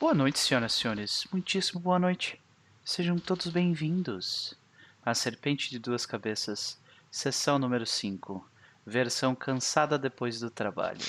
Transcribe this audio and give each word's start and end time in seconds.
Boa 0.00 0.14
noite, 0.14 0.38
senhoras 0.38 0.76
e 0.76 0.78
senhores. 0.78 1.26
Muitíssimo 1.32 1.80
boa 1.80 1.98
noite. 1.98 2.40
Sejam 2.84 3.18
todos 3.18 3.48
bem-vindos 3.48 4.54
à 5.04 5.12
Serpente 5.12 5.70
de 5.70 5.80
Duas 5.80 6.06
Cabeças, 6.06 6.80
sessão 7.10 7.58
número 7.58 7.84
5, 7.84 8.48
versão 8.86 9.34
cansada 9.34 9.98
depois 9.98 10.38
do 10.38 10.50
trabalho. 10.50 11.00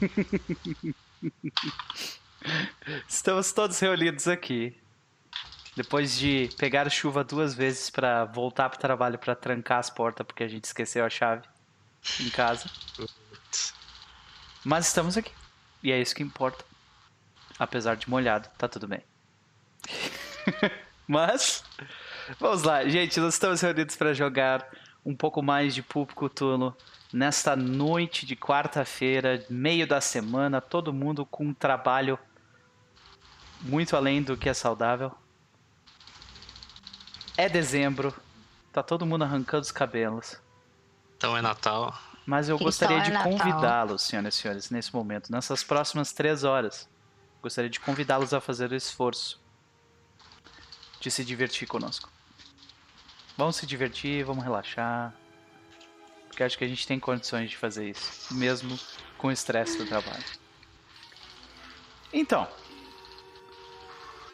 Estamos 3.08 3.52
todos 3.52 3.78
reunidos 3.78 4.26
aqui. 4.26 4.76
Depois 5.76 6.18
de 6.18 6.50
pegar 6.58 6.90
chuva 6.90 7.22
duas 7.22 7.54
vezes 7.54 7.90
para 7.90 8.24
voltar 8.24 8.68
pro 8.70 8.80
trabalho 8.80 9.20
para 9.20 9.36
trancar 9.36 9.78
as 9.78 9.88
portas 9.88 10.26
porque 10.26 10.42
a 10.42 10.48
gente 10.48 10.64
esqueceu 10.64 11.04
a 11.04 11.10
chave 11.10 11.46
em 12.18 12.28
casa. 12.30 12.68
Mas 14.64 14.88
estamos 14.88 15.16
aqui. 15.16 15.37
E 15.82 15.92
é 15.92 16.00
isso 16.00 16.14
que 16.14 16.22
importa. 16.22 16.64
Apesar 17.58 17.96
de 17.96 18.08
molhado, 18.08 18.48
tá 18.56 18.68
tudo 18.68 18.86
bem. 18.86 19.02
Mas 21.06 21.64
vamos 22.38 22.62
lá, 22.62 22.86
gente, 22.86 23.18
nós 23.18 23.34
estamos 23.34 23.60
reunidos 23.60 23.96
para 23.96 24.12
jogar 24.12 24.68
um 25.04 25.16
pouco 25.16 25.42
mais 25.42 25.74
de 25.74 25.82
Público 25.82 26.28
Tulo 26.28 26.76
nesta 27.12 27.56
noite 27.56 28.26
de 28.26 28.36
quarta-feira, 28.36 29.44
meio 29.48 29.86
da 29.86 30.00
semana, 30.00 30.60
todo 30.60 30.92
mundo 30.92 31.24
com 31.24 31.46
um 31.46 31.54
trabalho 31.54 32.18
muito 33.62 33.96
além 33.96 34.22
do 34.22 34.36
que 34.36 34.48
é 34.48 34.54
saudável. 34.54 35.12
É 37.36 37.48
dezembro, 37.48 38.14
tá 38.72 38.82
todo 38.82 39.06
mundo 39.06 39.24
arrancando 39.24 39.62
os 39.62 39.72
cabelos. 39.72 40.40
Então 41.16 41.36
é 41.36 41.40
Natal. 41.40 41.96
Mas 42.28 42.46
eu 42.46 42.56
Então 42.56 42.66
gostaria 42.66 42.98
é 42.98 43.00
de 43.00 43.12
convidá-los, 43.22 44.02
senhoras 44.02 44.34
e 44.34 44.38
senhores, 44.38 44.68
nesse 44.68 44.94
momento, 44.94 45.32
nessas 45.32 45.64
próximas 45.64 46.12
três 46.12 46.44
horas. 46.44 46.86
Gostaria 47.40 47.70
de 47.70 47.80
convidá-los 47.80 48.34
a 48.34 48.40
fazer 48.40 48.70
o 48.70 48.74
esforço 48.74 49.40
de 51.00 51.10
se 51.10 51.24
divertir 51.24 51.66
conosco. 51.66 52.12
Vamos 53.34 53.56
se 53.56 53.64
divertir, 53.64 54.24
vamos 54.24 54.44
relaxar. 54.44 55.14
Porque 56.26 56.42
acho 56.42 56.58
que 56.58 56.64
a 56.64 56.68
gente 56.68 56.86
tem 56.86 57.00
condições 57.00 57.48
de 57.48 57.56
fazer 57.56 57.88
isso, 57.88 58.34
mesmo 58.34 58.78
com 59.16 59.28
o 59.28 59.32
estresse 59.32 59.78
do 59.78 59.86
trabalho. 59.86 60.24
Então, 62.12 62.46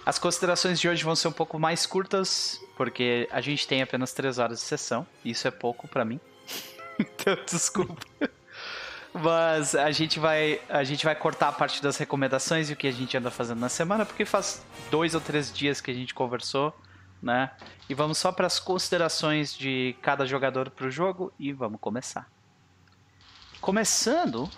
as 0.04 0.18
considerações 0.18 0.80
de 0.80 0.88
hoje 0.88 1.04
vão 1.04 1.14
ser 1.14 1.28
um 1.28 1.32
pouco 1.32 1.60
mais 1.60 1.86
curtas, 1.86 2.60
porque 2.76 3.28
a 3.30 3.40
gente 3.40 3.68
tem 3.68 3.82
apenas 3.82 4.12
três 4.12 4.40
horas 4.40 4.58
de 4.58 4.64
sessão. 4.64 5.06
e 5.24 5.30
Isso 5.30 5.46
é 5.46 5.52
pouco 5.52 5.86
pra 5.86 6.04
mim. 6.04 6.18
Então, 6.98 7.36
desculpa. 7.46 8.06
Mas 9.12 9.76
a 9.76 9.92
gente 9.92 10.18
vai 10.18 10.60
a 10.68 10.82
gente 10.82 11.04
vai 11.04 11.14
cortar 11.14 11.48
a 11.48 11.52
parte 11.52 11.80
das 11.80 11.96
recomendações 11.96 12.68
e 12.68 12.72
o 12.72 12.76
que 12.76 12.88
a 12.88 12.92
gente 12.92 13.16
anda 13.16 13.30
fazendo 13.30 13.60
na 13.60 13.68
semana, 13.68 14.04
porque 14.04 14.24
faz 14.24 14.64
dois 14.90 15.14
ou 15.14 15.20
três 15.20 15.52
dias 15.52 15.80
que 15.80 15.90
a 15.90 15.94
gente 15.94 16.12
conversou, 16.12 16.76
né? 17.22 17.52
E 17.88 17.94
vamos 17.94 18.18
só 18.18 18.32
para 18.32 18.46
as 18.46 18.58
considerações 18.58 19.56
de 19.56 19.94
cada 20.02 20.26
jogador 20.26 20.68
pro 20.70 20.90
jogo 20.90 21.32
e 21.38 21.52
vamos 21.52 21.80
começar. 21.80 22.28
Começando 23.60 24.50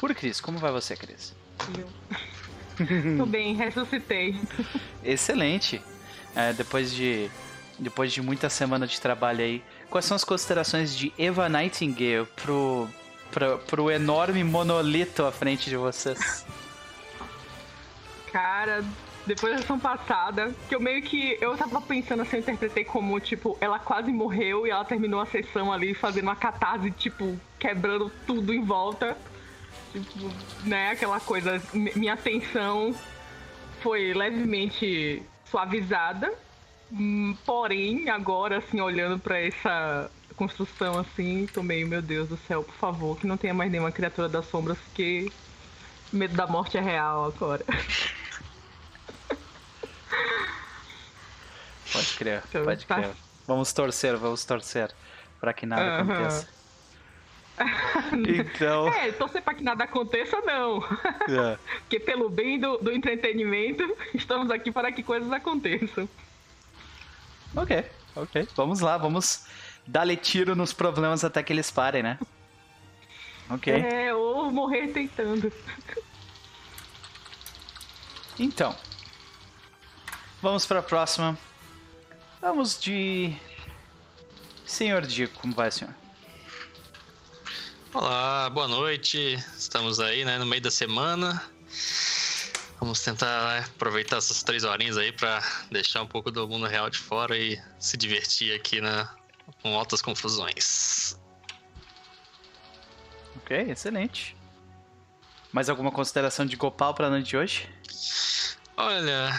por 0.00 0.12
Cris. 0.14 0.40
Como 0.40 0.58
vai 0.58 0.72
você, 0.72 0.96
Cris? 0.96 1.34
Tô 3.16 3.24
bem, 3.24 3.54
ressuscitei. 3.54 4.40
Excelente. 5.02 5.80
É, 6.34 6.52
depois 6.52 6.92
de 6.92 7.30
depois 7.78 8.12
de 8.12 8.22
muita 8.22 8.48
semana 8.48 8.86
de 8.86 9.00
trabalho 9.00 9.40
aí, 9.40 9.62
quais 9.94 10.06
são 10.06 10.16
as 10.16 10.24
considerações 10.24 10.96
de 10.96 11.12
Eva 11.16 11.48
Nightingale 11.48 12.26
pro 12.34 12.88
pro, 13.30 13.58
pro 13.58 13.90
enorme 13.92 14.42
monolito 14.42 15.24
à 15.24 15.30
frente 15.30 15.70
de 15.70 15.76
vocês? 15.76 16.44
Cara, 18.32 18.84
depois 19.24 19.52
da 19.54 19.60
sessão 19.60 19.78
passada, 19.78 20.52
que 20.68 20.74
eu 20.74 20.80
meio 20.80 21.00
que. 21.00 21.38
Eu 21.40 21.56
tava 21.56 21.80
pensando 21.80 22.22
assim, 22.22 22.38
eu 22.38 22.40
interpretei 22.40 22.84
como, 22.84 23.18
tipo, 23.20 23.56
ela 23.60 23.78
quase 23.78 24.10
morreu 24.10 24.66
e 24.66 24.70
ela 24.70 24.84
terminou 24.84 25.20
a 25.20 25.26
sessão 25.26 25.72
ali 25.72 25.94
fazendo 25.94 26.24
uma 26.24 26.34
catarse, 26.34 26.90
tipo, 26.90 27.38
quebrando 27.56 28.10
tudo 28.26 28.52
em 28.52 28.64
volta. 28.64 29.16
Tipo, 29.92 30.28
né, 30.64 30.90
aquela 30.90 31.20
coisa. 31.20 31.62
mi- 31.72 31.92
Minha 31.94 32.16
tensão 32.16 32.92
foi 33.80 34.12
levemente 34.12 35.22
suavizada. 35.48 36.32
Hum, 36.90 37.36
Porém, 37.44 38.08
agora, 38.08 38.58
assim, 38.58 38.80
olhando 38.80 39.18
pra 39.20 39.38
essa 39.40 40.12
construção 40.36 40.98
assim, 40.98 41.46
tô 41.46 41.62
meio, 41.62 41.86
meu 41.86 42.02
Deus 42.02 42.28
do 42.28 42.36
céu, 42.36 42.64
por 42.64 42.74
favor, 42.74 43.16
que 43.18 43.26
não 43.26 43.36
tenha 43.36 43.54
mais 43.54 43.70
nenhuma 43.70 43.92
criatura 43.92 44.28
das 44.28 44.46
sombras, 44.46 44.78
porque 44.80 45.36
medo 46.12 46.34
da 46.36 46.46
morte 46.46 46.78
é 46.78 46.82
real 46.82 47.24
agora. 47.24 47.64
Pode 51.90 52.14
crer, 52.14 52.44
Então, 52.48 52.62
pode 52.62 52.86
tá. 52.86 53.10
crer. 53.10 53.18
Vamos 53.46 53.72
torcer, 53.72 54.16
vamos 54.18 54.44
torcer 54.44 54.96
para 55.38 55.54
que 55.54 55.66
nada 55.66 55.88
Aham. 55.88 55.90
aconteça. 55.90 56.48
Então, 58.24 58.90
É, 59.00 59.12
torcer 59.12 59.42
pra 59.42 59.54
que 59.54 59.62
nada 59.62 59.84
aconteça, 59.84 60.40
não. 60.42 60.80
é. 61.28 61.58
Porque 61.82 62.00
pelo 62.00 62.28
bem 62.30 62.58
do, 62.58 62.78
do 62.78 62.92
entretenimento, 62.92 63.82
estamos 64.14 64.50
aqui 64.50 64.72
para 64.72 64.92
que 64.92 65.02
coisas 65.02 65.30
aconteçam. 65.32 66.08
Ok, 67.56 67.90
ok. 68.16 68.48
Vamos 68.56 68.80
lá, 68.80 68.96
vamos 68.96 69.46
dar-lhe 69.86 70.16
tiro 70.16 70.54
nos 70.54 70.72
problemas 70.72 71.24
até 71.24 71.42
que 71.42 71.52
eles 71.52 71.70
parem, 71.70 72.02
né? 72.02 72.18
Ok. 73.50 73.72
É, 73.72 74.14
ou 74.14 74.50
morrer 74.50 74.88
tentando. 74.88 75.52
Então, 78.38 78.74
vamos 80.40 80.66
para 80.66 80.80
a 80.80 80.82
próxima. 80.82 81.38
Vamos 82.40 82.80
de. 82.80 83.34
Senhor 84.66 85.02
Dico, 85.02 85.38
como 85.40 85.54
vai, 85.54 85.70
senhor? 85.70 85.94
Olá, 87.92 88.50
boa 88.50 88.66
noite. 88.66 89.34
Estamos 89.56 90.00
aí, 90.00 90.24
né, 90.24 90.36
no 90.38 90.46
meio 90.46 90.60
da 90.60 90.70
semana. 90.70 91.40
Vamos 92.80 93.00
tentar 93.00 93.60
né, 93.60 93.66
aproveitar 93.74 94.18
essas 94.18 94.42
três 94.42 94.64
horinhas 94.64 94.98
aí 94.98 95.12
pra 95.12 95.42
deixar 95.70 96.02
um 96.02 96.06
pouco 96.06 96.30
do 96.30 96.46
mundo 96.46 96.66
real 96.66 96.90
de 96.90 96.98
fora 96.98 97.36
e 97.36 97.60
se 97.78 97.96
divertir 97.96 98.54
aqui, 98.54 98.80
né, 98.80 99.08
com 99.62 99.76
altas 99.76 100.02
confusões. 100.02 101.18
Ok, 103.36 103.56
excelente. 103.70 104.36
Mais 105.52 105.68
alguma 105.68 105.92
consideração 105.92 106.44
de 106.44 106.56
Gopal 106.56 106.94
para 106.94 107.06
a 107.06 107.10
noite 107.10 107.28
de 107.28 107.36
hoje? 107.36 107.68
Olha, 108.76 109.30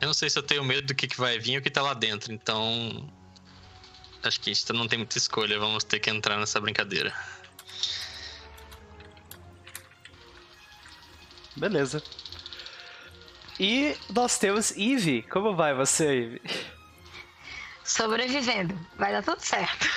eu 0.00 0.06
não 0.06 0.14
sei 0.14 0.28
se 0.28 0.38
eu 0.38 0.42
tenho 0.42 0.62
medo 0.62 0.88
do 0.88 0.94
que, 0.94 1.08
que 1.08 1.16
vai 1.16 1.38
vir 1.38 1.54
ou 1.54 1.60
o 1.60 1.62
que 1.62 1.70
tá 1.70 1.82
lá 1.82 1.94
dentro, 1.94 2.32
então 2.32 3.08
acho 4.22 4.40
que 4.40 4.50
a 4.50 4.52
gente 4.52 4.72
não 4.72 4.86
tem 4.86 4.98
muita 4.98 5.16
escolha. 5.16 5.58
Vamos 5.58 5.82
ter 5.84 5.98
que 5.98 6.10
entrar 6.10 6.38
nessa 6.38 6.60
brincadeira. 6.60 7.12
Beleza. 11.56 12.02
E 13.58 13.96
nós 14.10 14.38
temos 14.38 14.70
Eve. 14.76 15.22
Como 15.22 15.54
vai 15.54 15.74
você, 15.74 16.24
Eve? 16.24 16.42
Sobrevivendo. 17.82 18.78
Vai 18.96 19.12
dar 19.12 19.22
tudo 19.22 19.40
certo. 19.40 19.88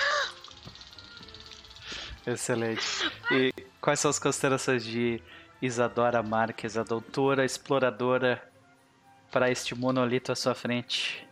Excelente. 2.26 2.82
E 3.30 3.52
quais 3.80 4.00
são 4.00 4.10
as 4.10 4.18
considerações 4.18 4.84
de 4.84 5.22
Isadora 5.60 6.22
Marques, 6.22 6.76
a 6.76 6.82
doutora 6.82 7.44
exploradora, 7.44 8.42
para 9.30 9.50
este 9.50 9.74
monolito 9.74 10.32
à 10.32 10.36
sua 10.36 10.54
frente? 10.54 11.26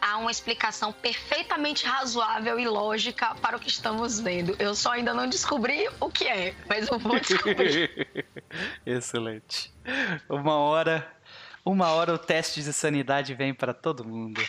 Há 0.00 0.16
uma 0.18 0.30
explicação 0.30 0.92
perfeitamente 0.92 1.84
razoável 1.86 2.58
e 2.58 2.66
lógica 2.66 3.34
para 3.36 3.56
o 3.56 3.60
que 3.60 3.68
estamos 3.68 4.20
vendo. 4.20 4.56
Eu 4.58 4.74
só 4.74 4.92
ainda 4.92 5.14
não 5.14 5.28
descobri 5.28 5.88
o 6.00 6.10
que 6.10 6.26
é, 6.26 6.54
mas 6.68 6.88
eu 6.88 6.98
vou 6.98 7.18
descobrir. 7.18 8.26
Excelente. 8.86 9.72
Uma 10.28 10.56
hora, 10.56 11.06
uma 11.64 11.88
hora 11.88 12.12
o 12.14 12.18
teste 12.18 12.62
de 12.62 12.72
sanidade 12.72 13.34
vem 13.34 13.52
para 13.54 13.72
todo 13.74 14.04
mundo, 14.04 14.42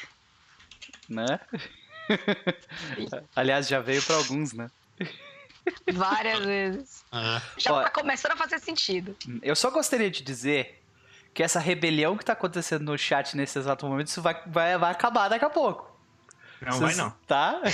né? 1.08 1.40
Aliás, 3.36 3.68
já 3.68 3.80
veio 3.80 4.02
para 4.04 4.16
alguns, 4.16 4.54
né? 4.54 4.70
Várias 5.94 6.40
vezes. 6.40 7.06
Ah, 7.12 7.42
Já 7.58 7.74
Ó. 7.74 7.84
tá 7.84 7.90
começando 7.90 8.32
a 8.32 8.36
fazer 8.36 8.60
sentido. 8.60 9.16
Eu 9.42 9.56
só 9.56 9.70
gostaria 9.70 10.10
de 10.10 10.24
dizer 10.24 10.82
que 11.34 11.44
essa 11.44 11.60
rebelião 11.60 12.18
que 12.18 12.26
tá 12.26 12.34
acontecendo 12.34 12.84
no 12.86 12.98
chat 12.98 13.38
nesse 13.38 13.60
exato 13.60 13.86
momento, 13.86 14.08
isso 14.08 14.22
vai, 14.22 14.42
vai, 14.48 14.78
vai 14.78 14.92
acabar 14.92 15.28
daqui 15.30 15.46
a 15.46 15.50
pouco. 15.50 15.88
Não 16.62 16.72
vai 16.72 16.80
Vocês- 16.94 16.98
não. 16.98 17.12
Tá? 17.28 17.62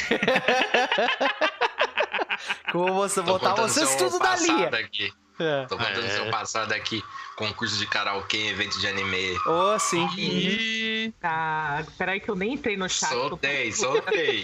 Como 2.72 2.94
você 2.94 3.22
Tô 3.22 3.24
botar 3.24 3.56
vocês 3.56 3.96
tudo 3.96 4.20
da 4.20 4.36
linha. 4.36 4.68
Aqui. 4.68 5.14
É. 5.40 5.66
Tô 5.66 5.78
contando 5.78 6.06
É. 6.06 6.10
seu 6.10 6.30
passado 6.30 6.72
aqui. 6.74 7.04
Concurso 7.36 7.78
de 7.78 7.86
karaokê 7.88 8.38
em 8.38 8.48
evento 8.50 8.80
de 8.80 8.88
anime. 8.88 9.38
Ô, 9.46 9.78
sim. 9.78 10.08
e... 10.18 11.14
Tá, 11.20 11.84
peraí 11.98 12.20
que 12.20 12.30
eu 12.30 12.36
nem 12.36 12.54
entrei 12.54 12.78
no 12.78 12.88
chat. 12.90 13.10
Soltei, 13.10 13.72
soltei. 13.74 14.44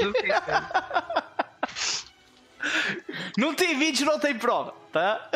Não 3.37 3.55
tem 3.55 3.77
vídeo, 3.79 4.05
não 4.05 4.19
tem 4.19 4.37
prova, 4.37 4.73
tá? 4.91 5.29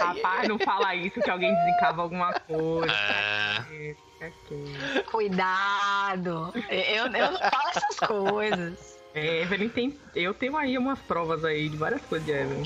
Rapaz, 0.00 0.48
não 0.48 0.58
fala 0.58 0.94
isso 0.94 1.20
que 1.20 1.30
alguém 1.30 1.54
desencava 1.54 2.02
alguma 2.02 2.32
coisa. 2.32 2.94
É, 2.94 3.94
quieto. 4.18 5.04
Cuidado. 5.10 6.52
Eu, 6.70 7.06
eu 7.06 7.10
não 7.10 7.38
falo 7.38 7.68
essas 7.74 7.96
coisas. 8.08 8.91
É, 9.14 9.42
Evelyn 9.42 9.68
tem. 9.68 9.98
Eu 10.14 10.32
tenho 10.32 10.56
aí 10.56 10.76
umas 10.78 10.98
provas 11.00 11.44
aí 11.44 11.68
de 11.68 11.76
várias 11.76 12.00
coisas 12.02 12.24
de 12.26 12.32
Evelyn. 12.32 12.62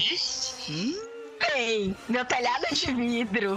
Bem, 1.53 1.97
meu 2.09 2.25
telhado 2.25 2.67
é 2.71 2.75
de 2.75 2.95
vidro. 2.95 3.57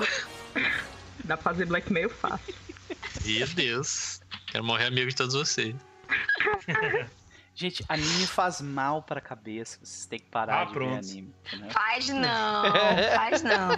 Dá 1.24 1.38
pra 1.38 1.44
fazer 1.52 1.66
blackmail 1.66 2.10
fácil. 2.10 2.54
meu 3.26 3.48
Deus. 3.48 4.22
Quero 4.48 4.64
morrer 4.64 4.86
amigo 4.86 5.08
de 5.10 5.16
todos 5.16 5.36
vocês. 5.36 5.76
Gente, 7.54 7.84
anime 7.90 8.26
faz 8.26 8.62
mal 8.62 9.04
pra 9.04 9.20
cabeça. 9.20 9.78
Vocês 9.84 10.06
têm 10.06 10.20
que 10.20 10.30
parar 10.30 10.62
Ah, 10.62 10.66
de 10.66 10.74
pronto. 10.74 10.92
ver 10.94 10.98
anime. 11.12 11.34
Né? 11.54 11.70
Faz 11.72 12.10
não, 12.10 12.64
faz 13.16 13.44
não. 13.44 13.70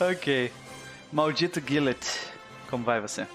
Ok. 0.00 0.52
Maldito 1.12 1.62
Gillet. 1.66 1.98
Como 2.68 2.84
vai 2.84 3.00
você? 3.00 3.26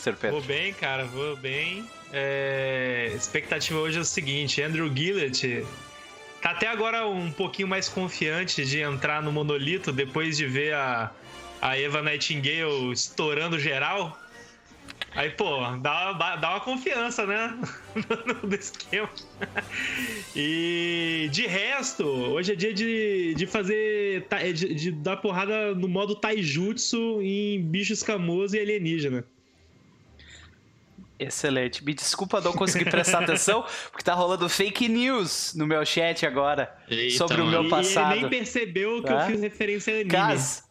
Sr. 0.00 0.14
Pedro. 0.16 0.38
Vou 0.38 0.42
bem, 0.42 0.72
cara, 0.72 1.04
vou 1.04 1.36
bem. 1.36 1.84
É, 2.12 3.12
expectativa 3.14 3.78
hoje 3.78 3.98
é 3.98 4.00
o 4.00 4.04
seguinte: 4.04 4.60
Andrew 4.62 4.90
Gillett 4.94 5.64
tá 6.42 6.50
até 6.50 6.66
agora 6.68 7.06
um 7.06 7.30
pouquinho 7.30 7.68
mais 7.68 7.88
confiante 7.88 8.64
de 8.64 8.80
entrar 8.80 9.22
no 9.22 9.30
monolito 9.30 9.92
depois 9.92 10.36
de 10.36 10.46
ver 10.46 10.74
a, 10.74 11.10
a 11.60 11.78
Eva 11.78 12.02
Nightingale 12.02 12.92
estourando 12.92 13.58
geral. 13.58 14.18
Aí, 15.12 15.28
pô, 15.30 15.58
dá, 15.82 16.12
dá 16.36 16.50
uma 16.50 16.60
confiança, 16.60 17.26
né? 17.26 17.58
no 18.44 18.54
esquema. 18.54 19.08
E 20.36 21.28
de 21.32 21.46
resto, 21.46 22.04
hoje 22.06 22.52
é 22.52 22.54
dia 22.54 22.72
de, 22.72 23.34
de 23.34 23.46
fazer. 23.46 24.22
ta- 24.28 24.38
De, 24.38 24.74
de 24.74 24.92
dar 24.92 25.16
porrada 25.16 25.74
no 25.74 25.88
modo 25.88 26.14
taijutsu 26.14 27.20
em 27.22 27.60
bicho 27.62 27.92
escamoso 27.92 28.56
e 28.56 28.60
alienígena. 28.60 29.24
Excelente. 31.22 31.84
Me 31.84 31.92
desculpa 31.92 32.40
não 32.40 32.52
conseguir 32.52 32.88
prestar 32.90 33.22
atenção, 33.22 33.62
porque 33.90 34.02
tá 34.02 34.14
rolando 34.14 34.48
fake 34.48 34.88
news 34.88 35.52
no 35.54 35.66
meu 35.66 35.84
chat 35.84 36.24
agora. 36.24 36.74
Eita, 36.88 37.18
Sobre 37.18 37.42
o 37.42 37.46
meu 37.46 37.64
E 37.64 37.68
passado. 37.68 38.12
ele 38.12 38.20
nem 38.22 38.30
percebeu 38.30 39.02
que 39.02 39.08
Tá? 39.08 39.24
eu 39.24 39.26
fiz 39.32 39.40
referência 39.42 39.92
a 39.92 39.96
anime. 39.96 40.10
Cas, 40.10 40.64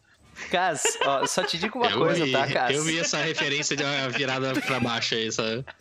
Cas, 0.50 0.82
ó, 1.04 1.24
só 1.26 1.44
te 1.44 1.56
digo 1.58 1.78
uma 1.78 1.90
eu 1.90 1.98
coisa, 1.98 2.24
vi, 2.24 2.32
tá, 2.32 2.46
Cas? 2.48 2.74
Eu 2.74 2.82
vi 2.82 2.98
essa 2.98 3.18
referência 3.18 3.76
de 3.76 3.84
uma 3.84 4.08
virada 4.08 4.52
pra 4.60 4.80
baixo 4.80 5.14
aí, 5.14 5.30
sabe? 5.30 5.64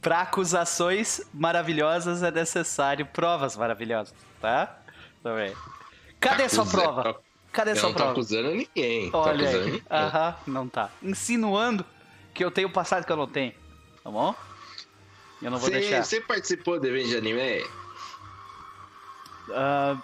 Pra 0.00 0.22
acusações 0.22 1.20
maravilhosas 1.32 2.22
é 2.22 2.30
necessário 2.30 3.06
provas 3.06 3.56
maravilhosas, 3.56 4.14
tá? 4.40 4.78
Tá 5.22 5.34
bem. 5.34 5.54
Cadê 6.18 6.48
sua 6.48 6.64
Acusa- 6.64 6.78
prova? 6.82 7.20
Cadê 7.52 7.72
Eu 7.72 7.76
sua 7.76 7.88
não 7.88 7.92
tô 7.92 7.96
prova? 7.98 8.12
acusando 8.12 8.50
ninguém. 8.50 9.10
tô 9.10 9.18
Olha 9.18 9.32
acusando 9.44 9.58
aí. 9.58 9.64
ninguém. 9.72 9.82
Aham, 9.90 10.36
não 10.46 10.68
tá. 10.68 10.90
Insinuando 11.02 11.84
que 12.32 12.42
eu 12.44 12.50
tenho 12.50 12.70
passado 12.70 13.04
que 13.04 13.12
eu 13.12 13.16
não 13.16 13.26
tenho. 13.26 13.52
Tá 14.02 14.10
bom? 14.10 14.34
Eu 15.42 15.50
não 15.50 15.58
vou 15.58 15.68
Você, 15.68 15.78
deixar. 15.80 16.02
você 16.04 16.20
participou 16.20 16.80
do 16.80 16.86
evento 16.86 17.08
de 17.08 17.16
anime? 17.16 17.64
Ah, 19.54 19.96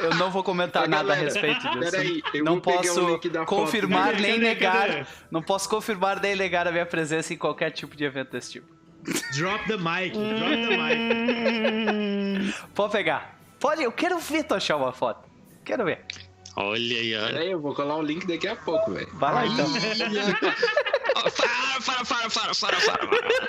eu 0.00 0.14
não 0.14 0.30
vou 0.30 0.42
comentar 0.44 0.84
Ô, 0.84 0.88
nada 0.88 1.12
a 1.12 1.16
galera, 1.16 1.24
respeito 1.24 1.68
disso. 1.70 1.90
Peraí, 1.90 2.22
eu 2.32 2.44
não 2.44 2.60
posso 2.60 2.94
foto. 3.18 3.44
confirmar 3.46 4.12
Cadê, 4.12 4.22
nem 4.22 4.32
cadê, 4.34 4.44
negar. 4.44 4.88
cadê? 4.88 5.06
Não 5.30 5.42
posso 5.42 5.68
confirmar 5.68 6.20
nem 6.20 6.36
negar 6.36 6.66
a 6.68 6.72
minha 6.72 6.86
presença 6.86 7.34
em 7.34 7.36
qualquer 7.36 7.72
tipo 7.72 7.96
de 7.96 8.04
evento 8.04 8.30
desse 8.30 8.52
tipo. 8.52 8.66
Drop 9.34 9.66
the 9.66 9.76
mic, 9.76 10.12
drop 10.16 10.68
the 10.68 10.76
mic. 10.76 12.54
Pode 12.74 12.92
pegar. 12.92 13.36
Pode, 13.58 13.82
eu 13.82 13.90
quero 13.92 14.18
ver 14.20 14.44
tu 14.44 14.54
achar 14.54 14.76
uma 14.76 14.92
foto. 14.92 15.28
Quero 15.64 15.84
ver. 15.84 16.04
Olha 16.60 16.98
aí, 16.98 17.14
olha. 17.16 17.32
Peraí, 17.34 17.50
eu 17.52 17.60
vou 17.60 17.72
colar 17.74 17.96
o 17.96 18.02
link 18.02 18.26
daqui 18.26 18.48
a 18.48 18.56
pouco, 18.56 18.90
velho. 18.92 19.08
Vai 19.14 19.32
lá 19.34 19.46
então. 19.46 19.66
Ó, 21.14 21.30
Para, 21.30 21.80
para, 21.84 22.04
para, 22.04 22.30
para, 22.30 22.54
para, 22.54 22.76
para, 22.76 23.06
para. 23.06 23.48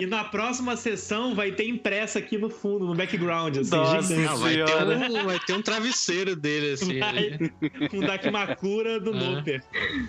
E 0.00 0.06
na 0.06 0.24
próxima 0.24 0.76
sessão 0.76 1.34
vai 1.34 1.50
ter 1.52 1.66
impressa 1.68 2.18
aqui 2.20 2.38
no 2.38 2.48
fundo, 2.48 2.86
no 2.86 2.94
background, 2.94 3.56
assim, 3.58 3.70
Nossa. 3.76 4.14
gigante. 4.14 4.26
Não, 4.28 4.36
vai, 4.38 4.54
ter 4.54 4.74
um, 5.20 5.24
vai 5.26 5.38
ter 5.40 5.52
um 5.54 5.62
travesseiro 5.62 6.34
dele, 6.36 6.72
assim. 6.72 6.98
Vai. 6.98 7.38
Com 7.90 8.00
Dakimakura 8.00 8.98
do 9.00 9.10
Ah. 9.10 9.14
Noper. 9.14 9.62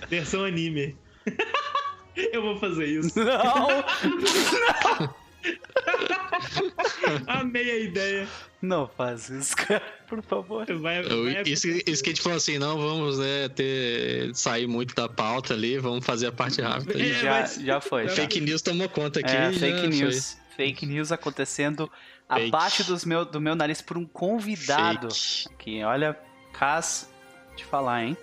Versão 0.08 0.46
anime. 0.46 0.96
Eu 2.32 2.42
vou 2.42 2.58
fazer 2.60 2.86
isso. 2.86 3.18
Não, 3.18 3.68
Amei 7.28 7.72
a 7.72 7.78
ideia. 7.80 8.28
não 8.62 8.88
faz 8.88 9.30
isso, 9.30 9.56
cara. 9.56 9.82
Por 10.08 10.22
favor. 10.24 10.66
Vai, 10.66 11.02
vai 11.04 11.42
isso, 11.46 11.68
isso 11.68 12.04
que 12.04 12.10
a 12.10 12.14
gente 12.14 12.22
falou 12.22 12.38
assim, 12.38 12.58
não 12.58 12.78
vamos 12.78 13.20
né, 13.20 13.48
ter, 13.50 14.34
sair 14.36 14.68
muito 14.68 14.94
da 14.96 15.08
pauta 15.08 15.54
ali, 15.54 15.78
vamos 15.78 16.06
fazer 16.06 16.28
a 16.28 16.32
parte 16.32 16.62
rápida. 16.62 17.00
É, 17.02 17.14
Já, 17.14 17.30
mas- 17.32 17.56
já 17.56 17.82
foi. 17.82 18.08
já. 18.08 18.16
Fake 18.16 18.42
news 18.42 18.62
tomou 18.62 18.90
conta 18.90 19.20
aqui. 19.20 19.32
É, 19.32 19.52
já 19.54 19.60
fake 19.60 19.80
foi. 19.80 19.88
news. 19.90 20.38
Fake 20.56 20.86
news 20.86 21.12
acontecendo 21.12 21.90
Fake. 22.28 22.48
abaixo 22.48 22.84
dos 22.84 23.06
meu, 23.06 23.24
do 23.24 23.40
meu 23.40 23.56
nariz 23.56 23.82
por 23.82 23.98
um 23.98 24.06
convidado. 24.06 25.08
Fake. 25.14 25.56
Que 25.58 25.84
olha, 25.84 26.18
Cas, 26.52 27.10
te 27.56 27.64
falar, 27.64 28.04
hein? 28.04 28.18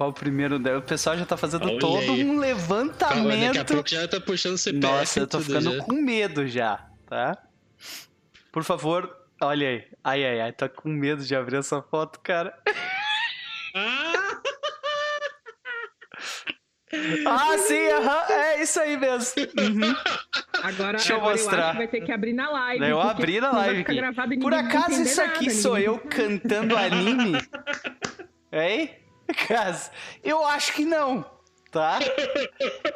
Qual 0.00 0.08
o 0.08 0.14
primeiro 0.14 0.58
dela? 0.58 0.78
O 0.78 0.82
pessoal 0.82 1.14
já 1.18 1.26
tá 1.26 1.36
fazendo 1.36 1.66
Olha 1.68 1.78
todo 1.78 1.98
aí. 1.98 2.24
um 2.24 2.28
Calma, 2.28 2.40
daqui 2.40 2.46
a 2.46 2.56
levantamento. 2.56 3.66
pouco 3.74 3.90
já 3.90 4.08
tá 4.08 4.18
puxando 4.18 4.56
CPF. 4.56 4.80
Nossa, 4.86 5.20
eu 5.20 5.26
tô 5.26 5.36
tudo 5.36 5.46
ficando 5.46 5.76
já. 5.76 5.84
com 5.84 5.92
medo 5.92 6.48
já, 6.48 6.86
tá? 7.06 7.36
Por 8.50 8.64
favor, 8.64 9.14
olha 9.42 9.68
aí. 9.68 9.84
Ai, 10.02 10.24
ai, 10.24 10.40
ai, 10.40 10.52
tô 10.54 10.66
com 10.70 10.88
medo 10.88 11.22
de 11.22 11.36
abrir 11.36 11.58
essa 11.58 11.82
foto, 11.82 12.18
cara. 12.20 12.58
Ah! 13.74 14.40
Ah, 17.26 17.58
sim, 17.58 17.88
aham, 17.90 18.32
é 18.32 18.62
isso 18.62 18.80
aí 18.80 18.96
mesmo. 18.96 19.42
Uhum. 19.58 19.94
Agora, 20.62 20.96
Deixa 20.96 21.12
eu 21.12 21.18
agora 21.18 21.32
mostrar. 21.36 21.62
acho 21.64 21.72
que 21.72 21.76
vai 21.78 21.88
ter 21.88 22.00
que 22.00 22.10
abrir 22.10 22.32
na 22.32 22.50
live. 22.50 22.84
Eu 22.88 23.02
abri 23.02 23.38
na 23.38 23.52
live 23.52 23.84
Por 24.40 24.54
acaso 24.54 25.02
isso 25.02 25.20
aqui 25.20 25.48
nada, 25.48 25.58
sou 25.58 25.74
ninguém 25.74 25.86
eu 25.88 25.98
cantando 25.98 26.74
anime? 26.74 27.32
Hein? 28.50 28.96
Caso. 29.34 29.90
Eu 30.22 30.44
acho 30.44 30.72
que 30.72 30.84
não, 30.84 31.24
tá? 31.70 31.98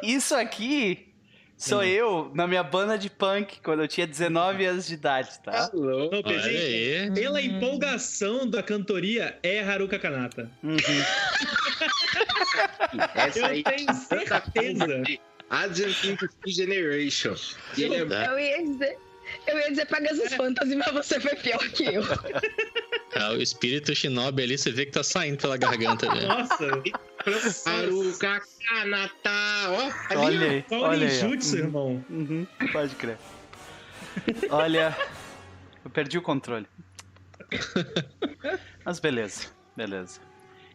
Isso 0.02 0.34
aqui 0.34 1.12
sou 1.56 1.82
eu 1.84 2.31
na 2.34 2.46
minha 2.46 2.62
banda 2.62 2.98
de 2.98 3.08
punk 3.08 3.60
quando 3.62 3.81
eu 3.82 3.88
tinha 3.88 4.06
19 4.06 4.64
anos 4.67 4.86
de 4.86 4.94
idade, 4.94 5.38
tá? 5.43 5.70
Alô? 5.72 6.10
Não, 6.10 6.20
Olha 6.24 6.38
gente, 6.41 6.56
aí. 6.56 7.10
pela 7.14 7.41
empolgação 7.41 8.48
da 8.48 8.62
cantoria, 8.62 9.38
é 9.43 9.62
Haruka 9.62 9.98
Kanata. 9.98 10.50
Uhum. 10.62 10.76
Essa 13.14 13.38
Eu 13.38 13.46
aí 13.46 13.62
tenho 13.62 13.94
certeza. 13.94 15.03
Argentine 15.50 16.17
Generation. 16.46 17.34
É 17.79 17.82
Eu 17.82 18.38
ia 18.38 18.62
dizer. 18.62 18.98
Eu 19.46 19.58
ia 19.58 19.70
dizer 19.70 19.86
Pegasus 19.86 20.34
Fantasy, 20.34 20.76
mas 20.76 20.93
você 20.93 21.20
foi 21.20 21.34
pior 21.36 21.58
que 21.70 21.84
eu. 21.84 22.03
Ah, 23.17 23.31
o 23.31 23.41
espírito 23.41 23.94
shinobi 23.94 24.43
ali, 24.43 24.58
você 24.58 24.72
vê 24.72 24.84
que 24.86 24.91
tá 24.91 25.05
saindo 25.05 25.38
pela 25.41 25.56
garganta, 25.56 26.12
né? 26.12 26.22
Nossa, 26.22 26.67
Haruka 27.64 28.43
Kanata. 28.67 29.31
Ó, 29.69 29.93
ali, 30.10 30.19
Olha 30.19 30.50
aí, 30.50 30.64
só 30.69 30.79
o 30.79 30.82
olha 30.82 31.06
aí. 31.08 31.20
ó. 31.20 31.24
ninjutsu, 31.26 31.53
Uhum, 31.56 31.62
irmão. 31.62 32.05
uhum, 32.10 32.46
pode 32.72 32.96
crer. 32.96 33.17
Olha, 34.50 34.96
eu 35.84 35.91
perdi 35.93 36.19
o 36.19 36.22
controle. 36.22 36.67
Mas 38.84 38.98
beleza, 38.98 39.48
beleza. 39.76 40.20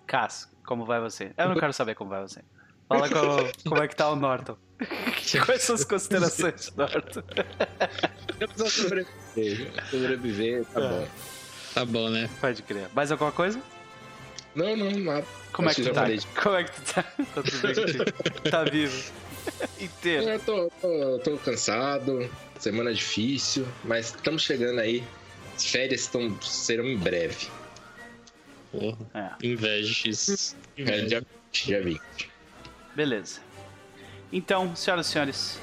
Cas, 0.08 0.48
como 0.66 0.86
vai 0.86 1.02
você? 1.02 1.34
Eu 1.38 1.50
não 1.50 1.56
quero 1.60 1.74
saber 1.74 1.94
como 1.96 2.10
vai 2.10 2.22
você. 2.22 2.42
Fala 2.88 3.10
como, 3.10 3.52
como 3.68 3.82
é 3.84 3.88
que 3.90 3.96
tá 3.98 4.10
o 4.10 4.16
Norton. 4.16 4.58
Quais 5.46 5.62
são 5.64 5.76
as 5.76 5.84
considerações, 5.84 6.72
Norton? 6.76 7.24
Eu 8.40 8.48
preciso 8.48 8.70
sobreviver. 8.84 9.72
Sobreviver, 9.90 10.66
tá 10.66 10.80
É. 10.80 10.90
bom. 10.90 11.08
Tá 11.74 11.86
bom, 11.86 12.10
né? 12.10 12.30
Pode 12.42 12.64
crer. 12.64 12.88
Mais 12.96 13.12
alguma 13.12 13.32
coisa? 13.32 13.62
Não, 14.56 14.76
não, 14.76 14.92
nada. 14.92 15.26
Como 15.52 15.68
é 15.68 15.72
Acho 15.72 15.82
que 15.82 15.90
tu 15.90 15.94
tá? 15.94 16.02
falei. 16.02 16.20
Como 16.42 16.56
é 16.56 16.64
que 16.64 16.72
tu 16.72 16.94
tá? 16.94 17.04
Tá 17.36 17.44
tudo 17.44 17.60
bem 17.62 17.76
contigo? 17.76 18.06
Tá 18.50 18.64
vivo. 18.64 19.12
Inteiro. 19.80 20.24
Eu 20.30 20.40
tô, 20.40 20.72
tô, 20.82 21.20
tô 21.24 21.38
cansado, 21.38 22.30
semana 22.60 22.94
difícil, 22.94 23.68
mas 23.84 24.08
estamos 24.08 24.42
chegando 24.44 24.80
aí. 24.80 25.04
As 25.56 25.66
férias 25.66 26.02
estão, 26.02 26.40
serão 26.42 26.86
em 26.86 26.98
breve. 26.98 27.48
Porra. 28.72 28.98
É, 29.14 29.46
Invejas. 29.48 30.56
É, 30.78 31.02
dia, 31.02 31.24
dia 31.52 31.82
20. 31.84 32.02
beleza. 32.96 33.42
Então, 34.32 34.76
senhoras 34.76 35.08
e 35.08 35.10
senhores, 35.12 35.60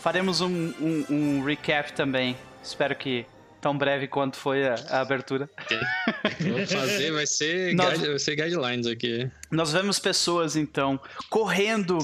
faremos 0.00 0.40
um, 0.40 0.48
um, 0.80 1.04
um 1.10 1.44
recap 1.44 1.92
também. 1.92 2.36
Espero 2.62 2.94
que 2.96 3.24
tão 3.60 3.76
breve 3.76 4.08
quanto 4.08 4.36
foi 4.36 4.66
a, 4.66 4.74
a 4.90 5.00
abertura. 5.00 5.48
Vamos 6.40 6.72
fazer, 6.72 7.12
vai 7.12 7.26
ser, 7.26 7.74
Nós- 7.76 7.94
guide- 7.94 8.08
vai 8.08 8.18
ser 8.18 8.36
guidelines 8.36 8.86
aqui. 8.86 9.30
Nós 9.50 9.72
vemos 9.72 9.98
pessoas, 9.98 10.56
então, 10.56 10.98
correndo 11.30 11.98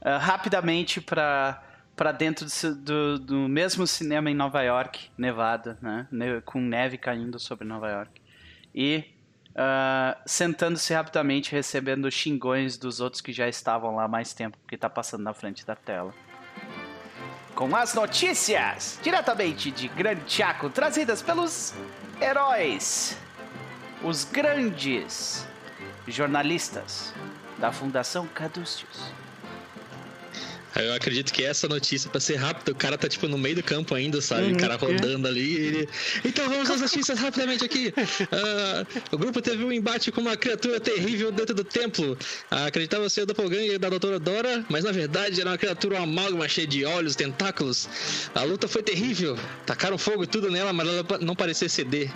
ah, 0.00 0.18
rapidamente 0.18 1.00
para 1.00 1.64
pra 1.96 2.12
dentro 2.12 2.46
do, 2.46 2.74
do, 2.76 3.18
do 3.18 3.36
mesmo 3.48 3.86
cinema 3.86 4.30
em 4.30 4.34
Nova 4.34 4.62
York, 4.62 5.10
Nevada, 5.18 5.76
né? 5.82 6.08
Ne- 6.10 6.40
Com 6.40 6.58
neve 6.58 6.96
caindo 6.96 7.38
sobre 7.38 7.66
Nova 7.68 7.90
York. 7.90 8.22
E 8.74 9.04
ah, 9.54 10.16
sentando-se 10.26 10.92
rapidamente, 10.94 11.52
recebendo 11.52 12.10
xingões 12.10 12.76
dos 12.76 13.00
outros 13.00 13.20
que 13.20 13.32
já 13.32 13.48
estavam 13.48 13.96
lá 13.96 14.06
mais 14.06 14.32
tempo, 14.32 14.56
porque 14.58 14.76
tá 14.76 14.88
passando 14.88 15.22
na 15.22 15.34
frente 15.34 15.66
da 15.66 15.74
tela. 15.74 16.14
Com 17.54 17.74
as 17.76 17.94
notícias, 17.94 18.98
diretamente 19.02 19.70
de 19.70 19.88
Grande 19.88 20.22
Chaco, 20.26 20.70
trazidas 20.70 21.20
pelos 21.20 21.74
heróis, 22.20 23.18
os 24.02 24.24
grandes 24.24 25.46
jornalistas 26.06 27.12
da 27.58 27.70
Fundação 27.70 28.26
Caduceus. 28.26 29.19
Eu 30.76 30.94
acredito 30.94 31.32
que 31.32 31.44
essa 31.44 31.68
notícia, 31.68 32.08
pra 32.10 32.20
ser 32.20 32.36
rápida, 32.36 32.72
o 32.72 32.74
cara 32.74 32.96
tá 32.96 33.08
tipo 33.08 33.26
no 33.26 33.36
meio 33.36 33.56
do 33.56 33.62
campo 33.62 33.94
ainda, 33.94 34.20
sabe? 34.20 34.52
O 34.52 34.56
cara 34.56 34.76
rodando 34.76 35.26
ali. 35.26 35.56
Ele... 35.56 35.88
Então 36.24 36.48
vamos 36.48 36.70
às 36.70 36.80
notícias 36.80 37.18
rapidamente 37.18 37.64
aqui. 37.64 37.92
Ah, 38.32 38.86
o 39.10 39.18
grupo 39.18 39.40
teve 39.42 39.64
um 39.64 39.72
embate 39.72 40.12
com 40.12 40.20
uma 40.20 40.36
criatura 40.36 40.78
terrível 40.78 41.32
dentro 41.32 41.54
do 41.54 41.64
templo. 41.64 42.16
Ah, 42.50 42.66
acreditava 42.66 43.08
ser 43.08 43.22
o 43.22 43.26
doppelganger 43.26 43.78
da 43.78 43.88
doutora 43.88 44.18
Dora, 44.18 44.64
mas 44.68 44.84
na 44.84 44.92
verdade 44.92 45.40
era 45.40 45.50
uma 45.50 45.58
criatura 45.58 46.00
amálgama 46.00 46.48
cheia 46.48 46.66
de 46.66 46.84
olhos, 46.84 47.16
tentáculos. 47.16 47.88
A 48.34 48.42
luta 48.42 48.68
foi 48.68 48.82
terrível. 48.82 49.38
Tacaram 49.66 49.98
fogo 49.98 50.24
e 50.24 50.26
tudo 50.26 50.50
nela, 50.50 50.72
mas 50.72 50.88
ela 50.88 51.04
não 51.20 51.34
parecia 51.34 51.68
ceder. 51.68 52.10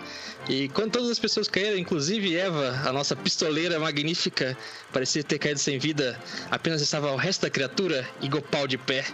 E 0.48 0.68
quando 0.68 0.92
todas 0.92 1.10
as 1.10 1.18
pessoas 1.18 1.48
caíram, 1.48 1.78
inclusive 1.78 2.36
Eva, 2.36 2.82
a 2.84 2.92
nossa 2.92 3.16
pistoleira 3.16 3.78
magnífica, 3.78 4.56
parecia 4.94 5.24
ter 5.24 5.40
caído 5.40 5.58
sem 5.58 5.76
vida, 5.76 6.16
apenas 6.52 6.80
estava 6.80 7.10
o 7.10 7.16
resto 7.16 7.42
da 7.42 7.50
criatura 7.50 8.08
igual 8.22 8.40
pau 8.42 8.66
de 8.66 8.78
pé. 8.78 9.04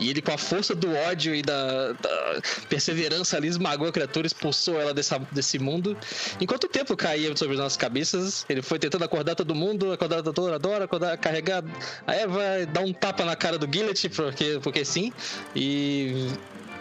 E 0.00 0.08
ele, 0.08 0.22
com 0.22 0.32
a 0.32 0.38
força 0.38 0.74
do 0.74 0.90
ódio 0.94 1.34
e 1.34 1.42
da, 1.42 1.92
da 1.92 2.40
perseverança 2.70 3.36
ali, 3.36 3.46
esmagou 3.46 3.86
a 3.86 3.92
criatura, 3.92 4.26
expulsou 4.26 4.80
ela 4.80 4.94
dessa, 4.94 5.18
desse 5.30 5.58
mundo. 5.58 5.94
Enquanto 6.40 6.64
o 6.64 6.68
tempo 6.68 6.96
caía 6.96 7.36
sobre 7.36 7.54
as 7.54 7.60
nossas 7.60 7.76
cabeças, 7.76 8.46
ele 8.48 8.62
foi 8.62 8.78
tentando 8.78 9.04
acordar 9.04 9.34
todo 9.34 9.54
mundo, 9.54 9.92
acordar 9.92 10.18
a 10.18 10.58
Dora, 10.58 10.84
acordar, 10.84 11.18
carregar 11.18 11.62
a 12.06 12.14
Eva, 12.14 12.42
dar 12.72 12.80
um 12.80 12.92
tapa 12.92 13.24
na 13.24 13.36
cara 13.36 13.58
do 13.58 13.70
Gillet, 13.70 14.08
porque, 14.08 14.58
porque 14.62 14.84
sim. 14.84 15.12
E 15.54 16.30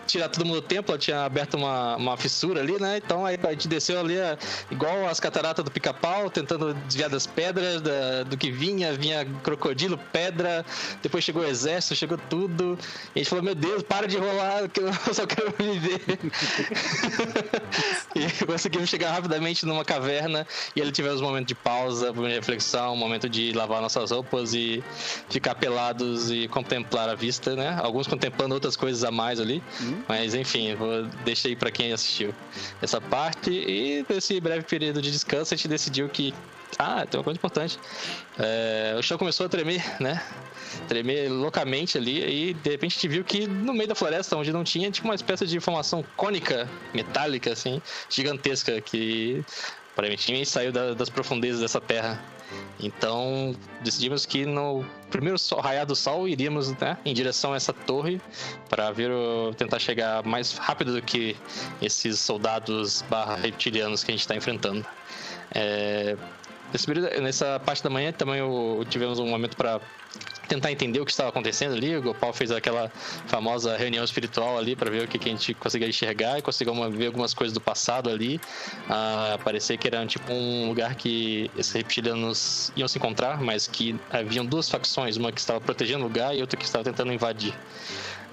tirar 0.06 0.30
todo 0.30 0.46
mundo 0.46 0.62
do 0.62 0.68
templo, 0.68 0.92
ela 0.94 1.00
tinha 1.00 1.26
aberto 1.26 1.56
uma, 1.56 1.96
uma 1.96 2.18
fissura 2.18 2.62
ali, 2.62 2.80
né? 2.80 2.98
Então 2.98 3.26
aí 3.26 3.38
a 3.44 3.52
gente 3.52 3.68
desceu 3.68 4.00
ali, 4.00 4.18
é, 4.18 4.38
igual 4.72 5.08
as 5.08 5.20
cataratas 5.20 5.64
do 5.66 5.72
pica-pau, 5.72 6.30
tentando 6.30 6.74
desviar 6.86 7.10
das 7.10 7.26
pedras, 7.28 7.82
da- 7.82 8.24
do 8.24 8.38
que 8.38 8.52
vinha, 8.52 8.94
vinha 8.94 9.26
crocodilo, 9.44 9.98
pedra, 10.12 10.66
depois 11.02 11.24
chegou 11.24 11.44
o 11.44 11.46
exército, 11.46 11.96
chegou 11.96 12.18
tudo. 12.30 12.78
E 13.16 13.20
a 13.20 13.24
gente 13.24 13.30
falou, 13.30 13.44
meu 13.44 13.56
Deus, 13.56 13.84
para 13.84 14.08
de 14.08 14.18
rolar, 14.18 14.68
que 14.70 14.80
eu 14.80 14.92
só 15.14 15.26
quero 15.26 15.54
viver. 15.58 16.02
e 18.16 18.46
conseguimos 18.46 18.90
chegar 18.90 19.12
rapidamente 19.12 19.66
numa 19.66 19.84
caverna 19.84 20.46
e 20.76 20.82
ele 20.82 20.92
tivemos 20.92 21.22
um 21.22 21.26
momento 21.26 21.48
de 21.48 21.56
pausa, 21.56 22.12
um 22.12 22.16
momento 22.16 22.32
de 22.32 22.36
reflexão, 22.40 22.94
um 22.94 22.98
momento 22.98 23.30
de 23.30 23.52
lavar 23.54 23.82
nossas 23.82 24.12
roupas 24.12 24.54
e 24.54 24.84
ficar 25.30 25.56
pelados 25.56 26.32
e 26.32 26.48
contemplar 26.48 27.10
a 27.10 27.16
vista, 27.16 27.56
né? 27.56 27.78
Alguns 27.82 28.08
contemplando 28.08 28.54
outras 28.56 28.76
coisas 28.76 29.04
a 29.04 29.12
mais 29.12 29.40
ali. 29.40 29.64
Mas 30.08 30.34
enfim, 30.34 30.76
vou 30.76 30.90
aí 31.48 31.56
pra 31.56 31.72
quem 31.72 31.92
assistiu 31.94 32.34
essa 32.82 33.00
parte. 33.00 33.52
E 33.52 34.06
nesse 34.08 34.40
breve 34.40 34.64
período 34.64 35.02
de 35.02 35.12
descanso, 35.12 35.54
a 35.54 35.58
gente 35.58 35.68
decidiu 35.68 36.10
que. 36.10 36.34
Ah, 36.78 37.06
tem 37.06 37.18
uma 37.20 37.24
coisa 37.24 37.38
importante. 37.38 37.80
É, 38.38 38.96
o 38.98 39.02
chão 39.02 39.18
começou 39.18 39.46
a 39.46 39.50
tremer, 39.50 39.84
né? 40.02 40.22
Tremer 40.88 41.30
loucamente 41.32 41.98
ali. 41.98 42.50
E 42.50 42.54
de 42.54 42.70
repente 42.70 42.94
a 42.94 42.96
gente 42.96 43.08
viu 43.08 43.24
que 43.24 43.48
no 43.48 43.74
meio 43.74 43.88
da 43.88 43.96
floresta, 43.96 44.36
onde 44.36 44.52
não 44.52 44.64
tinha, 44.64 44.92
tinha 44.92 45.06
uma 45.06 45.16
espécie 45.16 45.46
de 45.46 45.60
formação 45.60 46.04
cônica, 46.18 46.70
metálica, 46.94 47.54
assim, 47.54 47.82
gigantesca, 48.10 48.82
que 48.82 49.44
aparentemente 49.94 50.50
saiu 50.50 50.72
da- 50.72 50.94
das 50.94 51.10
profundezas 51.10 51.62
dessa 51.62 51.80
terra. 51.80 52.22
Então 52.80 53.56
decidimos 53.82 54.26
que 54.26 54.46
no 54.46 54.86
primeiro 55.10 55.38
raiar 55.62 55.86
do 55.86 55.96
sol 55.96 56.28
iríamos 56.28 56.72
né, 56.74 56.98
em 57.06 57.14
direção 57.14 57.54
a 57.54 57.56
essa 57.56 57.72
torre 57.72 58.22
para 58.70 58.92
ver 58.92 59.12
o, 59.12 59.54
tentar 59.54 59.80
chegar 59.80 60.24
mais 60.24 60.58
rápido 60.58 60.94
do 60.94 61.02
que 61.02 61.36
esses 61.82 62.20
soldados 62.20 63.04
barra 63.10 63.36
reptilianos 63.36 64.04
que 64.04 64.12
a 64.12 64.14
gente 64.14 64.22
está 64.22 64.36
enfrentando. 64.36 64.86
É, 65.54 66.18
nesse 66.72 66.86
período- 66.86 67.22
nessa 67.22 67.60
parte 67.60 67.84
da 67.84 67.90
manhã 67.90 68.12
também 68.12 68.42
o- 68.42 68.84
tivemos 68.90 69.20
um 69.20 69.28
momento 69.28 69.56
para 69.56 69.80
tentar 70.48 70.72
entender 70.72 71.00
o 71.00 71.06
que 71.06 71.12
estava 71.12 71.30
acontecendo 71.30 71.74
ali. 71.74 71.96
O 71.98 72.02
Gopal 72.04 72.32
fez 72.32 72.52
aquela 72.52 72.90
famosa 73.28 73.76
reunião 73.76 74.04
espiritual 74.04 74.58
ali 74.58 74.76
para 74.76 74.92
ver 74.92 75.06
o 75.06 75.08
que, 75.08 75.18
que 75.18 75.28
a 75.28 75.32
gente 75.32 75.54
conseguia 75.56 75.88
enxergar 75.88 76.38
e 76.38 76.42
conseguiu 76.42 76.74
ver 76.92 77.08
algumas 77.08 77.34
coisas 77.34 77.52
do 77.54 77.60
passado 77.60 78.10
ali. 78.12 78.40
Ah, 78.88 79.40
parecia 79.44 79.76
que 79.76 79.88
era 79.88 80.06
tipo 80.06 80.32
um 80.32 80.68
lugar 80.68 80.94
que 80.96 81.50
esses 81.58 81.74
reptilianos 81.74 82.72
iam 82.76 82.88
se 82.88 82.98
encontrar, 83.00 83.42
mas 83.42 83.66
que 83.68 84.00
haviam 84.12 84.46
duas 84.46 84.70
facções, 84.70 85.18
uma 85.18 85.32
que 85.32 85.40
estava 85.40 85.60
protegendo 85.60 86.04
o 86.06 86.08
lugar 86.08 86.36
e 86.36 86.42
outra 86.42 86.58
que 86.58 86.66
estava 86.66 86.84
tentando 86.84 87.12
invadir. 87.12 87.54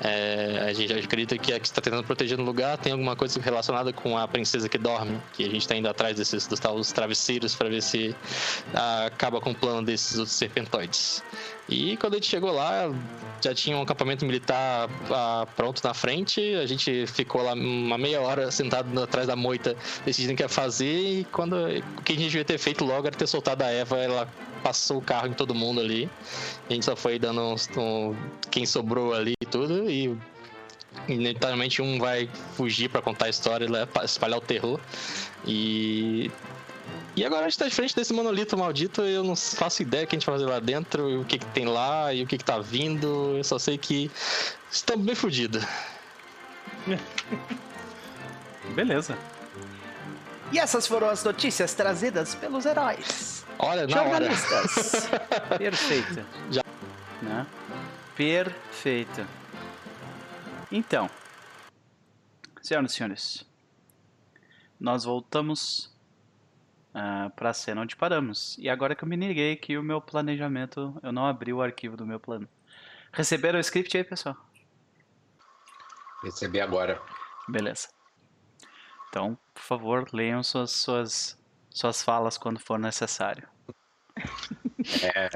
É, 0.05 0.67
a 0.69 0.73
gente 0.73 0.93
acredita 0.93 1.39
que 1.39 1.53
a 1.53 1.61
que 1.61 1.67
está 1.67 1.81
tentando 1.81 2.03
proteger 2.03 2.39
o 2.41 2.43
lugar 2.43 2.77
tem 2.77 2.93
alguma 2.93 3.15
coisa 3.15 3.41
relacionada 3.41 3.93
com 3.93 4.19
a 4.19 4.27
princesa 4.27 4.69
que 4.69 4.77
dorme, 4.77 5.17
que 5.33 5.45
a 5.45 5.49
gente 5.49 5.61
está 5.61 5.77
indo 5.77 5.89
atrás 5.89 6.17
desses 6.17 6.45
dos 6.49 6.59
tal 6.59 6.81
travesseiros 6.81 7.55
para 7.55 7.69
ver 7.69 7.81
se 7.81 8.15
acaba 9.07 9.41
com 9.41 9.53
o 9.53 9.55
plano 9.55 9.83
desses 9.83 10.19
outros 10.19 10.37
serpentoides. 10.37 11.23
E 11.69 11.97
quando 11.99 12.15
a 12.15 12.17
gente 12.17 12.29
chegou 12.29 12.51
lá, 12.51 12.93
já 13.41 13.55
tinha 13.55 13.77
um 13.77 13.83
acampamento 13.83 14.27
militar 14.27 14.91
ah, 15.11 15.47
pronto 15.57 15.81
na 15.85 15.95
frente. 15.95 16.55
A 16.57 16.67
gente 16.67 17.07
ficou 17.07 17.43
lá 17.43 17.53
uma 17.55 17.97
meia 17.97 18.21
hora 18.21 18.51
sentado 18.51 19.01
atrás 19.01 19.29
da 19.29 19.37
moita, 19.37 19.77
decidindo 20.05 20.35
o 20.35 20.37
que 20.37 20.43
ia 20.43 20.49
fazer. 20.49 21.21
E 21.21 21.25
quando 21.31 21.55
o 21.55 22.03
que 22.03 22.13
a 22.13 22.17
gente 22.17 22.25
devia 22.25 22.45
ter 22.45 22.59
feito 22.59 22.85
logo 22.85 23.07
era 23.07 23.17
ter 23.17 23.27
soltado 23.27 23.63
a 23.63 23.71
Eva. 23.71 23.97
Ela 23.97 24.29
passou 24.63 24.99
o 24.99 25.03
carro 25.03 25.27
em 25.29 25.33
todo 25.33 25.55
mundo 25.55 25.81
ali. 25.81 26.09
A 26.69 26.73
gente 26.73 26.85
só 26.85 26.95
foi 26.97 27.19
dando 27.19 27.41
uns, 27.41 27.69
um- 27.77 28.15
quem 28.51 28.65
sobrou 28.67 29.15
ali 29.15 29.35
e 29.43 29.47
tudo. 29.47 29.91
E 29.91 30.17
inevitavelmente 31.09 31.81
um 31.83 31.99
vai 31.99 32.29
fugir 32.55 32.89
pra 32.89 33.01
contar 33.03 33.27
a 33.27 33.29
história, 33.29 33.87
pra 33.87 34.05
espalhar 34.05 34.39
o 34.39 34.43
terror. 34.43 34.79
E 35.47 36.31
e 37.15 37.25
agora 37.27 37.43
a 37.43 37.45
gente 37.49 37.59
tá 37.59 37.69
de 37.69 37.75
frente 37.75 37.95
desse 37.95 38.13
monolito 38.15 38.57
maldito 38.57 39.03
e 39.03 39.13
eu 39.13 39.23
não 39.23 39.37
faço 39.37 39.83
ideia 39.83 40.05
o 40.05 40.07
que 40.07 40.17
a 40.17 40.19
gente 40.19 40.25
vai 40.25 40.35
fazer 40.37 40.47
lá 40.51 40.59
dentro, 40.59 41.11
e 41.11 41.17
o 41.19 41.25
que, 41.27 41.39
que 41.39 41.45
tem 41.47 41.67
lá 41.67 42.13
e 42.15 42.23
o 42.23 42.27
que, 42.27 42.39
que 42.39 42.45
tá 42.45 42.59
vindo. 42.59 43.37
Eu 43.37 43.45
só 43.45 43.59
sei 43.59 43.77
que 43.77 44.11
estamos 44.71 45.05
bem 45.05 45.15
fodidos. 45.15 45.63
Beleza. 48.75 49.17
E 50.51 50.59
essas 50.59 50.87
foram 50.87 51.09
as 51.09 51.23
notícias 51.25 51.75
trazidas 51.75 52.35
pelos 52.35 52.65
heróis. 52.67 53.42
Olha, 53.59 53.87
na 53.87 54.03
hora. 54.03 54.11
Jornalistas. 54.11 55.09
Perfeito. 55.59 56.27
Já. 56.51 56.63
Né? 57.23 57.47
Perfeito. 58.17 59.27
Então, 60.71 61.09
senhoras 62.61 62.93
e 62.93 62.95
senhores, 62.95 63.47
nós 64.81 65.05
voltamos 65.05 65.93
para 67.37 67.51
a 67.51 67.55
cena 67.55 67.83
onde 67.83 67.97
paramos. 67.97 68.57
E 68.59 68.69
agora 68.69 68.95
que 68.95 69.05
eu 69.05 69.09
me 69.09 69.17
liguei 69.17 69.57
que 69.57 69.77
o 69.79 69.83
meu 69.83 70.01
planejamento, 70.01 70.99
eu 71.03 71.13
não 71.13 71.27
abri 71.27 71.53
o 71.53 71.63
arquivo 71.63 71.97
do 71.97 72.07
meu 72.07 72.21
plano. 72.21 72.49
Receberam 73.13 73.59
o 73.59 73.61
script 73.61 73.97
aí, 73.97 74.05
pessoal? 74.05 74.37
Recebi 76.23 76.61
agora. 76.61 77.01
Beleza. 77.49 77.89
Então, 79.09 79.37
por 79.53 79.63
favor, 79.63 80.09
leiam 80.13 80.43
suas, 80.43 80.71
suas, 80.71 81.39
suas 81.75 82.03
falas 82.03 82.39
quando 82.39 82.61
for 82.61 82.79
necessário. 82.79 83.49
É. 85.03 85.29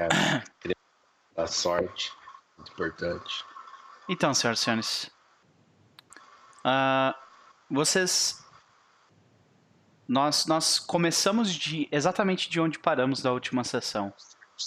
dar 1.35 1.47
sorte. 1.47 2.11
Muito 2.57 2.71
importante. 2.71 3.45
Então, 4.09 4.33
senhoras 4.33 4.59
e 4.59 4.63
senhores, 4.63 5.11
ah, 6.63 7.15
vocês, 7.69 8.45
nós, 10.07 10.45
nós 10.47 10.79
começamos 10.79 11.53
de 11.53 11.87
exatamente 11.91 12.49
de 12.49 12.59
onde 12.59 12.79
paramos 12.79 13.21
da 13.21 13.31
última 13.31 13.63
sessão. 13.63 14.13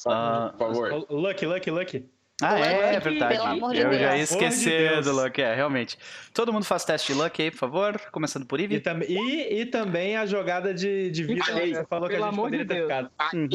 Ah, 0.06 0.54
Por 0.56 0.58
favor. 0.58 1.06
Lucky, 1.10 1.46
Lucky, 1.46 1.70
Lucky. 1.70 2.10
Ah, 2.42 2.58
é, 2.60 2.94
é 2.94 3.00
verdade. 3.00 3.34
pelo 3.36 3.46
amor 3.46 3.72
de 3.74 3.80
Eu 3.80 3.92
já 3.92 4.00
ia 4.00 4.08
Deus. 4.18 4.30
esquecer 4.30 4.96
do 4.96 5.02
Deus. 5.04 5.16
Luck, 5.16 5.40
é, 5.42 5.54
realmente. 5.54 5.98
Todo 6.32 6.52
mundo 6.52 6.64
faz 6.64 6.84
teste 6.84 7.12
de 7.12 7.18
Luck 7.18 7.40
aí, 7.42 7.50
por 7.50 7.58
favor, 7.58 8.00
começando 8.12 8.46
por 8.46 8.60
E, 8.60 8.64
Ivy. 8.64 8.80
tam- 8.80 9.02
e, 9.02 9.60
e 9.60 9.66
também 9.66 10.16
a 10.16 10.24
jogada 10.26 10.72
de, 10.74 11.10
de 11.10 11.24
vida. 11.24 11.44
Né? 11.54 11.84
Falou 11.88 12.08
que 12.08 12.14
Pelo 12.14 12.26
a 12.26 12.30
gente 12.30 12.38
amor 12.38 12.50
de 12.50 12.58
poderia 12.58 12.66
ter 12.66 12.74
Deus. 12.74 12.88
ficado. 12.88 13.10
Uhum. 13.34 13.48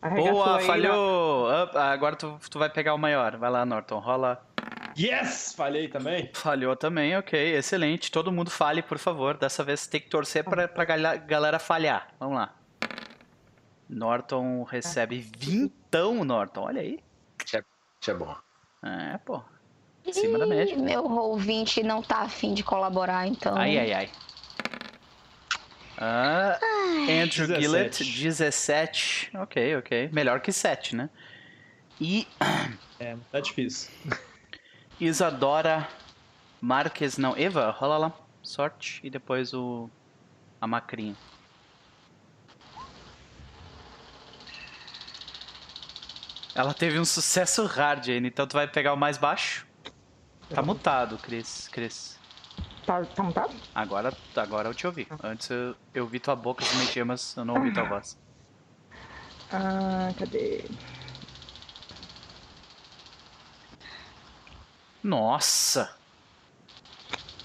Arregaçou 0.00 0.32
Boa, 0.32 0.58
aí, 0.58 0.66
falhou! 0.66 1.48
Agora 1.76 2.16
tu, 2.16 2.38
tu 2.50 2.58
vai 2.58 2.68
pegar 2.68 2.92
o 2.94 2.98
maior. 2.98 3.36
Vai 3.36 3.50
lá, 3.50 3.64
Norton, 3.64 3.98
rola. 4.00 4.44
Yes! 4.98 5.54
Falhei 5.56 5.86
também. 5.88 6.28
Falhou 6.34 6.74
também, 6.74 7.16
ok, 7.16 7.54
excelente. 7.56 8.10
Todo 8.10 8.32
mundo 8.32 8.50
fale, 8.50 8.82
por 8.82 8.98
favor. 8.98 9.36
Dessa 9.36 9.62
vez 9.62 9.86
tem 9.86 10.00
que 10.00 10.08
torcer 10.08 10.42
pra, 10.42 10.66
pra 10.66 10.84
galera 10.84 11.58
falhar. 11.60 12.08
Vamos 12.18 12.34
lá. 12.36 12.52
Norton 13.92 14.62
recebe 14.62 15.20
vintão, 15.38 16.24
Norton. 16.24 16.62
Olha 16.62 16.80
aí. 16.80 16.98
Isso 17.44 18.10
é 18.10 18.14
bom. 18.14 18.34
É, 18.82 19.18
pô. 19.18 19.42
Acima 20.08 20.38
da 20.38 20.46
média. 20.46 20.76
Meu 20.76 21.06
roll 21.06 21.36
20 21.36 21.82
não 21.82 22.02
tá 22.02 22.22
afim 22.22 22.54
de 22.54 22.64
colaborar, 22.64 23.26
então. 23.26 23.56
Ai, 23.56 23.78
ai, 23.78 23.92
ai. 23.92 24.10
Ah, 25.98 26.58
Andrew 27.22 27.46
17. 27.46 27.60
Gillett, 27.60 28.04
17. 28.04 29.30
Ok, 29.36 29.76
ok. 29.76 30.10
Melhor 30.12 30.40
que 30.40 30.50
7, 30.50 30.96
né? 30.96 31.10
E 32.00 32.26
É, 32.98 33.16
tá 33.30 33.38
difícil. 33.38 33.92
Isadora 34.98 35.86
Marques, 36.60 37.18
não, 37.18 37.36
Eva, 37.36 37.70
rola 37.70 37.98
lá. 37.98 38.12
Sorte 38.42 39.00
e 39.04 39.10
depois 39.10 39.54
o 39.54 39.88
a 40.60 40.66
macrinha. 40.66 41.14
Ela 46.54 46.74
teve 46.74 46.98
um 46.98 47.04
sucesso 47.04 47.64
hard 47.64 48.08
ainda, 48.08 48.28
então 48.28 48.46
tu 48.46 48.52
vai 48.54 48.68
pegar 48.68 48.92
o 48.92 48.96
mais 48.96 49.16
baixo. 49.16 49.66
Tá 50.50 50.62
mutado, 50.62 51.16
Cris. 51.18 51.68
Cris. 51.68 52.18
Tá, 52.84 53.02
tá 53.04 53.22
montado? 53.22 53.54
Agora, 53.74 54.12
agora 54.36 54.68
eu 54.68 54.74
te 54.74 54.86
ouvi. 54.86 55.08
Antes 55.22 55.48
eu, 55.50 55.74
eu 55.94 56.06
vi 56.06 56.18
tua 56.18 56.36
boca 56.36 56.64
se 56.64 56.76
mexer, 56.76 57.04
mas 57.04 57.34
eu 57.36 57.44
não 57.44 57.54
ouvi 57.54 57.72
tua 57.72 57.84
voz. 57.84 58.18
Ah, 59.50 60.12
cadê? 60.18 60.64
Nossa! 65.02 65.96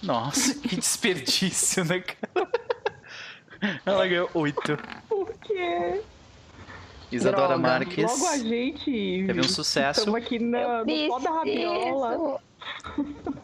Nossa, 0.04 0.54
que 0.56 0.76
desperdício, 0.76 1.84
né, 1.86 2.02
cara? 2.02 2.50
Ela 3.86 4.08
ganhou 4.08 4.30
8. 4.34 4.78
Por 5.08 5.34
quê? 5.40 6.04
Isadora 7.12 7.48
Droga, 7.48 7.58
Marques. 7.58 8.04
Logo 8.04 8.28
a 8.28 8.38
gente. 8.38 9.24
Teve 9.26 9.40
um 9.40 9.44
sucesso. 9.44 10.00
Estamos 10.02 10.22
aqui 10.22 10.40
na, 10.40 10.84
no 10.84 11.08
pó 11.08 11.20
da 11.20 11.32
rabiola. 11.32 12.40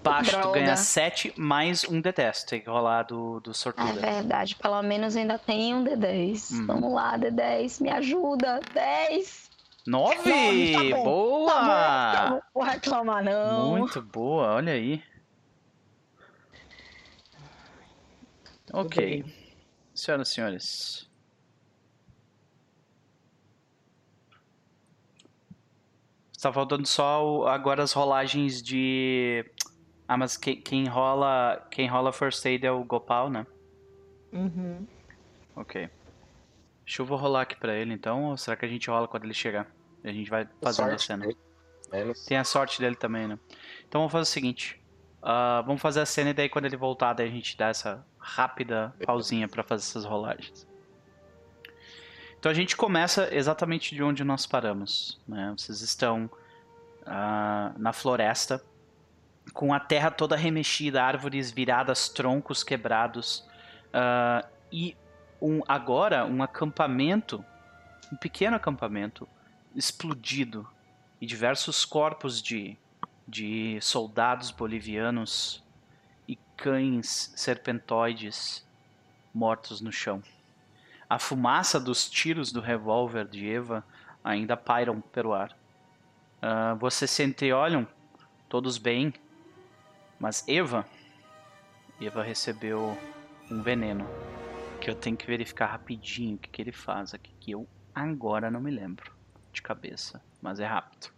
Baixo, 0.04 0.32
tu 0.32 0.38
Droga. 0.42 0.60
ganha 0.60 0.76
7 0.76 1.34
mais 1.38 1.86
um 1.86 2.02
D10. 2.02 2.44
Tem 2.46 2.60
que 2.62 2.70
rolar 2.70 3.04
do, 3.04 3.40
do 3.40 3.52
É 3.52 3.54
sortudo. 3.54 3.94
verdade, 3.94 4.56
pelo 4.56 4.82
menos 4.82 5.16
ainda 5.16 5.38
tem 5.38 5.74
um 5.74 5.84
D10. 5.84 6.52
Uhum. 6.52 6.66
Vamos 6.68 6.94
lá, 6.94 7.18
D10, 7.18 7.82
me 7.82 7.90
ajuda. 7.90 8.60
10! 8.74 9.50
9! 9.88 10.16
Nove, 10.30 10.74
tá 10.74 10.96
bom, 10.98 11.04
boa! 11.04 11.52
Tá 11.54 12.28
bom, 12.28 12.28
eu 12.28 12.32
não 12.36 12.42
vou 12.54 12.64
reclamar, 12.64 13.24
não. 13.24 13.78
Muito 13.78 14.02
boa, 14.02 14.56
olha 14.56 14.74
aí. 14.74 15.02
Ok. 18.74 19.24
Senhoras 19.94 20.30
e 20.30 20.34
senhores. 20.34 21.10
Está 26.44 26.52
faltando 26.52 26.86
só 26.86 27.26
o- 27.26 27.48
agora 27.48 27.82
as 27.84 27.94
rolagens 27.94 28.62
de. 28.62 29.50
Ah, 30.06 30.18
mas 30.18 30.36
quem, 30.36 30.60
quem 30.60 30.86
rola. 30.90 31.66
Quem 31.72 31.88
rola 31.88 32.12
first 32.12 32.46
aid 32.46 32.66
é 32.66 32.70
o 32.72 32.84
Gopal, 32.84 33.30
né? 33.30 33.48
Uhum. 34.34 34.86
Ok. 35.56 35.90
Deixa 36.86 37.02
eu 37.02 37.06
vou 37.06 37.18
rolar 37.18 37.44
aqui 37.44 37.56
pra 37.56 37.74
ele 37.74 37.94
então, 37.94 38.26
ou 38.26 38.36
será 38.36 38.58
que 38.58 38.66
a 38.66 38.68
gente 38.68 38.90
rola 38.90 39.08
quando 39.08 39.24
ele 39.24 39.34
chegar? 39.34 39.72
E 40.04 40.10
a 40.10 40.12
gente 40.12 40.30
vai 40.30 40.46
fazendo 40.62 40.90
Sorte 40.90 40.96
a 40.96 41.16
cena. 41.16 41.34
Menos. 41.90 42.26
Tem 42.26 42.38
a 42.38 42.44
sorte 42.44 42.82
dele 42.82 42.98
também, 42.98 43.26
né? 43.26 43.40
Então 43.88 44.02
vamos 44.02 44.12
fazer 44.12 44.24
o 44.24 44.34
seguinte. 44.34 44.82
ah, 45.22 45.64
vamos 45.66 45.82
fazer 45.82 46.02
a 46.02 46.06
cena 46.06 46.32
e 46.32 46.34
daí 46.34 46.50
quando 46.50 46.66
ele 46.66 46.76
voltar, 46.76 47.14
daí 47.14 47.30
a 47.30 47.32
gente 47.32 47.56
dá 47.56 47.70
essa 47.70 48.06
rápida 48.20 48.94
pausinha 49.06 49.48
pra 49.48 49.64
fazer 49.64 49.84
essas 49.86 50.04
rolagens. 50.04 50.68
Então 52.44 52.52
a 52.52 52.56
gente 52.56 52.76
começa 52.76 53.34
exatamente 53.34 53.96
de 53.96 54.04
onde 54.04 54.22
nós 54.22 54.46
paramos. 54.46 55.18
Né? 55.26 55.56
Vocês 55.58 55.80
estão 55.80 56.30
ah, 57.06 57.72
na 57.78 57.94
floresta, 57.94 58.62
com 59.54 59.74
a 59.74 59.80
terra 59.80 60.12
toda 60.12 60.36
remexida, 60.36 61.02
árvores 61.02 61.52
viradas, 61.52 62.10
troncos 62.10 62.62
quebrados. 62.62 63.48
ah, 63.94 64.46
e 64.70 64.94
um, 65.42 65.62
agora 65.66 66.26
um 66.26 66.44
acampamento, 66.44 67.46
um 68.12 68.18
pequeno 68.18 68.58
acampamento, 68.58 69.26
explodido 69.74 70.68
e 71.22 71.26
diversos 71.26 71.86
corpos 71.86 72.42
de, 72.42 72.78
de 73.26 73.80
soldados 73.80 74.52
bolivianos 74.52 75.64
e 76.28 76.36
cães 76.58 77.32
serpentoides 77.38 78.68
mortos 79.34 79.80
no 79.80 79.94
chão. 79.94 80.22
A 81.14 81.20
fumaça 81.20 81.80
dos 81.80 82.10
tiros 82.10 82.52
do 82.52 82.60
revólver 82.60 83.28
de 83.28 83.48
Eva 83.48 83.86
ainda 84.24 84.58
pairam 84.58 85.00
pelo 85.00 85.32
ar. 85.32 85.56
Ah, 86.42 86.74
vocês 86.74 87.12
se 87.12 87.24
entreolham, 87.24 87.88
todos 88.50 88.80
bem, 88.80 89.14
mas 90.20 90.44
Eva, 90.48 90.88
Eva 92.02 92.24
recebeu 92.24 92.98
um 93.52 93.62
veneno 93.62 94.08
que 94.82 94.90
eu 94.90 94.96
tenho 94.96 95.16
que 95.16 95.28
verificar 95.28 95.68
rapidinho 95.68 96.34
o 96.34 96.40
que, 96.40 96.50
que 96.50 96.60
ele 96.64 96.72
faz 96.72 97.14
aqui, 97.14 97.32
que 97.40 97.52
eu 97.52 97.68
agora 97.94 98.50
não 98.50 98.60
me 98.60 98.72
lembro 98.72 99.14
de 99.52 99.62
cabeça, 99.62 100.20
mas 100.42 100.60
é 100.60 100.66
rápido. 100.66 101.14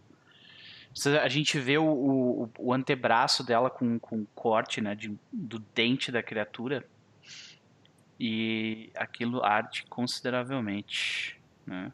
A 1.22 1.28
gente 1.28 1.58
vê 1.58 1.78
o, 1.78 1.86
o, 1.86 2.50
o 2.58 2.74
antebraço 2.74 3.42
dela 3.42 3.70
com, 3.70 3.98
com 3.98 4.26
corte 4.34 4.82
né, 4.82 4.94
de, 4.94 5.18
do 5.32 5.58
dente 5.58 6.12
da 6.12 6.22
criatura 6.22 6.86
e 8.18 8.90
aquilo 8.94 9.44
arde 9.44 9.84
consideravelmente. 9.88 11.40
Né? 11.66 11.92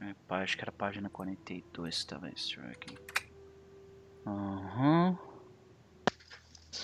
É, 0.00 0.14
acho 0.34 0.56
que 0.56 0.62
era 0.62 0.72
página 0.72 1.08
42, 1.08 2.04
talvez. 2.04 2.34
Deixa 2.34 2.60
eu 2.60 2.64
ver 2.64 2.72
aqui. 2.72 2.98
Aham. 4.26 5.18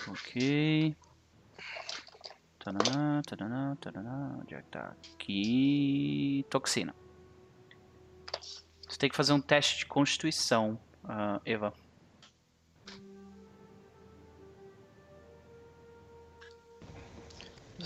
Ok. 0.09 0.97
Tadã, 2.59 3.23
tadã, 3.23 3.77
tadã. 3.77 4.39
Onde 4.41 4.55
é 4.55 4.63
que 4.63 4.69
tá? 4.69 4.97
Aqui. 5.15 6.47
Toxina. 6.51 6.95
Você 8.89 8.99
tem 8.99 9.11
que 9.11 9.17
fazer 9.17 9.33
um 9.33 9.41
teste 9.41 9.81
de 9.81 9.87
constituição, 9.87 10.79
ah, 11.05 11.41
Eva. 11.45 11.75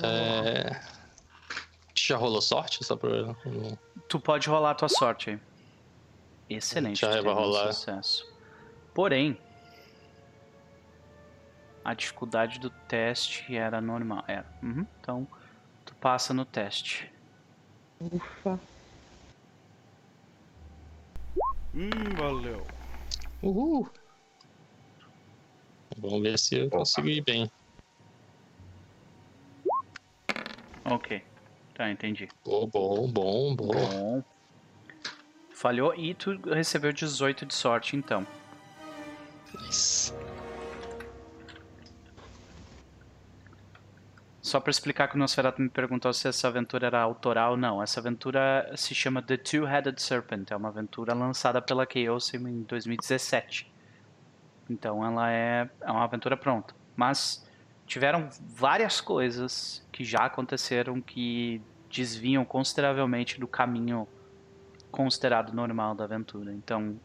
É... 0.03 0.81
Já 1.95 2.17
rolou 2.17 2.41
sorte? 2.41 2.85
Só 2.85 2.97
pra... 2.97 3.11
Tu 4.09 4.21
pode 4.21 4.49
rolar 4.49 4.71
a 4.71 4.75
tua 4.75 4.89
sorte 4.89 5.31
aí. 5.31 5.41
Excelente. 6.49 7.01
Já 7.01 7.09
vai 7.09 7.17
teve 7.19 7.29
um 7.29 7.35
rolar. 7.35 7.73
Sucesso. 7.73 8.27
Porém, 8.95 9.39
a 11.85 11.95
dificuldade 11.95 12.59
do 12.59 12.71
teste 12.71 13.55
era 13.55 13.81
normal. 13.81 14.25
Era. 14.27 14.47
Uhum. 14.63 14.87
Então, 15.01 15.27
tu 15.85 15.95
passa 15.97 16.33
no 16.33 16.45
teste. 16.45 17.11
Ufa. 18.01 18.59
Hum, 21.75 21.91
valeu. 22.17 22.67
Uhul! 23.43 23.91
Vamos 25.97 26.23
ver 26.23 26.39
se 26.39 26.57
eu 26.57 26.71
consigo 26.71 27.09
ir 27.09 27.23
bem. 27.23 27.51
Ok. 30.91 31.23
Tá, 31.75 31.91
entendi. 31.91 32.29
Bom, 32.45 32.67
bom, 32.67 33.11
bom, 33.11 33.55
bom. 33.55 33.73
Bom. 33.73 34.25
Falhou 35.55 35.95
e 35.95 36.15
tu 36.15 36.39
recebeu 36.51 36.93
18 36.93 37.47
de 37.47 37.55
sorte, 37.55 37.97
então. 37.97 38.27
Isso. 39.69 40.15
Só 44.41 44.59
pra 44.61 44.71
explicar 44.71 45.09
que 45.09 45.15
o 45.15 45.19
Nosferatu 45.19 45.61
me 45.61 45.69
perguntou 45.69 46.11
se 46.15 46.27
essa 46.27 46.49
aventura 46.49 46.87
era 46.87 47.01
autoral, 47.01 47.55
não. 47.55 47.83
Essa 47.83 48.01
aventura 48.01 48.73
se 48.77 48.95
chama 48.95 49.21
The 49.21 49.37
Two-Headed 49.37 50.01
Serpent. 50.01 50.51
É 50.51 50.57
uma 50.57 50.69
aventura 50.69 51.13
lançada 51.13 51.61
pela 51.61 51.87
Chaos 51.87 52.33
em 52.33 52.63
2017. 52.63 53.71
Então 54.71 55.05
ela 55.05 55.31
é, 55.31 55.69
é 55.83 55.91
uma 55.91 56.05
aventura 56.05 56.35
pronta. 56.35 56.75
Mas 56.97 57.47
tiveram 57.89 58.29
várias 58.55 59.01
coisas 59.01 59.85
que 59.91 60.05
já 60.05 60.27
aconteceram 60.27 61.01
que 61.01 61.61
desviam 61.91 62.45
consideravelmente 62.45 63.41
do 63.41 63.49
caminho 63.49 64.07
considerado 64.91 65.53
normal 65.55 65.95
da 65.95 66.05
aventura. 66.05 66.53
Então, 66.53 67.01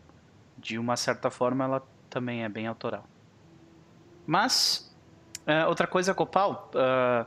de 0.57 0.77
uma 0.77 0.97
certa 0.97 1.29
forma, 1.31 1.63
ela 1.63 1.81
também 2.09 2.43
é 2.43 2.49
bem 2.49 2.67
autoral. 2.67 3.05
Mas, 4.27 4.93
é, 5.47 5.65
outra 5.65 5.87
coisa, 5.87 6.13
Copal, 6.13 6.69
ah, 6.75 7.25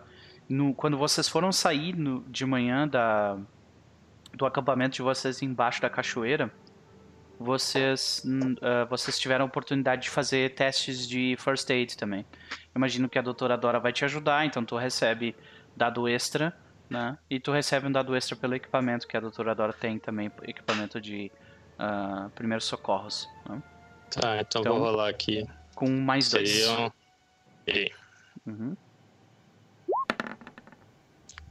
no- 0.48 0.74
quando 0.74 0.96
vocês 0.98 1.28
foram 1.28 1.50
sair 1.50 1.96
no- 1.96 2.20
de 2.28 2.44
manhã 2.46 2.86
da, 2.86 3.38
do 4.34 4.44
acampamento 4.46 4.96
de 4.96 5.02
vocês 5.02 5.40
embaixo 5.42 5.80
da 5.80 5.88
cachoeira, 5.90 6.52
vocês, 7.38 8.22
ah, 8.62 8.84
vocês 8.86 9.18
tiveram 9.18 9.44
a 9.44 9.46
oportunidade 9.48 10.02
de 10.02 10.10
fazer 10.10 10.54
testes 10.54 11.06
de 11.06 11.36
first 11.38 11.68
aid 11.70 11.96
também. 11.96 12.24
Imagino 12.74 13.08
que 13.08 13.18
a 13.18 13.22
doutora 13.22 13.56
Dora 13.56 13.78
vai 13.80 13.92
te 13.92 14.04
ajudar, 14.04 14.44
então 14.46 14.64
tu 14.64 14.76
recebe 14.76 15.34
dado 15.76 16.08
extra, 16.08 16.56
né? 16.88 17.18
E 17.28 17.38
tu 17.40 17.52
recebe 17.52 17.86
um 17.86 17.92
dado 17.92 18.14
extra 18.16 18.36
pelo 18.36 18.54
equipamento 18.54 19.06
que 19.06 19.16
a 19.16 19.20
doutora 19.20 19.54
Dora 19.54 19.72
tem 19.72 19.98
também, 19.98 20.30
equipamento 20.42 21.00
de 21.00 21.30
ah, 21.78 22.30
primeiros 22.34 22.64
socorros. 22.66 23.28
Né? 23.48 23.62
Tá, 24.10 24.40
então, 24.40 24.60
Então- 24.62 24.74
vou 24.78 24.82
rolar 24.84 25.08
aqui. 25.08 25.46
Com 25.74 25.90
mais 25.90 26.30
dois. 26.30 26.48
Seriam. 26.48 26.92
E 27.66 27.92
Uhum. 28.46 28.76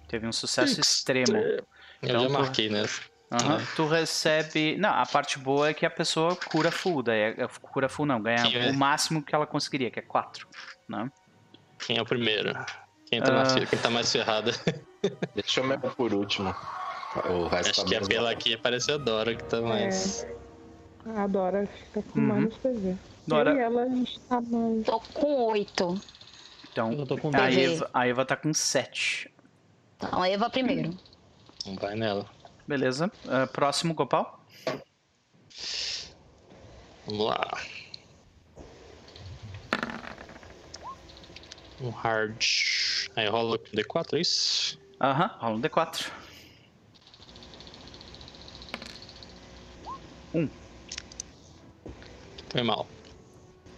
Teve 0.07 0.27
um 0.27 0.31
sucesso 0.31 0.79
extremo. 0.79 1.35
Eu 1.35 1.65
Então, 2.01 2.23
já 2.23 2.29
marquei 2.29 2.69
nessa. 2.69 3.01
Aham. 3.31 3.57
É. 3.59 3.65
Tu 3.75 3.87
recebe. 3.87 4.77
Não, 4.77 4.89
a 4.89 5.05
parte 5.05 5.39
boa 5.39 5.69
é 5.69 5.73
que 5.73 5.85
a 5.85 5.89
pessoa 5.89 6.35
cura 6.35 6.71
full. 6.71 7.01
Daí 7.03 7.19
é- 7.21 7.47
cura 7.61 7.89
full 7.89 8.05
não, 8.05 8.21
ganha 8.21 8.37
Sim, 8.39 8.55
é. 8.55 8.69
o 8.69 8.73
máximo 8.73 9.21
que 9.23 9.33
ela 9.33 9.47
conseguiria, 9.47 9.89
que 9.89 9.99
é 9.99 10.01
4. 10.01 10.47
Né? 10.87 11.09
Quem 11.79 11.97
é 11.97 12.01
o 12.01 12.05
primeiro? 12.05 12.53
Quem 13.07 13.21
tá, 13.21 13.31
mais, 13.31 13.51
Ah. 13.51 13.59
fe- 13.59 13.65
quem 13.67 13.79
tá 13.79 13.89
mais 13.89 14.11
ferrado? 14.11 14.51
Deixa 15.35 15.59
eu 15.59 15.63
mesmo 15.67 15.89
por 15.91 16.13
último. 16.13 16.55
O 17.29 17.47
resto 17.47 17.69
Acho 17.71 17.81
tá 17.83 17.87
que 17.87 17.95
a 17.95 17.97
menos 17.99 18.07
pela 18.07 18.21
mal. 18.23 18.31
aqui 18.31 18.57
parece 18.57 18.91
a 18.91 18.97
Dora 18.97 19.35
que 19.35 19.43
tá 19.43 19.61
mais. 19.61 20.25
A 21.15 21.27
Dora 21.27 21.67
fica 21.67 22.01
com 22.11 22.19
Uhum. 22.19 22.25
mais 22.25 22.53
PV. 22.57 22.95
Dora- 23.27 23.53
e 23.53 23.59
ela, 23.59 23.83
a 23.83 23.89
gente 23.89 24.19
tá 24.21 24.41
mais. 24.41 24.85
Tô 24.85 24.99
com 24.99 25.43
oito. 25.51 25.99
Então, 26.71 26.91
Eu 26.91 27.05
tô 27.05 27.17
com 27.17 27.31
a. 27.35 27.51
Eva, 27.51 27.89
a 27.93 28.07
Eva 28.07 28.25
tá 28.25 28.35
com 28.35 28.53
7. 28.53 29.31
Então, 29.97 30.21
a 30.21 30.27
Eva 30.29 30.49
primeiro. 30.49 30.91
Não 31.65 31.75
vai 31.75 31.95
nela. 31.95 32.25
Beleza. 32.67 33.11
Ah, 33.27 33.47
próximo, 33.47 33.93
Gopal. 33.93 34.43
Vamos 37.05 37.25
lá. 37.27 37.57
Um 41.81 41.89
hard. 41.89 42.43
Aí 43.15 43.27
rola 43.27 43.57
com 43.57 43.65
D4, 43.65 44.17
é 44.17 44.21
isso? 44.21 44.79
Aham, 44.99 45.27
rola 45.39 45.55
um 45.55 45.61
D4. 45.61 46.11
Foi 52.49 52.63
mal. 52.63 52.87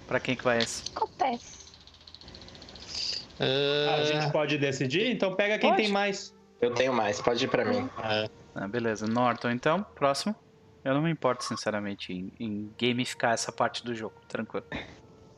Pra 0.07 0.19
quem 0.19 0.35
que 0.35 0.43
vai 0.43 0.59
esse? 0.59 0.83
Acontece. 0.95 1.57
Ah, 3.39 3.95
a 3.95 4.03
gente 4.05 4.31
pode 4.31 4.57
decidir? 4.57 5.11
Então 5.11 5.35
pega 5.35 5.57
quem 5.59 5.69
Pode. 5.71 5.81
tem 5.83 5.91
mais. 5.91 6.33
Eu 6.61 6.73
tenho 6.73 6.93
mais, 6.93 7.21
pode 7.21 7.43
ir 7.45 7.47
pra 7.47 7.65
mim. 7.65 7.89
é, 8.03 8.29
Ah, 8.59 8.67
beleza. 8.67 9.05
Norton, 9.07 9.51
então. 9.51 9.83
Próximo. 9.95 10.35
Eu 10.83 10.93
não 10.93 11.01
me 11.01 11.11
importo, 11.11 11.43
sinceramente, 11.43 12.11
em, 12.13 12.31
em 12.39 12.71
gamificar 12.79 13.33
essa 13.33 13.51
parte 13.51 13.83
do 13.83 13.93
jogo. 13.93 14.15
Tranquilo. 14.27 14.65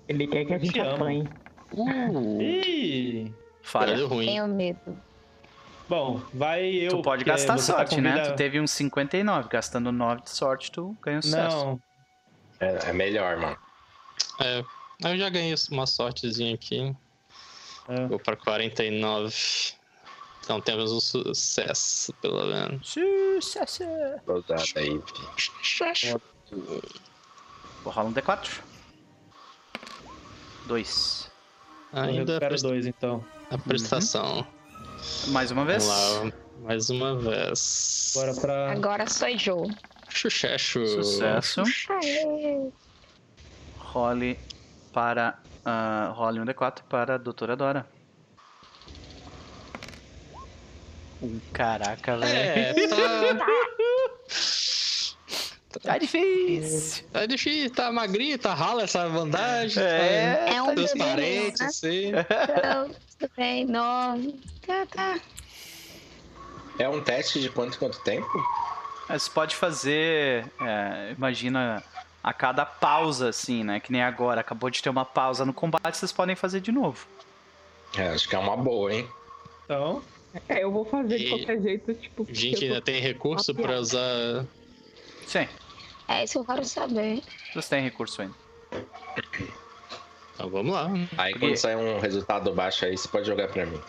Ele 0.07 0.25
quer 0.27 0.45
que 0.45 0.53
a 0.53 0.57
gente 0.57 0.79
apanhe. 0.79 1.27
uh, 1.73 2.41
Ih! 2.41 3.33
Falha. 3.61 3.95
deu 3.95 4.07
ruim. 4.07 4.25
Tenho 4.25 4.47
medo. 4.47 4.97
Bom, 5.87 6.21
vai 6.33 6.65
eu. 6.65 6.89
Tu 6.91 7.01
pode 7.01 7.23
gastar 7.23 7.55
tá 7.55 7.61
sorte, 7.61 7.99
né? 7.99 8.19
Tu 8.29 8.35
teve 8.35 8.59
uns 8.59 8.71
59. 8.71 9.49
Gastando 9.49 9.91
9 9.91 10.21
de 10.21 10.29
sorte, 10.29 10.71
tu 10.71 10.95
ganha 11.01 11.17
um 11.19 11.21
sucesso. 11.21 11.55
Não, 11.65 11.81
É, 12.59 12.89
é 12.89 12.93
melhor, 12.93 13.37
mano. 13.37 13.57
É, 14.39 14.63
eu 15.03 15.17
já 15.17 15.29
ganhei 15.29 15.53
uma 15.71 15.87
sortezinha 15.87 16.53
aqui. 16.53 16.95
É. 17.87 18.05
Vou 18.07 18.19
pra 18.19 18.35
49. 18.35 19.73
Então 20.49 20.59
temos 20.59 20.91
um 20.91 20.99
sucesso, 20.99 22.11
pelo 22.13 22.43
menos. 22.43 22.89
Sucesso! 22.89 23.83
Ousada 24.25 24.63
aí, 24.77 24.99
filho. 24.99 26.19
Vou 27.83 27.93
rolar 27.93 28.07
um 28.09 28.11
D4. 28.11 28.49
2. 30.65 31.31
eu 31.93 31.99
Ainda 31.99 32.09
a, 32.09 32.15
recupero 32.15 32.39
presta- 32.49 32.67
dois 32.67 32.87
então. 32.87 33.23
a 33.51 33.59
prestação. 33.59 34.47
Mais 35.27 35.51
uma 35.51 35.65
vez. 35.65 35.85
Vamos 35.85 36.33
lá, 36.33 36.39
mais 36.63 36.89
uma 36.89 37.15
vez. 37.15 38.11
Bora 38.15 38.33
pra. 38.33 38.71
Agora 38.71 39.07
sou 39.07 39.37
Joe. 39.37 39.67
Sucesso. 40.09 40.81
Aê. 41.91 42.71
Role 43.77 44.39
para. 44.91 45.37
ah, 45.63 46.11
role 46.15 46.39
um 46.39 46.45
D4 46.45 46.81
para 46.89 47.13
a 47.13 47.17
doutora 47.19 47.55
Dora. 47.55 47.98
Um 51.21 51.39
caraca, 51.51 52.17
velho. 52.17 52.37
É, 52.37 52.73
tá, 52.87 53.45
Tá 55.83 55.97
difícil. 55.99 57.05
tá 57.13 57.25
difícil, 57.27 57.69
tá 57.71 57.91
magrinho, 57.91 58.39
tá 58.39 58.53
rala 58.55 58.81
essa 58.83 59.07
bandagem. 59.07 59.83
É, 59.83 60.55
É 60.55 60.61
um 60.63 60.67
tá 60.67 60.73
transparente, 60.75 61.59
né? 61.59 61.65
assim. 61.67 62.07
Então, 62.09 62.89
tudo 63.19 63.31
bem, 63.37 63.65
nove. 63.65 64.39
Tá, 64.65 64.85
tá. 64.87 65.19
É 66.79 66.89
um 66.89 66.99
teste 67.01 67.39
de 67.39 67.49
quanto 67.49 67.77
quanto 67.77 67.99
tempo? 67.99 68.27
Você 69.09 69.29
pode 69.29 69.55
fazer, 69.55 70.45
é, 70.61 71.13
imagina, 71.15 71.83
a 72.23 72.33
cada 72.33 72.65
pausa, 72.65 73.29
assim, 73.29 73.63
né? 73.63 73.79
Que 73.79 73.91
nem 73.91 74.01
agora, 74.01 74.41
acabou 74.41 74.69
de 74.71 74.81
ter 74.81 74.89
uma 74.89 75.05
pausa 75.05 75.45
no 75.45 75.53
combate, 75.53 75.95
vocês 75.97 76.11
podem 76.11 76.35
fazer 76.35 76.61
de 76.61 76.71
novo. 76.71 77.05
É, 77.95 78.07
acho 78.09 78.27
que 78.27 78.35
é 78.35 78.39
uma 78.39 78.57
boa, 78.57 78.91
hein? 78.93 79.07
Então, 79.65 80.01
É, 80.47 80.63
eu 80.63 80.71
vou 80.71 80.85
fazer 80.85 81.17
de 81.17 81.25
E- 81.25 81.29
qualquer 81.29 81.61
jeito, 81.61 81.93
tipo. 81.95 82.27
A 82.29 82.33
gente 82.33 82.63
ainda 82.65 82.81
tem 82.81 83.01
recurso 83.01 83.53
pra 83.55 83.79
usar. 83.79 84.45
Sim, 85.25 85.47
É 86.07 86.23
isso 86.23 86.33
que 86.33 86.39
eu 86.39 86.45
quero 86.45 86.65
saber. 86.65 87.21
vocês 87.51 87.67
têm 87.69 87.81
recurso 87.83 88.21
ainda. 88.21 88.35
Então 90.33 90.49
vamos 90.49 90.73
lá. 90.73 90.87
Aí 91.17 91.33
Porque- 91.33 91.47
quando 91.47 91.57
sair 91.57 91.75
um 91.75 91.99
resultado 91.99 92.53
baixo 92.53 92.85
aí, 92.85 92.97
você 92.97 93.07
pode 93.07 93.25
jogar 93.27 93.47
pra 93.49 93.65
mim. 93.65 93.81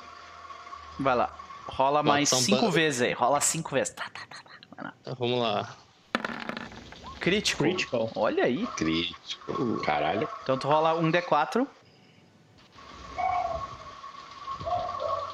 Vai 0.98 1.14
lá. 1.14 1.36
Rola 1.66 2.02
mais 2.02 2.28
cinco 2.28 2.62
ba- 2.66 2.70
vezes 2.70 3.02
aí. 3.02 3.12
Rola 3.12 3.40
cinco 3.40 3.70
vezes. 3.74 3.94
Tá, 3.94 4.04
tá, 4.12 4.20
tá, 4.28 4.36
tá. 4.42 4.50
Vai 4.76 4.84
lá. 4.86 4.94
Então, 5.02 5.14
vamos 5.18 5.38
lá. 5.40 5.76
Crítico. 7.20 7.62
Critical. 7.62 8.10
Olha 8.16 8.44
aí. 8.44 8.66
Crítico. 8.76 9.80
Caralho. 9.82 10.28
Então 10.42 10.58
tu 10.58 10.66
rola 10.66 10.94
um 10.94 11.10
D4. 11.10 11.66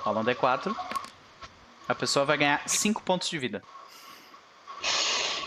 Rola 0.02 0.20
um 0.20 0.24
D4. 0.24 0.76
A 1.88 1.94
pessoa 1.94 2.24
vai 2.24 2.36
ganhar 2.36 2.62
5 2.68 3.02
pontos 3.02 3.28
de 3.30 3.38
vida. 3.38 3.62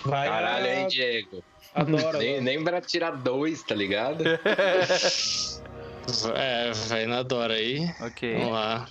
vai. 0.06 0.28
Caralho, 0.30 0.66
hein, 0.68 0.88
Diego? 0.88 1.44
Adoro. 1.76 2.18
Nem, 2.18 2.42
nem 2.42 2.64
pra 2.64 2.82
tirar 2.82 3.12
dois, 3.12 3.62
tá 3.64 3.76
ligado? 3.76 4.24
É, 6.36 6.72
vai 6.88 7.06
na 7.06 7.22
Dora 7.22 7.54
aí. 7.54 7.88
Ok. 8.02 8.34
Vamos 8.34 8.52
lá. 8.54 8.88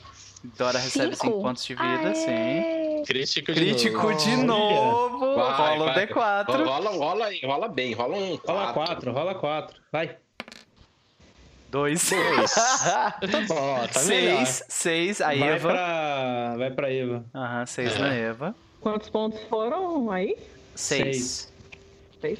Dora 0.56 0.78
recebe 0.78 1.16
5 1.16 1.26
Cinco? 1.26 1.42
pontos 1.42 1.64
de 1.64 1.74
vida, 1.74 2.14
sim. 2.14 2.30
Aê. 2.30 3.02
Crítico 3.04 3.52
de 3.52 3.60
Crítico 3.60 3.96
novo. 4.02 4.14
de 4.16 4.36
novo. 4.36 5.34
Vai, 5.34 5.52
rola 5.76 5.90
um 5.90 5.94
vai. 5.94 6.06
D4. 6.06 6.64
Rola, 6.64 6.90
rola, 6.90 7.28
rola 7.44 7.68
bem, 7.68 7.92
rola 7.92 8.16
um 8.16 8.36
Rola 8.36 8.72
quatro. 8.72 8.74
quatro, 8.74 9.12
rola 9.12 9.34
quatro. 9.34 9.80
Vai. 9.90 10.16
2. 11.70 12.10
Tá 12.50 13.40
bom, 13.48 13.86
tá 13.92 14.02
melhor. 14.04 14.46
6. 14.46 14.64
6. 14.68 15.20
A 15.20 15.26
vai 15.26 15.42
Eva. 15.42 15.68
pra. 15.68 16.54
Vai 16.56 16.70
pra 16.70 16.92
Eva. 16.92 17.24
Aham, 17.34 17.66
6 17.66 17.94
É. 17.94 17.98
na 17.98 18.14
Eva. 18.14 18.54
Quantos 18.80 19.08
pontos 19.10 19.40
foram 19.48 20.10
aí? 20.10 20.36
6. 20.74 21.52
Seis. 22.20 22.38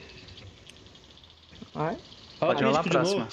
Vai. 1.74 1.96
Pode 2.40 2.64
rolar 2.64 2.80
a 2.80 2.84
próxima. 2.84 3.28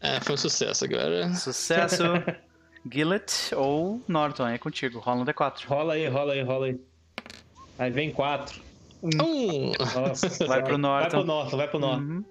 É, 0.00 0.20
foi 0.20 0.34
um 0.34 0.38
sucesso 0.38 0.84
agora. 0.84 1.32
Sucesso. 1.34 2.02
Gillet 2.90 3.52
ou 3.56 4.00
Norton, 4.06 4.46
é 4.46 4.58
contigo. 4.58 5.00
Rola 5.00 5.22
um 5.22 5.24
D4. 5.24 5.66
Rola 5.66 5.94
aí, 5.94 6.06
rola 6.08 6.32
aí, 6.34 6.42
rola 6.42 6.66
aí. 6.66 6.80
Aí 7.78 7.90
vem 7.90 8.12
quatro. 8.12 8.60
Um. 9.02 9.72
Nossa. 9.94 10.46
Vai 10.46 10.60
pro 10.62 10.70
Vai 10.72 10.78
Norton. 10.78 11.08
pro 11.10 11.24
Norton, 11.24 11.56
vai 11.56 11.68
pro 11.68 11.78
Norton. 11.80 12.02
Uhum. 12.02 12.24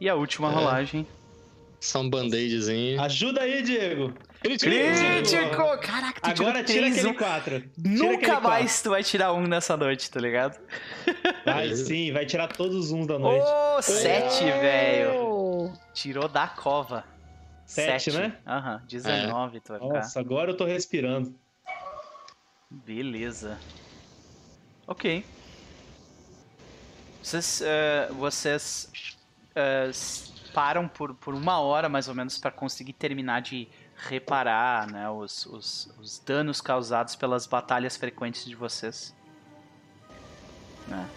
E 0.00 0.08
a 0.08 0.14
última 0.14 0.50
É. 0.50 0.54
rolagem. 0.54 1.06
Só 1.80 2.00
um 2.00 2.10
band-aidzinho. 2.10 3.00
Ajuda 3.00 3.40
aí, 3.42 3.62
Diego. 3.62 4.12
Crítico! 4.42 5.78
Caraca, 5.80 6.20
tu 6.20 6.42
Agora 6.42 6.62
tira 6.64 6.80
três, 6.80 6.96
aquele 6.98 7.08
um. 7.08 7.14
quatro. 7.14 7.60
Tira 7.60 7.72
Nunca 7.78 8.32
aquele 8.34 8.40
mais 8.48 8.82
tu 8.82 8.90
vai 8.90 9.02
tirar 9.02 9.32
um 9.32 9.46
nessa 9.46 9.76
noite, 9.76 10.10
tá 10.10 10.20
ligado? 10.20 10.58
Vai 11.44 11.74
sim, 11.74 12.12
vai 12.12 12.24
tirar 12.26 12.48
todos 12.48 12.76
os 12.76 12.90
uns 12.92 13.06
da 13.06 13.18
noite. 13.18 13.44
Ô, 13.46 13.82
sete, 13.82 14.44
Aê. 14.44 14.60
velho. 14.60 15.72
Tirou 15.94 16.28
da 16.28 16.48
cova. 16.48 17.04
Sete, 17.66 18.10
né? 18.12 18.36
Aham, 18.46 18.82
19 18.88 19.60
tu 19.60 19.68
vai 19.72 19.80
ficar. 19.80 19.94
Nossa, 19.94 20.20
agora 20.20 20.50
eu 20.50 20.56
tô 20.56 20.64
respirando. 20.64 21.34
Beleza. 22.70 23.58
Ok. 24.86 25.24
Vocês, 27.22 27.60
eh, 27.64 28.08
vocês 28.12 28.90
s- 29.54 30.32
param 30.52 30.88
por, 30.88 31.14
por 31.14 31.34
uma 31.34 31.60
hora 31.60 31.88
mais 31.88 32.08
ou 32.08 32.14
menos 32.14 32.38
para 32.38 32.50
conseguir 32.50 32.92
terminar 32.92 33.40
de 33.40 33.68
reparar 33.96 34.90
né, 34.90 35.08
os, 35.10 35.46
os, 35.46 35.94
os 36.00 36.18
danos 36.18 36.60
causados 36.60 37.14
pelas 37.16 37.46
batalhas 37.46 37.96
frequentes 37.96 38.44
de 38.44 38.54
vocês. 38.54 39.14
Né? 40.88 41.08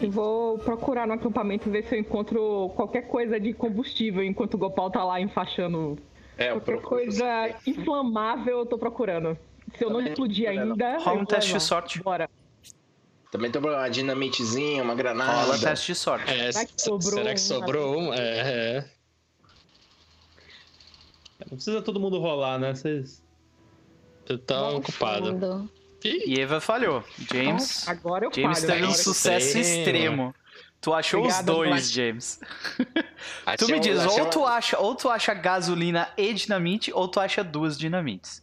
E 0.00 0.06
vou 0.06 0.58
procurar 0.58 1.06
no 1.06 1.14
acampamento 1.14 1.70
ver 1.70 1.84
se 1.84 1.96
eu 1.96 2.00
encontro 2.00 2.70
qualquer 2.76 3.02
coisa 3.02 3.38
de 3.40 3.52
combustível 3.52 4.22
enquanto 4.22 4.54
o 4.54 4.58
Gopal 4.58 4.90
tá 4.90 5.02
lá 5.04 5.20
enfaixando. 5.20 5.98
É, 6.36 6.50
eu 6.50 6.60
Qualquer 6.60 6.80
coisa 6.82 7.26
inflamável 7.66 8.60
eu 8.60 8.66
tô 8.66 8.78
procurando. 8.78 9.36
Se 9.74 9.84
eu 9.84 9.90
não 9.90 10.00
explodir 10.00 10.48
ainda. 10.48 10.98
Rola 10.98 11.16
eu 11.16 11.22
um 11.22 11.24
teste 11.24 11.52
de 11.52 11.60
sorte. 11.60 12.00
Bora. 12.00 12.30
Também 13.30 13.50
tem 13.50 13.60
uma 13.60 13.88
dinamitezinha, 13.88 14.82
uma 14.82 14.94
granada. 14.94 15.42
Rola 15.42 15.58
teste 15.58 15.92
de 15.92 15.98
sorte. 15.98 16.30
É, 16.30 16.50
será, 16.50 16.66
que 16.66 17.02
será 17.02 17.34
que 17.34 17.40
sobrou 17.40 17.98
um? 17.98 18.14
É, 18.14 18.18
é. 18.18 18.90
Não 21.40 21.56
precisa 21.56 21.82
todo 21.82 22.00
mundo 22.00 22.18
rolar, 22.18 22.58
né? 22.58 22.74
Vocês. 22.74 23.22
Você 24.26 24.38
tá 24.38 24.60
Bom, 24.60 24.76
ocupado. 24.76 25.26
Fundo. 25.26 25.70
E 26.04 26.40
Eva 26.40 26.60
falhou. 26.60 27.04
James. 27.32 27.86
Agora 27.88 28.26
eu 28.26 28.32
James 28.32 28.60
falho, 28.60 28.72
teve 28.72 28.86
um 28.86 28.94
sucesso 28.94 29.58
extremo. 29.58 30.34
Tu 30.80 30.94
achou 30.94 31.20
Obrigado, 31.20 31.40
os 31.40 31.46
dois, 31.46 31.70
Black. 31.70 31.86
James. 31.86 32.40
tu 33.58 33.66
me 33.66 33.80
diz, 33.80 34.04
ou 34.06 34.26
tu, 34.26 34.46
acha, 34.46 34.78
ou 34.78 34.94
tu 34.94 35.10
acha 35.10 35.34
gasolina 35.34 36.08
e 36.16 36.32
dinamite, 36.32 36.92
ou 36.92 37.08
tu 37.08 37.18
acha 37.18 37.42
duas 37.42 37.76
dinamites. 37.76 38.42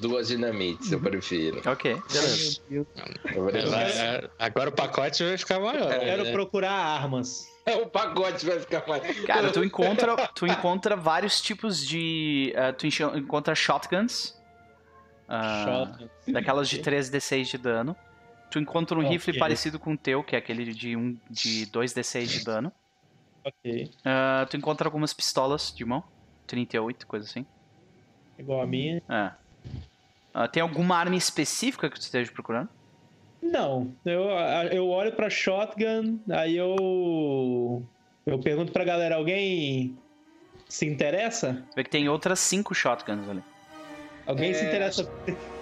Duas 0.00 0.28
dinamites, 0.28 0.92
eu 0.92 1.00
prefiro. 1.00 1.60
Ok. 1.68 1.94
beleza. 2.12 2.60
Eu 2.70 2.86
É, 2.94 3.50
prefiro. 3.50 3.70
vai- 3.70 4.30
agora 4.38 4.68
o 4.70 4.72
pacote 4.72 5.24
vai 5.24 5.36
ficar 5.38 5.58
maior. 5.60 5.92
Eu 5.92 6.00
quero 6.00 6.24
né? 6.24 6.32
procurar 6.32 6.70
armas. 6.72 7.48
O 7.82 7.86
pacote 7.86 8.46
vai 8.46 8.60
ficar 8.60 8.86
mais. 8.86 9.20
Cara, 9.26 9.50
tu 9.52 9.62
encontra, 9.62 10.16
tu 10.28 10.46
encontra 10.46 10.96
vários 10.96 11.40
tipos 11.42 11.84
de. 11.86 12.52
ah, 12.56 12.72
tu 12.72 12.86
encontra 12.86 13.54
shotguns. 13.54 14.38
ah, 15.28 15.84
Shotgun. 15.86 16.32
daquelas 16.32 16.68
de 16.68 16.78
3d6 16.80 17.50
de 17.50 17.58
dano. 17.58 17.94
Tu 18.50 18.58
encontra 18.58 18.96
um 18.96 19.00
Ok. 19.00 19.10
rifle 19.10 19.38
parecido 19.38 19.78
com 19.78 19.92
o 19.92 19.98
teu, 19.98 20.24
que 20.24 20.34
é 20.34 20.38
aquele 20.38 20.72
de, 20.72 20.96
um, 20.96 21.18
de 21.28 21.66
2d6 21.66 22.26
de 22.26 22.44
dano. 22.44 22.72
Ok. 23.44 23.90
Ah, 24.04 24.46
tu 24.48 24.56
encontra 24.56 24.88
algumas 24.88 25.12
pistolas 25.12 25.70
de 25.76 25.84
mão. 25.84 26.02
38, 26.46 27.06
coisa 27.06 27.26
assim. 27.26 27.44
Igual 28.38 28.62
a 28.62 28.66
minha. 28.66 29.02
É. 29.10 29.32
Ah, 30.34 30.46
tem 30.48 30.62
alguma 30.62 30.96
arma 30.96 31.16
específica 31.16 31.88
que 31.88 31.96
tu 31.98 32.02
esteja 32.02 32.30
procurando? 32.32 32.68
Não. 33.42 33.94
Eu, 34.04 34.24
eu 34.72 34.88
olho 34.88 35.12
pra 35.12 35.30
shotgun, 35.30 36.18
aí 36.30 36.56
eu. 36.56 37.82
Eu 38.26 38.38
pergunto 38.38 38.72
pra 38.72 38.84
galera: 38.84 39.14
alguém 39.16 39.96
se 40.68 40.86
interessa? 40.86 41.64
Vê 41.74 41.82
que 41.84 41.90
tem 41.90 42.08
outras 42.08 42.38
5 42.40 42.74
shotguns 42.74 43.28
ali. 43.28 43.42
Alguém 44.26 44.52
se 44.52 44.64
É, 44.64 44.68
interessa? 44.68 45.10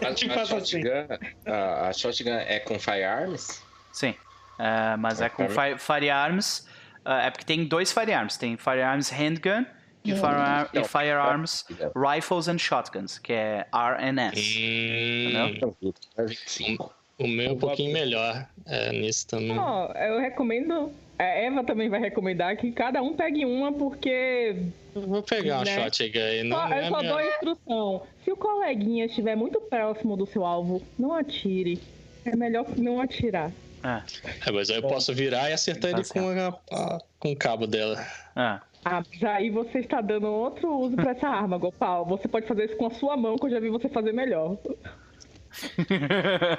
A, 0.04 0.08
a 0.08 0.34
faço 0.34 0.56
assim. 0.56 0.82
shotgun, 0.82 1.52
a, 1.52 1.88
a 1.88 1.92
shotgun 1.92 2.30
é 2.34 2.58
com 2.60 2.78
firearms? 2.78 3.62
Sim. 3.92 4.14
Ah, 4.58 4.96
mas 4.98 5.20
é 5.20 5.28
com 5.28 5.48
fi- 5.48 5.78
firearms. 5.78 6.66
ah, 7.04 7.22
é 7.26 7.30
porque 7.30 7.44
tem 7.44 7.64
dois 7.66 7.92
firearms. 7.92 8.36
Tem 8.36 8.56
firearms 8.56 9.10
handgun 9.10 9.64
e, 10.12 10.78
e 10.80 10.84
firearms 10.84 11.64
rifles 11.96 12.48
and 12.48 12.58
shotguns, 12.58 13.18
que 13.18 13.32
é 13.32 13.66
RNS. 13.72 14.58
Hum, 14.58 15.48
Então, 15.56 15.76
é 16.18 16.24
25. 16.24 16.94
o 17.18 17.26
meu 17.26 17.50
é 17.50 17.52
um 17.52 17.58
pouquinho 17.58 17.92
melhor 17.92 18.46
é, 18.66 18.92
nisso 18.92 19.26
também. 19.26 19.58
Ó, 19.58 19.92
eu 19.92 20.20
recomendo. 20.20 20.92
A 21.18 21.24
Eva 21.24 21.64
também 21.64 21.88
vai 21.88 21.98
recomendar 21.98 22.54
que 22.58 22.70
cada 22.72 23.00
um 23.02 23.14
pegue 23.16 23.46
uma, 23.46 23.72
porque 23.72 24.56
Eu 24.94 25.00
vou 25.02 25.22
pegar 25.22 25.60
um 25.60 25.64
Né? 25.64 25.74
shotgun 25.74 26.18
aí. 26.18 26.42
Não, 26.42 26.56
Só- 26.58 26.68
não 26.68 26.76
eu 26.76 26.82
é 26.82 26.88
só 26.90 26.98
minha- 26.98 27.08
dou 27.10 27.18
a 27.18 27.26
instrução. 27.26 28.02
Se 28.22 28.32
o 28.32 28.36
coleguinha 28.36 29.06
estiver 29.06 29.34
muito 29.34 29.58
próximo 29.62 30.14
do 30.14 30.26
seu 30.26 30.44
alvo, 30.44 30.82
não 30.98 31.14
atire. 31.14 31.80
É 32.22 32.36
melhor 32.36 32.66
não 32.76 33.00
atirar. 33.00 33.50
Ah, 33.82 34.02
É, 34.46 34.50
mas 34.50 34.68
aí 34.68 34.76
eu 34.76 34.82
posso 34.82 35.14
virar 35.14 35.48
e 35.48 35.54
acertar 35.54 35.92
Tá 35.92 35.98
ele 36.00 36.06
com, 36.08 36.28
a- 36.28 36.58
a- 36.70 36.98
com 37.18 37.32
o 37.32 37.36
cabo 37.36 37.66
dela. 37.66 38.04
ah. 38.34 38.60
Ah, 38.88 39.02
aí 39.34 39.50
você 39.50 39.80
está 39.80 40.00
dando 40.00 40.28
outro 40.28 40.72
uso 40.78 40.94
pra 40.94 41.10
essa 41.10 41.26
arma, 41.28 41.58
Gopal. 41.58 42.06
Você 42.06 42.28
pode 42.28 42.46
fazer 42.46 42.66
isso 42.66 42.76
com 42.76 42.86
a 42.86 42.90
sua 42.90 43.16
mão, 43.16 43.34
que 43.36 43.46
eu 43.46 43.50
já 43.50 43.58
vi 43.58 43.68
você 43.68 43.88
fazer 43.88 44.12
melhor. 44.12 44.56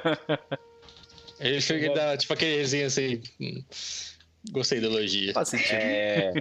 Ele 1.39 1.61
chega 1.61 1.85
e 1.85 1.93
dá 1.93 2.17
tipo 2.17 2.33
aquele 2.33 2.57
resenha 2.57 2.87
assim. 2.87 3.21
Gostei 4.51 4.79
da 4.81 4.87
elogio. 4.87 5.33
Faz 5.33 5.49
sentido. 5.49 5.75
É. 5.75 6.33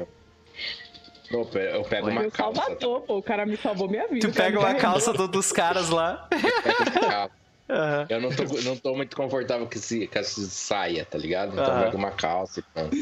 Eu 1.30 1.44
pe- 1.44 1.58
eu 1.74 1.82
pego 1.82 2.08
uma 2.08 2.22
Meu 2.22 2.30
calça. 2.30 2.62
salvador, 2.62 3.00
pô. 3.02 3.18
O 3.18 3.22
cara 3.22 3.44
me 3.44 3.56
salvou 3.56 3.88
minha 3.88 4.06
vida. 4.08 4.26
Tu 4.28 4.34
pega 4.34 4.58
uma 4.58 4.74
calça 4.74 5.12
do- 5.12 5.28
dos 5.28 5.52
caras 5.52 5.90
lá. 5.90 6.28
Pego 6.30 6.46
essa 6.82 7.00
calça. 7.00 7.34
Aham. 7.68 8.06
Eu 8.08 8.20
não 8.20 8.30
tô, 8.30 8.44
não 8.62 8.76
tô 8.76 8.94
muito 8.94 9.16
confortável 9.16 9.66
com, 9.66 9.74
esse, 9.74 10.06
com 10.06 10.18
essa 10.18 10.40
saia, 10.42 11.04
tá 11.04 11.18
ligado? 11.18 11.52
Então 11.52 11.64
eu 11.78 11.84
pego 11.84 11.96
uma 11.96 12.12
calça 12.12 12.60
e 12.60 12.62
pronto. 12.62 12.96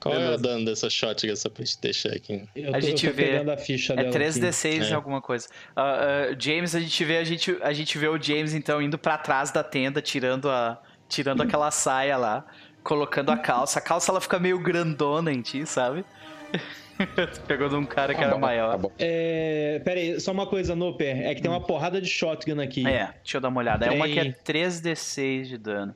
Qual 0.00 0.14
é 0.14 0.18
o 0.18 0.20
Beleza. 0.20 0.42
dano 0.42 0.64
dessa 0.64 0.88
shotgun 0.88 1.36
só 1.36 1.50
pra 1.50 1.64
gente 1.64 1.78
deixar 1.80 2.08
aqui? 2.14 2.42
Eu 2.56 2.70
A 2.70 2.72
tô, 2.72 2.80
gente 2.80 3.06
eu 3.06 3.12
tô 3.12 3.16
vê- 3.16 3.36
a 3.52 3.56
ficha 3.58 3.92
É 3.92 3.96
dela. 3.96 4.10
3d6 4.10 4.90
É. 4.90 4.94
alguma 4.94 5.20
coisa. 5.20 5.46
Ah, 5.76 6.30
ah, 6.30 6.36
James, 6.38 6.74
a 6.74 6.80
gente 6.80 7.04
vê, 7.04 7.18
a 7.18 7.24
gente, 7.24 7.56
a 7.60 7.72
gente 7.74 7.98
vê 7.98 8.08
o 8.08 8.20
James 8.20 8.54
então 8.54 8.80
indo 8.80 8.96
pra 8.98 9.18
trás 9.18 9.50
da 9.50 9.62
tenda, 9.62 10.00
tirando 10.00 10.48
a 10.50 10.80
tirando 11.08 11.42
aquela 11.42 11.70
saia 11.72 12.16
lá, 12.16 12.46
colocando 12.84 13.30
a 13.30 13.36
calça. 13.36 13.78
A 13.78 13.82
calça 13.82 14.10
ela 14.12 14.20
fica 14.20 14.38
meio 14.38 14.58
grandona 14.60 15.32
em 15.32 15.42
ti, 15.42 15.66
sabe? 15.66 16.04
Pegou 17.48 17.68
de 17.68 17.74
um 17.76 17.84
cara 17.84 18.12
que 18.14 18.20
Tá 18.20 18.26
era 18.26 18.34
bom, 18.34 18.40
maior. 18.40 18.70
Tá 18.72 18.78
bom. 18.78 18.92
É, 18.98 19.80
pera 19.84 19.98
aí, 19.98 20.20
só 20.20 20.32
uma 20.32 20.46
coisa, 20.46 20.76
Noper. 20.76 21.16
É 21.26 21.34
que 21.34 21.40
tem 21.40 21.50
uma 21.50 21.60
porrada 21.60 22.00
de 22.00 22.08
shotgun 22.08 22.60
aqui. 22.60 22.86
É, 22.86 23.10
deixa 23.22 23.38
eu 23.38 23.40
dar 23.40 23.48
uma 23.48 23.58
olhada. 23.60 23.86
É 23.86 23.90
uma 23.90 24.06
que 24.06 24.18
é 24.18 24.22
Tem- 24.24 24.34
3d6 24.44 25.48
de 25.48 25.58
dano. 25.58 25.94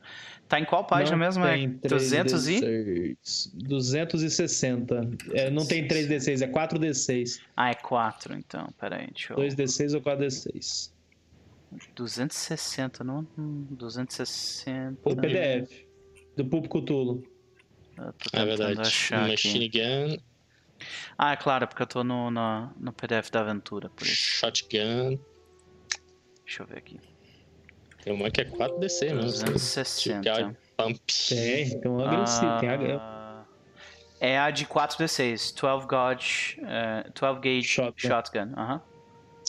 Tá 0.49 0.61
em 0.61 0.65
qual 0.65 0.85
página 0.85 1.17
Não 1.17 1.25
mesmo? 1.25 1.45
É 1.45 1.57
tem 1.57 1.69
200 1.89 2.49
e? 2.49 2.61
3D6. 2.61 3.51
260. 3.55 5.11
É, 5.33 5.51
não 5.51 5.67
tem 5.67 5.89
3D6, 5.89 6.43
é 6.43 6.47
4D6. 6.47 7.41
Ah, 7.57 7.71
é 7.71 7.75
4 7.75 8.35
então. 8.37 8.69
Pera 8.79 8.97
aí, 8.97 9.07
deixa 9.11 9.33
eu... 9.33 9.39
2D6 9.39 9.95
ou 9.95 10.03
4D6. 10.03 10.93
260, 11.97 13.03
não? 13.03 13.27
Hum, 13.39 13.67
260... 13.71 14.99
O 15.03 15.17
PDF. 15.17 15.85
Do 16.37 16.45
Público 16.45 16.83
Tulo. 16.83 17.23
Eu 17.97 18.13
tô 18.13 18.37
É 18.37 18.45
verdade. 18.45 18.81
achar. 18.81 19.29
Machine 19.29 19.69
gun, 19.69 20.17
Ah, 21.17 21.33
é 21.33 21.37
claro, 21.37 21.67
porque 21.67 21.83
eu 21.83 21.87
tô 21.87 22.05
no, 22.05 22.31
no, 22.31 22.71
no 22.79 22.93
PDF 22.93 23.31
da 23.31 23.41
aventura, 23.41 23.89
por 23.89 24.07
isso. 24.07 24.15
shotgun. 24.41 25.19
Deixa 26.45 26.63
eu 26.63 26.67
ver 26.67 26.79
aqui. 26.79 27.01
Tem 28.05 28.12
uma 28.12 28.31
que 28.31 28.43
é 28.43 28.45
4DC 28.45 29.07
mesmo. 29.14 29.23
260. 29.23 30.57
Pump. 30.77 31.01
Tem, 31.29 31.81
tem 31.81 31.90
um 31.90 32.05
agressivo. 32.05 32.61
Tem 32.61 32.69
ag- 32.69 32.99
Ah, 33.01 33.45
É 34.21 34.38
a 34.38 34.51
de 34.51 34.67
4d6, 34.67 35.53
12 35.61 35.87
gauge, 35.87 36.61
eh, 36.67 37.11
12 37.19 37.40
gauge 37.40 37.62
Shotgun. 37.64 38.09
shotgun. 38.09 38.53
Aham. 38.57 38.83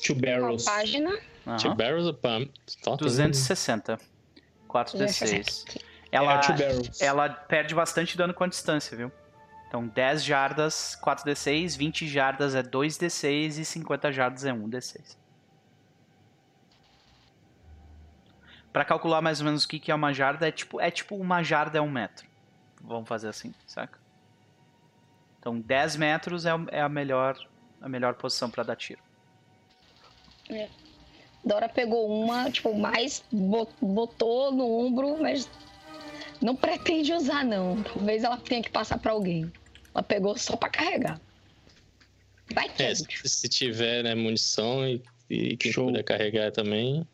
Two 0.04 0.16
Qual 0.16 0.22
barrels. 0.22 0.64
página? 0.66 1.12
Two 1.12 1.70
aham. 1.70 1.76
barrels 1.76 2.08
of 2.08 2.20
pump. 2.20 2.52
Tá, 2.84 2.92
tem- 2.92 2.98
260. 2.98 4.00
4d6. 4.68 5.66
Ela, 6.12 6.34
É, 6.36 6.40
two 6.40 6.56
ela 7.02 7.30
perde 7.30 7.74
bastante 7.76 8.18
dano 8.18 8.34
com 8.34 8.44
a 8.44 8.48
distância, 8.48 8.96
viu? 8.96 9.12
Então 9.68 9.88
10 9.88 10.24
jardas, 10.24 10.98
4d6, 11.02 11.76
20 11.76 12.08
jardas 12.08 12.56
é 12.56 12.62
2d6 12.64 13.58
e 13.58 13.66
50 13.66 14.12
jardas 14.12 14.46
é 14.46 14.52
1d6. 14.54 15.18
Pra 18.76 18.84
calcular 18.84 19.22
mais 19.22 19.40
ou 19.40 19.46
menos 19.46 19.64
o 19.64 19.68
que 19.70 19.80
que 19.80 19.90
é 19.90 19.96
uma 19.96 20.12
jarda, 20.12 20.50
é 20.50 20.52
tipo, 20.52 20.82
é 20.82 20.92
tipo 20.92 21.16
uma 21.16 21.42
jarda 21.42 21.78
é 21.78 21.82
um 21.82 21.90
metro. 21.90 22.28
Vamos 22.82 23.08
fazer 23.08 23.30
assim, 23.30 23.54
saca? 23.66 23.98
Então 25.40 25.58
10 25.62 25.96
metros 25.96 26.46
é, 26.46 26.50
é 26.74 26.82
a, 26.82 26.90
melhor, 26.90 27.38
a 27.80 27.88
melhor 27.88 28.16
posição 28.16 28.50
pra 28.50 28.64
dar 28.64 28.76
tiro. 28.76 29.00
Dora 31.42 31.70
pegou 31.70 32.06
uma, 32.22 32.52
tipo, 32.52 32.78
mais 32.78 33.24
bo- 33.32 33.70
botou 33.82 34.52
no 34.52 34.70
ombro, 34.70 35.22
mas 35.22 35.50
não 36.42 36.54
pretende 36.54 37.14
usar, 37.14 37.46
não. 37.46 37.82
Talvez 37.82 38.26
ela 38.26 38.36
tenha 38.36 38.62
que 38.62 38.70
passar 38.70 39.00
pra 39.00 39.14
alguém. 39.14 39.50
Ela 39.94 40.04
pegou 40.04 40.38
só 40.38 40.58
pra 40.58 40.68
carregar. 40.68 41.18
Vai 42.54 42.68
que 42.68 42.84
É, 42.84 42.94
se, 42.94 43.06
se 43.24 43.48
tiver 43.48 44.04
né, 44.04 44.14
munição 44.16 44.86
e, 44.86 45.02
e 45.30 45.56
quem 45.56 45.72
Show. 45.72 45.86
puder 45.86 46.04
carregar 46.04 46.52
também. 46.52 47.08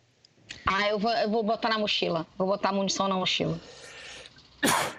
Ah, 0.65 0.87
eu 0.87 0.99
vou, 0.99 1.11
eu 1.11 1.29
vou 1.29 1.43
botar 1.43 1.69
na 1.69 1.77
mochila. 1.77 2.25
Vou 2.37 2.47
botar 2.47 2.69
a 2.69 2.73
munição 2.73 3.07
na 3.07 3.15
mochila. 3.15 3.59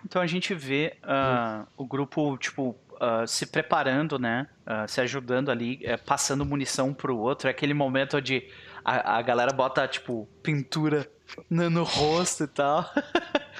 Então 0.04 0.20
a 0.20 0.26
gente 0.26 0.54
vê 0.54 0.96
ah, 1.02 1.64
o 1.76 1.86
grupo, 1.86 2.36
tipo, 2.36 2.76
ah, 3.00 3.26
se 3.26 3.46
preparando, 3.46 4.16
né? 4.16 4.46
Ah, 4.64 4.86
se 4.86 5.00
ajudando 5.00 5.50
ali, 5.50 5.80
eh, 5.82 5.96
passando 5.96 6.44
munição 6.44 6.94
pro 6.94 7.18
outro. 7.18 7.48
É 7.48 7.50
aquele 7.50 7.74
momento 7.74 8.16
onde 8.16 8.48
a, 8.84 9.18
a 9.18 9.22
galera 9.22 9.52
bota, 9.52 9.86
tipo, 9.88 10.28
pintura 10.40 11.10
no, 11.50 11.68
no 11.68 11.82
rosto 11.82 12.44
e 12.44 12.46
tal. 12.46 12.88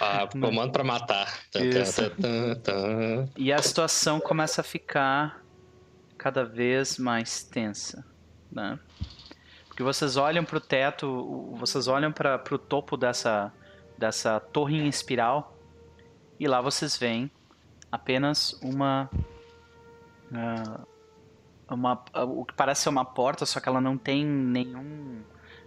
Ah, 0.01 0.29
comando 0.31 0.71
pra 0.71 0.85
matar. 0.85 1.41
Isso. 1.55 2.03
E 3.37 3.53
a 3.53 3.61
situação 3.61 4.21
começa 4.21 4.61
a 4.61 4.65
ficar 4.65 5.43
cada 6.17 6.45
vez 6.45 6.99
mais 6.99 7.43
tensa, 7.43 8.05
né? 8.51 8.79
Porque 9.73 9.83
vocês 9.83 10.19
olham 10.19 10.45
teto, 10.61 11.07
o- 11.09 11.57
vocês 11.57 11.89
olham 11.89 12.13
para 12.13 12.39
pro 12.39 12.59
topo 12.59 12.95
dessa, 12.95 13.51
dessa 13.97 14.39
torre 14.39 14.77
em 14.77 14.87
espiral 14.87 15.57
e 16.39 16.47
lá 16.47 16.61
vocês 16.61 16.95
veem 16.99 17.31
apenas 17.91 18.53
uma 18.63 19.09
ah, 20.31 20.81
uma 21.71 22.05
ah, 22.13 22.23
o 22.23 22.45
que 22.45 22.53
parece 22.53 22.83
ser 22.83 22.91
uma 22.91 23.03
porta, 23.03 23.47
só 23.47 23.61
que 23.61 23.67
ela 23.67 23.81
não 23.81 23.97
tem 23.97 24.27
nenhum 24.27 25.23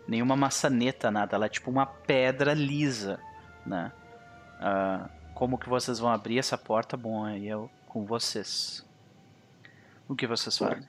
nenhuma 0.07 0.35
maçaneta, 0.35 1.09
nada. 1.09 1.35
Ela 1.35 1.47
é 1.47 1.49
tipo 1.49 1.71
uma 1.71 1.87
pedra 1.87 2.53
lisa, 2.53 3.19
né? 3.65 3.91
Ah, 4.59 5.09
como 5.33 5.57
que 5.57 5.67
vocês 5.67 5.97
vão 5.97 6.11
abrir 6.11 6.37
essa 6.37 6.59
porta? 6.59 6.95
Bom, 6.95 7.25
aí 7.25 7.49
é 7.49 7.55
com 7.87 8.05
vocês. 8.05 8.85
O 10.07 10.15
que 10.15 10.27
vocês 10.27 10.55
fazem? 10.59 10.85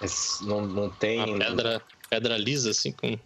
Mas 0.00 0.40
não, 0.42 0.62
não 0.66 0.90
tem. 0.90 1.20
Uma 1.22 1.38
pedra, 1.38 1.82
pedra 2.10 2.36
lisa, 2.38 2.70
assim, 2.70 2.92
com. 2.92 3.18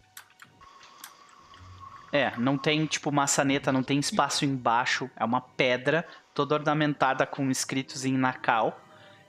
É, 2.13 2.37
não 2.39 2.59
tem 2.59 2.87
tipo 2.87 3.13
maçaneta, 3.13 3.71
não 3.71 3.83
tem 3.83 3.99
espaço 3.99 4.45
embaixo. 4.45 5.09
É 5.17 5.25
uma 5.25 5.41
pedra 5.41 6.05
toda 6.35 6.55
ornamentada 6.57 7.25
com 7.27 7.51
escritos 7.51 8.05
em 8.05 8.13
Nakal 8.15 8.81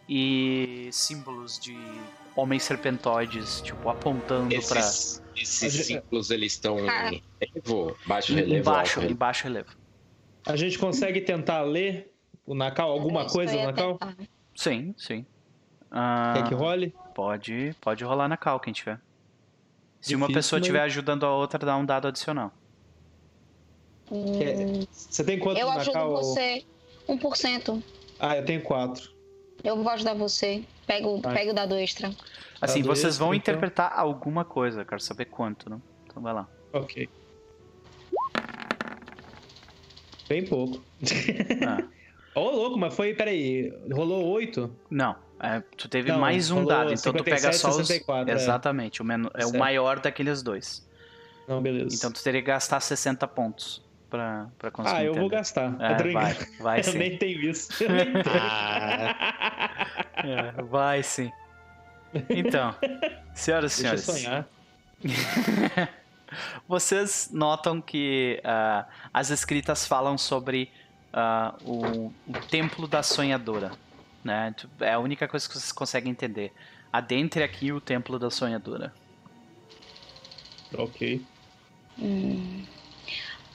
e 0.10 0.90
símbolos 0.92 1.60
de 1.60 1.78
homens 2.36 2.64
serpentoides, 2.64 3.62
tipo, 3.62 3.88
apontando 3.90 4.50
pra. 4.68 4.80
Esses, 4.80 5.22
esses 5.36 5.86
símbolos 5.86 6.32
eles 6.32 6.54
estão 6.54 6.78
Ah. 6.90 7.14
em 7.14 7.24
relevo, 7.40 7.96
baixo 8.06 8.34
relevo, 8.34 8.56
Embaixo, 8.56 9.00
alto 9.00 9.12
em 9.12 9.16
baixo 9.16 9.44
relevo. 9.44 9.70
A 10.48 10.56
gente 10.56 10.80
consegue 10.80 11.22
tentar 11.22 11.62
ler 11.62 12.12
o 12.48 12.56
Nakal, 12.56 12.92
alguma 12.92 13.28
coisa 13.28 13.56
no 13.56 13.64
Nakal? 13.66 13.98
tentar. 14.00 14.16
Sim, 14.56 14.96
sim. 14.98 15.24
Ah, 15.92 16.34
Quer 16.36 16.48
que 16.50 16.56
role? 16.56 16.96
Pode, 17.14 17.76
pode 17.82 18.04
rolar 18.04 18.28
na 18.28 18.38
cal 18.38 18.60
quem 18.60 18.74
tiver. 18.74 19.00
Se 20.00 20.16
uma 20.16 20.28
Difícil, 20.28 20.34
pessoa 20.40 20.60
mas- 20.60 20.66
estiver 20.66 20.82
ajudando 20.82 21.26
a 21.26 21.36
outra, 21.36 21.60
dá 21.60 21.78
um 21.78 21.86
dado 21.86 22.08
adicional. 22.08 22.52
Quer- 24.08 24.88
Você 24.92 25.24
tem 25.24 25.40
quanto 25.40 25.58
Eu 25.60 25.68
no 25.72 25.80
ajudo 25.80 26.10
você. 26.10 26.66
1%. 27.08 27.82
Ah, 28.20 28.36
eu 28.38 28.44
tenho 28.46 28.62
quatro. 28.64 29.12
Eu 29.64 29.76
vou 29.78 29.90
ajudar 29.90 30.14
você. 30.16 30.64
Pega 30.88 31.08
o, 31.08 31.22
Vai. 31.22 31.34
pega 31.36 31.52
o 31.52 31.54
dado 31.54 31.76
extra. 31.76 32.10
Assim, 32.60 32.82
Dado 32.82 32.96
vocês 32.96 33.18
vão 33.18 33.34
extra, 33.34 33.54
então. 33.54 33.54
interpretar 33.54 33.94
alguma 33.98 34.44
coisa, 34.44 34.84
quero 34.84 35.00
saber 35.02 35.26
quanto, 35.26 35.70
né? 35.70 35.80
Então 36.06 36.22
vai 36.22 36.34
lá. 36.34 36.48
Ok. 36.74 37.08
Bem 40.28 40.46
pouco. 40.46 40.82
Ah, 41.68 41.84
Ô, 42.34 42.50
louco, 42.50 42.78
mas 42.78 42.94
foi, 42.94 43.14
peraí, 43.14 43.74
rolou 43.92 44.26
oito? 44.32 44.74
não, 44.90 45.16
é, 45.40 45.62
tu 45.76 45.90
teve 45.90 46.12
Não, 46.12 46.20
mais 46.20 46.50
um 46.52 46.64
dado, 46.66 46.94
então 46.94 47.12
tu 47.14 47.24
pega 47.24 47.52
57, 47.52 47.58
só 47.58 47.70
os... 47.70 47.88
64, 47.88 48.30
é. 48.32 48.34
Exatamente, 48.36 49.02
o, 49.02 49.06
meno- 49.06 49.32
é 49.34 49.46
o 49.46 49.58
maior 49.58 50.00
daqueles 50.00 50.42
dois. 50.42 50.88
Não, 51.48 51.62
beleza. 51.62 51.96
Então 51.96 52.12
tu 52.12 52.24
teria 52.24 52.42
que 52.42 52.48
gastar 52.48 52.80
60 52.80 53.28
pontos 53.28 53.84
pra, 54.10 54.48
pra 54.58 54.72
conseguir 54.72 54.98
ah, 54.98 55.04
eu 55.04 55.14
vou 55.14 55.24
entender. 55.24 55.36
gastar. 55.38 55.76
É, 55.82 56.12
vai, 56.14 56.34
vai 56.60 56.80
Eu 56.82 56.84
sim. 56.84 56.98
nem 56.98 57.18
tenho 57.18 57.42
isso. 57.42 57.84
Eu 57.84 57.90
nem 57.90 58.06
tenho. 58.14 58.26
Ah, 58.40 59.88
É, 60.24 60.62
vai 60.64 61.02
sim. 61.04 61.32
Então, 62.30 62.76
senhoras 63.34 63.78
e 63.80 63.84
Deixa 63.84 63.96
eu 63.96 64.00
senhores, 64.00 64.24
sonhar. 64.24 64.48
vocês 66.68 67.30
notam 67.34 67.82
que 67.82 68.40
ah, 68.44 68.86
as 69.14 69.30
escritas 69.32 69.86
falam 69.88 70.18
sobre 70.18 70.72
ah, 71.14 71.56
o, 71.64 72.08
o 72.08 72.34
templo 72.50 72.88
da 72.88 73.04
sonhadora, 73.04 73.72
né? 74.24 74.54
É 74.80 74.94
a 74.94 75.00
única 75.00 75.28
coisa 75.28 75.48
que 75.48 75.54
vocês 75.54 75.72
conseguem 75.72 76.12
entender. 76.12 76.54
Adentre 76.92 77.44
aqui 77.44 77.72
o 77.72 77.80
templo 77.80 78.20
da 78.20 78.30
sonhadora. 78.30 78.94
Ok. 80.78 81.22
Hum. 82.00 82.64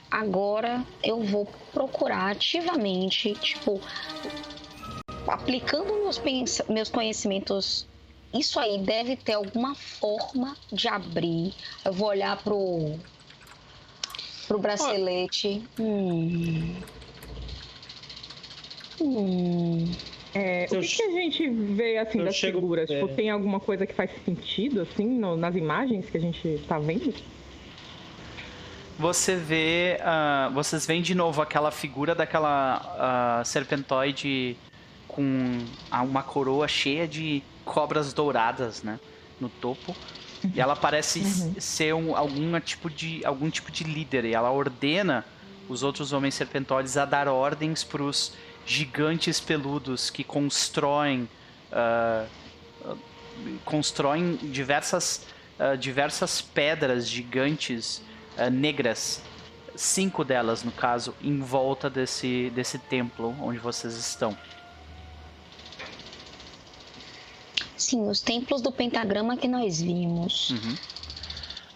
Agora 0.09 0.85
eu 1.03 1.21
vou 1.23 1.45
procurar 1.73 2.31
ativamente, 2.31 3.33
tipo, 3.33 3.81
aplicando 5.27 5.93
meus, 6.03 6.21
meus 6.69 6.89
conhecimentos. 6.89 7.87
Isso 8.33 8.59
aí 8.59 8.77
deve 8.79 9.15
ter 9.15 9.33
alguma 9.33 9.75
forma 9.75 10.55
de 10.71 10.87
abrir. 10.87 11.53
Eu 11.83 11.93
vou 11.93 12.09
olhar 12.09 12.37
pro 12.37 12.97
pro 14.47 14.59
bracelete. 14.59 15.61
Hum. 15.77 16.75
Hum. 18.99 19.91
É, 20.33 20.65
o 20.71 20.79
que, 20.79 20.83
che- 20.83 20.97
que 20.97 21.03
a 21.03 21.11
gente 21.21 21.49
vê 21.49 21.97
assim 21.97 22.19
eu 22.19 22.25
das 22.25 22.35
chego- 22.35 22.59
figuras? 22.59 22.89
é. 22.89 22.93
Tipo, 22.99 23.07
tem 23.15 23.29
alguma 23.29 23.59
coisa 23.59 23.85
que 23.87 23.93
faz 23.93 24.11
sentido 24.25 24.81
assim 24.81 25.05
no- 25.07 25.35
nas 25.37 25.55
imagens 25.55 26.09
que 26.09 26.17
a 26.17 26.21
gente 26.21 26.59
tá 26.67 26.77
vendo? 26.77 27.13
Você 28.99 29.35
vê. 29.35 29.99
ah, 30.01 30.49
vocês 30.53 30.85
veem 30.85 31.01
de 31.01 31.13
novo 31.13 31.41
aquela 31.41 31.69
figura 31.71 32.15
daquela 32.15 33.39
ah, 33.39 33.43
serpentoide 33.45 34.57
com 35.07 35.59
uma 36.03 36.23
coroa 36.23 36.67
cheia 36.67 37.07
de 37.07 37.43
cobras 37.63 38.11
douradas, 38.13 38.81
né? 38.81 38.99
No 39.39 39.49
topo. 39.49 39.95
E 40.53 40.59
ela 40.59 40.75
parece 40.75 41.19
s- 41.19 41.59
ser 41.61 41.93
um, 41.93 42.15
algum, 42.15 42.59
tipo 42.59 42.89
de, 42.89 43.23
algum 43.25 43.49
tipo 43.49 43.71
de 43.71 43.83
líder. 43.83 44.25
E 44.25 44.33
ela 44.33 44.49
ordena 44.51 45.23
os 45.69 45.83
outros 45.83 46.11
homens 46.13 46.33
serpentoides 46.35 46.97
a 46.97 47.05
dar 47.05 47.27
ordens 47.27 47.83
para 47.83 48.01
os 48.03 48.33
gigantes 48.67 49.39
peludos 49.39 50.09
que 50.09 50.23
constroem. 50.23 51.27
ah, 51.71 52.25
constroem 53.65 54.35
diversas, 54.35 55.25
ah, 55.59 55.75
diversas 55.75 56.41
pedras 56.41 57.07
gigantes 57.07 58.01
ah, 58.37 58.49
negras, 58.49 59.21
cinco 59.75 60.23
delas 60.23 60.63
no 60.63 60.71
caso, 60.71 61.13
em 61.21 61.39
volta 61.39 61.89
desse, 61.89 62.51
desse 62.53 62.77
templo 62.77 63.35
onde 63.41 63.59
vocês 63.59 63.95
estão. 63.95 64.37
Sim, 67.75 68.09
os 68.09 68.19
templos 68.21 68.61
do 68.61 68.71
pentagrama 68.71 69.37
que 69.37 69.47
nós 69.47 69.79
vimos. 69.79 70.49
Uhum. 70.49 70.75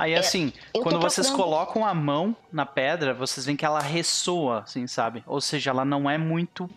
Aí 0.01 0.15
assim, 0.15 0.51
É, 0.73 0.79
tô 0.79 0.81
quando 0.81 0.99
vocês 0.99 1.27
procurando- 1.27 1.51
colocam 1.53 1.85
a 1.85 1.93
mão 1.93 2.35
na 2.51 2.65
pedra, 2.65 3.13
vocês 3.13 3.45
veem 3.45 3.55
que 3.55 3.63
ela 3.63 3.79
ressoa, 3.79 4.61
assim, 4.61 4.87
sabe? 4.87 5.23
Ou 5.27 5.39
seja, 5.39 5.69
ela 5.69 5.85
não 5.85 6.09
é 6.09 6.17
muito, 6.17 6.67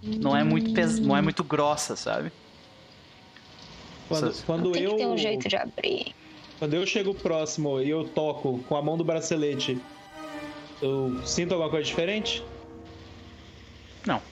não 0.00 0.36
é 0.36 0.44
muito 0.44 0.72
pes... 0.72 1.00
não 1.00 1.16
é 1.16 1.20
muito 1.20 1.42
grossa, 1.42 1.96
sabe? 1.96 2.30
Quando, 4.06 4.20
Vocês- 4.26 4.44
quando 4.46 4.70
Tem 4.70 4.82
eu, 4.84 4.90
que 4.92 4.96
ter 4.98 5.06
um 5.08 5.18
jeito 5.18 5.48
de 5.48 5.56
abrir. 5.56 6.14
quando 6.60 6.74
eu 6.74 6.86
chego 6.86 7.12
próximo 7.12 7.80
e 7.80 7.90
eu 7.90 8.04
toco 8.08 8.60
com 8.68 8.76
a 8.76 8.82
mão 8.82 8.96
do 8.96 9.02
bracelete, 9.02 9.76
eu 10.80 11.20
sinto 11.24 11.50
alguma 11.52 11.70
coisa 11.70 11.84
diferente? 11.84 12.40
Não. 14.06 14.22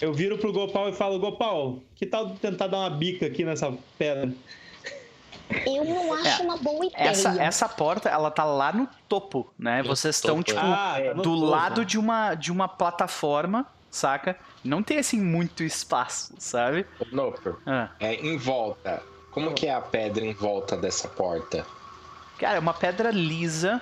Eu 0.00 0.14
viro 0.14 0.38
pro 0.38 0.50
Gopal 0.50 0.88
e 0.88 0.92
falo, 0.94 1.18
Gopal, 1.18 1.78
que 1.94 2.06
tal 2.06 2.30
tentar 2.36 2.68
dar 2.68 2.78
uma 2.78 2.90
bica 2.90 3.26
aqui 3.26 3.44
nessa 3.44 3.70
pedra? 3.98 4.32
Eu 5.64 5.84
não 5.84 6.12
acho 6.14 6.42
É, 6.42 6.44
uma 6.44 6.56
boa 6.56 6.86
ideia. 6.86 7.08
Essa, 7.08 7.42
essa 7.42 7.68
porta, 7.68 8.08
ela 8.08 8.30
tá 8.30 8.44
lá 8.44 8.72
no 8.72 8.88
topo, 9.08 9.52
né? 9.58 9.82
No 9.82 9.88
vocês 9.88 10.16
estão 10.16 10.42
tipo 10.42 10.58
Ah, 10.60 10.96
tá 10.98 11.12
do 11.14 11.22
topo. 11.22 11.44
lado 11.44 11.84
de 11.84 11.98
uma 11.98 12.34
de 12.34 12.50
uma 12.50 12.66
plataforma, 12.68 13.66
saca? 13.90 14.36
Não 14.64 14.82
tem 14.82 14.98
assim 14.98 15.20
muito 15.20 15.62
espaço, 15.62 16.34
sabe? 16.38 16.84
Noper, 17.12 17.54
Ah. 17.64 17.90
é 18.00 18.14
em 18.14 18.36
volta. 18.36 19.02
Como 19.30 19.52
que 19.54 19.66
é 19.66 19.74
a 19.74 19.80
pedra 19.80 20.24
em 20.24 20.32
volta 20.32 20.76
dessa 20.76 21.06
porta? 21.08 21.64
Cara, 22.38 22.56
é 22.56 22.60
uma 22.60 22.74
pedra 22.74 23.10
lisa. 23.10 23.80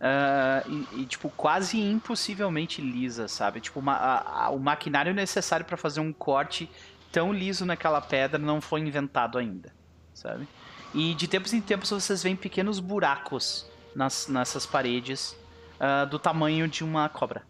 ah, 0.00 0.62
e, 0.66 1.02
e, 1.02 1.06
tipo, 1.06 1.28
quase 1.30 1.80
impossivelmente 1.80 2.80
lisa, 2.80 3.26
sabe? 3.26 3.60
Tipo, 3.60 3.80
uma- 3.80 3.96
a- 3.96 4.44
a- 4.44 4.50
o 4.50 4.58
maquinário 4.60 5.12
necessário 5.12 5.66
para 5.66 5.76
fazer 5.76 5.98
um 6.00 6.12
corte 6.12 6.70
tão 7.10 7.32
liso 7.32 7.66
naquela 7.66 8.00
pedra 8.00 8.38
não 8.38 8.60
foi 8.60 8.80
inventado 8.80 9.36
ainda, 9.38 9.72
sabe? 10.14 10.46
E 10.94 11.14
de 11.14 11.28
tempos 11.28 11.52
em 11.52 11.60
tempos 11.60 11.90
vocês 11.90 12.22
veem 12.22 12.36
pequenos 12.36 12.80
buracos 12.80 13.66
nas, 13.94 14.26
nessas 14.28 14.64
paredes 14.64 15.36
ah, 15.78 16.04
do 16.04 16.18
tamanho 16.18 16.66
de 16.66 16.82
uma 16.82 17.08
cobra. 17.08 17.42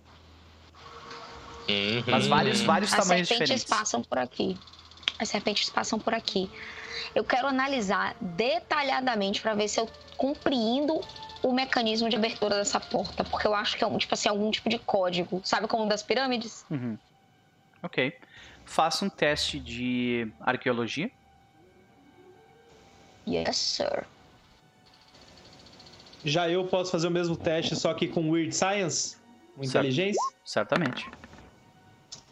uhum. 1.68 2.04
Mas 2.06 2.26
vários, 2.26 2.60
vários 2.60 2.92
As 2.92 3.00
tamanhos 3.00 3.28
serpentes 3.28 3.60
diferentes. 3.60 3.64
passam 3.64 4.02
por 4.02 4.18
aqui. 4.18 4.58
As 5.18 5.28
serpentes 5.28 5.70
passam 5.70 5.98
por 5.98 6.14
aqui. 6.14 6.50
Eu 7.14 7.24
quero 7.24 7.46
analisar 7.46 8.14
detalhadamente 8.20 9.40
para 9.40 9.54
ver 9.54 9.68
se 9.68 9.80
eu 9.80 9.88
compreendo 10.16 11.00
o 11.42 11.52
mecanismo 11.52 12.08
de 12.08 12.16
abertura 12.16 12.56
dessa 12.56 12.80
porta, 12.80 13.24
porque 13.24 13.46
eu 13.46 13.54
acho 13.54 13.76
que 13.76 13.84
é 13.84 13.86
um, 13.86 13.96
tipo 13.96 14.12
assim, 14.12 14.28
algum 14.28 14.50
tipo 14.50 14.68
de 14.68 14.78
código, 14.78 15.40
sabe 15.44 15.68
como 15.68 15.84
o 15.84 15.88
das 15.88 16.02
pirâmides? 16.02 16.64
Uhum. 16.70 16.98
Ok. 17.82 18.12
Faça 18.64 19.04
um 19.04 19.08
teste 19.08 19.58
de 19.58 20.30
arqueologia. 20.40 21.10
Yes, 23.28 23.56
sir. 23.56 24.06
Já 26.24 26.48
eu 26.48 26.64
posso 26.64 26.90
fazer 26.90 27.06
o 27.06 27.10
mesmo 27.10 27.36
teste, 27.36 27.76
só 27.76 27.92
que 27.94 28.08
com 28.08 28.30
Weird 28.30 28.54
Science? 28.54 29.16
Com 29.54 29.64
Certo. 29.64 29.84
inteligência? 29.86 30.34
Certamente. 30.44 31.08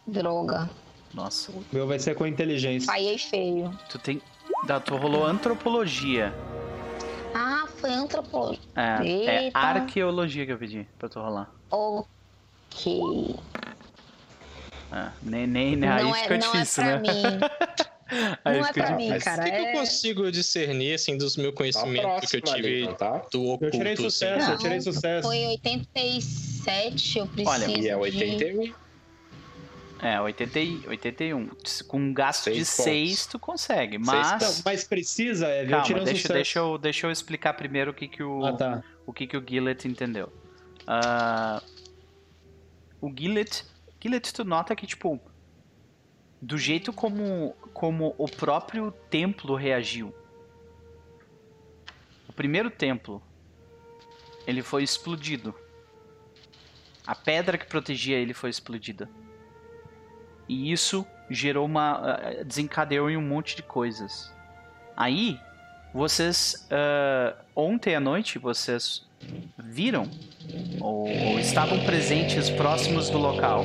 Droga. 0.05 0.69
Nossa. 1.13 1.51
O 1.51 1.63
meu 1.71 1.87
vai 1.87 1.99
ser 1.99 2.15
com 2.15 2.25
inteligência. 2.25 2.91
Falhei 2.91 3.17
feio. 3.17 3.77
Tu 3.89 3.99
tem. 3.99 4.21
Da, 4.65 4.79
tu 4.79 4.95
rolou 4.95 5.25
antropologia. 5.25 6.33
Ah, 7.33 7.67
foi 7.77 7.91
antropologia. 7.91 8.59
É, 8.75 9.47
é 9.47 9.51
arqueologia 9.53 10.45
que 10.45 10.51
eu 10.51 10.57
pedi 10.57 10.87
pra 10.97 11.07
tu 11.07 11.19
rolar. 11.19 11.51
Ok. 11.69 13.35
É, 14.91 15.09
nem, 15.21 15.45
nem, 15.45 15.75
nem 15.75 15.89
aí 15.89 16.03
não 16.03 16.15
é, 16.15 16.21
fica 16.23 16.37
não 16.37 16.51
difícil, 16.51 16.83
é 16.83 16.99
pra 16.99 17.13
né? 17.13 17.13
mim. 17.13 17.39
Aí 18.45 18.59
não 18.59 18.65
é 18.67 18.73
pra 18.73 18.91
mim, 18.95 19.07
difícil. 19.07 19.17
O 19.17 19.23
cara. 19.23 19.43
que, 19.43 19.51
que 19.51 19.57
eu 19.57 19.65
É... 19.65 19.71
consigo 19.73 20.31
discernir, 20.31 20.93
assim, 20.93 21.17
dos 21.17 21.35
meus 21.37 21.51
Tá 21.51 21.57
conhecimentos 21.57 22.29
que 22.31 22.37
eu 22.37 22.41
tive 22.41 22.57
ali, 22.67 22.83
não 22.85 22.93
tá? 22.93 23.17
do 23.31 23.43
oculto? 23.43 23.65
Eu 23.65 23.71
tirei 23.71 23.93
assim? 23.93 24.03
sucesso, 24.03 24.45
eu 24.45 24.49
Não, 24.51 24.57
tirei 24.57 24.81
sucesso. 24.81 25.27
Foi 25.27 25.45
87, 25.47 27.19
eu 27.19 27.27
preciso 27.27 27.49
Olha, 27.49 27.65
E 27.69 27.73
é 27.89 27.93
de... 27.93 27.95
81. 27.95 28.73
É, 29.99 30.21
80, 30.21 30.59
e- 30.59 30.87
81. 30.87 31.49
Com 31.87 31.97
um 31.97 32.13
gasto 32.13 32.43
Seis 32.43 32.55
de 32.57 32.63
pontos. 32.65 32.83
6, 32.83 33.25
tu 33.25 33.39
consegue. 33.39 33.95
Seis 33.97 34.05
Mas. 34.05 34.41
Não, 34.41 34.61
mas 34.65 34.83
precisa, 34.83 35.47
é, 35.47 35.61
eu 35.61 35.65
tirei 35.65 35.79
Calma, 35.81 36.01
um 36.01 36.03
deixa, 36.03 36.21
sucesso. 36.21 36.33
deixa, 36.33 36.59
eu, 36.59 36.77
deixa 36.77 37.07
eu 37.07 37.11
explicar 37.11 37.53
primeiro 37.55 37.91
o 37.91 37.93
que, 37.93 38.07
que 38.07 38.21
o. 38.21 38.45
Ah, 38.45 38.53
tá. 38.53 38.83
o 39.05 39.11
que, 39.13 39.25
que 39.25 39.35
o 39.35 39.43
Gillet 39.47 39.87
entendeu. 39.87 40.31
Ah, 40.85 41.61
o 43.01 43.11
Gillet, 43.17 43.65
Gillet, 44.01 44.31
tu 44.33 44.43
nota 44.45 44.75
que, 44.75 44.85
tipo, 44.85 45.19
do 46.39 46.57
jeito 46.59 46.93
como, 46.93 47.55
como 47.77 48.15
o 48.17 48.27
próprio 48.27 48.91
templo 49.07 49.53
reagiu. 49.53 50.11
O 52.27 52.33
primeiro 52.33 52.71
templo, 52.71 53.21
ele 54.47 54.63
foi 54.63 54.81
explodido. 54.81 55.53
A 57.05 57.13
pedra 57.13 57.55
que 57.55 57.67
protegia 57.67 58.17
ele 58.17 58.33
foi 58.33 58.49
explodida. 58.49 59.07
E 60.49 60.71
isso 60.71 61.05
gerou 61.29 61.67
uma. 61.67 62.15
ah, 62.15 62.43
desencadeou 62.43 63.11
em 63.11 63.17
um 63.17 63.21
monte 63.21 63.55
de 63.55 63.61
coisas. 63.61 64.33
Aí, 64.95 65.39
vocês. 65.93 66.67
ah, 66.71 67.35
ontem 67.55 67.93
à 67.93 67.99
noite, 67.99 68.39
vocês 68.39 69.07
viram 69.55 70.09
ou, 70.81 71.07
ou 71.07 71.39
estavam 71.39 71.85
presentes 71.85 72.49
próximos 72.49 73.07
do 73.07 73.19
local 73.19 73.63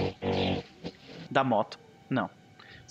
da 1.30 1.42
moto. 1.42 1.78
Não. 2.10 2.41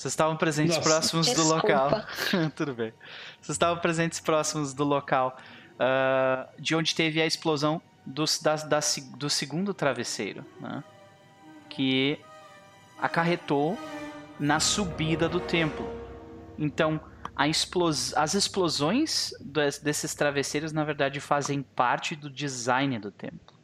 Vocês 0.01 0.13
estavam 0.13 0.35
presentes 0.35 0.77
Nossa. 0.77 0.89
próximos 0.89 1.27
do 1.27 1.35
Desculpa. 1.35 1.55
local. 1.55 2.05
Tudo 2.55 2.73
bem. 2.73 2.91
Vocês 3.39 3.53
estavam 3.55 3.79
presentes 3.79 4.19
próximos 4.19 4.73
do 4.73 4.83
local 4.83 5.37
ah, 5.79 6.49
de 6.57 6.75
onde 6.75 6.95
teve 6.95 7.21
a 7.21 7.25
explosão 7.27 7.79
dos- 8.03 8.41
da- 8.41 8.55
da 8.55 8.79
do 9.15 9.29
segundo 9.29 9.75
travesseiro, 9.75 10.43
né? 10.59 10.83
que 11.69 12.19
acarretou 12.99 13.77
na 14.39 14.59
subida 14.59 15.29
do 15.29 15.39
templo. 15.39 15.87
Então, 16.57 16.99
a 17.35 17.47
explos- 17.47 18.11
as 18.15 18.33
explosões 18.33 19.31
des- 19.39 19.77
desses 19.77 20.15
travesseiros, 20.15 20.71
na 20.71 20.83
verdade, 20.83 21.19
fazem 21.19 21.61
parte 21.61 22.15
do 22.15 22.27
design 22.27 22.97
do 22.97 23.11
templo. 23.11 23.55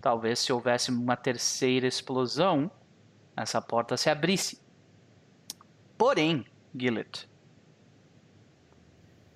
Talvez 0.00 0.38
se 0.38 0.52
houvesse 0.52 0.92
uma 0.92 1.16
terceira 1.16 1.86
explosão, 1.88 2.70
essa 3.36 3.60
porta 3.60 3.96
se 3.96 4.08
abrisse. 4.08 4.62
Porém, 5.96 6.44
Gillet, 6.76 7.28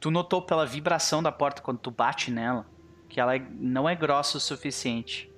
tu 0.01 0.11
notou 0.11 0.43
pela 0.43 0.67
vibração 0.67 1.23
da 1.23 1.33
porta 1.33 1.63
quando 1.63 1.79
tu 1.79 1.91
bate 1.91 2.31
nela 2.31 2.67
que 3.09 3.21
ela 3.21 3.35
é- 3.37 3.47
não 3.59 3.89
é 3.89 3.95
grossa 3.95 4.37
o 4.37 4.41
suficiente 4.41 5.31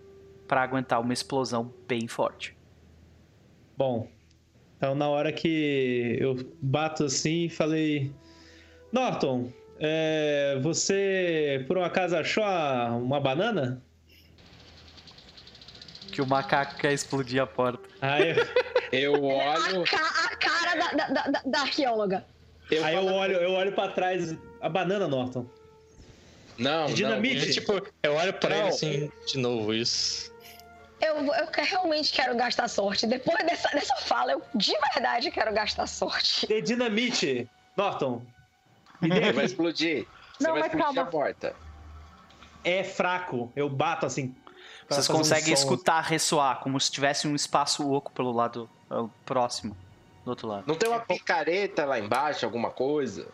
para 0.48 0.62
aguentar 0.62 1.00
uma 1.00 1.12
explosão 1.12 1.72
bem 1.86 2.08
forte. 2.08 2.56
Bom, 3.76 4.10
então 4.76 4.94
na 4.94 5.08
hora 5.08 5.32
que 5.32 6.16
eu 6.20 6.34
bato 6.60 7.04
assim, 7.04 7.48
falei: 7.48 8.12
Norton, 8.92 9.52
é, 9.78 10.58
você 10.60 11.64
por 11.68 11.78
um 11.78 11.84
acaso 11.84 12.16
achou 12.16 12.42
uma 13.00 13.20
banana? 13.20 13.82
Que 16.12 16.20
o 16.20 16.26
macaco 16.26 16.76
quer 16.76 16.92
explodir 16.92 17.40
a 17.40 17.46
porta. 17.46 17.88
Aí, 18.00 18.30
Eu 18.30 18.44
olho. 18.92 19.82
A, 19.82 19.86
ca- 19.86 20.24
a 20.32 20.36
cara 20.36 20.74
da, 20.94 21.06
da, 21.08 21.22
da, 21.28 21.42
da 21.44 21.60
arqueóloga. 21.60 22.24
Eu 22.70 22.84
aí 22.84 22.94
eu 22.94 23.04
olho, 23.06 23.36
eu 23.36 23.52
olho 23.52 23.72
pra 23.72 23.88
trás. 23.88 24.34
A 24.60 24.68
banana, 24.68 25.08
Norton. 25.08 25.46
Não, 26.58 26.86
não. 26.88 26.94
Dinamite. 26.94 27.48
E, 27.50 27.52
tipo, 27.54 27.72
eu 28.02 28.14
olho 28.14 28.32
pra 28.34 28.50
Não. 28.50 28.56
ele 28.58 28.68
assim, 28.68 29.12
de 29.26 29.38
novo, 29.38 29.72
isso. 29.72 30.30
Eu, 31.00 31.16
eu 31.16 31.48
realmente 31.56 32.12
quero 32.12 32.36
gastar 32.36 32.68
sorte. 32.68 33.06
Depois 33.06 33.38
dessa, 33.46 33.68
dessa 33.70 33.96
fala, 33.96 34.32
eu 34.32 34.42
de 34.54 34.72
verdade 34.92 35.30
quero 35.30 35.52
gastar 35.54 35.86
sorte. 35.86 36.46
De 36.46 36.60
dinamite, 36.60 37.48
Norton. 37.76 38.22
Você 39.00 39.32
vai 39.32 39.44
explodir. 39.46 40.06
Você 40.38 40.44
Não, 40.44 40.52
vai 40.52 40.60
mas 40.62 40.72
explodir 40.74 40.94
calma. 40.94 41.02
a 41.02 41.06
porta. 41.06 41.56
É 42.62 42.84
fraco. 42.84 43.50
Eu 43.56 43.68
bato 43.70 44.04
assim. 44.04 44.34
Vocês 44.86 45.08
um 45.08 45.14
conseguem 45.14 45.56
som. 45.56 45.62
escutar 45.62 46.00
ressoar, 46.02 46.60
como 46.60 46.78
se 46.78 46.90
tivesse 46.90 47.26
um 47.26 47.34
espaço 47.34 47.90
oco 47.90 48.12
pelo 48.12 48.32
lado 48.32 48.68
próximo, 49.24 49.76
do 50.24 50.30
outro 50.30 50.48
lado. 50.48 50.64
Não 50.66 50.74
tem 50.74 50.88
uma 50.88 51.00
picareta 51.00 51.84
lá 51.84 51.98
embaixo, 51.98 52.44
alguma 52.44 52.70
coisa? 52.70 53.28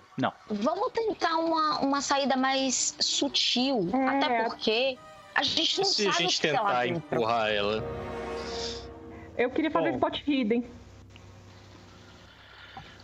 Vamos 0.48 0.92
tentar 0.92 1.36
uma, 1.36 1.80
uma 1.80 2.00
saída 2.00 2.36
mais 2.36 2.94
sutil. 3.00 3.88
É. 3.92 4.08
Até 4.08 4.44
porque 4.44 4.98
a 5.34 5.42
gente 5.42 5.76
E 5.76 5.78
não 5.78 5.84
se 5.84 6.08
a 6.08 6.12
sabe 6.12 6.24
o 6.24 6.28
gente 6.28 6.40
tentar 6.40 6.86
empurrar 6.86 7.50
ela? 7.50 7.84
Eu 9.36 9.50
queria 9.50 9.70
fazer 9.70 9.90
Bom. 9.90 9.96
spot 9.96 10.22
hidden. 10.26 10.66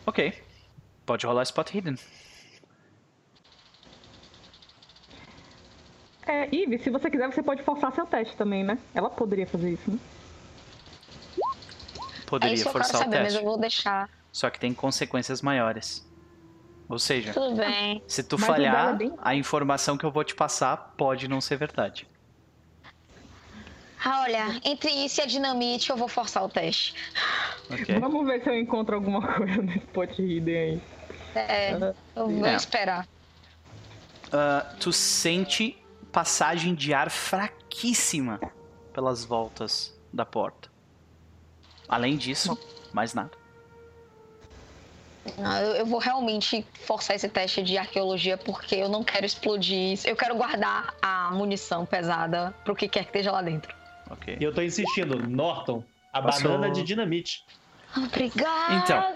Ok. 0.07 0.33
Pode 1.05 1.27
rolar 1.27 1.43
Spot 1.43 1.75
Hidden. 1.75 1.97
É, 6.27 6.49
Ive, 6.55 6.79
se 6.79 6.91
você 6.91 7.11
quiser, 7.11 7.31
você 7.33 7.43
pode 7.43 7.63
forçar 7.63 7.93
seu 7.93 8.07
teste 8.07 8.37
também, 8.37 8.63
né? 8.63 8.79
Ela 8.95 9.11
poderia 9.11 9.47
fazer 9.47 9.71
isso, 9.71 9.91
né? 9.91 9.99
É 12.37 12.39
Poderia 12.39 12.55
isso 12.55 12.69
eu 12.69 12.73
quero 12.73 12.85
forçar 12.85 13.01
o 13.01 13.05
saber, 13.05 13.17
mas 13.19 13.27
teste. 13.33 13.39
eu 13.39 13.45
vou 13.45 13.59
deixar. 13.59 14.09
Só 14.33 14.49
que 14.51 14.59
tem 14.59 14.73
consequências 14.73 15.43
maiores. 15.43 16.07
Ou 16.89 16.99
seja, 16.99 17.33
Tudo 17.33 17.57
bem. 17.57 18.03
se 18.07 18.23
tu 18.23 18.39
Mas 18.39 18.49
o 18.49 18.53
dela 18.55 18.73
falhar, 18.75 18.95
é 18.95 18.97
bem- 18.97 19.15
a 19.23 19.35
informação 19.35 19.97
que 19.99 20.05
eu 20.05 20.11
vou 20.11 20.25
te 20.25 20.35
passar 20.35 20.77
pode 20.97 21.29
não 21.29 21.41
ser 21.41 21.57
verdade. 21.57 22.07
Ah, 24.05 24.23
olha, 24.23 24.61
entre 24.65 24.91
isso 24.91 25.21
e 25.21 25.23
a 25.23 25.27
dinamite, 25.27 25.91
eu 25.91 25.97
vou 25.97 26.09
forçar 26.09 26.43
o 26.45 26.49
teste. 26.49 26.95
Ok? 27.71 27.99
Vamos 28.01 28.27
ver 28.27 28.43
se 28.43 28.49
eu 28.49 28.59
encontro 28.59 28.95
alguma 28.97 29.21
coisa 29.37 29.63
no 29.63 29.73
spot 29.77 30.19
hidden 30.19 30.57
aí. 30.57 30.83
É, 31.35 31.95
eu 32.17 32.29
vou 32.29 32.47
É. 32.47 32.57
esperar. 32.57 33.07
Ah, 34.33 34.75
tu 34.81 34.93
sente 34.93 35.79
passagem 36.11 36.75
de 36.75 36.93
ar 36.93 37.11
fraquíssima 37.11 38.41
pelas 38.93 39.25
voltas 39.25 39.97
da 40.13 40.27
porta. 40.27 40.72
Além 41.93 42.17
disso, 42.17 42.59
mais 42.93 43.13
nada. 43.13 43.31
Não, 45.39 45.57
eu, 45.59 45.75
eu 45.77 45.87
vou 45.87 46.01
realmente 46.01 46.67
forçar 46.87 47.15
esse 47.15 47.29
teste 47.29 47.63
de 47.63 47.77
arqueologia 47.77 48.37
porque 48.37 48.75
eu 48.77 48.89
não 48.89 49.05
quero 49.05 49.25
explodir 49.27 49.93
isso. 49.93 50.09
Eu 50.09 50.17
quero 50.17 50.35
guardar 50.35 50.95
a 51.03 51.31
munição 51.33 51.85
pesada 51.87 52.53
pro 52.65 52.75
que 52.75 52.89
quer 52.89 53.01
que 53.05 53.11
esteja 53.11 53.31
lá 53.31 53.43
dentro. 53.43 53.73
Ok. 54.11 54.37
E 54.41 54.43
eu 54.43 54.53
tô 54.55 54.63
insistindo, 54.63 55.17
Norton, 55.29 55.85
a 56.13 56.21
Passou. 56.23 56.51
banana 56.53 56.73
de 56.73 56.83
dinamite. 56.83 57.45
Obrigada! 57.97 58.75
Então, 58.75 59.15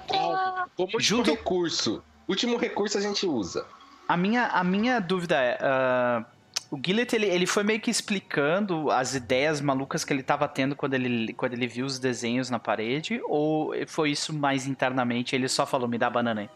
Como 0.77 0.89
último 0.93 1.01
Junto- 1.01 1.31
recurso. 1.31 2.05
Último 2.29 2.57
recurso 2.59 2.99
a 2.99 3.01
gente 3.01 3.27
usa. 3.27 3.66
A 4.07 4.16
minha, 4.16 4.49
a 4.49 4.62
minha 4.62 5.01
dúvida 5.01 5.37
é. 5.41 5.59
ah, 5.62 6.24
o 6.71 6.81
Gillet, 6.85 7.14
ele, 7.14 7.27
ele 7.27 7.47
foi 7.47 7.62
meio 7.62 7.81
que 7.81 7.91
explicando 7.91 8.91
as 8.91 9.14
ideias 9.14 9.61
malucas 9.61 10.05
que 10.05 10.12
ele 10.12 10.23
tava 10.23 10.49
tendo 10.49 10.75
quando 10.75 10.95
ele, 10.95 11.33
quando 11.35 11.53
ele 11.53 11.67
viu 11.67 11.87
os 11.87 11.99
desenhos 11.99 12.51
na 12.51 12.59
parede? 12.59 13.21
Ou 13.25 13.73
foi 13.87 14.11
isso 14.11 14.33
mais 14.33 14.67
internamente? 14.67 15.35
Ele 15.37 15.49
só 15.49 15.64
falou, 15.64 15.89
me 15.89 15.99
dá 15.99 16.11
banana 16.11 16.43
aí. 16.43 16.51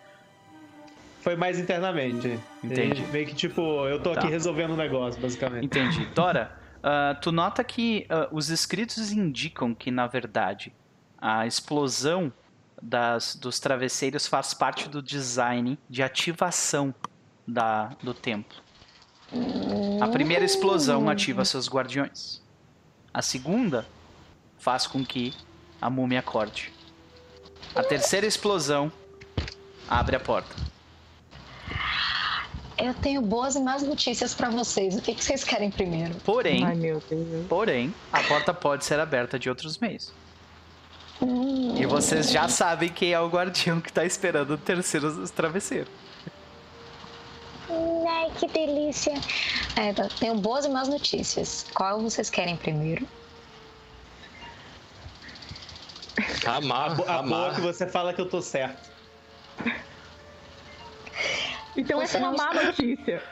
Foi 1.21 1.37
mais 1.37 1.59
internamente. 1.59 2.39
Entendi. 2.65 3.03
Ele 3.03 3.13
Meio 3.13 3.27
que 3.27 3.35
tipo, 3.35 3.61
eu 3.87 4.03
tô 4.03 4.13
Tá. 4.13 4.21
aqui 4.21 4.31
resolvendo 4.31 4.73
um 4.73 4.77
negócio, 4.77 5.21
basicamente. 5.21 5.65
Entendi. 5.65 6.07
Dora, 6.15 6.59
ah, 6.83 7.17
tu 7.21 7.31
nota 7.31 7.63
que 7.63 8.07
ah, 8.09 8.29
os 8.33 8.49
escritos 8.49 9.13
indicam 9.13 9.75
que, 9.75 9.91
na 9.91 10.07
verdade, 10.07 10.73
a 11.19 11.47
explosão 11.47 12.33
das, 12.83 13.37
dos 13.37 13.61
travesseiros 13.61 14.27
faz 14.27 14.55
parte 14.55 14.89
do 14.89 15.03
design 15.03 15.79
de 15.89 16.03
ativação 16.03 16.95
da, 17.47 17.91
do 18.03 18.15
templo. 18.15 18.57
A 20.01 20.09
primeira 20.09 20.45
explosão 20.45 21.09
ativa 21.09 21.45
seus 21.45 21.69
guardiões. 21.69 22.41
A 23.13 23.23
segunda 23.23 23.87
faz 24.59 24.87
com 24.87 25.05
que 25.05 25.35
a 25.81 25.89
múmia 25.89 26.21
acorde. 26.21 26.73
A 27.75 27.83
terceira 27.83 28.27
explosão 28.27 28.93
abre 29.89 30.17
a 30.17 30.21
porta. 30.21 30.55
Eu 32.77 32.95
tenho 32.95 33.21
boas 33.21 33.57
e 33.57 33.61
más 33.61 33.83
notícias 33.83 34.35
pra 34.35 34.49
vocês. 34.49 34.97
O 34.97 35.03
que, 35.03 35.15
que 35.15 35.23
vocês 35.23 35.45
querem 35.45 35.71
primeiro? 35.71 36.15
Porém, 36.25 36.65
Ai, 36.65 36.75
meu 36.75 37.03
Deus. 37.09 37.47
Porém, 37.47 37.95
a 38.11 38.23
porta 38.23 38.55
pode 38.55 38.85
ser 38.85 38.99
aberta 38.99 39.39
de 39.39 39.49
outros 39.51 39.79
meios. 39.79 40.13
E 41.77 41.85
vocês 41.85 42.31
já 42.31 42.49
sabem 42.49 42.89
quem 42.89 43.13
é 43.13 43.21
o 43.21 43.29
guardião 43.29 43.81
que 43.81 43.93
tá 43.93 44.05
esperando 44.05 44.55
o 44.55 44.59
terceiro 44.59 45.29
travesseiro. 45.29 45.89
Ai, 48.21 48.31
que 48.39 48.47
delícia! 48.49 49.19
É, 49.77 49.93
tá, 49.95 50.09
tenho 50.19 50.35
boas 50.35 50.67
e 50.67 50.69
más 50.69 50.89
notícias. 50.89 51.67
Qual 51.75 52.01
vocês 52.03 52.29
querem 52.29 52.55
primeiro? 52.57 53.07
Amar, 56.47 56.91
A 56.91 56.95
boa 56.95 57.13
amar. 57.19 57.55
que 57.55 57.61
você 57.63 57.87
fala 57.87 58.13
que 58.13 58.21
eu 58.21 58.29
tô 58.29 58.43
certo. 58.43 58.91
Então 61.77 61.99
Você 61.99 62.05
essa 62.05 62.19
é 62.19 62.21
uma 62.21 62.33
má 62.33 62.53
notícia. 62.53 63.23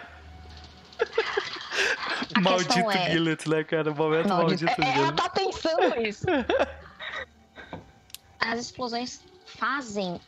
A 2.34 2.40
maldito 2.40 2.90
é- 2.90 3.10
Gillet, 3.10 3.48
né, 3.48 3.64
cara? 3.64 3.92
Momento 3.92 4.28
Maldito. 4.28 4.64
maldito 4.64 4.82
É, 4.82 4.84
ela 4.86 4.94
Gillet. 4.94 5.16
tá 5.16 5.28
pensando 5.28 6.00
isso. 6.06 6.26
as 8.40 8.60
explosões 8.60 9.20
fazem 9.44 10.18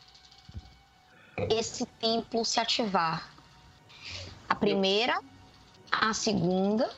esse 1.49 1.85
templo 1.99 2.45
se 2.45 2.59
ativar. 2.59 3.30
A 4.51 4.55
primeira, 4.55 5.17
a 5.89 6.13
segunda, 6.13 6.89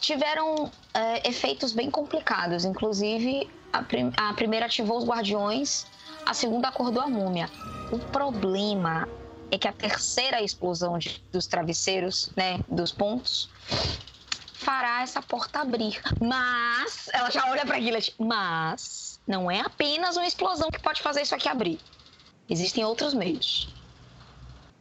tiveram 0.00 0.72
é, 0.94 1.28
efeitos 1.28 1.74
bem 1.74 1.90
complicados. 1.90 2.64
Inclusive, 2.64 3.46
a, 3.70 3.82
prim 3.82 4.10
a 4.16 4.32
primeira 4.32 4.64
ativou 4.64 4.96
os 4.96 5.04
guardiões, 5.04 5.86
a 6.24 6.32
segunda 6.32 6.68
acordou 6.68 7.02
a 7.02 7.06
múmia. 7.06 7.50
O 7.92 7.98
problema 7.98 9.06
é 9.50 9.58
que 9.58 9.68
a 9.68 9.72
terceira 9.72 10.40
explosão 10.40 10.96
de, 10.96 11.22
dos 11.30 11.46
travesseiros, 11.46 12.30
né, 12.34 12.58
dos 12.66 12.90
pontos, 12.90 13.50
fará 14.54 15.02
essa 15.02 15.20
porta 15.20 15.60
abrir. 15.60 16.00
Mas, 16.18 17.10
ela 17.12 17.30
já 17.30 17.50
olha 17.50 17.66
pra 17.66 17.78
Gillet, 17.78 18.14
mas 18.18 19.20
não 19.26 19.50
é 19.50 19.60
apenas 19.60 20.16
uma 20.16 20.26
explosão 20.26 20.70
que 20.70 20.80
pode 20.80 21.02
fazer 21.02 21.20
isso 21.20 21.34
aqui 21.34 21.50
abrir. 21.50 21.78
Existem 22.48 22.82
outros 22.82 23.12
meios. 23.12 23.68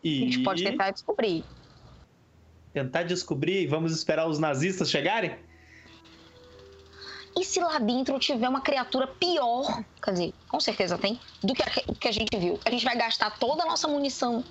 E 0.01 0.21
A 0.21 0.25
gente 0.25 0.39
pode 0.39 0.63
tentar 0.63 0.91
descobrir. 0.91 1.43
Tentar 2.73 3.03
descobrir 3.03 3.61
e 3.61 3.67
vamos 3.67 3.91
esperar 3.93 4.27
os 4.27 4.39
nazistas 4.39 4.89
chegarem? 4.89 5.37
E 7.39 7.43
se 7.43 7.59
lá 7.59 7.79
dentro 7.79 8.17
tiver 8.19 8.47
uma 8.47 8.61
criatura 8.61 9.07
pior, 9.07 9.83
quer 10.03 10.11
dizer, 10.11 10.33
com 10.47 10.59
certeza 10.59 10.97
tem, 10.97 11.19
do 11.43 11.53
que 11.53 11.63
a 11.63 11.65
que 11.95 12.07
a 12.07 12.11
gente 12.11 12.35
viu? 12.37 12.59
A 12.65 12.69
gente 12.69 12.85
vai 12.85 12.95
gastar 12.97 13.31
toda 13.39 13.63
a 13.63 13.65
nossa 13.65 13.87
munição 13.87 14.43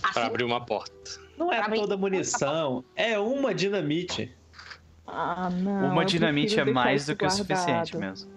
Pra 0.00 0.10
assim? 0.10 0.20
abrir 0.20 0.44
uma 0.44 0.64
porta. 0.64 0.92
Não 1.36 1.52
é 1.52 1.62
Pra 1.62 1.74
toda 1.74 1.96
munição, 1.96 2.84
é 2.96 3.18
uma 3.18 3.54
dinamite. 3.54 4.34
Ah, 5.06 5.48
não. 5.50 5.92
Uma 5.92 6.04
dinamite 6.04 6.58
é 6.58 6.64
mais 6.64 7.06
do 7.06 7.14
que 7.16 7.24
o 7.24 7.30
suficiente 7.30 7.92
guardado. 7.92 7.98
mesmo. 7.98 8.32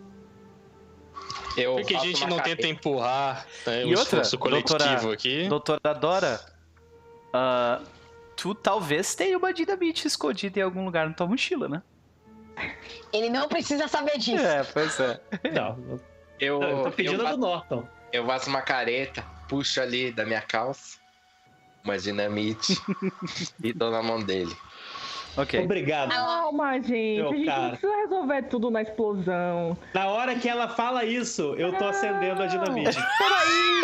Eu 1.58 1.76
Por 1.78 1.86
que 1.86 1.96
a 1.96 2.00
gente 2.00 2.26
não 2.28 2.38
tenta 2.40 2.68
empurrar 2.68 3.48
né, 3.66 3.82
E 3.82 3.86
o 3.86 3.90
outra, 3.98 4.04
esforço 4.22 4.38
coletivo 4.38 4.78
doutora- 4.78 5.14
aqui? 5.14 5.48
Doutora 5.48 5.94
Dora, 5.94 6.46
ah, 7.34 7.82
tu 8.36 8.54
talvez 8.56 9.16
tenha 9.16 9.38
uma 9.38 9.54
dinamite 9.54 10.08
escondida 10.08 10.60
em 10.60 10.64
algum 10.64 10.84
lugar 10.86 11.08
na 11.08 11.14
tua 11.14 11.28
mochila, 11.28 11.68
né? 11.68 11.82
Ele 13.12 13.30
não 13.30 13.48
precisa 13.48 13.88
saber 13.88 14.18
disso. 14.18 14.46
É, 14.46 14.64
pois 14.64 15.00
é. 15.00 15.20
Não, 15.54 16.00
Eu, 16.40 16.62
eu 16.62 16.78
tô 16.84 16.88
eu, 16.88 16.92
pedindo 16.92 17.22
a 17.22 17.26
faço, 17.26 17.38
do 17.38 17.42
Norton. 17.46 17.88
eu 18.14 18.26
faço 18.26 18.50
uma 18.50 18.62
careta, 18.62 19.24
puxo 19.48 19.82
ali 19.82 20.12
da 20.12 20.26
minha 20.26 20.42
calça, 20.42 20.98
uma 21.84 21.98
dinamite 21.98 22.82
e 23.64 23.74
dou 23.74 23.92
na 23.92 24.02
mão 24.02 24.22
dele. 24.24 24.56
Ok. 25.38 25.64
Obrigado. 25.64 26.10
Calma, 26.10 26.74
gente. 26.82 27.18
Meu 27.18 27.30
a 27.30 27.36
gente 27.36 27.46
cara. 27.46 27.62
não 27.62 27.70
precisa 27.72 27.96
resolver 27.98 28.42
tudo 28.44 28.72
na 28.72 28.82
explosão. 28.82 29.78
Na 29.94 30.08
hora 30.08 30.36
que 30.36 30.48
ela 30.48 30.68
fala 30.70 31.04
isso, 31.04 31.54
eu 31.58 31.74
tô 31.74 31.86
acendendo 31.86 32.42
a 32.42 32.46
dinamite. 32.48 32.98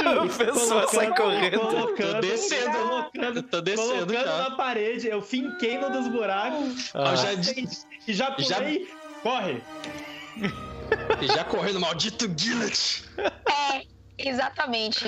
A 0.01 0.27
pessoa 0.45 0.87
sai 0.87 1.13
correndo. 1.15 1.59
Colocando, 1.59 2.13
Tô 2.15 2.21
descendo. 2.21 2.77
colocando, 2.77 3.37
Eu 3.37 3.43
tô 3.43 3.61
descendo 3.61 4.07
colocando 4.07 4.25
já. 4.25 4.49
na 4.49 4.51
parede, 4.55 5.07
eu 5.07 5.21
finquei 5.21 5.77
no 5.77 5.91
dos 5.91 6.07
buracos 6.07 6.91
Eu 6.93 7.15
já, 7.15 7.33
e 8.07 8.13
já 8.13 8.35
Já- 8.39 8.55
pulei. 8.57 8.89
Corre! 9.21 9.61
e 11.21 11.27
já 11.27 11.43
correndo, 11.43 11.79
maldito 11.79 12.27
Gillet! 12.35 13.03
É, 13.17 13.83
exatamente. 14.27 15.03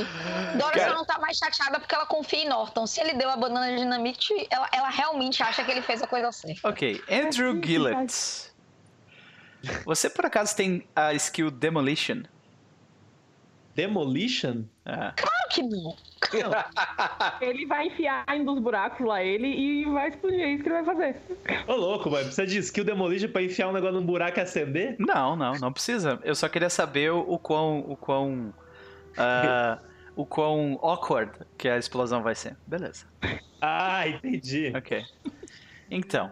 Dora 0.58 0.72
Cara- 0.74 0.90
só 0.92 0.96
não 0.96 1.06
tá 1.06 1.20
mais 1.20 1.38
chateada 1.38 1.80
porque 1.80 1.94
ela 1.96 2.06
confia 2.06 2.40
em 2.44 2.50
Norton. 2.50 2.86
Se 2.88 3.00
ele 3.02 3.14
deu 3.14 3.30
a 3.30 3.36
banana 3.38 3.72
de 3.72 3.78
dinamite, 3.78 4.34
ela, 4.50 4.68
ela 4.72 4.90
realmente 4.90 5.42
acha 5.44 5.64
que 5.64 5.72
ele 5.72 5.82
fez 5.82 6.02
a 6.02 6.08
coisa 6.08 6.32
certa. 6.32 6.68
Ok, 6.70 7.02
Andrew 7.10 7.60
Gillett. 7.64 8.52
Você 9.86 10.10
por 10.10 10.26
acaso 10.26 10.56
tem 10.56 10.86
a 10.96 11.14
skill 11.14 11.50
Demolition? 11.50 12.24
Demolition? 13.76 14.64
Ah, 14.86 15.14
Claro 15.16 15.50
que 15.50 15.64
não. 15.64 15.96
Ele 17.42 17.66
vai 17.66 17.88
enfiar 17.88 18.24
em 18.30 18.42
um 18.42 18.46
dos 18.46 18.60
buracos 18.60 19.06
lá 19.06 19.24
ele 19.24 19.48
e 19.48 19.86
vai 19.86 20.10
explodir. 20.10 20.42
É 20.42 20.52
isso 20.52 20.64
que 20.64 20.70
ele 20.70 20.82
vai 20.84 20.86
fazer. 20.96 21.22
Ô 21.68 21.74
louco, 21.76 22.10
mano. 22.10 22.24
Precisa 22.26 22.46
de 22.46 22.58
skill 22.60 22.84
demolition 22.84 23.30
pra 23.30 23.42
enfiar 23.42 23.68
um 23.70 23.72
negócio 23.72 23.96
num 24.00 24.06
buraco 24.06 24.38
e 24.40 24.42
acender? 24.42 24.96
não, 25.00 25.36
não, 25.36 25.54
não 25.54 25.72
precisa. 25.74 26.20
Eu 26.24 26.36
só 26.36 26.48
queria 26.48 26.70
saber 26.70 27.12
o, 27.12 27.20
o 27.22 27.40
quão. 27.40 27.80
O 27.88 27.96
quão. 27.96 28.54
Ah, 29.18 29.80
o 30.16 30.26
quão 30.26 30.80
awkward 30.82 31.32
que 31.58 31.68
a 31.68 31.78
explosão 31.78 32.22
vai 32.22 32.36
ser. 32.36 32.56
Beleza. 32.68 33.06
Ah, 33.62 34.08
entendi. 34.08 34.74
Ok. 34.76 35.06
Então. 35.90 36.32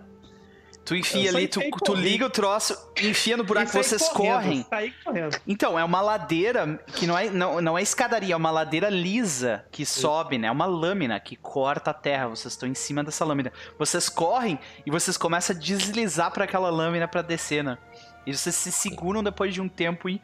Tu 0.84 0.96
enfia 0.96 1.30
ali, 1.30 1.48
tu, 1.48 1.62
tu 1.86 1.94
liga 1.94 2.26
o 2.26 2.30
troço, 2.30 2.76
enfia 3.02 3.38
no 3.38 3.44
buraco, 3.44 3.70
E 3.70 3.72
vocês 3.72 4.10
correndo, 4.10 4.66
correm. 4.66 4.94
Correndo. 5.04 5.40
Então, 5.48 5.78
é 5.78 5.84
uma 5.84 6.02
ladeira 6.02 6.84
que 6.96 7.06
não 7.06 7.18
é, 7.18 7.30
não, 7.30 7.62
não 7.62 7.78
é 7.78 7.84
escadaria, 7.84 8.34
é 8.34 8.36
uma 8.36 8.50
ladeira 8.50 8.90
lisa 8.90 9.64
que 9.72 9.86
sobe, 9.86 10.40
né? 10.40 10.48
É 10.48 10.52
uma 10.52 10.66
lâmina 10.66 11.20
que 11.20 11.36
corta 11.36 11.92
a 11.92 11.94
terra. 11.94 12.30
Vocês 12.30 12.54
estão 12.54 12.68
em 12.68 12.74
cima 12.74 13.04
dessa 13.04 13.24
lâmina. 13.24 13.54
Vocês 13.78 14.10
correm 14.10 14.60
e 14.84 14.90
vocês 14.90 15.18
começam 15.18 15.56
a 15.56 15.60
deslizar 15.60 16.32
para 16.32 16.46
aquela 16.46 16.70
lâmina 16.70 17.08
para 17.08 17.22
descer, 17.22 17.64
né? 17.64 17.78
E 18.26 18.36
vocês 18.36 18.56
se 18.56 18.72
seguram 18.72 19.24
depois 19.24 19.54
de 19.54 19.62
um 19.62 19.70
tempo 19.70 20.10
e. 20.10 20.20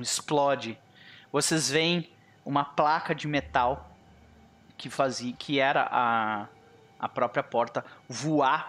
Explode. 0.00 0.78
Vocês 1.34 1.68
veem 1.68 2.08
uma 2.44 2.64
placa 2.64 3.12
de 3.12 3.26
metal 3.26 3.90
que 4.78 4.88
fazia. 4.88 5.32
que 5.32 5.58
era 5.58 5.88
a, 5.90 6.46
a 6.96 7.08
própria 7.08 7.42
porta 7.42 7.84
voar 8.08 8.68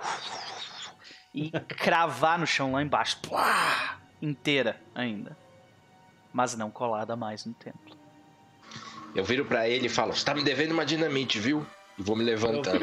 e 1.31 1.51
cravar 1.51 2.39
no 2.39 2.47
chão 2.47 2.71
lá 2.71 2.81
embaixo. 2.81 3.19
Plá! 3.21 3.99
inteira 4.19 4.81
ainda. 4.95 5.37
Mas 6.33 6.57
não 6.57 6.71
colada 6.71 7.15
mais 7.15 7.45
no 7.45 7.53
templo. 7.53 7.95
Eu 9.13 9.23
viro 9.23 9.45
pra 9.45 9.69
ele 9.69 9.85
e 9.85 9.89
falo: 9.89 10.11
Você 10.11 10.25
tá 10.25 10.33
me 10.33 10.43
devendo 10.43 10.71
uma 10.71 10.87
dinamite, 10.87 11.39
viu? 11.39 11.63
E 11.99 12.01
vou 12.01 12.15
me 12.15 12.23
levantando. 12.23 12.79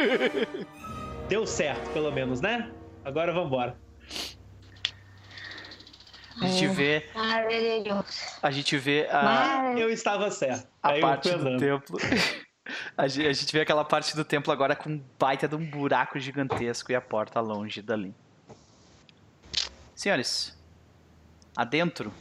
Deu 1.28 1.44
certo, 1.44 1.90
pelo 1.92 2.12
menos, 2.12 2.40
né? 2.40 2.70
Agora 3.04 3.32
vambora. 3.32 3.76
A 6.40 6.46
gente 6.46 6.66
vê, 6.68 7.06
a 8.42 8.50
gente 8.50 8.78
vê 8.78 9.06
a. 9.10 9.74
Eu 9.76 9.90
estava 9.90 10.30
certo. 10.30 10.66
a 10.82 10.98
parte 10.98 11.30
do 11.30 11.56
templo. 11.58 11.98
A 12.96 13.08
gente, 13.08 13.26
a 13.26 13.32
gente 13.32 13.52
vê 13.52 13.62
aquela 13.62 13.84
parte 13.84 14.14
do 14.14 14.24
templo 14.24 14.52
agora 14.52 14.76
com 14.76 14.90
um 14.90 15.04
baita 15.18 15.48
de 15.48 15.56
um 15.56 15.68
buraco 15.68 16.20
gigantesco 16.20 16.92
e 16.92 16.94
a 16.94 17.00
porta 17.00 17.40
longe 17.40 17.82
dali. 17.82 18.14
Senhores, 19.96 20.56
adentro, 21.56 22.12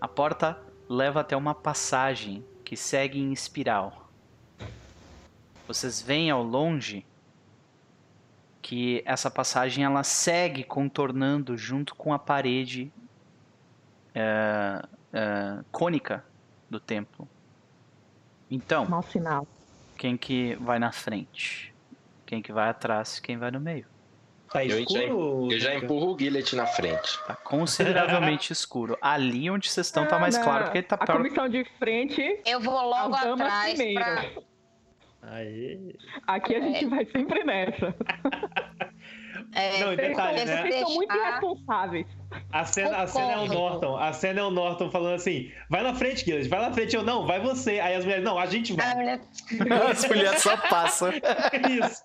a 0.00 0.08
porta 0.08 0.60
leva 0.88 1.20
até 1.20 1.36
uma 1.36 1.54
passagem 1.54 2.44
que 2.64 2.76
segue 2.76 3.20
em 3.20 3.32
espiral. 3.32 4.10
Vocês 5.68 6.02
veem 6.02 6.30
ao 6.30 6.42
longe 6.42 7.06
que 8.62 9.02
essa 9.06 9.30
passagem 9.30 9.84
ela 9.84 10.02
segue 10.04 10.62
contornando 10.64 11.56
junto 11.56 11.94
com 11.94 12.12
a 12.12 12.18
parede 12.18 12.92
é, 14.14 14.82
é, 15.12 15.58
cônica 15.70 16.24
do 16.68 16.78
templo. 16.80 17.28
Então, 18.50 19.02
sinal. 19.02 19.46
quem 19.96 20.16
que 20.16 20.56
vai 20.56 20.78
na 20.78 20.92
frente? 20.92 21.72
Quem 22.26 22.42
que 22.42 22.52
vai 22.52 22.68
atrás? 22.68 23.18
Quem 23.20 23.36
vai 23.36 23.50
no 23.50 23.60
meio? 23.60 23.86
Tá 24.52 24.64
Eu 24.64 24.70
já, 24.70 24.80
escuro? 24.80 25.48
eu 25.52 25.60
já 25.60 25.74
empurro 25.76 26.14
o 26.14 26.18
Gillet 26.18 26.56
na 26.56 26.66
frente. 26.66 27.18
Tá 27.24 27.36
consideravelmente 27.36 28.52
escuro. 28.52 28.98
Ali 29.00 29.48
onde 29.48 29.70
vocês 29.70 29.86
estão 29.86 30.06
tá 30.06 30.18
mais 30.18 30.34
Ah, 30.36 30.42
claro, 30.42 30.64
porque 30.64 30.78
ele 30.78 30.86
tá 30.88 30.96
A 30.96 31.06
pior. 31.06 31.16
comissão 31.18 31.48
de 31.48 31.64
frente, 31.78 32.40
Eu 32.44 32.60
vou 32.60 32.74
logo 32.74 33.14
atrás 33.14 33.74
primeiro. 33.74 34.00
pra... 34.00 34.42
Aê. 35.22 35.94
aqui 36.26 36.56
a 36.56 36.60
gente 36.60 36.86
vai 36.86 37.04
sempre 37.06 37.44
nessa. 37.44 37.94
É, 39.52 39.82
Não, 39.84 39.96
detalhe, 39.96 40.38
vocês 40.38 40.48
né? 40.48 40.62
Vocês 40.62 40.80
são 40.80 40.94
muito 40.94 41.16
irresponsáveis. 41.16 42.06
A 42.52 42.64
cena, 42.64 42.96
a 42.98 43.06
cena 43.06 43.32
é 43.32 43.38
o. 43.38 43.46
Norton. 43.46 43.96
A 43.96 44.12
cena 44.12 44.40
é 44.40 44.42
o 44.44 44.50
Norton 44.50 44.90
falando 44.90 45.14
assim: 45.14 45.50
vai 45.68 45.82
na 45.82 45.94
frente, 45.94 46.24
Gilles, 46.24 46.46
vai 46.46 46.60
na 46.60 46.72
frente. 46.72 46.94
Eu 46.94 47.02
não, 47.02 47.26
vai 47.26 47.40
você. 47.40 47.80
Aí 47.80 47.94
as 47.94 48.04
mulheres, 48.04 48.24
não, 48.24 48.38
a 48.38 48.46
gente 48.46 48.72
vai. 48.72 48.94
mulher- 48.94 49.20
As 49.90 50.06
mulheres 50.08 50.40
só 50.42 50.56
passam. 50.56 51.10
Isso. 51.68 52.02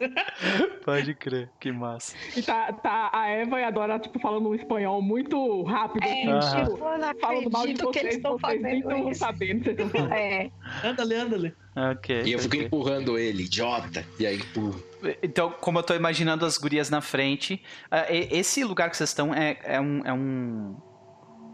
Pode 0.83 1.13
crer, 1.15 1.49
que 1.59 1.71
massa. 1.71 2.15
E 2.35 2.41
tá, 2.41 2.71
tá 2.73 3.09
a 3.13 3.27
Eva 3.27 3.59
e 3.59 3.63
a 3.63 3.71
Dora, 3.71 3.99
tipo, 3.99 4.19
falando 4.19 4.49
um 4.49 4.55
espanhol 4.55 5.01
muito 5.01 5.63
rápido, 5.63 6.03
É, 6.03 6.23
assim, 6.31 6.57
tipo, 6.59 6.77
não 6.77 7.13
falando 7.19 7.51
mal 7.51 7.65
de 7.67 7.73
acredito 7.73 7.91
que 7.91 7.99
eles 7.99 8.13
vocês, 8.13 8.15
estão 8.15 8.37
vocês 8.37 8.61
nem 8.61 8.81
fazendo 8.81 8.95
estão 8.97 9.11
isso. 9.11 9.19
sabendo 9.19 9.63
vocês 9.63 9.77
estão 9.79 9.89
falando. 10.01 10.13
É, 10.13 10.51
Andale, 10.83 11.15
andale. 11.15 11.53
Ok. 11.77 12.21
E 12.23 12.31
eu 12.31 12.39
fico 12.39 12.55
ok. 12.55 12.65
empurrando 12.67 13.17
ele, 13.19 13.43
idiota. 13.43 14.05
E 14.17 14.25
aí 14.25 14.37
empurro. 14.37 14.81
Então, 15.21 15.51
como 15.59 15.77
eu 15.79 15.83
tô 15.83 15.93
imaginando 15.93 16.45
as 16.45 16.57
gurias 16.57 16.89
na 16.89 17.01
frente, 17.01 17.61
ah, 17.91 18.05
e- 18.09 18.29
esse 18.31 18.63
lugar 18.63 18.89
que 18.89 18.95
vocês 18.95 19.09
estão 19.09 19.33
é, 19.33 19.57
é 19.63 19.79
um. 19.81 20.01
É 20.05 20.13
um, 20.13 20.14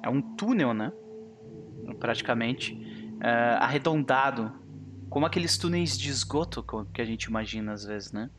é 0.03 0.09
um 0.09 0.21
túnel, 0.21 0.73
né? 0.73 0.91
Praticamente. 1.99 2.77
ah, 3.21 3.65
arredondado. 3.65 4.51
Como 5.09 5.25
aqueles 5.25 5.57
túneis 5.57 5.97
de 5.97 6.09
esgoto 6.09 6.63
que 6.93 7.01
a 7.01 7.05
gente 7.05 7.25
imagina 7.25 7.73
às 7.73 7.83
vezes, 7.83 8.11
né? 8.11 8.29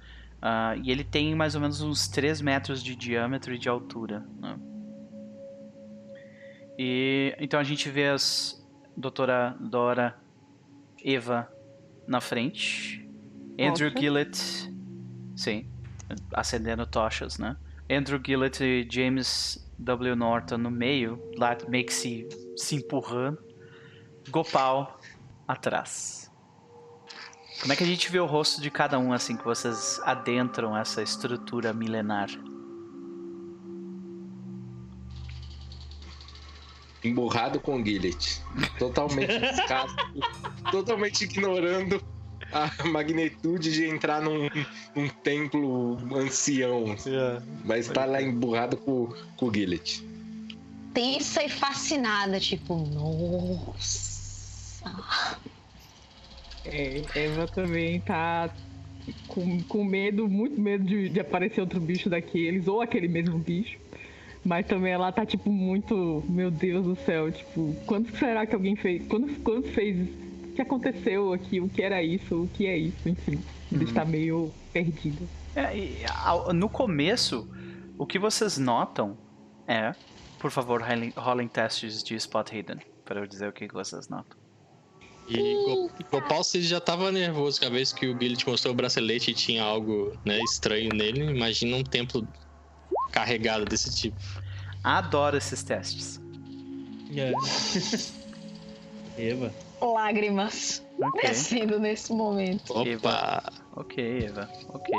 Ah, 0.41 0.75
e 0.83 0.91
ele 0.91 1.05
tem 1.05 1.35
mais 1.35 1.55
ou 1.55 1.61
menos 1.61 1.81
uns 1.81 2.09
3 2.09 2.41
metros 2.41 2.83
de 2.83 2.97
diâmetro 2.97 3.55
e 3.55 3.59
de 3.59 3.69
altura. 3.69 4.27
né? 4.41 4.59
E 6.79 7.37
então 7.39 7.61
a 7.61 7.63
gente 7.63 7.89
vê 7.91 8.09
as 8.09 8.61
doutora 8.97 9.57
Dora, 9.61 10.17
Eva 11.05 11.51
na 12.07 12.21
frente, 12.21 13.09
Andrew 13.59 13.91
Tocha. 13.91 14.01
Gillett, 14.01 14.75
sim, 15.37 15.67
acendendo 16.33 16.87
tochas, 16.87 17.39
né? 17.39 17.57
Andrew 17.91 18.21
Gillett 18.25 18.63
e 18.65 18.89
James 18.91 19.71
W. 19.83 20.17
Norton 20.17 20.59
no 20.59 20.71
meio, 20.71 21.21
lá 21.37 21.57
meio 21.69 21.87
que 21.87 21.95
se, 21.95 22.29
se 22.57 22.77
empurrando. 22.77 23.39
Gopal 24.31 25.01
atrás. 25.47 26.31
Como 27.61 27.73
é 27.73 27.77
que 27.77 27.85
a 27.85 27.87
gente 27.87 28.11
vê 28.11 28.19
o 28.19 28.27
rosto 28.27 28.61
de 28.61 28.71
cada 28.71 28.99
um 28.99 29.13
assim 29.13 29.37
que 29.37 29.45
vocês 29.45 30.01
adentram 30.05 30.77
essa 30.77 31.03
estrutura 31.03 31.73
milenar? 31.73 32.29
Emburrado 37.05 37.61
com 37.61 37.81
o 37.81 37.85
Gillet. 37.85 38.41
Totalmente 38.79 39.39
descaso. 39.39 39.95
totalmente 40.71 41.25
ignorando 41.25 42.03
a 42.53 42.71
magnitude 42.87 43.73
de 43.73 43.87
entrar 43.87 44.21
num, 44.21 44.49
num 44.95 45.09
templo 45.09 45.99
ancião. 46.15 46.85
Mas 47.65 47.89
tá 47.89 48.05
lá 48.05 48.21
emburrado 48.23 48.77
com, 48.77 49.13
com 49.37 49.47
o 49.47 49.55
Gillet. 49.55 50.05
Tensa 50.93 51.43
e 51.43 51.49
fascinada, 51.49 52.39
tipo, 52.39 52.77
nossa. 52.77 54.13
É, 56.65 57.03
Eva 57.15 57.49
também 57.49 58.01
tá 58.01 58.51
com, 59.27 59.63
com 59.63 59.85
medo, 59.85 60.29
muito 60.29 60.61
medo 60.61 60.85
de, 60.85 61.09
de 61.09 61.21
aparecer 61.21 61.61
outro 61.61 61.81
bicho 61.81 62.11
daqueles, 62.11 62.69
ou 62.69 62.81
aquele 62.83 63.09
mesmo 63.09 63.39
bicho. 63.39 63.79
Mas 64.45 64.67
também 64.67 64.93
ela 64.93 65.11
tá, 65.13 65.25
tipo, 65.25 65.51
muito. 65.51 66.23
Meu 66.29 66.51
Deus 66.51 66.85
do 66.85 66.97
céu, 66.97 67.31
tipo, 67.31 67.75
quando 67.87 68.15
será 68.19 68.45
que 68.45 68.55
alguém 68.55 68.77
fez. 68.77 69.07
Quando, 69.07 69.33
quando 69.43 69.69
fez 69.69 69.97
isso? 69.97 70.32
O 70.53 70.55
que 70.55 70.61
aconteceu 70.63 71.33
aqui? 71.33 71.61
O 71.61 71.69
que 71.69 71.81
era 71.83 72.03
isso? 72.03 72.43
O 72.43 72.49
que 72.49 72.67
é 72.67 72.77
isso? 72.77 73.09
Enfim, 73.09 73.43
ele 73.73 73.85
está 73.85 74.05
meio 74.05 74.53
perdido. 74.73 75.27
É, 75.57 75.75
e, 75.77 75.97
ao- 76.25 76.53
no 76.53 76.69
começo, 76.69 77.49
o 77.97 78.05
que 78.07 78.19
vocês 78.19 78.59
notam 78.59 79.17
é, 79.67 79.95
por 80.39 80.51
favor, 80.51 80.83
rolem- 80.83 81.13
rolem 81.17 81.49
testes 81.49 82.03
de 82.03 82.15
spot 82.17 82.53
hidden 82.53 82.79
para 83.05 83.21
eu 83.21 83.27
dizer 83.27 83.49
o 83.49 83.53
que 83.53 83.67
vocês 83.73 84.09
notam. 84.09 84.37
E 85.29 85.37
Go- 85.37 85.91
Gopal 86.11 86.45
se 86.45 86.61
já 86.63 86.81
tava 86.81 87.11
nervoso 87.11 87.59
cada 87.61 87.73
vez 87.73 87.93
que 87.93 88.07
o 88.09 88.15
Billy 88.15 88.37
te 88.37 88.47
mostrou 88.47 88.75
o 88.75 88.77
bracelete 88.77 89.31
e 89.31 89.35
tinha 89.35 89.63
algo 89.63 90.13
né, 90.25 90.39
estranho 90.43 90.91
nele. 90.95 91.23
Imagina 91.31 91.77
um 91.79 91.83
templo 91.85 92.27
carregado 93.11 93.65
desse 93.65 93.95
tipo. 93.95 94.17
Adoro 94.85 95.37
esses 95.39 95.63
testes. 95.63 96.21
É. 97.17 97.33
Eva. 99.17 99.55
Lágrimas 99.85 100.85
Ok, 101.01 101.21
descendo 101.23 101.79
nesse 101.81 102.13
momento. 102.13 102.73
Opa! 102.73 103.43
ok, 103.75 104.27
Eva, 104.27 104.49
ok. 104.69 104.95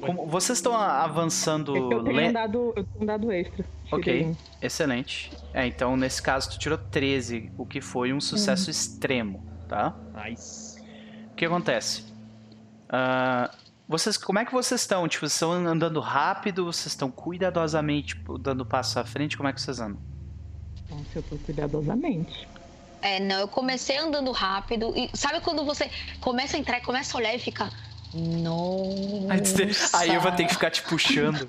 Como 0.00 0.26
vocês 0.26 0.58
estão 0.58 0.76
avançando 0.76 1.74
Eu 1.76 2.04
tenho 2.04 2.16
le- 2.16 2.28
um 2.28 2.32
dado, 2.32 2.72
eu 2.76 2.84
tenho 2.84 3.02
um 3.02 3.06
dado 3.06 3.32
extra. 3.32 3.64
Ok. 3.90 4.02
Tirei 4.12 4.26
um. 4.30 4.36
Excelente. 4.60 5.30
É, 5.52 5.66
então 5.66 5.96
nesse 5.96 6.20
caso 6.22 6.50
tu 6.50 6.58
tirou 6.58 6.76
13, 6.78 7.50
o 7.56 7.64
que 7.64 7.80
foi 7.80 8.12
um 8.12 8.20
sucesso 8.20 8.70
extremo, 8.70 9.42
tá? 9.68 9.94
Nice. 10.26 10.80
O 11.30 11.34
que 11.34 11.44
acontece? 11.46 12.04
Ah, 12.88 13.50
vocês, 13.88 14.16
como 14.16 14.38
é 14.38 14.44
que 14.44 14.52
vocês 14.52 14.80
estão? 14.80 15.06
Tipo, 15.08 15.20
vocês 15.26 15.32
estão 15.32 15.52
andando 15.52 16.00
rápido? 16.00 16.64
Vocês 16.66 16.86
estão 16.86 17.10
cuidadosamente 17.10 18.08
tipo, 18.16 18.36
dando 18.38 18.64
passo 18.66 18.98
à 18.98 19.04
frente? 19.04 19.36
Como 19.36 19.48
é 19.48 19.52
que 19.52 19.60
vocês 19.60 19.80
andam? 19.80 20.00
Nossa, 20.90 21.04
eu 21.18 21.22
tô 21.22 21.36
cuidadosamente. 21.38 22.46
É, 23.04 23.20
não, 23.20 23.38
eu 23.40 23.48
comecei 23.48 23.98
andando 23.98 24.32
rápido 24.32 24.94
e 24.96 25.10
sabe 25.14 25.40
quando 25.40 25.62
você 25.64 25.90
começa 26.20 26.56
a 26.56 26.60
entrar 26.60 26.78
e 26.78 26.80
começa 26.80 27.14
a 27.16 27.20
olhar 27.20 27.34
e 27.34 27.38
fica. 27.38 27.68
Nossa. 28.14 29.98
Aí 29.98 30.14
eu 30.14 30.20
vou 30.20 30.30
ter 30.32 30.44
que 30.46 30.54
ficar 30.54 30.70
te 30.70 30.82
puxando. 30.84 31.48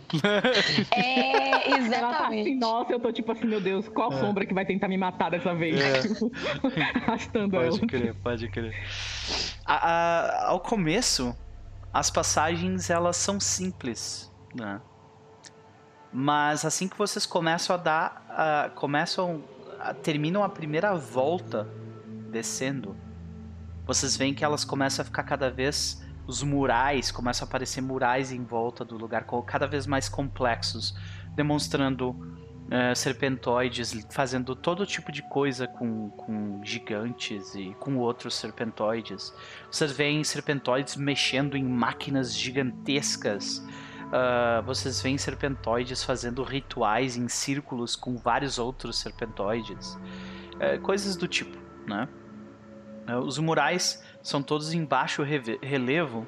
É, 0.91 1.49
tá 1.51 1.57
assim, 1.57 1.73
exatamente. 1.85 2.55
nossa, 2.55 2.91
eu 2.91 2.99
tô 2.99 3.11
tipo 3.11 3.31
assim, 3.31 3.45
meu 3.45 3.61
Deus, 3.61 3.87
qual 3.87 4.11
É. 4.11 4.19
sombra 4.19 4.45
que 4.45 4.53
vai 4.53 4.65
tentar 4.65 4.87
me 4.87 4.97
matar 4.97 5.29
dessa 5.31 5.53
vez? 5.55 5.79
Tipo, 6.01 6.31
Arrastando 7.05 7.55
ela. 7.55 7.69
Pode 7.69 7.87
crer, 7.87 8.15
pode 8.15 8.47
crer. 8.49 8.75
A- 9.65 9.89
a- 9.89 10.47
ao 10.49 10.59
começo, 10.59 11.35
as 11.93 12.09
passagens 12.09 12.89
elas 12.89 13.15
são 13.15 13.39
simples, 13.39 14.31
né? 14.53 14.81
Mas 16.11 16.65
assim 16.65 16.87
que 16.87 16.97
vocês 16.97 17.25
começam 17.25 17.75
a 17.75 17.77
dar, 17.77 18.25
a- 18.29 18.69
começam, 18.75 19.43
a- 19.53 19.54
terminam 19.93 20.43
a 20.43 20.49
primeira 20.49 20.95
volta 20.95 21.67
descendo, 22.31 22.95
vocês 23.85 24.17
veem 24.17 24.33
que 24.33 24.43
elas 24.43 24.65
começam 24.65 25.03
a 25.03 25.05
ficar 25.05 25.23
cada 25.23 25.49
vez 25.49 26.03
os 26.27 26.41
murais 26.41 27.11
começam 27.11 27.45
a 27.45 27.47
aparecer 27.47 27.81
murais 27.81 28.31
em 28.31 28.43
volta 28.43 28.83
do 28.83 28.97
lugar 28.97 29.25
cada 29.45 29.67
vez 29.67 29.85
mais 29.85 30.09
complexos, 30.09 30.95
demonstrando 31.35 32.15
eh, 32.71 32.95
serpentoides 32.95 34.05
fazendo 34.09 34.55
todo 34.55 34.85
tipo 34.85 35.11
de 35.11 35.21
coisa 35.29 35.67
com, 35.67 36.09
com 36.09 36.61
gigantes 36.63 37.53
e 37.53 37.75
com 37.79 37.97
outros 37.97 38.35
serpentoides. 38.35 39.33
Vocês 39.69 39.91
veem 39.91 40.23
serpentoides 40.23 40.95
mexendo 40.95 41.55
em 41.55 41.63
máquinas 41.63 42.35
gigantescas. 42.35 43.63
Ah, 44.11 44.61
vocês 44.65 45.01
veem 45.01 45.17
serpentoides 45.17 46.03
fazendo 46.03 46.43
rituais 46.43 47.17
em 47.17 47.27
círculos 47.27 47.95
com 47.95 48.15
vários 48.17 48.59
outros 48.59 48.99
serpentoides. 48.99 49.97
Eh, 50.59 50.77
coisas 50.77 51.15
do 51.15 51.27
tipo, 51.27 51.57
né? 51.87 52.07
Eh, 53.07 53.17
Os 53.17 53.37
murais 53.37 54.03
são 54.21 54.41
todos 54.41 54.73
em 54.73 54.85
baixo 54.85 55.23
relevo, 55.23 56.25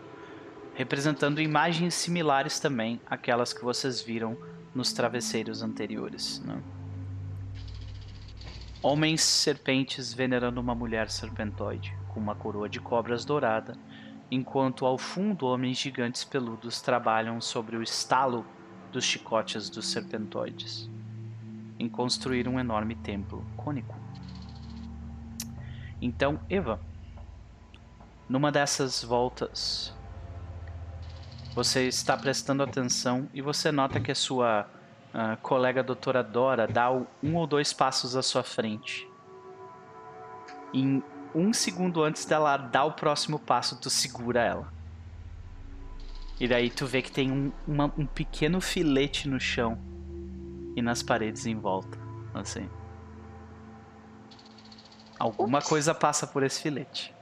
representando 0.74 1.42
imagens 1.42 1.94
similares 1.94 2.60
também 2.60 3.00
àquelas 3.06 3.54
que 3.54 3.64
vocês 3.64 4.02
viram 4.02 4.38
nos 4.76 4.94
travesseiros 4.94 5.64
anteriores. 5.64 6.40
Né? 6.46 6.62
Homens 8.82 9.22
serpentes 9.22 10.14
venerando 10.14 10.62
uma 10.62 10.76
mulher 10.76 11.10
serpentoide, 11.10 11.98
com 12.10 12.20
uma 12.20 12.36
coroa 12.36 12.70
de 12.70 12.80
cobras 12.80 13.26
dourada, 13.26 13.76
enquanto 14.30 14.86
ao 14.86 14.98
fundo 14.98 15.46
homens 15.46 15.78
gigantes 15.78 16.24
peludos 16.24 16.82
trabalham 16.82 17.40
sobre 17.40 17.78
o 17.78 17.84
estalo 17.84 18.46
dos 18.92 19.04
chicotes 19.04 19.70
dos 19.70 19.88
serpentoides, 19.88 20.90
em 21.80 21.88
construir 21.88 22.48
um 22.48 22.60
enorme 22.60 22.96
templo 22.96 23.46
cônico. 23.56 23.96
Então, 26.02 26.40
Eva, 26.50 26.80
numa 28.30 28.52
dessas 28.52 29.04
voltas, 29.04 29.94
você 31.56 31.88
está 31.88 32.16
prestando 32.16 32.62
atenção 32.62 33.28
e 33.34 33.42
você 33.42 33.72
nota 33.72 34.00
que 34.00 34.12
a 34.12 34.16
sua 34.16 34.70
ah, 35.14 35.38
colega 35.42 35.82
doutora 35.82 36.22
Dora 36.22 36.68
dá 36.68 36.92
um 36.92 37.36
ou 37.36 37.48
dois 37.48 37.74
passos 37.74 38.16
à 38.16 38.22
sua 38.22 38.44
frente. 38.44 39.10
Em 40.74 41.02
um 41.34 41.54
segundo 41.54 42.04
antes 42.04 42.26
dela 42.26 42.58
dar 42.58 42.86
o 42.86 42.94
próximo 42.94 43.40
passo, 43.40 43.80
tu 43.80 43.90
segura 43.90 44.42
ela. 44.44 44.74
E 46.40 46.48
daí 46.48 46.70
tu 46.70 46.86
vê 46.86 47.02
que 47.02 47.12
tem 47.12 47.32
um, 47.32 47.52
uma- 47.68 47.92
um 47.98 48.06
pequeno 48.06 48.62
filete 48.62 49.28
no 49.28 49.40
chão 49.40 49.78
e 50.76 50.82
nas 50.82 51.02
paredes 51.02 51.46
em 51.46 51.56
volta. 51.56 51.98
Assim. 52.34 52.70
Alguma 55.20 55.62
coisa 55.62 55.96
passa 55.96 56.28
por 56.28 56.44
esse 56.44 56.62
filete. 56.62 57.14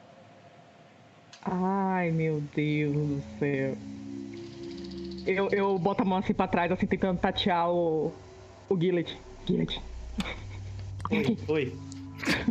Ai, 1.42 2.12
meu 2.12 2.42
Deus 2.54 2.94
do 2.94 3.24
céu. 3.40 3.78
Eu, 5.26 5.50
eu 5.50 5.80
boto 5.80 6.02
a 6.02 6.06
mão 6.06 6.18
assim 6.18 6.34
pra 6.34 6.48
trás, 6.48 6.72
assim, 6.72 6.86
tentando 6.86 7.20
tatear 7.20 7.70
o, 7.72 8.12
o 8.70 8.78
Gillet. 8.80 9.18
Gillet. 9.48 9.82
Oi, 11.10 11.38
oi. 11.48 11.80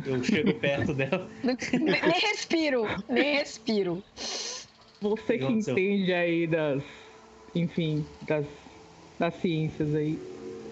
Eu 0.06 0.22
chego 0.22 0.54
perto 0.54 0.94
dela. 0.94 1.28
Nem 1.42 2.20
respiro, 2.20 2.86
nem 3.08 3.36
respiro. 3.36 4.02
Você 5.00 5.38
que 5.38 5.44
entende 5.44 6.12
aí 6.12 6.46
das. 6.46 6.82
Enfim, 7.54 8.04
das, 8.22 8.46
das 9.18 9.34
ciências 9.40 9.94
aí. 9.94 10.18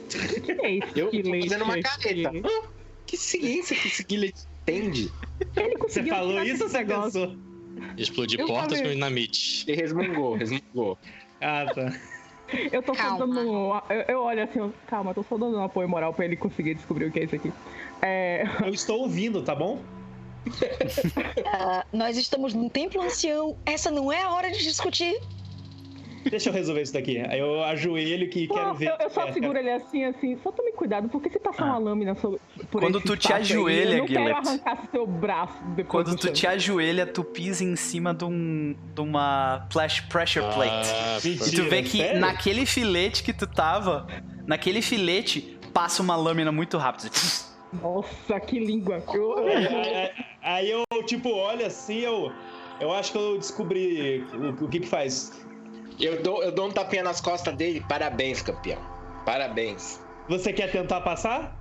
O 0.05 0.40
que 0.40 0.53
é 0.53 0.74
esse 0.76 0.99
Eu 0.99 1.11
tô 1.11 1.40
fazendo 1.40 1.64
uma 1.64 1.80
careta. 1.80 2.32
Ah, 2.45 2.68
que 3.07 3.16
ciência 3.16 3.76
que 3.76 3.88
esse 3.88 4.05
Gillet 4.09 4.34
entende? 4.62 5.11
Ele 5.57 5.76
Você 5.78 6.03
falou 6.05 6.43
isso 6.43 6.64
ou 6.64 6.68
você 6.68 6.84
pensou? 6.84 7.36
Explodir 7.97 8.40
Eu 8.40 8.47
portas 8.47 8.78
falei. 8.78 8.84
com 8.84 8.95
dinamite. 8.95 9.64
Ele 9.68 9.80
resmungou, 9.80 10.34
resmungou. 10.34 10.99
Ah, 11.40 11.66
tá. 11.74 11.93
Eu 12.70 12.82
tô 12.82 12.95
só 12.95 13.03
Calma. 13.03 13.26
dando. 13.26 13.40
um- 13.51 13.74
Eu, 13.88 14.01
eu 14.09 14.20
olho 14.22 14.43
assim, 14.43 14.72
calma, 14.86 15.11
eu 15.11 15.14
tô 15.14 15.22
só 15.22 15.38
dando 15.38 15.57
um 15.57 15.62
apoio 15.64 15.88
moral 15.88 16.12
pra 16.12 16.24
ele 16.26 16.36
conseguir 16.36 16.74
descobrir 16.74 17.07
o 17.07 17.11
que 17.12 17.20
é 17.20 17.24
isso 17.24 17.34
aqui. 17.34 17.51
É. 18.03 18.45
Eu 18.65 18.71
estou 18.71 19.01
ouvindo, 19.01 19.43
tá 19.43 19.55
bom? 19.55 19.79
Ah, 21.47 21.85
nós 21.93 22.17
estamos 22.17 22.53
num 22.55 22.69
templo 22.69 23.01
ancião. 23.03 23.57
Essa 23.65 23.91
não 23.91 24.13
é 24.13 24.23
a 24.23 24.31
hora 24.31 24.51
de 24.51 24.59
discutir. 24.63 25.17
Deixa 26.29 26.49
eu 26.51 26.53
resolver 26.53 26.83
isso 26.83 26.93
daqui. 26.93 27.17
Eu 27.17 27.63
ajoelho 27.65 28.29
que 28.31 28.47
Pô, 28.47 28.55
quero 28.55 28.75
ver. 28.75 28.89
eu, 28.91 28.97
eu 29.01 29.11
só 29.11 29.27
é, 29.27 29.33
seguro 29.33 29.59
ele 29.59 29.71
assim, 29.71 30.05
assim. 30.05 30.37
Só 30.43 30.51
tome 30.53 30.73
cuidado, 30.73 31.09
porque 31.09 31.29
se 31.29 31.39
passar 31.39 31.65
uma 31.67 31.79
lâmina 31.79 32.15
sobre, 32.15 32.41
por 32.71 32.81
Quando 32.81 32.99
esse 32.99 33.07
tu 33.07 33.17
te 33.17 33.23
espaço 33.27 33.35
aí, 33.35 33.41
ajoelha, 33.43 33.93
eu 33.95 33.99
não 33.99 34.07
quero 34.07 34.21
Guilherme. 34.25 34.49
arrancar 34.49 34.89
seu 34.91 35.07
braço 35.07 35.55
depois 35.77 36.05
Quando 36.05 36.17
do 36.17 36.21
tu 36.21 36.27
chão. 36.27 36.33
te 36.33 36.47
ajoelha, 36.47 37.07
tu 37.07 37.25
pisa 37.25 37.65
em 37.65 37.75
cima 37.77 38.15
de, 38.15 38.25
um, 38.25 38.75
de 38.95 39.01
uma 39.01 39.67
flash 39.73 40.01
pressure 40.03 40.45
plate. 40.55 40.89
Ah, 40.93 41.19
E 41.25 41.37
tu 41.57 41.65
vê 41.65 41.83
que 41.83 41.99
sério? 41.99 42.21
naquele 42.21 42.67
filete 42.67 43.23
que 43.25 43.33
tu 43.33 43.47
tava, 43.47 44.07
naquele 44.47 44.81
filete, 44.81 45.59
passa 45.75 46.03
uma 46.03 46.15
lâmina 46.17 46.51
muito 46.53 46.79
rápida. 46.79 47.11
Nossa, 47.81 48.39
que 48.41 48.59
língua. 48.59 49.03
Aí, 49.07 49.66
aí- 49.66 50.11
aí 50.43 50.70
eu, 50.70 50.85
tipo, 51.07 51.31
olho 51.31 51.64
assim, 51.66 51.99
eu. 52.01 52.31
Eu 52.81 52.93
acho 52.93 53.12
que 53.12 53.18
eu 53.18 53.39
descobri 53.39 54.27
o, 54.35 54.64
o 54.64 54.68
que 54.68 54.81
que 54.81 54.87
faz. 54.89 55.47
Eu 56.01 56.23
dou, 56.23 56.43
eu 56.43 56.51
dou 56.53 56.66
um 56.66 56.70
tapinha 56.70 57.03
nas 57.03 57.20
costas 57.20 57.55
dele. 57.55 57.85
Parabéns, 57.89 58.43
campeão. 58.43 58.79
Parabéns. 59.25 60.01
Você 60.29 60.53
quer 60.53 60.70
tentar 60.73 61.01
passar? 61.03 61.57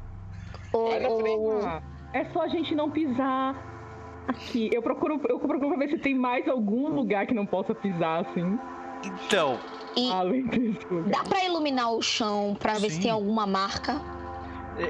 Ô, 0.73 0.87
Vai 0.89 0.99
na 0.99 1.09
frente. 1.09 1.37
ô, 1.37 1.59
é 2.13 2.25
só 2.33 2.41
a 2.41 2.47
gente 2.47 2.73
não 2.73 2.89
pisar 2.89 3.55
aqui. 4.27 4.69
Eu 4.73 4.81
procuro, 4.81 5.21
eu 5.29 5.39
procuro 5.39 5.69
pra 5.69 5.77
ver 5.77 5.89
se 5.89 5.97
tem 5.99 6.15
mais 6.15 6.47
algum 6.47 6.87
lugar 6.89 7.27
que 7.27 7.33
não 7.33 7.45
possa 7.45 7.75
pisar, 7.75 8.21
assim. 8.25 8.57
Então, 9.05 9.59
e 9.95 10.11
Além 10.11 10.45
desse 10.47 10.85
lugar. 10.89 11.09
dá 11.11 11.23
pra 11.29 11.43
iluminar 11.43 11.91
o 11.91 12.01
chão 12.01 12.55
pra 12.59 12.73
ver 12.75 12.89
se 12.91 13.01
tem 13.01 13.11
alguma 13.11 13.45
marca? 13.45 13.99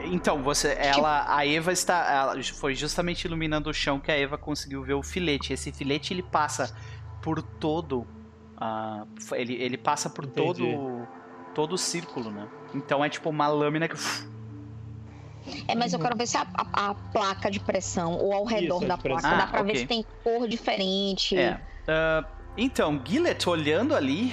Então 0.06 0.42
você, 0.44 0.76
ela, 0.80 1.26
a 1.28 1.46
Eva 1.48 1.72
está, 1.72 2.12
ela 2.12 2.44
foi 2.44 2.76
justamente 2.76 3.26
iluminando 3.26 3.70
o 3.70 3.74
chão 3.74 4.00
que 4.00 4.12
a 4.12 4.16
Eva 4.18 4.38
conseguiu 4.38 4.84
ver 4.84 4.94
o 4.94 5.04
filete. 5.04 5.54
Esse 5.54 5.72
filete 5.72 6.14
ele 6.14 6.24
passa 6.24 6.74
por 7.22 7.42
todo, 7.42 8.06
ah, 8.58 9.06
ele, 9.34 9.54
ele 9.56 9.78
passa 9.78 10.10
por 10.10 10.26
Entendi. 10.26 10.62
todo, 10.62 11.08
todo 11.56 11.74
o 11.74 11.78
círculo, 11.78 12.32
né? 12.32 12.48
Então 12.74 13.04
é 13.04 13.10
tipo 13.10 13.30
uma 13.30 13.48
lâmina 13.48 13.88
que 13.88 13.96
É, 15.68 15.76
mas 15.76 15.94
eu 15.94 16.00
quero 16.00 16.16
ver 16.16 16.28
se 16.28 16.38
a, 16.38 16.42
a- 16.56 16.90
a 16.90 16.94
placa 16.94 17.50
de 17.50 17.60
pressão 17.60 18.14
ou 18.18 18.34
ao 18.34 18.46
redor 18.46 18.78
Isso, 18.78 18.88
da 18.88 18.98
placa 18.98 19.30
dá 19.30 19.44
Ah, 19.44 19.48
pra 19.48 19.64
ver 19.64 19.78
se 19.78 19.88
tem 19.88 20.06
cor 20.24 20.48
diferente. 20.48 21.38
É. 21.38 21.60
Ah, 21.88 22.24
então, 22.58 23.02
Gillet, 23.06 23.50
olhando 23.50 23.96
ali, 23.96 24.32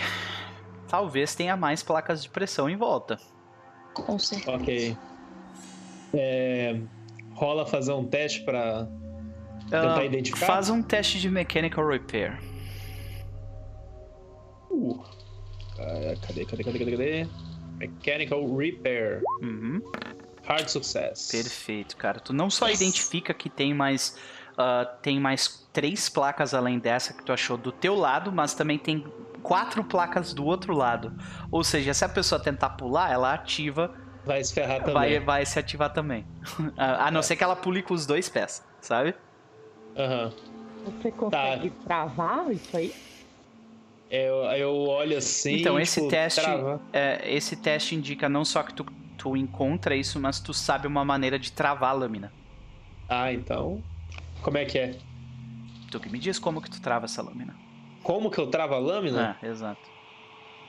talvez 0.89 1.35
tenha 1.35 1.57
mais 1.57 1.83
placas 1.83 2.23
de 2.23 2.29
pressão 2.29 2.69
em 2.69 2.77
volta. 2.77 3.19
Com 3.95 4.19
certeza. 4.19 4.57
Ok. 4.57 4.97
É, 6.15 6.81
rola 7.35 7.67
fazer 7.67 7.93
um 7.93 8.05
teste 8.07 8.43
pra 8.43 8.87
tentar 9.69 9.99
Ah, 10.01 10.05
identificar? 10.05 10.47
Faz 10.47 10.71
um 10.71 10.83
teste 10.83 11.21
de 11.21 11.31
mechanical 11.31 11.87
repair. 11.87 12.39
Uh. 14.71 15.03
Ah, 15.79 16.15
cadê, 16.27 16.45
cadê, 16.45 16.65
cadê, 16.65 16.79
cadê, 16.79 16.91
cadê? 16.91 17.27
Mechanical 17.79 18.57
Repair. 18.57 19.23
Uhum. 19.41 19.81
Hard 20.45 20.69
Success. 20.69 21.29
Perfeito, 21.31 21.97
cara. 21.97 22.19
Tu 22.19 22.33
não 22.33 22.51
só 22.51 22.67
Yes. 22.69 22.81
identifica 22.81 23.33
que 23.33 23.49
tem 23.49 23.73
mais 23.73 24.17
ah, 24.57 24.85
tem 25.03 25.21
mais 25.21 25.69
três 25.73 26.09
placas 26.09 26.53
além 26.55 26.81
dessa 26.81 27.13
que 27.15 27.23
tu 27.23 27.33
achou 27.33 27.57
do 27.57 27.71
teu 27.71 27.95
lado, 27.95 28.33
mas 28.33 28.55
também 28.55 28.77
tem 28.77 29.07
quatro 29.43 29.85
placas 29.85 30.35
do 30.35 30.45
outro 30.45 30.75
lado. 30.75 31.13
Ou 31.53 31.63
seja, 31.63 31.95
se 31.95 32.05
a 32.05 32.09
pessoa 32.09 32.41
tentar 32.43 32.71
pular, 32.71 33.13
ela 33.13 33.33
ativa, 33.33 33.95
Vai 34.29 34.45
se 34.45 34.53
ferrar 34.55 34.85
também. 34.85 34.93
vai, 34.93 35.21
vai 35.21 35.47
se 35.47 35.59
ativar 35.59 35.93
também. 35.93 36.27
a 36.77 37.07
a 37.09 37.11
não 37.11 37.23
ser 37.23 37.37
que 37.37 37.45
ela 37.45 37.57
pule 37.57 37.83
com 37.83 37.95
os 37.95 38.07
dois 38.07 38.29
pés, 38.29 38.63
sabe? 38.81 39.15
Aham. 39.95 40.31
Você 40.83 41.13
consegue 41.13 41.71
travar 41.71 42.51
isso 42.53 42.77
aí? 42.77 42.99
Eu, 44.11 44.45
eu 44.57 44.71
olho 44.75 45.17
assim. 45.19 45.55
Então, 45.55 45.79
esse 45.79 46.01
tipo, 46.01 46.09
teste- 46.09 46.41
trava. 46.41 46.81
É, 46.93 47.31
esse 47.35 47.57
teste 47.57 47.95
indica 47.95 48.29
não 48.29 48.45
só 48.45 48.63
que 48.63 48.75
tu, 48.75 48.85
tu 49.17 49.37
encontra 49.37 49.95
isso, 49.97 50.19
mas 50.21 50.41
tu 50.41 50.55
sabe 50.55 50.87
uma 50.87 51.05
maneira 51.05 51.39
de 51.39 51.53
travar 51.53 51.91
a 51.91 51.93
lâmina. 51.93 52.35
Ah, 53.07 53.33
então. 53.33 53.85
Como 54.43 54.59
é 54.59 54.65
que 54.67 54.79
é? 54.79 54.99
Tu 55.95 56.01
que 56.05 56.11
me 56.15 56.19
diz 56.27 56.39
como 56.47 56.63
que 56.63 56.71
tu 56.71 56.81
trava 56.81 57.05
essa 57.05 57.23
lâmina. 57.23 57.61
Como 58.03 58.31
que 58.33 58.41
eu 58.41 58.51
travo 58.51 58.75
a 58.75 58.79
lâmina? 58.79 59.25
Ah, 59.25 59.39
exato. 59.43 59.91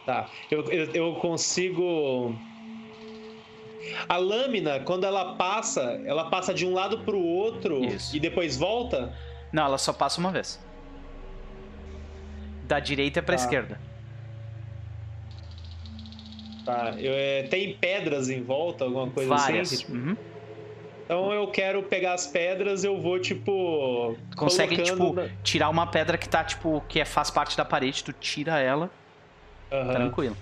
Tá. 0.05 0.31
Eu, 0.49 0.63
eu, 0.71 0.91
eu 0.93 1.15
consigo. 1.19 2.41
A 4.07 4.17
lâmina, 4.17 4.79
quando 4.81 5.05
ela 5.05 5.35
passa, 5.35 6.01
ela 6.05 6.29
passa 6.29 6.53
de 6.53 6.65
um 6.65 6.73
lado 6.73 6.99
pro 6.99 7.19
outro 7.19 7.83
Isso. 7.85 8.15
e 8.15 8.19
depois 8.19 8.57
volta? 8.57 9.13
Não, 9.51 9.63
ela 9.63 9.77
só 9.77 9.93
passa 9.93 10.19
uma 10.19 10.31
vez. 10.31 10.59
Da 12.67 12.79
direita 12.79 13.21
pra 13.21 13.35
Tá. 13.37 13.43
esquerda. 13.43 13.79
Tá. 16.65 16.93
Eu, 16.97 17.13
é, 17.15 17.43
tem 17.43 17.73
pedras 17.75 18.29
em 18.29 18.43
volta, 18.43 18.83
alguma 18.83 19.09
coisa 19.09 19.29
Várias. 19.29 19.73
assim? 19.73 19.85
que, 19.85 19.91
tipo, 19.91 19.97
Uhum. 19.97 20.17
Então 21.05 21.33
eu 21.33 21.47
quero 21.47 21.81
pegar 21.81 22.13
as 22.13 22.27
pedras, 22.27 22.83
eu 22.83 23.01
vou, 23.01 23.17
tipo. 23.19 24.15
Consegue, 24.35 24.77
tipo, 24.83 25.11
na- 25.13 25.27
tirar 25.41 25.69
uma 25.69 25.87
pedra 25.87 26.19
que 26.19 26.29
tá, 26.29 26.43
tipo, 26.43 26.83
que 26.87 26.99
é, 26.99 27.05
faz 27.05 27.31
parte 27.31 27.57
da 27.57 27.65
parede, 27.65 28.03
tu 28.03 28.13
tira 28.13 28.59
ela, 28.59 28.91
Aham. 29.71 29.91
tranquilo. 29.91 30.37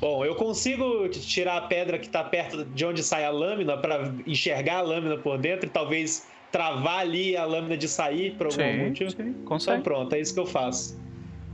Bom, 0.00 0.24
eu 0.24 0.34
consigo 0.34 1.08
tirar 1.08 1.56
a 1.56 1.60
pedra 1.62 1.98
que 1.98 2.08
tá 2.08 2.22
perto 2.22 2.64
de 2.64 2.84
onde 2.84 3.02
sai 3.02 3.24
a 3.24 3.30
lâmina 3.30 3.76
pra 3.76 4.12
enxergar 4.26 4.78
a 4.78 4.82
lâmina 4.82 5.16
por 5.16 5.38
dentro 5.38 5.66
e 5.66 5.70
talvez 5.70 6.26
travar 6.52 7.00
ali 7.00 7.36
a 7.36 7.44
lâmina 7.44 7.76
de 7.76 7.88
sair 7.88 8.34
por 8.36 8.46
algum 8.46 8.58
Sim, 8.58 8.78
motivo. 8.78 9.10
sim, 9.10 9.16
Então 9.22 9.42
consegue. 9.44 9.82
pronto, 9.82 10.14
é 10.14 10.20
isso 10.20 10.34
que 10.34 10.40
eu 10.40 10.46
faço. 10.46 10.98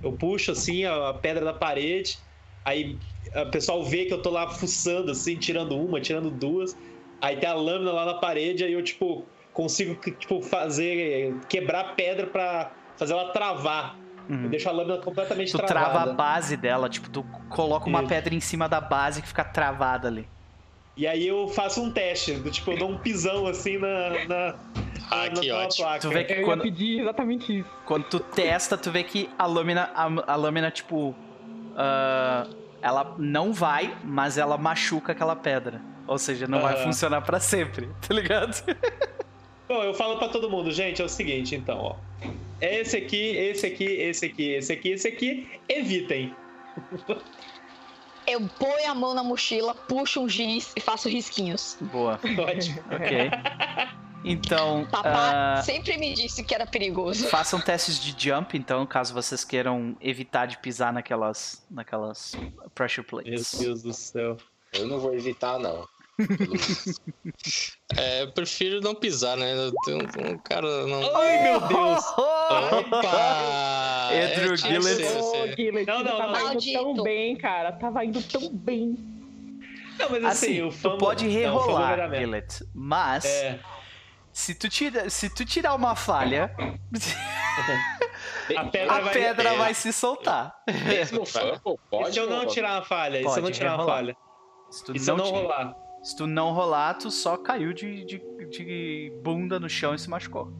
Eu 0.03 0.13
puxo 0.13 0.53
assim 0.53 0.85
a, 0.85 1.13
pedra 1.15 1.45
da 1.45 1.53
parede, 1.53 2.19
aí 2.65 2.99
o 3.35 3.51
pessoal 3.51 3.85
vê 3.85 4.07
que 4.07 4.13
eu 4.13 4.21
tô 4.21 4.31
lá 4.31 4.49
fuçando 4.49 5.11
assim, 5.13 5.37
tirando 5.37 5.77
uma, 5.77 6.01
tirando 6.01 6.31
duas. 6.31 6.77
Aí 7.21 7.37
tem 7.37 7.49
a 7.49 7.55
lâmina 7.55 7.93
lá 7.93 8.07
na 8.07 8.15
parede, 8.15 8.65
aí 8.65 8.73
eu 8.73 8.83
tipo 8.83 9.25
consigo 9.53 9.95
tipo 9.95 10.41
fazer 10.41 11.35
quebrar 11.49 11.81
a 11.81 11.85
pedra 11.95 12.27
pra 12.27 12.73
fazer 12.97 13.13
ela 13.13 13.31
travar. 13.31 14.00
Uhum. 14.31 14.45
Eu 14.45 14.49
deixo 14.51 14.69
a 14.69 14.73
lâmina 14.73 14.99
completamente 14.99 15.51
Tu 15.51 15.59
travada. 15.59 15.75
trava 15.91 16.11
a 16.11 16.15
base 16.15 16.57
dela, 16.57 16.89
tipo, 16.89 17.11
tu 17.11 17.25
coloca 17.49 17.89
uma 17.89 17.99
Isso. 18.01 18.09
pedra 18.09 18.35
em 18.35 18.41
cima 18.41 18.69
da 18.69 18.81
base 18.81 19.21
que 19.21 19.27
fica 19.29 19.43
travada 19.45 20.07
ali. 20.09 20.27
E 20.97 21.07
aí 21.07 21.27
eu 21.27 21.49
faço 21.49 21.83
um 21.83 21.91
teste, 21.91 22.35
do 22.35 22.51
tipo, 22.51 22.71
eu 22.73 22.79
dou 22.79 22.91
um 22.91 22.99
pisão 22.99 23.47
assim 23.47 23.79
na, 23.79 24.11
na, 24.27 24.55
Ah, 25.11 25.25
na, 25.27 25.31
que 25.41 25.49
na 25.51 25.57
ótimo. 25.59 25.85
placa. 25.87 26.01
Tu 26.01 26.11
vê 26.11 26.25
que 26.25 26.33
Eu 26.35 26.45
quando, 26.45 26.63
pedir 26.63 27.01
exatamente 27.01 27.59
isso. 27.61 27.69
quando 27.87 28.05
tu 28.05 28.21
testa, 28.21 28.77
tu 28.79 28.91
vê 28.91 29.03
que 29.03 29.29
a 29.39 29.47
lâmina, 29.47 29.91
a, 29.95 30.33
a 30.33 30.37
lâmina, 30.37 30.71
tipo, 30.71 31.15
ah, 31.77 32.47
ela 32.83 33.15
não 33.19 33.53
vai, 33.53 33.97
mas 34.05 34.39
ela 34.39 34.57
machuca 34.57 35.13
aquela 35.13 35.35
pedra. 35.35 35.81
Ou 36.07 36.19
seja, 36.19 36.47
não 36.47 36.61
vai 36.61 36.75
Aham. 36.75 36.83
funcionar 36.85 37.21
pra 37.23 37.41
sempre, 37.41 37.89
tá 38.07 38.15
ligado? 38.15 38.63
Bom, 39.69 39.83
eu 39.85 39.95
falo 39.95 40.19
pra 40.19 40.29
todo 40.29 40.51
mundo, 40.51 40.71
gente, 40.71 41.01
é 41.01 41.05
o 41.05 41.09
seguinte, 41.09 41.55
então, 41.55 41.79
ó. 41.79 41.97
Esse 42.61 42.97
aqui, 42.97 43.37
esse 43.37 43.67
aqui, 43.67 43.85
esse 43.85 44.27
aqui, 44.27 44.51
esse 44.53 44.73
aqui, 44.73 44.89
esse 44.91 45.09
aqui, 45.09 45.49
evitem. 45.69 46.35
Eu 48.27 48.41
ponho 48.59 48.91
a 48.91 48.95
mão 48.95 49.15
na 49.15 49.25
mochila, 49.25 49.75
puxo 49.75 50.21
um 50.21 50.29
giz 50.29 50.73
e 50.77 50.81
faço 50.81 51.09
risquinhos. 51.09 51.77
Boa, 51.81 52.21
Ótimo. 52.39 52.81
ok. 52.91 53.31
Então, 54.23 54.87
Papá 54.91 55.57
ah, 55.59 55.63
sempre 55.63 55.97
me 55.97 56.13
disse 56.13 56.45
que 56.45 56.55
era 56.55 56.67
perigoso. 56.67 57.27
façam 57.29 57.59
testes 57.59 57.99
de 57.99 58.15
jump, 58.29 58.57
então, 58.57 58.87
caso 58.87 59.15
vocês 59.15 59.43
queiram 59.45 59.97
evitar 59.99 60.45
de 60.47 60.59
pisar 60.59 60.93
naquelas, 60.93 61.65
naquelas 61.71 62.37
pressure 62.75 63.07
Meu 63.11 63.23
plates. 63.23 63.59
Deus 63.59 63.83
do 63.83 63.95
céu. 63.95 64.37
Eu 64.75 64.87
não 64.87 65.01
vou 65.01 65.15
evitar, 65.15 65.59
não. 65.59 65.89
É, 67.97 68.23
eu 68.23 68.33
prefiro 68.33 68.81
não 68.81 68.95
pisar, 68.95 69.37
né? 69.37 69.53
Eu 69.55 69.73
tenho 69.85 69.99
um 70.33 70.39
cara 70.39 70.87
não. 70.87 71.17
Ai, 71.17 71.43
meu 71.43 71.61
Deus! 71.61 72.05
Opa! 72.17 74.11
Andrew 74.11 74.55
é, 74.55 74.57
Gillett. 74.57 75.03
você- 75.05 75.55
Guilherme, 75.55 75.85
Não, 75.87 76.03
não, 76.05 76.19
tava 76.19 76.39
não. 76.39 76.53
indo 76.55 76.73
tão 76.73 77.03
bem, 77.03 77.37
cara. 77.37 77.73
Tava 77.73 78.05
indo 78.05 78.23
tão 78.23 78.49
bem. 78.53 78.97
Não, 79.99 80.09
mas 80.11 80.25
assim, 80.25 80.61
Assim, 80.61 80.63
o 80.63 80.73
tu 80.93 80.99
pode 80.99 81.25
não, 81.25 81.33
vai 81.33 81.41
rerolar, 81.43 81.97
dar 81.99 82.09
merda. 82.09 82.25
Gillet, 82.27 82.65
mas 82.75 83.25
É, 83.25 83.59
se, 84.33 84.55
tu 84.55 84.69
tira, 84.69 85.11
se 85.11 85.29
tu 85.35 85.45
tirar 85.45 85.75
uma 85.75 85.95
falha, 85.95 86.55
a 88.57 88.65
pedra 88.65 88.95
a 88.97 89.01
vai... 89.01 89.13
pedra 89.13 89.49
é. 89.51 89.57
vai 89.59 89.75
se 89.75 89.93
soltar. 89.93 90.55
Mesmo 90.87 91.25
fumble, 91.27 91.61
E 91.65 91.79
pode 91.91 92.13
se 92.15 92.19
eu 92.19 92.31
não 92.31 92.47
tirar 92.47 92.77
uma 92.77 92.83
falha? 92.83 93.21
E 93.21 93.29
se 93.29 93.39
eu 93.39 93.43
não 93.43 93.51
tirar 93.51 93.75
uma 93.77 93.85
falha? 93.85 94.17
Se 94.71 94.85
tu 94.85 94.97
E 94.97 95.01
se 95.01 95.11
eu 95.11 95.17
não, 95.19 95.25
não 95.27 95.33
ti- 95.33 95.39
rolar? 95.39 95.75
Se 96.03 96.17
tu 96.17 96.27
não 96.27 96.53
rolar, 96.53 96.95
tu 96.95 97.11
só 97.11 97.37
caiu 97.37 97.73
de, 97.73 98.05
de, 98.05 98.23
de 98.51 99.13
bunda 99.23 99.59
no 99.61 99.69
chão 99.69 99.95
e 99.95 99.99
se 99.99 100.09
machucou. 100.09 100.53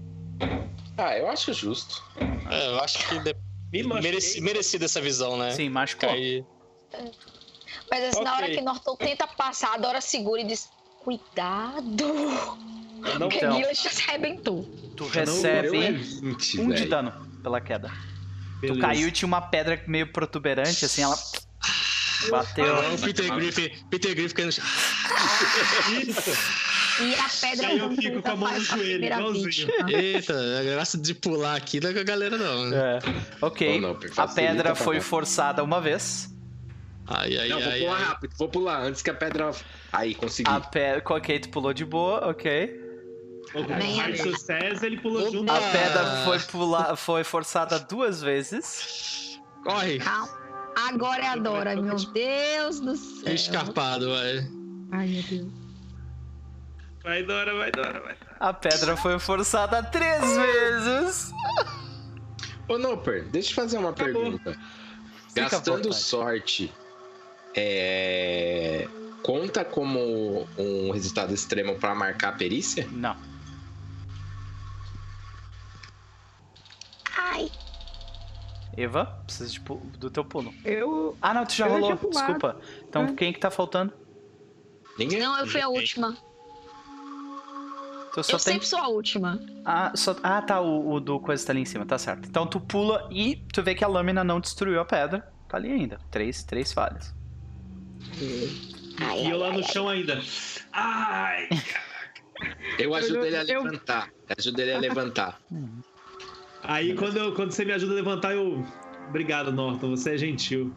Ah, 0.97 1.17
eu 1.17 1.29
acho 1.29 1.53
justo. 1.53 2.03
É, 2.51 2.69
eu 2.69 2.81
acho 2.81 3.07
que 3.09 3.19
de... 3.21 3.35
Me 3.73 3.83
mereci, 3.85 4.41
merecida 4.41 4.85
essa 4.85 5.01
visão, 5.01 5.37
né? 5.37 5.53
Sim, 5.53 5.69
machucou. 5.69 6.09
Cair. 6.09 6.45
Mas 7.91 8.05
assim, 8.05 8.23
na 8.25 8.35
Ok. 8.35 8.45
hora 8.45 8.55
que 8.55 8.61
Norton 8.61 8.97
tenta 8.97 9.27
passar, 9.27 9.75
a 9.75 9.79
Dora 9.79 10.01
segura 10.01 10.41
e 10.41 10.45
diz: 10.45 10.69
Cuidado! 11.05 12.05
Não, 12.05 13.29
Porque 13.29 13.39
Então. 13.39 13.55
Guilherme 13.55 13.75
já 13.75 13.91
se 13.91 14.03
arrebentou. 14.09 14.69
Tu 14.97 15.07
recebe 15.07 15.85
é 15.85 15.93
20, 15.93 16.61
um 16.61 16.69
de 16.71 16.85
dano 16.87 17.13
pela 17.43 17.61
queda. 17.61 17.89
Tu 17.89 18.61
Beleza. 18.75 18.81
caiu 18.81 19.09
e 19.09 19.13
tinha 19.13 19.27
uma 19.27 19.41
pedra 19.41 19.83
meio 19.87 20.13
protuberante, 20.13 20.85
assim, 20.85 21.03
ela 21.03 21.17
bateu. 22.31 22.77
Ah, 22.77 22.93
o 22.93 22.99
Peter 23.01 23.35
Griffin, 23.35 23.71
Peter 23.89 24.15
Griffin 24.15 24.35
caindo 24.35 24.47
no 24.49 24.53
chão. 24.53 24.65
Isso. 26.07 26.31
E 27.03 27.15
a 27.15 27.29
pedra 27.41 27.67
Aí 27.69 27.79
eu 27.79 27.91
fico 27.97 28.21
com 28.23 28.31
a 28.31 28.37
mão 28.37 28.53
no 28.53 28.61
joelho, 28.61 29.05
igualzinho. 29.05 29.69
Eita, 29.89 30.35
a 30.61 30.63
graça 30.63 30.99
de 30.99 31.15
pular 31.15 31.57
aqui 31.57 31.81
não 31.81 31.91
é 31.91 31.95
com 31.95 32.01
a 32.01 32.05
galera 32.05 32.37
não. 32.37 32.67
né? 32.67 32.77
É. 32.77 32.99
Ok. 33.41 33.81
Não, 33.81 33.97
A 34.17 34.29
pedra 34.29 34.75
foi 34.75 35.01
forçada 35.01 35.63
uma 35.65 35.81
vez. 35.81 36.29
Ai, 37.07 37.37
ai, 37.39 37.49
Não, 37.49 37.61
vou 37.61 37.71
ai, 37.73 37.81
pular 37.81 37.97
ai. 37.97 38.05
rápido, 38.05 38.35
vou 38.39 38.49
pular 38.49 38.83
antes 38.83 39.03
que 39.03 39.11
a 39.11 39.15
pedra. 39.15 39.51
Aí, 39.93 40.15
consegui. 40.15 40.49
A 40.51 40.61
pedra. 40.61 41.03
Ok, 41.07 41.39
tu 41.41 41.49
pulou 41.49 41.73
de 41.73 41.85
boa, 41.85 42.29
ok. 42.29 42.79
Ali. 44.05 44.17
sucesso, 44.17 44.85
ele 44.87 45.01
pulou 45.01 45.23
Opa! 45.23 45.31
junto. 45.33 45.51
A 45.51 45.59
pedra 45.61 46.25
foi, 46.25 46.39
pular, 46.39 46.97
foi 46.97 47.25
forçada 47.25 47.81
duas 47.81 48.23
vezes. 48.23 49.41
Corre! 49.65 49.99
Calma. 49.99 50.39
Agora 50.89 51.25
é 51.25 51.29
a 51.29 51.37
Dora, 51.37 51.75
meu 51.75 51.97
Deus 51.97 52.79
do 52.79 52.95
céu. 52.97 53.35
Escapado, 53.35 54.09
vai. 54.11 54.49
Ai, 54.93 55.07
meu 55.07 55.23
Deus. 55.23 55.49
Vai, 57.03 57.23
Dora, 57.23 57.55
vai, 57.57 57.71
Dora, 57.73 58.01
vai. 58.01 58.17
A 58.39 58.53
pedra 58.53 58.97
foi 58.97 59.19
forçada 59.19 59.83
três 59.83 60.21
vezes. 60.37 61.33
Ô, 62.69 62.77
Noper, 62.79 63.25
deixa 63.29 63.51
eu 63.51 63.55
fazer 63.55 63.79
uma 63.79 63.91
Acabou. 63.91 64.13
pergunta. 64.23 64.53
Fica 65.29 65.49
Gastando 65.49 65.93
sorte, 65.93 66.73
é... 67.57 68.87
conta 69.23 69.65
como 69.65 70.47
um 70.59 70.91
resultado 70.91 71.33
extremo 71.33 71.77
pra 71.77 71.95
marcar 71.95 72.31
a 72.31 72.33
perícia? 72.33 72.87
Não. 72.91 73.17
Ai, 77.17 77.51
Eva, 78.77 79.07
precisa 79.25 79.51
de 79.51 79.61
do 79.99 80.11
teu 80.11 80.25
pulo. 80.25 80.53
Eu. 80.65 81.17
Ah, 81.23 81.33
não, 81.35 81.45
tu 81.47 81.55
já 81.55 81.67
Eu 81.67 81.73
rolou. 81.73 81.97
Desculpa. 82.11 82.57
Então 82.89 83.05
Ah. 83.05 83.13
quem 83.15 83.33
que 83.33 83.39
tá 83.39 83.51
faltando? 83.51 83.93
Ninguém? 85.01 85.19
não, 85.21 85.39
eu 85.39 85.47
fui 85.47 85.61
a 85.61 85.69
última. 85.69 86.17
Só 88.13 88.21
Eu 88.21 88.25
tem. 88.25 88.39
sempre 88.39 88.67
sou 88.67 88.79
a 88.81 88.89
última. 88.89 89.41
Ah, 89.65 89.93
só... 89.95 90.17
ah, 90.23 90.43
tá. 90.43 90.61
O, 90.61 90.95
o 90.95 91.01
do 91.01 91.21
coisa 91.21 91.45
tá 91.47 91.53
ali 91.53 91.61
em 91.61 91.65
cima, 91.65 91.87
tá 91.87 91.97
certo. 91.97 92.29
Então 92.29 92.47
tu 92.47 92.61
pula 92.61 93.09
e 93.11 93.37
tu 93.53 93.63
vê 93.63 93.75
que 93.75 93.85
a 93.85 93.89
lâmina 93.89 94.25
não 94.25 94.41
destruiu 94.41 94.81
a 94.81 94.85
pedra. 94.85 95.27
Tá 95.49 95.57
ali 95.57 95.71
ainda. 95.71 95.99
Três, 96.11 96.43
três 96.43 96.73
falhas. 96.73 97.15
Ai, 99.01 99.25
E 99.27 99.31
eu 99.31 99.39
lá 99.39 99.47
ai, 99.47 99.53
no 99.53 99.59
ai, 99.59 99.73
chão 99.73 99.89
ainda. 99.89 100.21
Ai! 100.73 101.49
Eu 102.79 102.95
ajudo 102.95 103.25
ele 103.25 103.37
a 103.37 103.43
levantar. 103.43 104.11
Eu 104.29 104.37
ajudo 104.39 104.61
ele 104.61 104.73
a 104.73 104.79
levantar. 104.79 105.41
Aí 106.63 106.95
quando, 106.95 107.17
eu- 107.17 107.35
quando 107.35 107.53
você 107.53 107.65
me 107.65 107.73
ajuda 107.73 107.93
a 107.93 107.97
levantar, 107.97 108.35
eu. 108.35 108.65
Obrigado, 109.09 109.53
Norton, 109.53 109.91
você 109.91 110.15
é 110.15 110.19
gentil. 110.19 110.75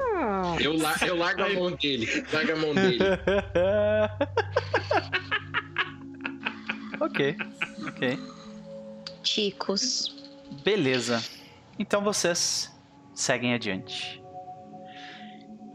Ah, 0.00 0.56
Eu, 0.60 0.76
lar- 0.76 1.02
eu 1.06 1.16
largo 1.16 1.42
a 1.42 1.48
mão 1.50 1.72
dele. 1.72 2.24
Largo 2.32 2.52
a 2.52 2.56
mão 2.56 2.74
dele. 2.74 2.98
ok, 7.00 7.36
ok. 7.86 8.18
Chicos. 9.22 10.16
Beleza. 10.64 11.22
Então 11.78 12.02
vocês 12.02 12.74
seguem 13.14 13.54
adiante. 13.54 14.22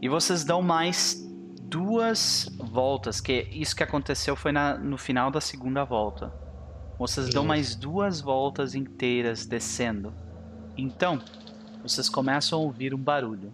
E 0.00 0.08
vocês 0.08 0.44
dão 0.44 0.60
mais 0.60 1.24
duas 1.62 2.48
voltas, 2.58 3.20
que 3.20 3.48
isso 3.52 3.74
que 3.74 3.82
aconteceu 3.82 4.36
foi 4.36 4.52
na- 4.52 4.76
no 4.76 4.98
final 4.98 5.30
da 5.30 5.40
segunda 5.40 5.84
volta. 5.84 6.32
Vocês 6.98 7.28
dão 7.30 7.44
mais 7.44 7.74
duas 7.74 8.20
voltas 8.20 8.74
inteiras 8.74 9.46
descendo. 9.46 10.12
Então, 10.76 11.20
vocês 11.82 12.08
começam 12.08 12.58
a 12.58 12.62
ouvir 12.62 12.94
um 12.94 12.98
barulho. 12.98 13.52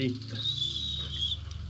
Eita. 0.00 0.34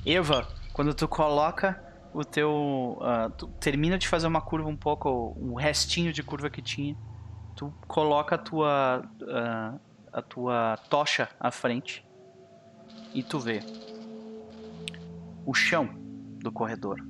Eva, 0.06 0.46
quando 0.72 0.94
tu 0.94 1.08
coloca 1.08 1.82
o 2.14 2.24
teu. 2.24 2.96
ah, 3.00 3.28
tu 3.36 3.48
termina 3.58 3.98
de 3.98 4.06
fazer 4.06 4.28
uma 4.28 4.40
curva 4.40 4.68
um 4.68 4.76
pouco. 4.76 5.36
um 5.36 5.54
restinho 5.54 6.12
de 6.12 6.22
curva 6.22 6.48
que 6.48 6.62
tinha. 6.62 6.96
Tu 7.56 7.74
coloca 7.88 8.36
a 8.36 8.38
tua. 8.38 9.02
ah, 9.28 9.74
a 10.12 10.22
tua 10.22 10.76
tocha 10.88 11.28
à 11.40 11.50
frente. 11.50 12.06
E 13.12 13.20
tu 13.20 13.40
vê. 13.40 13.60
O 15.44 15.52
chão 15.52 15.88
do 16.38 16.52
corredor. 16.52 17.04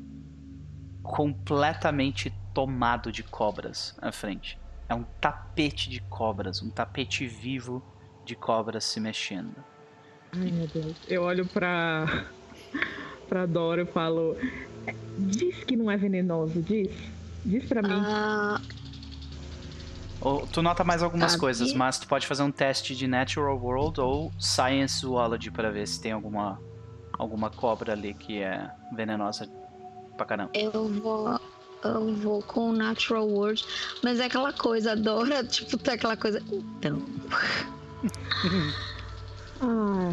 Completamente 1.02 2.32
tomado 2.54 3.12
de 3.12 3.22
cobras 3.22 3.94
à 4.00 4.10
frente. 4.10 4.58
É 4.88 4.94
um 4.94 5.04
tapete 5.20 5.90
de 5.90 6.00
cobras. 6.00 6.62
Um 6.62 6.70
tapete 6.70 7.26
vivo 7.26 7.82
de 8.24 8.34
cobras 8.34 8.84
se 8.84 8.98
mexendo. 9.00 9.69
Ai, 10.32 10.50
meu 10.50 10.66
Deus. 10.68 10.96
Eu 11.08 11.22
olho 11.22 11.46
pra. 11.46 12.24
pra 13.28 13.46
Dora 13.46 13.82
e 13.82 13.86
falo. 13.86 14.36
Diz 15.18 15.64
que 15.64 15.76
não 15.76 15.90
é 15.90 15.96
venenoso, 15.96 16.60
diz. 16.62 16.90
Diz 17.44 17.64
pra 17.66 17.82
mim. 17.82 17.88
Ah, 18.04 18.60
Ou 20.20 20.46
tu 20.46 20.62
nota 20.62 20.84
mais 20.84 21.02
algumas 21.02 21.32
Sabe? 21.32 21.40
coisas, 21.40 21.72
mas 21.72 21.98
tu 21.98 22.06
pode 22.06 22.26
fazer 22.26 22.42
um 22.42 22.50
teste 22.50 22.94
de 22.94 23.06
Natural 23.06 23.56
World 23.58 24.00
ou 24.00 24.32
Science 24.38 25.00
Zoology 25.00 25.50
para 25.50 25.70
ver 25.70 25.86
se 25.88 26.00
tem 26.00 26.12
alguma 26.12 26.60
alguma 27.18 27.50
cobra 27.50 27.92
ali 27.92 28.14
que 28.14 28.40
é 28.42 28.70
venenosa 28.94 29.48
pra 30.16 30.26
caramba. 30.26 30.50
eu 30.54 30.88
vou. 30.88 31.38
Eu 31.82 32.14
vou 32.16 32.42
com 32.42 32.70
o 32.70 32.72
Natural 32.74 33.26
World. 33.26 33.64
Mas 34.02 34.20
é 34.20 34.26
aquela 34.26 34.52
coisa, 34.52 34.92
a 34.92 34.94
Dora, 34.94 35.42
tipo, 35.44 35.78
tá 35.78 35.94
aquela 35.94 36.14
coisa. 36.16 36.42
Então. 36.52 37.02
Ah, 39.60 40.12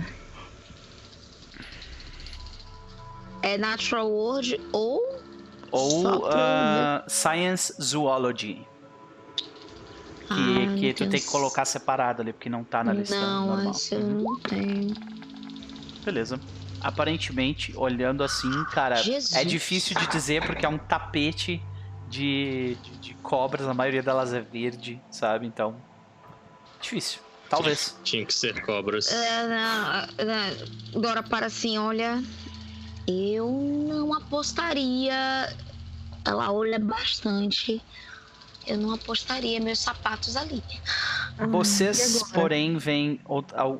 É 3.41 3.58
Natural 3.58 4.10
World 4.10 4.60
ou. 4.74 5.02
Ou 5.72 6.22
pra 6.22 7.04
ah, 7.06 7.10
Science 7.10 7.74
Zoology, 7.82 8.66
que, 10.28 10.28
Ah, 10.30 10.76
que 10.78 10.93
tu 10.93 11.10
tem 11.10 11.20
que 11.20 11.28
colocar 11.28 11.66
separado 11.66 12.22
ali, 12.22 12.32
porque 12.32 12.50
não 12.50 12.64
tá 12.64 12.84
na 12.84 12.93
lista 12.93 13.20
Não, 13.20 13.48
normal. 13.48 13.72
esse 13.72 13.95
eu 13.95 14.00
não 14.00 14.39
tenho. 14.39 14.93
Beleza. 16.06 16.39
Aparentemente, 16.80 17.74
olhando 17.76 18.24
assim, 18.24 18.64
cara, 18.66 18.95
Jesus. 18.95 19.34
é 19.34 19.43
difícil 19.43 19.98
de 19.98 20.08
dizer 20.08 20.45
porque 20.45 20.66
é 20.66 20.70
um 20.70 20.78
tapete 20.78 21.62
de, 22.08 22.78
de, 22.82 22.98
de 22.98 23.14
cobras, 23.16 23.68
a 23.68 23.74
maioria 23.74 24.02
delas 24.02 24.34
é 24.34 24.39
verde, 24.39 25.02
sabe? 25.12 25.45
Então, 25.45 25.76
difícil. 26.80 27.27
Talvez. 27.50 27.98
Tinha 28.04 28.26
que 28.26 28.34
ser 28.34 28.62
cobras. 28.62 29.12
É, 29.12 29.48
não, 29.48 30.26
não, 30.26 31.02
Dora 31.02 31.24
para 31.24 31.45
assim, 31.48 31.78
olha. 31.78 32.22
Eu 33.08 33.50
não 33.88 34.14
apostaria. 34.14 35.56
Ela 36.26 36.52
olha 36.52 36.78
bastante. 36.78 37.82
Eu 38.66 38.78
não 38.78 38.93
apostaria 38.93 39.62
meus 39.62 39.80
sapatos 39.80 40.36
ali. 40.36 40.62
ah, 41.38 41.48
Vocês, 41.48 42.22
porém, 42.34 42.78
veem 42.78 43.22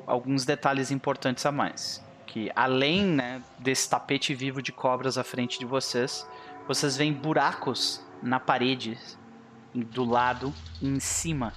alguns 0.06 0.46
detalhes 0.46 0.90
importantes 0.90 1.44
a 1.44 1.52
mais. 1.52 2.02
Que 2.26 2.50
além 2.56 3.04
né, 3.04 3.42
desse 3.58 3.88
tapete 3.88 4.34
vivo 4.34 4.62
de 4.62 4.72
cobras 4.72 5.18
à 5.18 5.24
frente 5.24 5.58
de 5.58 5.66
vocês, 5.66 6.26
vocês 6.66 6.96
veem 6.96 7.12
buracos 7.12 8.00
na 8.22 8.40
parede, 8.40 8.98
do 9.74 10.04
lado 10.04 10.52
e 10.80 10.88
em 10.88 11.00
cima, 11.00 11.52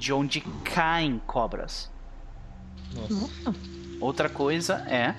de 0.00 0.14
onde 0.14 0.40
caem 0.64 1.20
cobras. 1.26 1.90
Nossa. 2.94 3.54
Outra 4.00 4.30
coisa 4.30 4.76
é. 4.88 5.14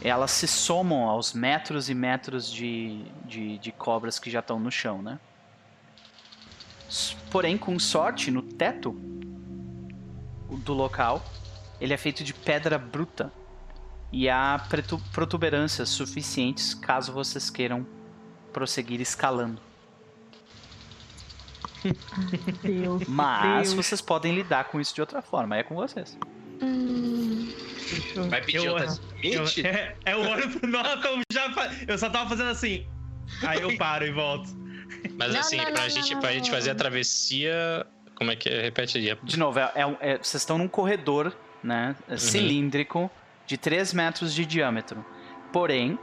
Elas 0.00 0.30
se 0.30 0.46
somam 0.46 1.08
aos 1.08 1.32
metros 1.32 1.90
e 1.90 1.94
metros 1.94 2.48
de, 2.48 3.04
de, 3.26 3.58
de 3.58 3.72
cobras 3.72 4.16
que 4.20 4.30
já 4.30 4.38
estão 4.38 4.60
no 4.60 4.70
chão, 4.70 5.02
né? 5.02 5.18
Porém, 7.32 7.58
com 7.58 7.76
sorte, 7.80 8.30
no 8.30 8.40
teto 8.40 8.92
do 10.64 10.72
local, 10.72 11.20
ele 11.80 11.92
é 11.92 11.96
feito 11.96 12.22
de 12.22 12.32
pedra 12.32 12.78
bruta. 12.78 13.32
E 14.12 14.28
há 14.30 14.64
protuberâncias 15.12 15.88
suficientes 15.88 16.74
caso 16.74 17.12
vocês 17.12 17.50
queiram 17.50 17.84
prosseguir 18.52 19.00
escalando. 19.00 19.67
Deus. 22.62 23.02
Mas 23.08 23.72
Deus. 23.72 23.86
vocês 23.86 24.00
podem 24.00 24.34
lidar 24.34 24.64
com 24.64 24.80
isso 24.80 24.94
de 24.94 25.00
outra 25.00 25.22
forma, 25.22 25.56
é 25.56 25.62
com 25.62 25.74
vocês. 25.74 26.18
Hum, 26.60 27.52
eu- 28.16 28.28
Vai 28.28 28.40
pedir 28.42 28.58
Eu- 28.64 28.72
outras 28.72 29.00
Eu, 29.22 29.44
é, 29.64 29.96
é 30.04 30.16
o 30.16 30.20
olho 30.28 30.50
pro 30.58 30.68
Norton, 30.68 31.08
eu 31.08 31.22
já 31.32 31.52
fa- 31.52 31.70
Eu 31.86 31.96
só 31.98 32.08
tava 32.10 32.28
fazendo 32.30 32.50
assim. 32.50 32.86
Aí 33.42 33.60
eu 33.60 33.76
paro 33.76 34.06
e 34.06 34.10
volto. 34.12 34.48
Mas 35.16 35.32
Não, 35.34 35.40
assim, 35.40 35.56
não, 35.56 35.64
pra, 35.64 35.82
não, 35.82 35.88
gente, 35.88 36.14
não, 36.14 36.20
pra 36.20 36.28
não, 36.30 36.34
gente 36.36 36.48
não. 36.50 36.54
fazer 36.54 36.70
a 36.70 36.74
travessia. 36.74 37.86
Como 38.14 38.30
é 38.30 38.36
que 38.36 38.48
é? 38.48 38.62
Repete 38.62 38.98
aí. 38.98 39.16
De 39.22 39.38
novo, 39.38 39.58
é, 39.58 39.70
é 39.76 39.86
um- 39.86 39.96
é- 40.00 40.16
vocês 40.16 40.42
estão 40.42 40.58
num 40.58 40.66
corredor, 40.68 41.32
né? 41.62 41.94
Uhum. 42.08 42.16
Cilíndrico 42.16 43.10
de 43.46 43.56
3 43.56 43.92
metros 43.92 44.34
de 44.34 44.44
diâmetro. 44.44 45.04
Porém, 45.52 45.98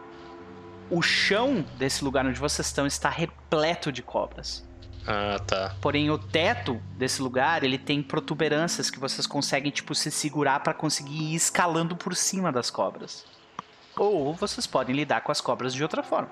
o 0.89 1.01
chão 1.01 1.65
desse 1.77 2.03
lugar 2.03 2.25
onde 2.25 2.39
vocês 2.39 2.67
estão 2.67 2.85
está 2.87 3.09
repleto 3.09 3.91
de 3.91 4.01
cobras. 4.01 4.65
Ah, 5.07 5.39
tá. 5.45 5.75
Porém, 5.81 6.09
o 6.09 6.17
teto 6.17 6.81
desse 6.97 7.21
lugar, 7.21 7.63
ele 7.63 7.77
tem 7.77 8.01
protuberâncias 8.01 8.89
que 8.89 8.99
vocês 8.99 9.27
conseguem, 9.27 9.71
tipo, 9.71 9.93
se 9.93 10.09
segurar 10.09 10.61
para 10.61 10.73
conseguir 10.73 11.31
ir 11.31 11.35
escalando 11.35 11.95
por 11.95 12.15
cima 12.15 12.51
das 12.51 12.69
cobras. 12.71 13.25
Ou 13.97 14.33
vocês 14.33 14.65
podem 14.65 14.95
lidar 14.95 15.21
com 15.21 15.31
as 15.31 15.39
cobras 15.39 15.73
de 15.73 15.83
outra 15.83 16.01
forma. 16.03 16.29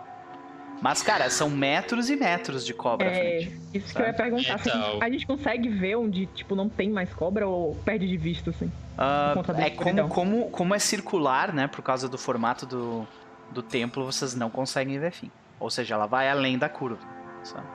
Mas, 0.81 1.01
cara, 1.01 1.29
são 1.29 1.49
metros 1.49 2.09
e 2.09 2.15
metros 2.15 2.65
de 2.65 2.73
cobra 2.73 3.07
à 3.07 3.11
É, 3.11 3.15
frente. 3.43 3.61
isso 3.73 3.93
que 3.95 4.01
eu 4.01 4.05
ia 4.05 4.13
perguntar. 4.13 4.59
se 4.59 4.69
a, 4.69 4.75
Então. 4.75 4.91
gente, 4.91 5.03
a 5.03 5.09
gente 5.09 5.27
consegue 5.27 5.69
ver 5.69 5.95
onde, 5.95 6.25
tipo, 6.25 6.55
não 6.55 6.67
tem 6.67 6.89
mais 6.89 7.13
cobra 7.13 7.47
ou 7.47 7.75
perde 7.85 8.05
de 8.07 8.17
vista, 8.17 8.49
assim? 8.49 8.69
Por 8.97 9.33
conta 9.35 9.53
da 9.53 9.61
é 9.61 9.69
como, 9.69 10.07
como, 10.09 10.49
como 10.49 10.75
é 10.75 10.79
circular, 10.79 11.53
né? 11.53 11.67
Por 11.67 11.81
causa 11.81 12.09
do 12.09 12.17
formato 12.17 12.65
do, 12.65 13.07
do 13.51 13.61
templo, 13.63 14.03
vocês 14.03 14.35
não 14.35 14.49
conseguem 14.49 14.99
ver 14.99 15.11
fim. 15.11 15.31
Ou 15.59 15.69
seja, 15.69 15.93
ela 15.93 16.05
vai 16.05 16.29
além 16.29 16.57
da 16.57 16.67
curva. 16.67 16.99
sabe? 17.43 17.65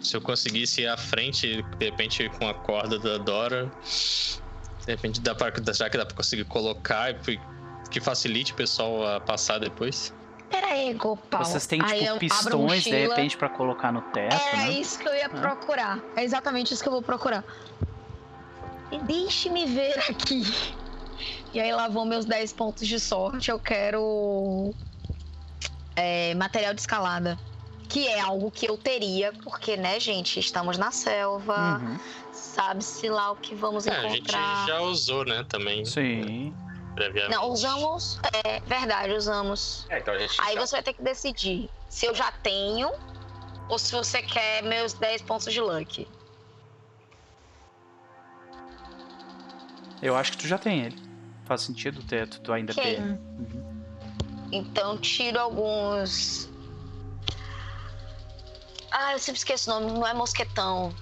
Se 0.00 0.16
eu 0.16 0.20
conseguisse 0.20 0.82
ir 0.82 0.88
à 0.88 0.96
frente, 0.96 1.62
de 1.78 1.84
repente 1.84 2.28
com 2.38 2.48
a 2.48 2.54
corda 2.54 2.98
da 2.98 3.18
Dora, 3.18 3.70
de 4.84 4.90
repente 4.90 5.20
dá 5.20 5.34
pra, 5.34 5.52
já 5.72 5.88
que 5.88 5.96
dá 5.96 6.04
pra 6.04 6.16
conseguir 6.16 6.44
colocar 6.44 7.10
e 7.10 7.40
que 7.90 8.00
facilite 8.00 8.52
o 8.52 8.56
pessoal 8.56 9.06
a 9.06 9.20
passar 9.20 9.58
depois. 9.58 10.12
Pera 10.50 10.66
aí, 10.66 10.92
Gopal. 10.92 11.44
Vocês 11.44 11.66
têm, 11.66 11.80
Aí 11.82 12.00
tipo, 12.00 12.04
eu 12.04 12.14
abro 12.14 12.16
a 12.16 12.18
pistões, 12.18 12.84
de 12.84 12.90
repente, 12.90 13.36
pra 13.36 13.48
colocar 13.48 13.90
no 13.90 14.02
teto, 14.02 14.34
Era 14.34 14.56
né? 14.58 14.72
isso 14.72 14.98
que 14.98 15.08
eu 15.08 15.14
ia 15.14 15.28
procurar. 15.28 15.98
É 16.14 16.22
exatamente 16.22 16.74
isso 16.74 16.82
que 16.82 16.88
eu 16.88 16.92
vou 16.92 17.02
procurar. 17.02 17.42
E 18.90 18.98
Deixe-me 18.98 19.64
ver 19.64 19.98
aqui. 20.10 20.42
E 21.54 21.60
aí 21.60 21.72
lá 21.72 21.88
vão 21.88 22.04
meus 22.04 22.26
10 22.26 22.52
pontos 22.52 22.86
de 22.86 23.00
sorte. 23.00 23.50
Eu 23.50 23.58
quero 23.58 24.74
é, 25.96 26.34
material 26.34 26.74
de 26.74 26.80
escalada. 26.80 27.38
Que 27.88 28.08
é 28.08 28.20
algo 28.20 28.50
que 28.50 28.66
eu 28.68 28.78
teria, 28.78 29.32
porque, 29.44 29.76
né, 29.76 30.00
gente, 30.00 30.40
estamos 30.40 30.78
na 30.78 30.90
selva. 30.90 31.78
Uhum. 31.78 31.98
Sabe-se 32.32 33.08
lá 33.10 33.32
o 33.32 33.36
que 33.36 33.54
vamos 33.54 33.86
É, 33.86 33.90
a 33.90 34.00
gente 34.08 34.20
encontrar. 34.20 34.66
já 34.66 34.80
usou, 34.80 35.24
né, 35.26 35.44
também, 35.46 35.84
Sim. 35.84 36.54
previamente. 36.94 37.34
Não, 37.34 37.50
usamos. 37.50 38.18
É 38.44 38.60
verdade, 38.60 39.12
usamos. 39.12 39.86
É, 39.90 39.98
então 39.98 40.14
a 40.14 40.18
gente. 40.18 40.34
Aí 40.40 40.56
você 40.56 40.76
vai 40.76 40.82
ter 40.82 40.94
que 40.94 41.02
decidir 41.02 41.68
se 41.90 42.06
eu 42.06 42.14
já 42.14 42.32
tenho 42.32 42.90
ou 43.68 43.78
se 43.78 43.92
você 43.92 44.22
quer 44.22 44.62
meus 44.62 44.94
10 44.94 45.22
pontos 45.22 45.52
de 45.52 45.60
luck. 45.60 46.08
Eu 50.00 50.16
acho 50.16 50.32
que 50.32 50.38
tu 50.38 50.46
já 50.48 50.58
tem 50.58 50.80
ele. 50.86 50.96
Faz 51.44 51.60
sentido 51.62 52.02
ter, 52.02 52.26
tu, 52.28 52.52
ainda 52.52 52.74
ter. 52.74 53.00
Então 54.52 54.98
tiro 54.98 55.40
alguns. 55.40 56.48
Ah, 58.90 59.14
eu 59.14 59.18
sempre 59.18 59.38
esqueço 59.38 59.70
o 59.70 59.80
nome, 59.80 59.90
não 59.92 60.06
é 60.06 60.12
mosquetão. 60.12 60.94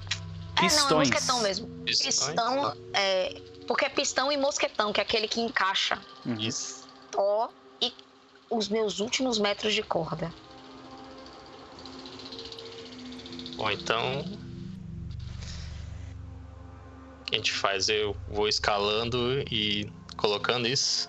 É, 0.56 0.60
não, 0.60 0.66
é 0.66 0.68
Pistões. 0.68 1.10
mosquetão 1.10 1.40
mesmo. 1.40 1.66
Pistões, 1.84 2.16
Pistão, 2.18 2.76
é. 2.94 3.42
Porque 3.66 3.84
é 3.84 3.88
pistão 3.88 4.32
e 4.32 4.36
mosquetão, 4.36 4.92
que 4.92 5.00
é 5.00 5.02
aquele 5.02 5.28
que 5.28 5.40
encaixa. 5.40 5.98
Uhum. 6.24 6.34
Isso. 6.34 6.88
Ó, 7.16 7.48
e 7.80 7.92
os 8.48 8.68
meus 8.68 9.00
últimos 9.00 9.38
metros 9.38 9.74
de 9.74 9.82
corda. 9.82 10.32
Bom, 13.56 13.70
então. 13.70 14.20
O 17.20 17.24
que 17.24 17.34
a 17.34 17.38
gente 17.38 17.52
faz? 17.52 17.88
Eu 17.88 18.16
vou 18.28 18.48
escalando 18.48 19.40
e 19.50 19.90
colocando 20.16 20.66
isso. 20.66 21.08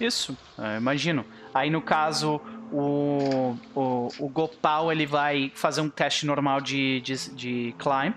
Isso, 0.00 0.36
é, 0.58 0.76
imagino. 0.78 1.24
Aí 1.52 1.68
no 1.70 1.82
caso, 1.82 2.40
o, 2.72 3.56
o, 3.74 4.08
o 4.18 4.28
Gopal 4.28 4.90
ele 4.90 5.06
vai 5.06 5.52
fazer 5.54 5.80
um 5.80 5.90
teste 5.90 6.24
normal 6.24 6.60
de, 6.60 7.00
de, 7.02 7.14
de 7.34 7.74
climb. 7.78 8.14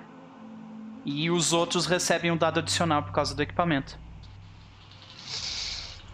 E 1.06 1.30
os 1.30 1.52
outros 1.52 1.86
recebem 1.86 2.32
um 2.32 2.38
dado 2.38 2.60
adicional 2.60 3.04
por 3.04 3.12
causa 3.12 3.36
do 3.36 3.42
equipamento. 3.42 4.00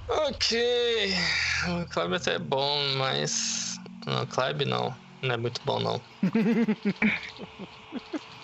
Ok. 0.10 1.14
O 1.68 1.86
Climb 1.90 2.14
até 2.16 2.34
é 2.34 2.40
bom, 2.40 2.80
mas. 2.98 3.76
Não, 4.08 4.26
Climb 4.26 4.66
não. 4.66 4.96
Não 5.22 5.36
é 5.36 5.38
muito 5.38 5.62
bom, 5.64 5.80
não. 5.80 6.02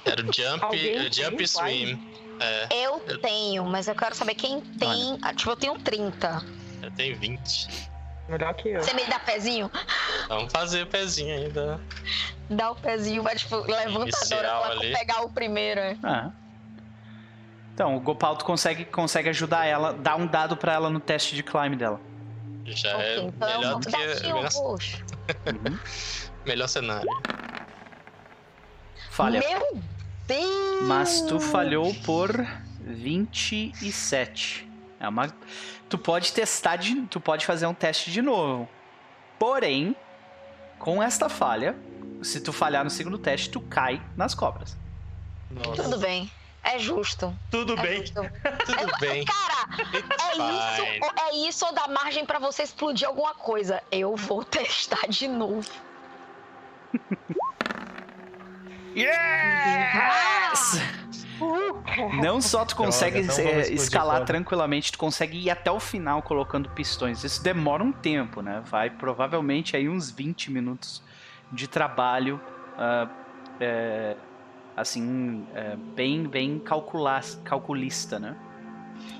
Era 0.05 0.21
o 0.21 0.25
Jump, 0.31 1.11
jump 1.11 1.43
e? 1.43 1.47
Swim. 1.47 1.99
É, 2.39 2.85
Eu 2.85 2.99
tenho, 3.19 3.65
mas 3.65 3.87
eu 3.87 3.95
quero 3.95 4.13
saber 4.13 4.35
quem 4.35 4.61
tem. 4.61 5.17
Ah, 5.23 5.33
Tipo, 5.33 5.51
eu 5.51 5.55
tenho 5.55 5.79
30. 5.79 6.45
Eu 6.85 6.91
tenho 6.91 7.15
20. 7.17 7.89
Melhor 8.27 8.53
que 8.55 8.69
eu. 8.69 8.81
Você 8.83 8.93
me 8.93 9.05
dá 9.05 9.19
pezinho? 9.19 9.69
Vamos 10.27 10.51
fazer 10.51 10.83
o 10.83 10.87
pezinho 10.87 11.35
ainda. 11.35 11.79
Dá 12.49 12.71
o 12.71 12.75
pezinho, 12.75 13.21
vai, 13.21 13.35
tipo, 13.35 13.57
levanta 13.57 14.15
a 14.15 14.19
Inicial 14.19 14.41
Dora 14.41 14.61
pra 14.61 14.71
ali. 14.71 14.93
pegar 14.93 15.21
o 15.21 15.29
primeiro. 15.29 15.79
é. 15.79 15.97
Ah. 16.03 16.31
Então, 17.73 17.95
o 17.97 17.99
Gopal 17.99 18.37
tu 18.37 18.45
consegue, 18.45 18.85
consegue 18.85 19.29
ajudar 19.29 19.65
ela, 19.65 19.91
dar 19.93 20.15
um 20.15 20.25
dado 20.25 20.55
pra 20.55 20.73
ela 20.73 20.89
no 20.89 20.99
teste 20.99 21.35
de 21.35 21.43
climb 21.43 21.75
dela. 21.75 21.99
Já 22.65 22.95
Ok, 22.95 23.05
é 23.05 23.17
então 23.19 23.59
melhor 23.59 23.79
do 23.79 23.87
que. 23.87 23.97
Melhor, 23.97 24.49
roxo. 24.53 25.05
melhor 26.45 26.67
cenário. 26.67 27.09
Falha. 29.11 29.39
Meu 29.39 29.81
Deus! 30.25 30.81
Mas 30.83 31.21
tu 31.21 31.39
falhou 31.39 31.93
por 32.05 32.31
27. 32.81 34.67
É 34.99 35.07
uma... 35.07 35.27
Tu 35.89 35.97
pode 35.97 36.33
testar 36.33 36.75
de... 36.77 37.01
Tu 37.03 37.19
pode 37.19 37.45
fazer 37.45 37.65
um 37.67 37.73
teste 37.73 38.11
de 38.11 38.21
novo. 38.21 38.67
Porém, 39.37 39.95
com 40.79 41.01
esta 41.01 41.29
falha, 41.29 41.75
se 42.23 42.39
tu 42.41 42.51
falhar 42.51 42.83
no 42.83 42.89
segundo 42.89 43.17
teste, 43.17 43.49
tu 43.49 43.61
cai 43.61 44.01
nas 44.17 44.33
cobras. 44.33 44.75
Tudo 45.75 45.97
bem. 45.97 46.29
É 46.63 46.79
justo. 46.79 47.33
Tudo 47.51 47.73
É 47.77 47.81
bem. 47.81 47.97
justo. 47.99 48.15
Tudo 48.65 48.91
bem. 48.99 49.23
Cara, 49.23 49.67
é 50.23 50.33
isso, 50.35 51.11
é 51.21 51.47
isso 51.47 51.65
ou 51.67 51.73
dá 51.73 51.87
margem 51.87 52.25
pra 52.25 52.39
você 52.39 52.63
explodir 52.63 53.07
alguma 53.07 53.35
coisa. 53.35 53.83
Eu 53.91 54.15
vou 54.15 54.43
testar 54.45 55.07
de 55.07 55.27
novo. 55.27 55.69
Yes! 58.95 60.79
Não 62.21 62.39
só 62.41 62.65
tu 62.65 62.75
consegue 62.75 63.19
é, 63.19 63.73
escalar 63.73 64.23
tranquilamente, 64.25 64.91
tu 64.91 64.97
consegue 64.97 65.37
ir 65.37 65.49
até 65.49 65.71
o 65.71 65.79
final 65.79 66.21
colocando 66.21 66.69
pistões. 66.69 67.23
Isso 67.23 67.43
demora 67.43 67.83
um 67.83 67.91
tempo, 67.91 68.41
né? 68.41 68.61
Vai 68.65 68.89
provavelmente 68.89 69.75
aí 69.75 69.89
uns 69.89 70.09
20 70.11 70.51
minutos 70.51 71.03
de 71.51 71.67
trabalho, 71.67 72.39
ah, 72.77 73.07
é, 73.59 74.15
assim, 74.75 75.45
é, 75.53 75.75
bem, 75.95 76.23
bem 76.27 76.59
calculista, 76.59 78.19
né? 78.19 78.35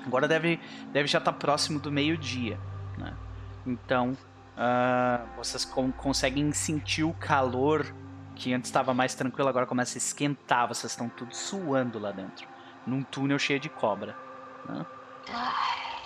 Agora 0.06 0.26
deve, 0.26 0.58
deve 0.92 1.06
já 1.06 1.18
estar 1.18 1.32
próximo 1.32 1.78
do 1.78 1.92
meio-dia, 1.92 2.58
né? 2.98 3.14
Então, 3.66 4.16
ah, 4.56 5.20
vocês 5.36 5.64
con- 5.64 5.92
conseguem 5.92 6.50
sentir 6.52 7.04
o 7.04 7.12
calor 7.12 7.86
que 8.36 8.52
antes 8.52 8.68
estava 8.68 8.94
mais 8.94 9.14
tranquilo, 9.14 9.48
agora 9.48 9.66
começa 9.66 9.96
a 9.96 9.98
esquentar, 9.98 10.68
vocês 10.68 10.92
estão 10.92 11.08
tudo 11.08 11.34
suando 11.34 11.98
lá 11.98 12.12
dentro, 12.12 12.46
num 12.86 13.02
túnel 13.02 13.38
cheio 13.38 13.58
de 13.58 13.68
cobra. 13.68 14.16
né? 14.68 14.86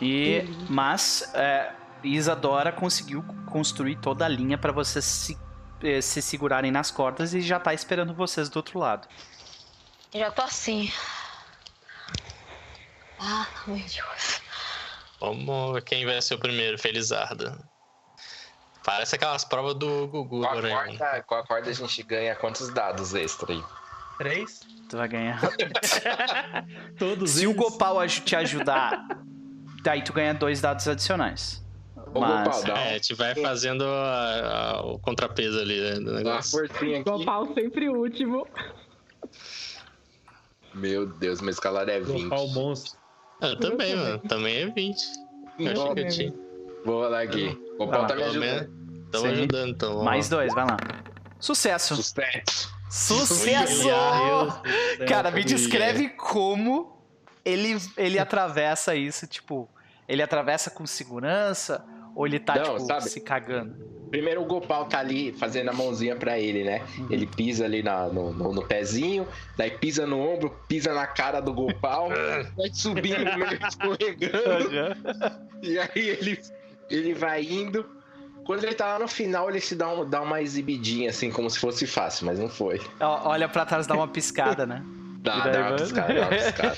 E, 0.01 0.45
mas 0.69 1.31
é, 1.35 1.75
Isadora 2.03 2.73
conseguiu 2.73 3.23
construir 3.47 3.97
toda 3.97 4.25
a 4.25 4.29
linha 4.29 4.57
para 4.57 4.73
vocês 4.73 5.05
se, 5.05 5.39
eh, 5.83 6.01
se 6.01 6.23
segurarem 6.23 6.71
nas 6.71 6.91
cordas 6.91 7.35
e 7.35 7.41
já 7.41 7.61
tá 7.61 7.75
esperando 7.75 8.15
vocês 8.15 8.49
do 8.49 8.57
outro 8.57 8.79
lado. 8.79 9.07
Já 10.15 10.31
tô 10.31 10.43
assim. 10.43 10.91
Ah, 13.19 13.47
meu 13.67 13.77
Deus. 13.77 14.41
Vamos 15.21 15.75
ver 15.75 15.85
quem 15.85 16.07
vai 16.07 16.23
ser 16.23 16.35
o 16.35 16.39
primeiro, 16.39 16.79
Felizarda. 16.79 17.70
Parece 18.85 19.15
aquelas 19.17 19.45
provas 19.45 19.75
do 19.75 20.07
Gugu 20.09 20.41
Com 20.41 20.47
a, 20.47 20.61
corda, 20.61 21.23
com 21.27 21.35
a 21.35 21.47
corda 21.47 21.71
a 21.71 21.73
gente 21.73 22.03
ganha 22.03 22.35
quantos 22.35 22.69
dados 22.71 23.15
extra 23.15 23.53
aí? 23.53 23.63
Três? 24.19 24.61
Tu 24.89 24.97
vai 24.97 25.09
ganhar. 25.09 25.41
Todos 26.99 27.31
se 27.33 27.47
o 27.47 27.51
eles. 27.51 27.57
Gopal 27.63 27.99
aj- 28.01 28.21
te 28.25 28.35
ajudar, 28.37 29.07
daí 29.83 30.03
tu 30.03 30.13
ganha 30.13 30.33
dois 30.35 30.61
dados 30.61 30.87
adicionais. 30.89 31.63
Ô, 32.15 32.21
Mas- 32.21 32.45
Gopal, 32.59 32.63
dá, 32.65 32.81
É, 32.81 32.91
a 32.91 32.93
gente 32.95 33.15
vai 33.15 33.35
fazendo 33.35 33.85
a- 33.85 34.73
a- 34.79 34.83
o 34.87 34.99
contrapeso 34.99 35.59
ali 35.61 35.81
né, 35.81 35.95
do 36.01 36.13
negócio. 36.15 36.51
forcinha 36.67 37.01
aqui. 37.01 37.11
Gopal 37.11 37.55
sempre 37.55 37.89
o 37.89 37.97
último. 37.99 38.47
Meu 40.75 41.07
Deus, 41.07 41.41
meu 41.41 41.51
escalar 41.51 41.89
é 41.89 42.01
20. 42.01 42.23
Gopal 42.25 42.49
monstro. 42.49 42.99
Eu 43.41 43.59
também, 43.59 43.95
mano. 43.97 44.19
Também 44.21 44.57
é 44.63 44.67
20. 44.67 45.03
Eu 45.59 45.73
achei 45.73 45.95
que 45.95 46.01
eu 46.01 46.09
tinha. 46.09 46.50
Vou 46.85 47.03
rolar 47.03 47.23
aqui. 47.23 47.47
O 47.79 47.85
lá, 47.85 47.87
Gopal 47.87 48.07
tá 48.07 48.15
me 48.17 48.23
ajudando. 48.25 48.81
Estão 49.07 49.21
Sim. 49.23 49.29
ajudando, 49.29 49.69
então. 49.71 49.89
vamos 49.91 50.05
Mais 50.05 50.31
lá. 50.31 50.37
dois, 50.37 50.55
vai 50.55 50.65
lá. 50.65 50.77
Sucesso! 51.39 51.97
Sucesso. 51.97 52.73
Sucesso! 52.91 53.89
Cara, 55.09 55.31
me 55.31 55.43
família. 55.43 55.45
descreve 55.45 56.09
como 56.11 56.97
ele, 57.45 57.77
ele 57.97 58.19
atravessa 58.19 58.95
isso, 58.95 59.27
tipo. 59.27 59.69
Ele 60.09 60.23
atravessa 60.23 60.71
com 60.71 60.85
segurança 60.87 61.85
ou 62.17 62.27
ele 62.27 62.41
tá, 62.41 62.57
Não, 62.57 62.65
tipo, 62.75 62.81
sabe? 62.81 63.09
se 63.09 63.21
cagando? 63.21 63.89
Primeiro 64.11 64.43
o 64.43 64.45
Gopal 64.45 64.87
tá 64.87 64.99
ali 64.99 65.33
fazendo 65.33 65.69
a 65.71 65.73
mãozinha 65.73 66.17
pra 66.17 66.37
ele, 66.37 66.65
né? 66.65 66.83
Ele 67.09 67.29
pisa 67.29 67.65
ali 67.65 67.81
na- 67.81 68.09
no, 68.09 68.33
no- 68.33 68.53
no 68.53 68.67
pezinho, 68.67 69.25
daí 69.57 69.71
pisa 69.71 70.05
no 70.09 70.19
ombro, 70.19 70.51
pisa 70.67 70.93
na 70.93 71.07
cara 71.07 71.41
do 71.41 71.53
Gopal, 71.55 72.09
vai 72.57 72.71
subindo, 72.73 73.23
meio 73.39 73.59
escorregando. 73.69 74.71
E 75.63 75.79
aí 75.79 75.89
ele, 75.95 76.41
ele 76.91 77.15
vai 77.15 77.43
indo. 77.43 77.85
Quando 78.45 78.65
ele 78.65 78.75
tá 78.75 78.87
lá 78.87 78.99
no 78.99 79.07
final, 79.09 79.49
ele 79.49 79.61
se 79.61 79.77
dá, 79.77 79.89
um, 79.89 80.09
dá 80.09 80.21
uma 80.23 80.43
exibidinha, 80.43 81.11
assim, 81.11 81.31
como 81.31 81.49
se 81.49 81.59
fosse 81.59 81.87
fácil, 81.87 82.27
mas 82.27 82.39
não 82.39 82.49
foi. 82.49 82.81
Olha 83.01 83.49
pra 83.49 83.65
trás, 83.65 83.87
dá 83.87 83.95
uma 83.95 84.09
piscada, 84.09 84.67
né? 84.67 84.83
Dá, 85.21 85.41
daí 85.41 85.53
dá 85.53 85.69
uma 85.69 85.77
piscada, 85.77 86.15
dá 86.15 86.21
uma 86.21 86.31
piscada. 86.31 86.77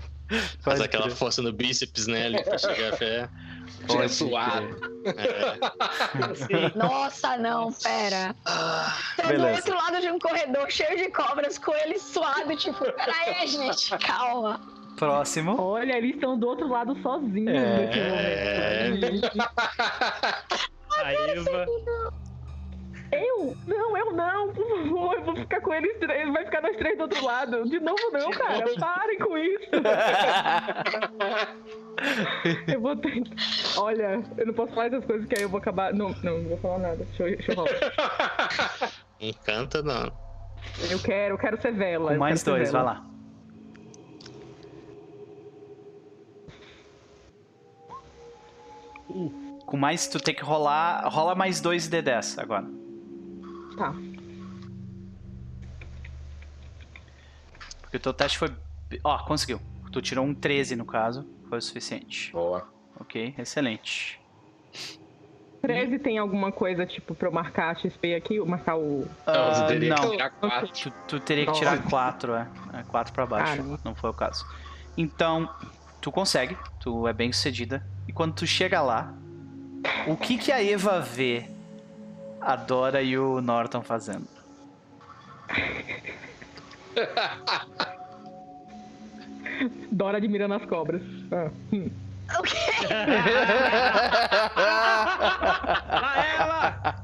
Faz 0.60 0.80
aquela 0.80 1.04
crer. 1.04 1.16
força 1.16 1.42
no 1.42 1.52
bíceps, 1.52 2.06
né? 2.06 2.24
Ali 2.24 2.42
pra 2.42 2.56
chegar 2.56 2.94
até. 2.94 3.28
Pode 3.86 4.10
suado. 4.10 4.74
É. 5.04 6.78
Nossa, 6.78 7.36
não, 7.36 7.70
pera. 7.72 8.34
Tô 9.16 9.22
do 9.22 9.28
Beleza. 9.28 9.56
outro 9.56 9.74
lado 9.76 10.00
de 10.00 10.10
um 10.10 10.18
corredor 10.18 10.70
cheio 10.70 10.96
de 10.96 11.10
cobras 11.10 11.58
com 11.58 11.74
ele 11.74 11.98
suado, 11.98 12.56
tipo, 12.56 12.84
peraí, 12.92 13.46
gente, 13.46 13.98
calma. 13.98 14.58
Próximo. 14.96 15.60
Olha, 15.60 15.96
eles 15.98 16.14
estão 16.14 16.38
do 16.38 16.46
outro 16.46 16.68
lado 16.68 16.96
sozinhos 17.02 17.54
É. 17.54 18.88
nesse 18.90 19.10
momento. 19.10 19.38
A 21.02 21.12
Eva. 21.12 21.66
Eu? 23.12 23.56
Não, 23.66 23.96
eu 23.96 24.12
não, 24.12 24.52
por 24.52 24.66
favor, 24.68 25.14
eu 25.16 25.22
vou 25.24 25.36
ficar 25.36 25.60
com 25.60 25.72
eles 25.72 25.96
três, 26.00 26.32
vai 26.32 26.44
ficar 26.44 26.60
nós 26.62 26.76
três 26.76 26.96
do 26.96 27.02
outro 27.02 27.24
lado. 27.24 27.68
De 27.68 27.78
novo 27.78 28.00
não, 28.12 28.30
cara, 28.32 28.64
parem 28.78 29.18
com 29.18 29.38
isso. 29.38 29.70
Eu 32.66 32.80
vou 32.80 32.96
tentar. 32.96 33.30
Olha, 33.78 34.20
eu 34.36 34.46
não 34.46 34.54
posso 34.54 34.72
falar 34.72 34.86
essas 34.86 35.04
coisas 35.04 35.26
que 35.28 35.36
aí 35.36 35.42
eu 35.42 35.48
vou 35.48 35.58
acabar. 35.58 35.92
Não, 35.94 36.08
não, 36.24 36.38
não 36.38 36.48
vou 36.48 36.58
falar 36.58 36.78
nada. 36.78 36.96
Deixa 37.04 37.22
eu, 37.22 37.36
deixa 37.36 37.52
eu 37.52 37.56
rolar. 37.56 37.70
Não 39.20 39.32
canta, 39.44 39.82
não. 39.82 40.12
Eu 40.90 40.98
quero, 41.00 41.34
eu 41.34 41.38
quero 41.38 41.60
ser 41.60 41.72
vela. 41.72 42.12
Com 42.12 42.18
mais 42.18 42.42
dois, 42.42 42.72
vai 42.72 42.82
vela. 42.82 43.04
Com 49.66 49.76
mais, 49.76 50.06
tu 50.08 50.20
tem 50.20 50.34
que 50.34 50.42
rolar. 50.42 51.08
Rola 51.08 51.34
mais 51.34 51.60
dois 51.60 51.88
D10 51.88 52.38
agora. 52.38 52.66
Tá. 53.76 53.94
Porque 57.82 57.96
o 57.96 58.00
teu 58.00 58.12
teste 58.12 58.38
foi. 58.38 58.52
Ó, 59.02 59.18
conseguiu. 59.24 59.60
Tu 59.92 60.02
tirou 60.02 60.24
um 60.24 60.34
13 60.34 60.76
no 60.76 60.84
caso. 60.84 61.26
Foi 61.48 61.58
o 61.58 61.62
suficiente. 61.62 62.32
Boa. 62.32 62.66
Ok, 62.98 63.34
excelente. 63.38 64.20
13 65.62 65.98
tem 65.98 66.18
alguma 66.18 66.52
coisa, 66.52 66.84
tipo, 66.84 67.14
pra 67.14 67.28
eu 67.28 67.32
marcar 67.32 67.70
a 67.70 67.74
XP 67.74 68.14
aqui? 68.14 68.38
Marcar 68.40 68.76
o. 68.76 69.08
Não, 69.26 69.54
você 69.54 69.66
teria 69.66 69.94
que 69.94 70.02
não. 70.02 70.10
tirar 70.10 70.30
quatro. 70.30 70.68
Tu, 70.68 70.92
tu 71.08 71.20
teria 71.20 71.46
que 71.46 71.52
tirar 71.52 71.82
4, 71.88 72.34
é. 72.34 72.48
4 72.88 73.14
pra 73.14 73.26
baixo. 73.26 73.60
Ah, 73.60 73.62
não. 73.62 73.78
não 73.84 73.94
foi 73.94 74.10
o 74.10 74.14
caso. 74.14 74.44
Então, 74.96 75.48
tu 76.00 76.12
consegue. 76.12 76.56
Tu 76.80 77.08
é 77.08 77.12
bem 77.12 77.32
sucedida. 77.32 77.84
E 78.06 78.12
quando 78.12 78.34
tu 78.34 78.46
chega 78.46 78.80
lá, 78.82 79.12
o 80.06 80.16
que 80.16 80.36
que 80.38 80.52
a 80.52 80.62
Eva 80.62 81.00
vê 81.00 81.46
a 82.40 82.54
Dora 82.56 83.02
e 83.02 83.16
o 83.18 83.40
Norton 83.40 83.82
fazendo? 83.82 84.28
Dora 89.90 90.18
admirando 90.18 90.54
as 90.54 90.64
cobras. 90.66 91.02
Ah, 91.32 91.50
hum. 91.72 91.90
O 92.38 92.42
quê? 92.42 92.56
Ela! 96.34 96.96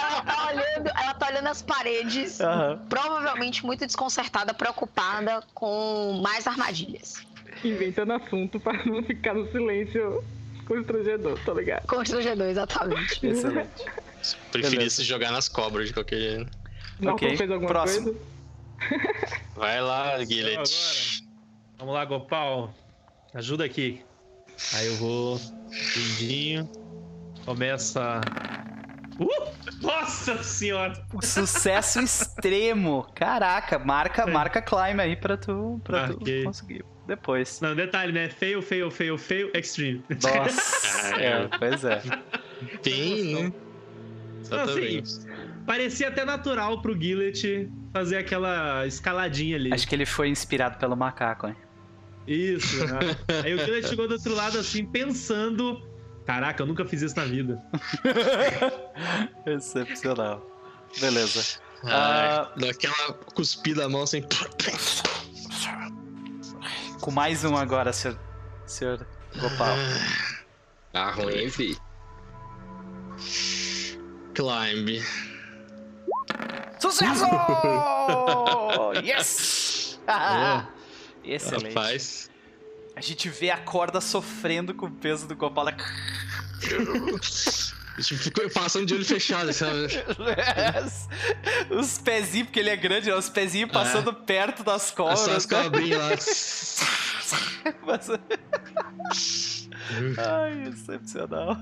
Ela 0.00 0.22
tá 0.22 0.46
olhando, 0.48 0.88
ela 0.88 1.14
tá 1.14 1.26
olhando 1.28 1.46
as 1.48 1.62
paredes, 1.62 2.40
Aham. 2.40 2.78
provavelmente 2.88 3.64
muito 3.64 3.86
desconcertada, 3.86 4.52
preocupada 4.54 5.42
com 5.54 6.20
mais 6.22 6.46
armadilhas. 6.46 7.24
Inventando 7.64 8.12
assunto 8.12 8.60
pra 8.60 8.84
não 8.84 9.02
ficar 9.02 9.34
no 9.34 9.50
silêncio 9.50 10.22
constrangedor, 10.66 11.38
tá 11.44 11.54
ligado? 11.54 11.86
Constrangedor, 11.86 12.46
exatamente. 12.48 13.26
Excelente. 13.26 13.84
Preferia 14.50 14.90
se 14.90 15.04
jogar 15.04 15.30
nas 15.30 15.48
cobras 15.48 15.88
de 15.88 15.94
qualquer 15.94 16.18
jeito. 16.18 16.50
Norton 17.00 17.26
Ok, 17.26 17.36
fez 17.36 17.50
alguma 17.50 17.68
próximo. 17.68 18.14
coisa? 18.14 18.36
Vai 19.54 19.80
lá. 19.80 20.18
Guilherme. 20.24 20.64
Vamos 21.78 21.94
lá, 21.94 22.04
Gopal. 22.04 22.74
Ajuda 23.34 23.64
aqui. 23.64 24.02
Aí 24.74 24.86
eu 24.86 24.96
vou. 24.96 25.40
Lindinho. 25.96 26.70
Começa. 27.44 28.20
Uh! 29.20 29.56
Nossa 29.82 30.42
senhora! 30.42 30.94
Sucesso 31.22 32.00
extremo. 32.00 33.06
Caraca, 33.14 33.78
marca, 33.78 34.26
marca 34.26 34.60
climb 34.60 35.00
aí 35.00 35.16
pra 35.16 35.36
tu, 35.36 35.80
pra 35.84 36.08
tu 36.08 36.18
conseguir. 36.44 36.84
Depois. 37.06 37.60
Não, 37.60 37.74
detalhe, 37.74 38.12
né? 38.12 38.28
Fail, 38.28 38.60
fail, 38.60 38.90
fail, 38.90 39.16
fail, 39.16 39.50
extreme. 39.54 40.02
Nossa. 40.22 41.16
é, 41.20 41.48
pois 41.58 41.84
é. 41.84 42.02
Tem, 42.82 43.34
né? 43.34 43.52
Assim, 44.50 45.02
parecia 45.64 46.08
até 46.08 46.24
natural 46.24 46.80
pro 46.80 47.00
Gillet 47.00 47.70
fazer 47.92 48.18
aquela 48.18 48.86
escaladinha 48.86 49.56
ali. 49.56 49.72
Acho 49.72 49.86
que 49.86 49.94
ele 49.94 50.06
foi 50.06 50.28
inspirado 50.28 50.78
pelo 50.78 50.96
macaco, 50.96 51.48
hein? 51.48 51.56
Isso, 52.26 52.84
né? 52.86 53.16
Aí 53.44 53.54
o 53.54 53.58
Gillet 53.58 53.88
chegou 53.88 54.08
do 54.08 54.14
outro 54.14 54.34
lado 54.34 54.58
assim, 54.58 54.84
pensando. 54.84 55.80
Caraca, 56.24 56.62
eu 56.62 56.66
nunca 56.66 56.84
fiz 56.84 57.02
isso 57.02 57.16
na 57.16 57.24
vida. 57.24 57.62
Excepcional. 59.46 60.44
Beleza. 61.00 61.60
Ah, 61.84 62.52
dá 62.56 62.70
aquela 62.70 63.12
cuspida 63.34 63.84
a 63.84 63.88
mão 63.88 64.02
assim. 64.02 64.22
Com 67.00 67.10
mais 67.10 67.44
um 67.44 67.56
agora, 67.56 67.92
senhor, 67.92 68.18
senhor 68.66 69.06
Gopal. 69.38 69.76
Tá 70.92 71.10
ruim, 71.10 71.50
fi? 71.50 71.76
Climb. 74.34 75.02
Sucesso! 76.80 77.24
yes! 79.04 80.00
Excelente. 81.24 81.74
Rapaz. 81.74 82.30
A 82.94 83.00
gente 83.00 83.28
vê 83.28 83.50
a 83.50 83.58
corda 83.58 84.00
sofrendo 84.00 84.72
com 84.72 84.86
o 84.86 84.90
peso 84.90 85.26
do 85.26 85.36
Gopal. 85.36 85.66
Tipo, 88.02 88.22
ficou 88.22 88.50
passando 88.50 88.84
de 88.84 88.94
olho 88.94 89.04
fechado, 89.04 89.52
sabe? 89.52 89.86
Os 91.70 91.98
pezinhos, 91.98 92.48
porque 92.48 92.60
ele 92.60 92.70
é 92.70 92.76
grande, 92.76 93.08
né? 93.08 93.16
os 93.16 93.28
pezinhos 93.28 93.70
passando 93.70 94.12
perto 94.12 94.62
das 94.62 94.90
cobras. 94.90 95.20
Só 95.20 95.32
as 95.32 95.46
né? 95.46 95.62
cobrinhas 95.62 96.00
lá. 96.00 96.08
Ai, 100.42 100.68
excepcional. 100.68 101.56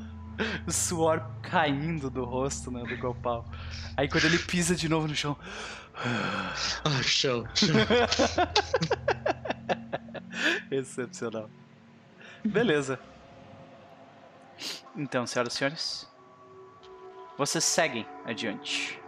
O 0.66 0.72
suor 0.72 1.24
caindo 1.42 2.10
do 2.10 2.24
rosto, 2.24 2.70
né, 2.70 2.82
do 2.82 2.96
Gopal. 2.96 3.46
Aí 3.96 4.08
quando 4.08 4.24
ele 4.24 4.38
pisa 4.38 4.74
de 4.74 4.88
novo 4.88 5.06
no 5.06 5.14
chão. 5.14 5.36
Ah, 5.94 6.52
chão, 7.02 7.46
chão. 7.54 7.76
Excepcional. 10.70 11.48
Beleza. 12.44 12.98
Então, 14.96 15.26
senhoras 15.26 15.54
e 15.54 15.56
senhores, 15.56 16.08
vocês 17.36 17.64
seguem 17.64 18.06
adiante. 18.24 19.00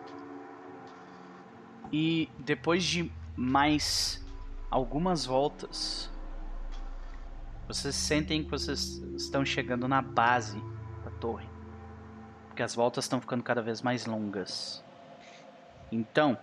E 1.93 2.29
depois 2.39 2.85
de 2.85 3.11
mais 3.37 4.25
algumas 4.71 5.25
voltas, 5.25 6.11
vocês 7.69 7.95
sentem 7.95 8.45
que 8.45 8.51
vocês 8.51 8.99
estão 9.17 9.45
chegando 9.45 9.87
na 9.87 10.03
base 10.03 10.61
da 11.05 11.11
torre. 11.13 11.49
Porque 12.49 12.63
as 12.63 12.75
voltas 12.75 13.05
estão 13.05 13.21
ficando 13.21 13.43
cada 13.43 13.63
vez 13.63 13.83
mais 13.83 14.07
longas. 14.07 14.85
Então, 15.93 16.37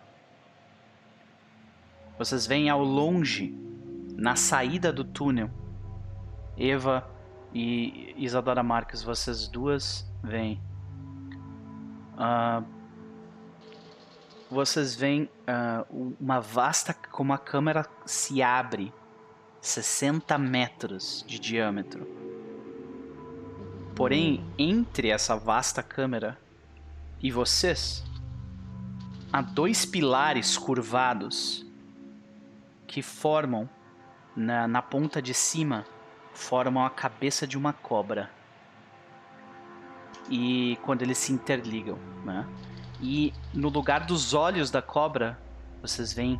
vocês 2.17 2.45
veem 2.45 2.69
ao 2.69 2.83
longe 2.83 3.53
na 4.15 4.35
saída 4.35 4.93
do 4.93 5.03
túnel, 5.03 5.49
Eva 6.57 7.09
e 7.53 8.13
Isadora 8.17 8.63
Marques, 8.63 9.01
vocês 9.01 9.47
duas 9.47 10.09
veem. 10.23 10.61
Ah, 12.17 12.63
vocês 14.49 14.95
veem 14.95 15.29
ah, 15.47 15.85
uma 15.91 16.39
vasta. 16.39 16.93
Como 16.93 17.33
a 17.33 17.37
câmera 17.37 17.85
se 18.05 18.41
abre 18.41 18.93
60 19.61 20.37
metros 20.37 21.23
de 21.27 21.39
diâmetro. 21.39 22.07
Porém, 23.95 24.43
entre 24.57 25.09
essa 25.09 25.35
vasta 25.35 25.83
câmera 25.83 26.37
e 27.21 27.31
vocês, 27.31 28.03
há 29.31 29.41
dois 29.41 29.85
pilares 29.85 30.57
curvados 30.57 31.65
que 32.87 33.01
formam 33.01 33.69
na, 34.35 34.67
na 34.67 34.81
ponta 34.81 35.21
de 35.21 35.33
cima 35.33 35.85
formam 36.33 36.83
a 36.83 36.89
cabeça 36.89 37.45
de 37.45 37.57
uma 37.57 37.71
cobra. 37.71 38.29
E 40.29 40.77
quando 40.83 41.01
eles 41.01 41.17
se 41.17 41.33
interligam, 41.33 41.97
né? 42.23 42.47
E 43.01 43.33
no 43.53 43.69
lugar 43.69 44.05
dos 44.05 44.33
olhos 44.33 44.71
da 44.71 44.81
cobra, 44.81 45.37
vocês 45.81 46.13
veem 46.13 46.39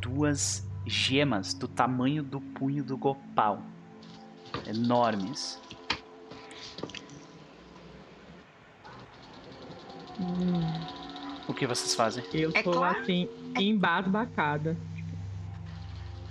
duas 0.00 0.68
gemas 0.84 1.54
do 1.54 1.66
tamanho 1.66 2.22
do 2.22 2.40
punho 2.40 2.84
do 2.84 2.96
Gopal. 2.96 3.62
Enormes. 4.66 5.60
O 11.48 11.54
que 11.54 11.66
vocês 11.66 11.94
fazem? 11.94 12.24
Eu 12.32 12.50
É 12.54 12.62
tô 12.62 12.72
claro. 12.72 13.00
assim, 13.00 13.28
embasbacada. 13.58 14.76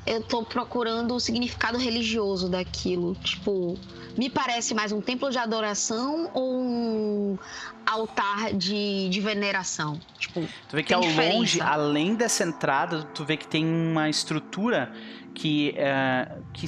Eu 0.06 0.22
tô 0.22 0.44
procurando 0.44 1.14
o 1.14 1.20
significado 1.20 1.78
religioso 1.78 2.50
daquilo. 2.50 3.14
Tipo, 3.16 3.78
me 4.18 4.30
parece 4.30 4.74
mais 4.74 4.92
um 4.92 5.00
templo 5.00 5.30
de 5.30 5.38
adoração 5.38 6.32
ou 6.34 6.60
um 6.60 7.38
altar 7.86 8.54
de, 8.54 9.10
de 9.10 9.22
veneração? 9.22 10.00
Tipo, 10.18 10.42
Tu 10.68 10.76
vê 10.76 10.84
que 10.84 10.94
ao 10.94 11.02
diferença. 11.02 11.38
longe, 11.38 11.62
além 11.62 12.16
dessa 12.16 12.44
entrada, 12.44 13.04
tu 13.14 13.24
vê 13.24 13.38
que 13.38 13.48
tem 13.48 13.64
uma 13.66 14.10
estrutura 14.10 14.92
que, 15.36 15.74
é, 15.78 16.32
que 16.52 16.66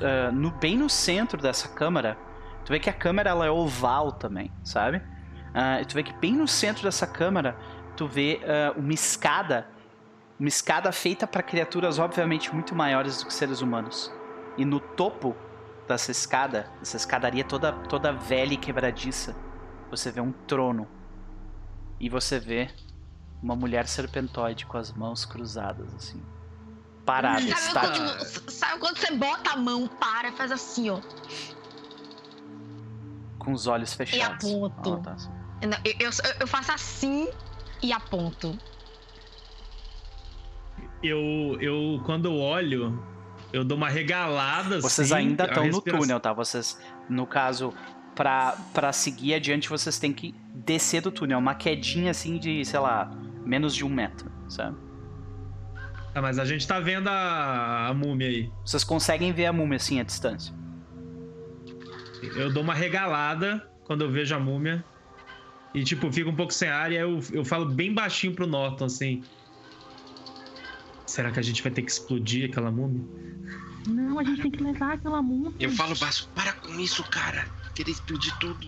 é, 0.00 0.30
no, 0.30 0.50
bem 0.50 0.76
no 0.76 0.88
centro 0.88 1.40
dessa 1.40 1.68
câmara, 1.68 2.16
tu 2.64 2.72
vê 2.72 2.80
que 2.80 2.88
a 2.88 2.94
câmara 2.94 3.30
ela 3.30 3.46
é 3.46 3.50
oval 3.50 4.12
também, 4.12 4.50
sabe? 4.64 5.02
E 5.80 5.84
tu 5.84 5.94
vê 5.94 6.02
que 6.04 6.12
bem 6.14 6.32
no 6.32 6.46
centro 6.46 6.84
dessa 6.84 7.06
câmara, 7.08 7.58
tu 7.96 8.06
vê 8.06 8.40
ah, 8.44 8.72
uma 8.76 8.92
escada, 8.92 9.66
uma 10.40 10.48
escada 10.48 10.90
feita 10.90 11.26
para 11.26 11.42
criaturas 11.42 11.98
obviamente 11.98 12.52
muito 12.52 12.74
maiores 12.74 13.18
do 13.18 13.26
que 13.26 13.34
seres 13.34 13.60
humanos. 13.60 14.10
E 14.56 14.64
no 14.64 14.80
topo 14.80 15.36
dessa 15.86 16.10
escada, 16.10 16.70
essa 16.80 16.96
escadaria 16.96 17.44
toda, 17.44 17.72
toda 17.72 18.10
velha 18.10 18.54
e 18.54 18.56
quebradiça, 18.56 19.36
você 19.90 20.10
vê 20.10 20.20
um 20.20 20.32
trono. 20.32 20.88
E 22.00 22.08
você 22.08 22.40
vê 22.40 22.70
uma 23.42 23.54
mulher 23.54 23.86
serpentoide 23.86 24.64
com 24.64 24.78
as 24.78 24.90
mãos 24.90 25.26
cruzadas, 25.26 25.94
assim. 25.94 26.22
Parada, 27.04 27.40
sabe 27.40 27.52
estática. 27.52 27.98
quando, 27.98 28.50
sabe 28.50 28.80
quando 28.80 28.96
você 28.96 29.14
bota 29.14 29.50
a 29.50 29.56
mão, 29.56 29.86
para 29.86 30.28
e 30.28 30.32
faz 30.32 30.50
assim, 30.50 30.88
ó. 30.88 31.00
Com 33.38 33.52
os 33.52 33.66
olhos 33.66 33.92
fechados. 33.92 34.46
aponto. 34.46 34.94
Ah, 34.94 35.04
tá, 35.04 35.12
assim. 35.12 35.30
Eu, 35.84 36.08
eu, 36.08 36.10
eu 36.40 36.46
faço 36.46 36.72
assim 36.72 37.28
e 37.82 37.92
aponto. 37.92 38.58
Eu, 41.02 41.56
eu, 41.60 42.00
quando 42.04 42.26
eu 42.26 42.36
olho, 42.36 43.02
eu 43.52 43.64
dou 43.64 43.76
uma 43.76 43.88
regalada 43.88 44.80
Vocês 44.80 45.12
assim, 45.12 45.28
ainda 45.28 45.44
estão 45.44 45.66
no 45.66 45.80
túnel, 45.80 46.20
tá? 46.20 46.32
Vocês, 46.32 46.78
no 47.08 47.26
caso, 47.26 47.72
pra, 48.14 48.56
pra 48.74 48.92
seguir 48.92 49.34
adiante, 49.34 49.68
vocês 49.68 49.98
têm 49.98 50.12
que 50.12 50.34
descer 50.54 51.00
do 51.00 51.10
túnel. 51.10 51.38
Uma 51.38 51.54
quedinha 51.54 52.10
assim 52.10 52.38
de, 52.38 52.64
sei 52.64 52.78
lá, 52.78 53.10
menos 53.44 53.74
de 53.74 53.84
um 53.84 53.88
metro, 53.88 54.30
sabe? 54.48 54.76
Ah, 56.14 56.20
mas 56.20 56.38
a 56.38 56.44
gente 56.44 56.66
tá 56.66 56.80
vendo 56.80 57.08
a, 57.08 57.88
a 57.88 57.94
múmia 57.94 58.28
aí. 58.28 58.50
Vocês 58.64 58.84
conseguem 58.84 59.32
ver 59.32 59.46
a 59.46 59.52
múmia 59.52 59.76
assim 59.76 60.00
à 60.00 60.02
distância. 60.02 60.54
Eu 62.36 62.52
dou 62.52 62.62
uma 62.62 62.74
regalada 62.74 63.66
quando 63.84 64.02
eu 64.02 64.10
vejo 64.10 64.34
a 64.34 64.38
múmia. 64.38 64.84
E, 65.72 65.84
tipo, 65.84 66.12
fico 66.12 66.30
um 66.30 66.34
pouco 66.34 66.52
sem 66.52 66.68
ar 66.68 66.90
e 66.90 66.98
aí 66.98 67.02
eu, 67.02 67.20
eu 67.32 67.44
falo 67.44 67.64
bem 67.64 67.94
baixinho 67.94 68.34
pro 68.34 68.46
Norton, 68.46 68.86
assim. 68.86 69.22
Será 71.10 71.32
que 71.32 71.40
a 71.40 71.42
gente 71.42 71.60
vai 71.60 71.72
ter 71.72 71.82
que 71.82 71.90
explodir 71.90 72.48
aquela 72.48 72.70
múmia? 72.70 73.02
Não, 73.88 74.16
a 74.20 74.22
gente 74.22 74.42
tem 74.42 74.50
que 74.52 74.62
levar 74.62 74.92
aquela 74.92 75.20
múmia. 75.20 75.52
Eu 75.58 75.68
falo 75.72 75.92
baixo, 75.96 76.28
para 76.36 76.52
com 76.52 76.78
isso, 76.78 77.02
cara. 77.10 77.48
Querer 77.74 77.90
explodir 77.90 78.32
tudo. 78.38 78.64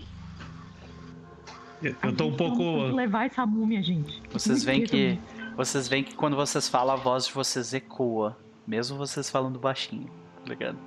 Eu, 1.81 1.95
eu 2.03 2.13
tô 2.13 2.25
um 2.25 2.35
pouco. 2.35 2.93
levar 2.93 3.27
essa 3.27 3.45
múmia, 3.45 3.81
gente. 3.81 4.21
Vocês 4.29 4.61
veem 4.61 4.83
que. 4.85 5.17
Vocês 5.55 5.87
veem 5.87 6.03
que 6.03 6.15
quando 6.15 6.35
vocês 6.35 6.67
falam, 6.67 6.95
a 6.95 6.97
voz 6.97 7.27
de 7.27 7.33
vocês 7.33 7.73
ecoa. 7.73 8.37
Mesmo 8.67 8.97
vocês 8.97 9.29
falando 9.29 9.57
baixinho, 9.57 10.11
tá 10.43 10.49
ligado? 10.49 10.77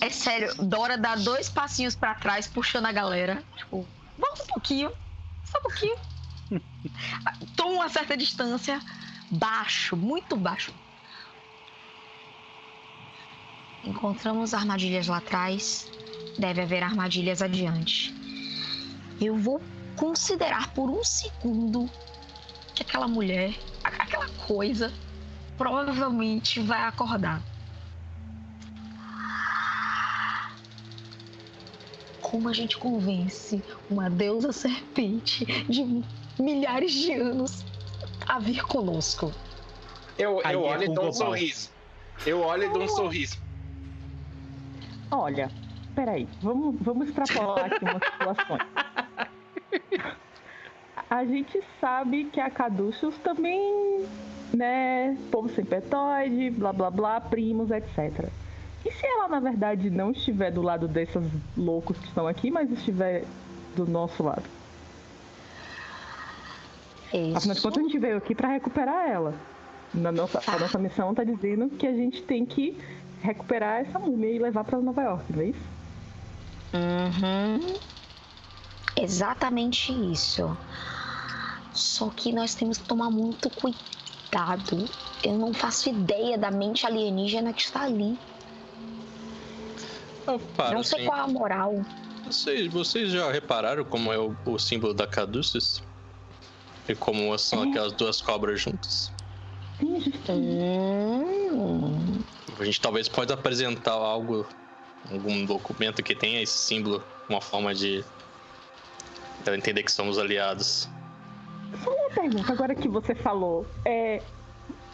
É 0.00 0.08
sério, 0.08 0.54
Dora 0.66 0.96
dá 0.96 1.16
dois 1.16 1.48
passinhos 1.48 1.96
pra 1.96 2.14
trás, 2.14 2.46
puxando 2.46 2.86
a 2.86 2.92
galera. 2.92 3.42
Tipo, 3.56 3.84
volta 4.16 4.44
um 4.44 4.46
pouquinho. 4.46 4.92
Só 5.44 5.58
um 5.58 5.62
pouquinho. 5.62 5.96
Toma 7.56 7.72
uma 7.72 7.88
certa 7.88 8.16
distância. 8.16 8.80
Baixo, 9.30 9.96
muito 9.96 10.34
baixo. 10.34 10.74
Encontramos 13.84 14.52
armadilhas 14.52 15.06
lá 15.06 15.18
atrás. 15.18 15.88
Deve 16.36 16.62
haver 16.62 16.82
armadilhas 16.82 17.40
adiante. 17.40 18.12
Eu 19.20 19.36
vou 19.36 19.62
considerar 19.96 20.72
por 20.74 20.90
um 20.90 21.04
segundo 21.04 21.88
que 22.74 22.82
aquela 22.82 23.06
mulher, 23.06 23.54
aquela 23.84 24.28
coisa, 24.46 24.92
provavelmente 25.56 26.58
vai 26.58 26.82
acordar. 26.82 27.40
Como 32.20 32.48
a 32.48 32.52
gente 32.52 32.76
convence 32.78 33.62
uma 33.88 34.10
deusa 34.10 34.52
serpente 34.52 35.44
de 35.68 36.02
milhares 36.38 36.92
de 36.92 37.12
anos 37.12 37.64
a 38.26 38.38
vir 38.38 38.62
conosco? 38.62 39.32
Eu, 40.18 40.40
eu 40.42 40.42
é 40.42 40.56
olho 40.56 40.84
e 40.84 40.94
dou 40.94 41.08
um 41.08 41.12
sorriso. 41.12 41.70
Eu 42.26 42.40
olho 42.40 42.64
e 42.64 42.68
dou 42.68 42.82
um 42.82 42.88
sorriso. 42.88 43.38
Olha, 45.10 45.50
peraí, 45.94 46.28
vamos, 46.40 46.76
vamos 46.80 47.08
extrapolar 47.08 47.64
aqui 47.64 47.84
umas 47.84 48.02
situações. 48.12 48.62
A 51.08 51.24
gente 51.24 51.60
sabe 51.80 52.24
que 52.24 52.40
a 52.40 52.50
Caduceus 52.50 53.16
também, 53.18 54.06
né, 54.54 55.16
povo 55.30 55.48
sempetóide, 55.48 56.50
blá 56.50 56.72
blá 56.72 56.90
blá, 56.90 57.20
primos, 57.20 57.70
etc. 57.70 58.28
E 58.84 58.92
se 58.92 59.06
ela, 59.06 59.28
na 59.28 59.40
verdade, 59.40 59.90
não 59.90 60.12
estiver 60.12 60.50
do 60.50 60.62
lado 60.62 60.86
desses 60.86 61.22
loucos 61.56 61.98
que 61.98 62.06
estão 62.06 62.26
aqui, 62.26 62.50
mas 62.50 62.70
estiver 62.70 63.24
do 63.74 63.86
nosso 63.86 64.22
lado? 64.22 64.59
Afinal 67.34 67.54
de 67.56 67.60
contas, 67.60 67.78
a 67.78 67.82
gente 67.82 67.98
veio 67.98 68.16
aqui 68.16 68.34
pra 68.34 68.48
recuperar 68.48 69.08
ela. 69.08 69.34
Na 69.92 70.12
nossa, 70.12 70.38
a 70.38 70.42
Tá. 70.42 70.58
nossa 70.58 70.78
missão 70.78 71.12
tá 71.14 71.24
dizendo 71.24 71.68
que 71.70 71.86
a 71.86 71.92
gente 71.92 72.22
tem 72.22 72.46
que 72.46 72.78
recuperar 73.20 73.80
essa 73.80 73.98
múmia 73.98 74.30
e 74.30 74.38
levar 74.38 74.62
pra 74.64 74.78
Nova 74.78 75.02
York, 75.02 75.24
não 75.32 75.40
é 75.42 75.46
isso? 75.46 75.60
Uhum. 76.72 77.74
Exatamente 78.96 79.92
isso. 80.12 80.56
Só 81.72 82.08
que 82.10 82.32
nós 82.32 82.54
temos 82.54 82.78
que 82.78 82.84
tomar 82.86 83.10
muito 83.10 83.50
cuidado. 83.50 84.88
Eu 85.24 85.36
não 85.38 85.52
faço 85.52 85.88
ideia 85.88 86.38
da 86.38 86.50
mente 86.50 86.86
alienígena 86.86 87.52
que 87.52 87.62
está 87.62 87.82
ali. 87.82 88.16
Ah, 90.26 90.38
para, 90.56 90.74
não 90.74 90.82
sei 90.84 91.00
assim, 91.00 91.08
qual 91.08 91.18
é 91.18 91.22
a 91.22 91.26
moral. 91.26 91.84
vocês, 92.26 92.66
vocês 92.72 93.10
já 93.10 93.30
repararam 93.32 93.84
como 93.84 94.12
é 94.12 94.18
o, 94.18 94.36
o 94.46 94.58
símbolo 94.58 94.94
da 94.94 95.06
Caduceus? 95.06 95.82
E 96.90 96.94
como 96.96 97.38
são 97.38 97.62
aquelas 97.62 97.92
duas 97.92 98.20
cobras 98.20 98.60
juntas? 98.60 99.12
Hum, 99.80 100.02
A 102.58 102.64
gente 102.64 102.80
talvez 102.80 103.08
pode 103.08 103.32
apresentar 103.32 103.92
algo, 103.92 104.44
algum 105.08 105.44
documento 105.44 106.02
que 106.02 106.16
tenha 106.16 106.42
esse 106.42 106.58
símbolo, 106.58 107.00
uma 107.28 107.40
forma 107.40 107.72
de 107.72 108.04
ela 109.46 109.56
entender 109.56 109.84
que 109.84 109.92
somos 109.92 110.18
aliados. 110.18 110.88
Só 111.84 111.94
uma 111.94 112.10
pergunta, 112.10 112.52
agora 112.52 112.74
que 112.74 112.88
você 112.88 113.14
falou. 113.14 113.64
É, 113.84 114.20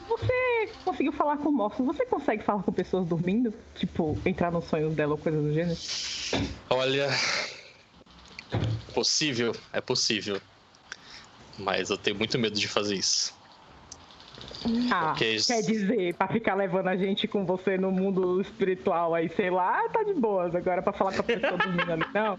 você 0.07 0.71
conseguiu 0.85 1.15
falar 1.15 1.39
com 1.39 1.51
mortos? 1.51 1.85
Você 1.87 2.05
consegue 2.05 2.45
falar 2.45 2.63
com 2.63 2.73
pessoas 2.73 3.07
dormindo? 3.07 3.55
Tipo, 3.75 4.19
entrar 4.27 4.53
nos 4.53 4.67
sonhos 4.67 4.95
dela 4.95 5.13
ou 5.13 5.19
coisa 5.19 5.41
do 5.41 5.51
gênero? 5.51 5.79
Olha, 6.69 7.09
possível, 8.93 9.57
é 9.73 9.81
possível. 9.81 10.39
Mas 11.59 11.91
eu 11.91 11.97
tenho 11.97 12.17
muito 12.17 12.39
medo 12.39 12.59
de 12.59 12.69
fazer 12.69 12.97
isso. 12.97 13.35
Ah, 14.91 15.13
Ok. 15.13 15.39
quer 15.47 15.63
dizer, 15.63 16.15
pra 16.15 16.29
ficar 16.29 16.55
levando 16.55 16.89
a 16.89 16.97
gente 16.97 17.29
com 17.29 17.45
você 17.47 17.79
no 17.79 17.91
mundo 17.91 18.41
espiritual 18.41 19.15
aí, 19.15 19.29
sei 19.35 19.51
lá, 19.51 19.89
tá 19.91 20.03
de 20.03 20.15
boas. 20.15 20.55
Agora 20.55 20.83
pra 20.83 20.93
falar 20.93 21.13
com 21.13 21.21
a 21.21 21.25
pessoa 21.25 21.57
dormindo 21.57 21.93
ali, 21.93 22.05
não. 22.13 22.39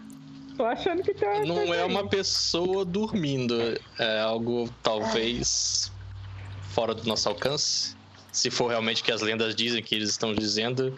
Tô 0.57 0.65
achando 0.65 1.03
que 1.03 1.13
tem 1.13 1.27
uma 1.29 1.45
Não 1.45 1.73
é 1.73 1.83
aí. 1.83 1.89
uma 1.89 2.07
pessoa 2.07 2.83
dormindo, 2.83 3.55
é 3.99 4.19
algo 4.19 4.69
talvez 4.81 5.91
fora 6.61 6.93
do 6.93 7.03
nosso 7.05 7.29
alcance. 7.29 7.95
Se 8.31 8.49
for 8.51 8.67
realmente 8.67 9.01
o 9.01 9.05
que 9.05 9.11
as 9.11 9.21
lendas 9.21 9.55
dizem, 9.55 9.81
que 9.83 9.95
eles 9.95 10.09
estão 10.09 10.33
dizendo, 10.33 10.97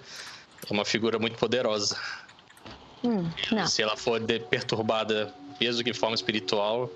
é 0.70 0.74
uma 0.74 0.86
figura 0.86 1.20
muito 1.20 1.38
poderosa. 1.38 1.98
hum. 3.04 3.30
Se 3.68 3.82
ela 3.82 3.96
for 3.96 4.20
perturbada, 4.50 5.34
mesmo 5.60 5.84
que 5.84 5.94
forma 5.94 6.16
espiritual, 6.16 6.90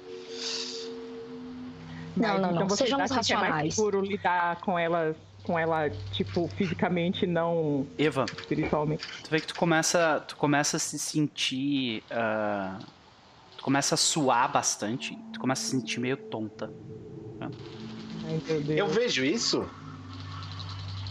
Mas 2.16 2.28
não, 2.42 2.50
então 2.50 2.52
não. 2.62 2.68
você 2.70 2.84
Sejamos 2.84 3.12
acha 3.12 3.22
que 3.24 3.34
é 3.34 3.36
mais 3.36 3.48
racionais. 3.50 3.76
seguro 3.76 4.02
lidar 4.02 4.56
com 4.62 4.78
elas 4.78 5.16
com 5.44 5.60
ela, 5.60 5.90
tipo, 6.14 6.48
fisicamente, 6.56 7.28
não 7.28 7.86
Eva, 7.98 8.24
espiritualmente. 8.40 9.06
tu 9.24 9.30
vê 9.30 9.42
que 9.42 9.48
tu 9.48 9.56
começa, 9.56 10.24
tu 10.26 10.38
começa 10.38 10.78
a 10.78 10.80
se 10.80 10.98
sentir. 10.98 12.02
ah, 12.10 12.80
tu 13.58 13.64
começa 13.64 13.96
a 13.96 13.98
suar 13.98 14.50
bastante. 14.50 15.18
Tu 15.34 15.40
começa 15.42 15.62
a 15.62 15.66
se 15.66 15.72
sentir 15.72 16.00
meio 16.00 16.16
tonta. 16.16 16.72
Ai, 17.42 17.50
meu 18.48 18.62
Deus. 18.62 18.80
Eu 18.80 18.88
vejo 18.88 19.26
isso. 19.26 19.68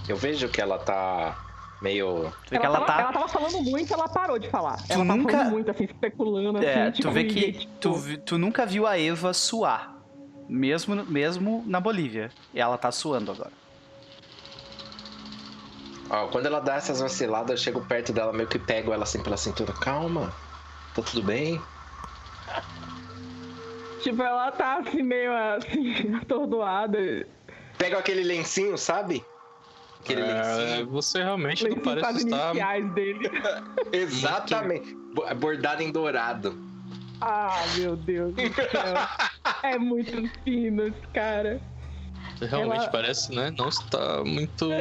Eu 0.08 0.16
vejo 0.16 0.48
que 0.48 0.60
ela 0.62 0.78
tá 0.78 1.38
meio. 1.82 2.32
Tu 2.46 2.50
vê 2.52 2.58
que 2.58 2.64
ela 2.64 2.80
tava, 2.80 2.86
tá. 2.92 3.00
ela 3.02 3.12
tava 3.12 3.28
falando 3.28 3.60
muito, 3.62 3.92
ela 3.92 4.08
parou 4.08 4.38
de 4.38 4.48
falar. 4.48 4.82
ela 4.88 5.04
nunca- 5.04 5.24
tava 5.32 5.38
falando 5.44 5.52
muito, 5.52 5.70
assim, 5.70 5.84
especulando, 5.84 6.58
assim, 6.58 6.66
É, 6.66 6.90
tipo, 6.90 7.08
tu 7.08 7.12
vê 7.12 7.20
e, 7.20 7.26
que 7.26 7.52
tipo, 7.52 7.72
tu, 7.78 8.18
tu 8.24 8.38
nunca 8.38 8.64
viu 8.64 8.86
a 8.86 8.98
Eva 8.98 9.34
suar. 9.34 9.91
Mesmo, 10.52 10.94
mesmo 11.06 11.64
na 11.66 11.80
Bolívia. 11.80 12.30
E 12.52 12.60
ela 12.60 12.76
tá 12.76 12.92
suando 12.92 13.32
agora. 13.32 13.52
Ó, 16.10 16.28
quando 16.28 16.44
ela 16.44 16.60
dá 16.60 16.74
essas 16.76 17.00
vaciladas, 17.00 17.50
eu 17.52 17.56
chego 17.56 17.80
perto 17.86 18.12
dela, 18.12 18.34
meio 18.34 18.46
que 18.46 18.58
pego 18.58 18.92
ela 18.92 19.04
assim 19.04 19.22
pela 19.22 19.38
cintura. 19.38 19.72
Calma, 19.72 20.30
tá 20.94 21.00
tudo 21.00 21.22
bem? 21.22 21.58
Tipo, 24.02 24.22
ela 24.22 24.50
tá 24.52 24.78
assim, 24.78 25.02
meio 25.02 25.32
assim, 25.34 26.14
atordoada. 26.20 27.26
Pego 27.78 27.96
aquele 27.96 28.22
lencinho, 28.22 28.76
sabe? 28.76 29.24
Aquele 30.04 30.20
É, 30.20 30.34
lencinho. 30.34 30.90
você 30.90 31.22
realmente 31.22 31.62
não 31.66 31.76
Lencinho 31.76 31.94
as 31.94 32.02
parece 32.02 32.24
estar. 32.28 32.84
dele. 32.92 33.30
Exatamente. 33.90 34.94
Bo- 35.14 35.32
Bordado 35.36 35.82
em 35.82 35.90
dourado. 35.90 36.71
Ah, 37.22 37.64
meu 37.76 37.96
Deus 37.96 38.34
do 38.34 38.40
céu. 38.42 38.52
É 39.64 39.78
muito 39.78 40.28
fino 40.42 40.88
esse 40.88 41.06
cara. 41.12 41.60
Realmente 42.40 42.82
Ela- 42.82 42.90
parece, 42.90 43.32
né? 43.34 43.52
Não 43.56 43.68
está 43.68 44.24
muito. 44.24 44.72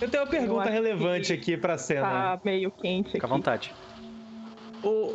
Eu 0.00 0.08
tenho 0.08 0.22
uma 0.24 0.30
pergunta 0.30 0.70
relevante 0.70 1.36
que 1.36 1.52
aqui 1.52 1.56
pra 1.60 1.76
cena. 1.76 2.08
Tá 2.36 2.40
meio 2.44 2.70
quente 2.70 3.12
Fica 3.12 3.26
à 3.26 3.28
aqui. 3.28 3.36
vontade. 3.36 3.74
O, 4.82 5.12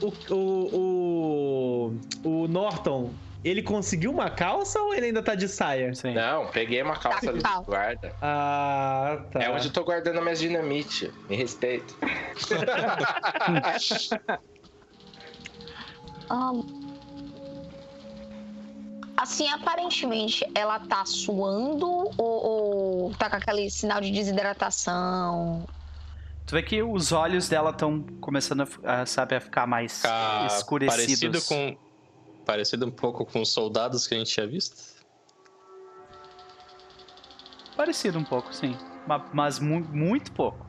o, 0.00 0.12
o, 0.30 1.92
o, 2.24 2.42
o 2.44 2.48
Norton, 2.48 3.12
ele 3.42 3.62
conseguiu 3.62 4.12
uma 4.12 4.30
calça 4.30 4.78
ou 4.80 4.94
ele 4.94 5.06
ainda 5.06 5.22
tá 5.22 5.34
de 5.34 5.48
saia? 5.48 5.92
Sim. 5.94 6.14
Não, 6.14 6.46
peguei 6.48 6.82
uma 6.82 6.96
calça 6.96 7.30
ali 7.30 7.42
de 7.42 7.64
guarda. 7.64 8.14
Ah, 8.22 9.24
tá. 9.32 9.42
É 9.42 9.50
onde 9.50 9.66
eu 9.68 9.72
tô 9.72 9.82
guardando 9.82 10.20
minhas 10.22 10.38
dinamite. 10.38 11.10
Me 11.28 11.34
respeita. 11.36 11.92
Assim, 19.16 19.48
aparentemente, 19.48 20.44
ela 20.54 20.78
tá 20.78 21.04
suando 21.06 21.86
ou, 21.88 22.14
ou 22.18 23.14
tá 23.14 23.30
com 23.30 23.36
aquele 23.36 23.70
sinal 23.70 24.00
de 24.00 24.10
desidratação? 24.10 25.66
Tu 26.46 26.52
vê 26.54 26.62
que 26.62 26.82
os 26.82 27.10
olhos 27.12 27.48
dela 27.48 27.70
estão 27.70 28.02
começando 28.20 28.68
a, 28.84 29.06
sabe, 29.06 29.34
a 29.34 29.40
ficar 29.40 29.66
mais 29.66 29.96
Ficar 29.96 30.46
escurecidos. 30.46 31.08
parecido 31.20 31.42
com. 31.42 31.76
Parecido 32.44 32.86
um 32.86 32.90
pouco 32.90 33.24
com 33.26 33.40
os 33.40 33.50
soldados 33.52 34.06
que 34.06 34.14
a 34.14 34.18
gente 34.18 34.32
tinha 34.32 34.46
visto. 34.46 34.76
Parecido 37.76 38.18
um 38.18 38.24
pouco, 38.24 38.54
sim. 38.54 38.76
Ma- 39.08 39.24
Mas 39.32 39.58
mu- 39.58 39.80
muito 39.80 40.30
pouco. 40.32 40.64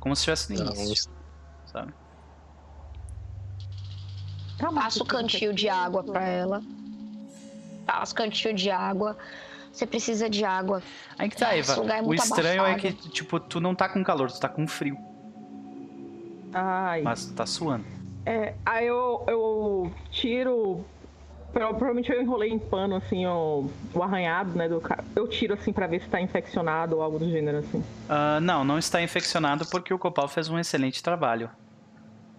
Como 0.00 0.16
se 0.16 0.20
estivesse 0.28 0.52
no 0.54 0.64
Não, 0.64 0.74
sabe? 1.66 1.94
Passa 4.60 5.02
o 5.02 5.06
cantil 5.06 5.52
de 5.52 5.68
água 5.68 6.02
pra 6.02 6.22
ela. 6.26 6.62
Passa 7.86 8.12
o 8.12 8.16
cantil 8.16 8.52
de 8.52 8.70
água. 8.70 9.16
Você 9.72 9.86
precisa 9.86 10.28
de 10.28 10.44
água. 10.44 10.82
Aí 11.18 11.28
que 11.28 11.36
tá, 11.36 11.54
Eva. 11.56 11.72
é 11.74 12.02
o 12.02 12.12
estranho 12.14 12.64
é 12.64 12.74
que, 12.74 12.88
abafado. 12.88 13.08
tipo, 13.10 13.38
tu 13.40 13.60
não 13.60 13.74
tá 13.74 13.88
com 13.88 14.02
calor, 14.02 14.30
tu 14.30 14.40
tá 14.40 14.48
com 14.48 14.66
frio. 14.66 14.96
Ai. 16.52 17.02
Mas 17.02 17.26
tu 17.26 17.34
tá 17.34 17.46
suando. 17.46 17.84
É, 18.26 18.54
aí 18.66 18.86
eu, 18.86 19.24
eu 19.26 19.92
tiro. 20.10 20.84
pro- 21.52 21.68
Provavelmente 21.68 22.10
eu 22.12 22.20
enrolei 22.20 22.50
em 22.50 22.58
pano, 22.58 22.96
assim, 22.96 23.24
o, 23.26 23.70
o 23.94 24.02
arranhado, 24.02 24.50
né? 24.58 24.68
Do, 24.68 24.82
eu 25.14 25.28
tiro, 25.28 25.54
assim, 25.54 25.72
pra 25.72 25.86
ver 25.86 26.02
se 26.02 26.08
tá 26.08 26.20
infeccionado 26.20 26.96
ou 26.96 27.02
algo 27.02 27.18
do 27.18 27.30
gênero, 27.30 27.58
assim. 27.58 27.82
Ah, 28.08 28.40
não, 28.40 28.64
não 28.64 28.78
está 28.78 29.00
infeccionado 29.00 29.64
porque 29.70 29.94
o 29.94 29.98
Copal 29.98 30.26
fez 30.28 30.48
um 30.48 30.58
excelente 30.58 31.02
trabalho. 31.02 31.48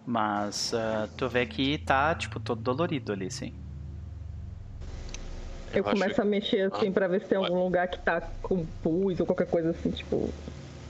Mas 0.05 0.73
ah, 0.73 1.07
tu 1.17 1.27
vê 1.29 1.45
que 1.45 1.77
tá, 1.77 2.13
tipo, 2.15 2.39
todo 2.39 2.61
dolorido 2.61 3.11
ali, 3.13 3.29
sim. 3.31 3.53
Eu, 5.73 5.83
Eu 5.83 5.87
acho 5.87 5.93
começo 5.93 6.21
a 6.21 6.25
mexer, 6.25 6.71
assim, 6.73 6.89
Ah, 6.89 6.91
pra 6.91 7.07
ver 7.07 7.21
se 7.21 7.27
tem 7.27 7.37
vai. 7.37 7.49
algum 7.49 7.63
lugar 7.63 7.87
que 7.87 7.99
tá 7.99 8.21
com 8.41 8.65
pus 8.83 9.19
ou 9.19 9.25
qualquer 9.25 9.47
coisa 9.47 9.69
assim, 9.69 9.91
tipo. 9.91 10.29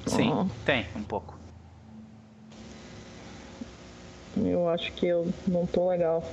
Sim, 0.07 0.31
tem, 0.65 0.85
um 0.95 1.03
pouco. 1.03 1.39
eu 4.37 4.67
acho 4.69 4.91
que 4.93 5.07
eu 5.07 5.27
não 5.47 5.65
tô 5.65 5.89
legal. 5.89 6.23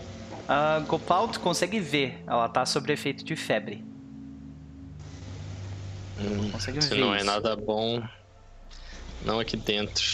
A 0.46 0.80
Gopal, 0.80 1.28
tu 1.28 1.40
consegue 1.40 1.78
ver, 1.80 2.22
ela 2.26 2.48
tá 2.48 2.64
sob 2.64 2.90
efeito 2.92 3.24
de 3.24 3.36
febre. 3.36 3.84
Hum, 6.18 6.50
Consegue 6.50 6.80
se 6.82 6.94
ver 6.94 7.00
não 7.00 7.14
é 7.14 7.18
isso. 7.18 7.24
nada 7.24 7.54
bom. 7.56 8.02
Não 9.20 9.40
aqui 9.40 9.56
dentro. 9.56 10.04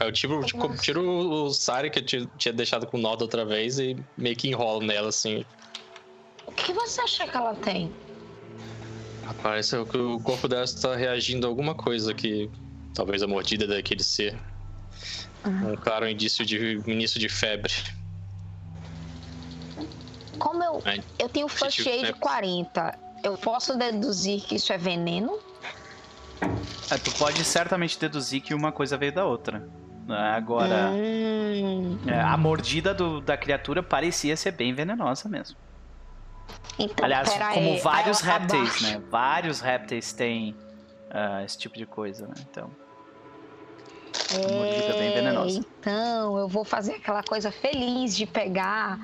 Aí 0.00 0.08
eu 0.08 0.12
tiro, 0.12 0.42
tipo, 0.44 0.74
tiro 0.76 1.02
o 1.02 1.50
Sari 1.52 1.90
que 1.90 1.98
eu 1.98 2.04
ti- 2.06 2.28
tinha 2.38 2.52
deixado 2.52 2.86
com 2.86 2.96
nó 2.98 3.14
da 3.14 3.24
outra 3.24 3.44
vez 3.44 3.78
e 3.78 3.96
meio 4.16 4.36
que 4.36 4.48
enrolo 4.48 4.80
nela 4.84 5.08
assim. 5.08 5.44
O 6.46 6.52
que 6.52 6.72
você 6.72 7.00
acha 7.02 7.26
que 7.28 7.36
ela 7.36 7.54
tem? 7.54 7.92
Parece 9.42 9.84
que 9.86 9.96
o 9.96 10.20
corpo 10.20 10.48
dela 10.48 10.64
está 10.64 10.94
reagindo 10.94 11.46
a 11.46 11.50
alguma 11.50 11.74
coisa 11.74 12.14
que. 12.14 12.50
Talvez 12.92 13.22
a 13.22 13.26
mordida 13.26 13.66
daquele 13.66 14.04
ser. 14.04 14.40
Um 15.44 15.74
claro 15.76 16.08
indício 16.08 16.46
de 16.46 16.80
início 16.86 17.18
de 17.18 17.28
febre. 17.28 17.72
Como 20.38 20.62
eu, 20.62 20.80
Ai, 20.84 21.02
eu 21.18 21.28
tenho 21.28 21.48
first 21.48 21.76
tipo, 21.76 21.90
aid 21.90 22.02
né? 22.04 22.12
40, 22.12 22.98
eu 23.22 23.36
posso 23.36 23.76
deduzir 23.76 24.42
que 24.42 24.56
isso 24.56 24.72
é 24.72 24.78
veneno? 24.78 25.38
É, 26.90 26.98
tu 26.98 27.10
pode 27.12 27.42
certamente 27.44 27.98
deduzir 27.98 28.40
que 28.42 28.54
uma 28.54 28.70
coisa 28.72 28.96
veio 28.96 29.12
da 29.12 29.24
outra. 29.24 29.58
né? 30.06 30.16
Agora, 30.36 30.90
Hum, 30.94 31.98
é, 32.06 32.20
a 32.20 32.36
mordida 32.36 32.92
do- 32.92 33.20
da 33.20 33.36
criatura 33.36 33.82
parecia 33.82 34.36
ser 34.36 34.52
bem 34.52 34.74
venenosa 34.74 35.28
mesmo. 35.28 35.56
então, 36.78 37.04
Aliás, 37.04 37.28
como 37.54 37.70
aí, 37.72 37.78
vários 37.80 38.20
répteis, 38.20 38.80
né? 38.82 39.02
Vários 39.10 39.60
répteis 39.60 40.12
têm 40.12 40.54
ah, 41.10 41.42
esse 41.44 41.56
tipo 41.58 41.76
de 41.76 41.86
coisa, 41.86 42.26
né? 42.26 42.34
Então, 42.50 42.70
mordida 44.50 44.94
bem 44.94 45.10
venenosa. 45.12 45.60
Então, 45.78 46.38
eu 46.38 46.48
vou 46.48 46.64
fazer 46.64 46.94
aquela 46.94 47.22
coisa 47.22 47.50
feliz 47.52 48.16
de 48.16 48.26
pegar 48.26 48.98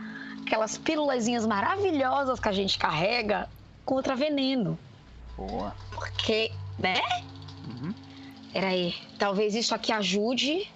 aquelas 0.44 0.77
pílulazinhas 0.77 1.47
maravilhosas 1.47 2.40
que 2.40 2.48
a 2.48 2.52
gente 2.52 2.77
carrega 2.78 3.48
contra 3.85 4.16
veneno. 4.16 4.78
boa. 5.36 5.73
Porque, 5.93 6.51
né? 6.81 7.01
Uhum. 7.69 7.94
Peraí, 8.52 8.94
talvez 9.19 9.55
isso 9.55 9.74
aqui 9.74 9.93
ajude 9.93 10.69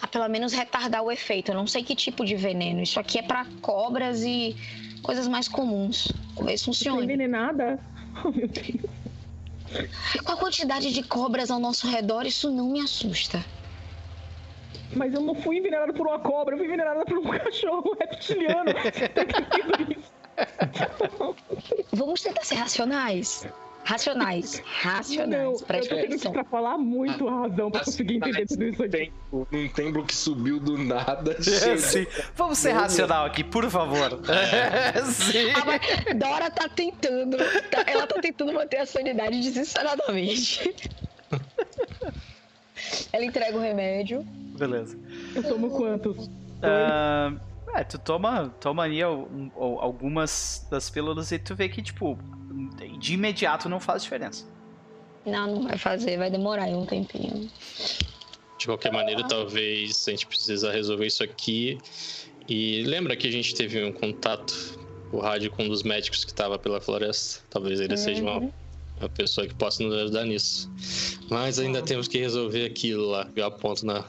a 0.00 0.06
pelo 0.06 0.28
menos 0.28 0.52
retardar 0.52 1.02
o 1.02 1.10
efeito. 1.10 1.50
Eu 1.50 1.56
não 1.56 1.66
sei 1.66 1.82
que 1.82 1.94
tipo 1.94 2.24
de 2.24 2.34
veneno. 2.36 2.82
Isso 2.82 2.98
aqui 2.98 3.18
é 3.18 3.22
pra 3.22 3.46
cobras 3.60 4.22
e 4.22 4.56
coisas 5.02 5.26
mais 5.28 5.48
comuns. 5.48 6.12
Talvez 6.34 6.60
Tô 6.60 6.66
funcione. 6.66 7.04
envenenada. 7.04 7.78
Oh, 8.24 8.30
meu 8.32 8.48
Deus. 8.48 10.20
Com 10.24 10.32
a 10.32 10.36
quantidade 10.36 10.92
de 10.92 11.00
cobras 11.04 11.48
ao 11.48 11.60
nosso 11.60 11.86
redor, 11.88 12.26
isso 12.26 12.50
não 12.50 12.70
me 12.70 12.80
assusta. 12.80 13.42
Mas 14.96 15.14
eu 15.14 15.20
não 15.20 15.32
fui 15.32 15.58
envenenada 15.58 15.92
por 15.92 16.08
uma 16.08 16.18
cobra, 16.18 16.54
eu 16.54 16.58
fui 16.58 16.66
envenenada 16.66 17.04
por 17.04 17.18
um 17.18 17.22
cachorro 17.30 17.96
reptiliano. 18.00 18.72
Você 18.82 19.08
tá 19.08 19.22
entendendo 19.22 19.92
isso? 19.92 20.12
Vamos 21.92 22.20
tentar 22.20 22.42
ser 22.44 22.56
racionais. 22.56 23.46
Racionais. 23.84 24.62
Racionais. 24.82 25.30
Não, 25.42 25.52
eu 25.52 25.58
tô 25.58 25.64
tendo 25.96 26.08
que 26.08 26.14
extrapolar 26.14 26.78
muito 26.78 27.26
a 27.28 27.40
razão 27.42 27.70
pra 27.70 27.84
conseguir 27.84 28.16
entender 28.16 28.46
tudo 28.46 28.64
isso 28.64 28.82
aqui. 28.84 29.12
Num 29.32 29.68
templo 29.68 30.04
que 30.04 30.14
subiu 30.14 30.60
do 30.60 30.76
nada. 30.78 31.32
É. 31.32 32.06
Vamos 32.36 32.58
ser 32.58 32.72
racional 32.72 33.24
aqui, 33.26 33.42
por 33.42 33.68
favor. 33.70 34.20
É, 34.30 35.02
sim. 35.04 35.50
Ah, 35.54 35.64
mas 35.64 35.80
Dora 36.18 36.50
tá 36.50 36.68
tentando. 36.68 37.36
tá- 37.70 37.84
ela 37.86 38.06
tá 38.06 38.20
tentando 38.20 38.52
manter 38.52 38.76
a 38.78 38.86
sanidade 38.86 39.40
desesperadamente. 39.40 40.74
Ela 43.12 43.24
entrega 43.24 43.56
o 43.56 43.60
remédio. 43.60 44.22
Beleza. 44.58 44.98
Eu 45.34 45.42
tomo 45.42 45.70
quantos? 45.70 46.30
Ah, 46.62 47.32
é, 47.74 47.84
tu 47.84 47.98
toma, 47.98 48.48
toma 48.60 48.84
ali 48.84 49.02
al- 49.02 49.28
um- 49.32 49.50
al- 49.56 49.80
algumas 49.80 50.66
das 50.70 50.88
pílulas 50.90 51.30
e 51.32 51.38
tu 51.38 51.54
vê 51.54 51.68
que, 51.68 51.82
tipo, 51.82 52.18
de 52.98 53.14
imediato 53.14 53.68
não 53.68 53.80
faz 53.80 54.02
diferença. 54.02 54.44
Não, 55.24 55.46
não 55.54 55.62
vai 55.68 55.76
fazer, 55.78 56.16
vai 56.18 56.30
demorar 56.30 56.64
aí 56.64 56.74
um 56.74 56.86
tempinho. 56.86 57.50
De 58.58 58.66
qualquer 58.66 58.92
maneira, 58.92 59.26
talvez 59.26 60.06
a 60.06 60.10
gente 60.10 60.26
precisa 60.26 60.70
resolver 60.72 61.06
isso 61.06 61.22
aqui. 61.22 61.78
E 62.48 62.82
lembra 62.84 63.16
que 63.16 63.26
a 63.28 63.30
gente 63.30 63.54
teve 63.54 63.82
um 63.84 63.92
contato, 63.92 64.78
o 65.12 65.18
rádio 65.18 65.50
com 65.50 65.64
um 65.64 65.68
dos 65.68 65.82
médicos 65.82 66.24
que 66.24 66.30
estava 66.30 66.58
pela 66.58 66.80
floresta? 66.80 67.42
Talvez 67.50 67.80
ele 67.80 67.96
seja 67.96 68.22
uma, 68.22 68.50
a 69.00 69.08
pessoa 69.08 69.46
que 69.46 69.54
possa 69.54 69.82
nos 69.82 69.94
ajudar 69.94 70.24
nisso. 70.24 70.70
Mas 71.30 71.58
ainda 71.58 71.80
temos 71.82 72.08
que 72.08 72.18
resolver 72.18 72.64
aquilo 72.66 73.06
lá. 73.10 73.28
Eu 73.36 73.46
aponto 73.46 73.86
na, 73.86 74.04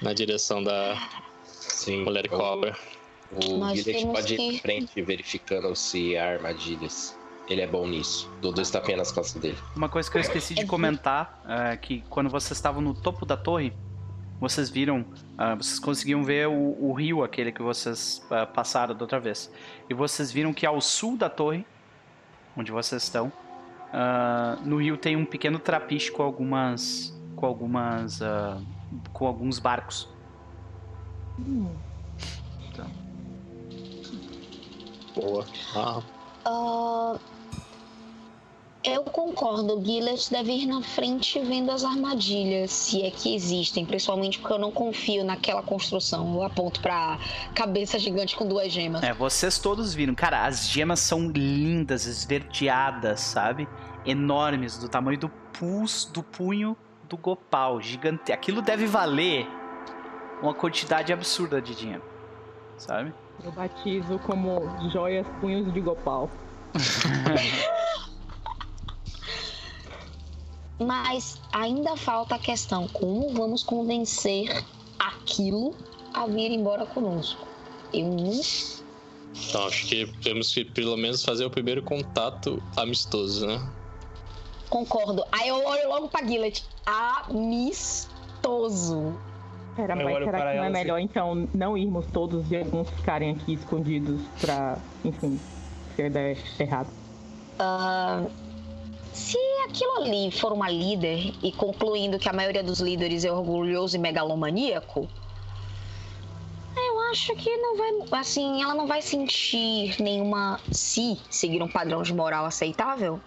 na 0.00 0.12
direção 0.12 0.62
da 0.62 0.96
Sim. 1.44 2.04
mulher 2.04 2.28
cobra. 2.28 2.76
O 3.30 3.56
Nós 3.58 3.82
Guilherme 3.82 4.12
pode 4.12 4.34
ir 4.34 4.36
que- 4.36 4.42
em 4.42 4.58
frente 4.58 5.02
verificando 5.02 5.74
se 5.76 6.16
há 6.16 6.32
armadilhas. 6.32 7.16
Ele 7.52 7.60
é 7.60 7.66
bom 7.66 7.86
nisso. 7.86 8.30
Dudu 8.40 8.62
está 8.62 8.78
apenas 8.78 9.08
nas 9.08 9.12
costas 9.12 9.42
dele. 9.42 9.58
Uma 9.76 9.86
coisa 9.86 10.10
que 10.10 10.16
eu 10.16 10.22
esqueci 10.22 10.54
de 10.54 10.64
comentar 10.64 11.42
é 11.46 11.76
que 11.76 12.02
quando 12.08 12.30
vocês 12.30 12.52
estavam 12.52 12.80
no 12.80 12.94
topo 12.94 13.26
da 13.26 13.36
torre, 13.36 13.74
vocês 14.40 14.70
viram, 14.70 15.04
ah, 15.36 15.54
vocês 15.54 15.78
conseguiam 15.78 16.24
ver 16.24 16.48
o, 16.48 16.76
o 16.80 16.94
rio 16.94 17.22
aquele 17.22 17.52
que 17.52 17.60
vocês 17.60 18.24
ah, 18.30 18.46
passaram 18.46 18.94
da 18.94 19.02
outra 19.02 19.20
vez. 19.20 19.52
E 19.88 19.92
vocês 19.92 20.32
viram 20.32 20.54
que 20.54 20.64
ao 20.64 20.80
sul 20.80 21.14
da 21.18 21.28
torre, 21.28 21.66
onde 22.56 22.72
vocês 22.72 23.02
estão, 23.02 23.30
ah, 23.92 24.56
no 24.64 24.80
rio 24.80 24.96
tem 24.96 25.14
um 25.14 25.26
pequeno 25.26 25.58
trapiche 25.58 26.10
com 26.10 26.22
algumas, 26.22 27.14
com 27.36 27.44
algumas, 27.44 28.18
com 29.12 29.26
alguns 29.26 29.58
barcos. 29.58 30.08
Boa. 35.14 35.44
Ah, 35.76 36.02
Ah, 36.44 37.16
eu 38.84 39.04
concordo, 39.04 39.78
o 39.78 39.84
Gillet 39.84 40.30
deve 40.30 40.52
ir 40.52 40.66
na 40.66 40.82
frente 40.82 41.38
vendo 41.40 41.70
as 41.70 41.84
armadilhas, 41.84 42.72
se 42.72 43.02
é 43.02 43.10
que 43.10 43.34
existem, 43.34 43.86
principalmente 43.86 44.38
porque 44.38 44.52
eu 44.54 44.58
não 44.58 44.72
confio 44.72 45.24
naquela 45.24 45.62
construção. 45.62 46.34
Eu 46.34 46.42
aponto 46.42 46.80
pra 46.80 47.18
cabeça 47.54 47.98
gigante 47.98 48.34
com 48.34 48.46
duas 48.46 48.72
gemas. 48.72 49.02
É, 49.02 49.12
vocês 49.12 49.58
todos 49.58 49.94
viram. 49.94 50.14
Cara, 50.14 50.46
as 50.46 50.68
gemas 50.68 50.98
são 51.00 51.28
lindas, 51.28 52.06
esverdeadas, 52.06 53.20
sabe? 53.20 53.68
Enormes, 54.04 54.76
do 54.78 54.88
tamanho 54.88 55.18
do 55.18 55.28
pulso, 55.28 56.12
do 56.12 56.22
punho 56.22 56.76
do 57.08 57.16
Gopal. 57.16 57.80
Gigante. 57.80 58.32
Aquilo 58.32 58.60
deve 58.60 58.86
valer 58.86 59.46
uma 60.42 60.54
quantidade 60.54 61.12
absurda 61.12 61.62
de 61.62 61.74
dinheiro. 61.76 62.02
Sabe? 62.76 63.14
Eu 63.44 63.52
batizo 63.52 64.18
como 64.20 64.60
joias 64.90 65.26
punhos 65.40 65.72
de 65.72 65.80
Gopal. 65.80 66.28
Mas 70.78 71.40
ainda 71.52 71.96
falta 71.96 72.34
a 72.34 72.38
questão: 72.38 72.88
como 72.88 73.32
vamos 73.34 73.62
convencer 73.62 74.64
aquilo 74.98 75.74
a 76.12 76.26
vir 76.26 76.50
embora 76.50 76.86
conosco? 76.86 77.46
Eu 77.92 78.06
não 78.06 78.40
então 79.48 79.66
acho 79.66 79.86
que 79.86 80.06
temos 80.22 80.52
que 80.52 80.64
pelo 80.64 80.96
menos 80.96 81.24
fazer 81.24 81.44
o 81.44 81.50
primeiro 81.50 81.82
contato 81.82 82.62
amistoso, 82.76 83.46
né? 83.46 83.60
concordo. 84.68 85.24
Aí 85.30 85.48
eu 85.48 85.62
olho 85.66 85.88
logo 85.88 86.08
pra 86.08 86.24
Gillet. 86.26 86.64
Amistoso. 88.46 89.14
Pera, 89.76 89.94
Eu 89.94 90.04
mas 90.04 90.18
será 90.24 90.38
para 90.38 90.38
que 90.38 90.44
não 90.44 90.50
é 90.50 90.56
ela 90.56 90.64
assim. 90.66 90.72
melhor 90.72 90.98
então 90.98 91.48
não 91.54 91.76
irmos 91.78 92.06
todos 92.12 92.50
e 92.50 92.56
alguns 92.56 92.88
ficarem 92.90 93.30
aqui 93.32 93.54
escondidos 93.54 94.20
pra, 94.40 94.78
enfim, 95.04 95.38
se 95.94 96.02
a 96.02 96.06
ideia 96.06 96.38
é 96.58 96.62
errada? 96.62 96.88
Ah, 97.58 98.24
se 99.12 99.38
aquilo 99.68 99.96
ali 99.98 100.30
for 100.30 100.52
uma 100.52 100.70
líder 100.70 101.34
e 101.42 101.52
concluindo 101.52 102.18
que 102.18 102.28
a 102.28 102.32
maioria 102.32 102.62
dos 102.62 102.80
líderes 102.80 103.24
é 103.24 103.30
orgulhoso 103.30 103.96
e 103.96 103.98
megalomaníaco, 103.98 105.08
eu 106.74 107.00
acho 107.10 107.34
que 107.36 107.54
não 107.58 107.76
vai, 107.76 108.20
assim, 108.20 108.62
ela 108.62 108.74
não 108.74 108.86
vai 108.86 109.02
sentir 109.02 110.00
nenhuma 110.00 110.58
se 110.70 111.20
seguir 111.28 111.62
um 111.62 111.68
padrão 111.68 112.02
de 112.02 112.14
moral 112.14 112.46
aceitável. 112.46 113.20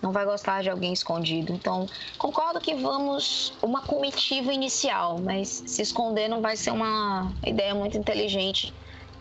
Não 0.00 0.12
vai 0.12 0.24
gostar 0.24 0.62
de 0.62 0.70
alguém 0.70 0.92
escondido. 0.92 1.52
Então, 1.52 1.88
concordo 2.18 2.60
que 2.60 2.74
vamos 2.74 3.52
uma 3.62 3.80
comitiva 3.82 4.52
inicial, 4.52 5.18
mas 5.18 5.64
se 5.66 5.82
esconder 5.82 6.28
não 6.28 6.40
vai 6.40 6.56
ser 6.56 6.70
uma 6.70 7.32
ideia 7.44 7.74
muito 7.74 7.96
inteligente 7.96 8.72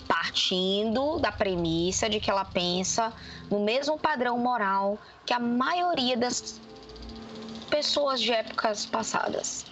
partindo 0.07 1.19
da 1.19 1.32
premissa 1.32 2.10
de 2.10 2.19
que 2.19 2.30
ela 2.30 2.45
pensa 2.45 3.14
no 3.49 3.60
mesmo 3.60 3.98
padrão 3.98 4.38
moral 4.38 4.98
que 5.26 5.34
a 5.34 5.40
maioria 5.40 6.18
das 6.18 6.60
pessoas 7.69 8.22
de 8.22 8.32
épocas 8.32 8.86
passadas. 8.86 9.65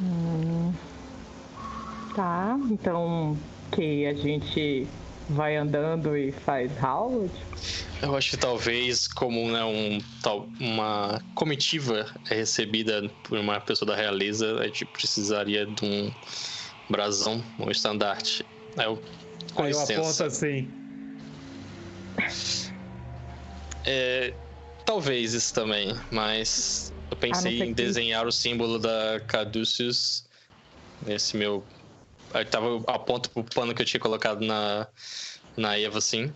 Hum, 0.00 0.72
tá, 2.14 2.56
então 2.70 3.36
que 3.70 4.06
a 4.06 4.14
gente 4.14 4.86
vai 5.28 5.56
andando 5.56 6.16
e 6.16 6.32
faz 6.32 6.70
Howard? 6.82 7.32
Eu 8.02 8.16
acho 8.16 8.30
que 8.30 8.36
talvez 8.36 9.06
como 9.06 9.48
né, 9.48 9.64
um, 9.64 10.00
tal, 10.22 10.48
uma 10.60 11.22
comitiva 11.34 12.06
é 12.28 12.34
recebida 12.34 13.08
por 13.22 13.38
uma 13.38 13.60
pessoa 13.60 13.88
da 13.88 13.96
realeza, 13.96 14.58
a 14.60 14.66
gente 14.66 14.84
precisaria 14.84 15.64
de 15.64 15.84
um 15.84 16.12
brasão, 16.92 17.44
um 17.58 17.70
estandarte. 17.70 18.44
Aí 18.76 18.84
eu, 18.86 19.00
com 19.54 19.64
Aí 19.64 19.72
eu 19.72 19.80
licença. 19.80 20.00
aponto 20.00 20.24
assim. 20.24 20.70
É, 23.84 24.34
talvez 24.84 25.32
isso 25.34 25.52
também, 25.52 25.88
mas 26.10 26.92
eu 27.10 27.16
pensei 27.16 27.58
ser 27.58 27.64
em 27.64 27.68
que- 27.74 27.82
desenhar 27.82 28.26
o 28.26 28.32
símbolo 28.32 28.78
da 28.78 29.18
Caduceus 29.26 30.24
nesse 31.04 31.36
meu. 31.36 31.66
Aí 32.32 32.44
tava 32.44 32.66
eu 32.66 32.84
aponto 32.86 33.28
pro 33.30 33.42
pano 33.42 33.74
que 33.74 33.82
eu 33.82 33.86
tinha 33.86 34.00
colocado 34.00 34.40
na, 34.40 34.86
na 35.56 35.76
Eva, 35.76 35.98
assim. 35.98 36.32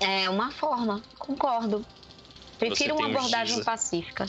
É 0.00 0.28
uma 0.30 0.50
forma, 0.52 1.02
concordo. 1.18 1.84
Prefiro 2.58 2.94
uma 2.94 3.08
um 3.08 3.10
abordagem 3.10 3.62
pacífica. 3.64 4.26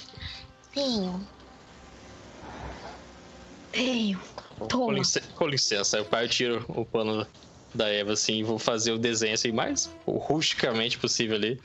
Tenho. 3.76 4.18
Tenho. 4.18 4.20
Com, 4.58 4.68
Toma. 4.68 4.94
licença, 4.94 5.28
com 5.36 5.48
licença, 5.48 5.98
eu 5.98 6.30
tiro 6.30 6.64
o 6.70 6.86
pano 6.86 7.28
da 7.74 7.90
Eva 7.90 8.14
assim 8.14 8.36
e 8.40 8.44
vou 8.44 8.58
fazer 8.58 8.94
o 8.94 8.98
desenho 8.98 9.34
assim 9.34 9.52
mais 9.52 9.92
rusticamente 10.08 10.98
possível 10.98 11.36
ali 11.36 11.62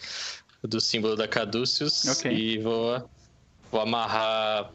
do 0.63 0.81
símbolo 0.81 1.15
da 1.15 1.29
Caduceus 1.29 2.05
Ok. 2.19 2.33
e 2.33 2.59
vou, 2.59 3.09
vou 3.71 3.81
amarrar. 3.81 4.73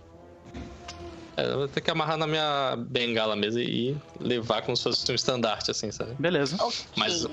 É, 1.36 1.53
vou 1.53 1.68
ter 1.68 1.82
que 1.82 1.91
amarrar 1.91 2.16
na 2.18 2.26
minha 2.26 2.78
bengala 2.78 3.36
mesmo 3.36 3.60
e 3.60 3.98
levar 4.18 4.62
como 4.62 4.78
se 4.78 4.84
fosse 4.84 5.12
um 5.12 5.16
estandarte, 5.16 5.70
assim, 5.70 5.91
sabe? 5.91 6.16
Beleza. 6.18 6.56
Ok. 6.60 6.86
Mas- 6.95 7.28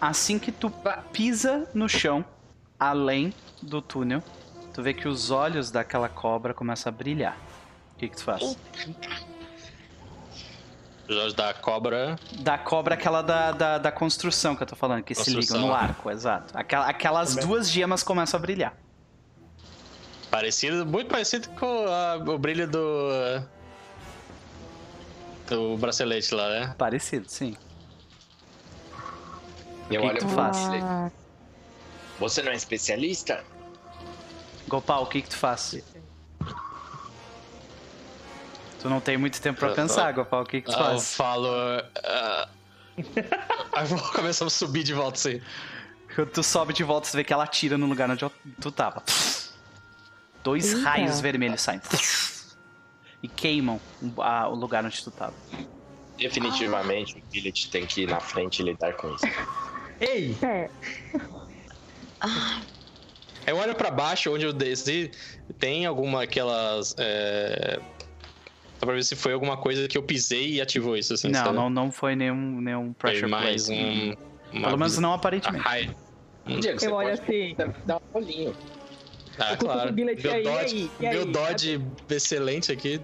Assim 0.00 0.36
que 0.38 0.50
tu 0.50 0.72
pisa 1.12 1.68
no 1.72 1.88
chão, 1.88 2.24
além 2.76 3.32
do 3.62 3.80
túnel, 3.80 4.20
tu 4.74 4.82
vê 4.82 4.92
que 4.92 5.06
os 5.06 5.30
olhos 5.30 5.70
daquela 5.70 6.08
cobra 6.08 6.52
começam 6.52 6.90
a 6.90 6.96
brilhar. 6.96 7.38
O 8.02 8.04
que, 8.04 8.08
que 8.08 8.16
tu 8.16 8.24
faz? 8.24 8.42
Os 11.08 11.16
olhos 11.16 11.34
da 11.34 11.54
cobra. 11.54 12.18
Da 12.40 12.58
cobra, 12.58 12.94
aquela 12.94 13.22
da, 13.22 13.52
da, 13.52 13.78
da 13.78 13.92
construção 13.92 14.56
que 14.56 14.62
eu 14.64 14.66
tô 14.66 14.74
falando, 14.74 15.04
que 15.04 15.14
se 15.14 15.20
Construção. 15.24 15.56
ligam 15.58 15.68
no 15.68 15.72
arco, 15.74 16.10
exato. 16.10 16.52
Aquela, 16.58 16.86
aquelas 16.88 17.36
duas 17.36 17.70
gemas 17.70 18.02
começam 18.02 18.38
a 18.38 18.40
brilhar. 18.40 18.74
Parecido, 20.32 20.84
muito 20.84 21.08
parecido 21.08 21.48
com 21.50 21.86
a- 21.86 22.16
o 22.16 22.38
brilho 22.38 22.66
do. 22.66 23.40
do 25.46 25.76
bracelete 25.76 26.34
lá, 26.34 26.48
né? 26.48 26.74
Parecido, 26.76 27.28
sim. 27.28 27.56
Eu 29.88 30.00
que 30.00 30.06
olho 30.08 30.18
que 30.18 30.24
tu 30.24 30.28
faz? 30.28 30.58
Você 32.18 32.42
não 32.42 32.50
é 32.50 32.56
especialista? 32.56 33.44
Gopal, 34.66 35.04
o 35.04 35.06
que, 35.06 35.22
que 35.22 35.28
tu 35.28 35.36
faz? 35.36 35.80
Tu 38.82 38.90
não 38.90 39.00
tem 39.00 39.16
muito 39.16 39.40
tempo 39.40 39.58
pra 39.60 39.68
Eu- 39.68 39.74
pensar, 39.74 40.12
Gopal. 40.12 40.42
O 40.42 40.46
que, 40.46 40.60
que 40.60 40.70
tu 40.70 40.76
Ah, 40.76 40.80
eu 40.80 40.84
faz? 40.98 41.14
falo. 41.14 41.48
ah, 42.04 42.48
Aí 43.72 43.86
vou 43.86 43.98
começar 44.12 44.44
a 44.44 44.50
subir 44.50 44.82
de 44.82 44.92
volta 44.92 45.16
assim. 45.18 45.40
Quando 46.14 46.30
tu 46.30 46.42
sobe 46.42 46.74
de 46.74 46.84
volta, 46.84 47.08
você 47.08 47.16
vê 47.16 47.24
que 47.24 47.32
ela 47.32 47.44
atira 47.44 47.78
no 47.78 47.86
lugar 47.86 48.10
onde 48.10 48.26
tu 48.60 48.70
tava. 48.70 49.02
Dois 50.44 50.72
Eita. 50.74 50.82
raios 50.90 51.20
vermelhos 51.20 51.60
saem. 51.62 51.80
E 53.22 53.28
queimam 53.28 53.80
o- 54.02 54.54
lugar 54.54 54.84
onde 54.84 55.02
tu 55.02 55.10
tava. 55.10 55.32
Definitivamente 56.18 57.16
o 57.18 57.22
Gillet 57.32 57.70
tem 57.70 57.86
que 57.86 58.02
ir 58.02 58.08
na 58.10 58.20
frente 58.20 58.60
e 58.60 58.64
lidar 58.64 58.92
com 58.94 59.14
isso. 59.14 59.24
Ei! 60.00 60.36
É, 60.42 60.68
Eu 63.46 63.56
olho 63.56 63.74
pra 63.74 63.90
baixo, 63.90 64.32
onde 64.32 64.44
eu 64.44 64.52
desci, 64.52 65.10
tem 65.58 65.86
alguma 65.86 66.22
aquelas. 66.24 66.94
É... 66.98 67.80
Só 68.82 68.86
pra 68.86 68.96
ver 68.96 69.04
se 69.04 69.14
foi 69.14 69.32
alguma 69.32 69.56
coisa 69.56 69.86
que 69.86 69.96
eu 69.96 70.02
pisei 70.02 70.54
e 70.54 70.60
ativou 70.60 70.96
isso, 70.96 71.14
assim, 71.14 71.28
não, 71.28 71.52
não, 71.52 71.70
não 71.70 71.92
foi 71.92 72.16
nenhum, 72.16 72.60
nenhum 72.60 72.86
Foi 72.98 73.12
pressure 73.12 73.30
mais 73.30 73.66
plate. 73.66 73.80
um. 73.80 74.56
uma 74.58 74.66
Pelo 74.66 74.78
menos 74.78 74.98
não 74.98 75.12
aparentemente. 75.12 75.64
Ai. 75.64 75.94
Diego, 76.44 76.80
você 76.80 76.88
eu 76.88 76.94
olho 76.94 77.16
pode 77.16 77.20
assim. 77.20 77.56
dar 77.86 77.98
um 77.98 78.00
rolinho. 78.12 78.56
Ah, 79.38 79.56
claro. 79.56 79.92
bilhete 79.92 80.24
Meu 80.24 80.32
aí, 80.32 80.42
Dodge, 80.42 80.90
aí, 81.00 81.12
meu 81.12 81.20
aí? 81.22 81.26
Dodge 81.32 81.80
excelente 82.10 82.72
aqui. 82.72 83.00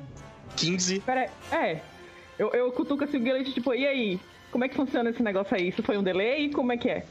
15. 0.56 0.98
Pera 0.98 1.30
aí, 1.52 1.56
é. 1.56 1.80
Eu, 2.36 2.50
eu 2.50 2.72
cutuco 2.72 3.04
assim 3.04 3.18
o 3.18 3.22
Gillet, 3.22 3.52
tipo, 3.52 3.72
e 3.72 3.86
aí? 3.86 4.20
Como 4.50 4.64
é 4.64 4.68
que 4.68 4.74
funciona 4.74 5.10
esse 5.10 5.22
negócio 5.22 5.56
aí? 5.56 5.68
Isso 5.68 5.84
foi 5.84 5.96
um 5.96 6.02
delay? 6.02 6.50
Como 6.50 6.72
é 6.72 6.76
que 6.76 6.90
é? 6.90 7.04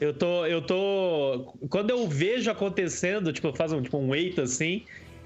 Eu 0.00 0.14
tô. 0.14 0.46
Eu 0.46 0.62
tô. 0.62 1.52
Quando 1.68 1.90
eu 1.90 2.06
vejo 2.06 2.48
acontecendo, 2.48 3.32
tipo, 3.32 3.48
eu 3.48 3.52
faço 3.52 3.74
um, 3.74 3.82
tipo, 3.82 3.98
um 3.98 4.10
wait 4.10 4.38
assim, 4.38 4.84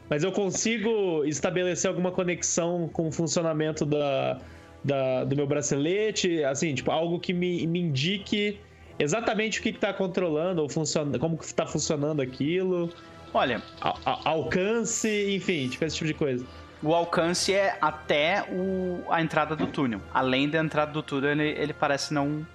mas 0.09 0.23
eu 0.23 0.33
consigo 0.33 1.24
estabelecer 1.24 1.89
alguma 1.89 2.12
conexão 2.12 2.89
com 2.93 3.09
o 3.09 3.12
funcionamento 3.12 3.85
da, 3.85 4.41
da, 4.85 5.24
do 5.24 5.35
meu 5.35 5.47
bracelete, 5.47 6.45
assim, 6.45 6.74
tipo, 6.74 6.91
algo 6.91 7.19
que 7.19 7.33
me, 7.33 7.66
me 7.66 7.81
indique 7.81 8.61
exatamente 8.99 9.61
o 9.61 9.62
que, 9.62 9.70
está 9.70 9.93
controlando, 9.93 10.62
ou 10.62 10.69
funciona, 10.69 11.19
como 11.19 11.37
que 11.37 11.53
tá 11.53 11.66
funcionando 11.66 12.20
aquilo. 12.23 12.91
Olha, 13.35 13.61
a, 13.81 13.97
a, 14.05 14.31
alcance, 14.31 15.35
enfim, 15.35 15.69
tipo, 15.69 15.85
esse 15.85 15.97
tipo 15.97 16.07
de 16.07 16.15
coisa. 16.15 16.47
O 16.83 16.95
alcance 16.95 17.53
é 17.53 17.77
até 17.81 18.45
o, 18.51 19.03
a 19.11 19.20
entrada 19.20 19.57
do 19.57 19.66
túnel. 19.66 20.01
Além 20.15 20.49
da 20.49 20.59
entrada 20.59 20.93
do 20.93 21.03
túnel, 21.03 21.33
ele, 21.33 21.49
ele 21.49 21.73
parece 21.73 22.15
não, 22.15 22.47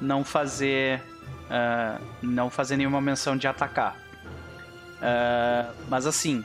não 0.00 0.24
fazer. 0.24 1.00
Uh, 1.42 2.02
não 2.22 2.48
fazer 2.48 2.78
nenhuma 2.78 3.00
menção 3.00 3.36
de 3.36 3.46
atacar. 3.46 3.94
Uh, 4.96 5.70
mas 5.88 6.06
assim, 6.06 6.42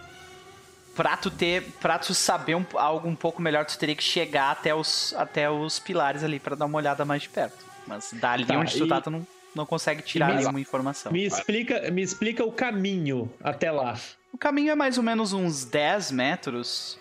pra 0.97 1.15
tu 1.15 1.29
ter. 1.29 1.61
Pra 1.79 1.99
tu 1.99 2.13
saber 2.13 2.55
um, 2.55 2.65
algo 2.73 3.07
um 3.07 3.15
pouco 3.15 3.41
melhor, 3.41 3.63
tu 3.63 3.77
teria 3.77 3.95
que 3.95 4.03
chegar 4.03 4.51
até 4.51 4.73
os, 4.73 5.13
até 5.15 5.49
os 5.49 5.79
pilares 5.79 6.23
ali 6.23 6.39
para 6.39 6.55
dar 6.55 6.65
uma 6.65 6.77
olhada 6.77 7.05
mais 7.05 7.21
de 7.21 7.29
perto. 7.29 7.65
Mas 7.85 8.11
dali 8.11 8.45
tá, 8.45 8.57
onde 8.57 8.77
tu 8.77 8.85
e... 8.85 8.87
tá, 8.89 8.99
tu 8.99 9.11
não, 9.11 9.25
não 9.55 9.65
consegue 9.65 10.01
tirar 10.01 10.29
me, 10.29 10.37
nenhuma 10.37 10.59
informação. 10.59 11.11
Me 11.11 11.23
explica, 11.23 11.89
me 11.91 12.01
explica 12.01 12.43
o 12.43 12.51
caminho 12.51 13.31
até 13.41 13.71
lá. 13.71 13.97
O 14.33 14.37
caminho 14.37 14.71
é 14.71 14.75
mais 14.75 14.97
ou 14.97 15.03
menos 15.03 15.31
uns 15.31 15.63
10 15.63 16.11
metros 16.11 16.99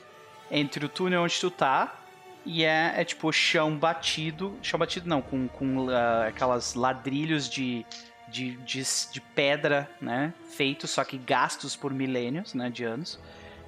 entre 0.51 0.85
o 0.85 0.89
túnel 0.89 1.23
onde 1.23 1.41
tu 1.41 1.51
tá 1.51 2.01
e 2.45 2.65
é, 2.65 2.95
é 2.97 3.05
tipo 3.05 3.33
chão 3.33 3.77
batido. 3.77 4.57
Chão 4.63 4.79
batido 4.79 5.09
não, 5.09 5.21
com, 5.21 5.49
com 5.49 5.87
uh, 5.87 6.29
aquelas 6.29 6.75
ladrilhos 6.75 7.49
de, 7.49 7.85
de, 8.29 8.53
de, 8.59 8.83
de, 9.13 9.21
pedra, 9.35 9.91
né? 10.01 10.33
Feitos, 10.51 10.91
só 10.91 11.03
que 11.03 11.19
gastos 11.19 11.75
por 11.75 11.93
milênios, 11.93 12.55
né? 12.55 12.71
De 12.71 12.85
anos. 12.85 13.19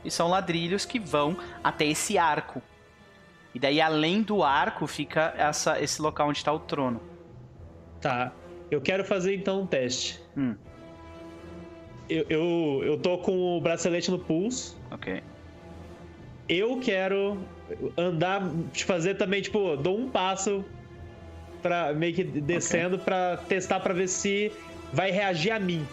E 0.04 0.10
são 0.10 0.28
ladrilhos 0.28 0.84
que 0.84 0.98
vão 0.98 1.36
até 1.62 1.86
esse 1.86 2.16
arco. 2.16 2.62
E 3.54 3.58
daí, 3.58 3.80
além 3.80 4.22
do 4.22 4.42
arco, 4.42 4.86
fica 4.86 5.34
essa, 5.36 5.80
esse 5.80 6.00
local 6.00 6.28
onde 6.28 6.38
está 6.38 6.52
o 6.52 6.58
trono. 6.58 7.00
Tá. 8.00 8.32
Eu 8.70 8.80
quero 8.80 9.04
fazer 9.04 9.34
então 9.34 9.62
um 9.62 9.66
teste. 9.66 10.20
Hum. 10.36 10.54
Eu, 12.08 12.24
eu, 12.28 12.82
eu 12.84 12.98
tô 12.98 13.18
com 13.18 13.56
o 13.56 13.60
bracelete 13.60 14.10
no 14.10 14.18
pulso. 14.18 14.78
Ok. 14.90 15.22
Eu 16.48 16.78
quero 16.80 17.38
andar, 17.96 18.42
fazer 18.86 19.14
também, 19.14 19.42
tipo, 19.42 19.76
dou 19.76 19.98
um 19.98 20.08
passo 20.08 20.64
para 21.60 21.92
meio 21.92 22.14
que 22.14 22.24
descendo 22.24 22.94
okay. 22.94 23.04
para 23.04 23.36
testar 23.48 23.80
para 23.80 23.92
ver 23.92 24.08
se 24.08 24.52
vai 24.92 25.10
reagir 25.10 25.50
a 25.50 25.58
mim. 25.58 25.86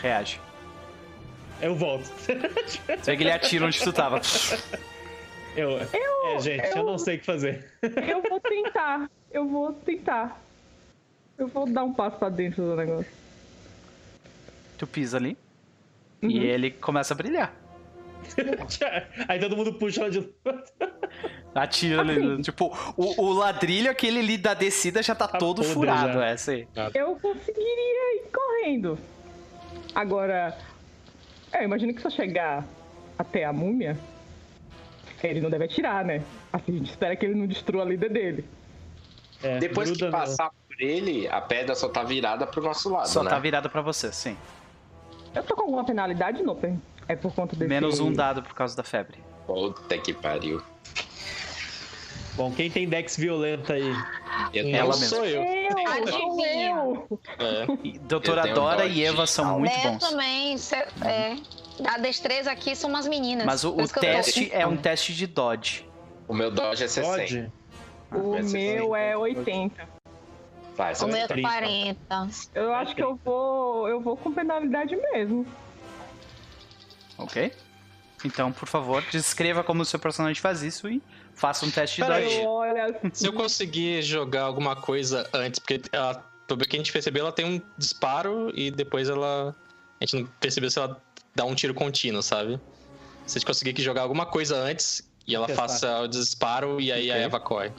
Reage. 0.00 0.40
Eu 1.60 1.74
volto. 1.74 2.04
Você 3.02 3.16
que 3.16 3.22
ele 3.22 3.30
atira 3.30 3.66
onde 3.66 3.80
tu 3.80 3.92
tava. 3.92 4.20
Eu, 5.56 5.70
eu, 5.70 6.26
é, 6.26 6.38
gente, 6.40 6.68
eu, 6.68 6.76
eu, 6.78 6.84
não 6.84 6.98
sei 6.98 7.16
o 7.16 7.18
que 7.18 7.26
fazer. 7.26 7.72
Eu 7.82 8.22
vou 8.22 8.40
tentar. 8.40 9.10
Eu 9.30 9.48
vou 9.48 9.72
tentar. 9.72 10.40
Eu 11.36 11.48
vou 11.48 11.68
dar 11.68 11.84
um 11.84 11.92
passo 11.92 12.16
pra 12.16 12.28
dentro 12.28 12.62
do 12.62 12.76
negócio. 12.76 13.10
Tu 14.76 14.86
pisa 14.86 15.16
ali. 15.16 15.36
Uhum. 16.22 16.30
E 16.30 16.38
ele 16.44 16.70
começa 16.70 17.14
a 17.14 17.16
brilhar. 17.16 17.54
Aí 19.28 19.38
todo 19.38 19.56
mundo 19.56 19.74
puxa 19.74 20.02
ela 20.02 20.10
de 20.10 20.28
Atira 21.54 22.02
ali. 22.02 22.18
Assim. 22.18 22.42
Tipo, 22.42 22.76
o, 22.96 23.22
o, 23.22 23.32
ladrilho, 23.32 23.90
aquele 23.90 24.20
ali 24.20 24.36
da 24.36 24.54
descida 24.54 25.02
já 25.02 25.14
tá, 25.14 25.26
tá 25.26 25.38
todo 25.38 25.62
furado, 25.64 26.14
já. 26.14 26.26
essa 26.26 26.52
aí. 26.52 26.68
Eu 26.94 27.16
conseguiria 27.16 28.16
ir 28.16 28.30
correndo. 28.32 28.98
Agora, 29.94 30.56
eu 31.52 31.62
imagino 31.62 31.94
que 31.94 32.00
se 32.00 32.06
eu 32.06 32.10
chegar 32.10 32.64
até 33.18 33.44
a 33.44 33.52
múmia, 33.52 33.98
ele 35.22 35.40
não 35.40 35.50
deve 35.50 35.64
atirar, 35.64 36.04
né? 36.04 36.22
Assim, 36.52 36.72
a 36.72 36.78
gente 36.78 36.90
espera 36.90 37.16
que 37.16 37.26
ele 37.26 37.34
não 37.34 37.46
destrua 37.46 37.82
a 37.82 37.86
líder 37.86 38.10
dele. 38.10 38.44
É, 39.42 39.58
Depois 39.58 39.90
que 39.90 40.10
passar 40.10 40.50
por 40.50 40.80
ele, 40.80 41.28
a 41.28 41.40
pedra 41.40 41.74
só 41.74 41.88
tá 41.88 42.02
virada 42.02 42.46
pro 42.46 42.62
nosso 42.62 42.88
lado, 42.88 43.08
Só 43.08 43.22
né? 43.22 43.30
tá 43.30 43.38
virada 43.38 43.68
pra 43.68 43.80
você, 43.80 44.12
sim. 44.12 44.36
Eu 45.34 45.42
tô 45.42 45.54
com 45.54 45.62
alguma 45.62 45.84
penalidade, 45.84 46.42
Nopen? 46.42 46.80
É 47.06 47.14
por 47.14 47.32
conta 47.34 47.54
desse... 47.54 47.68
Menos 47.68 48.00
um 48.00 48.12
dado 48.12 48.42
por 48.42 48.54
causa 48.54 48.76
da 48.76 48.82
febre. 48.82 49.18
Puta 49.46 49.96
que 49.98 50.12
pariu. 50.12 50.60
Bom, 52.38 52.52
quem 52.52 52.70
tem 52.70 52.88
Dex 52.88 53.16
violenta 53.16 53.72
aí? 53.72 53.92
Eu 54.54 54.68
Ela 54.68 54.92
sou 54.92 55.24
eu. 55.24 55.42
Eu, 55.42 56.06
sou 56.06 56.46
eu. 56.46 57.20
É. 57.36 57.98
Doutora 58.02 58.54
Dora 58.54 58.86
e 58.86 59.04
Eva 59.04 59.26
são 59.26 59.58
muito 59.58 59.76
bons. 59.76 59.98
também, 59.98 60.54
é, 61.04 61.36
a 61.84 61.98
destreza 61.98 62.52
aqui 62.52 62.76
são 62.76 62.90
umas 62.90 63.08
meninas. 63.08 63.44
Mas 63.44 63.64
o, 63.64 63.76
o 63.76 63.88
teste 63.88 64.50
é 64.52 64.64
um 64.64 64.76
teste 64.76 65.12
de 65.14 65.26
Dodge. 65.26 65.84
O 66.28 66.32
meu 66.32 66.48
Dodge 66.48 66.84
é 66.84 66.86
60. 66.86 67.16
Dodge? 67.16 67.52
O 68.12 68.36
ah, 68.36 68.42
meu 68.42 68.94
é 68.94 69.16
80. 69.16 69.88
Vai, 70.76 70.94
o 70.94 71.06
meu 71.08 71.16
é 71.16 71.26
40. 71.26 72.28
Eu 72.54 72.72
acho 72.72 72.94
que 72.94 73.02
eu 73.02 73.18
vou, 73.24 73.88
eu 73.88 74.00
vou 74.00 74.16
com 74.16 74.32
penalidade 74.32 74.94
mesmo. 74.94 75.44
Ok. 77.18 77.52
Então, 78.24 78.52
por 78.52 78.68
favor, 78.68 79.02
descreva 79.10 79.64
como 79.64 79.82
o 79.82 79.84
seu 79.84 79.98
personagem 79.98 80.40
faz 80.40 80.62
isso 80.62 80.88
e 80.88 81.02
faça 81.38 81.64
um 81.64 81.70
teste 81.70 82.02
de 82.02 82.08
dodge. 82.08 82.40
Olha... 82.44 83.00
Se 83.12 83.26
eu 83.26 83.32
conseguir 83.32 84.02
jogar 84.02 84.42
alguma 84.42 84.74
coisa 84.74 85.28
antes, 85.32 85.58
porque 85.58 85.80
ela, 85.92 86.14
pelo 86.46 86.60
que 86.60 86.76
a 86.76 86.78
gente 86.78 86.92
percebeu, 86.92 87.22
ela 87.22 87.32
tem 87.32 87.46
um 87.46 87.62
disparo 87.78 88.52
e 88.54 88.70
depois 88.70 89.08
ela. 89.08 89.54
A 90.00 90.04
gente 90.04 90.20
não 90.20 90.28
percebeu 90.40 90.70
se 90.70 90.78
ela 90.78 91.00
dá 91.34 91.44
um 91.44 91.54
tiro 91.54 91.72
contínuo, 91.72 92.22
sabe? 92.22 92.60
Se 93.26 93.36
a 93.36 93.38
gente 93.38 93.46
conseguir 93.46 93.80
jogar 93.80 94.02
alguma 94.02 94.26
coisa 94.26 94.56
antes 94.56 95.08
e 95.26 95.34
ela 95.34 95.48
faça 95.48 96.00
o 96.00 96.08
disparo 96.08 96.80
e 96.80 96.90
aí 96.90 97.10
okay. 97.10 97.12
a 97.12 97.24
Eva 97.24 97.40
corre. 97.40 97.70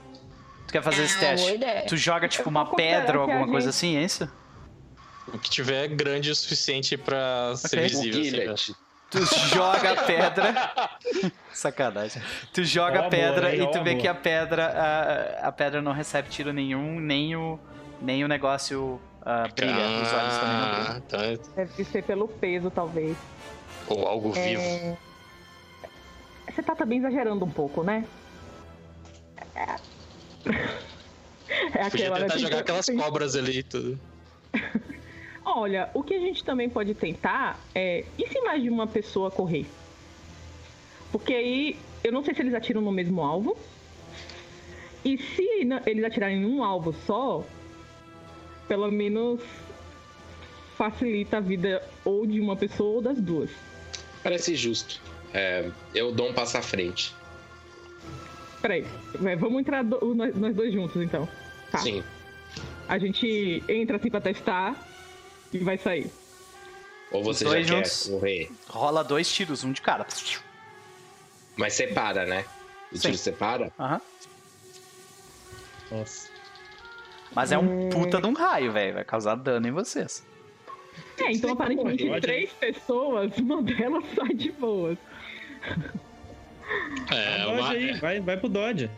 Tu 0.68 0.74
quer 0.74 0.84
fazer 0.84 1.04
esse 1.04 1.18
ah, 1.18 1.20
teste? 1.20 1.60
Tu 1.88 1.98
joga 1.98 2.28
tipo 2.28 2.50
uma 2.50 2.76
pedra 2.76 3.18
ou 3.18 3.22
alguma 3.24 3.42
gente... 3.42 3.52
coisa 3.52 3.70
assim, 3.70 3.98
é 3.98 4.04
isso? 4.04 4.30
O 5.34 5.38
que 5.38 5.50
tiver 5.50 5.88
grande 5.88 6.30
o 6.32 6.36
suficiente 6.36 6.96
para 6.98 7.54
okay. 7.56 7.90
ser 7.90 7.90
visível. 7.90 8.54
Assim, 8.54 8.74
Tu 9.10 9.26
joga 9.48 9.92
a 9.94 10.04
pedra. 10.04 10.72
Sacanagem. 11.52 12.22
Tu 12.54 12.64
joga 12.64 13.08
a 13.08 13.10
pedra 13.10 13.56
e 13.56 13.72
tu 13.72 13.84
vê 13.84 13.96
que 13.96 14.08
a 14.08 14.14
pedra. 14.14 14.68
A, 14.68 15.48
a 15.48 15.52
pedra 15.52 15.82
não 15.82 15.92
recebe 15.92 16.30
tiro 16.30 16.54
nenhum, 16.54 17.00
nem 17.00 17.36
o, 17.36 17.60
nem 18.02 18.24
o 18.24 18.28
negócio 18.28 19.02
uh, 19.22 19.54
brilha. 19.56 19.74
Ah, 19.74 20.02
Os 20.04 20.14
olhos 20.14 20.38
também 20.38 20.58
não 20.58 20.70
brilham. 20.70 21.02
Tá. 21.02 21.52
Deve 21.56 21.84
ser 21.86 22.04
pelo 22.04 22.28
peso, 22.28 22.70
talvez. 22.70 23.18
Ou 23.88 24.08
algo 24.08 24.32
é... 24.38 24.56
vivo. 24.56 24.98
Você 26.48 26.62
tá 26.62 26.76
também 26.76 27.00
exagerando 27.00 27.44
um 27.46 27.50
pouco, 27.52 27.84
né? 27.84 28.06
É, 29.56 29.76
é 31.74 31.90
Podia 31.90 32.12
tentar 32.12 32.38
jogar 32.38 32.60
aquelas 32.60 32.86
cobras 32.86 33.36
ali 33.36 33.60
e 33.60 33.64
tudo. 33.64 34.00
Olha, 35.52 35.90
o 35.96 36.04
que 36.04 36.14
a 36.14 36.20
gente 36.20 36.44
também 36.44 36.70
pode 36.70 36.94
tentar 36.94 37.60
é. 37.74 38.06
E 38.18 38.28
se 38.28 38.40
mais 38.42 38.62
de 38.62 38.70
uma 38.70 38.86
pessoa 38.86 39.32
correr? 39.32 39.66
Porque 41.12 41.34
aí 41.34 41.76
eu 42.04 42.12
não 42.12 42.24
sei 42.24 42.36
se 42.36 42.42
eles 42.42 42.54
atiram 42.54 42.82
no 42.82 42.92
mesmo 42.92 43.22
alvo. 43.22 43.58
E 45.04 45.18
se 45.18 45.44
eles 45.88 46.04
atirarem 46.04 46.44
em 46.44 46.46
um 46.46 46.64
alvo 46.64 46.94
só, 47.06 47.44
pelo 48.68 48.92
menos 48.92 49.42
facilita 50.78 51.38
a 51.38 51.40
vida 51.40 51.82
ou 52.06 52.28
de 52.28 52.40
uma 52.40 52.56
pessoa 52.56 52.98
ou 52.98 53.02
das 53.02 53.20
duas. 53.20 53.50
Parece 54.22 54.56
justo. 54.56 55.02
É, 55.34 55.72
eu 55.96 56.12
dou 56.12 56.30
um 56.30 56.34
passo 56.34 56.58
à 56.58 56.62
frente. 56.62 57.14
Peraí, 58.62 58.86
vamos 59.38 59.62
entrar 59.62 59.84
do, 59.84 60.14
nós, 60.14 60.36
nós, 60.36 60.56
dois 60.56 60.72
juntos 60.72 61.02
então. 61.02 61.28
Tá. 61.72 61.80
Sim. 61.80 62.04
A 62.88 63.00
gente 63.00 63.64
entra 63.68 63.98
assim 63.98 64.10
pra 64.10 64.22
testar 64.22 64.89
e 65.54 65.58
vai 65.60 65.78
sair. 65.78 66.12
Ou 67.12 67.24
você 67.24 67.46
já 67.46 67.62
juntos, 67.62 68.04
quer 68.04 68.12
correr? 68.12 68.52
Rola 68.68 69.04
dois 69.04 69.32
tiros, 69.32 69.64
um 69.64 69.72
de 69.72 69.82
cara. 69.82 70.06
Mas 71.58 71.74
separa, 71.74 72.26
né? 72.26 72.46
O 72.92 72.96
Sim. 72.96 73.02
tiro 73.02 73.18
separa? 73.18 73.72
Aham. 73.80 74.02
Nossa. 75.92 76.30
Mas 77.34 77.52
é 77.52 77.58
um 77.58 77.90
puta 77.90 78.22
de 78.22 78.28
um 78.28 78.34
raio, 78.34 78.72
velho. 78.72 78.94
Vai 78.96 79.04
causar 79.04 79.36
dano 79.36 79.68
em 79.68 79.72
vocês. 79.72 80.26
É, 81.20 81.32
então 81.32 81.52
aparentemente 81.52 82.08
Pode. 82.08 82.22
três 82.22 82.52
pessoas, 82.54 83.38
uma 83.38 83.62
delas 83.62 84.04
sai 84.16 84.34
de 84.34 84.52
boas. 84.52 84.98
É, 87.12 87.46
uma... 87.46 87.70
aí, 87.70 87.94
vai, 88.00 88.20
vai 88.20 88.38
pro 88.38 88.50
Dodge. 88.50 88.90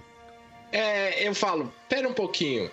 É, 0.71 1.27
eu 1.27 1.33
falo, 1.33 1.73
pera 1.89 2.07
um 2.07 2.13
pouquinho. 2.13 2.69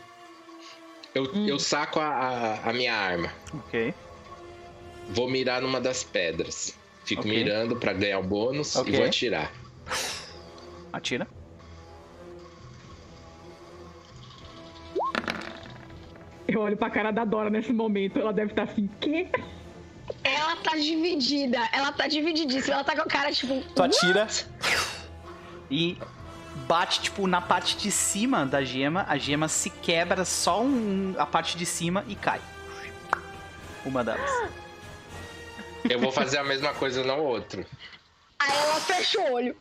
Eu, 1.14 1.24
hum. 1.24 1.46
eu 1.46 1.58
saco 1.58 1.98
a, 1.98 2.06
a, 2.06 2.70
a, 2.70 2.72
minha 2.72 2.94
arma. 2.94 3.32
Ok. 3.54 3.94
Vou 5.08 5.28
mirar 5.28 5.62
numa 5.62 5.80
das 5.80 6.04
pedras. 6.04 6.76
Fico 7.04 7.22
okay. 7.22 7.32
mirando 7.32 7.76
para 7.76 7.92
ganhar 7.92 8.18
o 8.18 8.22
bônus 8.22 8.76
okay. 8.76 8.92
e 8.92 8.96
vou 8.96 9.06
atirar. 9.06 9.52
Atira. 10.92 11.26
Eu 16.46 16.58
Eu 16.58 16.60
olho 16.60 16.76
pra 16.76 16.90
cara 16.90 17.10
da 17.12 17.24
Dora 17.24 17.50
nesse 17.50 17.72
momento, 17.72 18.18
ela 18.18 18.32
deve 18.32 18.50
estar 18.50 18.64
assim, 18.64 18.88
quê? 19.00 19.28
Ela 20.24 20.56
tá 20.56 20.76
dividida, 20.76 21.58
ela 21.72 21.92
tá 21.92 22.08
divididíssima. 22.08 22.74
Ela 22.74 22.84
tá 22.84 22.96
com 22.96 23.02
a 23.02 23.06
cara 23.06 23.30
tipo. 23.30 23.60
Tu 23.74 23.82
atira 23.82 24.26
e 25.70 25.96
bate, 26.68 27.00
tipo, 27.00 27.26
na 27.26 27.40
parte 27.40 27.76
de 27.78 27.90
cima 27.90 28.44
da 28.44 28.62
gema. 28.62 29.04
A 29.08 29.16
gema 29.16 29.48
se 29.48 29.70
quebra 29.70 30.24
só 30.24 30.62
um- 30.62 31.14
a 31.18 31.24
parte 31.26 31.56
de 31.56 31.64
cima 31.66 32.04
e 32.06 32.14
cai. 32.14 32.40
Uma 33.84 34.04
delas. 34.04 34.30
Eu 35.88 35.98
vou 35.98 36.12
fazer 36.12 36.36
a 36.38 36.44
mesma 36.44 36.74
coisa 36.74 37.02
no 37.02 37.16
outro. 37.16 37.64
Aí 38.40 38.50
ela 38.56 38.74
fecha 38.80 39.18
o 39.20 39.32
olho. 39.32 39.56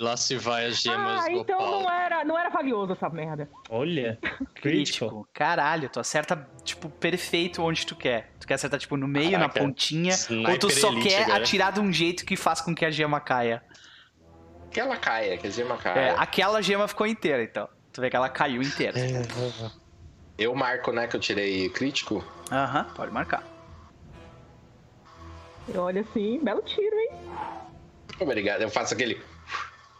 Lá 0.00 0.16
se 0.16 0.36
vai 0.36 0.66
as 0.66 0.80
gemas 0.80 1.24
Ah, 1.24 1.30
então 1.30 1.58
Gopal. 1.58 1.82
não 1.82 1.90
era, 1.90 2.24
não 2.24 2.38
era 2.38 2.48
valioso 2.50 2.92
essa 2.92 3.08
merda. 3.08 3.48
Olha, 3.68 4.18
critical. 4.60 5.08
Crítico. 5.10 5.28
Caralho, 5.32 5.88
tu 5.88 6.00
acerta, 6.00 6.48
tipo, 6.64 6.88
perfeito 6.88 7.62
onde 7.62 7.86
tu 7.86 7.94
quer. 7.94 8.32
Tu 8.40 8.46
quer 8.48 8.54
acertar, 8.54 8.80
tipo, 8.80 8.96
no 8.96 9.06
meio, 9.06 9.32
Caraca, 9.32 9.60
na 9.60 9.66
pontinha. 9.66 10.10
ou 10.12 10.16
sniper 10.18 10.58
tu 10.58 10.70
só 10.70 10.88
elite 10.88 11.08
quer 11.08 11.30
atirar 11.30 11.72
de 11.72 11.80
um 11.80 11.92
jeito 11.92 12.24
que 12.24 12.36
faz 12.36 12.60
com 12.60 12.74
que 12.74 12.84
a 12.84 12.90
gema 12.90 13.20
caia. 13.20 13.62
Que 14.74 14.80
ela 14.80 14.96
caia, 14.96 15.38
que 15.38 15.46
a 15.46 15.50
gema 15.50 15.76
É, 15.76 15.78
caia. 15.78 16.12
aquela 16.14 16.60
gema 16.60 16.88
ficou 16.88 17.06
inteira, 17.06 17.42
então. 17.44 17.68
Tu 17.92 18.00
vê 18.00 18.10
que 18.10 18.16
ela 18.16 18.28
caiu 18.28 18.60
inteira. 18.60 18.98
Eu 20.36 20.52
marco, 20.54 20.90
né, 20.90 21.06
que 21.06 21.14
eu 21.14 21.20
tirei 21.20 21.68
crítico. 21.68 22.24
Aham, 22.50 22.84
pode 22.96 23.12
marcar. 23.12 23.44
Eu 25.72 25.80
olho 25.82 26.00
assim, 26.00 26.40
belo 26.42 26.60
tiro, 26.62 26.94
hein? 26.96 27.10
Obrigado. 28.20 28.62
Eu 28.62 28.68
faço 28.68 28.94
aquele. 28.94 29.22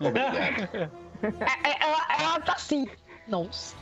Obrigado. 0.00 0.90
É- 1.24 1.70
é- 1.70 1.76
ela, 1.82 2.06
ela 2.20 2.40
tá 2.40 2.52
assim. 2.52 2.86
Nossa. 3.26 3.74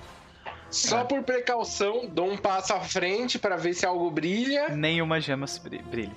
Só 0.70 1.02
por 1.04 1.24
precaução, 1.24 2.06
dou 2.06 2.30
um 2.30 2.36
passo 2.36 2.72
à 2.72 2.80
frente 2.80 3.36
pra 3.36 3.56
ver 3.56 3.74
se 3.74 3.84
algo 3.84 4.08
brilha. 4.12 4.68
Nenhuma 4.68 5.20
gema 5.20 5.46
brilha. 5.90 6.14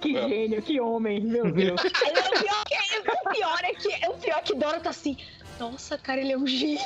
Que 0.00 0.16
É. 0.16 0.28
gênio, 0.28 0.62
que 0.62 0.80
homem, 0.80 1.20
meu 1.20 1.50
Deus. 1.50 1.80
O, 1.86 2.38
pior 2.38 2.64
que, 2.64 3.10
o 3.10 3.30
pior 3.30 3.60
é 3.64 3.74
que 3.74 4.08
o 4.08 4.14
pior 4.14 4.38
é 4.38 4.42
que 4.42 4.54
Dora 4.54 4.80
tá 4.80 4.90
assim. 4.90 5.16
Nossa, 5.58 5.96
cara, 5.96 6.20
ele 6.20 6.32
é 6.32 6.36
um 6.38 6.46
gênio. 6.46 6.80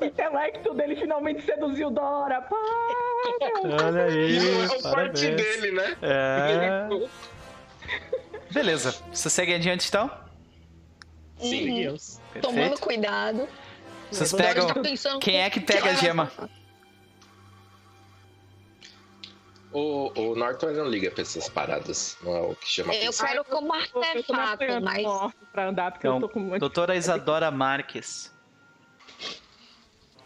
o 0.00 0.04
intelecto 0.04 0.74
dele 0.74 0.96
finalmente 0.96 1.42
seduziu 1.44 1.90
Dora. 1.90 2.42
Para! 2.42 2.56
Olha 3.84 4.00
é 4.00 4.08
aí, 4.08 4.38
o 4.66 4.82
forte 4.82 5.30
dele, 5.30 5.70
né? 5.72 5.96
É... 6.02 6.88
Beleza, 8.50 8.94
você 9.12 9.30
segue 9.30 9.54
adiante 9.54 9.88
então? 9.88 10.10
Sim. 11.38 11.82
Deus. 11.82 12.20
Tomando 12.40 12.78
cuidado. 12.78 13.48
Vocês 14.10 14.32
pegam. 14.32 14.82
pensando 14.82 15.18
Quem 15.20 15.40
é 15.40 15.48
que 15.48 15.60
pega 15.60 15.90
a 15.90 15.94
gema? 15.94 16.30
O, 19.72 20.12
o 20.20 20.34
Norton 20.36 20.70
não 20.72 20.86
liga 20.86 21.10
pra 21.10 21.22
essas 21.22 21.48
paradas. 21.48 22.18
Não 22.22 22.36
é 22.36 22.40
o 22.42 22.54
que 22.54 22.68
chama 22.68 22.92
Eu 22.94 23.00
atenção. 23.04 23.26
quero 23.26 23.44
como 23.44 23.74
Eu 23.74 23.80
artefato, 23.80 24.40
apoiando 24.64 24.84
mas. 24.84 25.32
pra 25.52 25.68
andar, 25.68 25.92
porque 25.92 26.06
Então, 26.06 26.16
eu 26.16 26.20
tô 26.20 26.28
com 26.28 26.40
muito... 26.40 26.60
doutora 26.60 26.94
Isadora 26.94 27.50
Marques. 27.50 28.30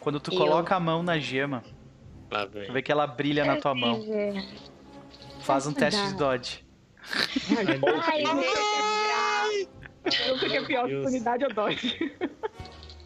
Quando 0.00 0.18
tu 0.20 0.32
Eu. 0.32 0.38
coloca 0.38 0.74
a 0.74 0.80
mão 0.80 1.02
na 1.02 1.18
gema, 1.18 1.62
Lá 2.30 2.44
tu 2.46 2.72
vê 2.72 2.82
que 2.82 2.90
ela 2.90 3.06
brilha 3.06 3.44
na 3.44 3.56
tua 3.56 3.74
mão. 3.74 4.02
Faz 5.42 5.64
um 5.66 5.72
teste 5.72 6.00
de 6.08 6.14
dodge. 6.16 6.64
Ai, 7.56 7.64
meu 7.64 7.88
Eu 10.04 10.28
não 10.34 10.38
sei 10.38 10.48
que 10.48 10.56
é 10.56 10.64
pior, 10.64 10.86
oportunidade 10.86 11.44
ou 11.44 11.52
dodge. 11.54 12.16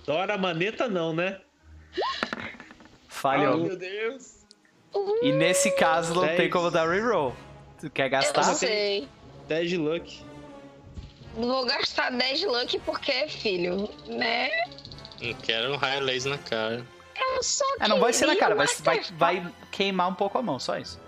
Dora 0.07 0.39
maneta 0.39 0.89
não, 0.89 1.13
né? 1.13 1.41
Falhou. 3.09 3.59
meu 3.59 3.77
Deus. 3.77 4.40
E 5.23 5.33
nesse 5.33 5.71
caso 5.73 6.15
não 6.15 6.27
tem 6.27 6.37
Dez. 6.37 6.53
como 6.53 6.71
dar 6.71 6.89
reroll. 6.89 7.35
Tu 7.81 7.89
quer 7.91 8.07
Eu 8.07 8.11
gastar? 8.11 8.47
não 8.47 8.55
sei. 8.55 9.09
10 9.49 9.71
de 9.71 9.77
luck. 9.77 10.23
Não 11.37 11.47
vou 11.49 11.65
gastar 11.67 12.11
10 12.11 12.39
de 12.41 12.47
luck 12.47 12.79
porque, 12.81 13.29
filho, 13.29 13.89
né? 14.07 14.51
Não 15.21 15.35
quero 15.35 15.73
um 15.73 15.77
raio 15.77 16.01
laser 16.03 16.33
na 16.33 16.39
cara. 16.39 16.85
Eu 17.37 17.43
só 17.43 17.65
Ah, 17.79 17.87
não 17.89 18.01
vai 18.01 18.13
ser 18.13 18.27
na 18.27 18.35
cara, 18.37 18.55
vai, 18.55 18.67
vai, 18.83 19.01
vai 19.13 19.53
queimar 19.71 20.09
um 20.09 20.15
pouco 20.15 20.39
a 20.39 20.43
mão, 20.43 20.59
só 20.59 20.77
isso. 20.79 20.99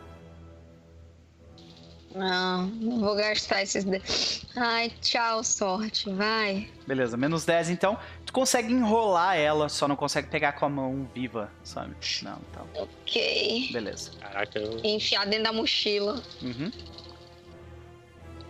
Não, 2.15 2.67
não 2.67 3.01
vou 3.01 3.15
gastar 3.17 3.63
esses 3.63 3.85
10. 3.85 4.47
Ai, 4.57 4.93
tchau, 5.01 5.43
sorte, 5.43 6.11
vai. 6.13 6.69
Beleza, 6.87 7.17
menos 7.17 7.45
10 7.47 7.71
então. 7.71 7.99
Tu 8.33 8.41
consegue 8.41 8.73
enrolar 8.73 9.37
ela, 9.37 9.69
só 9.69 9.87
não 9.87 9.95
consegue 9.95 10.29
pegar 10.29 10.53
com 10.53 10.65
a 10.65 10.69
mão 10.69 11.07
viva, 11.15 11.53
sabe? 11.63 11.95
Não, 12.23 12.41
então. 12.51 12.67
Ok. 12.75 13.69
Beleza. 13.71 14.13
Caraca, 14.19 14.59
eu... 14.59 14.81
Enfiar 14.83 15.27
dentro 15.27 15.45
da 15.45 15.53
mochila. 15.53 16.23
Uhum. 16.41 16.73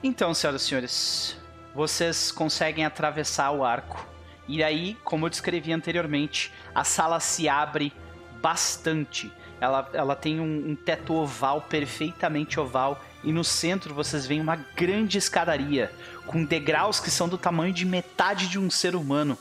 Então, 0.01 0.33
senhoras 0.33 0.63
e 0.63 0.65
senhores, 0.67 1.37
vocês 1.75 2.31
conseguem 2.31 2.85
atravessar 2.85 3.51
o 3.51 3.65
arco. 3.65 4.07
E 4.47 4.63
aí, 4.63 4.97
como 5.03 5.27
eu 5.27 5.31
descrevi 5.31 5.73
anteriormente, 5.73 6.53
a 6.73 6.85
sala 6.85 7.19
se 7.19 7.49
abre 7.49 7.93
bastante. 8.41 9.33
Ela, 9.61 9.91
ela 9.93 10.15
tem 10.15 10.39
um, 10.39 10.71
um 10.71 10.77
teto 10.77 11.13
oval, 11.13 11.61
perfeitamente 11.61 12.61
oval. 12.61 13.03
E 13.25 13.33
no 13.33 13.43
centro 13.43 13.93
vocês 13.93 14.27
veem 14.27 14.41
uma 14.41 14.55
grande 14.77 15.19
escadaria, 15.19 15.91
com 16.25 16.45
degraus 16.45 17.01
que 17.01 17.11
são 17.11 17.29
do 17.29 17.37
tamanho 17.37 17.75
de 17.75 17.85
metade 17.85 18.47
de 18.47 18.61
um 18.61 18.71
ser 18.71 18.95
humano, 18.95 19.37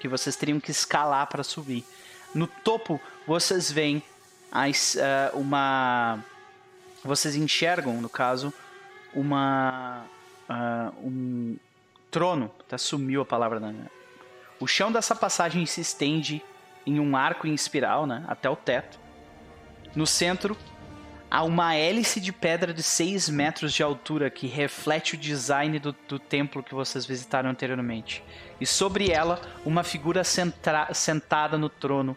que 0.00 0.08
vocês 0.08 0.34
teriam 0.34 0.58
que 0.58 0.72
escalar 0.72 1.28
para 1.28 1.44
subir. 1.44 1.84
No 2.34 2.46
topo 2.48 3.00
vocês 3.26 3.70
veem 3.70 4.02
as, 4.50 4.96
ah, 4.96 5.30
uma 5.34 6.18
vocês 7.04 7.34
enxergam, 7.36 8.00
no 8.00 8.08
caso, 8.08 8.52
uma. 9.14 10.04
ah, 10.48 10.92
um 11.02 11.56
trono. 12.10 12.50
Até 12.60 12.76
sumiu 12.76 13.22
a 13.22 13.26
palavra 13.26 13.60
da. 13.60 13.72
O 14.58 14.66
chão 14.66 14.92
dessa 14.92 15.14
passagem 15.14 15.64
se 15.64 15.80
estende 15.80 16.42
em 16.86 17.00
um 17.00 17.16
arco 17.16 17.46
em 17.46 17.54
espiral, 17.54 18.06
né? 18.06 18.24
Até 18.28 18.48
o 18.50 18.56
teto. 18.56 18.98
No 19.94 20.06
centro, 20.06 20.56
há 21.30 21.42
uma 21.42 21.74
hélice 21.74 22.20
de 22.20 22.32
pedra 22.32 22.74
de 22.74 22.82
6 22.82 23.28
metros 23.28 23.72
de 23.72 23.82
altura 23.82 24.28
que 24.30 24.46
reflete 24.46 25.14
o 25.14 25.18
design 25.18 25.78
do, 25.78 25.94
do 26.06 26.18
templo 26.18 26.62
que 26.62 26.74
vocês 26.74 27.06
visitaram 27.06 27.48
anteriormente. 27.48 28.22
E 28.60 28.66
sobre 28.66 29.10
ela, 29.10 29.40
uma 29.64 29.82
figura 29.82 30.22
sentada 30.24 31.56
no 31.56 31.68
trono. 31.68 32.16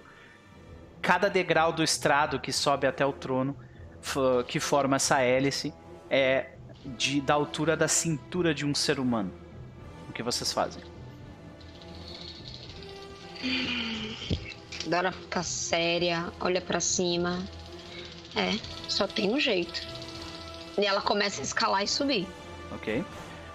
Cada 1.02 1.30
degrau 1.30 1.72
do 1.72 1.84
estrado 1.84 2.40
que 2.40 2.52
sobe 2.52 2.86
até 2.86 3.06
o 3.06 3.14
trono 3.14 3.56
que 4.48 4.60
forma 4.60 4.98
essa 4.98 5.22
hélice 5.22 5.74
é 6.10 6.52
de, 6.86 7.22
da 7.22 7.34
altura 7.34 7.78
da 7.78 7.88
cintura 7.88 8.54
de 8.54 8.66
um 8.66 8.76
ser 8.76 9.00
humano. 9.00 9.32
O 10.10 10.12
que 10.12 10.22
vocês 10.22 10.52
fazem? 10.52 10.84
Dora 14.86 15.12
fica 15.14 15.42
séria, 15.44 16.32
olha 16.42 16.60
pra 16.60 16.80
cima. 16.80 17.42
É, 18.36 18.58
só 18.90 19.08
tem 19.08 19.34
um 19.34 19.40
jeito. 19.40 19.82
E 20.78 20.86
ela 20.86 21.02
começa 21.02 21.42
a 21.42 21.44
escalar 21.44 21.84
e 21.84 21.88
subir. 21.88 22.28
Ok? 22.72 23.04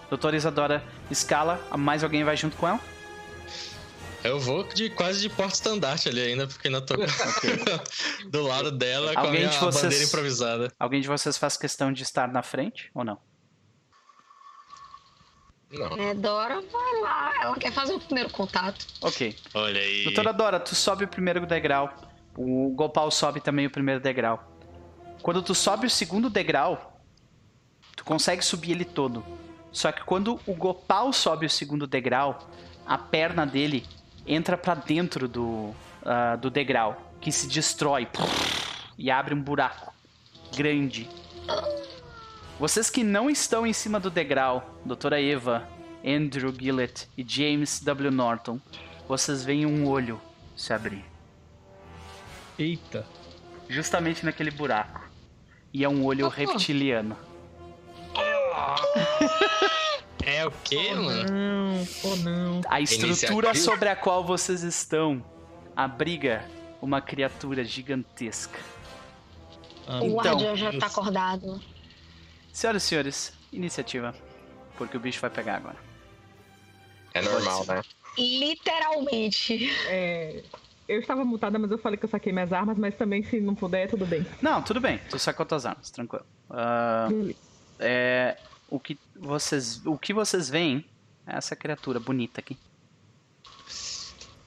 Doutora 0.09 0.37
Isadora 0.37 0.83
escala, 1.11 1.61
mais 1.77 2.03
alguém 2.03 2.25
vai 2.25 2.37
junto 2.37 2.57
com 2.57 2.67
ela? 2.69 2.81
Eu 4.25 4.41
vou 4.41 4.65
de 4.65 4.91
quase 4.91 5.21
de 5.21 5.29
porta-estandarte 5.29 6.09
ali 6.09 6.21
ainda, 6.21 6.47
porque 6.47 6.67
ainda 6.69 6.81
tô 6.81 6.95
do 8.29 8.43
lado 8.43 8.71
dela 8.73 9.13
com 9.15 9.21
a 9.21 9.23
Alguém 9.25 9.41
minha 9.43 9.51
de 9.53 9.59
vocês- 9.59 9.83
bandeira 9.85 10.05
improvisada. 10.05 10.73
Alguém 10.79 11.01
de 11.01 11.09
vocês 11.09 11.37
faz 11.39 11.57
questão 11.57 11.93
de 11.93 12.03
estar 12.03 12.27
na 12.29 12.43
frente 12.43 12.91
ou 12.95 13.05
não? 13.05 13.19
Não. 15.71 15.87
É, 15.99 16.15
Dora 16.15 16.63
vai 16.63 17.01
lá, 17.03 17.33
ela 17.43 17.57
quer 17.57 17.71
fazer 17.73 17.93
o 17.93 18.01
primeiro 18.01 18.31
contato. 18.31 18.87
Ok. 19.03 19.37
Olha 19.55 19.81
aí. 19.81 20.05
Doutora 20.05 20.33
Dora, 20.33 20.59
tu 20.59 20.75
sobe 20.75 21.05
o 21.05 21.09
primeiro 21.09 21.45
degrau. 21.47 21.95
O 22.37 22.71
Gopal 22.75 23.11
sobe 23.11 23.41
também 23.41 23.67
o 23.67 23.71
primeiro 23.71 24.01
degrau. 24.01 24.43
Quando 25.23 25.43
tu 25.43 25.55
sobe 25.55 25.87
o 25.87 25.91
segundo 25.91 26.31
degrau, 26.31 26.99
tu 27.95 28.05
consegue 28.05 28.43
subir 28.43 28.71
ele 28.73 28.85
todo. 28.85 29.23
Só 29.79 29.93
que 29.93 30.03
quando 30.03 30.41
o 30.45 30.55
Gopal 30.55 31.13
sobe 31.13 31.47
o 31.47 31.49
segundo 31.49 31.87
degrau, 31.87 32.51
a 32.85 32.99
perna 32.99 33.47
dele 33.47 33.87
entra 34.27 34.59
pra 34.59 34.75
dentro 34.75 35.29
do, 35.29 35.73
ah, 36.05 36.35
do 36.35 36.51
degrau, 36.51 37.01
que 37.21 37.31
se 37.31 37.47
destrói 37.47 38.09
e 38.99 39.09
abre 39.09 39.35
um 39.35 39.41
buraco 39.41 39.95
grande. 40.57 41.09
Vocês 42.59 42.91
que 42.91 43.05
não 43.05 43.31
estão 43.31 43.65
em 43.65 43.73
cima 43.73 44.01
do 44.01 44.11
degrau, 44.11 44.81
Doutora 44.85 45.23
Eva, 45.23 45.69
Andrew 46.05 46.53
Gillett 46.53 47.09
e 47.17 47.25
James 47.25 47.79
W. 47.79 48.11
Norton, 48.11 48.59
vocês 49.07 49.45
veem 49.45 49.65
um 49.65 49.87
olho 49.87 50.21
se 50.57 50.73
abrir. 50.73 51.05
Eita. 52.59 53.07
Justamente 53.69 54.25
naquele 54.25 54.51
buraco. 54.51 55.09
E 55.73 55.85
é 55.85 55.89
um 55.89 56.05
olho 56.05 56.27
reptiliano. 56.27 57.17
É 60.25 60.47
o 60.47 60.51
quê, 60.65 60.95
mano? 60.95 61.31
Não, 61.31 61.87
ou 62.05 62.17
não. 62.19 62.61
A 62.69 62.81
estrutura 62.81 63.09
Iniciativa. 63.49 63.55
sobre 63.55 63.89
a 63.89 63.97
qual 63.97 64.25
vocês 64.25 64.63
estão 64.63 65.25
abriga 65.77 66.45
uma 66.83 67.01
criatura 67.01 67.65
gigantesca. 67.65 68.59
Ah, 69.87 70.01
O 70.01 70.07
Então, 70.07 70.17
guardião 70.17 70.57
já 70.57 70.73
tá 70.79 70.87
acordado. 70.87 71.61
Senhoras 72.53 72.83
e 72.83 72.87
senhores, 72.87 73.33
iniciativa. 73.53 74.15
Porque 74.77 74.97
o 74.97 75.01
bicho 75.01 75.21
vai 75.21 75.31
pegar 75.31 75.57
agora. 75.57 75.77
É 77.15 77.23
normal, 77.23 77.65
né? 77.67 77.83
Literalmente. 78.17 79.71
É, 79.87 80.43
eu 80.89 81.01
estava 81.01 81.25
mutada, 81.25 81.59
mas 81.59 81.71
eu 81.71 81.79
falei 81.79 81.97
que 81.99 82.05
eu 82.05 82.09
saquei 82.09 82.33
minhas 82.33 82.53
armas, 82.53 82.77
mas 82.77 82.95
também 82.97 83.23
se 83.23 83.41
não 83.41 83.55
puder, 83.55 83.89
tudo 83.89 84.05
bem. 84.07 84.27
Não, 84.43 84.63
tudo 84.63 84.81
bem. 84.81 84.99
Tu 85.09 85.19
sacou 85.19 85.47
tuas 85.47 85.65
armas, 85.67 85.91
tranquilo. 85.91 86.25
Beleza. 87.09 87.39
é, 87.79 88.37
o, 88.69 88.79
que 88.79 88.99
vocês, 89.21 89.85
o 89.85 89.99
que 89.99 90.15
vocês 90.15 90.49
veem 90.49 90.85
é 91.27 91.37
essa 91.37 91.55
criatura 91.57 91.99
bonita 92.01 92.41
aqui. 92.41 92.57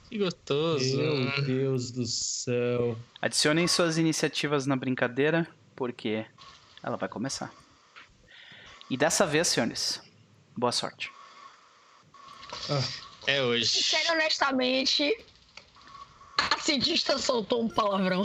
Que 0.08 0.18
gostoso. 0.18 0.96
Meu 0.98 1.42
Deus 1.42 1.90
do 1.90 2.04
céu. 2.04 2.98
Adicionem 3.20 3.66
suas 3.66 3.96
iniciativas 3.96 4.66
na 4.66 4.76
brincadeira, 4.76 5.48
porque 5.74 6.26
ela 6.82 6.96
vai 6.96 7.08
começar. 7.08 7.52
E 8.90 8.96
dessa 8.96 9.24
vez, 9.26 9.48
senhores, 9.48 10.02
boa 10.56 10.72
sorte. 10.72 11.10
É 13.26 13.42
hoje. 13.42 13.82
Sério, 13.82 14.12
honestamente, 14.12 15.16
a 16.36 16.58
cientista 16.58 17.16
soltou 17.16 17.62
um 17.64 17.68
palavrão. 17.68 18.24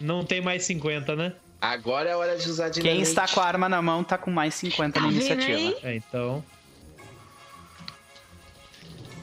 Não 0.00 0.24
tem 0.24 0.40
mais 0.40 0.64
50, 0.64 1.14
né? 1.14 1.36
Agora 1.60 2.08
é 2.08 2.14
hora 2.16 2.36
de 2.36 2.48
usar 2.48 2.68
dinamite. 2.68 2.94
Quem 2.94 3.02
está 3.02 3.26
com 3.26 3.40
a 3.40 3.44
arma 3.44 3.68
na 3.68 3.82
mão 3.82 4.04
tá 4.04 4.16
com 4.16 4.30
mais 4.30 4.54
50 4.54 4.94
Tá 4.94 5.04
na 5.04 5.12
iniciativa. 5.12 5.76
É, 5.82 5.96
então. 5.96 6.44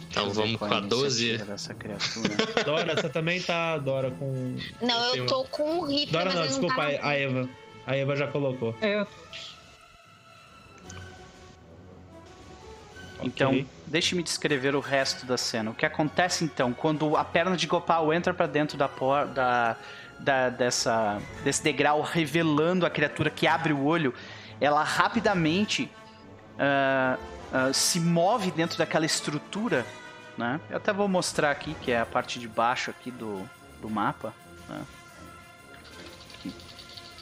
Então 0.09 0.29
vamos 0.31 0.57
com 0.57 0.65
a 0.65 0.79
12. 0.79 1.25
iniciativa 1.29 1.51
Dessa 1.51 1.73
criatura. 1.73 2.35
Dora, 2.63 2.95
você 2.95 3.09
também 3.09 3.41
tá, 3.41 3.77
Dora, 3.77 4.11
com. 4.11 4.55
Não, 4.81 5.15
eu 5.15 5.25
tô 5.25 5.43
com 5.45 5.79
o 5.79 5.85
rifle, 5.85 6.11
Dora 6.11 6.25
mas 6.25 6.35
não, 6.35 6.47
desculpa, 6.47 6.83
não 6.83 6.91
tá 6.97 7.05
a 7.05 7.09
a 7.09 7.13
Eva. 7.15 7.49
A 7.87 7.95
Eva 7.95 8.15
já 8.15 8.27
colocou. 8.27 8.75
É, 8.81 9.05
Então, 13.23 13.49
Ok. 13.51 13.67
deixe-me 13.87 14.21
descrever 14.21 14.75
o 14.75 14.79
resto 14.79 15.25
da 15.25 15.37
cena. 15.37 15.71
O 15.71 15.73
que 15.73 15.85
acontece 15.85 16.43
então 16.43 16.73
quando 16.73 17.15
a 17.15 17.23
perna 17.23 17.55
de 17.55 17.65
Gopal 17.65 18.13
entra 18.13 18.33
pra 18.33 18.45
dentro 18.45 18.77
da 18.77 18.87
por 18.87 19.25
da, 19.27 19.75
da 20.19 20.49
dessa 20.49 21.21
desse 21.43 21.63
degrau 21.63 22.01
revelando 22.01 22.85
a 22.85 22.89
criatura 22.89 23.29
que 23.29 23.47
abre 23.47 23.73
o 23.73 23.83
olho, 23.83 24.13
ela 24.59 24.83
rapidamente 24.83 25.89
ah, 26.57 27.17
ah, 27.53 27.73
se 27.73 27.99
move 27.99 28.51
dentro 28.51 28.77
daquela 28.77 29.05
estrutura, 29.05 29.85
né? 30.37 30.59
Eu 30.69 30.77
até 30.77 30.91
vou 30.91 31.07
mostrar 31.07 31.51
aqui 31.51 31.75
que 31.81 31.91
é 31.91 31.99
a 31.99 32.05
parte 32.05 32.39
de 32.39 32.47
baixo 32.47 32.89
aqui 32.89 33.11
do, 33.11 33.47
do 33.81 33.89
mapa, 33.89 34.33
né? 34.67 34.85
Aqui, 36.33 36.53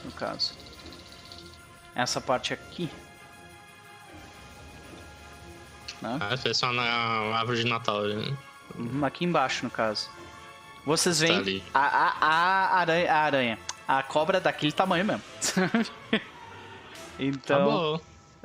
no 0.04 0.12
caso. 0.12 0.54
Essa 1.94 2.20
parte 2.20 2.52
aqui. 2.52 2.90
Né? 6.02 6.18
Ah, 6.20 6.36
foi 6.36 6.52
só 6.52 6.72
na 6.72 6.82
árvore 6.82 7.62
de 7.62 7.70
Natal. 7.70 8.02
né? 8.02 8.36
Uhum, 8.76 9.04
Aqui 9.04 9.24
embaixo, 9.24 9.64
no 9.64 9.70
caso. 9.70 10.08
Vocês 10.84 11.18
Tá 11.20 11.26
veem 11.26 11.38
ali. 11.38 11.64
a, 11.72 11.80
a, 11.80 12.08
a, 12.20 12.78
aranha, 12.80 13.12
a 13.12 13.16
aranha. 13.18 13.58
A 13.86 14.02
cobra 14.02 14.40
daquele 14.40 14.72
tamanho 14.72 15.04
mesmo. 15.04 15.22
Tá 17.16 17.22
então, 17.22 17.70
bom. 17.70 18.00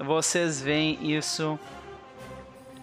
vocês 0.05 0.61
veem 0.61 1.11
isso. 1.17 1.59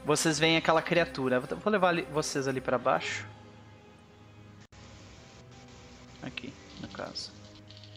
Vocês 0.05 0.37
veem 0.37 0.57
aquela 0.57 0.83
criatura. 0.83 1.39
Vou 1.39 1.73
levar 1.73 1.91
ali- 1.91 2.03
vocês 2.12 2.49
ali 2.49 2.61
pra 2.61 2.77
baixo. 2.77 3.24
Aqui, 6.24 6.53
no 6.81 6.89
caso. 6.89 7.31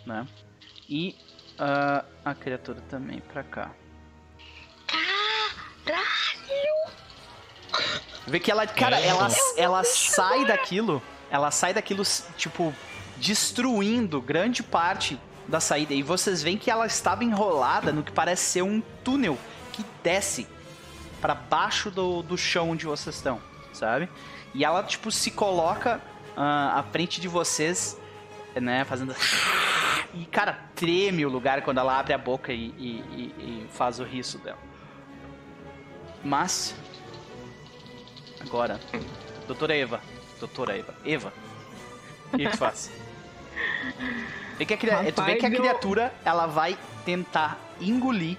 Né? 0.05 0.27
E 0.87 1.15
ah, 1.57 2.05
a 2.23 2.35
criatura 2.35 2.79
também 2.91 3.19
pra 3.21 3.41
cá. 3.43 3.71
Vê 8.27 8.39
que 8.39 8.51
ela, 8.51 8.67
cara, 8.67 8.99
É. 8.99 9.07
ela, 9.07 9.27
ela 9.57 9.83
sai 9.83 10.45
daquilo, 10.45 11.01
ela 11.31 11.51
sai 11.51 11.73
daquilo, 11.73 12.03
tipo, 12.37 12.73
destruindo 13.17 14.21
grande 14.21 14.63
parte 14.63 15.19
da 15.47 15.59
saída. 15.59 15.93
E 15.93 16.01
vocês 16.03 16.41
veem 16.43 16.57
que 16.57 16.69
ela 16.71 16.85
estava 16.85 17.23
enrolada 17.23 17.91
no 17.91 18.03
que 18.03 18.11
parece 18.11 18.43
ser 18.43 18.61
um 18.61 18.81
túnel 19.03 19.37
que 19.73 19.85
desce 20.03 20.47
para 21.21 21.33
baixo 21.35 21.91
do, 21.91 22.21
do 22.21 22.37
chão 22.37 22.71
onde 22.71 22.85
vocês 22.85 23.15
estão, 23.15 23.41
sabe? 23.73 24.09
E 24.53 24.63
ela, 24.63 24.81
tipo, 24.83 25.11
se 25.11 25.31
coloca 25.31 26.01
ah, 26.35 26.79
à 26.79 26.83
frente 26.83 27.19
de 27.19 27.27
vocês, 27.27 27.99
né, 28.55 28.83
fazendo... 28.85 29.15
E, 30.11 30.25
cara, 30.25 30.57
treme 30.73 31.23
o 31.23 31.29
lugar 31.29 31.61
quando 31.61 31.77
ela 31.77 31.99
abre 31.99 32.13
a 32.13 32.17
boca 32.17 32.51
e, 32.51 32.73
e- 32.79 33.03
e- 33.37 33.65
e 33.65 33.67
faz 33.71 33.99
o 33.99 34.03
riso 34.03 34.39
dela. 34.39 34.57
Mas, 36.23 36.73
agora, 38.41 38.79
doutora 39.45 39.75
Eva, 39.77 40.01
doutora 40.39 40.77
Eva, 40.77 40.93
Eva, 41.05 41.33
o 42.33 42.37
que 42.37 42.45
que 42.45 42.51
tu 42.51 42.57
faz? 42.57 42.91
Vê 44.57 44.65
que 44.65 44.73
a, 44.73 44.77
cria- 44.77 45.11
tu 45.11 45.21
vê 45.23 45.35
que 45.35 45.45
a 45.45 45.51
criatura, 45.51 46.13
ela 46.25 46.45
vai 46.45 46.77
tentar 47.05 47.57
engolir 47.79 48.37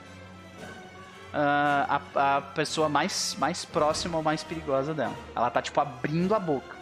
ah, 1.33 2.01
a, 2.15 2.37
a 2.37 2.41
pessoa 2.43 2.89
mais, 2.89 3.37
mais 3.39 3.65
próxima 3.65 4.17
ou 4.17 4.23
mais 4.23 4.43
perigosa 4.43 4.93
dela. 4.95 5.15
Ela 5.35 5.51
tá, 5.51 5.63
tipo, 5.63 5.81
abrindo 5.81 6.35
a 6.35 6.39
boca. 6.41 6.77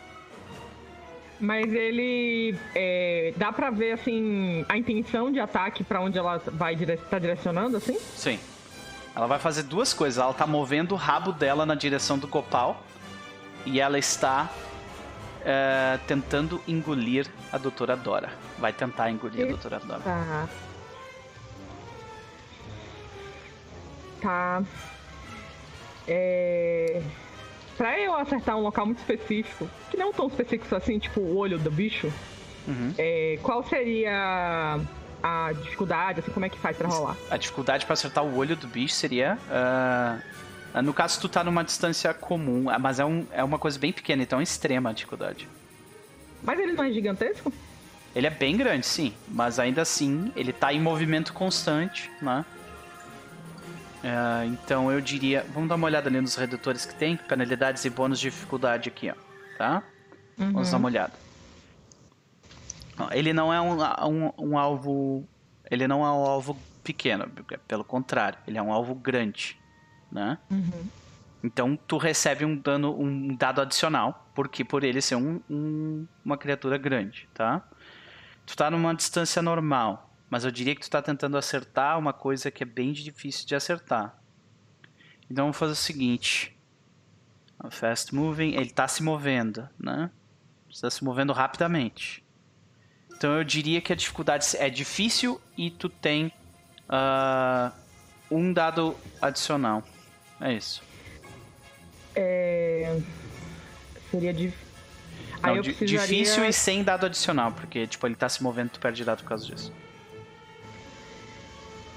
mas 1.41 1.73
ele. 1.73 2.57
é, 2.75 3.33
dá 3.37 3.53
pra 3.53 3.71
ver, 3.71 3.93
assim, 3.93 4.65
a 4.69 4.77
intenção 4.77 5.31
de 5.31 5.39
ataque 5.41 5.85
pra 5.85 6.01
onde 6.01 6.19
ela 6.19 6.39
vai 6.47 6.75
dire 6.75 6.97
tá 6.97 7.19
direcionando, 7.19 7.77
assim? 7.77 7.99
Sim. 8.17 8.39
Ela 9.15 9.27
vai 9.27 9.39
fazer 9.39 9.65
duas 9.65 9.93
coisas. 9.93 10.23
Ela 10.23 10.33
tá 10.35 10.47
movendo 10.47 10.93
o 10.93 10.97
rabo 10.97 11.33
dela 11.33 11.65
na 11.67 11.75
direção 11.75 12.19
do 12.19 12.27
Gopal. 12.29 12.83
E 13.67 13.81
ela 13.81 13.99
está 13.99 14.49
eh, 15.45 15.99
tentando 16.07 16.61
engolir 16.67 17.27
a 17.53 17.59
doutora 17.59 17.97
Dora. 17.97 18.31
Vai 18.59 18.73
tentar 18.73 19.11
engolir 19.11 19.45
a 19.45 19.49
doutora 19.49 19.79
Dora. 19.81 20.01
Tá. 20.01 20.49
Tá. 24.21 24.63
É. 26.07 27.01
Pra 27.77 27.99
eu 28.01 28.15
acertar 28.17 28.57
um 28.57 28.63
local 28.63 28.87
muito 28.87 28.99
específico, 28.99 29.69
que 29.91 29.97
não 29.97 30.13
tão 30.13 30.27
específico 30.27 30.75
assim, 30.75 30.99
tipo 30.99 31.21
o 31.21 31.37
olho 31.37 31.59
do 31.59 31.71
bicho, 31.71 32.13
Uhum. 32.67 32.93
é, 32.99 33.39
qual 33.43 33.63
seria 33.63 34.81
a 35.23 35.53
dificuldade, 35.53 36.21
assim, 36.21 36.33
como 36.33 36.45
é 36.45 36.49
que 36.49 36.59
faz 36.59 36.77
pra 36.77 36.89
rolar? 36.89 37.17
A 37.31 37.37
dificuldade 37.37 37.87
pra 37.87 37.93
acertar 37.95 38.25
o 38.25 38.37
olho 38.37 38.57
do 38.57 38.67
bicho 38.67 38.95
seria. 38.95 39.39
ah, 39.49 40.19
no 40.83 40.93
caso, 40.93 41.21
tu 41.21 41.29
tá 41.29 41.43
numa 41.43 41.65
distância 41.65 42.13
comum, 42.13 42.69
ah, 42.69 42.79
mas 42.79 43.01
é, 43.01 43.05
um, 43.05 43.27
é 43.33 43.43
uma 43.43 43.59
coisa 43.59 43.79
bem 43.79 43.93
pequena, 43.93 44.23
então 44.23 44.41
é 44.41 44.43
extrema 44.43 44.91
a 44.91 44.93
dificuldade. 44.93 45.49
Mas 46.43 46.59
ele 46.59 46.73
não 46.73 46.85
é 46.85 46.93
gigantesco? 46.93 47.53
Ele 48.15 48.27
é 48.27 48.31
bem 48.31 48.57
grande, 48.57 48.87
sim, 48.87 49.15
mas 49.29 49.59
ainda 49.59 49.83
assim 49.83 50.33
ele 50.35 50.53
tá 50.53 50.73
em 50.73 50.81
movimento 50.81 51.33
constante, 51.33 52.11
né? 52.23 52.45
Ah, 54.03 54.45
então 54.47 54.91
eu 54.91 55.01
diria. 55.01 55.45
Vamos 55.53 55.69
dar 55.69 55.75
uma 55.75 55.87
olhada 55.87 56.09
ali 56.09 56.21
nos 56.21 56.37
redutores 56.37 56.87
que 56.87 56.95
tem, 56.95 57.17
penalidades 57.17 57.85
e 57.85 57.91
bônus 57.91 58.21
de 58.21 58.31
dificuldade 58.31 58.89
aqui, 58.89 59.11
ó. 59.11 59.15
Tá? 59.57 59.83
Vamos 60.37 60.71
dar 60.71 60.77
uma 60.77 60.89
olhada. 60.89 61.13
Ele 63.13 63.33
não 63.33 63.53
é 63.53 63.61
um, 63.61 63.77
um, 64.07 64.33
um 64.39 64.59
alvo. 64.59 65.25
Ele 65.71 65.87
não 65.87 66.05
é 66.05 66.11
um 66.11 66.25
alvo 66.25 66.57
pequeno, 66.89 67.29
pelo 67.67 67.85
contrário, 67.85 68.39
ele 68.47 68.57
é 68.57 68.63
um 68.63 68.73
alvo 68.73 68.95
grande, 68.95 69.58
né? 70.11 70.39
Então 71.43 71.77
tu 71.77 71.97
recebe 71.99 72.45
um 72.45 72.57
dano, 72.57 72.99
um 73.01 73.35
dado 73.37 73.61
adicional, 73.61 74.29
porque 74.35 74.65
por 74.65 74.83
ele 74.83 75.01
ser 75.01 75.15
um, 75.17 75.41
um- 75.49 76.07
uma 76.25 76.37
criatura 76.37 76.77
grande, 76.77 77.29
tá? 77.33 77.63
Tu 78.45 78.57
tá 78.57 78.71
numa 78.71 78.95
distância 78.95 79.41
normal, 79.41 80.11
mas 80.29 80.45
eu 80.45 80.51
diria 80.51 80.75
que 80.75 80.81
tu 80.81 80.91
tá 80.91 81.01
tentando 81.03 81.37
acertar 81.39 81.99
uma 81.99 82.13
coisa 82.13 82.51
que 82.51 82.63
é 82.63 82.67
bem 82.67 82.93
difícil 82.93 83.47
de 83.47 83.55
acertar. 83.55 84.19
Então 85.31 85.45
vamos 85.45 85.57
fazer 85.57 85.73
o 85.73 85.77
seguinte. 85.77 86.57
Fast 87.71 88.15
moving, 88.15 88.55
ele 88.55 88.71
tá 88.71 88.87
se 88.89 89.03
movendo, 89.03 89.69
né? 89.79 90.11
Está 90.71 90.89
se 90.91 91.03
movendo 91.05 91.33
rapidamente. 91.33 92.25
Então 93.17 93.37
eu 93.37 93.43
diria 93.45 93.81
que 93.81 93.93
a 93.93 93.97
dificuldade 93.97 94.47
é 94.59 94.71
difícil 94.71 95.41
e 95.57 95.71
tu 95.71 95.89
tem 95.89 96.33
ah, 96.89 97.73
um 98.31 98.53
dado 98.53 98.97
adicional. 99.21 99.83
É 100.41 100.53
isso. 100.53 100.83
É... 102.15 102.99
Seria 104.11 104.33
de. 104.33 104.47
Não, 105.43 105.51
Aí 105.51 105.57
eu 105.57 105.63
di- 105.63 105.73
precisaria... 105.73 106.07
Difícil 106.07 106.45
e 106.45 106.53
sem 106.53 106.83
dado 106.83 107.07
adicional, 107.07 107.53
porque 107.53 107.87
tipo, 107.87 108.07
ele 108.07 108.17
tá 108.17 108.29
se 108.29 108.43
movendo, 108.43 108.71
tu 108.71 108.81
perde 108.81 109.05
dado 109.05 109.23
por 109.23 109.29
causa 109.29 109.47
disso. 109.47 109.73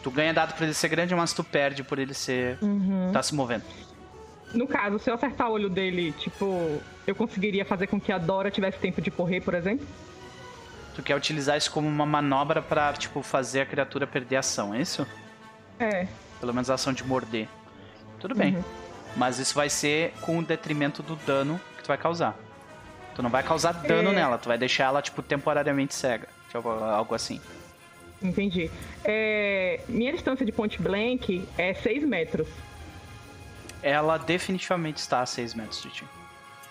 Tu 0.03 0.11
ganha 0.11 0.33
dado 0.33 0.53
por 0.55 0.63
ele 0.63 0.73
ser 0.73 0.89
grande, 0.89 1.13
mas 1.15 1.31
tu 1.33 1.43
perde 1.43 1.83
por 1.83 1.99
ele 1.99 2.13
ser. 2.13 2.57
Uhum. 2.61 3.11
tá 3.13 3.21
se 3.21 3.33
movendo. 3.35 3.63
No 4.53 4.67
caso, 4.67 4.99
se 4.99 5.09
eu 5.09 5.13
acertar 5.13 5.49
o 5.49 5.53
olho 5.53 5.69
dele, 5.69 6.11
tipo, 6.13 6.81
eu 7.07 7.15
conseguiria 7.15 7.63
fazer 7.63 7.87
com 7.87 7.99
que 8.01 8.11
a 8.11 8.17
Dora 8.17 8.51
tivesse 8.51 8.77
tempo 8.79 9.01
de 9.01 9.09
correr, 9.09 9.41
por 9.41 9.53
exemplo? 9.53 9.87
Tu 10.93 11.01
quer 11.01 11.15
utilizar 11.15 11.57
isso 11.57 11.71
como 11.71 11.87
uma 11.87 12.05
manobra 12.05 12.61
pra, 12.61 12.91
tipo, 12.93 13.21
fazer 13.21 13.61
a 13.61 13.65
criatura 13.65 14.05
perder 14.05 14.35
ação, 14.37 14.73
é 14.73 14.81
isso? 14.81 15.07
É. 15.79 16.05
Pelo 16.39 16.53
menos 16.53 16.69
a 16.69 16.73
ação 16.73 16.91
de 16.91 17.03
morder. 17.03 17.47
Tudo 18.21 18.35
bem. 18.35 18.55
Uhum. 18.55 18.63
Mas 19.17 19.39
isso 19.39 19.53
vai 19.55 19.69
ser 19.69 20.13
com 20.21 20.39
o 20.39 20.43
detrimento 20.43 21.03
do 21.03 21.15
dano 21.17 21.59
que 21.77 21.83
tu 21.83 21.87
vai 21.87 21.97
causar. 21.97 22.37
Tu 23.15 23.21
não 23.21 23.29
vai 23.29 23.43
causar 23.43 23.73
dano 23.73 24.11
É. 24.11 24.13
nela, 24.13 24.37
tu 24.37 24.47
vai 24.47 24.57
deixar 24.57 24.85
ela, 24.85 25.01
tipo, 25.01 25.21
temporariamente 25.21 25.93
cega. 25.93 26.27
Tipo, 26.49 26.69
algo 26.69 27.13
assim. 27.13 27.41
Entendi. 28.21 28.69
É, 29.03 29.81
minha 29.89 30.13
distância 30.13 30.45
de 30.45 30.51
point 30.51 30.81
blank 30.81 31.45
é 31.57 31.73
6 31.73 32.03
metros. 32.07 32.47
Ela 33.83 34.17
definitivamente 34.17 34.97
está 34.97 35.21
a 35.21 35.25
6 35.25 35.53
metros 35.55 35.81
de 35.81 35.89
ti. 35.89 36.05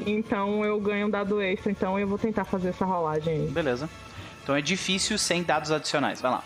Então 0.06 0.64
eu 0.64 0.80
ganho 0.80 1.08
um 1.08 1.10
dado 1.10 1.42
extra, 1.42 1.70
então 1.72 1.98
eu 1.98 2.06
vou 2.06 2.16
tentar 2.16 2.44
fazer 2.44 2.68
essa 2.70 2.84
rolagem 2.86 3.34
aí. 3.34 3.48
Beleza. 3.50 3.90
Então 4.42 4.54
é 4.56 4.62
difícil 4.62 5.18
sem 5.18 5.42
dados 5.42 5.70
adicionais. 5.70 6.20
Vai 6.22 6.30
lá. 6.30 6.42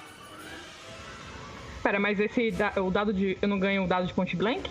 Pera, 1.82 2.00
mas 2.00 2.18
esse 2.18 2.50
da- 2.50 2.72
o 2.78 2.90
dado 2.90 3.12
de. 3.12 3.36
Eu 3.40 3.46
não 3.48 3.58
ganho 3.58 3.84
o 3.84 3.86
dado 3.86 4.06
de 4.06 4.14
point 4.14 4.34
blank? 4.34 4.68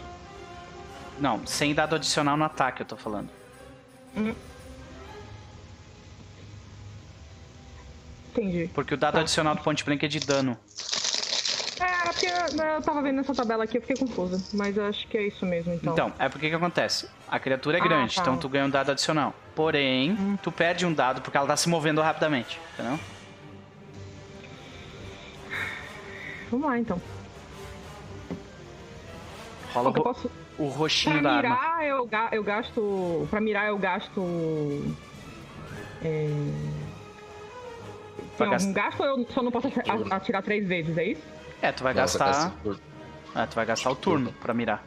Não, 1.19 1.45
sem 1.45 1.73
dado 1.73 1.95
adicional 1.95 2.35
no 2.35 2.43
ataque, 2.43 2.81
eu 2.81 2.85
tô 2.85 2.97
falando. 2.97 3.29
Entendi. 8.31 8.69
Porque 8.73 8.93
o 8.93 8.97
dado 8.97 9.13
Tá. 9.15 9.19
adicional 9.21 9.55
do 9.55 9.61
point 9.61 9.83
blank 9.83 10.03
é 10.03 10.07
de 10.07 10.19
dano. 10.19 10.57
É, 11.79 12.03
porque 12.09 12.25
eu, 12.25 12.65
eu 12.65 12.81
tava 12.81 13.01
vendo 13.01 13.19
essa 13.19 13.33
tabela 13.33 13.63
aqui, 13.63 13.77
eu 13.77 13.81
fiquei 13.81 13.95
confusa. 13.95 14.41
Mas 14.55 14.75
eu 14.75 14.85
acho 14.85 15.07
que 15.07 15.17
é 15.17 15.27
isso 15.27 15.45
mesmo, 15.45 15.73
então. 15.73 15.93
Então, 15.93 16.13
é 16.17 16.27
porque 16.29 16.49
que 16.49 16.55
acontece? 16.55 17.07
A 17.29 17.39
criatura 17.39 17.77
é 17.77 17.81
Ah, 17.81 17.83
grande, 17.83 18.15
tá. 18.15 18.21
então 18.21 18.37
tu 18.37 18.49
ganha 18.49 18.65
um 18.65 18.69
dado 18.69 18.91
adicional. 18.91 19.33
Porém, 19.55 20.37
tu 20.41 20.51
perde 20.51 20.85
um 20.85 20.93
dado 20.93 21.21
porque 21.21 21.37
ela 21.37 21.47
tá 21.47 21.55
se 21.57 21.69
movendo 21.69 22.01
rapidamente, 22.01 22.59
entendeu? 22.73 22.99
Vamos 26.49 26.67
lá, 26.67 26.79
então. 26.79 27.01
Rola 29.73 29.89
Eu 29.89 30.03
posso... 30.03 30.31
o 30.65 30.69
roxinho 30.69 31.19
Pra 31.21 31.29
da 31.31 31.37
arma. 31.37 31.49
mirar, 31.55 31.85
eu, 31.85 32.05
ga- 32.05 32.29
eu 32.31 32.43
gasto. 32.43 33.27
Pra 33.29 33.41
mirar, 33.41 33.67
eu 33.67 33.77
gasto. 33.77 34.95
É... 36.03 36.27
Tem 38.37 38.47
algum 38.47 38.51
gastar- 38.51 38.73
gasto 38.73 38.99
ou 39.01 39.05
eu 39.05 39.27
só 39.31 39.41
não 39.43 39.51
posso 39.51 39.67
atirar 40.11 40.41
três 40.43 40.67
vezes, 40.67 40.97
é 40.97 41.05
isso? 41.05 41.21
É, 41.61 41.71
tu 41.71 41.83
vai 41.83 41.93
Nossa, 41.93 42.17
gastar. 42.19 42.53
É, 43.35 43.45
tu 43.45 43.55
vai 43.55 43.65
gastar 43.65 43.89
o 43.91 43.95
turno 43.95 44.33
pra 44.41 44.53
mirar. 44.53 44.83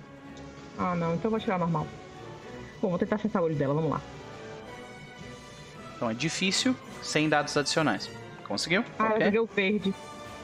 Ah, 0.78 0.94
não, 0.94 1.14
então 1.14 1.24
eu 1.24 1.30
vou 1.30 1.36
atirar 1.38 1.58
normal. 1.58 1.86
Bom, 2.82 2.90
vou 2.90 2.98
tentar 2.98 3.16
acertar 3.16 3.40
o 3.42 3.46
olho 3.46 3.54
dela, 3.54 3.72
vamos 3.74 3.90
lá. 3.90 4.00
Então 5.96 6.10
é 6.10 6.14
difícil 6.14 6.76
sem 7.02 7.28
dados 7.28 7.56
adicionais. 7.56 8.10
Conseguiu? 8.46 8.84
Ah, 8.98 9.04
eu 9.06 9.10
Ok. 9.12 9.24
joguei 9.24 9.40
o 9.40 9.46
verde. 9.46 9.94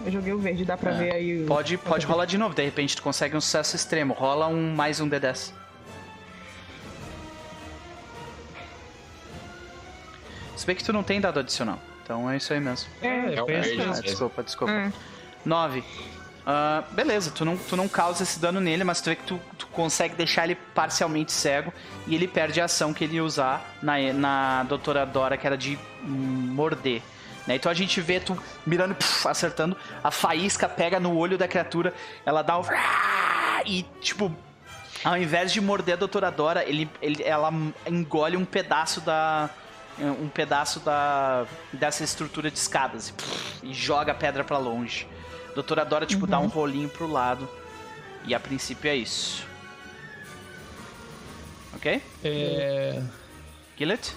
Eu 0.04 0.10
joguei 0.10 0.32
o 0.32 0.38
verde, 0.38 0.64
dá 0.64 0.76
pra 0.76 0.90
É. 0.92 0.94
ver 0.98 1.14
aí. 1.14 1.42
o- 1.44 1.46
Pode, 1.46 1.78
pode 1.78 2.06
rolar 2.06 2.24
de 2.24 2.36
novo, 2.36 2.54
de 2.54 2.62
repente 2.64 2.96
tu 2.96 3.02
consegue 3.02 3.36
um 3.36 3.40
sucesso 3.40 3.76
extremo. 3.76 4.12
Rola 4.14 4.46
um 4.48 4.74
mais 4.74 5.00
um 5.00 5.08
D10. 5.08 5.52
Se 10.56 10.66
bem 10.66 10.76
que 10.76 10.84
tu 10.84 10.92
não 10.92 11.02
tem 11.02 11.20
dado 11.20 11.40
adicional. 11.40 11.78
Então 12.04 12.28
é 12.30 12.36
isso 12.36 12.52
aí 12.52 12.60
mesmo. 12.60 12.88
É, 13.00 13.34
É 13.34 13.42
o 13.42 13.46
penso- 13.46 13.68
verde, 13.76 13.82
Ah, 13.98 14.00
desculpa, 14.00 14.42
desculpa. 14.42 14.72
é. 14.72 14.92
9. 15.44 15.82
Ah, 16.44 16.82
beleza, 16.90 17.30
tu 17.30 17.44
não, 17.44 17.56
tu 17.56 17.76
não 17.76 17.88
causa 17.88 18.22
esse 18.24 18.38
dano 18.40 18.60
nele, 18.60 18.82
mas 18.82 19.00
tu 19.00 19.06
vê 19.10 19.16
que 19.16 19.22
tu, 19.24 19.40
tu 19.56 19.66
consegue 19.68 20.14
deixar 20.16 20.44
ele 20.44 20.56
parcialmente 20.74 21.30
cego 21.32 21.72
e 22.06 22.14
ele 22.16 22.26
perde 22.26 22.60
a 22.60 22.64
ação 22.64 22.92
que 22.92 23.04
ele 23.04 23.14
ia 23.16 23.24
usar 23.24 23.76
na, 23.80 24.12
na 24.12 24.62
Doutora 24.64 25.06
Dora, 25.06 25.36
que 25.36 25.46
era 25.46 25.56
de 25.56 25.78
morder. 26.02 27.00
Né? 27.46 27.56
Então 27.56 27.70
a 27.70 27.74
gente 27.74 28.00
vê 28.00 28.20
tu 28.20 28.40
mirando, 28.66 28.94
puf, 28.94 29.26
acertando, 29.26 29.76
a 30.02 30.10
faísca 30.10 30.68
pega 30.68 31.00
no 31.00 31.16
olho 31.16 31.36
da 31.36 31.48
criatura, 31.48 31.92
ela 32.24 32.42
dá 32.42 32.58
um. 32.58 32.62
E 33.64 33.84
tipo, 34.00 34.34
ao 35.04 35.16
invés 35.16 35.52
de 35.52 35.60
morder 35.60 35.94
a 35.94 35.96
Doutora 35.96 36.32
Dora, 36.32 36.64
ele, 36.64 36.90
ele, 37.00 37.22
ela 37.22 37.52
engole 37.86 38.36
um 38.36 38.44
pedaço 38.44 39.00
da. 39.00 39.48
Um 40.00 40.28
pedaço 40.28 40.80
da. 40.80 41.46
dessa 41.72 42.02
estrutura 42.02 42.50
de 42.50 42.58
escadas 42.58 43.10
e, 43.10 43.12
puf, 43.12 43.60
e 43.62 43.72
joga 43.72 44.10
a 44.10 44.14
pedra 44.16 44.42
pra 44.42 44.58
longe. 44.58 45.06
A 45.50 45.54
Doutora 45.54 45.84
Dora, 45.84 46.06
tipo, 46.06 46.26
dá 46.26 46.40
um 46.40 46.48
rolinho 46.48 46.88
pro 46.88 47.06
lado. 47.06 47.48
E 48.24 48.34
a 48.34 48.40
princípio 48.40 48.90
é 48.90 48.96
isso. 48.96 49.46
Ok? 51.74 52.02
É, 52.24 53.02
Gillet? 53.76 54.14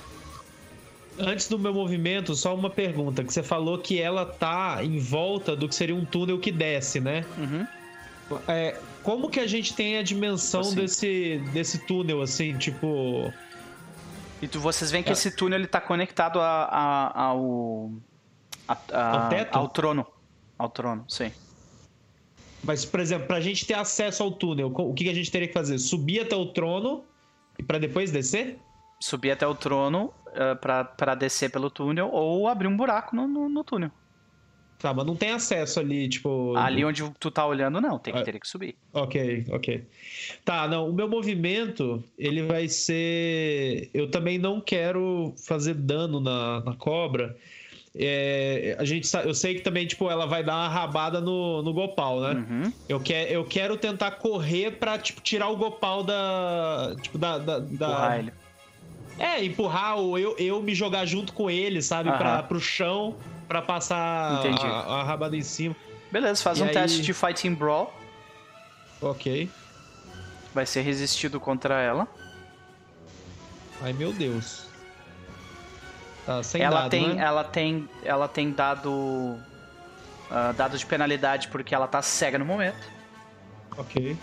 Antes 1.17 1.47
do 1.47 1.57
meu 1.57 1.73
movimento, 1.73 2.35
só 2.35 2.53
uma 2.53 2.69
pergunta. 2.69 3.23
Que 3.23 3.33
você 3.33 3.41
falou 3.43 3.77
que 3.79 3.99
ela 4.01 4.25
tá 4.25 4.79
em 4.83 4.99
volta 4.99 5.55
do 5.55 5.67
que 5.69 5.75
seria 5.75 5.95
um 5.95 6.03
túnel 6.03 6.39
que 6.39 6.51
desce, 6.51 6.99
né? 6.99 7.23
Uhum. 7.37 7.65
É, 8.47 8.77
como 9.03 9.29
que 9.29 9.39
a 9.39 9.47
gente 9.47 9.73
tem 9.73 9.97
a 9.97 10.03
dimensão 10.03 10.61
Assim. 10.61 10.75
desse, 10.75 11.41
desse 11.53 11.79
túnel, 11.85 12.21
assim, 12.21 12.57
tipo... 12.57 13.31
E 14.41 14.47
tu, 14.47 14.59
vocês 14.59 14.91
veem 14.91 15.03
que 15.03 15.09
É. 15.09 15.13
esse 15.13 15.31
túnel 15.31 15.59
ele 15.59 15.67
tá 15.67 15.79
conectado 15.79 16.39
a, 16.41 16.63
a- 16.65 17.21
ao. 17.21 17.91
a- 18.67 18.77
a- 18.91 19.23
Ao 19.23 19.29
teto? 19.29 19.55
Ao 19.57 19.69
trono. 19.69 20.05
Ao 20.57 20.69
trono, 20.69 21.05
sim. 21.07 21.31
Mas, 22.63 22.83
por 22.83 22.99
exemplo, 22.99 23.27
pra 23.27 23.39
gente 23.39 23.65
ter 23.65 23.75
acesso 23.75 24.21
ao 24.23 24.31
túnel, 24.31 24.71
o 24.75 24.93
que 24.93 25.03
que 25.05 25.09
a 25.09 25.13
gente 25.13 25.31
teria 25.31 25.47
que 25.47 25.53
fazer? 25.53 25.77
Subir 25.77 26.19
até 26.21 26.35
o 26.35 26.47
trono 26.47 27.03
e 27.57 27.63
pra 27.63 27.77
depois 27.77 28.11
descer? 28.11 28.59
Subir 28.99 29.31
até 29.31 29.45
o 29.47 29.53
trono 29.55 30.11
uh, 30.35 30.55
pra, 30.55 30.83
pra 30.83 31.15
descer 31.15 31.49
pelo 31.51 31.69
túnel 31.69 32.09
ou 32.11 32.47
abrir 32.47 32.67
um 32.67 32.75
buraco 32.77 33.15
no, 33.15 33.27
no, 33.27 33.49
no 33.49 33.63
túnel. 33.63 33.91
Tá, 34.77 34.93
mas 34.93 35.05
não 35.05 35.15
tem 35.15 35.31
acesso 35.31 35.79
ali, 35.79 36.07
tipo... 36.09 36.53
Ali 36.57 36.83
onde 36.83 37.01
tu 37.17 37.31
tá 37.31 37.45
olhando, 37.45 37.79
não. 37.79 37.97
Tem 37.97 38.13
que 38.13 38.19
Ah. 38.19 38.23
ter 38.23 38.37
que 38.37 38.47
subir. 38.47 38.75
Ok, 38.93 39.45
ok. 39.49 39.83
Tá, 40.43 40.67
não, 40.67 40.89
o 40.89 40.93
meu 40.93 41.07
movimento, 41.07 42.03
ele 42.19 42.43
vai 42.43 42.67
ser... 42.67 43.89
Eu 43.93 44.11
também 44.11 44.37
não 44.37 44.59
quero 44.59 45.33
fazer 45.37 45.73
dano 45.73 46.19
na, 46.19 46.59
na 46.59 46.75
cobra. 46.75 47.35
É, 47.95 48.75
a 48.77 48.83
gente, 48.83 49.09
eu 49.23 49.33
sei 49.33 49.55
que 49.55 49.61
também, 49.61 49.87
tipo, 49.87 50.09
ela 50.09 50.25
vai 50.27 50.43
dar 50.43 50.53
uma 50.53 50.67
rabada 50.67 51.21
no, 51.21 51.61
no 51.63 51.73
Gopal, 51.73 52.19
né? 52.19 52.33
Uhum. 52.33 52.73
Eu, 52.89 52.99
quer, 52.99 53.31
eu 53.31 53.45
quero 53.45 53.77
tentar 53.77 54.11
correr 54.11 54.71
pra, 54.71 54.99
tipo, 54.99 55.21
tirar 55.21 55.47
o 55.47 55.55
Gopal 55.55 56.03
da... 56.03 56.93
Tipo, 57.01 57.17
da... 57.17 57.37
da, 57.37 57.59
da-. 57.59 58.23
É, 59.17 59.43
empurrar 59.43 59.97
ou 59.97 60.17
eu, 60.19 60.35
eu 60.37 60.61
me 60.61 60.75
jogar 60.75 61.05
junto 61.05 61.31
com 61.33 61.49
ele, 61.49 61.81
sabe? 61.81 62.11
Pra, 62.11 62.43
pro 62.43 62.59
chão, 62.59 63.15
pra 63.47 63.61
passar 63.61 64.39
Entendi. 64.39 64.65
a, 64.65 64.69
a 64.69 65.03
rabada 65.03 65.35
em 65.37 65.41
cima. 65.41 65.75
Beleza, 66.11 66.41
faz 66.43 66.59
E 66.59 66.63
um 66.63 66.65
aí- 66.65 66.71
teste 66.73 67.01
de 67.01 67.13
Fighting 67.13 67.53
Brawl. 67.53 67.93
Ok. 69.01 69.49
Vai 70.53 70.65
ser 70.65 70.81
resistido 70.81 71.39
contra 71.39 71.81
ela. 71.81 72.07
Ai, 73.81 73.93
meu 73.93 74.11
Deus. 74.13 74.67
Tá, 76.25 76.41
sem 76.41 76.61
ela 76.61 76.81
dado, 76.81 76.89
tem, 76.91 77.13
né? 77.15 77.23
ela 77.23 77.43
tem, 77.43 77.89
ela 78.03 78.27
tem 78.27 78.51
dado 78.51 79.37
ah, 80.31 80.51
dado 80.53 80.77
de 80.77 80.85
penalidade 80.85 81.49
porque 81.49 81.75
ela 81.75 81.87
tá 81.87 82.01
cega 82.01 82.39
no 82.39 82.45
momento. 82.45 82.79
Ok. 83.77 84.17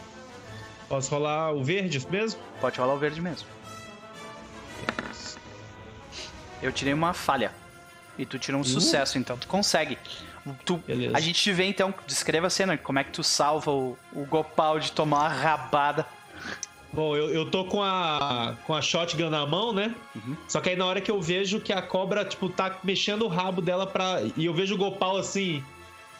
Posso 0.88 1.10
rolar 1.14 1.52
o 1.52 1.62
verde 1.62 2.04
mesmo? 2.10 2.40
Pode 2.60 2.78
rolar 2.80 2.94
o 2.94 2.98
verde 2.98 3.20
mesmo. 3.20 3.46
Eu 6.62 6.72
tirei 6.72 6.94
uma 6.94 7.12
falha. 7.12 7.52
E 8.18 8.26
tu 8.26 8.38
tirou 8.38 8.60
um 8.60 8.64
sucesso, 8.64 9.18
então 9.18 9.36
tu 9.36 9.48
consegue. 9.48 9.98
Tu, 10.64 10.82
a 11.14 11.20
gente 11.20 11.40
te 11.40 11.52
vê 11.52 11.64
então, 11.64 11.94
descreva 12.06 12.48
a 12.48 12.50
cena, 12.50 12.76
como 12.76 12.98
é 12.98 13.04
que 13.04 13.10
tu 13.10 13.22
salva 13.22 13.70
o, 13.70 13.96
o 14.12 14.24
Gopal 14.26 14.78
de 14.78 14.92
tomar 14.92 15.20
uma 15.20 15.28
rabada. 15.28 16.06
Bom, 16.92 17.16
eu, 17.16 17.30
eu 17.30 17.50
tô 17.50 17.64
com 17.64 17.82
a, 17.82 18.54
com 18.66 18.74
a 18.74 18.82
shotgun 18.82 19.30
na 19.30 19.46
mão, 19.46 19.72
né? 19.72 19.94
Uhum. 20.14 20.36
Só 20.46 20.60
que 20.60 20.68
aí 20.68 20.76
na 20.76 20.84
hora 20.84 21.00
que 21.00 21.10
eu 21.10 21.20
vejo 21.22 21.58
que 21.58 21.72
a 21.72 21.80
cobra, 21.80 22.22
tipo, 22.24 22.50
tá 22.50 22.78
mexendo 22.84 23.22
o 23.22 23.28
rabo 23.28 23.62
dela 23.62 23.86
pra. 23.86 24.20
E 24.36 24.44
eu 24.44 24.52
vejo 24.52 24.74
o 24.74 24.78
Gopal 24.78 25.16
assim, 25.16 25.64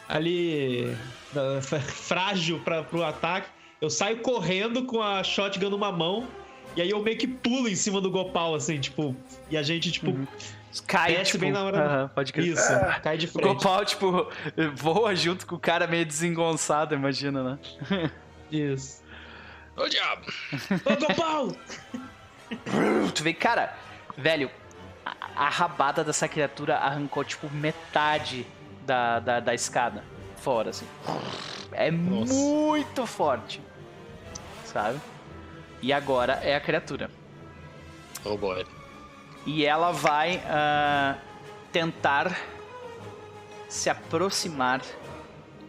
ali. 0.09 0.97
frágil 1.85 2.59
pra, 2.59 2.81
pro 2.81 3.03
ataque. 3.03 3.47
Eu 3.79 3.89
saio 3.89 4.17
correndo 4.19 4.83
com 4.83 5.01
a 5.01 5.23
shotgun 5.23 5.69
numa 5.69 5.91
mão. 5.91 6.27
E 6.75 6.81
aí 6.81 6.89
eu 6.89 7.01
meio 7.01 7.17
que 7.17 7.27
pulo 7.27 7.67
em 7.69 7.75
cima 7.75 8.01
do 8.01 8.09
Gopal, 8.09 8.55
assim, 8.55 8.79
tipo. 8.79 9.15
E 9.49 9.55
a 9.57 9.61
gente, 9.63 9.91
tipo, 9.91 10.15
Cai, 10.87 11.13
Desce 11.15 11.33
tipo, 11.33 11.41
bem 11.41 11.51
na 11.51 11.63
hora- 11.63 11.85
aham, 11.85 12.07
pode 12.15 12.33
crer. 12.33 12.47
isso, 12.47 12.67
cai 13.03 13.15
de 13.15 13.27
O 13.27 13.29
frente. 13.29 13.45
Gopal, 13.47 13.85
tipo, 13.85 14.27
voa 14.75 15.15
junto 15.15 15.45
com 15.45 15.53
o 15.55 15.59
cara 15.59 15.85
meio 15.85 16.03
desengonçado, 16.03 16.95
imagina, 16.95 17.43
né? 17.91 18.11
Isso. 18.51 19.03
Ô 19.77 19.87
diabo! 19.87 20.25
Ô, 20.85 20.95
Gopal! 21.07 21.55
Tu 23.13 23.23
vê, 23.23 23.33
cara, 23.33 23.75
velho, 24.17 24.49
a, 25.05 25.45
a 25.45 25.49
rabada 25.49 26.03
dessa 26.03 26.27
criatura 26.27 26.77
arrancou, 26.77 27.23
tipo, 27.23 27.49
metade 27.51 28.45
da, 28.85 29.19
da, 29.19 29.39
da 29.39 29.53
escada 29.53 30.03
fora, 30.37 30.69
assim. 30.71 30.85
É 31.71 31.89
Nossa. 31.91 32.33
muito 32.33 33.05
forte, 33.07 33.61
sabe? 34.65 34.99
E 35.83 35.91
agora 35.91 36.39
é 36.41 36.55
a 36.55 36.61
criatura. 36.61 37.11
Oh 38.23 38.37
boy. 38.37 38.65
E 39.45 39.65
ela 39.65 39.91
vai 39.91 40.41
ah, 40.47 41.17
tentar 41.73 42.39
se 43.67 43.89
aproximar 43.89 44.81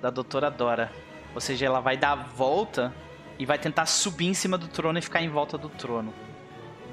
da 0.00 0.10
doutora 0.10 0.52
Dora. 0.52 0.92
Ou 1.34 1.40
seja, 1.40 1.66
ela 1.66 1.80
vai 1.80 1.96
dar 1.96 2.12
a 2.12 2.14
volta 2.14 2.94
e 3.40 3.44
vai 3.44 3.58
tentar 3.58 3.86
subir 3.86 4.26
em 4.26 4.34
cima 4.34 4.56
do 4.56 4.68
trono 4.68 5.00
e 5.00 5.02
ficar 5.02 5.20
em 5.20 5.28
volta 5.28 5.58
do 5.58 5.68
trono. 5.68 6.14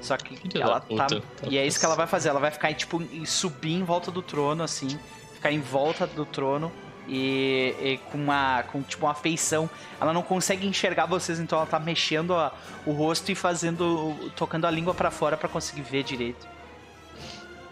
Só 0.00 0.16
que 0.16 0.34
Filha 0.36 0.64
ela 0.64 0.80
tá. 0.80 1.06
puta. 1.06 1.22
E 1.48 1.56
é 1.56 1.64
isso 1.64 1.78
que 1.78 1.86
ela 1.86 1.94
vai 1.94 2.08
fazer. 2.08 2.28
Ela 2.28 2.40
vai 2.40 2.50
ficar, 2.50 2.74
tipo, 2.74 3.00
subir 3.24 3.74
em 3.74 3.84
volta 3.84 4.10
do 4.10 4.20
trono, 4.20 4.64
assim. 4.64 4.98
Ficar 5.34 5.52
em 5.52 5.60
volta 5.60 6.08
do 6.08 6.26
trono. 6.26 6.72
E, 7.08 7.74
e 7.80 8.00
com 8.10 8.18
uma. 8.18 8.62
Com 8.70 8.80
tipo 8.82 9.06
uma 9.06 9.14
feição. 9.14 9.68
Ela 10.00 10.12
não 10.12 10.22
consegue 10.22 10.66
enxergar 10.66 11.06
vocês, 11.06 11.40
então 11.40 11.58
ela 11.58 11.66
tá 11.66 11.78
mexendo 11.80 12.34
a- 12.34 12.52
o 12.86 12.92
rosto 12.92 13.30
e 13.32 13.34
fazendo. 13.34 14.14
tocando 14.36 14.66
a 14.66 14.70
língua 14.70 14.94
pra 14.94 15.10
fora 15.10 15.36
pra 15.36 15.48
conseguir 15.48 15.82
ver 15.82 16.04
direito. 16.04 16.46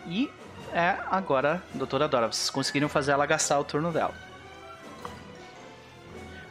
E 0.07 0.31
é 0.73 0.97
agora, 1.11 1.63
doutora 1.75 2.09
Dora. 2.09 2.27
Vocês 2.33 2.51
conseguiram 2.51 2.89
fazer 2.89 3.13
ela 3.13 3.25
gastar 3.27 3.59
o 3.59 3.65
turno 3.65 3.93
dela. 3.93 4.15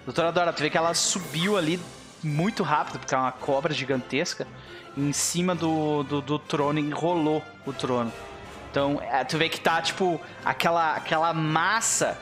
Doutora 0.06 0.32
Dora, 0.32 0.54
tu 0.54 0.62
vê 0.62 0.70
que 0.70 0.78
ela 0.78 0.94
subiu 0.94 1.58
ali 1.58 1.80
muito 2.24 2.64
rápido, 2.64 3.00
porque 3.00 3.14
é 3.14 3.18
uma 3.18 3.32
cobra 3.32 3.74
gigantesca, 3.74 4.48
em 4.98 5.14
cima 5.14 5.54
do, 5.54 6.04
do, 6.04 6.22
do 6.22 6.40
trono, 6.40 6.80
enrolou 6.80 7.44
o 7.66 7.72
trono. 7.74 8.12
Então, 8.72 9.00
é, 9.02 9.24
tu 9.24 9.38
vê 9.38 9.50
que 9.50 9.60
tá, 9.60 9.82
tipo, 9.82 10.20
aquela, 10.44 10.96
aquela 10.96 11.34
massa 11.34 12.18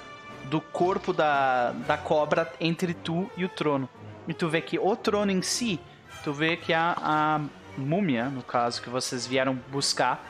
do 0.50 0.62
corpo 0.62 1.14
da, 1.14 1.72
da 1.72 1.98
cobra 1.98 2.52
entre 2.60 2.94
tu 2.94 3.30
e 3.38 3.46
o 3.46 3.50
trono. 3.50 3.90
E 4.28 4.34
tu 4.34 4.50
vê 4.50 4.62
que 4.62 4.78
o 4.78 4.96
trono 4.96 5.32
em 5.32 5.42
si, 5.42 5.80
tu 6.24 6.34
vê 6.34 6.58
que 6.58 6.74
a, 6.74 6.96
a 6.98 7.42
múmia, 7.78 8.26
no 8.26 8.42
caso, 8.42 8.82
que 8.82 8.90
vocês 8.90 9.26
vieram 9.26 9.56
buscar, 9.70 10.26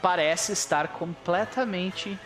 parece 0.00 0.52
estar 0.52 0.88
completamente 0.88 2.18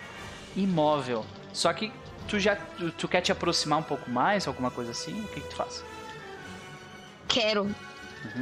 imóvel. 0.54 1.24
Só 1.52 1.72
que 1.72 1.92
tu 2.28 2.38
já 2.38 2.56
tu, 2.56 2.90
tu 2.92 3.08
quer 3.08 3.20
te 3.20 3.32
aproximar 3.32 3.78
um 3.78 3.82
pouco 3.82 4.10
mais, 4.10 4.46
alguma 4.46 4.70
coisa 4.70 4.90
assim? 4.90 5.20
O 5.22 5.28
que, 5.28 5.40
que 5.40 5.48
tu 5.48 5.56
faz? 5.56 5.84
Quero. 7.28 7.74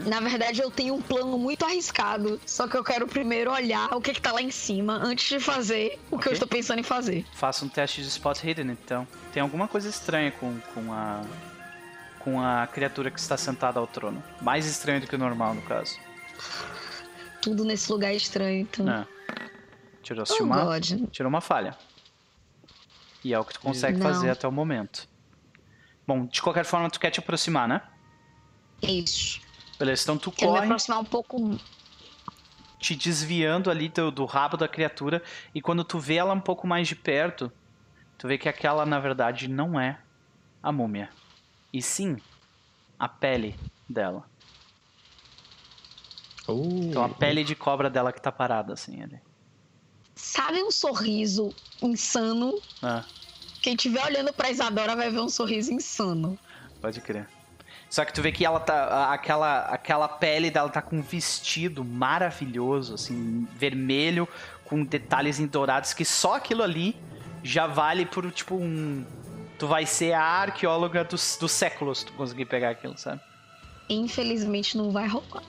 Na 0.06 0.20
verdade, 0.20 0.60
eu 0.60 0.70
tenho 0.70 0.94
um 0.94 1.00
plano 1.02 1.38
muito 1.38 1.64
arriscado. 1.64 2.40
Só 2.46 2.68
que 2.68 2.76
eu 2.76 2.84
quero 2.84 3.06
primeiro 3.06 3.50
olhar 3.50 3.92
o 3.94 4.00
que, 4.00 4.12
que 4.12 4.20
tá 4.20 4.30
lá 4.32 4.42
em 4.42 4.50
cima 4.50 4.94
antes 4.94 5.26
de 5.28 5.40
fazer 5.40 5.98
o 6.10 6.16
que 6.18 6.24
Ok. 6.24 6.28
eu 6.28 6.32
estou 6.34 6.48
pensando 6.48 6.78
em 6.80 6.82
fazer. 6.82 7.24
Faça 7.34 7.64
um 7.64 7.68
teste 7.68 8.02
de 8.02 8.08
spot 8.08 8.42
hidden, 8.44 8.70
então. 8.70 9.06
Tem 9.32 9.42
alguma 9.42 9.66
coisa 9.66 9.88
estranha 9.88 10.30
com, 10.32 10.58
com 10.74 10.92
a 10.92 11.22
com 12.18 12.38
a 12.38 12.66
criatura 12.66 13.10
que 13.10 13.18
está 13.18 13.34
sentada 13.38 13.80
ao 13.80 13.86
trono. 13.86 14.22
Mais 14.42 14.66
estranho 14.66 15.00
do 15.00 15.06
que 15.06 15.14
o 15.14 15.18
normal, 15.18 15.54
no 15.54 15.62
caso. 15.62 15.98
Tudo 17.40 17.64
nesse 17.64 17.90
lugar 17.90 18.12
é 18.12 18.16
estranho, 18.16 18.60
então. 18.60 18.86
É. 18.90 19.06
Tirou-se 20.02 20.34
Oh, 20.38 20.44
uma, 20.44 20.64
God. 20.64 21.08
tirou 21.10 21.30
uma 21.30 21.40
falha. 21.40 21.74
E 23.24 23.32
é 23.32 23.38
o 23.38 23.44
que 23.44 23.54
tu 23.54 23.60
consegue 23.60 23.96
Não. 23.98 24.02
fazer 24.06 24.28
até 24.28 24.46
o 24.46 24.52
momento. 24.52 25.08
Bom, 26.06 26.26
de 26.26 26.42
qualquer 26.42 26.64
forma, 26.66 26.90
tu 26.90 27.00
quer 27.00 27.10
te 27.10 27.20
aproximar, 27.20 27.66
né? 27.66 27.80
Isso. 28.82 29.40
Beleza, 29.80 30.02
então 30.02 30.18
tu 30.18 30.30
Quero 30.30 30.52
me 30.52 30.56
corre. 30.58 30.66
aproximar 30.66 31.00
um 31.00 31.04
pouco. 31.04 31.58
te 32.78 32.94
desviando 32.94 33.70
ali 33.70 33.88
do, 33.88 34.10
do 34.10 34.24
rabo 34.26 34.56
da 34.58 34.68
criatura 34.68 35.22
e 35.54 35.60
quando 35.62 35.82
tu 35.84 35.98
vê 35.98 36.16
ela 36.16 36.34
um 36.34 36.40
pouco 36.40 36.66
mais 36.66 36.86
de 36.86 36.94
perto, 36.94 37.50
tu 38.18 38.28
vê 38.28 38.36
que 38.38 38.48
aquela 38.48 38.84
na 38.86 38.98
verdade 39.00 39.48
não 39.48 39.80
é 39.80 39.98
a 40.62 40.70
múmia, 40.70 41.10
e 41.72 41.80
sim 41.82 42.16
a 42.98 43.08
pele 43.08 43.54
dela. 43.88 44.26
Uh, 46.48 46.88
Então 46.90 47.02
a 47.04 47.08
pele 47.08 47.42
de 47.42 47.54
cobra 47.54 47.88
dela 47.88 48.12
que 48.12 48.20
tá 48.20 48.30
parada 48.32 48.74
assim 48.74 49.02
ali. 49.02 49.18
Sabe 50.14 50.62
um 50.62 50.70
sorriso 50.70 51.54
insano? 51.82 52.52
Ah, 52.82 53.04
Quem 53.62 53.74
estiver 53.74 54.04
olhando 54.04 54.32
pra 54.32 54.50
Isadora 54.50 54.94
vai 54.96 55.10
ver 55.10 55.20
um 55.20 55.28
sorriso 55.30 55.72
insano. 55.72 56.38
pode 56.82 57.00
crer. 57.00 57.26
Só 57.90 58.04
que 58.04 58.12
tu 58.12 58.22
vê 58.22 58.30
que 58.30 58.44
ela 58.46 58.60
tá. 58.60 59.12
Aquela, 59.12 59.62
aquela 59.62 60.08
pele 60.08 60.48
dela 60.48 60.68
tá 60.68 60.80
com 60.80 60.98
um 60.98 61.02
vestido 61.02 61.84
maravilhoso, 61.84 62.94
assim, 62.94 63.48
vermelho, 63.56 64.28
com 64.64 64.84
detalhes 64.84 65.40
em 65.40 65.46
dourados, 65.46 65.92
que 65.92 66.04
só 66.04 66.36
aquilo 66.36 66.62
ali 66.62 66.96
já 67.42 67.66
vale 67.66 68.06
por 68.06 68.30
tipo 68.30 68.54
um. 68.54 69.04
Tu 69.58 69.66
vai 69.66 69.84
ser 69.84 70.12
a 70.12 70.22
arqueóloga 70.22 71.02
dos, 71.02 71.36
dos 71.38 71.50
séculos 71.50 71.98
se 71.98 72.06
tu 72.06 72.12
conseguir 72.12 72.44
pegar 72.44 72.70
aquilo, 72.70 72.96
sabe? 72.96 73.20
Infelizmente 73.88 74.78
não 74.78 74.92
vai 74.92 75.08
rolar. 75.08 75.42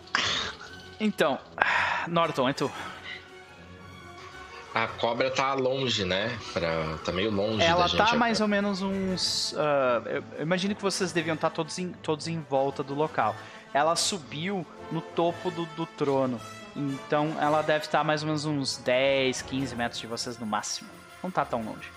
Então, 1.00 1.40
Norton, 2.08 2.50
é 2.50 2.54
tu. 2.54 2.70
A 4.74 4.88
cobra 4.88 5.30
tá 5.30 5.54
longe, 5.54 6.06
né? 6.06 6.38
Pra... 6.54 6.98
Tá 7.04 7.12
meio 7.12 7.30
longe 7.30 7.58
da 7.58 7.66
Ela 7.66 7.88
gente. 7.88 7.98
tá 7.98 8.04
agora. 8.06 8.20
mais 8.20 8.40
ou 8.40 8.48
menos 8.48 8.82
uns. 8.82 9.54
ah, 9.58 10.02
eu, 10.06 10.24
imagino 10.42 10.74
que 10.74 10.82
vocês 10.82 11.12
deviam 11.12 11.36
estar 11.36 11.50
todos 11.50 11.78
em, 11.78 11.92
todos 11.92 12.28
em 12.28 12.40
volta 12.50 12.82
do 12.82 12.94
local. 12.96 13.36
Ela 13.74 13.96
subiu 13.96 14.66
no 14.92 15.02
topo 15.02 15.52
do, 15.52 15.66
do 15.68 15.86
trono. 15.86 16.40
Então 16.76 17.36
ela 17.40 17.62
deve 17.62 17.86
estar 17.86 18.04
mais 18.04 18.22
ou 18.22 18.28
menos 18.28 18.46
uns 18.46 18.78
10, 18.78 19.42
15 19.42 19.76
metros 19.76 20.00
de 20.00 20.08
vocês 20.08 20.40
no 20.40 20.46
máximo. 20.46 20.90
Não 21.22 21.30
tá 21.30 21.44
tão 21.44 21.62
longe. 21.62 21.92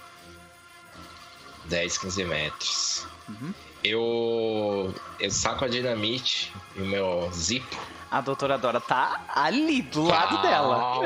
10, 1.66 1.98
15 1.98 2.24
metros. 2.24 3.06
Uhum. 3.28 3.54
Eu. 3.82 4.94
Eu 5.20 5.30
saco 5.30 5.64
a 5.64 5.68
dinamite 5.68 6.52
e 6.74 6.82
o 6.82 6.86
meu 6.86 7.30
zipo. 7.32 7.78
A 8.10 8.20
doutora 8.20 8.58
Dora 8.58 8.80
tá 8.80 9.20
ali, 9.34 9.82
do 9.82 10.04
lado 10.04 10.42
dela. 10.42 11.00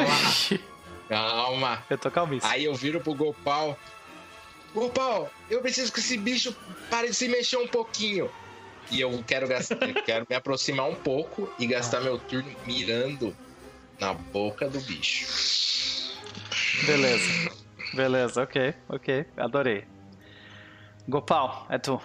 Calma. 1.09 1.83
eu 1.89 1.97
tô 1.97 2.11
calmíssimo. 2.11 2.53
Aí 2.53 2.65
eu 2.65 2.75
viro 2.75 3.01
pro 3.01 3.15
Gopal. 3.15 3.79
Gopal, 4.75 5.31
eu 5.49 5.61
preciso 5.63 5.93
que 5.93 6.01
esse 6.01 6.19
bicho 6.19 6.55
pare 6.91 7.09
de 7.09 7.15
se 7.15 7.29
mexer 7.29 7.57
um 7.57 7.67
pouquinho. 7.67 8.31
E 8.91 9.01
eu 9.01 9.23
quero 9.27 9.49
gastar, 9.49 9.89
eu 9.89 9.95
quero 10.05 10.27
me 10.29 10.37
aproximar 10.37 10.89
um 10.89 10.95
pouco 10.95 11.51
e 11.59 11.67
gastar 11.67 12.01
meu 12.01 12.19
turno 12.19 12.55
mirando 12.67 13.37
na 13.99 14.13
boca 14.13 14.69
do 14.69 14.81
bicho. 14.83 15.27
Beleza. 16.85 17.51
Beleza, 17.95 18.43
ok, 18.43 18.75
ok. 18.89 19.27
Adorei. 19.37 19.85
Gopal, 21.09 21.67
é 21.71 21.79
tu. 21.79 22.01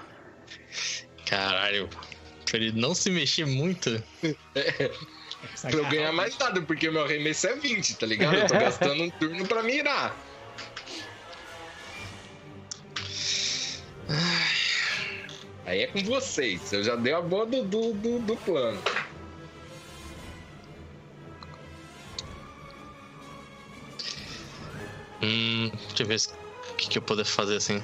Caralho. 1.25 1.89
Pra 2.45 2.57
ele 2.57 2.71
não 2.80 2.95
se 2.95 3.09
mexer 3.09 3.45
muito. 3.45 4.01
Pra 5.61 5.72
eu 5.72 5.90
ganhar 5.90 6.11
mais 6.11 6.38
nada, 6.38 6.61
porque 6.61 6.90
meu 6.90 7.03
arremesso 7.03 7.48
é 7.48 7.56
20, 7.56 7.95
tá 7.95 8.06
ligado? 8.06 8.36
Eu 8.36 8.48
tô 8.48 8.53
gastando 8.60 9.03
um 9.03 9.10
turno 9.10 9.48
pra 9.48 9.64
mirar. 9.64 10.15
Aí 15.65 15.82
é 15.82 15.88
com 15.88 16.03
vocês. 16.03 16.72
Eu 16.72 16.84
já 16.84 16.95
dei 16.95 17.14
a 17.14 17.22
boa 17.22 17.45
do, 17.45 17.64
do, 17.64 17.94
do, 17.94 18.20
do 18.20 18.38
plano. 18.38 18.82
Hum, 25.22 25.72
deixa 25.88 26.03
eu 26.03 26.07
ver 26.07 26.18
o 26.18 26.76
que, 26.76 26.90
que 26.90 26.98
eu 26.98 27.02
poder 27.02 27.24
fazer 27.24 27.56
assim. 27.56 27.82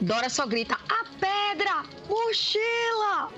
Dora 0.00 0.28
só 0.30 0.46
grita: 0.46 0.78
A 0.88 1.04
pedra! 1.18 1.82
Mochila! 2.08 3.30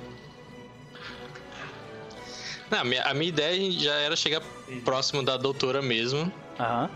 Não, 2.70 2.78
a, 2.80 2.84
minha, 2.84 3.02
a 3.02 3.12
minha 3.14 3.28
ideia 3.28 3.70
já 3.72 3.94
era 3.94 4.16
chegar 4.16 4.40
próximo 4.84 5.22
da 5.22 5.36
doutora 5.36 5.82
mesmo. 5.82 6.32
Aham. 6.58 6.90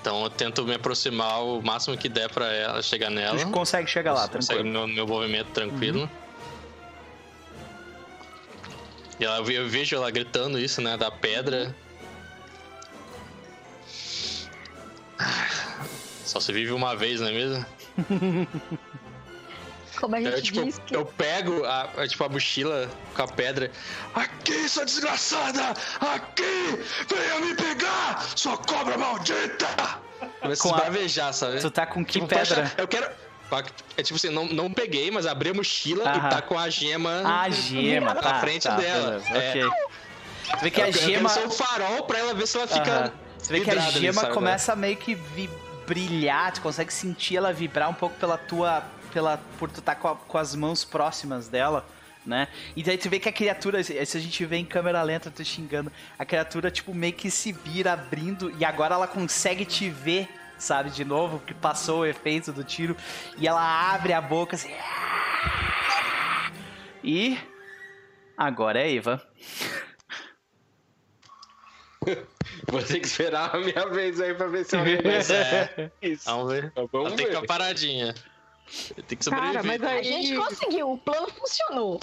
Então 0.00 0.22
eu 0.22 0.30
tento 0.30 0.64
me 0.64 0.74
aproximar 0.74 1.42
o 1.42 1.62
máximo 1.62 1.96
que 1.96 2.08
der 2.10 2.30
pra 2.30 2.52
ela 2.52 2.82
chegar 2.82 3.10
nela. 3.10 3.38
Tu 3.38 3.50
consegue 3.50 3.88
chegar 3.88 4.12
lá, 4.12 4.28
Consegue 4.28 4.60
tranquilo. 4.62 4.86
meu, 4.86 4.86
meu 4.86 5.06
movimento 5.06 5.48
tranquilo. 5.50 6.10
E 9.18 9.24
ela, 9.24 9.38
eu 9.50 9.68
vejo 9.68 9.96
ela 9.96 10.10
gritando 10.10 10.58
isso, 10.58 10.82
né? 10.82 10.96
Da 10.96 11.10
pedra. 11.10 11.74
Só 16.24 16.40
se 16.40 16.52
vive 16.52 16.72
uma 16.72 16.96
vez, 16.96 17.20
não 17.20 17.28
é 17.28 17.32
mesmo? 17.32 17.66
Como 20.00 20.16
a 20.16 20.20
gente 20.20 20.32
Eu, 20.34 20.42
tipo, 20.42 20.64
diz 20.64 20.78
que. 20.84 20.96
eu 20.96 21.06
pego 21.06 21.64
a, 21.64 21.82
a, 21.98 22.08
tipo, 22.08 22.24
a 22.24 22.28
mochila 22.28 22.90
com 23.14 23.22
a 23.22 23.28
pedra. 23.28 23.70
Aqui, 24.14 24.68
sua 24.68 24.84
desgraçada! 24.84 25.68
Aqui! 26.00 26.80
Venha 27.08 27.40
me 27.40 27.54
pegar! 27.54 28.20
Sua 28.34 28.56
cobra 28.58 28.98
maldita! 28.98 29.66
Começa 30.40 30.62
Com 30.62 30.70
a 30.70 30.72
a- 30.72 30.78
esbravejar, 30.78 31.32
sabe? 31.32 31.60
Tu 31.60 31.70
tá 31.70 31.86
com 31.86 32.04
que 32.04 32.14
Tipo, 32.14 32.26
pedra? 32.26 32.62
achar- 32.64 32.74
eu 32.78 32.88
quero. 32.88 33.08
É 33.96 34.02
tipo 34.02 34.16
assim, 34.16 34.30
não, 34.30 34.46
não 34.46 34.72
peguei, 34.72 35.12
mas 35.12 35.26
abri 35.26 35.50
a 35.50 35.54
mochila 35.54 36.04
Aham. 36.10 36.26
e 36.26 36.30
tá 36.30 36.42
com 36.42 36.58
a 36.58 36.68
gema. 36.68 37.22
A 37.24 37.48
gema, 37.50 38.14
na 38.14 38.20
tá, 38.20 38.40
frente 38.40 38.64
tá, 38.64 38.74
dela. 38.74 39.20
beleza, 39.20 39.38
É. 39.38 39.52
Tu 39.62 40.60
vê 40.60 40.70
que 40.72 40.82
a 40.82 40.88
eu 40.88 40.92
quero 40.92 41.06
gema... 41.06 41.28
ser 41.28 41.46
o 41.46 41.50
farol 41.50 42.02
pra 42.04 42.18
ela 42.18 42.34
ver 42.34 42.48
se 42.48 42.56
ela 42.58 42.66
fica. 42.66 42.90
Aham. 42.90 43.12
Você 43.38 43.52
vê 43.52 43.60
que 43.60 43.70
a 43.70 43.74
ali, 43.74 43.92
gema 44.00 44.22
sabe? 44.22 44.34
começa 44.34 44.72
a 44.72 44.76
meio 44.76 44.96
que 44.96 45.14
vi- 45.14 45.50
brilhar, 45.86 46.52
tu 46.52 46.60
consegue 46.60 46.92
sentir 46.92 47.36
ela 47.36 47.52
vibrar 47.52 47.88
um 47.90 47.94
pouco 47.94 48.16
pela 48.16 48.36
tua. 48.38 48.82
Pela, 49.12 49.38
por 49.58 49.70
tu 49.70 49.78
estar 49.78 49.94
com, 49.94 50.08
a- 50.08 50.16
com 50.16 50.36
as 50.38 50.56
mãos 50.56 50.84
próximas 50.84 51.46
dela, 51.46 51.86
né? 52.26 52.48
E 52.74 52.82
daí 52.82 52.98
tu 52.98 53.08
vê 53.08 53.20
que 53.20 53.28
a 53.28 53.32
criatura, 53.32 53.80
se 53.84 53.96
a 53.96 54.20
gente 54.20 54.44
vê 54.44 54.56
em 54.56 54.64
câmera 54.64 55.00
lenta, 55.04 55.30
tu 55.30 55.44
xingando, 55.44 55.92
a 56.18 56.24
criatura, 56.24 56.68
tipo, 56.68 56.92
meio 56.92 57.12
que 57.12 57.30
se 57.30 57.52
vira 57.52 57.92
abrindo 57.92 58.52
e 58.58 58.64
agora 58.64 58.94
ela 58.96 59.06
consegue 59.06 59.64
te 59.64 59.88
ver, 59.88 60.28
sabe, 60.58 60.90
de 60.90 61.04
novo, 61.04 61.38
porque 61.38 61.54
passou 61.54 62.00
o 62.00 62.06
efeito 62.06 62.52
do 62.52 62.64
tiro, 62.64 62.96
e 63.38 63.46
ela 63.46 63.94
abre 63.94 64.12
a 64.12 64.20
boca 64.20 64.56
assim. 64.56 64.72
E. 67.04 67.38
Agora 68.36 68.80
é 68.80 68.96
Eva. 68.96 69.22
Vou 72.70 72.82
ter 72.82 73.00
que 73.00 73.06
esperar 73.06 73.54
a 73.54 73.58
minha 73.58 73.86
vez 73.88 74.20
aí 74.20 74.34
pra 74.34 74.46
ver 74.46 74.64
se 74.64 74.76
eu 74.76 74.80
Pois 75.02 75.30
é. 75.30 75.90
isso. 76.02 76.24
Vamos 76.26 76.52
ver. 76.52 76.72
Vamos 76.74 76.90
Ela 76.92 77.08
tem 77.10 77.16
que 77.16 77.32
ver. 77.32 77.34
ficar 77.34 77.46
paradinha. 77.46 78.14
Tem 79.06 79.18
que 79.18 79.30
Cara, 79.30 79.62
sobreviver. 79.62 79.80
mas 79.80 79.82
A 79.82 79.90
aí. 79.96 80.04
gente 80.04 80.36
conseguiu, 80.36 80.92
o 80.92 80.98
plano 80.98 81.28
funcionou. 81.30 82.00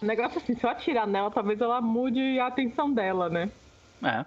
O 0.00 0.04
negócio 0.04 0.38
assim, 0.38 0.56
se 0.56 0.64
eu 0.64 0.70
atirar 0.70 1.06
nela, 1.06 1.30
talvez 1.30 1.60
ela 1.60 1.80
mude 1.80 2.38
a 2.40 2.46
atenção 2.46 2.92
dela, 2.92 3.28
né? 3.28 3.50
É. 4.02 4.24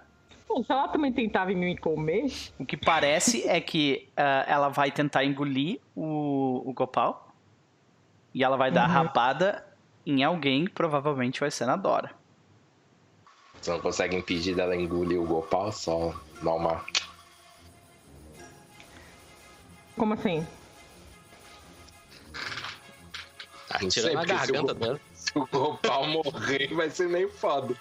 Bom, 0.48 0.62
se 0.62 0.70
ela 0.72 0.88
também 0.88 1.12
tentar 1.12 1.44
vir 1.44 1.56
me 1.56 1.76
comer. 1.76 2.32
O 2.58 2.64
que 2.64 2.76
parece 2.76 3.46
é 3.48 3.60
que 3.60 4.08
ah, 4.16 4.44
ela 4.48 4.68
vai 4.68 4.90
tentar 4.92 5.24
engolir 5.24 5.80
o, 5.94 6.62
o 6.64 6.72
Gopal. 6.72 7.34
E 8.32 8.44
ela 8.44 8.56
vai 8.56 8.70
dar 8.70 8.84
a 8.84 8.86
rabada 8.86 9.66
em 10.06 10.22
alguém, 10.22 10.66
que 10.66 10.70
provavelmente 10.72 11.40
vai 11.40 11.50
ser 11.50 11.66
na 11.66 11.74
Dora. 11.76 12.12
Você 13.66 13.72
não 13.72 13.80
consegue 13.80 14.14
impedir 14.14 14.54
dela 14.54 14.76
engolir 14.76 15.20
o 15.20 15.26
Gopal, 15.26 15.72
só 15.72 16.14
dar 16.40 16.52
uma. 16.54 16.86
Como 19.98 20.14
assim? 20.14 20.46
Atira 23.68 24.12
na 24.12 24.20
Sempre 24.20 24.36
que 24.36 24.46
se 24.46 24.52
garganta 24.52 24.70
o- 24.72 24.74
dela. 24.76 25.00
Se 25.12 25.32
o 25.34 25.44
Gopal 25.48 26.06
morrer, 26.06 26.72
vai 26.74 26.88
ser 26.90 27.08
meio 27.08 27.28
foda. 27.28 27.74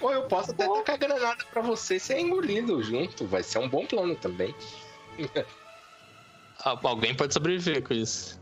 Ou 0.00 0.12
eu 0.12 0.22
posso 0.28 0.52
até 0.52 0.68
tacar 0.68 0.98
granada 0.98 1.44
pra 1.50 1.60
você 1.62 1.98
ser 1.98 2.20
engolido 2.20 2.80
junto. 2.80 3.26
Vai 3.26 3.42
ser 3.42 3.58
um 3.58 3.68
bom 3.68 3.84
plano 3.84 4.14
também. 4.14 4.54
Ah, 6.64 6.78
Alguém 6.84 7.14
pode 7.14 7.34
sobreviver 7.34 7.82
com 7.82 7.92
isso. 7.92 8.38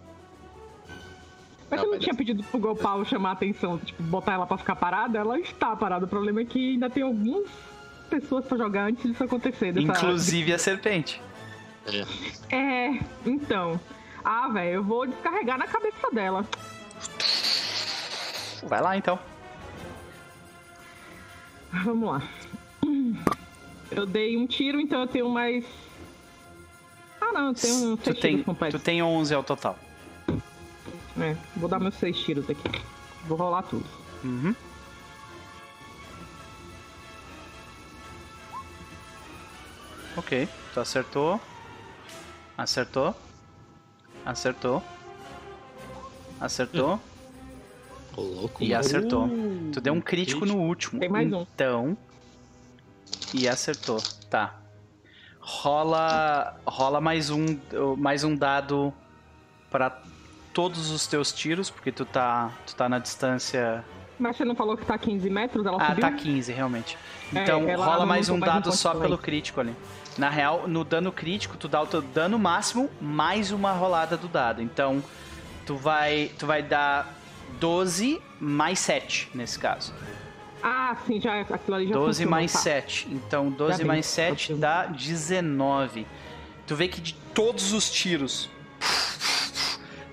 Mas 1.73 1.81
Não, 1.81 1.86
você 1.89 1.93
não 1.94 1.99
tinha 1.99 2.15
pedido 2.15 2.43
pro 2.44 2.61
Gopal 2.61 3.03
chamar 3.07 3.31
a 3.31 3.32
atenção, 3.32 3.78
tipo, 3.78 4.03
botar 4.03 4.35
ela 4.35 4.47
pra 4.47 4.59
ficar 4.59 4.77
parada? 4.77 5.19
Ela 5.19 5.39
está 5.40 5.74
parada. 5.74 6.05
O 6.05 6.09
problema 6.09 6.43
é 6.43 6.44
que 6.44 6.73
ainda 6.74 6.90
tem 6.90 7.03
algumas 7.03 7.49
pessoas 8.11 8.44
pra 8.44 8.59
jogar 8.59 8.85
antes 8.89 9.03
disso 9.11 9.24
acontecer. 9.24 9.73
dessa- 9.73 9.86
Inclusive 9.93 10.53
a 10.53 10.59
serpente. 10.59 11.19
É. 12.51 12.55
É, 12.55 13.01
então. 13.24 13.81
Ah, 14.23 14.49
velho, 14.51 14.74
eu 14.74 14.85
vou 14.85 15.07
descarregar 15.07 15.57
na 15.59 15.66
cabeça 15.66 16.11
dela. 16.12 16.47
Vai 18.65 18.82
lá 18.82 18.94
então. 18.97 19.19
Vamos 21.73 22.07
lá. 22.11 22.23
Eu 23.90 24.05
dei 24.07 24.36
um 24.36 24.47
tiro, 24.47 24.78
então 24.78 25.01
eu 25.01 25.07
tenho 25.07 25.28
mais. 25.31 25.65
Ah, 27.20 27.32
não, 27.32 27.47
eu 27.49 27.55
tenho 27.55 27.97
Tu 27.97 28.05
seis 28.12 28.19
tem, 28.20 28.44
tu 28.70 28.78
tem 28.78 29.03
11 29.03 29.35
ao 29.35 29.43
total. 29.43 29.78
É, 31.23 31.36
vou 31.57 31.69
dar 31.69 31.78
meus 31.78 31.94
seis 31.94 32.19
tiros 32.19 32.51
aqui. 32.51 32.82
Vou 33.27 33.39
rolar 33.39 33.62
tudo. 33.62 33.86
Uhum. 34.24 34.55
Ok, 40.16 40.49
tu 40.74 40.81
acertou. 40.81 41.40
Acertou. 42.59 43.15
Acertou. 44.27 44.82
Acertou. 46.40 47.01
Ô, 48.16 48.20
louco. 48.20 48.62
E 48.62 48.74
acertou. 48.74 49.28
Tu 49.73 49.81
deu 49.81 49.94
um 49.94 50.01
crítico 50.01 50.44
no 50.44 50.59
último. 50.59 50.99
Tem 50.99 51.09
mais 51.09 51.32
um. 51.32 51.43
Então. 51.43 51.97
E 53.32 53.49
acertou. 53.49 54.03
Tá. 54.28 54.57
Rola. 55.40 56.59
Rola 56.66 57.01
mais 57.01 57.31
um. 57.31 57.59
Mais 57.97 58.24
um 58.24 58.35
dado 58.35 58.93
para 59.70 60.03
todos 60.53 60.91
os 60.91 61.07
teus 61.07 61.33
tiros, 61.33 61.70
porque 61.70 61.91
tu 61.93 62.05
tá. 62.05 62.51
Tu 62.66 62.74
tá 62.74 62.89
na 62.89 62.99
distância. 62.99 63.85
Mas 64.19 64.37
você 64.37 64.45
não 64.45 64.55
falou 64.55 64.77
que 64.77 64.85
tá 64.87 64.97
15 64.97 65.29
metros? 65.31 65.66
Ela 65.66 65.79
Ah, 65.83 65.89
subiu? 65.89 66.01
tá 66.03 66.12
15, 66.12 66.53
realmente. 66.53 66.97
É, 67.35 67.43
Então 67.43 67.69
ela 67.69 67.85
rola 67.85 68.07
mais 68.07 68.29
um 68.29 68.37
mais 68.39 68.43
um 68.43 68.55
dado 68.55 68.65
ponto 68.65 68.77
só 68.77 68.95
pelo 68.95 69.19
crítico 69.19 69.61
ali. 69.61 69.74
Na 70.19 70.29
real, 70.29 70.69
no 70.69 70.85
dano 70.85 71.11
crítico, 71.11 71.57
tu 71.57 71.66
dá 71.66 71.81
o 71.83 71.87
teu 71.87 72.03
dano 72.03 72.39
máximo 72.39 72.89
mais 73.01 73.51
uma 73.51 73.73
rolada 73.73 74.16
do 74.16 74.29
dado. 74.29 74.62
Então, 74.62 75.03
tu 75.66 75.74
vai, 75.74 76.31
tu 76.39 76.47
vai 76.47 76.62
dar 76.62 77.12
12 77.59 78.20
mais 78.39 78.79
7 78.79 79.31
nesse 79.35 79.59
caso. 79.59 79.93
Ah, 80.62 80.95
sim, 81.07 81.20
já 81.20 81.41
aquilo 81.41 81.74
ali 81.77 81.89
já 81.89 81.95
12 81.95 82.07
funcionou, 82.24 82.31
mais 82.31 82.53
tá. 82.53 82.59
7. 82.61 83.09
Então, 83.11 83.51
12 83.51 83.79
vi, 83.79 83.85
mais 83.85 84.07
tá 84.07 84.12
7 84.12 84.49
vendo. 84.53 84.61
dá 84.61 84.85
19. 84.87 86.07
Tu 86.66 86.77
vê 86.77 86.87
que 86.87 87.01
de 87.01 87.15
todos 87.35 87.73
os 87.73 87.91
tiros, 87.91 88.49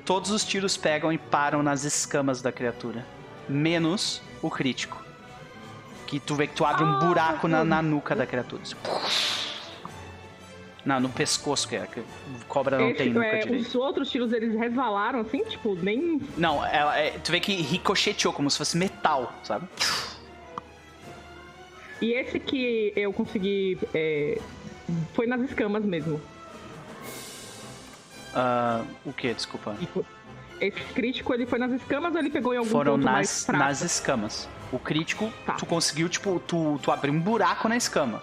todos 0.10 0.31
os 0.31 0.44
tiros 0.44 0.76
pegam 0.76 1.14
e 1.14 1.19
param 1.19 1.61
nas 1.61 1.84
escamas 1.84 2.41
da 2.41 2.52
criatura. 2.52 3.06
Menos 3.48 4.23
o 4.41 4.49
crítico. 4.49 4.99
Que 6.07 6.19
tu 6.19 6.34
vê 6.34 6.48
que 6.48 6.56
tu 6.56 6.65
abre 6.65 6.84
um 6.84 6.95
Ah, 6.95 6.99
buraco 6.99 7.48
na, 7.48 7.64
na 7.64 7.80
nuca 7.80 8.15
da 8.15 8.26
criatura. 8.26 8.64
Assim. 8.64 8.76
Não, 10.84 10.99
no 10.99 11.10
pescoço, 11.10 11.69
que 11.69 11.76
é. 11.76 11.86
Que 11.86 12.02
cobra 12.48 12.80
não 12.80 12.90
Esse, 12.90 12.98
tem 12.98 13.14
nuca 13.14 13.23
é, 13.27 13.38
direito. 13.38 13.68
os 13.68 13.76
outros 13.76 14.10
tiros 14.10 14.34
eles 14.34 14.57
resvalaram 14.57 15.19
assim, 15.19 15.44
tipo, 15.44 15.76
nem. 15.76 16.19
Não, 16.36 16.65
ela, 16.65 16.98
é, 16.98 17.11
tu 17.11 17.31
vê 17.31 17.40
que 17.40 17.53
ricocheteou 17.53 18.34
como 18.34 18.49
se 18.49 18.57
fosse 18.57 18.76
metal, 18.76 19.31
sabe? 19.44 19.68
E 22.02 22.14
esse 22.14 22.40
que 22.40 22.91
eu 22.95 23.14
consegui. 23.14 23.77
é, 23.94 24.41
foi 25.14 25.27
nas 25.27 25.41
escamas 25.41 25.86
mesmo. 25.86 26.19
Ah, 28.34 28.84
o 29.06 29.11
que? 29.14 29.34
Desculpa. 29.34 29.76
Esse 30.61 30.80
crítico 30.93 31.34
ele 31.34 31.45
foi 31.45 31.57
nas 31.57 31.72
escamas 31.72 32.14
ou 32.14 32.19
ele 32.19 32.30
pegou 32.30 32.53
em 32.53 32.57
algum 32.57 32.69
Foram 32.69 32.93
ponto 32.93 33.06
mais 33.06 33.30
nas, 33.30 33.45
fraco? 33.45 33.64
nas 33.64 33.81
escamas. 33.81 34.49
O 34.72 34.77
crítico, 34.77 35.31
Tá. 35.45 35.53
tu 35.53 35.65
conseguiu, 35.65 36.07
tipo, 36.10 36.39
tu, 36.45 36.80
tu 36.84 36.91
abriu 36.91 37.14
um 37.14 37.19
buraco 37.19 37.68
na 37.69 37.77
escama. 37.77 38.22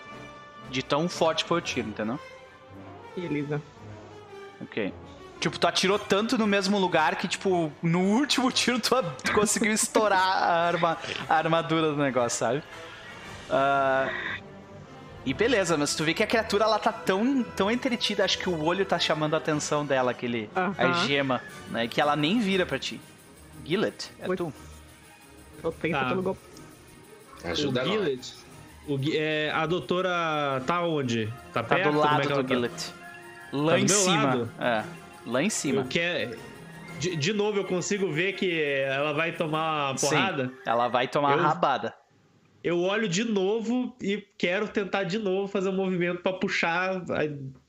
De 0.70 0.82
tão 0.82 1.08
forte 1.08 1.44
foi 1.44 1.58
o 1.58 1.60
tiro, 1.60 1.88
entendeu? 1.88 2.20
Beleza. 3.16 3.60
Ok. 4.60 4.92
Tipo, 5.40 5.58
tu 5.58 5.66
atirou 5.66 5.98
tanto 5.98 6.36
no 6.38 6.46
mesmo 6.46 6.78
lugar 6.78 7.16
que, 7.16 7.26
tipo, 7.28 7.72
no 7.82 8.00
último 8.00 8.50
tiro 8.52 8.78
tu, 8.78 8.90
tu 9.24 9.32
conseguiu 9.32 9.72
estourar 9.72 10.18
a, 10.20 10.66
arma, 10.68 10.96
a 11.28 11.34
armadura 11.34 11.90
do 11.92 11.96
negócio, 11.96 12.38
sabe? 12.38 12.62
Ah, 13.50 14.08
e 15.26 15.34
beleza, 15.34 15.76
mas 15.76 15.94
tu 15.94 16.04
vê 16.04 16.14
que 16.14 16.22
a 16.22 16.26
criatura 16.26 16.64
ela 16.64 16.78
tá 16.78 16.92
tão, 16.92 17.42
tão 17.42 17.70
entretida, 17.70 18.24
acho 18.24 18.38
que 18.38 18.48
o 18.48 18.64
olho 18.64 18.86
tá 18.86 18.98
chamando 18.98 19.34
a 19.34 19.38
atenção 19.38 19.84
dela, 19.84 20.12
aquele, 20.12 20.48
a 20.54 20.92
gema, 21.04 21.42
né? 21.70 21.86
Que 21.88 22.00
ela 22.00 22.14
nem 22.16 22.38
vira 22.38 22.64
pra 22.64 22.78
ti. 22.78 23.00
Gillet, 23.64 24.10
é 24.20 24.28
Oi. 24.28 24.36
tu. 24.36 24.52
Tô 25.60 25.72
tensa 25.72 25.98
Tá. 25.98 26.04
pelo 26.10 26.22
golpe. 26.22 26.40
Ajuda 27.44 27.82
o. 27.82 27.86
Gillet, 27.88 28.34
o 28.88 28.98
é, 29.12 29.50
a 29.52 29.66
doutora 29.66 30.62
tá 30.66 30.82
onde? 30.82 31.26
Tá, 31.52 31.62
Tá 31.62 31.74
perto? 31.74 31.90
do 31.92 31.98
Como 31.98 32.04
é 32.06 32.10
lado 32.12 32.20
que 32.26 32.32
ela 32.32 32.42
do 32.42 32.48
tá? 32.48 32.54
Gillet. 32.54 32.92
Lá 33.52 33.72
Tá 33.72 33.78
em 33.80 33.88
cima. 33.88 34.22
lado? 34.24 34.50
É. 34.60 34.84
Lá 35.26 35.42
em 35.42 35.50
cima. 35.50 35.80
Eu 35.82 35.86
quero... 35.86 36.38
de, 37.00 37.16
de 37.16 37.32
novo, 37.32 37.58
eu 37.58 37.64
consigo 37.64 38.12
ver 38.12 38.34
que 38.34 38.60
ela 38.62 39.12
vai 39.12 39.32
tomar 39.32 39.96
porrada? 39.96 40.46
Sim, 40.46 40.52
ela 40.64 40.86
vai 40.88 41.08
tomar 41.08 41.36
Eu- 41.36 41.42
rabada. 41.42 41.92
Eu 42.66 42.80
olho 42.80 43.08
de 43.08 43.22
novo 43.22 43.94
e 44.02 44.16
quero 44.36 44.66
tentar 44.66 45.04
de 45.04 45.18
novo 45.20 45.46
fazer 45.46 45.68
um 45.68 45.72
movimento 45.76 46.20
pra 46.20 46.32
puxar 46.32 46.96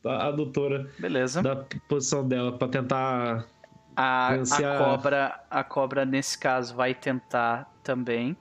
a, 0.03 0.09
a, 0.09 0.27
a 0.29 0.31
doutora 0.31 0.89
Beleza. 0.97 1.43
da 1.43 1.55
posição 1.87 2.27
dela, 2.27 2.57
pra 2.57 2.67
tentar. 2.67 3.47
A, 3.95 4.33
a 4.33 4.77
cobra, 4.79 5.43
a 5.51 5.63
cobra 5.63 6.03
nesse 6.03 6.35
caso 6.39 6.73
vai 6.75 6.95
tentar 6.95 7.71
também. 7.83 8.35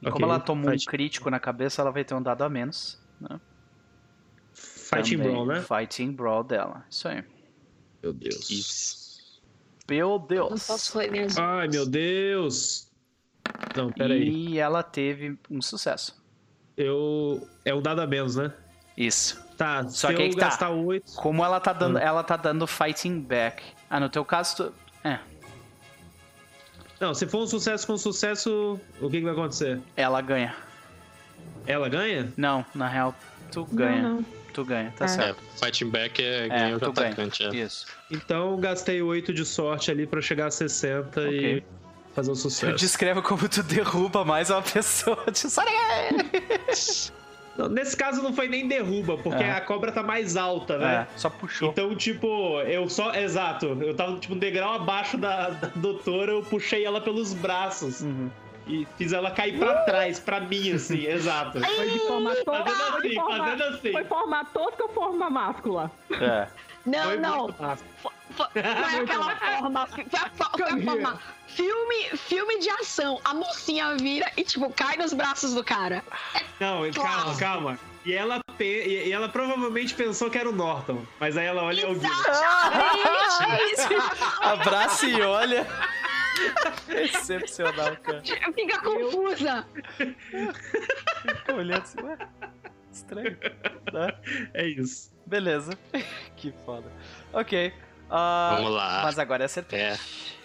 E 0.00 0.04
como 0.10 0.24
Ok, 0.24 0.24
ela 0.24 0.40
tomou 0.40 0.70
fight- 0.70 0.88
um 0.88 0.90
crítico 0.90 1.28
na 1.28 1.38
cabeça, 1.38 1.82
ela 1.82 1.90
vai 1.90 2.02
ter 2.02 2.14
um 2.14 2.22
dado 2.22 2.42
a 2.44 2.48
menos. 2.48 2.98
Né? 3.20 3.38
Fighting 4.54 5.18
Também. 5.18 5.32
Brawl, 5.32 5.46
né? 5.46 5.60
Fighting 5.62 6.12
Brawl 6.12 6.44
dela. 6.44 6.82
Isso 6.88 7.06
aí. 7.08 7.22
Meu 8.02 8.14
Deus. 8.14 8.48
Isso. 8.50 9.42
Meu 9.86 10.18
Não 10.18 10.26
Deus. 10.26 10.66
posso 10.66 10.92
foi 10.92 11.10
mesmo. 11.10 11.42
Ai, 11.42 11.68
meu 11.68 11.84
Deus. 11.84 12.87
Não, 13.76 13.90
peraí. 13.92 14.28
E 14.28 14.58
ela 14.58 14.82
teve 14.82 15.38
um 15.50 15.60
sucesso. 15.62 16.16
Eu. 16.76 17.46
É 17.64 17.74
um 17.74 17.82
dado 17.82 18.00
a 18.00 18.06
menos, 18.06 18.36
né? 18.36 18.52
Isso. 18.96 19.40
Tá, 19.56 19.88
Só 19.88 20.08
se 20.08 20.14
que 20.14 20.22
eu 20.22 20.30
que 20.30 20.36
tá. 20.36 20.46
gastar 20.46 20.70
8. 20.70 21.12
Como 21.16 21.44
ela 21.44 21.60
tá 21.60 21.72
Hum. 21.72 21.78
dando, 21.78 21.98
ela 21.98 22.22
tá 22.22 22.36
dando 22.36 22.66
fighting 22.66 23.20
back. 23.20 23.62
Ah, 23.90 23.98
no 24.00 24.08
teu 24.08 24.24
caso, 24.24 24.56
tu... 24.56 24.74
é, 25.08 25.18
Não, 27.00 27.14
se 27.14 27.26
for 27.26 27.42
um 27.42 27.46
sucesso 27.46 27.86
com 27.86 27.96
sucesso, 27.96 28.78
o 29.00 29.08
que, 29.08 29.18
que 29.18 29.24
vai 29.24 29.32
acontecer? 29.32 29.80
ela 29.96 30.20
ganha. 30.20 30.54
Ela 31.66 31.88
ganha? 31.88 32.32
Não, 32.36 32.64
na 32.74 32.88
real, 32.88 33.14
tu 33.52 33.64
ganha. 33.66 34.02
Não, 34.02 34.14
não. 34.16 34.24
Tu 34.52 34.64
ganha, 34.64 34.92
tá 34.96 35.04
É. 35.04 35.06
É, 35.06 35.08
certo. 35.08 35.42
fighting 35.62 35.90
back 35.90 36.20
é 36.22 36.46
É, 36.46 36.48
ganho 36.48 36.78
de 36.78 36.84
tu 36.84 36.92
ganha. 36.92 37.06
atacante. 37.08 37.44
É. 37.44 37.54
Isso. 37.54 37.86
Então 38.10 38.58
gastei 38.58 39.00
8 39.02 39.32
de 39.32 39.44
sorte 39.44 39.90
ali 39.90 40.06
pra 40.06 40.20
chegar 40.20 40.46
a 40.46 40.50
60 40.50 41.20
Ok. 41.20 41.58
e 41.58 41.62
fazer 42.18 42.30
o 42.32 42.34
Tu 42.34 42.40
sucesso. 42.40 42.74
descreve 42.76 43.22
como 43.22 43.48
tu 43.48 43.62
derruba 43.62 44.24
mais 44.24 44.50
uma 44.50 44.60
pessoa. 44.62 45.24
Não, 47.56 47.68
Nesse 47.68 47.96
caso 47.96 48.22
não 48.22 48.32
foi 48.32 48.46
nem 48.48 48.68
derruba, 48.68 49.18
porque 49.18 49.42
É. 49.42 49.50
a 49.50 49.60
cobra 49.60 49.90
tá 49.90 50.00
mais 50.02 50.36
alta, 50.36 50.78
né? 50.78 51.08
É, 51.12 51.18
só 51.18 51.28
puxou. 51.28 51.70
Então, 51.70 51.92
tipo, 51.96 52.60
eu 52.62 52.88
só. 52.88 53.12
Exato, 53.14 53.66
eu 53.82 53.94
tava 53.96 54.16
tipo 54.18 54.34
um 54.34 54.38
degrau 54.38 54.74
abaixo 54.74 55.16
da, 55.18 55.50
da 55.50 55.68
doutora, 55.74 56.30
eu 56.32 56.42
puxei 56.44 56.84
ela 56.84 57.00
pelos 57.00 57.34
braços 57.34 58.02
Uhum. 58.02 58.30
e 58.64 58.86
fiz 58.96 59.12
ela 59.12 59.32
cair 59.32 59.58
pra 59.58 59.74
trás, 59.82 60.20
pra 60.20 60.38
mim, 60.40 60.72
assim, 60.72 61.04
exato. 61.04 61.58
Foi 61.60 61.90
de 61.90 61.98
forma 62.06 62.32
tosca. 62.36 62.64
Fazendo 62.64 62.92
Foi 62.92 63.00
de 63.02 63.06
assim, 63.08 63.14
forma, 63.16 63.38
fazendo 63.44 63.62
assim. 63.74 63.92
foi 63.92 64.04
forma 64.04 64.44
tosca 64.44 64.82
ou 64.84 64.88
forma 64.90 65.30
máscula? 65.30 65.90
É. 66.12 66.46
Não, 66.86 67.02
Foi 67.04 67.16
não. 67.16 67.48
Foi, 68.36 68.46
foi 68.52 68.60
aquela 68.62 69.34
forma. 69.36 69.86
Foi 69.86 70.04
a, 70.14 70.30
foi 70.30 70.64
a 70.64 70.80
forma. 70.84 71.20
Filme, 71.58 72.16
filme 72.16 72.60
de 72.60 72.70
ação. 72.70 73.20
A 73.24 73.34
mocinha 73.34 73.96
vira 73.96 74.30
e, 74.36 74.44
tipo, 74.44 74.72
cai 74.72 74.96
nos 74.96 75.12
braços 75.12 75.54
do 75.54 75.64
cara. 75.64 76.04
Não, 76.60 76.88
calma, 76.92 77.36
calma. 77.36 77.78
E 78.06 78.12
ela, 78.12 78.38
e 78.60 79.08
e 79.08 79.12
ela 79.12 79.28
provavelmente 79.28 79.92
pensou 79.92 80.30
que 80.30 80.38
era 80.38 80.48
o 80.48 80.52
Norton, 80.52 81.04
mas 81.18 81.36
aí 81.36 81.46
ela 81.46 81.64
olha 81.64 81.80
e 81.80 81.84
é. 81.84 81.88
É 83.50 83.72
isso. 83.72 83.88
Abraça 84.40 85.06
e 85.06 85.20
olha. 85.20 85.66
Excepcional, 86.88 87.96
cara. 87.96 88.22
Fica 88.54 88.80
confusa. 88.80 89.66
Fica 89.96 91.54
olhando 91.54 91.82
assim, 91.82 92.00
ué. 92.04 92.18
Estranho. 92.92 93.36
Tá? 93.90 94.16
É 94.54 94.64
isso. 94.64 95.12
Beleza. 95.26 95.76
que 96.36 96.54
foda. 96.64 96.86
Ok. 97.32 97.74
ah, 98.08 98.54
Vamos 98.58 98.70
lá. 98.70 99.00
Mas 99.02 99.18
agora 99.18 99.42
é 99.42 99.46
a 99.46 99.48
serpente. 99.48 99.82
É. 99.82 100.37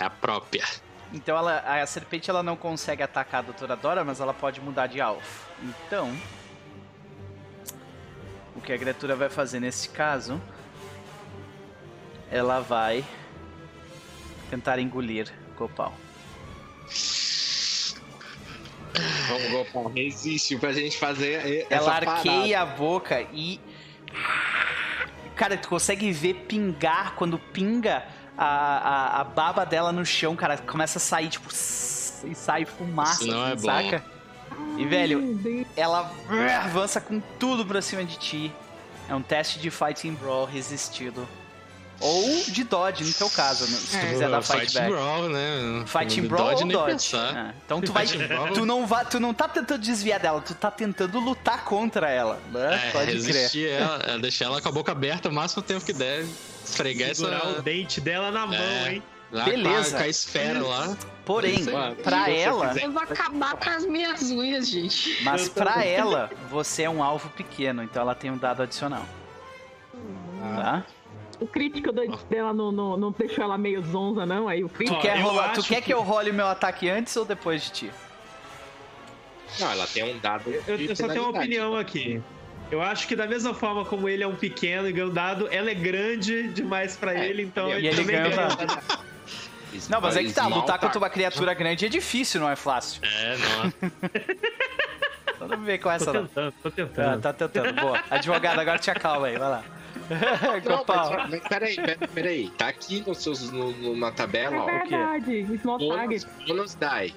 É 0.00 0.04
a 0.04 0.08
própria. 0.08 0.64
Então 1.12 1.36
ela, 1.36 1.58
a 1.58 1.86
serpente 1.86 2.30
ela 2.30 2.42
não 2.42 2.56
consegue 2.56 3.02
atacar 3.02 3.40
a 3.40 3.42
doutora 3.42 3.76
Dora, 3.76 4.02
mas 4.02 4.18
ela 4.18 4.32
pode 4.32 4.58
mudar 4.58 4.86
de 4.86 4.98
alvo. 4.98 5.20
Então. 5.62 6.16
O 8.56 8.62
que 8.62 8.72
a 8.72 8.78
criatura 8.78 9.14
vai 9.14 9.28
fazer 9.28 9.60
nesse 9.60 9.90
caso. 9.90 10.40
Ela 12.30 12.60
vai 12.60 13.04
tentar 14.48 14.78
engolir 14.78 15.30
Gopal. 15.58 15.92
Vamos, 19.28 19.50
Gopal, 19.50 19.88
resiste 19.88 20.56
pra 20.56 20.72
gente 20.72 20.96
fazer 20.96 21.66
essa 21.70 21.74
Ela 21.74 21.92
parada. 21.92 22.12
arqueia 22.12 22.62
a 22.62 22.66
boca 22.66 23.20
e. 23.34 23.60
Cara, 25.36 25.58
tu 25.58 25.68
consegue 25.68 26.10
ver 26.10 26.34
pingar 26.46 27.14
quando 27.16 27.38
pinga 27.38 28.06
a, 28.44 28.46
a, 28.46 29.20
a 29.20 29.24
baba 29.24 29.64
dela 29.66 29.92
no 29.92 30.04
chão, 30.04 30.34
cara. 30.34 30.56
Começa 30.58 30.98
a 30.98 31.00
sair, 31.00 31.28
tipo. 31.28 31.48
E 31.50 32.34
sai 32.34 32.64
fumaça, 32.64 33.22
Isso 33.24 33.32
não 33.32 33.42
assim, 33.42 33.52
é 33.52 33.56
bom. 33.56 33.62
saca? 33.62 34.04
E, 34.76 34.84
velho, 34.84 35.66
ela 35.76 36.10
avança 36.64 37.00
com 37.00 37.20
tudo 37.38 37.64
pra 37.64 37.80
cima 37.82 38.04
de 38.04 38.16
ti. 38.18 38.52
É 39.08 39.14
um 39.14 39.22
teste 39.22 39.58
de 39.58 39.70
Fighting 39.70 40.14
Brawl 40.14 40.44
resistido. 40.46 41.26
Ou 42.02 42.42
de 42.48 42.64
Dodge, 42.64 43.04
no 43.04 43.12
teu 43.12 43.28
caso, 43.28 43.64
né? 43.70 43.76
se 43.76 43.90
tu 43.90 43.96
É. 43.96 44.08
quiser 44.10 44.30
dar 44.30 44.40
Fight 44.42 44.60
fight 44.60 44.74
back. 44.74 44.90
Brawl, 44.90 45.28
né? 45.28 45.84
Fighting 45.86 46.22
Brawl 46.28 46.48
Dodge 46.50 46.64
ou 46.64 46.70
Dodge. 46.70 47.16
É. 47.16 47.54
Então 47.66 47.80
tu 47.82 47.92
vai. 47.92 48.06
Tu 48.06 48.64
não, 48.64 48.86
vai, 48.86 49.04
tu 49.04 49.20
não 49.20 49.34
tá 49.34 49.46
tentando 49.48 49.80
desviar 49.82 50.18
dela, 50.18 50.40
tu 50.40 50.54
tá 50.54 50.70
tentando 50.70 51.18
lutar 51.20 51.64
contra 51.64 52.08
ela. 52.08 52.40
Né? 52.50 52.74
É, 52.88 52.90
Pode 52.90 53.04
crer. 53.06 53.14
resistir 53.16 53.68
ela, 53.68 54.02
é, 54.06 54.18
deixar 54.18 54.46
ela 54.46 54.62
com 54.62 54.68
a 54.68 54.72
boca 54.72 54.92
aberta 54.92 55.28
o 55.28 55.32
máximo 55.32 55.62
tempo 55.62 55.84
que 55.84 55.92
essa. 56.64 57.14
Segurar 57.14 57.46
o 57.58 57.62
dente 57.62 58.00
dela 58.00 58.30
na 58.30 58.46
mão, 58.46 58.54
É. 58.56 58.94
hein? 58.94 59.02
Lá 59.32 59.44
Beleza. 59.44 59.96
Com 59.96 60.02
a, 60.02 60.08
esfera 60.08 60.60
lá. 60.66 60.96
Porém, 61.24 61.64
pra 62.02 62.28
ela, 62.28 62.74
Eu 62.80 62.90
vou 62.90 63.00
acabar 63.02 63.54
com 63.56 63.70
as 63.70 63.86
minhas 63.86 64.22
unhas, 64.32 64.68
gente. 64.68 65.22
mas 65.22 65.48
pra 65.48 65.84
ela, 65.84 66.28
você 66.50 66.82
é 66.82 66.90
um 66.90 67.00
alvo 67.02 67.28
pequeno, 67.30 67.82
então 67.84 68.02
ela 68.02 68.14
tem 68.14 68.28
um 68.30 68.36
dado 68.36 68.62
adicional. 68.62 69.06
Tá? 70.56 70.84
O 71.38 71.46
crítico 71.46 71.92
dela 71.92 72.52
não, 72.52 72.72
não, 72.72 72.96
não 72.96 73.12
deixou 73.12 73.44
ela 73.44 73.56
meio 73.56 73.82
zonza, 73.84 74.26
não? 74.26 74.48
Aí 74.48 74.64
o 74.64 74.68
Tu, 74.68 74.74
crítico. 74.74 74.98
Ó, 74.98 75.00
quer, 75.02 75.20
rolar, 75.20 75.52
tu 75.52 75.62
quer 75.62 75.76
que- 75.76 75.82
que 75.82 75.94
eu 75.94 76.02
role 76.02 76.32
meu 76.32 76.46
ataque 76.46 76.88
antes 76.90 77.16
ou 77.16 77.24
depois 77.24 77.62
de 77.62 77.70
ti? 77.70 77.90
Não, 79.58 79.70
ela 79.70 79.86
tem 79.86 80.02
um 80.04 80.18
dado. 80.18 80.50
Eu, 80.66 80.76
eu 80.76 80.96
só 80.96 81.06
tenho 81.08 81.22
uma 81.22 81.30
opinião 81.38 81.76
aqui. 81.76 82.20
Eu 82.70 82.80
acho 82.82 83.06
que 83.08 83.16
da 83.16 83.26
mesma 83.26 83.52
forma 83.52 83.84
como 83.84 84.08
ele 84.08 84.22
é 84.22 84.26
um 84.26 84.34
pequeno 84.36 84.88
e 84.88 84.92
ganha 84.92 85.06
um 85.06 85.10
dado, 85.12 85.48
ela 85.50 85.70
é 85.70 85.74
grande 85.74 86.48
demais 86.48 86.96
pra 86.96 87.14
É, 87.14 87.28
ele, 87.28 87.42
então 87.42 87.68
e 87.68 87.72
ele, 87.72 87.88
ele 87.88 87.96
também 87.96 88.16
ganha. 88.16 88.48
Não, 89.88 90.00
mas 90.00 90.16
é 90.16 90.22
que 90.24 90.32
tá, 90.32 90.44
Small 90.44 90.60
lutar 90.60 90.78
contra 90.78 90.98
uma 90.98 91.10
criatura 91.10 91.54
grande 91.54 91.86
é 91.86 91.88
difícil, 91.88 92.40
não 92.40 92.48
é 92.50 92.56
fácil. 92.56 93.00
É, 93.04 93.36
não. 93.36 93.90
Então 95.42 95.48
não 95.56 95.64
vem 95.64 95.78
com 95.78 95.84
Tô 95.84 95.90
essa 95.90 96.12
não. 96.12 96.26
tentando, 96.26 96.52
tô 96.62 96.68
Ah, 96.68 96.70
tentando. 96.70 97.22
tá 97.22 97.32
tentando, 97.32 97.80
boa. 97.80 97.98
Advogado, 98.10 98.58
agora 98.58 98.78
te 98.78 98.90
acalma 98.90 99.26
aí, 99.26 99.38
vai 99.38 99.48
lá. 99.48 99.64
Não, 100.68 100.84
mas, 100.86 101.30
mas 101.30 101.48
peraí, 101.48 101.76
peraí, 101.76 102.08
peraí. 102.14 102.50
Tá 102.58 102.68
aqui 102.68 103.02
no 103.06 103.14
seus, 103.14 103.50
no- 103.50 103.72
no- 103.72 103.96
na 103.96 104.12
tabela, 104.12 104.58
ó. 104.64 104.68
É 104.68 104.80
quê? 104.80 104.88
verdade. 104.90 105.58
Small 105.62 105.78
Bônus, 105.78 105.96
target. 105.96 106.26
bônus 106.46 106.74
die. 106.74 107.14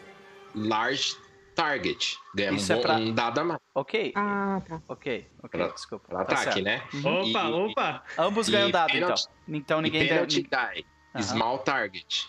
Large 0.55 1.17
target. 1.53 2.17
Ganha 2.35 2.51
um, 2.51 2.55
Isso 2.55 2.71
é 2.71 2.75
bom- 2.75 2.81
pra- 2.81 2.95
um 2.95 3.13
dado 3.13 3.39
a 3.39 3.43
mais. 3.43 3.59
Ok, 3.75 4.11
Ah, 4.15 4.61
tá. 4.67 4.81
ok, 4.87 5.27
ok, 5.41 5.59
Pra- 5.59 5.73
desculpa. 5.73 6.07
Pra 6.07 6.17
Tá 6.25 6.33
ataque, 6.33 6.43
certo. 6.43 6.61
né? 6.63 6.81
Opa, 7.03 7.43
E- 7.43 7.51
opa! 7.53 8.03
Ambos 8.17 8.47
E 8.47 8.51
ganham 8.51 8.71
dado, 8.71 8.89
então. 8.89 8.99
penalty- 9.01 9.27
Então 9.47 9.81
ninguém 9.81 10.01
deu. 10.01 10.09
penalty 10.09 10.41
die. 10.43 10.85
Aham. 11.15 11.23
Small 11.23 11.59
target. 11.59 12.27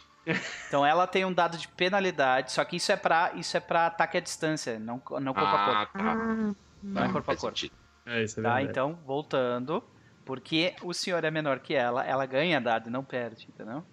Então 0.68 0.84
ela 0.86 1.06
tem 1.06 1.24
um 1.24 1.32
dado 1.32 1.58
de 1.58 1.68
penalidade, 1.68 2.50
só 2.52 2.64
que 2.64 2.76
isso 2.76 2.90
é 2.90 2.96
pra, 2.96 3.32
isso 3.34 3.56
é 3.56 3.60
pra 3.60 3.86
ataque 3.86 4.16
à 4.16 4.20
distância, 4.20 4.78
não, 4.78 5.02
não 5.20 5.34
corpo 5.34 5.48
a 5.54 5.64
corpo. 5.66 5.70
Ah, 5.72 5.86
tá. 5.86 6.12
Ah, 6.12 6.54
Não 6.82 7.04
é 7.04 7.12
corpo 7.12 7.30
a 7.30 7.36
corpo. 7.36 7.58
sentido. 7.58 7.74
É 8.06 8.22
isso, 8.22 8.40
é 8.40 8.42
Tá, 8.42 8.48
verdade. 8.54 8.70
então, 8.70 8.98
voltando. 9.06 9.82
Porque 10.24 10.74
o 10.82 10.94
senhor 10.94 11.22
é 11.24 11.30
menor 11.30 11.58
que 11.60 11.74
ela, 11.74 12.02
ela 12.06 12.24
ganha 12.24 12.58
dado 12.58 12.88
e 12.88 12.90
não 12.90 13.04
perde, 13.04 13.46
entendeu? 13.48 13.84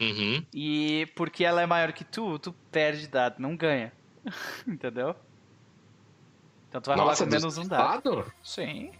Uhum. 0.00 0.44
E 0.52 1.06
porque 1.16 1.42
ela 1.44 1.62
é 1.62 1.66
maior 1.66 1.92
que 1.92 2.04
tu, 2.04 2.38
tu 2.38 2.52
perde 2.70 3.06
dado, 3.08 3.36
não 3.38 3.56
ganha. 3.56 3.90
entendeu? 4.66 5.14
Então 6.68 6.80
tu 6.80 6.86
vai 6.88 6.96
rolar 6.96 7.10
Nossa, 7.10 7.24
com 7.24 7.30
menos 7.30 7.58
um 7.58 7.66
dado. 7.66 8.24
Sim. 8.42 8.92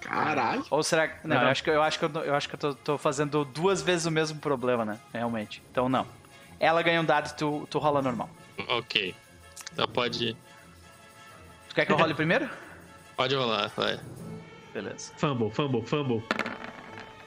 Caralho. 0.00 0.64
Ou 0.70 0.82
será 0.82 1.08
que. 1.08 1.26
Não, 1.26 1.36
Não. 1.36 1.42
eu 1.44 1.48
acho 1.48 1.62
que 1.64 1.70
eu 1.70 1.82
acho 1.82 1.98
que 1.98 2.04
eu, 2.04 2.10
eu 2.24 2.34
acho 2.34 2.48
que 2.48 2.54
eu 2.54 2.58
tô, 2.58 2.74
tô 2.74 2.98
fazendo 2.98 3.44
duas 3.44 3.82
vezes 3.82 4.06
o 4.06 4.10
mesmo 4.10 4.38
problema, 4.40 4.84
né? 4.84 4.98
Realmente. 5.12 5.62
Então 5.70 5.88
não. 5.88 6.06
Ela 6.60 6.82
ganha 6.82 7.00
um 7.00 7.04
dado 7.04 7.30
e 7.30 7.34
tu, 7.34 7.66
tu 7.70 7.78
rola 7.78 8.00
normal. 8.02 8.28
Ok. 8.68 9.14
Então 9.72 9.88
pode. 9.88 10.36
Tu 11.68 11.74
quer 11.74 11.86
que 11.86 11.92
eu 11.92 11.96
role 11.96 12.14
primeiro? 12.14 12.48
Pode 13.16 13.34
rolar, 13.34 13.68
vai. 13.76 14.00
Beleza. 14.72 15.12
Fumble, 15.18 15.50
fumble, 15.50 15.84
fumble. 15.86 16.22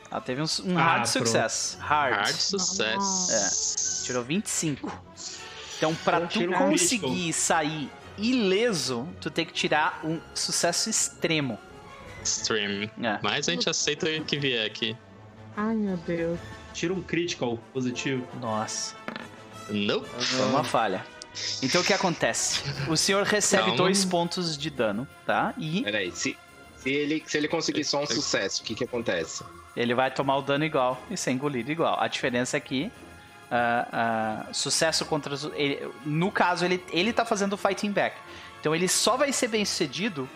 Ela 0.10 0.19
teve 0.19 0.41
um, 0.41 0.45
um 0.65 0.77
Ah, 0.77 0.81
hard 0.81 0.95
pronto. 0.95 1.07
success. 1.10 1.77
Hard. 1.80 2.15
Hard 2.15 2.35
sucesso. 2.35 4.03
Tirou 4.06 4.23
25. 4.23 4.91
Então, 5.86 5.95
pra 6.03 6.18
Então, 6.18 6.28
tu 6.28 6.57
conseguir 6.57 7.32
sair 7.34 7.90
ileso, 8.18 9.07
tu 9.22 9.30
tem 9.30 9.45
que 9.45 9.53
tirar 9.53 9.99
um 10.03 10.20
sucesso 10.34 10.90
extremo. 10.90 11.60
Stream. 12.24 12.90
É. 13.03 13.20
Mas 13.22 13.48
a 13.48 13.52
gente 13.52 13.70
aceita 13.70 14.07
o 14.10 14.24
que 14.26 14.38
vier 14.40 14.66
aqui. 14.66 14.95
ai, 15.56 15.76
meu 15.76 15.98
Deus. 15.98 16.40
Tira 16.74 16.94
um 16.94 17.02
critical 17.02 17.57
positivo. 17.74 18.28
Nossa, 18.41 18.95
Nope. 19.70 20.07
foi 20.18 20.45
uma 20.48 20.64
falha. 20.64 21.06
Então 21.62 21.82
o 21.82 21.84
que 21.84 21.94
acontece? 21.94 22.62
O 22.90 22.95
senhor 22.98 23.24
recebe 23.26 23.64
Calma. 23.64 23.78
dois 23.78 24.03
pontos 24.06 24.57
de 24.57 24.70
dano, 24.70 25.07
tá? 25.26 25.53
E 25.57 25.84
Peraí, 25.84 26.12
se, 26.12 26.36
se, 26.78 26.90
ele, 26.90 27.22
se 27.26 27.38
ele 27.38 27.48
conseguir 27.48 27.84
só 27.84 28.02
um 28.02 28.06
sucesso, 28.07 28.62
o 28.62 28.66
que 28.66 28.74
que 28.76 28.84
acontece? 28.86 29.44
ele 29.76 29.94
vai 29.94 30.10
tomar 30.10 30.38
o 30.38 30.41
dano 30.41 30.64
igual 30.64 31.02
e 31.12 31.18
ser 31.18 31.32
engolido 31.32 31.70
igual. 31.72 31.99
A 32.02 32.07
diferença 32.07 32.56
é 32.56 32.60
que 32.62 32.90
ah, 33.51 33.88
ah, 34.47 34.53
sucesso 34.53 35.05
contra 35.05 35.34
os- 35.34 35.45
ele- 35.53 35.88
no 36.05 36.31
caso 36.31 36.65
ele 36.65 36.84
ele 36.91 37.13
tá 37.13 37.23
fazendo 37.26 37.55
fighting 37.57 37.91
back. 37.91 38.15
Então 38.59 38.73
ele 38.76 38.88
só 38.88 39.15
vai 39.17 39.31
ser 39.31 39.47
bem 39.47 39.63
sucedido 39.65 40.27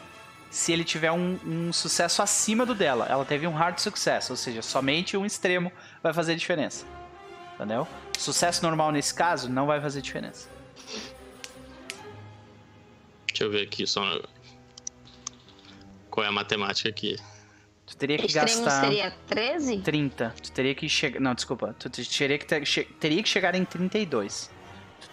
se 0.52 0.72
ele 0.72 0.84
tiver 0.84 1.12
um, 1.12 1.40
um 1.46 1.74
sucesso 1.74 2.22
acima 2.22 2.66
do 2.66 2.74
dela. 2.76 3.06
Ela 3.10 3.26
teve 3.26 3.46
um 3.48 3.54
hard 3.54 3.78
success, 3.80 4.30
ou 4.30 4.36
seja, 4.36 4.62
somente 4.62 5.16
um 5.18 5.26
extremo 5.26 5.72
vai 6.02 6.14
fazer 6.14 6.36
diferença. 6.36 6.86
Entendeu? 7.56 7.88
Sucesso 8.18 8.64
normal 8.64 8.92
nesse 8.92 9.14
caso 9.14 9.50
não 9.50 9.66
vai 9.66 9.82
fazer 9.82 10.02
diferença. 10.02 10.48
Deixa 13.28 13.44
eu 13.44 13.52
ver 13.52 13.64
aqui 13.64 13.86
só. 13.86 14.02
Qual 16.10 16.26
é 16.26 16.30
a 16.30 16.32
matemática 16.32 16.90
aqui? 16.90 17.16
Tu 17.90 17.98
teria 17.98 18.18
que 18.18 18.28
Extremo 18.28 18.64
gastar 18.66 18.82
seria 18.82 19.12
13? 19.28 19.78
30. 19.80 20.34
Tu 20.44 20.52
teria 20.52 20.76
que 20.76 20.88
chegar. 20.88 21.20
Não, 21.20 21.34
desculpa. 21.34 21.76
Tu 21.80 21.90
te- 21.90 22.06
teria 22.18 22.38
que, 22.38 22.46
ter- 22.46 22.66
che- 22.66 22.84
teria 23.00 23.22
que 23.24 23.28
chegar 23.30 23.56
em 23.56 23.66
32. 23.66 24.50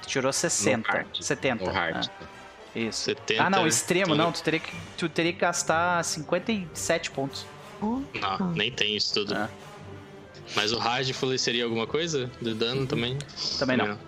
Tu 0.03 0.09
tirou 0.09 0.33
60. 0.33 0.93
hard. 0.93 1.07
70. 1.23 1.65
No 1.65 1.71
hard. 1.73 2.07
ah. 2.21 2.27
Isso. 2.75 3.01
70. 3.05 3.43
Ah, 3.43 3.49
não, 3.49 3.67
extremo, 3.67 4.09
tudo. 4.09 4.19
não. 4.19 4.31
Tu 4.31 4.43
teria, 4.43 4.61
que, 4.61 4.73
tu 4.99 5.09
teria 5.09 5.33
que 5.33 5.39
gastar 5.41 6.05
57 6.05 7.11
pontos. 7.11 7.47
Não, 7.81 8.53
nem 8.53 8.71
tem 8.71 8.95
isso 8.97 9.15
tudo. 9.15 9.35
Ah. 9.35 9.49
Mas 10.55 10.73
o 10.73 10.79
Hardful 10.79 11.37
seria 11.39 11.65
alguma 11.65 11.87
coisa 11.87 12.31
de 12.41 12.55
dano 12.55 12.87
também? 12.87 13.19
Também 13.59 13.77
não. 13.77 13.99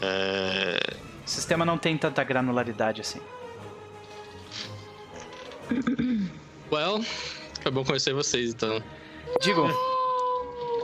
É... 0.00 0.78
O 1.24 1.28
sistema 1.28 1.64
não 1.64 1.76
tem 1.78 1.96
tanta 1.98 2.22
granularidade 2.22 3.00
assim. 3.00 3.20
Well, 6.70 7.04
foi 7.62 7.70
bom 7.70 7.84
conhecer 7.84 8.12
vocês 8.12 8.50
então. 8.50 8.82
Digo, 9.40 9.68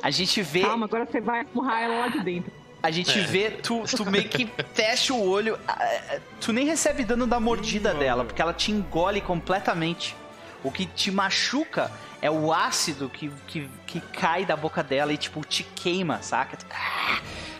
a 0.02 0.10
gente 0.10 0.42
vê. 0.42 0.62
Calma, 0.62 0.86
agora 0.86 1.06
você 1.10 1.20
vai 1.20 1.40
empurrar 1.42 1.82
ela 1.82 1.98
lá 2.00 2.08
de 2.08 2.20
dentro. 2.20 2.52
A 2.82 2.90
gente 2.90 3.16
É. 3.16 3.22
vê, 3.22 3.50
tu, 3.50 3.84
tu 3.96 4.04
meio 4.10 4.28
que 4.28 4.48
fecha 4.74 5.14
o 5.14 5.28
olho. 5.28 5.58
ah, 5.68 5.78
ah, 6.10 6.18
Tu 6.40 6.52
nem 6.52 6.66
recebe 6.66 7.04
dano 7.04 7.26
da 7.26 7.38
mordida 7.38 7.94
dela, 7.94 8.24
porque 8.24 8.42
ela 8.42 8.52
te 8.52 8.72
engole 8.72 9.20
completamente. 9.20 10.16
O 10.64 10.70
que 10.70 10.86
te 10.86 11.10
machuca 11.10 11.90
é 12.20 12.30
o 12.30 12.52
ácido 12.52 13.08
que, 13.08 13.30
que, 13.46 13.68
que 13.86 14.00
cai 14.00 14.44
da 14.44 14.56
boca 14.56 14.82
dela 14.82 15.12
e, 15.12 15.16
tipo, 15.16 15.44
te 15.44 15.62
queima, 15.62 16.22
saca? 16.22 16.56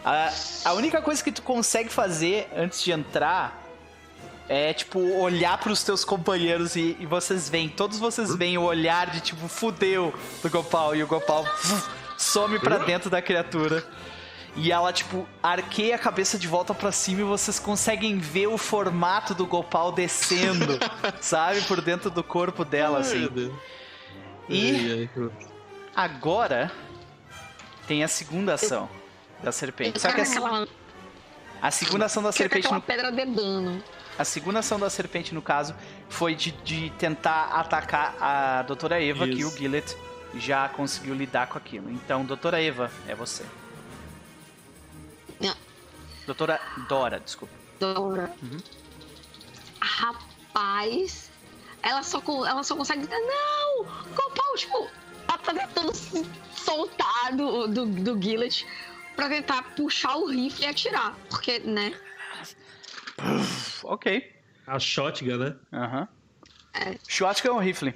A, 0.04 0.32
a 0.64 0.72
única 0.74 1.00
coisa 1.00 1.22
que 1.22 1.30
tu 1.32 1.42
consegue 1.42 1.88
fazer 1.88 2.48
antes 2.56 2.82
de 2.82 2.90
entrar 2.92 3.61
é, 4.52 4.74
tipo, 4.74 5.00
olhar 5.18 5.56
pros 5.56 5.82
teus 5.82 6.04
companheiros 6.04 6.76
e, 6.76 6.94
e 7.00 7.06
vocês 7.06 7.48
veem, 7.48 7.70
todos 7.70 7.98
vocês 7.98 8.34
veem 8.34 8.58
o 8.58 8.62
olhar 8.62 9.08
de, 9.08 9.22
tipo, 9.22 9.48
fudeu 9.48 10.12
do 10.42 10.50
Gopal. 10.50 10.94
E 10.94 11.02
o 11.02 11.06
Gopal 11.06 11.46
some 12.18 12.58
pra 12.58 12.76
dentro 12.76 13.08
da 13.08 13.22
criatura. 13.22 13.82
E 14.54 14.70
ela, 14.70 14.92
tipo, 14.92 15.26
arqueia 15.42 15.94
a 15.94 15.98
cabeça 15.98 16.38
de 16.38 16.46
volta 16.46 16.74
pra 16.74 16.92
cima 16.92 17.22
e 17.22 17.24
vocês 17.24 17.58
conseguem 17.58 18.18
ver 18.18 18.46
o 18.48 18.58
formato 18.58 19.34
do 19.34 19.46
Gopal 19.46 19.90
descendo, 19.90 20.78
sabe? 21.18 21.62
Por 21.62 21.80
dentro 21.80 22.10
do 22.10 22.22
corpo 22.22 22.62
dela, 22.62 22.98
assim. 22.98 23.30
E 24.50 25.08
agora 25.96 26.70
tem 27.86 28.04
a 28.04 28.08
segunda 28.08 28.52
ação 28.52 28.86
da 29.42 29.50
serpente. 29.50 29.98
Só 29.98 30.12
que 30.12 30.20
a, 30.20 30.66
a 31.62 31.70
segunda 31.70 32.04
ação 32.04 32.22
da 32.22 32.32
serpente, 32.32 32.70
no, 32.70 32.82
pedra 32.82 33.10
de 33.10 33.24
dano. 33.24 33.82
A 34.18 34.24
segunda 34.24 34.59
ação 34.59 34.78
da 34.78 34.90
serpente, 34.90 35.34
no 35.34 35.43
caso, 35.43 35.74
foi 36.09 36.34
de, 36.34 36.52
de 36.52 36.90
tentar 36.98 37.47
atacar 37.47 38.16
a 38.20 38.62
doutora 38.62 39.02
Eva, 39.02 39.26
que 39.26 39.40
Isso. 39.40 39.55
o 39.55 39.59
Gillet 39.59 39.97
já 40.34 40.68
conseguiu 40.68 41.14
lidar 41.14 41.47
com 41.48 41.59
aquilo. 41.59 41.90
Então, 41.90 42.24
doutora 42.24 42.62
Eva, 42.62 42.90
é 43.06 43.14
você. 43.14 43.44
Não. 45.40 45.55
Doutora 46.26 46.60
Dora, 46.89 47.20
desculpa. 47.20 47.55
Dora. 47.80 48.32
Uhum. 48.43 48.59
Rapaz, 49.80 51.30
ela 51.82 52.02
só, 52.02 52.22
ela 52.47 52.62
só 52.62 52.76
consegue 52.76 53.01
dizer, 53.01 53.18
não! 53.18 53.84
Copal, 54.14 54.56
tipo, 54.56 54.89
ela 55.28 55.39
tá 55.39 55.52
tentando 55.52 55.94
se 55.94 56.24
soltar 56.55 57.34
do, 57.34 57.66
do, 57.66 57.86
do 57.86 58.22
Gillet 58.22 58.66
pra 59.16 59.28
tentar 59.28 59.62
puxar 59.74 60.16
o 60.16 60.26
rifle 60.26 60.64
e 60.64 60.68
atirar. 60.68 61.16
Porque, 61.28 61.59
né? 61.60 61.93
Ok. 63.84 64.22
A 64.66 64.78
shotgun, 64.78 65.36
né? 65.38 65.56
Aham. 65.72 66.09
É. 66.74 66.98
Shotgun 67.09 67.48
é 67.48 67.52
um 67.52 67.59
rifle. 67.59 67.94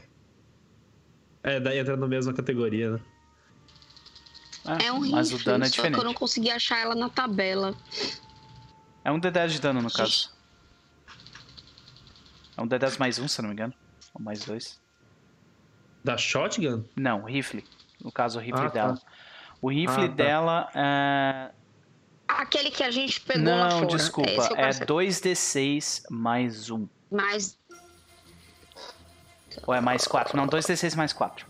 É, 1.43 1.61
daí 1.61 1.79
entra 1.79 1.97
na 1.97 2.09
mesma 2.09 2.33
categoria, 2.35 2.93
né? 2.93 3.01
Ah, 4.65 4.79
É 4.83 4.93
um 4.93 4.97
rifle, 5.01 5.13
mas 5.15 5.33
o 5.33 5.39
dano 5.45 5.65
é 5.65 5.69
só 5.69 5.75
que 5.75 5.81
eu 5.81 5.91
não 5.91 5.99
diferente. 5.99 6.15
consegui 6.19 6.51
achar 6.51 6.79
ela 6.79 6.95
na 6.95 7.09
tabela. 7.09 7.75
É 9.05 9.13
um 9.13 9.21
D10 9.21 9.49
de 9.49 9.61
dano, 9.61 9.81
no 9.81 9.91
caso. 9.93 10.35
É 12.57 12.61
um 12.61 12.67
D10 12.67 12.99
mais 12.99 13.19
um, 13.21 13.29
se 13.29 13.41
eu 13.41 13.43
não 13.45 13.51
me 13.51 13.55
engano. 13.55 13.73
Ou 14.15 14.21
mais 14.21 14.45
dois. 14.45 14.81
Da 16.03 16.17
shotgun? 16.17 16.85
Não, 16.97 17.23
rifle. 17.25 17.65
No 18.03 18.11
caso, 18.11 18.39
o 18.39 18.43
rifle 18.43 18.61
Ah, 18.67 18.71
tá. 18.71 18.73
dela. 18.73 18.99
O 19.63 19.71
rifle 19.71 20.05
Ah, 20.05 20.09
tá. 20.09 20.15
dela 20.15 20.71
é. 20.75 21.51
Aquele 22.29 22.71
que 22.71 22.83
a 22.83 22.91
gente 22.91 23.21
pegou 23.21 23.45
lá 23.55 23.69
Não, 23.69 23.79
fora. 23.81 23.87
desculpa. 23.97 24.31
É 24.57 24.73
quero 24.73 24.87
2d6 24.87 26.03
mais 26.11 26.71
1. 26.71 26.89
Mas 27.11 27.59
Ou 29.67 29.73
é 29.75 29.81
mais 29.81 30.07
4? 30.07 30.37
Não, 30.37 30.47
2d6 30.47 30.95
mais 30.97 31.13
4. 31.13 31.47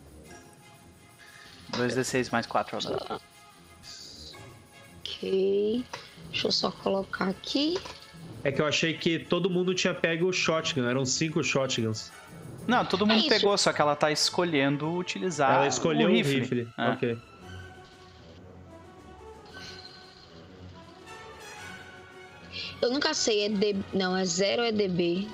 2d6 1.72 2.30
mais 2.30 2.46
4 2.46 2.78
agora. 2.78 3.20
Ok. 5.00 5.84
Deixa 6.30 6.46
eu 6.48 6.52
só 6.52 6.70
colocar 6.70 7.28
aqui. 7.28 7.78
É 8.44 8.52
que 8.52 8.60
eu 8.60 8.66
achei 8.66 8.94
que 8.96 9.18
todo 9.18 9.50
mundo 9.50 9.74
tinha 9.74 9.94
pego 9.94 10.26
o 10.28 10.32
shotgun, 10.32 10.84
eram 10.88 11.04
cinco 11.04 11.42
shotguns. 11.42 12.12
Não, 12.66 12.84
todo 12.84 13.06
mundo 13.06 13.24
É 13.24 13.28
pegou, 13.28 13.56
só 13.56 13.72
que 13.72 13.80
ela 13.80 13.94
tá 13.96 14.10
escolhendo 14.10 14.92
utilizar 14.92 15.54
Ela 15.54 15.66
escolheu 15.68 16.08
o 16.08 16.10
o 16.10 16.14
rifle. 16.14 16.40
rifle. 16.40 16.68
É. 16.76 16.88
Ok. 16.90 17.18
Eu 22.82 22.90
nunca 22.92 23.14
sei, 23.14 23.46
é 23.46 23.48
D. 23.48 23.76
Não, 23.92 24.16
é 24.16 24.24
0 24.24 24.62
ou 24.62 24.68
é 24.68 24.72
DB? 24.72 25.28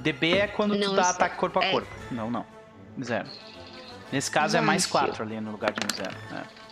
DB 0.00 0.32
é 0.38 0.46
quando 0.48 0.74
tu 0.74 0.80
Não, 0.80 0.94
dá 0.94 1.02
esse- 1.02 1.10
ataque 1.12 1.36
corpo 1.36 1.58
a 1.60 1.64
é. 1.64 1.70
corpo. 1.70 1.88
Não, 2.10 2.30
não. 2.30 2.44
Zero. 3.02 3.28
Nesse 4.10 4.30
caso 4.30 4.56
é 4.56 4.60
Vai, 4.60 4.66
mais 4.66 4.82
filho. 4.84 4.92
4 5.06 5.22
ali 5.22 5.40
no 5.40 5.52
lugar 5.52 5.72
de 5.72 5.78
um 5.86 5.96
zero. 5.96 6.14
É. 6.32 6.62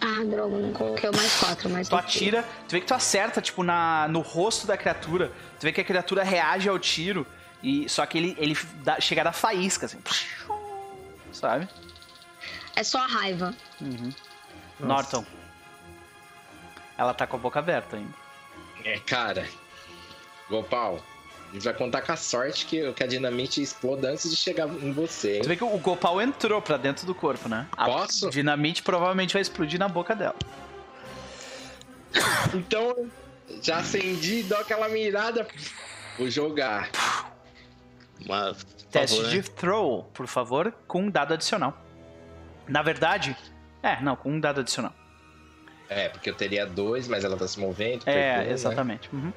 Ah, 0.00 0.24
droga, 0.24 0.58
não 0.58 0.72
coloquei 0.72 1.08
o 1.08 1.16
mais 1.16 1.40
4, 1.40 1.70
mas. 1.70 1.88
Tu 1.88 1.96
atira, 1.96 2.44
tu 2.68 2.72
vê 2.72 2.80
que 2.80 2.86
tu 2.86 2.94
acerta, 2.94 3.40
tipo, 3.40 3.62
na, 3.62 4.06
no 4.08 4.20
rosto 4.20 4.66
da 4.66 4.76
criatura. 4.76 5.32
Tu 5.58 5.62
vê 5.62 5.72
que 5.72 5.80
a 5.80 5.84
criatura 5.84 6.22
reage 6.22 6.68
ao 6.68 6.78
tiro. 6.78 7.26
E, 7.62 7.88
só 7.88 8.06
que 8.06 8.18
ele, 8.18 8.36
ele 8.38 8.56
dá, 8.84 9.00
chega 9.00 9.22
a 9.22 9.24
dar 9.24 9.32
faísca, 9.32 9.86
assim. 9.86 9.98
Sabe? 11.32 11.68
É 12.76 12.82
só 12.84 12.98
a 12.98 13.06
raiva. 13.06 13.52
Norton. 14.78 15.24
Ela 16.96 17.14
tá 17.14 17.26
com 17.26 17.36
a 17.36 17.40
boca 17.40 17.58
aberta 17.58 17.96
ainda. 17.96 18.12
É, 18.84 18.98
cara. 18.98 19.46
Gopal, 20.48 21.00
a 21.50 21.54
gente 21.54 21.64
vai 21.64 21.74
contar 21.74 22.02
com 22.02 22.12
a 22.12 22.16
sorte 22.16 22.66
que, 22.66 22.92
que 22.92 23.02
a 23.02 23.06
dinamite 23.06 23.62
exploda 23.62 24.10
antes 24.10 24.30
de 24.30 24.36
chegar 24.36 24.68
em 24.68 24.92
você, 24.92 25.36
hein? 25.36 25.42
Tu 25.42 25.48
vê 25.48 25.56
que 25.56 25.64
o 25.64 25.78
Gopal 25.78 26.20
entrou 26.20 26.60
pra 26.60 26.76
dentro 26.76 27.06
do 27.06 27.14
corpo, 27.14 27.48
né? 27.48 27.66
A 27.76 27.86
Posso? 27.86 28.28
dinamite 28.30 28.82
provavelmente 28.82 29.32
vai 29.32 29.42
explodir 29.42 29.78
na 29.78 29.88
boca 29.88 30.14
dela. 30.14 30.36
Então, 32.54 33.10
já 33.62 33.78
acendi, 33.78 34.42
dou 34.42 34.58
aquela 34.58 34.88
mirada. 34.88 35.46
Vou 36.16 36.30
jogar. 36.30 36.90
Por 38.26 38.54
Teste 38.90 39.16
favor, 39.16 39.30
de 39.30 39.36
né? 39.36 39.42
throw, 39.54 40.02
por 40.14 40.26
favor, 40.26 40.74
com 40.86 41.02
um 41.02 41.10
dado 41.10 41.34
adicional. 41.34 41.76
Na 42.66 42.82
verdade, 42.82 43.36
é, 43.82 44.00
não, 44.00 44.16
com 44.16 44.32
um 44.32 44.40
dado 44.40 44.60
adicional. 44.60 44.94
É, 45.88 46.08
porque 46.08 46.28
eu 46.30 46.34
teria 46.34 46.66
dois, 46.66 47.08
mas 47.08 47.24
ela 47.24 47.36
tá 47.36 47.48
se 47.48 47.58
movendo. 47.58 48.02
É, 48.06 48.44
né? 48.44 48.52
exatamente. 48.52 49.08
Uhum. 49.12 49.32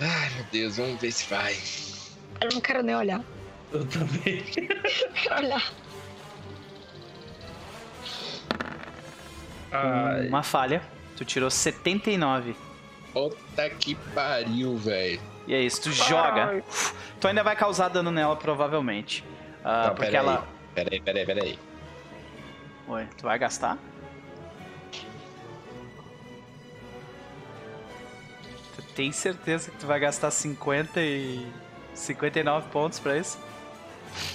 Ai, 0.00 0.30
meu 0.34 0.44
Deus, 0.50 0.76
vamos 0.76 1.00
ver 1.00 1.12
se 1.12 1.26
vai. 1.28 1.56
Eu 2.40 2.48
não 2.52 2.60
quero 2.60 2.82
nem 2.82 2.94
olhar. 2.94 3.22
Eu 3.72 3.84
também. 3.86 4.42
Quero 5.14 5.44
olhar. 5.46 5.72
Ai, 9.72 10.28
Uma 10.28 10.42
falha. 10.42 10.82
Tu 11.16 11.24
tirou 11.24 11.50
79. 11.50 12.54
Puta 13.12 13.70
que 13.70 13.94
pariu, 14.14 14.76
velho. 14.76 15.20
E 15.46 15.54
é 15.54 15.60
isso, 15.62 15.82
tu 15.82 15.92
joga. 15.92 16.62
Tu 17.20 17.28
ainda 17.28 17.42
vai 17.42 17.56
causar 17.56 17.88
dano 17.88 18.10
nela, 18.10 18.36
provavelmente. 18.36 19.24
Ah, 19.64 19.88
Não, 19.88 19.94
porque 19.94 20.06
pera 20.10 20.18
ela. 20.18 20.38
aí. 20.40 20.44
Peraí, 20.74 21.00
peraí, 21.00 21.26
peraí. 21.26 21.58
Oi, 22.88 23.08
tu 23.16 23.22
vai 23.24 23.38
gastar? 23.38 23.78
Tem 28.96 29.12
certeza 29.12 29.70
que 29.70 29.76
tu 29.76 29.86
vai 29.86 30.00
gastar 30.00 30.30
50 30.32 31.00
e. 31.00 31.46
59 31.94 32.68
pontos 32.70 32.98
pra 32.98 33.16
isso? 33.16 33.38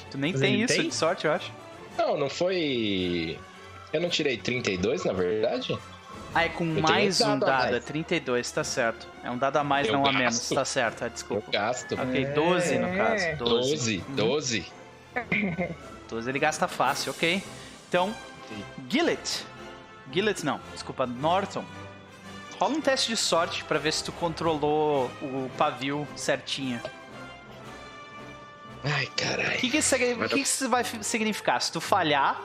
Tu 0.10 0.18
nem 0.18 0.32
Mas 0.32 0.42
tem 0.42 0.62
isso 0.62 0.74
tem? 0.76 0.88
de 0.90 0.96
sorte, 0.96 1.26
eu 1.26 1.34
acho. 1.34 1.52
Não, 1.98 2.18
não 2.18 2.30
foi. 2.30 3.38
Eu 3.94 4.00
não 4.02 4.10
tirei 4.10 4.38
32, 4.38 5.04
na 5.04 5.14
verdade? 5.14 5.78
Ah, 6.34 6.46
é 6.46 6.50
com 6.50 6.66
tenho 6.66 6.82
mais 6.82 7.20
um 7.22 7.38
dado 7.38 7.44
a 7.44 7.48
dado, 7.48 7.72
mais. 7.72 7.76
é 7.76 7.80
32, 7.82 8.52
tá 8.52 8.64
certo. 8.64 9.06
É 9.24 9.30
um 9.30 9.38
dado 9.38 9.58
a 9.58 9.64
mais, 9.64 9.86
Eu 9.88 9.94
não 9.94 10.02
a 10.02 10.06
gasto. 10.06 10.18
menos, 10.18 10.50
tá 10.50 10.64
certo, 10.66 11.04
é, 11.04 11.08
Eu 11.08 11.10
desculpa. 11.12 11.52
gasto. 11.52 11.94
Ok, 12.00 12.26
12 12.28 12.80
no 12.80 12.98
caso. 12.98 13.36
12. 13.38 13.98
12, 13.98 14.04
12. 14.10 14.66
12 16.10 16.30
ele 16.30 16.40
gasta 16.40 16.68
fácil, 16.68 17.12
ok. 17.12 17.44
Então, 17.90 18.16
Gillet. 18.90 19.46
Gillet 20.12 20.44
não, 20.46 20.60
desculpa, 20.74 21.06
Norton. 21.06 21.64
Rola 22.62 22.76
um 22.76 22.82
teste 22.82 23.08
de 23.10 23.18
sorte 23.18 23.64
pra 23.64 23.80
ver 23.80 23.92
se 23.92 24.04
tu 24.04 24.12
controlou 24.12 25.10
o 25.20 25.50
pavio 25.58 26.08
certinho. 26.16 26.80
Ai, 28.84 29.06
O 29.06 29.12
caralho. 29.14 29.58
que, 29.58 29.68
que, 29.68 29.78
isso, 29.78 29.96
o 29.96 29.98
que 29.98 30.28
que 30.30 30.40
isso 30.42 30.70
vai 30.70 30.84
significar? 31.02 31.60
Se 31.60 31.72
tu 31.72 31.82
falhar, 31.82 32.40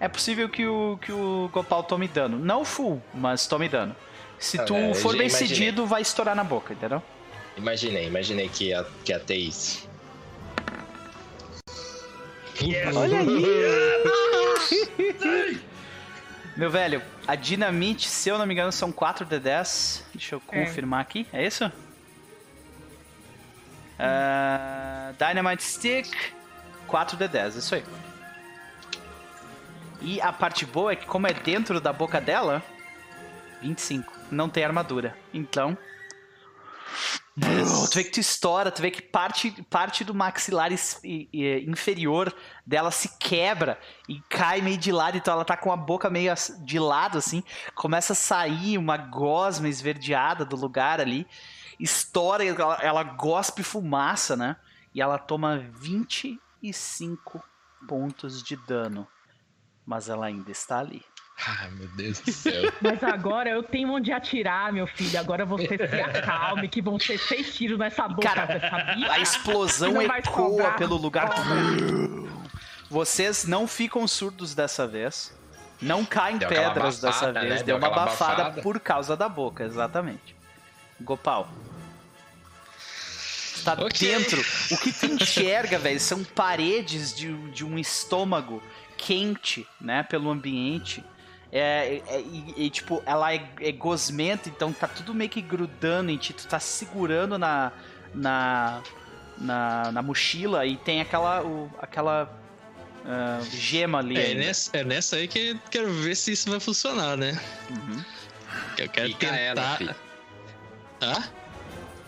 é 0.00 0.08
possível 0.08 0.48
que 0.48 0.66
o, 0.66 0.98
que 1.02 1.12
o 1.12 1.50
Gopal 1.52 1.82
tome 1.82 2.08
dano. 2.08 2.38
Não 2.38 2.64
full, 2.64 3.02
mas 3.12 3.46
tome 3.46 3.68
dano. 3.68 3.94
Se 4.38 4.58
Ah, 4.58 4.64
tu 4.64 4.74
eu 4.74 4.94
for 4.94 5.12
bem 5.14 5.26
imaginei. 5.28 5.48
cedido, 5.48 5.84
vai 5.86 6.00
estourar 6.00 6.34
na 6.34 6.44
boca, 6.44 6.72
entendeu? 6.72 7.02
Imaginei, 7.54 8.06
imaginei 8.06 8.48
que 8.48 8.68
ia, 8.68 8.86
que 9.04 9.12
ia 9.12 9.20
ter 9.20 9.36
isso. 9.36 9.86
Olha 12.96 13.18
aí! 13.18 13.44
Meu 16.58 16.68
velho, 16.70 17.00
a 17.24 17.36
dinamite, 17.36 18.08
se 18.08 18.28
eu 18.28 18.36
não 18.36 18.44
me 18.44 18.52
engano, 18.52 18.72
são 18.72 18.90
4 18.90 19.24
de 19.24 19.38
10. 19.38 20.04
Deixa 20.12 20.34
eu 20.34 20.42
É. 20.50 20.64
confirmar 20.64 21.00
aqui. 21.00 21.24
É 21.32 21.46
isso? 21.46 21.70
Ah, 23.96 25.12
Dynamite 25.16 25.62
Stick, 25.62 26.12
4 26.88 27.16
de 27.16 27.28
10, 27.28 27.54
isso 27.54 27.76
aí. 27.76 27.84
E 30.00 30.20
a 30.20 30.32
parte 30.32 30.66
boa 30.66 30.92
é 30.92 30.96
que, 30.96 31.06
como 31.06 31.28
é 31.28 31.32
dentro 31.32 31.80
da 31.80 31.92
boca 31.92 32.20
dela, 32.20 32.60
25. 33.62 34.12
Não 34.28 34.48
tem 34.48 34.64
armadura. 34.64 35.16
Então. 35.32 35.78
Tu 37.90 37.94
vê 37.94 38.04
que 38.04 38.10
tu 38.10 38.20
estoura, 38.20 38.70
tu 38.70 38.82
vê 38.82 38.90
que 38.90 39.00
parte, 39.00 39.50
parte 39.70 40.02
do 40.02 40.12
maxilar 40.14 40.70
inferior 41.02 42.34
dela 42.66 42.90
se 42.90 43.16
quebra 43.18 43.78
e 44.08 44.20
cai 44.28 44.60
meio 44.60 44.76
de 44.76 44.90
lado, 44.90 45.16
então 45.16 45.34
ela 45.34 45.44
tá 45.44 45.56
com 45.56 45.70
a 45.70 45.76
boca 45.76 46.10
meio 46.10 46.34
de 46.64 46.78
lado, 46.78 47.16
assim. 47.16 47.44
Começa 47.74 48.12
a 48.12 48.16
sair 48.16 48.76
uma 48.76 48.96
gosma 48.96 49.68
esverdeada 49.68 50.44
do 50.44 50.56
lugar 50.56 51.00
ali. 51.00 51.26
Estoura, 51.78 52.44
ela, 52.44 52.78
ela 52.82 53.02
gospe 53.04 53.62
fumaça, 53.62 54.36
né? 54.36 54.56
E 54.92 55.00
ela 55.00 55.18
toma 55.18 55.58
25 55.58 57.42
pontos 57.86 58.42
de 58.42 58.56
dano. 58.56 59.06
Mas 59.86 60.08
ela 60.08 60.26
ainda 60.26 60.50
está 60.50 60.80
ali. 60.80 61.04
Ai, 61.46 61.70
meu 61.70 61.86
Deus 61.88 62.18
do 62.20 62.32
céu. 62.32 62.72
Mas 62.82 63.02
agora 63.02 63.48
eu 63.48 63.62
tenho 63.62 63.90
onde 63.92 64.10
atirar, 64.12 64.72
meu 64.72 64.86
filho. 64.86 65.18
Agora 65.20 65.44
você 65.46 65.68
se 65.78 66.00
acalme, 66.00 66.68
que 66.68 66.82
vão 66.82 66.98
ser 66.98 67.18
seis 67.18 67.54
tiros 67.54 67.78
nessa 67.78 68.08
boca 68.08 68.28
Cara, 68.28 68.46
dessa 68.46 68.76
bicha. 68.94 69.12
A 69.12 69.18
explosão 69.20 70.02
ecoa 70.02 70.72
pelo 70.72 70.96
lugar. 70.96 71.30
Vocês 72.90 73.44
não 73.44 73.68
ficam 73.68 74.06
surdos 74.08 74.54
dessa 74.54 74.86
vez. 74.86 75.36
Não 75.80 76.04
caem 76.04 76.38
Deu 76.38 76.48
pedras 76.48 77.00
dessa 77.00 77.26
abafada, 77.26 77.40
vez. 77.40 77.50
né? 77.52 77.56
Deu 77.62 77.66
Deu 77.66 77.76
uma 77.78 77.86
abafada 77.86 78.42
abafada. 78.42 78.62
por 78.62 78.80
causa 78.80 79.16
da 79.16 79.28
boca, 79.28 79.62
exatamente. 79.62 80.34
Gopal. 81.00 81.48
Tá 83.64 83.74
Ok. 83.74 83.90
dentro. 84.08 84.40
O 84.72 84.78
que 84.78 84.92
tu 84.92 85.06
enxerga, 85.06 85.78
velho, 85.78 86.00
são 86.00 86.24
paredes 86.24 87.14
de, 87.14 87.32
de 87.50 87.64
um 87.64 87.78
estômago 87.78 88.60
quente, 88.96 89.66
né, 89.80 90.02
pelo 90.02 90.30
ambiente. 90.30 91.04
É, 91.50 92.02
é- 92.06 92.20
e, 92.20 92.54
e, 92.66 92.70
tipo, 92.70 93.02
ela 93.06 93.32
é, 93.34 93.42
é 93.60 93.72
gosmenta, 93.72 94.48
então 94.48 94.72
tá 94.72 94.86
tudo 94.86 95.14
meio 95.14 95.30
que 95.30 95.40
grudando 95.40 96.10
em 96.10 96.16
ti. 96.16 96.32
Tu 96.32 96.46
tá 96.46 96.60
segurando 96.60 97.38
na, 97.38 97.72
na, 98.14 98.82
na, 99.38 99.92
na 99.92 100.02
mochila 100.02 100.66
e 100.66 100.76
tem 100.76 101.00
aquela, 101.00 101.42
o- 101.42 101.70
aquela 101.80 102.30
ah, 103.06 103.40
gema 103.50 103.98
ali. 103.98 104.18
É 104.18 104.34
nessa, 104.34 104.76
é 104.76 104.84
nessa 104.84 105.16
aí 105.16 105.26
que 105.26 105.50
eu 105.50 105.58
quero 105.70 105.90
ver 105.92 106.14
se 106.14 106.32
isso 106.32 106.50
vai 106.50 106.60
funcionar, 106.60 107.16
né? 107.16 107.40
Uhum. 107.70 108.04
Eu 108.76 108.88
quero 108.90 109.08
Pica 109.08 109.26
tentar. 109.28 109.36
ela, 109.38 109.76
filho. 109.76 109.94
Hã? 111.00 111.24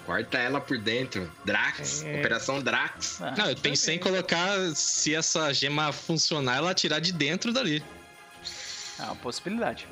Corta 0.04 0.38
ela 0.38 0.60
por 0.60 0.76
dentro. 0.78 1.30
Drax. 1.44 2.02
É. 2.02 2.18
Operação 2.18 2.60
Drax. 2.60 3.22
Ah, 3.22 3.34
Não, 3.36 3.50
eu 3.50 3.56
pensei 3.56 3.94
em 3.96 3.98
colocar 3.98 4.58
se 4.74 5.14
essa 5.14 5.52
gema 5.54 5.92
funcionar, 5.92 6.56
ela 6.56 6.74
tirar 6.74 6.98
de 6.98 7.12
dentro 7.12 7.52
dali. 7.52 7.82
É 9.00 9.04
uma 9.06 9.16
possibilidade. 9.16 9.86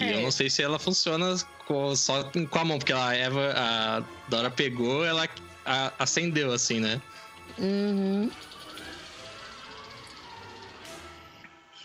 E 0.00 0.04
eu 0.10 0.18
É. 0.18 0.22
não 0.22 0.30
sei 0.30 0.48
se 0.48 0.62
ela 0.62 0.78
funciona 0.78 1.36
com- 1.66 1.94
só 1.94 2.24
com 2.24 2.58
a 2.58 2.64
mão, 2.64 2.78
porque 2.78 2.92
a 2.92 3.14
Eva, 3.14 3.52
a 3.56 4.02
Dora 4.28 4.50
pegou, 4.50 5.04
ela 5.04 5.28
a- 5.66 5.92
acendeu 5.98 6.52
assim, 6.52 6.80
né? 6.80 7.00
Uhum. 7.58 8.30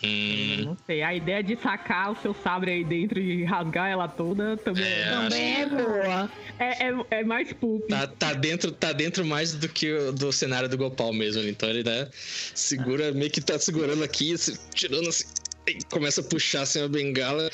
Hum, 0.02 0.62
Não 0.64 0.76
sei, 0.86 1.02
a 1.02 1.12
ideia 1.12 1.42
de 1.42 1.56
sacar 1.60 2.12
o 2.12 2.16
seu 2.22 2.32
sabre 2.32 2.70
aí 2.70 2.84
dentro 2.84 3.18
e 3.18 3.44
rasgar 3.44 3.90
ela 3.90 4.06
toda 4.06 4.56
também 4.58 4.84
É, 4.84 5.00
é, 5.00 5.10
Também 5.10 5.60
é 5.62 5.66
boa. 5.66 6.30
é, 6.56 6.84
é, 6.88 6.94
é 7.10 7.24
mais 7.24 7.52
pulp. 7.52 7.82
tá, 7.88 8.06
tá 8.06 8.32
dentro, 8.32 8.70
tá 8.70 8.92
dentro 8.92 9.24
mais 9.24 9.54
do 9.54 9.68
que 9.68 9.92
o 9.92 10.12
do 10.12 10.30
cenário 10.32 10.68
do 10.68 10.78
Gopal 10.78 11.12
mesmo. 11.12 11.42
Então 11.42 11.68
ele 11.68 11.82
né, 11.82 12.08
segura, 12.54 13.10
meio 13.12 13.28
que 13.30 13.40
tá 13.40 13.58
segurando 13.58 14.04
aqui, 14.04 14.36
tirando 14.72 15.08
assim. 15.08 15.24
E 15.70 15.78
começa 15.84 16.20
a 16.20 16.24
puxar 16.24 16.62
assim 16.62 16.82
a 16.82 16.88
bengala. 16.88 17.50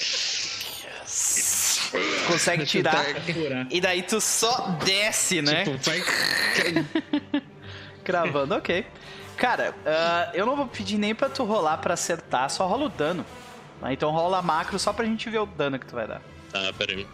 Consegue 2.27 2.65
tirar. 2.65 3.05
E 3.70 3.81
daí 3.81 4.03
tu 4.03 4.20
só 4.20 4.78
desce, 4.85 5.43
né? 5.43 5.65
Tipo, 5.65 5.78
vai. 5.78 6.03
Cravando, 8.05 8.55
ok. 8.55 8.86
Cara, 9.36 9.74
ah, 9.86 10.31
eu 10.35 10.47
não 10.47 10.57
vou 10.57 10.66
pedir 10.66 10.99
nem 10.99 11.15
pra 11.15 11.28
tu 11.28 11.45
rolar 11.45 11.78
pra 11.78 11.95
acertar, 11.95 12.49
só 12.51 12.66
rola 12.66 12.86
o 12.86 12.89
dano. 12.89 13.24
Tá? 13.81 13.93
Então 13.93 14.11
rola 14.11 14.41
macro 14.43 14.78
só 14.78 14.93
pra 14.93 15.05
gente 15.05 15.28
ver 15.28 15.39
o 15.39 15.47
dano 15.47 15.78
que 15.78 15.86
tu 15.86 15.95
vai 15.95 16.07
dar. 16.07 16.23
Tá, 16.51 16.73
peraí. 16.73 17.07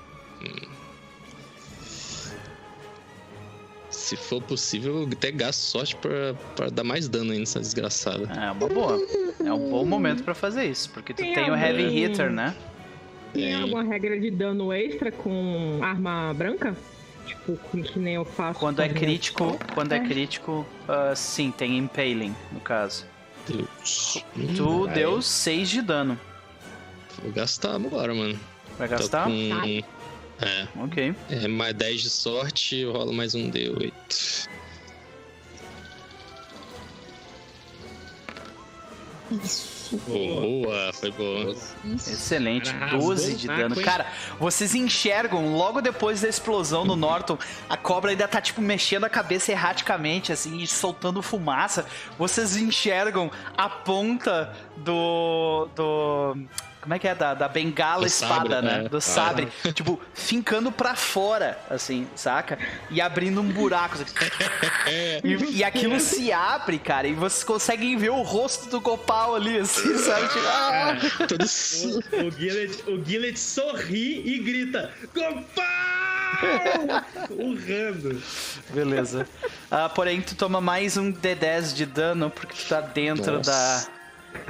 Hum. 0.43 0.80
Se 3.91 4.17
for 4.17 4.41
possível, 4.43 5.03
eu 5.03 5.09
até 5.13 5.31
gasto 5.33 5.61
sorte 5.61 5.97
pra, 5.97 6.35
pra 6.55 6.69
dar 6.71 6.85
mais 6.85 7.09
dano 7.09 7.33
aí 7.33 7.39
nessa 7.41 7.59
desgraçada. 7.59 8.25
É 8.33 8.51
uma 8.53 8.55
boa. 8.55 8.99
É 9.45 9.53
um 9.53 9.71
bom 9.71 9.85
momento 9.85 10.23
pra 10.23 10.35
fazer 10.35 10.65
isso, 10.65 10.91
porque 10.91 11.13
tu 11.13 11.17
Tem 11.23 11.35
tem 11.35 11.51
o 11.51 11.57
Heavy 11.57 11.83
Hitter, 12.05 12.31
né? 12.31 12.55
Tem 13.33 13.43
Tem. 13.45 13.55
alguma 13.63 13.83
regra 13.83 14.19
de 14.19 14.31
dano 14.31 14.73
extra 14.73 15.11
com 15.11 15.79
arma 15.83 16.33
branca? 16.35 16.77
Tipo, 17.27 17.57
com- 17.57 17.83
que 17.83 17.99
nem 17.99 18.15
eu 18.15 18.25
faço. 18.25 18.59
Quando 18.61 18.81
é 18.81 18.89
crítico, 18.89 19.59
quando 19.75 19.93
é 19.93 20.01
crítico, 20.01 20.67
ah, 20.89 21.13
sim, 21.15 21.51
tem 21.51 21.77
Impaling, 21.79 22.35
no 22.53 22.61
caso. 22.61 23.07
Deus. 23.47 24.25
Hum, 24.37 24.55
Tu 24.57 24.87
aí. 24.89 24.95
deu 24.95 25.21
6 25.23 25.69
de 25.69 25.83
dano. 25.83 26.19
Vou 27.23 27.33
gastar 27.33 27.75
agora, 27.75 28.15
mano. 28.15 28.39
Vai 28.79 28.89
Tô 28.89 28.97
gastar? 28.97 29.25
com- 29.27 29.83
É, 30.43 30.67
Ok. 30.83 31.15
é, 31.29 31.47
mais 31.49 31.75
10 31.75 32.01
de 32.03 32.11
sorte, 32.11 32.77
eu 32.77 32.93
rolo 32.93 33.13
mais 33.13 33.35
um 33.35 33.51
D8. 33.51 34.49
Isso. 39.43 39.81
Boa, 40.07 40.93
foi 40.93 41.11
boa. 41.11 41.53
Isso. 41.85 42.11
Excelente, 42.11 42.73
Cara, 42.73 42.97
12 42.97 43.23
rasgou 43.23 43.39
de 43.39 43.47
dano. 43.49 43.75
hein? 43.77 43.83
Cara, 43.85 44.07
vocês 44.39 44.73
enxergam 44.75 45.57
logo 45.57 45.81
depois 45.81 46.21
da 46.21 46.29
explosão 46.29 46.85
no 46.85 46.95
Norton, 46.95 47.37
a 47.69 47.77
cobra 47.77 48.11
ainda 48.13 48.29
tá 48.29 48.41
tipo 48.41 48.61
mexendo 48.61 49.05
a 49.05 49.09
cabeça 49.11 49.51
erraticamente, 49.51 50.33
assim, 50.33 50.59
e 50.59 50.67
soltando 50.67 51.21
fumaça. 51.23 51.87
Vocês 52.17 52.57
enxergam 52.57 53.31
a 53.57 53.69
ponta 53.69 54.53
do. 54.77 55.69
do. 55.75 56.37
Como 56.81 56.95
é 56.95 56.99
que 56.99 57.07
é? 57.07 57.15
Da, 57.15 57.35
da 57.35 57.47
bengala 57.47 58.01
Do 58.01 58.07
espada, 58.07 58.35
sabre, 58.35 58.63
né? 58.63 58.83
né? 58.83 58.89
Do 58.89 59.01
sabre. 59.01 59.49
tipo, 59.75 60.01
fincando 60.15 60.73
pra 60.73 60.95
fora, 60.95 61.59
assim, 61.69 62.09
saca? 62.17 62.59
E 62.91 63.01
abrindo 63.01 63.41
um 63.41 63.49
buraco. 63.49 63.95
assim. 63.97 64.05
E, 65.23 65.59
e 65.59 65.65
aquilo 65.65 66.01
se 66.01 66.33
abre, 66.33 66.79
cara, 66.79 67.07
e 67.07 67.13
vocês 67.13 67.45
conseguem 67.45 67.97
ver 67.97 68.11
o 68.11 68.23
rosto 68.23 68.69
do 68.71 68.81
Gopal 68.81 69.35
ali, 69.37 69.59
assim, 69.59 69.97
sabe? 69.99 70.27
Tipo, 70.29 70.47
ah! 70.47 70.97
Todo 71.29 71.45
O, 71.45 72.27
o, 72.27 72.31
Gillet, 72.31 72.83
o 72.91 73.05
Gillet 73.05 73.39
sorri 73.39 74.23
e 74.27 74.39
grita: 74.39 74.91
Gopal! 75.15 75.65
Urrando. 77.31 78.23
Beleza. 78.71 79.29
Ah, 79.71 79.89
porém, 79.89 80.21
tu 80.23 80.35
toma 80.35 80.61
mais 80.61 80.97
um 80.97 81.13
D10 81.13 81.75
de 81.75 81.87
dano 81.87 82.31
porque 82.31 82.55
tu 82.55 82.69
tá 82.69 82.81
dentro 82.81 83.37
Nossa. 83.39 83.51
da. 83.51 84.00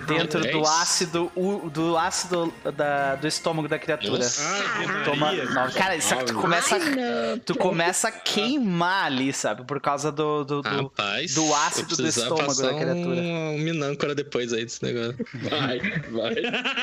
Dentro 0.07 0.40
do 0.40 0.66
ácido. 0.66 1.31
o- 1.36 1.70
do 1.70 1.97
ácido 1.97 2.52
da, 2.77 3.15
do 3.15 3.27
estômago 3.28 3.69
da 3.69 3.78
criatura. 3.78 4.19
Nossa. 4.19 4.43
Ave 4.82 5.05
Toma. 5.05 5.32
Não, 5.32 5.70
cara, 5.70 5.97
isso 5.97 6.12
aqui 6.15 6.24
tu 6.27 6.35
começa. 6.35 6.74
Ai. 6.77 7.39
Tu 7.47 7.55
começa 7.57 8.09
a 8.09 8.12
queimar 8.12 9.05
ali, 9.07 9.32
sabe? 9.32 9.65
Por 9.65 9.81
causa 9.81 10.11
do. 10.11 10.44
do, 10.44 10.62
do- 10.62 10.69
Rapaz, 10.69 11.35
do 11.35 11.55
ácido 11.55 11.97
do 11.97 12.07
estômago 12.09 12.47
passar 12.47 12.66
da 12.73 12.74
criatura. 12.74 13.20
Um, 13.20 13.55
um 13.55 13.59
minâncora 13.59 14.15
depois 14.15 14.52
aí 14.52 14.65
desse 14.65 14.82
negócio. 14.82 15.16
Vai, 15.35 15.78
vai. 16.11 16.35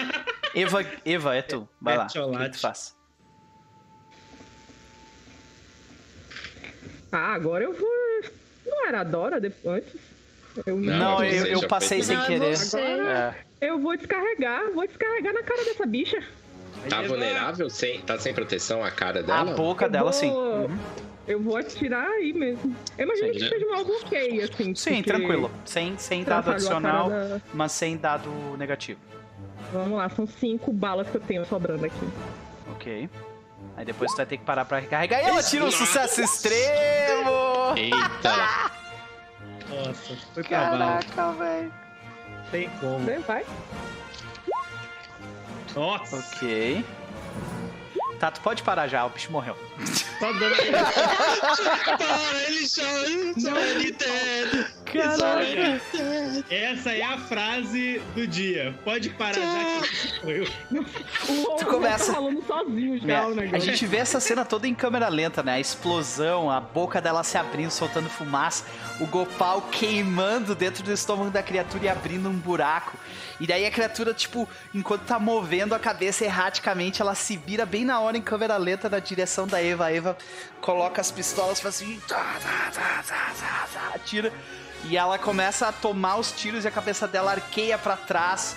Eva, 0.55 0.85
Eva, 1.05 1.35
é 1.35 1.41
tu. 1.41 1.67
Vai 1.81 1.97
lá. 1.97 2.05
O 2.05 2.37
que 2.37 2.49
tu 2.49 2.59
faz? 2.59 2.95
Ah, 7.11 7.33
agora 7.33 7.63
eu 7.63 7.73
vou. 7.73 7.89
Não 8.65 8.87
era 8.87 9.01
a 9.01 9.03
Dora 9.03 9.39
depois? 9.39 9.83
Eu, 10.65 10.75
Não, 10.77 10.97
Não, 10.97 11.17
você 11.17 11.39
eu, 11.39 11.45
eu 11.61 11.67
passei 11.67 12.01
sem 12.03 12.19
querer. 12.21 12.55
você. 12.57 12.79
É. 12.79 13.33
eu 13.61 13.79
vou 13.79 13.95
descarregar, 13.97 14.71
vou 14.73 14.87
descarregar 14.87 15.33
na 15.33 15.43
cara 15.43 15.63
dessa 15.63 15.85
bicha. 15.85 16.21
Tá 16.89 17.01
vulnerável? 17.01 17.69
Sem, 17.69 18.01
tá 18.01 18.17
sem 18.19 18.33
proteção 18.33 18.83
a 18.83 18.91
cara 18.91 19.19
A 19.19 19.23
dela? 19.23 19.53
boca 19.55 19.85
Eu 19.85 19.89
dela, 19.89 20.11
vou- 20.11 20.13
sim. 20.19 20.29
Uhum. 20.31 20.77
Eu 21.27 21.41
vou 21.41 21.57
atirar 21.57 22.07
aí 22.09 22.31
mesmo. 22.31 22.73
Eu 22.97 23.03
imagino 23.05 23.33
Sim, 23.33 23.39
que 23.39 23.49
seja 23.49 23.75
algo 23.75 23.91
ok, 24.01 24.41
assim. 24.43 24.73
Sim, 24.75 24.95
porque 24.95 25.03
tranquilo. 25.11 25.51
Sem, 25.65 25.97
sem 25.97 26.23
dado 26.23 26.49
a 26.49 26.53
adicional, 26.53 27.09
da- 27.09 27.41
mas 27.53 27.73
sem 27.73 27.97
dado 27.97 28.29
negativo. 28.57 28.99
Vamos 29.73 29.97
lá, 29.97 30.07
são 30.09 30.25
cinco 30.25 30.71
balas 30.71 31.09
que 31.09 31.17
eu 31.17 31.21
tenho 31.21 31.45
sobrando 31.45 31.85
aqui. 31.85 32.07
Ok. 32.71 33.09
Aí 33.75 33.83
depois 33.85 34.11
tu 34.11 34.17
vai 34.17 34.25
ter 34.25 34.37
que 34.37 34.45
parar 34.45 34.63
pra 34.63 34.79
recarregar. 34.79 35.19
E 35.21 35.25
ela 35.25 35.43
tira 35.43 35.65
um 35.65 35.71
sucesso 35.71 36.21
extremo! 36.21 37.73
Eita! 37.75 38.71
Nossa, 39.69 40.17
foi 40.33 40.43
pra 40.43 40.77
baixo. 40.77 41.07
Caraca, 41.09 41.37
velho. 41.37 41.73
Tem 42.51 42.69
como. 42.79 42.99
Vem, 42.99 43.19
vai. 43.19 43.45
Nossa, 45.75 46.17
Ok. 46.17 46.85
Tá, 48.19 48.31
tu 48.31 48.41
pode 48.41 48.63
parar 48.63 48.87
já, 48.87 49.05
o 49.05 49.09
bicho 49.09 49.31
morreu. 49.31 49.55
só 50.19 50.31
dando 50.33 50.55
Para, 51.97 52.43
ele 52.47 52.67
chama, 52.67 53.39
chama 53.39 53.59
ele 53.59 53.91
dead. 53.91 54.76
Caraca. 54.93 55.81
Essa 56.49 56.91
é 56.91 57.01
a 57.03 57.17
frase 57.17 58.01
do 58.15 58.25
dia. 58.27 58.73
Pode 58.83 59.09
parar 59.11 59.33
já 59.33 59.81
que 59.87 60.19
foi. 60.21 60.41
O 61.29 61.55
Tu 61.57 61.65
começa- 61.65 62.13
falando 62.13 62.43
sozinho 62.45 62.99
já 62.99 63.27
o 63.27 63.39
É, 63.39 63.55
a 63.55 63.59
gente 63.59 63.85
vê 63.85 63.97
essa 63.97 64.19
cena 64.19 64.45
toda 64.45 64.67
em 64.67 64.73
câmera 64.75 65.07
lenta, 65.09 65.43
né? 65.43 65.53
A 65.53 65.59
explosão, 65.59 66.49
a 66.49 66.59
boca 66.59 67.01
dela 67.01 67.23
se 67.23 67.37
abrindo, 67.37 67.71
soltando 67.71 68.09
fumaça, 68.09 68.65
o 68.99 69.05
Gopal 69.05 69.61
queimando 69.71 70.55
dentro 70.55 70.83
do 70.83 70.91
estômago 70.91 71.29
da 71.29 71.43
criatura 71.43 71.85
e 71.85 71.89
abrindo 71.89 72.29
um 72.29 72.33
buraco. 72.37 72.97
E 73.39 73.45
daí 73.45 73.65
a 73.65 73.71
criatura, 73.71 74.13
tipo, 74.13 74.47
enquanto 74.73 75.01
tá 75.01 75.19
movendo 75.19 75.75
a 75.75 75.79
cabeça 75.79 76.25
erraticamente, 76.25 77.01
ela 77.01 77.13
se 77.13 77.37
vira 77.37 77.65
bem 77.65 77.85
na 77.85 77.99
hora 77.99 78.17
em 78.17 78.21
câmera 78.21 78.57
lenta 78.57 78.89
na 78.89 78.99
direção 78.99 79.45
da 79.47 79.61
Eva. 79.61 79.85
A 79.85 79.93
Eva 79.93 80.17
coloca 80.59 80.99
as 80.99 81.11
pistolas, 81.11 81.59
faz 81.59 81.75
assim, 81.75 81.99
tá, 82.07 82.35
tá, 82.41 82.71
tá, 82.73 83.03
tá, 83.07 83.33
tá, 83.39 83.67
tá, 83.73 83.91
atira. 83.95 84.33
E 84.89 84.95
ela 84.95 85.19
começa 85.19 85.67
a 85.67 85.71
tomar 85.73 86.15
os 86.15 86.31
tiros 86.31 86.63
e 86.63 86.67
a 86.67 86.71
cabeça 86.71 87.07
dela 87.07 87.31
arqueia 87.31 87.77
pra 87.77 87.97
trás, 87.97 88.55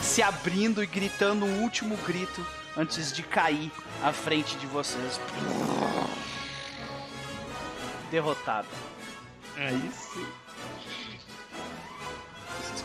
se 0.00 0.22
abrindo 0.22 0.82
e 0.82 0.86
gritando 0.86 1.44
um 1.44 1.62
último 1.62 1.94
grito 2.06 2.46
antes 2.74 3.12
de 3.12 3.22
cair 3.22 3.70
à 4.02 4.10
frente 4.10 4.56
de 4.56 4.66
vocês. 4.66 5.20
Derrotada. 8.10 8.68
Aí 9.56 9.90
sim. 9.92 10.26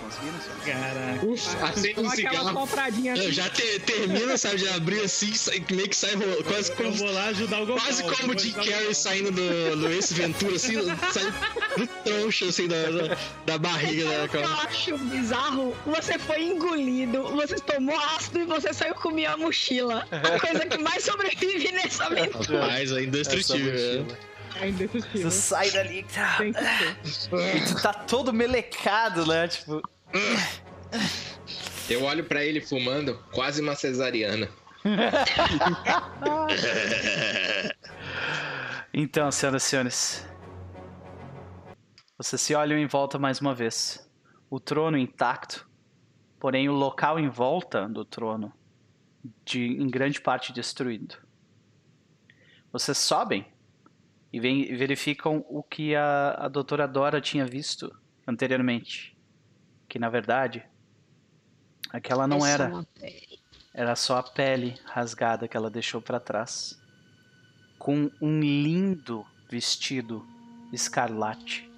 Conseguiram, 0.04 0.40
senhor? 0.42 0.80
Caraca. 0.80 1.26
Ufa, 1.26 1.66
acende 1.66 1.90
um 1.92 1.94
Com 2.04 2.10
aquela 2.10 2.16
cigarro. 2.16 2.54
sopradinha 2.68 3.14
assim. 3.14 3.24
Não, 3.24 3.32
já 3.32 3.50
te- 3.50 3.80
termina, 3.80 4.38
sabe, 4.38 4.58
de 4.58 4.70
abrir 4.70 5.00
assim, 5.02 5.34
sai- 5.34 5.64
meio 5.72 5.90
que 5.90 5.96
sai 5.96 6.16
ro- 6.16 6.44
quase 6.44 6.72
Eu 6.72 6.76
como, 6.78 6.92
vou 6.94 7.12
lá 7.12 7.26
ajudar 7.26 7.62
o 7.62 7.66
Gopal. 7.66 7.84
quase 7.84 8.04
como 8.04 8.32
eu 8.32 8.36
o 8.36 8.40
Jim 8.40 8.52
Carrey 8.54 8.94
saindo 8.96 9.32
do, 9.32 9.76
do 9.78 9.88
Ace 9.94 10.14
Ventura, 10.14 10.56
assim, 10.56 10.74
sai 11.12 11.34
do 11.78 11.88
troncho, 12.04 12.46
assim, 12.46 12.68
da, 12.68 12.76
da, 12.84 13.18
da 13.46 13.58
barriga 13.58 14.06
da 14.06 14.28
que 14.28 14.38
eu 14.38 14.42
cara. 14.42 14.54
acho 14.68 14.98
bizarro, 14.98 15.76
você 15.86 16.20
foi 16.20 16.44
engolido, 16.44 17.24
você 17.30 17.56
tomou 17.56 17.98
ácido 18.00 18.40
e 18.42 18.46
você 18.46 18.74
saiu 18.74 18.96
comer 18.96 19.26
a 19.28 19.38
mochila. 19.38 20.08
A 20.12 20.40
coisa 20.40 20.66
que 20.66 20.78
mais 20.78 21.04
sobrevive 21.04 21.72
nessa 21.72 22.06
aventura. 22.06 22.68
Mas 22.68 22.92
é 22.92 23.04
indestrutível. 23.04 24.04
né? 24.06 24.16
É 24.62 24.70
indestrutível. 24.70 25.30
Tu 25.30 25.32
sai 25.34 25.72
dali 25.72 26.06
tá, 26.14 26.38
que 26.38 26.46
e 27.58 27.62
tu 27.66 27.82
tá 27.82 27.92
todo 27.94 28.32
melecado, 28.32 29.26
né? 29.26 29.48
Tipo. 29.48 29.82
Eu 31.90 32.04
olho 32.04 32.24
pra 32.24 32.44
ele 32.44 32.62
fumando, 32.62 33.18
quase 33.32 33.62
uma 33.62 33.76
cesariana. 33.76 34.50
Então, 38.96 39.32
senhoras 39.32 39.64
e 39.64 39.66
senhores. 39.66 40.30
Vocês 42.16 42.40
se 42.40 42.54
olham 42.54 42.78
em 42.78 42.86
volta 42.86 43.18
mais 43.18 43.42
uma 43.42 43.56
vez. 43.56 44.08
O 44.52 44.60
trono 44.60 45.00
intacto, 45.00 45.68
porém 46.40 46.70
o 46.70 46.74
local 46.74 47.20
em 47.20 47.28
volta 47.28 47.90
do 47.90 48.06
trono, 48.06 48.54
de, 49.44 49.66
em 49.66 49.90
grande 49.90 50.22
parte 50.22 50.54
destruído. 50.54 51.18
Vocês 52.72 53.00
sobem 53.00 53.48
e 54.32 54.38
e 54.38 54.76
verificam 54.76 55.44
o 55.50 55.64
que 55.64 55.96
a, 55.96 56.36
a 56.38 56.48
doutora 56.48 56.88
Dora 56.88 57.20
tinha 57.20 57.48
visto 57.48 57.92
anteriormente. 58.28 59.13
Que 59.94 60.00
na 60.00 60.10
verdade, 60.10 60.66
aquela 61.92 62.26
não 62.26 62.44
É 62.44 62.50
era. 62.50 62.88
Era 63.72 63.96
só 63.96 64.18
a 64.18 64.24
pele 64.24 64.76
rasgada 64.86 65.48
que 65.48 65.56
ela 65.56 65.70
deixou 65.70 66.02
pra 66.02 66.20
trás. 66.20 66.82
Com 67.78 68.10
um 68.20 68.40
lindo 68.40 69.24
vestido 69.48 70.26
escarlate. 70.72 71.72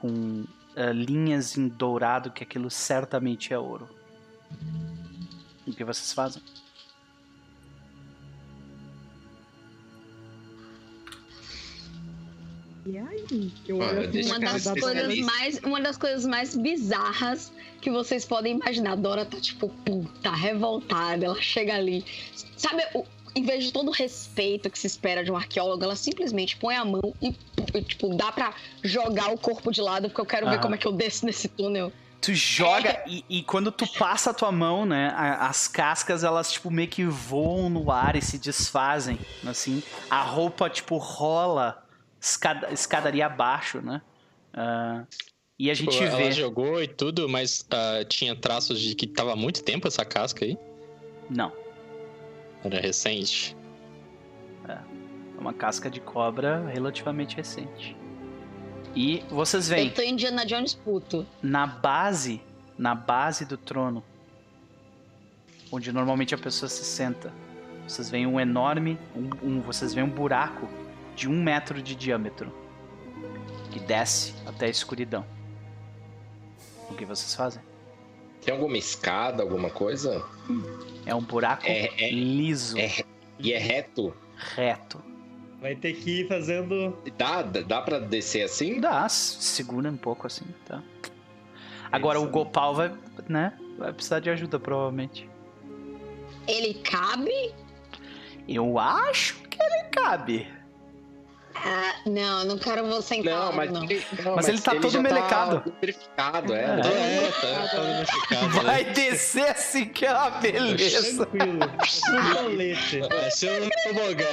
Com 0.00 0.46
eh, 0.74 0.92
linhas 0.92 1.56
em 1.56 1.68
dourado, 1.68 2.32
que 2.32 2.42
aquilo 2.42 2.68
certamente 2.72 3.54
é 3.54 3.58
ouro. 3.58 3.88
O 5.64 5.72
que 5.72 5.84
vocês 5.84 6.12
fazem? 6.12 6.42
E 12.90 12.96
aí? 12.96 13.52
Eu 13.66 13.78
Olha, 13.80 14.06
deixa 14.08 14.30
Uma 14.30 14.36
eu 14.36 14.52
das, 14.52 14.62
coisas 14.80 15.18
mais, 15.18 15.58
uma 15.62 15.80
das 15.80 15.96
coisas 15.98 16.24
mais 16.24 16.56
bizarras 16.56 17.52
que 17.82 17.90
vocês 17.90 18.24
podem 18.24 18.54
imaginar. 18.56 18.92
A 18.92 18.96
Dora 18.96 19.24
tá 19.26 19.38
tipo, 19.38 19.68
puta, 19.84 20.30
revoltada. 20.30 21.26
Ela 21.26 21.40
chega 21.42 21.74
ali. 21.74 22.02
Sabe, 22.56 22.82
o- 22.94 23.04
em 23.34 23.42
vez 23.44 23.64
de 23.64 23.72
todo 23.72 23.88
o 23.88 23.92
respeito 23.92 24.70
que 24.70 24.78
se 24.78 24.86
espera 24.86 25.22
de 25.22 25.30
um 25.30 25.36
arqueólogo, 25.36 25.84
ela 25.84 25.94
simplesmente 25.96 26.56
põe 26.56 26.76
a 26.76 26.84
mão 26.84 27.14
e, 27.20 27.32
tipo, 27.82 28.14
dá 28.16 28.32
pra 28.32 28.54
jogar 28.82 29.30
o 29.32 29.38
corpo 29.38 29.70
de 29.70 29.82
lado, 29.82 30.08
porque 30.08 30.20
eu 30.22 30.26
quero 30.26 30.46
ver 30.46 30.54
Aham. 30.54 30.62
como 30.62 30.74
é 30.74 30.78
que 30.78 30.86
eu 30.86 30.92
desço 30.92 31.26
nesse 31.26 31.46
túnel. 31.46 31.92
Tu 32.20 32.34
joga 32.34 33.04
e, 33.06 33.22
e 33.28 33.42
quando 33.44 33.70
tu 33.70 33.86
passa 33.86 34.30
a 34.30 34.34
tua 34.34 34.50
mão, 34.50 34.84
né, 34.86 35.12
a- 35.14 35.46
as 35.46 35.68
cascas 35.68 36.24
elas 36.24 36.50
tipo 36.50 36.68
meio 36.70 36.88
que 36.88 37.04
voam 37.04 37.68
no 37.68 37.92
ar 37.92 38.16
e 38.16 38.22
se 38.22 38.38
desfazem, 38.38 39.18
assim. 39.46 39.82
A 40.10 40.22
roupa 40.22 40.68
tipo 40.70 40.96
rola 40.96 41.80
escada- 42.28 42.72
escadaria 42.72 43.26
abaixo, 43.26 43.80
né? 43.80 44.00
Ah, 44.54 45.04
e 45.58 45.70
a 45.70 45.74
gente 45.74 45.90
Tipo, 45.90 46.16
vê. 46.16 46.22
ela 46.24 46.30
jogou 46.30 46.82
e 46.82 46.86
tudo, 46.88 47.28
mas 47.28 47.66
ah, 47.70 48.04
tinha 48.08 48.34
traços 48.36 48.80
de 48.80 48.94
que 48.94 49.06
tava 49.06 49.32
há 49.32 49.36
muito 49.36 49.62
tempo 49.62 49.86
essa 49.88 50.04
casca 50.04 50.44
aí. 50.44 50.56
Não, 51.30 51.52
Era 52.64 52.80
recente. 52.80 53.56
é 54.68 54.78
uma 55.38 55.52
casca 55.52 55.88
de 55.90 56.00
cobra 56.00 56.66
relativamente 56.72 57.36
recente. 57.36 57.96
E 58.96 59.22
vocês 59.30 59.68
veem 59.68 59.88
Eu 59.88 59.94
tô 59.94 60.02
Indiana 60.02 60.44
Jones 60.44 60.74
puto. 60.74 61.26
na 61.42 61.66
base, 61.66 62.40
na 62.76 62.94
base 62.94 63.44
do 63.44 63.56
trono, 63.56 64.02
onde 65.70 65.92
normalmente 65.92 66.34
a 66.34 66.38
pessoa 66.38 66.68
se 66.68 66.84
senta, 66.84 67.32
vocês 67.86 68.10
veem 68.10 68.26
um 68.26 68.40
enorme, 68.40 68.98
um, 69.14 69.30
um- 69.46 69.60
vocês 69.60 69.92
veem 69.94 70.06
um 70.06 70.10
buraco 70.10 70.68
de 71.18 71.28
um 71.28 71.42
metro 71.42 71.82
de 71.82 71.96
diâmetro 71.96 72.52
que 73.72 73.80
desce 73.80 74.32
até 74.46 74.66
a 74.66 74.68
escuridão. 74.68 75.26
O 76.88 76.94
que 76.94 77.04
vocês 77.04 77.34
fazem? 77.34 77.60
Tem 78.40 78.54
alguma 78.54 78.78
escada, 78.78 79.42
alguma 79.42 79.68
coisa? 79.68 80.24
É 81.04 81.12
um 81.12 81.20
buraco 81.20 81.64
É, 81.66 81.88
é, 82.00 82.10
liso, 82.12 82.78
é- 82.78 83.02
e 83.36 83.52
é 83.52 83.58
reto? 83.58 84.14
reto. 84.54 85.02
Vai 85.60 85.74
ter 85.74 85.92
que 85.94 86.20
ir 86.20 86.28
fazendo. 86.28 86.96
Dá, 87.18 87.42
dá 87.42 87.82
pra 87.82 87.98
descer 87.98 88.42
assim? 88.44 88.80
Dá, 88.80 89.08
segura 89.08 89.90
um 89.90 89.96
pouco 89.96 90.24
assim, 90.24 90.44
tá? 90.64 90.80
Agora 91.90 92.20
o 92.20 92.28
Gopal 92.28 92.76
vai, 92.76 92.96
né? 93.28 93.58
Vai 93.76 93.92
precisar 93.92 94.20
de 94.20 94.30
ajuda 94.30 94.60
provavelmente. 94.60 95.28
Ele 96.46 96.74
cabe? 96.74 97.52
Eu 98.46 98.78
acho 98.78 99.42
que 99.48 99.60
ele 99.60 99.88
cabe. 99.90 100.46
Ah, 101.64 101.94
não, 102.06 102.44
não 102.44 102.58
quero 102.58 102.86
você 102.86 103.16
entalado, 103.16 103.46
Não, 103.50 103.52
mas, 103.56 103.70
não. 103.70 103.84
ele- 103.84 104.06
não, 104.24 104.36
Mas 104.36 104.48
ele 104.48 104.60
tá 104.60 104.72
todo 104.76 104.90
já 104.90 105.02
melecado. 105.02 105.58
Tá 105.60 105.62
lubrificado, 105.66 106.54
é. 106.54 106.62
É. 106.62 106.66
né? 106.76 106.82
É, 106.84 107.30
tá, 107.32 107.68
tá 107.68 107.80
unificado, 107.82 108.46
né? 108.56 108.62
Vai 108.62 108.84
descer 108.84 109.50
assim 109.50 109.86
que 109.86 110.06
é 110.06 110.12
uma 110.12 110.30
beleza. 110.30 111.26
Tranquilo. 111.26 111.58
No 111.58 112.34
colete. 112.36 113.00
Vai 113.00 113.30
ser 113.30 113.62
um 113.62 113.68
tobogã. 113.84 114.24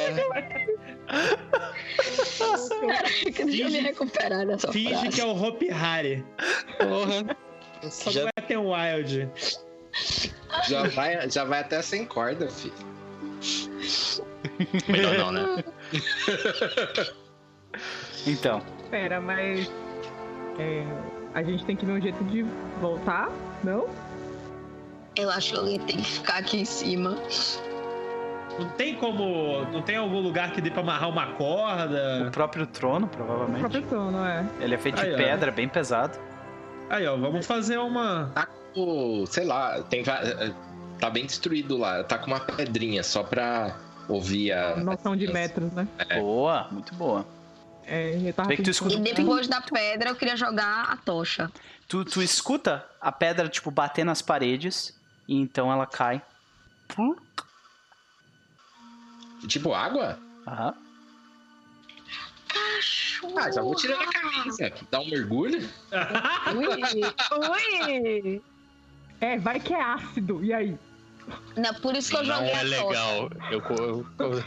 Caraca, 2.80 3.46
deixa 3.46 3.64
eu 3.64 3.70
me 3.72 3.80
recuperar 3.80 4.46
dessa 4.46 4.72
Finge 4.72 4.90
frase. 4.90 5.10
que 5.10 5.22
é 5.22 5.26
o 5.26 5.36
Hopi 5.44 5.70
Hari. 5.72 6.26
Porra. 6.78 7.38
Só 7.90 8.12
Já- 8.12 8.24
vai 8.24 8.48
ter 8.48 8.58
um 8.58 8.72
Wild. 8.74 9.30
Já, 10.68 10.84
vai, 10.90 11.30
já 11.30 11.44
vai 11.44 11.62
até 11.62 11.82
sem 11.82 12.06
corda, 12.06 12.50
filho. 12.50 12.74
Melhor 14.88 15.18
não, 15.18 15.32
né? 15.32 15.64
Então, 18.28 18.62
Pera, 18.90 19.20
mas. 19.22 19.70
é, 20.58 20.84
a 21.34 21.44
gente 21.44 21.66
tem 21.66 21.76
que 21.76 21.86
ver 21.86 21.92
um 21.94 22.02
jeito 22.02 22.24
de 22.26 22.44
voltar, 22.82 23.30
não? 23.64 23.88
Eu 25.16 25.30
acho 25.30 25.52
que 25.54 25.60
alguém 25.60 25.80
tem 25.80 25.98
que 25.98 26.04
ficar 26.06 26.38
aqui 26.38 26.62
em 26.62 26.66
cima. 26.66 27.18
Não 28.58 28.70
tem 28.70 28.96
como. 28.96 29.64
Não 29.72 29.82
tem 29.82 29.98
algum 29.98 30.20
lugar 30.22 30.52
que 30.54 30.62
dê 30.62 30.72
pra 30.72 30.82
amarrar 30.82 31.10
uma 31.10 31.30
o 31.30 31.36
corda? 31.36 32.30
próprio 32.32 32.66
trono, 32.66 33.06
O 33.06 33.10
provavelmente. 33.10 33.60
próprio 33.60 33.86
sono, 33.90 34.26
é. 34.26 34.46
Ele 34.60 34.76
é 34.76 34.78
feito 34.78 34.96
de 34.96 35.06
Aí, 35.08 35.14
ó. 35.14 35.18
pedra, 35.18 35.52
bem 35.52 35.68
pesado. 35.68 36.18
Aí, 36.90 37.06
ó, 37.06 37.16
vamos 37.18 37.46
fazer 37.46 37.78
uma. 37.78 38.32
Tá 38.34 38.48
com, 38.74 39.26
sei 39.28 39.46
lá, 39.46 39.82
tem 39.84 40.04
tá 41.00 41.10
bem 41.10 41.26
destruído 41.26 41.78
lá. 41.78 42.04
Tá 42.04 42.18
com 42.18 42.28
uma 42.28 42.40
pedrinha 42.40 43.04
só 43.04 43.24
pra 43.24 43.76
ouvir 44.08 44.52
a. 44.52 44.76
Noção 44.78 45.16
de 45.16 45.28
metros, 45.32 45.72
né? 45.74 45.88
Boa, 46.20 46.68
muito 46.72 46.94
boa. 46.96 47.26
É, 47.88 48.18
eu 48.28 48.34
tava 48.34 48.50
que 48.56 48.64
tu 48.64 48.70
escuta- 48.72 48.96
E 48.96 49.00
depois 49.00 49.48
da 49.48 49.62
pedra 49.62 50.10
eu 50.10 50.16
queria 50.16 50.36
jogar 50.36 50.90
a 50.90 50.98
tocha. 50.98 51.52
Tu, 51.88 52.04
tu 52.04 52.22
escuta 52.22 52.84
a 53.00 53.12
pedra, 53.12 53.48
tipo, 53.48 53.70
bater 53.70 54.04
nas 54.04 54.22
paredes, 54.22 55.00
e 55.28 55.36
então 55.40 55.72
ela 55.72 55.86
cai. 55.86 56.22
Tipo 59.48 59.74
água? 59.74 60.18
Aham. 60.48 60.74
Ah, 63.38 63.52
já 63.52 63.62
vou 63.62 63.76
tirar 63.76 64.02
a 64.02 64.12
camisa. 64.12 64.72
Dá 64.90 65.00
um 65.00 65.10
mergulho. 65.10 65.60
Ui! 66.56 67.90
Ui! 67.92 68.42
É, 69.20 69.38
vai 69.38 69.60
que 69.60 69.74
é 69.74 69.82
ácido, 69.82 70.44
e 70.44 70.54
aí? 70.54 70.78
Não, 71.58 71.74
por 71.76 71.96
isso 71.96 72.10
que 72.10 72.18
eu 72.18 72.24
Não 72.24 72.36
joguei 72.36 72.52
é 72.52 72.60
a 72.60 72.62
legal. 72.64 73.30
Eu, 73.50 73.62
eu- 73.62 73.62
eu- 73.70 74.06
tocha. 74.18 74.46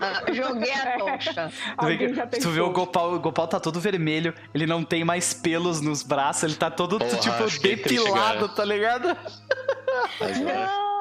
Ah, 0.00 0.32
joguei 0.32 0.72
a 0.72 0.98
tocha. 0.98 1.52
Tu 1.78 1.86
vê, 1.86 1.98
que- 1.98 2.38
tu 2.40 2.50
vê 2.50 2.60
o 2.60 2.70
Gopal, 2.70 3.14
o 3.14 3.20
Gopal 3.20 3.48
tá 3.48 3.58
todo 3.58 3.80
vermelho, 3.80 4.32
ele 4.54 4.66
não 4.66 4.84
tem 4.84 5.04
mais 5.04 5.34
pelos 5.34 5.80
nos 5.80 6.02
braços, 6.02 6.44
ele 6.44 6.54
tá 6.54 6.70
todo, 6.70 6.98
Porra, 6.98 7.16
tipo, 7.18 7.42
é 7.42 7.58
depilado, 7.58 8.48
tá 8.50 8.64
ligado? 8.64 9.16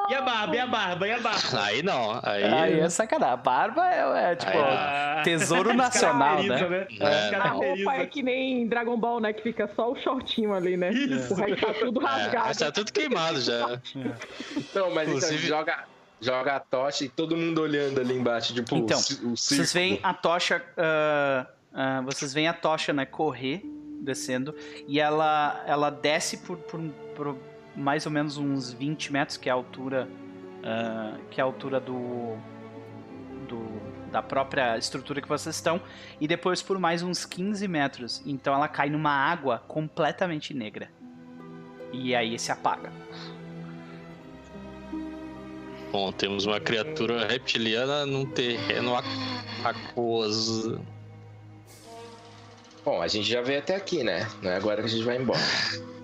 E 0.09 0.13
a 0.15 0.21
barba, 0.21 0.55
e 0.55 0.59
a 0.59 0.67
barba, 0.67 1.07
e 1.07 1.11
a 1.11 1.19
barba? 1.19 1.61
Aí 1.63 1.83
não. 1.83 2.19
Aí. 2.23 2.43
Aí 2.43 2.79
é 2.79 2.89
sacanagem. 2.89 3.33
A 3.33 3.37
barba 3.37 3.85
é, 3.89 4.31
é, 4.31 4.35
tipo, 4.35 4.51
Aí 4.51 4.57
Ah, 4.59 5.21
tesouro 5.23 5.73
nacional, 5.75 6.37
caracteriza, 6.37 6.69
né? 6.69 6.87
É. 6.99 7.35
A 7.35 7.47
roupa 7.49 7.93
é 7.95 8.05
que 8.05 8.23
nem 8.23 8.67
Dragon 8.67 8.97
Ball, 8.97 9.19
né? 9.19 9.33
Que 9.33 9.41
fica 9.43 9.69
só 9.75 9.91
o 9.91 9.95
shortinho 9.97 10.53
ali, 10.53 10.77
né? 10.77 10.91
Isso. 10.91 11.33
O 11.33 11.35
resto 11.37 11.65
tá 11.65 11.73
tudo 11.73 12.01
É, 12.01 12.05
rasgado. 12.05 12.45
mas 12.47 12.57
tá 12.57 12.71
tudo 12.71 12.91
queimado 12.93 13.41
já. 13.41 13.79
Então, 14.55 14.93
mas 14.93 15.07
então 15.07 15.17
Inclusive- 15.17 15.47
joga, 15.47 15.83
joga 16.21 16.55
a 16.55 16.59
tocha 16.59 17.03
e 17.03 17.09
todo 17.09 17.35
mundo 17.35 17.61
olhando 17.61 17.99
ali 17.99 18.15
embaixo. 18.17 18.53
Tipo, 18.53 18.75
Então, 18.75 18.99
o, 19.23 19.27
o 19.33 19.37
Vocês 19.37 19.73
veem 19.73 19.99
a 20.03 20.13
tocha. 20.13 20.63
ah, 20.77 21.45
ah, 21.73 22.01
vocês 22.01 22.33
veem 22.33 22.47
a 22.47 22.53
tocha, 22.53 22.93
né, 22.93 23.05
correr, 23.05 23.61
descendo, 24.01 24.55
e 24.87 24.99
ela, 24.99 25.63
ela 25.67 25.89
desce 25.89 26.37
por, 26.37 26.57
por, 26.57 26.79
por 27.15 27.37
mais 27.77 28.05
ou 28.05 28.11
menos 28.11 28.37
uns 28.37 28.73
20 28.73 29.13
metros, 29.13 29.37
que 29.37 29.47
é 29.47 29.51
a 29.51 29.55
altura. 29.55 30.09
ah, 30.63 31.17
que 31.31 31.39
é 31.39 31.43
a 31.43 31.45
altura 31.45 31.79
do. 31.79 32.35
do 33.47 33.87
da 34.11 34.21
própria 34.23 34.77
estrutura 34.77 35.21
que 35.21 35.27
vocês 35.27 35.53
estão, 35.55 35.81
e 36.19 36.27
depois 36.29 36.61
por 36.61 36.79
mais 36.79 37.03
uns 37.03 37.25
15 37.25 37.67
metros. 37.67 38.21
Então 38.25 38.53
ela 38.53 38.67
cai 38.69 38.89
numa 38.89 39.11
água 39.11 39.61
completamente 39.67 40.53
negra. 40.53 40.89
E 41.91 42.15
aí 42.15 42.39
se 42.39 42.49
apaga. 42.51 42.89
Bom, 45.91 46.11
temos 46.13 46.45
uma 46.45 46.59
criatura 46.59 47.27
reptiliana 47.27 48.05
num 48.05 48.25
terreno 48.25 48.95
aqu- 48.95 49.07
aquoso. 49.63 50.79
Bom, 52.85 53.01
a 53.01 53.07
gente 53.07 53.27
já 53.29 53.41
veio 53.41 53.59
até 53.59 53.75
aqui, 53.75 54.03
né? 54.03 54.25
Não 54.41 54.51
é 54.51 54.55
agora 54.55 54.81
que 54.81 54.87
a 54.87 54.91
gente 54.91 55.03
vai 55.03 55.17
embora. 55.17 55.39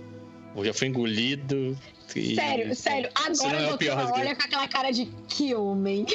Eu 0.55 0.65
já 0.65 0.73
fui 0.73 0.87
engolido. 0.87 1.77
e- 2.15 2.35
Sério, 2.35 2.75
sério. 2.75 3.09
Agora 3.15 3.57
é 3.57 3.73
o 3.73 3.77
olha 4.13 4.35
com 4.35 4.43
aquela 4.43 4.67
cara 4.67 4.91
de 4.91 5.05
que 5.27 5.55
homem. 5.55 6.05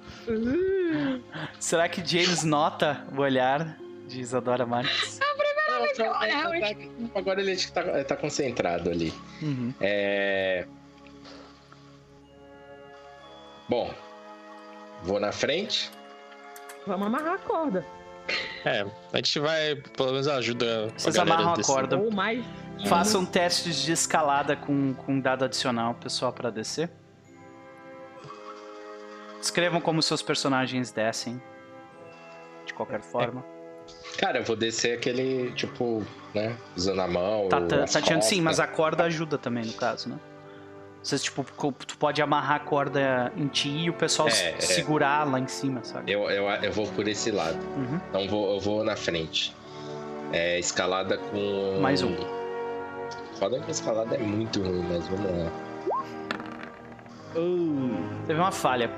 Será 1.59 1.89
que 1.89 2.05
James 2.05 2.45
nota 2.45 3.05
o 3.16 3.20
olhar 3.20 3.77
de 4.07 4.20
Isadora 4.20 4.66
Marques? 4.66 5.19
Agora 7.15 7.40
ele 7.40 7.53
acho 7.53 7.66
que 7.69 7.73
tá, 7.73 8.05
tá 8.05 8.16
concentrado 8.16 8.90
ali. 8.90 9.12
Uhum. 9.43 9.73
É... 9.81 10.66
Bom, 13.69 13.93
vou 15.03 15.20
na 15.20 15.32
frente. 15.32 15.90
Vamos 16.86 17.07
amarrar 17.07 17.35
a 17.35 17.39
corda. 17.39 17.85
É, 18.65 18.85
a 19.13 19.17
gente 19.17 19.39
vai, 19.39 19.77
pelo 19.77 20.13
menos 20.13 20.29
ajuda. 20.29 20.89
Vocês 20.97 21.17
amarram 21.17 21.55
a 21.55 21.63
corda. 21.63 21.97
Ou 21.99 22.11
mais. 22.11 22.44
Façam 22.86 23.25
testes 23.25 23.77
de 23.77 23.93
escalada 23.93 24.55
com, 24.55 24.94
com 24.94 25.19
dado 25.19 25.44
adicional, 25.44 25.94
pessoal, 25.94 26.33
pra 26.33 26.51
descer. 26.51 26.91
Escrevam 29.41 29.81
como 29.81 30.02
seus 30.02 30.23
personagens 30.23 30.91
descem. 30.91 31.41
De 32.67 32.75
qualquer 32.75 33.01
forma. 33.01 33.44
Cara, 34.19 34.39
eu 34.41 34.44
vou 34.44 34.57
descer 34.57 34.97
aquele, 34.97 35.52
tipo, 35.52 36.05
né? 36.35 36.57
Usando 36.77 37.01
a 37.01 37.09
mão. 37.09 37.49
Tá, 37.49 37.61
tá, 37.62 37.85
tateando 37.86 38.25
sim, 38.25 38.41
mas 38.41 38.61
a 38.61 38.67
corda 38.67 39.05
ajuda 39.05 39.39
também, 39.39 39.65
no 39.65 39.73
caso, 39.73 40.09
né? 40.11 40.19
Vocês, 41.02 41.23
tipo, 41.23 41.44
tu 41.86 41.97
pode 41.97 42.20
amarrar 42.20 42.57
a 42.57 42.60
corda 42.60 43.33
em 43.36 43.47
ti 43.47 43.68
e 43.68 43.91
o 43.91 43.93
pessoal 43.94 44.28
É, 44.28 44.51
é. 44.51 44.60
segurar 44.60 45.25
lá 45.27 45.39
em 45.39 45.47
cima, 45.47 45.83
sabe? 45.85 46.10
Eu, 46.12 46.28
eu, 46.31 46.47
eu 46.49 46.73
vou 46.73 46.86
por 46.89 47.07
esse 47.09 47.31
lado. 47.31 47.59
Uhum. 47.77 48.01
Então 48.10 48.28
vou, 48.28 48.55
eu 48.55 48.60
vou 48.60 48.85
na 48.85 48.97
frente. 48.97 49.55
É, 50.33 50.59
escalada 50.59 51.17
com. 51.17 51.78
Mais 51.81 52.02
um. 52.02 52.15
Foda 53.39 53.59
que 53.60 53.68
a 53.68 53.70
escalada 53.70 54.17
é 54.17 54.18
muito 54.18 54.60
ruim, 54.60 54.85
mas 54.89 55.07
vamos 55.09 55.31
lá. 55.44 55.51
Teve 58.27 58.39
uma 58.41 58.52
falha. 58.52 58.91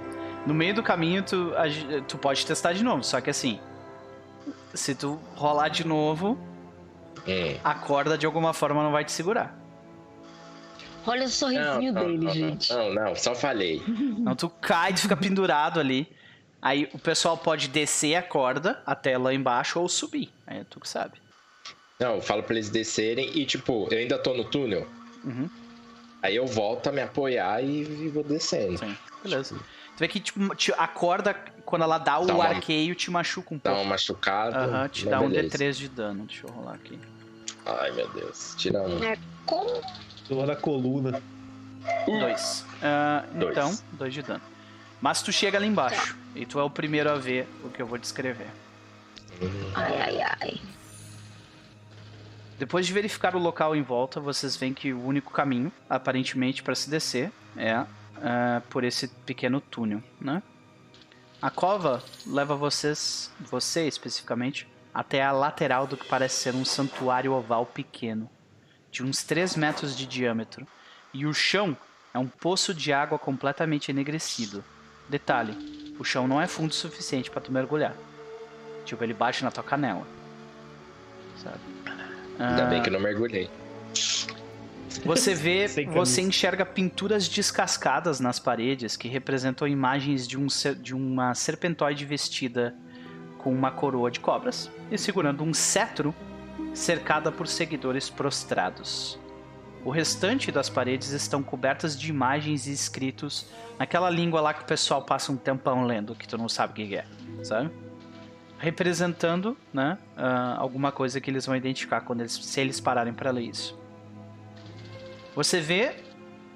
No 0.47 0.55
meio 0.55 0.75
do 0.75 0.83
caminho, 0.83 1.23
tu, 1.23 1.53
tu 2.09 2.17
pode 2.19 2.45
testar 2.47 2.73
de 2.73 2.83
novo, 2.83 3.05
só 3.05 3.21
que 3.21 3.29
assim. 3.31 3.61
Se 4.73 4.95
tu 4.95 5.19
rolar 5.37 5.69
de 5.69 5.87
novo, 5.87 6.39
Hum. 7.29 7.57
a 7.63 7.75
corda 7.75 8.17
de 8.17 8.25
alguma 8.25 8.55
forma 8.55 8.83
não 8.83 8.93
vai 8.93 9.05
te 9.05 9.13
segurar. 9.13 9.55
Olha 11.07 11.25
o 11.25 11.29
sorrisinho 11.29 11.93
não, 11.93 12.05
dele, 12.07 12.19
não, 12.25 12.33
gente. 12.33 12.73
Não, 12.73 12.93
não, 12.93 13.17
só 13.17 13.35
falei. 13.35 13.83
Então 13.89 14.35
tu 14.37 14.49
cai, 14.49 14.93
tu 14.93 15.01
fica 15.01 15.17
pendurado 15.17 15.81
ali. 15.81 16.07
Aí 16.63 16.89
o 16.93 16.99
pessoal 16.99 17.37
pode 17.39 17.69
descer 17.69 18.15
a 18.17 18.23
corda 18.23 18.83
até 18.85 19.17
lá 19.17 19.33
embaixo 19.33 19.81
ou 19.81 19.89
subir. 19.89 20.31
Aí 20.47 20.59
é 20.61 20.65
tu 20.65 20.79
que 20.79 20.89
sabe. 20.89 21.15
Não, 21.99 22.17
eu 22.17 22.23
falo 22.23 22.43
pra 22.43 22.55
eles 22.55 22.69
descerem 22.71 23.31
e, 23.35 23.45
tipo, 23.47 23.89
eu 23.91 23.99
ainda 23.99 24.19
tô 24.19 24.35
no 24.35 24.45
túnel. 24.45 24.87
Uhum. 25.25 25.49
Aí 26.23 26.37
eu 26.37 26.47
volto 26.47 26.89
a 26.89 26.93
me 26.93 27.01
apoiar 27.01 27.63
e, 27.63 27.81
e 27.83 28.09
vou 28.09 28.23
descendo. 28.23 28.79
Sim. 28.79 28.97
Beleza. 29.23 29.55
Tu 29.55 29.99
vê 29.99 30.09
que 30.09 30.21
tipo, 30.21 30.55
te- 30.55 30.73
a 30.77 30.87
corda, 30.87 31.35
quando 31.65 31.83
ela 31.83 31.99
dá 31.99 32.19
o 32.19 32.27
Dá 32.27 32.35
uma- 32.35 32.45
arqueio, 32.47 32.95
te 32.95 33.11
machuca 33.11 33.55
um 33.55 33.59
Dá 33.59 33.71
pouco. 33.71 33.81
uma 33.85 33.91
machucada. 33.91 34.59
Aham, 34.59 34.89
te 34.89 35.05
mas 35.07 35.11
dá 35.11 35.21
um 35.21 35.29
beleza. 35.31 35.57
D3 35.59 35.73
de 35.73 35.89
dano. 35.89 36.25
Deixa 36.27 36.47
eu 36.47 36.51
rolar 36.53 36.75
aqui. 36.75 36.99
Ai, 37.67 37.91
meu 37.93 38.09
Deus. 38.11 38.55
Tira 38.57 38.83
um. 38.83 38.99
Como? 39.47 39.83
Dor 40.31 40.47
da 40.47 40.55
coluna. 40.55 41.21
Dois. 42.07 42.65
Ah, 42.81 43.25
Dois. 43.35 43.51
Então, 43.51 43.77
dois 43.93 44.15
de 44.15 44.23
dano. 44.23 44.41
Mas 45.01 45.21
tu 45.23 45.33
chega 45.33 45.59
ali 45.59 45.67
embaixo. 45.67 46.17
E 46.37 46.47
tu 46.47 46.61
é 46.61 46.63
o 46.63 46.71
primeiro 46.71 47.11
a 47.11 47.17
ver 47.17 47.49
o 47.65 47.69
que 47.69 47.83
eu 47.83 47.87
vou 47.87 47.99
descrever. 47.99 48.47
Ai, 49.75 50.01
ai, 50.01 50.21
ai. 50.41 50.61
Depois 52.59 52.87
de 52.87 52.93
verificar 52.93 53.35
o 53.35 53.39
local 53.41 53.75
em 53.75 53.83
volta, 53.83 54.21
vocês 54.21 54.55
veem 54.55 54.73
que 54.73 54.93
o 54.93 55.05
único 55.05 55.33
caminho, 55.33 55.73
aparentemente, 55.89 56.63
para 56.63 56.77
se 56.77 56.89
descer 56.89 57.33
é 57.57 57.85
ah, 58.23 58.63
por 58.71 58.85
esse 58.85 59.09
pequeno 59.09 59.61
túnel, 59.61 60.01
né? 60.21 60.43
A 61.43 61.51
cova 61.51 62.05
leva 62.25 62.55
vocês, 62.55 63.33
você 63.41 63.89
especificamente, 63.89 64.69
até 64.95 65.25
a 65.25 65.33
lateral 65.33 65.87
do 65.87 65.97
que 65.97 66.07
parece 66.07 66.37
ser 66.37 66.55
um 66.55 66.65
santuário 66.65 67.33
oval 67.33 67.65
pequeno, 67.67 68.31
de 68.91 69.03
uns 69.05 69.23
3 69.23 69.57
metros 69.57 69.97
de 69.97 70.07
diâmetro. 70.07 70.67
E 71.13 71.27
o 71.27 71.33
chão 71.35 71.77
é 72.15 72.19
um 72.19 72.27
poço 72.27 72.73
de 72.75 72.93
água 72.93 73.19
completamente 73.19 73.91
enegrecido. 73.91 74.65
Detalhe, 75.09 75.95
o 75.99 76.05
chão 76.05 76.27
não 76.29 76.41
é 76.41 76.47
fundo 76.47 76.71
o 76.71 76.75
suficiente 76.75 77.31
para 77.31 77.41
tu 77.41 77.53
mergulhar. 77.53 77.95
Tipo, 78.85 79.03
ele 79.05 79.15
bate 79.15 79.45
na 79.45 79.51
tua 79.51 79.63
canela. 79.65 80.07
Sabe? 81.37 81.59
Ainda 82.39 82.65
Ah, 82.67 82.69
bem 82.69 82.83
que 82.83 82.89
eu 82.89 82.93
não 82.93 83.01
mergulhei. 83.01 83.51
você 85.05 85.35
vê, 85.35 85.67
você 85.93 86.21
enxerga 86.23 86.65
pinturas 86.65 87.29
descascadas 87.29 88.21
nas 88.21 88.39
paredes 88.39 88.97
que 88.97 89.09
representam 89.09 89.67
imagens 89.69 90.27
de, 90.27 90.39
um, 90.39 90.47
de 90.81 90.95
uma 90.95 91.35
serpentoide 91.35 92.05
vestida 92.05 92.75
com 93.39 93.53
uma 93.53 93.71
coroa 93.71 94.11
de 94.11 94.21
cobras 94.21 94.71
e 94.91 94.99
segurando 94.99 95.43
um 95.43 95.55
cetro 95.55 96.15
cercada 96.75 97.31
por 97.31 97.47
seguidores 97.47 98.09
prostrados. 98.09 99.19
O 99.85 99.91
restante 99.91 100.53
das 100.53 100.69
paredes 100.69 101.11
estão 101.11 101.43
cobertas 101.43 101.99
de 101.99 102.11
imagens 102.11 102.67
e 102.67 102.73
escritos 102.73 103.47
naquela 103.79 104.11
língua 104.11 104.41
lá 104.41 104.53
que 104.53 104.63
o 104.63 104.67
pessoal 104.67 105.03
passa 105.03 105.33
um 105.33 105.37
tempão 105.37 105.85
lendo, 105.85 106.15
que 106.15 106.29
tu 106.29 106.37
não 106.37 106.49
sabe 106.49 106.73
o 106.73 106.77
que 106.77 106.97
é, 106.97 107.05
sabe? 107.43 107.71
Representando, 108.59 109.57
né, 109.73 109.97
ah, 110.17 110.57
alguma 110.59 110.93
coisa 110.93 111.19
que 111.19 111.31
eles 111.31 111.47
vão 111.47 111.57
identificar 111.57 112.03
quando 112.03 112.21
eles, 112.21 112.33
se 112.33 112.61
eles 112.61 112.79
pararem 112.79 113.15
para 113.15 113.31
ler 113.31 113.45
isso. 113.45 113.79
Você 115.35 115.61
vê 115.61 115.97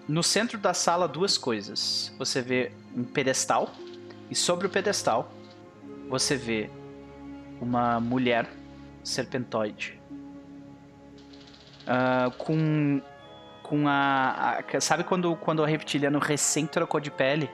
no 0.07 0.23
centro 0.23 0.59
da 0.59 0.75
sala 0.75 1.09
duas 1.09 1.39
coisas. 1.39 2.15
Você 2.19 2.43
vê 2.43 2.73
um 2.95 3.05
pedestal 3.05 3.71
e 4.31 4.35
sobre 4.35 4.67
o 4.67 4.71
pedestal 4.71 5.33
você 6.09 6.37
vê 6.37 6.71
uma 7.61 7.99
mulher 7.99 8.49
serpentoide 9.05 10.01
ah, 11.87 12.31
com 12.39 13.01
com 13.63 13.89
a, 13.89 14.59
a- 14.75 14.81
Sabe 14.81 15.05
quando, 15.05 15.35
quando 15.37 15.61
o 15.61 15.65
reptiliano 15.65 16.19
recém 16.19 16.67
trocou 16.67 17.01
de 17.01 17.11
pele? 17.11 17.51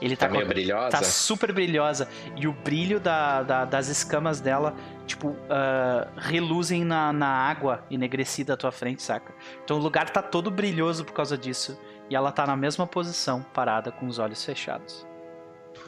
Ele 0.00 0.14
tá, 0.14 0.26
Tá 0.26 0.32
meio 0.32 0.44
com- 0.44 0.48
brilhosa? 0.50 0.90
tá 0.90 1.02
super 1.02 1.52
brilhosa. 1.52 2.06
E 2.36 2.46
o 2.46 2.52
brilho 2.52 3.00
da, 3.00 3.42
da- 3.42 3.64
das 3.64 3.88
escamas 3.88 4.40
dela, 4.40 4.72
tipo, 5.06 5.34
ah, 5.50 6.06
reluzem 6.16 6.84
na, 6.84 7.12
na 7.12 7.26
água 7.28 7.84
enegrecida 7.90 8.54
à 8.54 8.56
tua 8.56 8.70
frente, 8.70 9.02
saca? 9.02 9.32
Então 9.64 9.78
o 9.78 9.80
lugar 9.80 10.10
tá 10.10 10.22
todo 10.22 10.48
brilhoso 10.50 11.04
por 11.04 11.12
causa 11.14 11.36
disso. 11.36 11.76
E 12.08 12.14
ela 12.14 12.30
tá 12.30 12.46
na 12.46 12.54
mesma 12.56 12.86
posição, 12.86 13.42
parada, 13.52 13.90
com 13.90 14.06
os 14.06 14.20
olhos 14.20 14.44
fechados. 14.44 15.04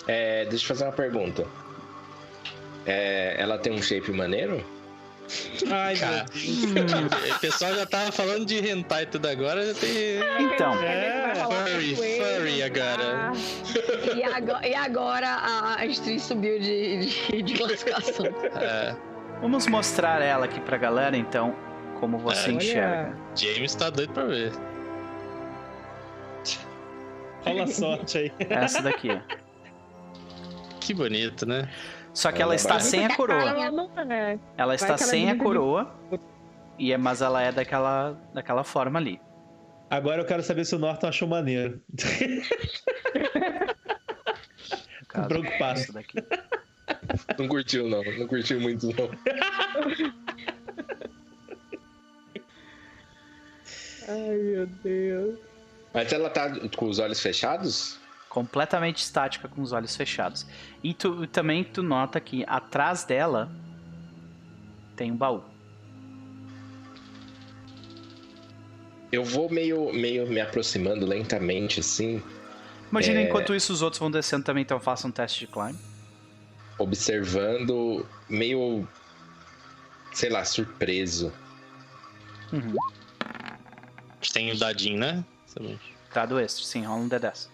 É, 0.08 0.46
deixa 0.46 0.64
eu 0.64 0.68
fazer 0.68 0.84
uma 0.84 0.92
pergunta. 0.92 1.46
É, 2.88 3.36
ela 3.38 3.58
tem 3.58 3.72
um 3.72 3.82
shape 3.82 4.10
maneiro? 4.10 4.64
Ai, 5.70 5.94
Cara, 5.94 6.24
o 7.34 7.38
pessoal 7.38 7.74
já 7.74 7.84
tava 7.84 8.10
falando 8.10 8.46
de 8.46 8.66
hentai 8.66 9.04
tudo 9.04 9.28
agora, 9.28 9.66
já 9.66 9.74
tem. 9.78 9.90
Então, 10.40 10.72
É, 10.82 11.34
furry, 11.34 11.94
furry 11.96 12.62
agora. 12.62 13.32
E 14.16 14.22
agora, 14.22 14.66
e 14.66 14.74
agora 14.74 15.28
a 15.28 15.74
Astrid 15.84 16.18
subiu 16.18 16.58
de, 16.58 17.06
de, 17.30 17.42
de 17.42 17.54
classificação. 17.58 18.24
É, 18.58 18.96
vamos 19.42 19.66
mostrar 19.66 20.22
ela 20.22 20.46
aqui 20.46 20.60
pra 20.60 20.78
galera, 20.78 21.14
então, 21.14 21.54
como 22.00 22.16
você 22.16 22.48
É, 22.48 22.52
enxerga. 22.54 23.14
James 23.36 23.74
tá 23.74 23.90
doido 23.90 24.14
pra 24.14 24.24
ver. 24.24 24.50
Rola 27.44 27.66
sorte 27.66 28.16
aí. 28.18 28.32
Essa 28.48 28.80
daqui, 28.82 29.10
ó. 29.10 29.20
Que 30.80 30.94
bonito, 30.94 31.44
né? 31.44 31.68
Só 32.18 32.32
que 32.32 32.42
Ela 32.42 32.50
ela 32.50 32.56
está 32.56 32.74
vai- 32.74 32.80
sem 32.80 33.06
a 33.06 33.14
coroa. 33.14 33.54
Ela 34.56 34.74
está 34.74 34.98
sem 34.98 35.30
a 35.30 35.38
coroa. 35.38 35.94
E 36.76 36.92
é, 36.92 36.98
mas 36.98 37.22
ela 37.22 37.40
é 37.40 37.52
daquela, 37.52 38.20
daquela 38.34 38.64
forma 38.64 38.98
ali. 38.98 39.20
Agora 39.88 40.22
eu 40.22 40.26
quero 40.26 40.42
saber 40.42 40.64
se 40.64 40.74
o 40.74 40.80
Norton 40.80 41.06
achou 41.06 41.28
maneiro. 41.28 41.80
caso, 45.06 45.28
preocupado. 45.28 45.80
Não 47.38 47.46
curtiu, 47.46 47.88
não. 47.88 48.02
Não 48.02 48.26
curtiu 48.26 48.60
muito, 48.60 48.88
não. 48.88 49.10
Ai, 54.08 54.36
meu 54.38 54.66
Deus. 54.66 55.38
Mas 55.94 56.12
ela 56.12 56.30
tá 56.30 56.50
com 56.76 56.88
os 56.88 56.98
olhos 56.98 57.20
fechados? 57.20 58.00
Completamente 58.28 58.98
estática 58.98 59.48
com 59.48 59.62
os 59.62 59.72
olhos 59.72 59.96
fechados. 59.96 60.46
E 60.82 60.92
tu, 60.94 61.26
também 61.26 61.64
tu 61.64 61.82
nota 61.82 62.20
que 62.20 62.44
atrás 62.46 63.04
dela 63.04 63.50
tem 64.94 65.10
um 65.10 65.16
baú. 65.16 65.42
Eu 69.10 69.24
vou 69.24 69.48
meio, 69.50 69.92
meio 69.92 70.26
me 70.28 70.40
aproximando 70.40 71.06
lentamente, 71.06 71.80
assim, 71.80 72.22
Imagina 72.90 73.20
É. 73.20 73.24
enquanto 73.24 73.54
isso 73.54 73.72
os 73.72 73.82
outros 73.82 73.98
vão 74.00 74.10
descendo 74.10 74.44
também, 74.44 74.62
então 74.62 74.80
faça 74.80 75.06
um 75.06 75.10
teste 75.10 75.40
de 75.40 75.46
climb. 75.46 75.76
observando, 76.78 78.06
meio, 78.28 78.86
sei 80.12 80.30
lá, 80.30 80.44
surpreso. 80.44 81.32
Uhum. 82.52 82.74
A 83.20 84.14
gente 84.20 84.32
tem 84.32 84.52
o 84.52 84.58
dadinho, 84.58 84.98
né? 84.98 85.24
Dado 86.14 86.38
extra, 86.38 86.64
sim, 86.64 86.84
rola 86.84 87.00
um 87.00 87.08
D10. 87.08 87.48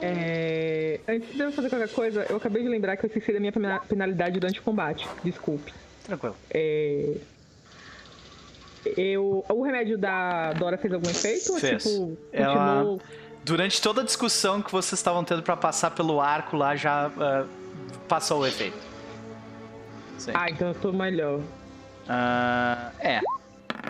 É, 0.00 1.00
Antes 1.08 1.32
de 1.34 1.40
eu 1.40 1.52
fazer 1.52 1.68
qualquer 1.68 1.88
coisa, 1.88 2.26
eu 2.28 2.36
acabei 2.36 2.62
de 2.62 2.68
lembrar 2.68 2.96
que 2.96 3.04
eu 3.04 3.08
esqueci 3.08 3.32
da 3.32 3.40
minha 3.40 3.52
pena- 3.52 3.80
penalidade 3.80 4.38
durante 4.40 4.60
o 4.60 4.62
combate. 4.62 5.06
Desculpe. 5.24 5.72
Tranquilo. 6.04 6.36
É, 6.50 7.14
Eu... 8.96 9.44
O 9.48 9.62
remédio 9.62 9.98
da 9.98 10.52
Dora 10.54 10.78
fez 10.78 10.92
algum 10.92 11.08
efeito? 11.10 11.58
Fez. 11.58 11.84
Ou, 11.86 12.10
tipo, 12.10 12.18
Ela- 12.32 12.54
continuou... 12.76 13.00
Durante 13.42 13.80
toda 13.80 14.02
a 14.02 14.04
discussão 14.04 14.60
que 14.60 14.70
vocês 14.70 14.98
estavam 14.98 15.24
tendo 15.24 15.42
pra 15.42 15.56
passar 15.56 15.90
pelo 15.92 16.20
arco 16.20 16.56
lá, 16.56 16.76
já 16.76 17.10
ah, 17.18 17.46
passou 18.06 18.40
o 18.42 18.46
efeito. 18.46 18.76
Sim. 20.18 20.32
Ah, 20.34 20.50
então 20.50 20.68
eu 20.68 20.74
tô 20.74 20.92
melhor. 20.92 21.40
Ah, 22.06 22.90
é. 23.00 23.20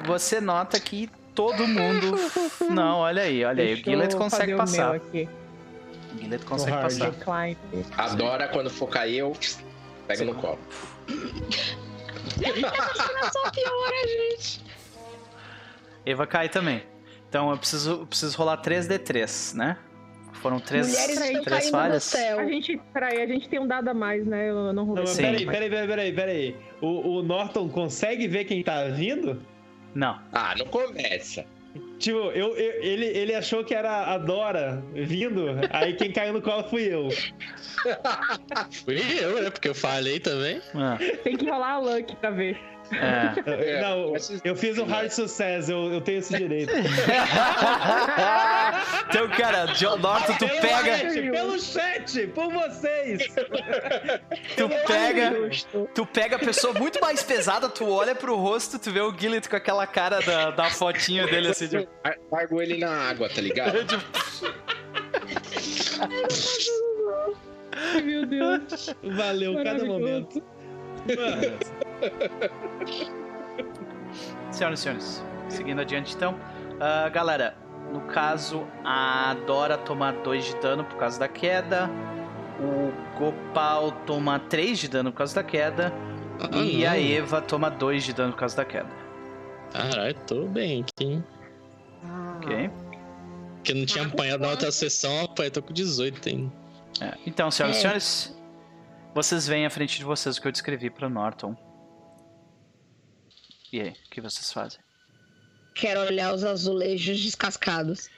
Você 0.07 0.41
nota 0.41 0.79
que 0.79 1.11
todo 1.35 1.67
mundo. 1.67 2.15
Não, 2.71 2.99
olha 2.99 3.23
aí, 3.23 3.45
olha 3.45 3.63
aí. 3.65 3.73
O 3.73 3.75
Deixa 3.77 3.91
Gillet 3.91 4.17
consegue 4.17 4.55
o 4.55 4.57
passar. 4.57 4.93
meu 4.93 4.95
aqui. 4.95 5.29
O 6.15 6.19
Gillet 6.19 6.45
consegue 6.45 6.71
hard. 6.73 6.83
passar. 6.85 7.11
Decline. 7.11 7.57
Adora 7.97 8.49
quando 8.49 8.71
for 8.71 8.89
cair, 8.89 9.19
eu 9.19 9.33
pego 10.07 10.25
no 10.25 10.35
colo. 10.35 10.59
Só 13.33 13.51
piora, 13.51 13.97
gente. 14.07 14.65
Eva 16.05 16.27
cai 16.27 16.49
também. 16.49 16.83
Então 17.29 17.51
eu 17.51 17.59
preciso, 17.59 17.91
eu 17.93 18.07
preciso 18.07 18.37
rolar 18.37 18.61
3D3, 18.63 19.55
né? 19.55 19.77
Foram 20.35 20.59
três, 20.59 20.89
Mulheres 20.89 21.21
estão 21.21 21.43
três 21.45 21.69
falhas. 21.69 22.15
A 22.15 22.45
gente, 22.47 22.81
peraí, 22.95 23.21
a 23.23 23.27
gente 23.27 23.49
tem 23.49 23.61
um 23.61 23.67
dado 23.67 23.89
a 23.89 23.95
mais, 23.95 24.27
né? 24.27 24.49
Eu 24.49 24.73
não 24.73 24.73
Não, 24.73 24.85
roubei. 24.87 25.05
mas 25.05 25.13
Sim. 25.13 25.23
peraí, 25.23 25.47
peraí, 25.47 25.69
peraí, 25.71 25.87
peraí, 25.87 26.13
peraí. 26.13 26.57
O, 26.81 27.19
o 27.19 27.23
Norton 27.23 27.69
consegue 27.69 28.27
ver 28.27 28.45
quem 28.45 28.63
tá 28.63 28.85
vindo? 28.89 29.43
Não. 29.95 30.19
Ah, 30.33 30.55
não 30.59 30.67
começa. 30.67 31.45
Tipo, 32.01 32.19
eu, 32.33 32.57
eu- 32.57 32.83
ele, 32.83 33.05
ele 33.07 33.35
achou 33.35 33.63
que 33.63 33.75
era 33.75 34.07
a 34.13 34.19
Dora 34.19 34.83
vindo, 34.95 35.45
aí 35.71 35.93
quem 35.95 36.11
caiu 36.11 36.33
no 36.33 36.41
colo 36.43 36.65
fui 36.65 36.83
eu. 36.93 37.09
Fui 38.85 39.01
eu, 39.23 39.41
né? 39.43 39.51
Porque 39.51 39.69
eu 39.69 39.75
falei 39.75 40.19
também. 40.21 40.61
Ah, 40.75 40.99
Tem 41.23 41.37
que 41.37 41.49
rolar 41.49 41.75
a 41.75 41.79
luck 41.79 42.15
pra 42.17 42.31
ver. 42.31 42.59
É. 42.93 43.33
É, 43.77 43.81
Não, 43.83 44.15
eu 44.45 44.55
fiz 44.57 44.79
um 44.79 44.85
hard 44.85 45.11
sucesso, 45.11 45.71
eu, 45.71 45.93
eu 45.93 46.01
tenho 46.01 46.19
esse 46.19 46.37
direito. 46.37 46.73
então, 49.09 49.29
cara, 49.31 49.67
John 49.75 49.97
Norton, 49.99 50.33
tu 50.35 50.47
Pelo 50.49 50.61
pega. 50.61 50.97
chat, 50.99 51.31
pelo 51.31 51.59
chat, 51.61 52.27
por 52.29 52.53
vocês! 52.53 53.23
Tu 54.57 54.69
pega. 54.87 55.33
Tu 55.95 56.07
pega 56.07 56.37
a 56.37 56.39
pessoa 56.39 56.75
muito 56.75 57.01
mais 57.01 57.23
pesada, 57.23 57.69
tu 57.69 57.89
olha 57.89 58.15
pro 58.15 58.37
rosto, 58.37 58.79
tu 58.79 58.91
vê 58.91 59.01
o 59.01 59.17
Gillet 59.17 59.49
com 59.49 59.57
aquela 59.57 59.87
cara 59.87 60.21
da, 60.21 60.51
da 60.51 60.71
fotinha 60.71 61.27
dele 61.27 61.49
assim. 61.49 61.69
Lar- 62.05 62.17
Largo 62.31 62.61
ele 62.61 62.79
na 62.79 62.91
água, 63.09 63.29
tá 63.29 63.41
ligado? 63.41 63.79
Meu 68.05 68.27
Deus. 68.27 68.95
Valeu 69.03 69.55
cada 69.63 69.85
momento. 69.85 70.43
Mano, 71.07 71.59
Senhoras 74.51 74.79
e 74.81 74.83
senhores, 74.83 75.25
seguindo 75.49 75.81
adiante 75.81 76.15
então. 76.15 76.35
Ah, 76.81 77.09
galera, 77.09 77.55
no 77.93 78.01
caso, 78.03 78.67
a 78.85 79.35
Dora 79.47 79.77
toma 79.79 80.13
2 80.13 80.45
de 80.45 80.57
dano 80.57 80.85
por 80.85 80.97
causa 80.97 81.19
da 81.19 81.29
queda. 81.29 81.89
O 82.61 82.93
Gopal 83.19 83.93
toma 84.07 84.39
3 84.39 84.79
de 84.79 84.89
dano 84.89 85.11
por 85.13 85.19
causa 85.19 85.35
da 85.35 85.43
queda. 85.45 85.93
Ah, 86.41 86.57
e 86.59 86.83
não. 86.85 86.91
a 86.91 86.99
Eva 87.01 87.41
toma 87.41 87.71
2 87.71 88.05
de 88.05 88.13
dano 88.13 88.33
por 88.33 88.39
causa 88.41 88.57
da 88.57 88.65
queda. 88.65 88.89
Caralho, 89.73 90.15
tô 90.27 90.47
bem 90.47 90.83
aqui, 90.83 91.05
hein? 91.07 91.25
Ok? 92.37 92.71
Porque 93.57 93.73
eu 93.73 93.77
não 93.77 93.87
tinha 93.87 94.05
apanhado 94.07 94.41
na 94.41 94.49
outra 94.51 94.73
sessão, 94.73 95.25
apanhei, 95.25 95.51
tô 95.51 95.63
com 95.63 95.73
18 95.73 96.29
ainda. 96.29 96.53
É, 97.01 97.15
Então, 97.27 97.51
senhoras 97.51 97.77
e 97.77 97.79
É. 97.79 97.83
senhores, 97.83 98.40
vocês 99.15 99.47
veem 99.47 99.67
à 99.67 99.71
frente 99.71 99.99
de 99.99 100.05
vocês 100.05 100.37
o 100.37 100.41
que 100.41 100.49
eu 100.49 100.53
descrevi 100.53 100.91
para 100.91 101.09
Norton. 101.09 101.57
E 103.73 103.81
aí, 103.81 103.91
o 103.91 104.11
que 104.11 104.21
vocês 104.21 104.53
fazem? 104.53 104.81
Quero 105.75 106.01
olhar 106.01 106.35
os 106.35 106.45
azulejos 106.45 107.21
descascados. 107.21 108.09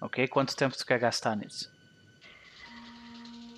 Ok? 0.00 0.28
Quanto 0.28 0.54
tempo 0.54 0.76
tu 0.76 0.86
quer 0.86 0.98
gastar 0.98 1.36
nisso? 1.36 1.70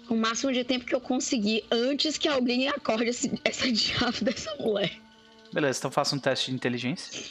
O 0.08 0.14
máximo 0.14 0.52
de 0.52 0.64
tempo 0.64 0.84
que 0.84 0.94
eu 0.94 1.00
conseguir 1.00 1.64
antes 1.70 2.18
que 2.18 2.28
alguém 2.28 2.68
acorde 2.68 3.04
esse, 3.04 3.40
essa 3.44 3.70
diabo 3.72 4.24
dessa 4.24 4.54
mulher. 4.56 4.98
Beleza, 5.52 5.78
então 5.78 5.90
faça 5.90 6.14
um 6.14 6.18
teste 6.18 6.50
de 6.50 6.56
inteligência. 6.56 7.30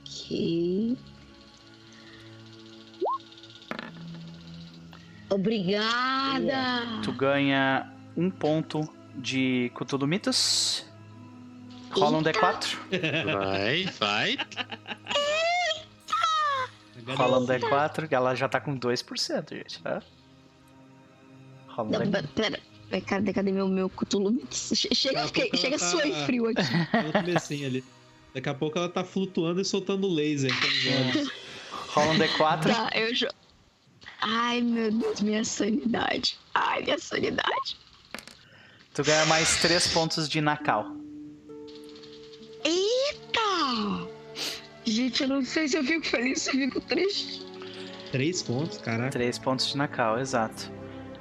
Ok. 0.00 0.96
Obrigada. 5.30 7.00
Tu 7.02 7.12
ganha 7.12 7.92
um 8.16 8.30
ponto 8.30 8.88
de 9.14 9.70
Cthulhu 9.74 10.06
Mitos. 10.06 10.84
Rola 11.90 12.18
um 12.18 12.22
D4. 12.22 12.76
Vai, 13.32 13.84
vai. 13.98 14.36
Rola 17.16 17.38
um 17.40 17.46
D4, 17.46 18.08
que 18.08 18.14
ela 18.14 18.34
já 18.34 18.48
tá 18.48 18.60
com 18.60 18.78
2%, 18.78 19.54
gente, 19.54 19.82
tá? 19.82 20.02
Rola 21.68 21.88
um 21.88 21.92
Não, 21.92 22.00
D4. 22.00 22.28
pera, 22.34 22.60
pera, 22.90 23.00
cadê, 23.02 23.32
cadê 23.32 23.52
meu, 23.52 23.68
meu 23.68 23.88
Cthulhu? 23.88 24.38
Che- 24.50 24.94
Chega, 24.94 25.26
chega, 25.56 25.78
tá- 25.78 25.86
suei 25.90 26.12
frio 26.26 26.46
aqui. 26.48 26.62
comecinho 27.12 27.66
ali. 27.66 27.84
Daqui 28.34 28.48
a 28.50 28.54
pouco 28.54 28.78
ela 28.78 28.88
tá 28.90 29.02
flutuando 29.02 29.60
e 29.60 29.64
soltando 29.64 30.06
laser 30.08 30.50
olhos. 31.14 31.30
Rola 31.88 32.12
um 32.12 32.18
D4. 32.18 32.62
Tá, 32.74 32.90
eu 32.94 33.14
já. 33.14 33.30
Ai, 34.20 34.60
meu 34.60 34.90
Deus, 34.90 35.20
minha 35.20 35.44
sanidade. 35.44 36.38
Ai, 36.54 36.82
minha 36.82 36.98
sanidade. 36.98 37.76
Tu 38.92 39.04
ganha 39.04 39.24
mais 39.26 39.60
3 39.60 39.88
pontos 39.88 40.28
de 40.28 40.40
Nakal. 40.40 40.86
Eita! 42.64 44.08
gente, 44.84 45.22
eu 45.22 45.28
não 45.28 45.44
sei 45.44 45.68
se 45.68 45.76
eu 45.76 45.84
fico 45.84 46.06
feliz 46.06 46.46
ou 46.46 46.52
se 46.52 46.58
eu 46.58 46.68
fico 46.68 46.80
triste. 46.80 47.46
Três 48.10 48.42
pontos, 48.42 48.78
caraca. 48.78 49.10
Três 49.10 49.38
pontos 49.38 49.66
de 49.68 49.76
Nakao, 49.76 50.18
exato. 50.18 50.72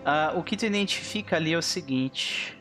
Ah, 0.06 0.34
o 0.35 0.43
que 0.43 0.56
tu 0.56 0.66
identifica 0.66 1.35
ali 1.35 1.53
é 1.53 1.58
o 1.58 1.61
seguinte. 1.61 2.58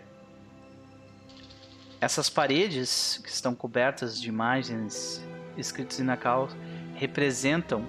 Essas 2.01 2.29
paredes 2.29 3.21
que 3.23 3.31
estão 3.31 3.55
cobertas 3.55 4.21
de 4.21 4.29
imagens 4.29 5.25
escritas 5.57 6.01
em 6.01 6.05
Nakao 6.05 6.49
representam 6.95 7.87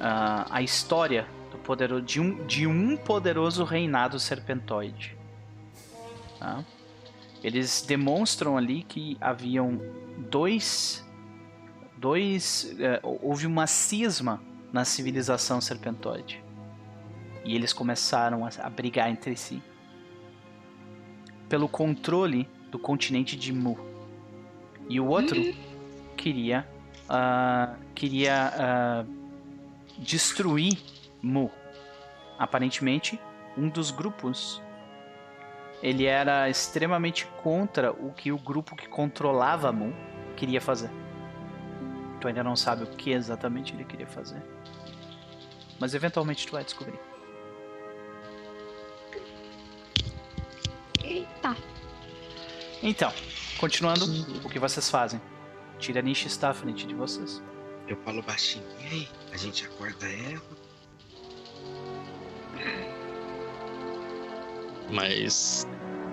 ah, 0.00 0.46
a 0.50 0.62
história 0.62 1.26
do 1.50 1.58
poderoso, 1.58 2.02
de, 2.02 2.20
um, 2.20 2.46
de 2.46 2.66
um 2.66 2.96
poderoso 2.96 3.64
reinado 3.64 4.18
serpentoide. 4.18 5.16
Tá? 6.38 6.64
Eles 7.42 7.84
demonstram 7.86 8.56
ali 8.56 8.82
que 8.82 9.16
haviam 9.20 9.80
dois. 10.30 11.06
dois 11.96 12.74
eh, 12.78 13.00
houve 13.02 13.46
uma 13.46 13.66
cisma 13.66 14.42
na 14.72 14.84
civilização 14.84 15.60
serpentoide. 15.60 16.42
E 17.44 17.54
eles 17.54 17.72
começaram 17.72 18.44
a, 18.44 18.50
a 18.60 18.68
brigar 18.68 19.08
entre 19.08 19.36
si 19.36 19.62
pelo 21.48 21.68
controle 21.68 22.48
do 22.70 22.78
continente 22.78 23.36
de 23.36 23.52
Mu. 23.52 23.78
E 24.88 25.00
o 25.00 25.06
outro 25.06 25.36
queria 26.16 26.68
ah, 27.08 27.76
queria 27.94 28.52
ah, 28.54 29.04
destruir 29.98 30.78
Mu. 31.22 31.50
Aparentemente, 32.38 33.20
um 33.56 33.68
dos 33.68 33.90
grupos 33.90 34.62
ele 35.82 36.06
era 36.06 36.48
extremamente 36.48 37.26
contra 37.42 37.92
o 37.92 38.12
que 38.12 38.32
o 38.32 38.38
grupo 38.38 38.74
que 38.74 38.88
controlava 38.88 39.72
Mu 39.72 39.94
queria 40.36 40.60
fazer. 40.60 40.90
Tu 42.20 42.26
ainda 42.26 42.42
não 42.42 42.56
sabe 42.56 42.84
o 42.84 42.86
que 42.86 43.10
exatamente 43.10 43.74
ele 43.74 43.84
queria 43.84 44.06
fazer. 44.06 44.42
Mas 45.78 45.94
eventualmente 45.94 46.46
tu 46.46 46.52
vai 46.52 46.64
descobrir. 46.64 46.98
Eita. 51.02 51.56
Então, 52.82 53.12
continuando, 53.58 54.04
o 54.44 54.48
que 54.48 54.58
vocês 54.58 54.90
fazem? 54.90 55.20
Tiranish 55.78 56.26
está 56.26 56.50
à 56.50 56.54
frente 56.54 56.86
de 56.86 56.94
vocês. 56.94 57.42
Eu 57.86 57.96
falo 57.98 58.20
baixinho. 58.22 58.64
E 58.80 58.86
aí? 58.86 59.08
A 59.32 59.36
gente 59.36 59.64
acorda 59.66 60.06
ela? 60.06 60.42
Mas. 64.90 65.66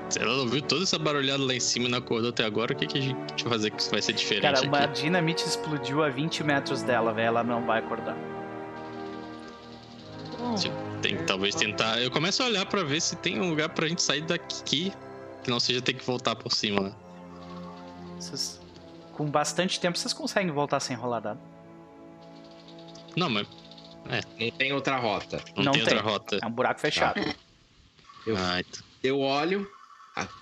Se 0.09 0.19
ela 0.19 0.33
ouviu 0.37 0.61
toda 0.61 0.83
essa 0.83 0.99
barulhada 0.99 1.43
lá 1.43 1.53
em 1.55 1.59
cima 1.59 1.87
e 1.87 1.91
não 1.91 1.97
acordou 1.97 2.29
até 2.29 2.45
agora, 2.45 2.73
o 2.73 2.75
que, 2.75 2.85
que 2.85 2.97
a 2.99 3.01
gente 3.01 3.43
vai 3.43 3.53
fazer 3.53 3.71
que 3.71 3.89
vai 3.89 4.01
ser 4.01 4.13
diferente 4.13 4.43
Cara, 4.43 4.59
aqui? 4.59 4.67
uma 4.67 4.85
dinamite 4.85 5.43
explodiu 5.47 6.03
a 6.03 6.09
20 6.09 6.43
metros 6.43 6.83
dela, 6.83 7.11
velho. 7.11 7.27
Ela 7.27 7.43
não 7.43 7.65
vai 7.65 7.79
acordar. 7.79 8.15
Tipo, 10.59 10.75
Tem 11.01 11.17
que 11.17 11.23
talvez 11.23 11.55
tentar. 11.55 11.99
Eu 12.01 12.11
começo 12.11 12.43
a 12.43 12.45
olhar 12.45 12.65
pra 12.67 12.83
ver 12.83 13.01
se 13.01 13.15
tem 13.15 13.41
um 13.41 13.49
lugar 13.49 13.69
pra 13.69 13.87
gente 13.87 14.01
sair 14.03 14.21
daqui 14.21 14.93
que 15.43 15.49
não 15.49 15.59
seja 15.59 15.81
ter 15.81 15.93
que 15.93 16.05
voltar 16.05 16.35
por 16.35 16.51
cima, 16.53 16.81
né? 16.81 16.93
Vocês- 18.19 18.61
com 19.13 19.25
bastante 19.25 19.79
tempo, 19.79 19.97
vocês 19.97 20.13
conseguem 20.13 20.51
voltar 20.51 20.79
sem 20.79 20.95
rolar 20.95 21.19
dado. 21.19 21.39
Não, 23.15 23.29
mas 23.29 23.47
Não 24.39 24.51
tem 24.51 24.71
outra 24.73 24.97
rota. 24.97 25.41
não, 25.55 25.63
Não 25.65 25.71
tem, 25.73 25.83
tem. 25.85 25.93
outra 25.95 26.09
rota. 26.09 26.39
É 26.41 26.45
um 26.45 26.51
buraco 26.51 26.79
fechado. 26.79 27.19
Eu, 28.25 28.35
Ah, 28.37 28.59
então. 28.59 28.83
eu 29.03 29.19
olho. 29.19 29.69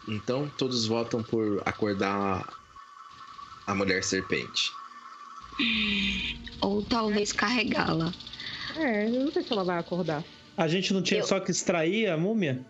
então 0.08 0.50
todos 0.58 0.85
votam 0.85 1.24
por 1.24 1.61
acordar 1.66 2.45
a, 3.68 3.72
a 3.72 3.76
mulher 3.76 4.03
serpente. 4.03 4.72
Ou 6.61 6.82
talvez 6.84 7.32
carregá-la. 7.32 8.11
É, 8.76 9.08
eu 9.08 9.26
não 9.26 9.32
sei 9.32 9.43
se 9.43 9.52
ela 9.52 9.64
vai 9.64 9.77
acordar. 9.77 10.24
A 10.58 10.68
gente 10.68 10.93
não 10.93 11.02
tinha 11.02 11.22
Eu- 11.22 11.26
só 11.27 11.40
que 11.40 11.52
extrair 11.52 12.10
a 12.10 12.18
múmia? 12.18 12.66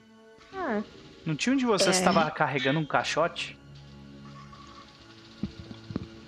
Ah, 0.54 0.82
Não 1.26 1.36
tinha 1.36 1.54
um 1.54 1.58
de 1.58 1.66
vocês 1.66 1.98
que 1.98 2.04
É. 2.04 2.10
estava 2.10 2.30
carregando 2.32 2.80
um 2.80 2.86
caixote? 2.86 3.58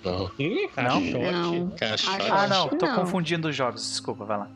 Não. 0.06 0.30
Caixote? 0.69 1.11
Não. 1.14 1.69
Caixote. 1.72 2.32
Ah, 2.32 2.48
não. 2.48 2.69
Tô 2.69 2.85
Não. 2.85 2.95
confundindo 2.95 3.48
os 3.50 3.56
jogos. 3.56 3.82
Desculpa, 3.82 4.25
vai 4.25 4.38
lá. 4.38 4.48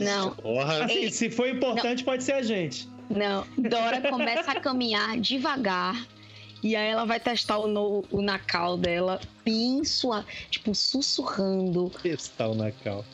Não, 0.00 0.30
Porra. 0.36 0.84
Assim, 0.84 1.10
se 1.10 1.30
for 1.30 1.48
importante, 1.48 2.04
pode 2.04 2.22
ser 2.22 2.32
a 2.32 2.42
gente. 2.42 2.88
não. 3.10 3.44
Dora 3.58 4.00
começa 4.08 4.52
a 4.52 4.60
caminhar 4.60 5.18
devagar. 5.18 6.06
E 6.62 6.74
aí 6.76 6.88
ela 6.88 7.04
vai 7.04 7.20
testar 7.20 7.58
o, 7.58 7.66
no, 7.66 8.04
o 8.10 8.22
nacal 8.22 8.78
dela, 8.78 9.20
bem 9.44 9.84
suave, 9.84 10.26
tipo, 10.48 10.74
sussurrando. 10.74 11.90
Testar 12.02 12.54
na 12.54 12.70
cal. 12.70 13.04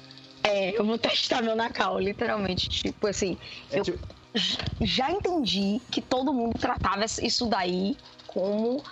É, 0.44 0.78
eu 0.78 0.84
vou 0.84 0.96
testar 0.96 1.42
meu 1.42 1.56
nacal, 1.56 1.98
literalmente. 1.98 2.68
Tipo 2.68 3.08
assim, 3.08 3.36
É 3.72 3.80
eu 3.80 3.82
tipo- 3.84 3.98
já 4.80 5.10
entendi 5.10 5.80
que 5.90 6.00
todo 6.00 6.32
mundo 6.32 6.56
tratava 6.58 7.04
isso 7.04 7.46
daí 7.46 7.96
como 8.28 8.84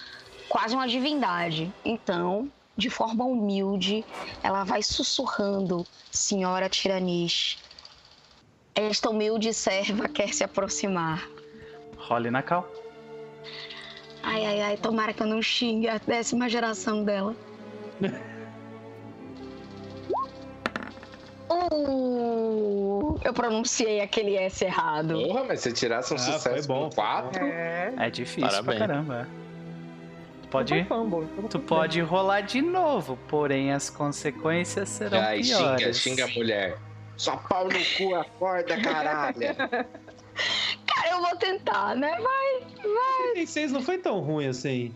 quase 0.48 0.74
uma 0.74 0.86
divindade. 0.88 1.72
Então, 1.84 2.50
de 2.76 2.88
forma 2.90 3.24
humilde, 3.24 4.04
ela 4.42 4.64
vai 4.64 4.82
sussurrando, 4.82 5.86
senhora 6.10 6.68
Tiranish. 6.68 7.58
Esta 8.74 9.10
humilde 9.10 9.52
serva 9.52 10.08
quer 10.08 10.32
se 10.32 10.44
aproximar. 10.44 11.28
Role 11.96 12.30
na 12.30 12.42
cal. 12.42 12.66
Ai, 14.22 14.44
ai, 14.46 14.60
ai, 14.60 14.76
tomara 14.76 15.12
que 15.12 15.22
eu 15.22 15.26
não 15.26 15.40
xingue 15.42 15.88
a 15.88 15.98
décima 15.98 16.48
geração 16.48 17.02
dela. 17.04 17.34
Uh, 21.50 23.18
eu 23.24 23.32
pronunciei 23.32 24.00
aquele 24.00 24.36
S 24.36 24.64
errado. 24.64 25.14
Porra, 25.14 25.44
mas 25.44 25.60
se 25.60 25.72
tirasse 25.72 26.12
um 26.12 26.16
Ah, 26.16 26.20
foi 26.20 26.32
sucesso 26.34 26.68
bom, 26.68 26.84
com 26.84 26.90
foi 26.90 27.04
quatro. 27.04 27.42
é. 27.44 27.92
É 27.96 28.10
difícil 28.10 28.42
Parabéns. 28.48 28.78
pra 28.78 28.86
caramba. 28.86 29.28
Tu 29.28 29.47
pode, 30.50 30.86
tu 31.50 31.58
pode 31.60 32.00
rolar 32.00 32.40
de 32.40 32.60
novo, 32.60 33.18
porém 33.28 33.72
as 33.72 33.90
consequências 33.90 34.88
serão 34.88 35.20
Ai, 35.20 35.42
xinga, 35.42 35.76
piores. 35.76 35.98
xinga 35.98 36.24
a 36.24 36.28
mulher. 36.28 36.78
Só 37.16 37.36
pau 37.36 37.64
no 37.64 37.84
cu, 37.96 38.14
acorda, 38.14 38.80
caralho. 38.80 39.38
Cara, 40.86 41.10
eu 41.10 41.20
vou 41.20 41.36
tentar, 41.36 41.96
né? 41.96 42.16
Vai. 42.20 43.32
36 43.32 43.72
não 43.72 43.82
foi 43.82 43.98
tão 43.98 44.20
ruim 44.20 44.46
assim. 44.46 44.94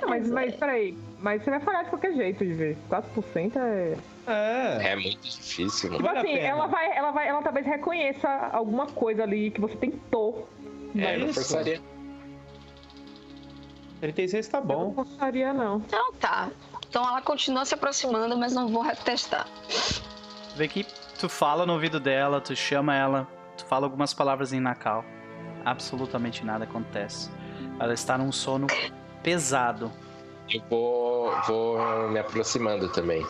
Não, 0.00 0.08
mas, 0.08 0.30
mas 0.30 0.54
peraí. 0.56 0.96
Mas 1.18 1.42
você 1.42 1.50
vai 1.50 1.60
falhar 1.60 1.84
de 1.84 1.90
qualquer 1.90 2.14
jeito 2.14 2.44
de 2.44 2.52
ver. 2.52 2.76
4% 2.90 3.52
é. 3.56 3.96
É. 4.26 4.92
É 4.92 4.96
muito 4.96 5.20
difícil, 5.20 5.90
Tipo 5.90 6.02
mano. 6.02 6.04
Vale 6.04 6.18
a 6.18 6.20
assim, 6.22 6.38
ela 6.38 6.66
vai, 6.66 6.96
ela 6.96 7.10
vai, 7.10 7.28
ela 7.28 7.42
talvez 7.42 7.66
reconheça 7.66 8.28
alguma 8.52 8.86
coisa 8.86 9.22
ali 9.22 9.50
que 9.50 9.60
você 9.60 9.76
tentou. 9.76 10.48
É, 10.96 11.16
não 11.16 11.32
forçaria. 11.32 11.80
36 14.12 14.48
tá 14.48 14.58
Eu 14.58 14.64
não 14.64 14.68
bom. 14.68 14.90
gostaria, 14.90 15.52
não. 15.54 15.76
Então 15.78 16.12
tá. 16.14 16.48
Então 16.88 17.02
ela 17.08 17.22
continua 17.22 17.64
se 17.64 17.74
aproximando, 17.74 18.36
mas 18.36 18.52
não 18.52 18.68
vou 18.68 18.82
retestar. 18.82 19.46
Vê 20.56 20.68
que 20.68 20.86
tu 21.18 21.28
fala 21.28 21.64
no 21.64 21.72
ouvido 21.72 21.98
dela, 21.98 22.40
tu 22.40 22.54
chama 22.54 22.94
ela, 22.94 23.26
tu 23.56 23.64
fala 23.64 23.86
algumas 23.86 24.12
palavras 24.12 24.52
em 24.52 24.60
Nakal. 24.60 25.04
Absolutamente 25.64 26.44
nada 26.44 26.64
acontece. 26.64 27.30
Ela 27.80 27.94
está 27.94 28.18
num 28.18 28.30
sono 28.30 28.66
pesado. 29.22 29.90
Eu 30.52 30.62
vou, 30.68 31.32
vou 31.46 32.10
me 32.10 32.18
aproximando 32.18 32.92
também. 32.92 33.26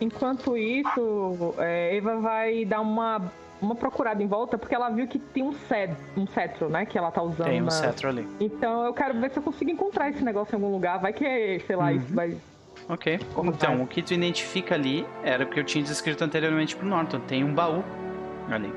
Enquanto 0.00 0.56
isso, 0.56 1.54
é, 1.58 1.96
Eva 1.96 2.20
vai 2.20 2.64
dar 2.64 2.80
uma, 2.82 3.32
uma 3.60 3.74
procurada 3.74 4.22
em 4.22 4.26
volta, 4.26 4.56
porque 4.56 4.74
ela 4.74 4.88
viu 4.90 5.06
que 5.06 5.18
tem 5.18 5.42
um, 5.42 5.52
ced, 5.52 5.94
um 6.16 6.26
cetro, 6.26 6.68
né? 6.68 6.86
Que 6.86 6.96
ela 6.96 7.10
tá 7.10 7.22
usando. 7.22 7.46
Tem 7.46 7.60
um 7.60 7.66
na- 7.66 7.70
cetro 7.70 8.08
ali. 8.08 8.26
Então 8.40 8.84
eu 8.84 8.92
quero 8.94 9.18
ver 9.20 9.30
se 9.30 9.38
eu 9.38 9.42
consigo 9.42 9.70
encontrar 9.70 10.08
esse 10.10 10.22
negócio 10.24 10.52
em 10.52 10.56
algum 10.62 10.72
lugar. 10.72 10.98
Vai 10.98 11.12
que, 11.12 11.60
sei 11.66 11.76
lá, 11.76 11.86
Uhum. 11.86 11.96
isso 11.96 12.14
vai. 12.14 12.36
Ok. 12.88 13.20
Como 13.34 13.50
então, 13.50 13.74
vai? 13.76 13.84
o 13.84 13.86
que 13.86 14.02
tu 14.02 14.14
identifica 14.14 14.74
ali 14.74 15.06
era 15.22 15.44
o 15.44 15.46
que 15.46 15.60
eu 15.60 15.64
tinha 15.64 15.84
descrito 15.84 16.24
anteriormente 16.24 16.74
pro 16.74 16.86
Norton. 16.86 17.20
Tem 17.20 17.44
um 17.44 17.52
baú 17.54 17.84
ali. 18.50 18.72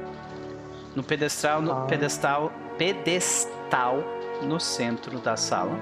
No 0.95 1.01
pedestal, 1.03 1.61
no 1.61 1.71
Ah. 1.71 1.85
pedestal, 1.87 2.51
pedestal 2.77 4.03
no 4.43 4.59
centro 4.59 5.19
da 5.19 5.35
sala 5.37 5.77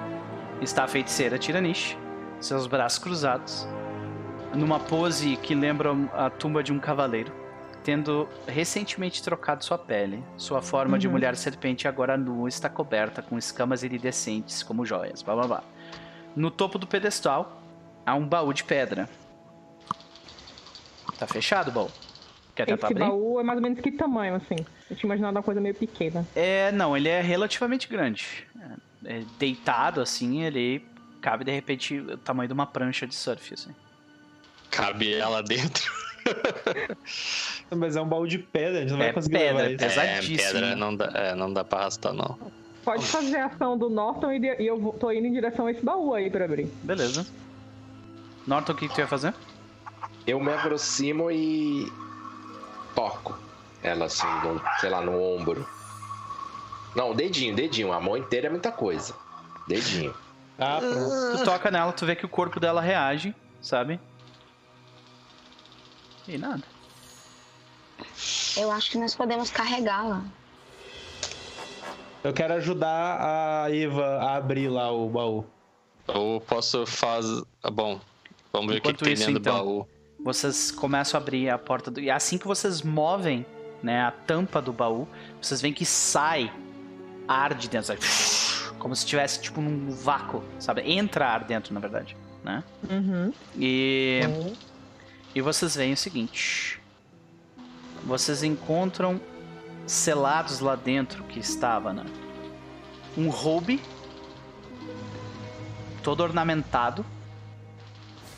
está 0.61 0.83
a 0.83 0.87
feiticeira 0.87 1.37
Tiranish, 1.37 1.97
seus 2.39 2.67
braços 2.67 2.99
cruzados, 2.99 3.67
numa 4.53 4.79
pose 4.79 5.35
que 5.37 5.55
lembra 5.55 5.89
a 6.13 6.29
tumba 6.29 6.61
de 6.63 6.71
um 6.71 6.79
cavaleiro, 6.79 7.31
tendo 7.83 8.27
recentemente 8.47 9.21
trocado 9.23 9.63
sua 9.63 9.77
pele. 9.77 10.23
Sua 10.37 10.61
forma 10.61 10.97
de 10.99 11.07
Uhum. 11.07 11.13
mulher 11.13 11.35
serpente 11.35 11.87
agora 11.87 12.17
nua 12.17 12.47
está 12.49 12.69
coberta 12.69 13.21
com 13.21 13.37
escamas 13.37 13.83
iridescentes 13.83 14.61
como 14.63 14.85
joias. 14.85 15.21
Blá 15.21 15.35
blá 15.35 15.47
blá. 15.47 15.63
No 16.35 16.49
topo 16.51 16.77
do 16.77 16.87
pedestal 16.87 17.61
há 18.05 18.15
um 18.15 18.25
baú 18.27 18.53
de 18.53 18.63
pedra. 18.63 19.09
Tá 21.17 21.27
fechado 21.27 21.69
o 21.69 21.71
baú? 21.71 21.91
Quer 22.55 22.65
tentar 22.65 22.87
Esse 22.87 22.93
abrir? 22.93 23.05
baú 23.07 23.39
é 23.39 23.43
mais 23.43 23.57
ou 23.57 23.63
menos 23.63 23.79
que 23.79 23.91
tamanho, 23.91 24.35
assim. 24.35 24.55
Eu 24.89 24.95
tinha 24.95 25.07
imaginado 25.07 25.35
uma 25.37 25.43
coisa 25.43 25.61
meio 25.61 25.73
pequena. 25.75 26.27
É, 26.35 26.71
não, 26.71 26.95
ele 26.97 27.07
é 27.07 27.21
relativamente 27.21 27.87
grande. 27.87 28.47
É, 29.05 29.17
é 29.19 29.23
deitado 29.39 30.01
assim, 30.01 30.43
ele 30.43 30.85
cabe 31.21 31.43
de 31.45 31.51
repente 31.51 31.97
o 31.99 32.17
tamanho 32.17 32.47
de 32.47 32.53
uma 32.53 32.65
prancha 32.65 33.05
de 33.07 33.15
surf, 33.15 33.53
assim. 33.53 33.73
Cabe 34.69 35.13
ela 35.13 35.41
dentro. 35.43 35.91
Mas 37.71 37.95
é 37.95 38.01
um 38.01 38.07
baú 38.07 38.27
de 38.27 38.37
pedra, 38.39 38.79
a 38.79 38.81
gente 38.81 38.91
não 38.91 38.97
vai 38.97 39.09
É 39.09 39.13
conseguir 39.13 39.37
pedra, 39.37 39.63
levar 39.63 39.69
é 39.69 39.73
isso. 39.73 39.77
Pesadíssimo. 39.85 40.39
É, 40.39 40.51
pedra 40.61 40.75
não 40.75 40.95
dá, 40.95 41.05
é, 41.13 41.35
não 41.35 41.53
dá 41.53 41.63
pra 41.63 41.79
arrastar, 41.79 42.13
não. 42.13 42.37
Pode 42.83 43.05
fazer 43.05 43.37
a 43.37 43.45
ação 43.45 43.77
do 43.77 43.89
Norton 43.89 44.31
e 44.31 44.39
e 44.59 44.67
eu 44.67 44.79
vou- 44.79 44.93
tô 44.93 45.11
indo 45.11 45.27
em 45.27 45.31
direção 45.33 45.67
a 45.67 45.71
esse 45.71 45.83
baú 45.85 46.13
aí 46.13 46.29
pra 46.29 46.45
abrir. 46.45 46.65
Beleza. 46.83 47.25
Norton, 48.47 48.73
o 48.73 48.75
que, 48.75 48.87
que 48.87 48.95
tu 48.95 49.01
ia 49.01 49.07
fazer? 49.07 49.33
Eu 50.25 50.39
me 50.39 50.51
aproximo 50.51 51.29
e 51.31 51.91
toco 52.95 53.37
ela 53.83 54.05
assim, 54.05 54.27
no, 54.43 54.61
sei 54.79 54.89
lá, 54.89 55.01
no 55.01 55.19
ombro. 55.21 55.67
Não, 56.95 57.13
dedinho, 57.15 57.55
dedinho. 57.55 57.91
A 57.93 57.99
mão 57.99 58.17
inteira 58.17 58.47
é 58.47 58.49
muita 58.49 58.71
coisa. 58.71 59.13
Dedinho. 59.67 60.13
Ah, 60.59 60.79
pronto. 60.79 61.37
Tu 61.37 61.43
toca 61.45 61.71
nela, 61.71 61.91
tu 61.93 62.05
vê 62.05 62.15
que 62.15 62.25
o 62.25 62.29
corpo 62.29 62.59
dela 62.59 62.81
reage, 62.81 63.33
sabe? 63.61 63.99
E 66.27 66.37
nada. 66.37 66.63
Eu 68.57 68.71
acho 68.71 68.91
que 68.91 68.97
nós 68.97 69.15
podemos 69.15 69.49
carregá-la. 69.49 70.23
Eu 72.23 72.33
quero 72.33 72.53
ajudar 72.55 73.17
a 73.19 73.75
Eva 73.75 74.19
a 74.19 74.35
abrir 74.35 74.69
lá 74.69 74.91
o 74.91 75.09
baú. 75.09 75.45
Ou 76.07 76.39
posso 76.41 76.85
fazer. 76.85 77.43
Bom, 77.73 77.99
vamos 78.53 78.73
ver 78.73 78.79
o 78.79 78.81
que, 78.81 78.93
tem 78.93 79.13
isso, 79.13 79.25
dentro 79.25 79.41
então. 79.41 79.57
do 79.57 79.63
baú. 79.63 79.87
Vocês 80.23 80.69
começam 80.69 81.19
a 81.19 81.21
abrir 81.21 81.49
a 81.49 81.57
porta 81.57 81.89
do. 81.89 81.99
E 81.99 82.11
assim 82.11 82.37
que 82.37 82.47
vocês 82.47 82.81
movem 82.83 83.45
né, 83.81 84.01
a 84.03 84.11
tampa 84.11 84.61
do 84.61 84.71
baú, 84.71 85.07
vocês 85.41 85.61
veem 85.61 85.73
que 85.73 85.85
sai 85.85 86.53
ar 87.27 87.55
de 87.55 87.67
dentro. 87.69 87.87
sabe? 87.87 88.01
Como 88.77 88.95
se 88.95 89.03
estivesse 89.03 89.41
tipo 89.41 89.61
num 89.61 89.89
vácuo, 89.91 90.43
sabe? 90.59 90.81
Entra 90.81 91.27
ar 91.27 91.43
dentro, 91.43 91.73
na 91.73 91.79
verdade. 91.79 92.15
Né? 92.43 92.63
Uhum. 92.89 93.33
E. 93.57 94.21
E 95.33 95.41
vocês 95.41 95.75
veem 95.75 95.93
o 95.93 95.97
seguinte. 95.97 96.79
Vocês 98.03 98.43
encontram 98.43 99.21
selados 99.85 100.59
lá 100.59 100.75
dentro 100.75 101.23
que 101.23 101.39
estava, 101.39 101.93
né? 101.93 102.05
Um 103.17 103.29
roube 103.29 103.81
todo 106.01 106.21
ornamentado. 106.21 107.05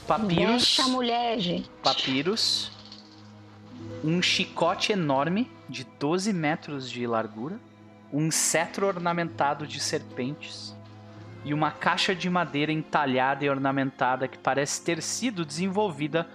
Papiros 0.08 0.48
Deixa 0.48 0.84
a 0.84 0.88
mulher, 0.90 1.40
gente. 1.40 1.70
papiros, 1.82 2.72
um 4.04 4.22
chicote 4.22 4.92
enorme 4.92 5.50
de 5.70 5.86
12 5.86 6.34
metros 6.34 6.92
de 6.92 7.08
largura, 7.08 7.58
um 8.12 8.30
cetro 8.30 8.86
ornamentado 8.86 9.66
de 9.66 9.80
serpentes 9.80 10.76
e 11.46 11.54
uma 11.54 11.72
caixa 11.72 12.14
de 12.14 12.30
madeira 12.30 12.72
entalhada 12.72 13.46
e 13.46 13.50
ornamentada 13.50 14.28
que 14.28 14.38
parece 14.38 14.82
ter 14.82 15.02
sido 15.02 15.46
desenvolvida 15.46 16.28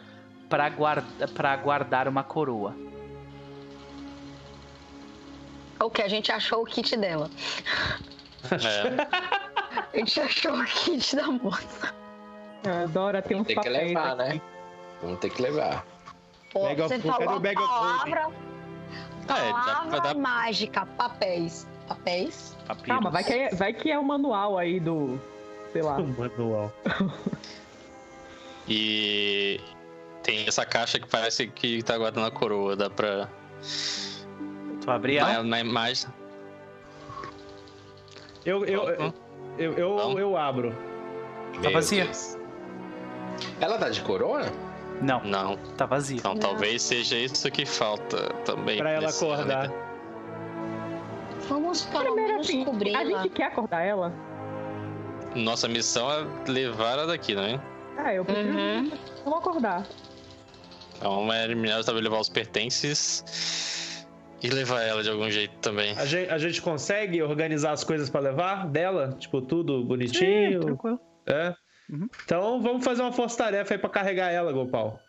para 0.48 0.68
guarda 0.70 1.28
pra 1.28 1.56
guardar 1.56 2.08
uma 2.08 2.22
coroa. 2.24 2.74
O 5.80 5.90
que? 5.90 6.02
A 6.02 6.08
gente 6.08 6.32
achou 6.32 6.62
o 6.62 6.66
kit 6.66 6.96
dela. 6.96 7.30
É, 8.50 9.18
A 9.94 9.96
gente 9.96 10.20
achou 10.20 10.54
o 10.58 10.64
kit 10.64 11.14
da 11.16 11.26
moça. 11.28 11.94
A 12.66 12.86
Dora 12.86 13.22
tem 13.22 13.40
uns 13.40 13.46
Tem 13.46 13.60
que 13.60 13.68
levar, 13.68 14.20
aqui. 14.20 14.34
né? 14.34 14.40
Vamos 15.02 15.20
ter 15.20 15.30
que 15.30 15.40
levar. 15.40 15.84
Pô, 16.52 16.64
Bag 16.64 16.82
of- 16.82 16.94
você 16.96 17.00
falou 17.00 17.36
o 17.36 17.38
a 17.38 17.40
palavra, 17.68 18.30
Ah, 19.28 19.38
é, 19.38 19.52
dá- 19.52 19.52
palavra 19.52 20.00
dar- 20.00 20.14
mágica, 20.16 20.84
papéis. 20.86 21.68
Papéis? 21.86 22.56
Papiros. 22.66 22.88
Calma, 22.88 23.10
vai 23.10 23.22
que, 23.24 23.32
é, 23.32 23.48
vai 23.54 23.72
que 23.72 23.90
é 23.90 23.98
o 23.98 24.04
manual 24.04 24.58
aí 24.58 24.80
do. 24.80 25.18
Sei 25.72 25.82
lá. 25.82 25.96
O 26.00 26.06
manual. 26.06 26.72
E 28.70 29.60
tem 30.22 30.46
essa 30.46 30.64
caixa 30.66 30.98
que 30.98 31.06
parece 31.06 31.46
que 31.48 31.82
tá 31.82 31.96
guardando 31.96 32.26
a 32.26 32.30
coroa. 32.30 32.76
Dá 32.76 32.90
pra. 32.90 33.28
Tu 34.82 34.90
abrir 34.90 35.16
ela? 35.18 35.34
Na, 35.34 35.42
na 35.42 35.60
imagem. 35.60 36.08
Eu, 38.44 38.64
eu, 38.64 38.88
eu, 38.88 39.14
eu, 39.58 39.72
eu, 39.74 40.18
eu 40.18 40.36
abro. 40.36 40.74
Tá 41.62 41.70
vazia. 41.70 42.04
Deus. 42.04 42.36
Ela 43.60 43.78
tá 43.78 43.88
de 43.88 44.00
coroa? 44.02 44.46
Não, 45.00 45.22
Não, 45.22 45.56
tá 45.76 45.86
vazia. 45.86 46.16
então 46.16 46.34
Não. 46.34 46.40
talvez 46.40 46.82
seja 46.82 47.16
isso 47.16 47.48
que 47.50 47.64
falta 47.64 48.32
também. 48.44 48.78
Pra 48.78 48.90
ela 48.90 49.10
acordar. 49.10 49.68
planeta. 49.68 49.88
Vamos 51.48 51.82
pelo 51.86 52.14
menos 52.14 52.46
assim, 52.46 52.64
cobrir 52.64 52.94
a 52.96 53.04
gente 53.04 53.28
quer 53.30 53.44
acordar 53.46 53.82
ela? 53.82 54.12
Nossa 55.34 55.68
missão 55.68 56.10
é 56.10 56.50
levar 56.50 56.92
ela 56.92 57.06
daqui, 57.06 57.34
né? 57.34 57.60
Ah, 57.96 58.12
eu 58.12 58.24
preciso. 58.24 58.48
Uhum. 58.58 58.90
Vamos 59.24 59.38
acordar. 59.38 59.86
Então 60.98 61.32
é 61.32 61.44
eliminar, 61.44 61.82
talvez 61.84 62.04
levar 62.04 62.18
os 62.20 62.28
pertences 62.28 64.04
e 64.42 64.48
levar 64.50 64.82
ela 64.82 65.02
de 65.02 65.10
algum 65.10 65.30
jeito 65.30 65.54
também. 65.60 65.96
A 65.96 66.04
gente, 66.04 66.30
a 66.30 66.38
gente 66.38 66.60
consegue 66.60 67.22
organizar 67.22 67.72
as 67.72 67.82
coisas 67.84 68.10
pra 68.10 68.20
levar 68.20 68.66
dela? 68.68 69.16
Tipo, 69.18 69.40
tudo 69.40 69.82
bonitinho? 69.84 70.60
tranquilo. 70.60 71.00
É. 71.26 71.54
Uhum. 71.90 72.08
Então 72.24 72.60
vamos 72.60 72.84
fazer 72.84 73.02
uma 73.02 73.12
força-tarefa 73.12 73.74
aí 73.74 73.78
pra 73.78 73.88
carregar 73.90 74.30
ela, 74.30 74.52
Gopal. 74.52 75.00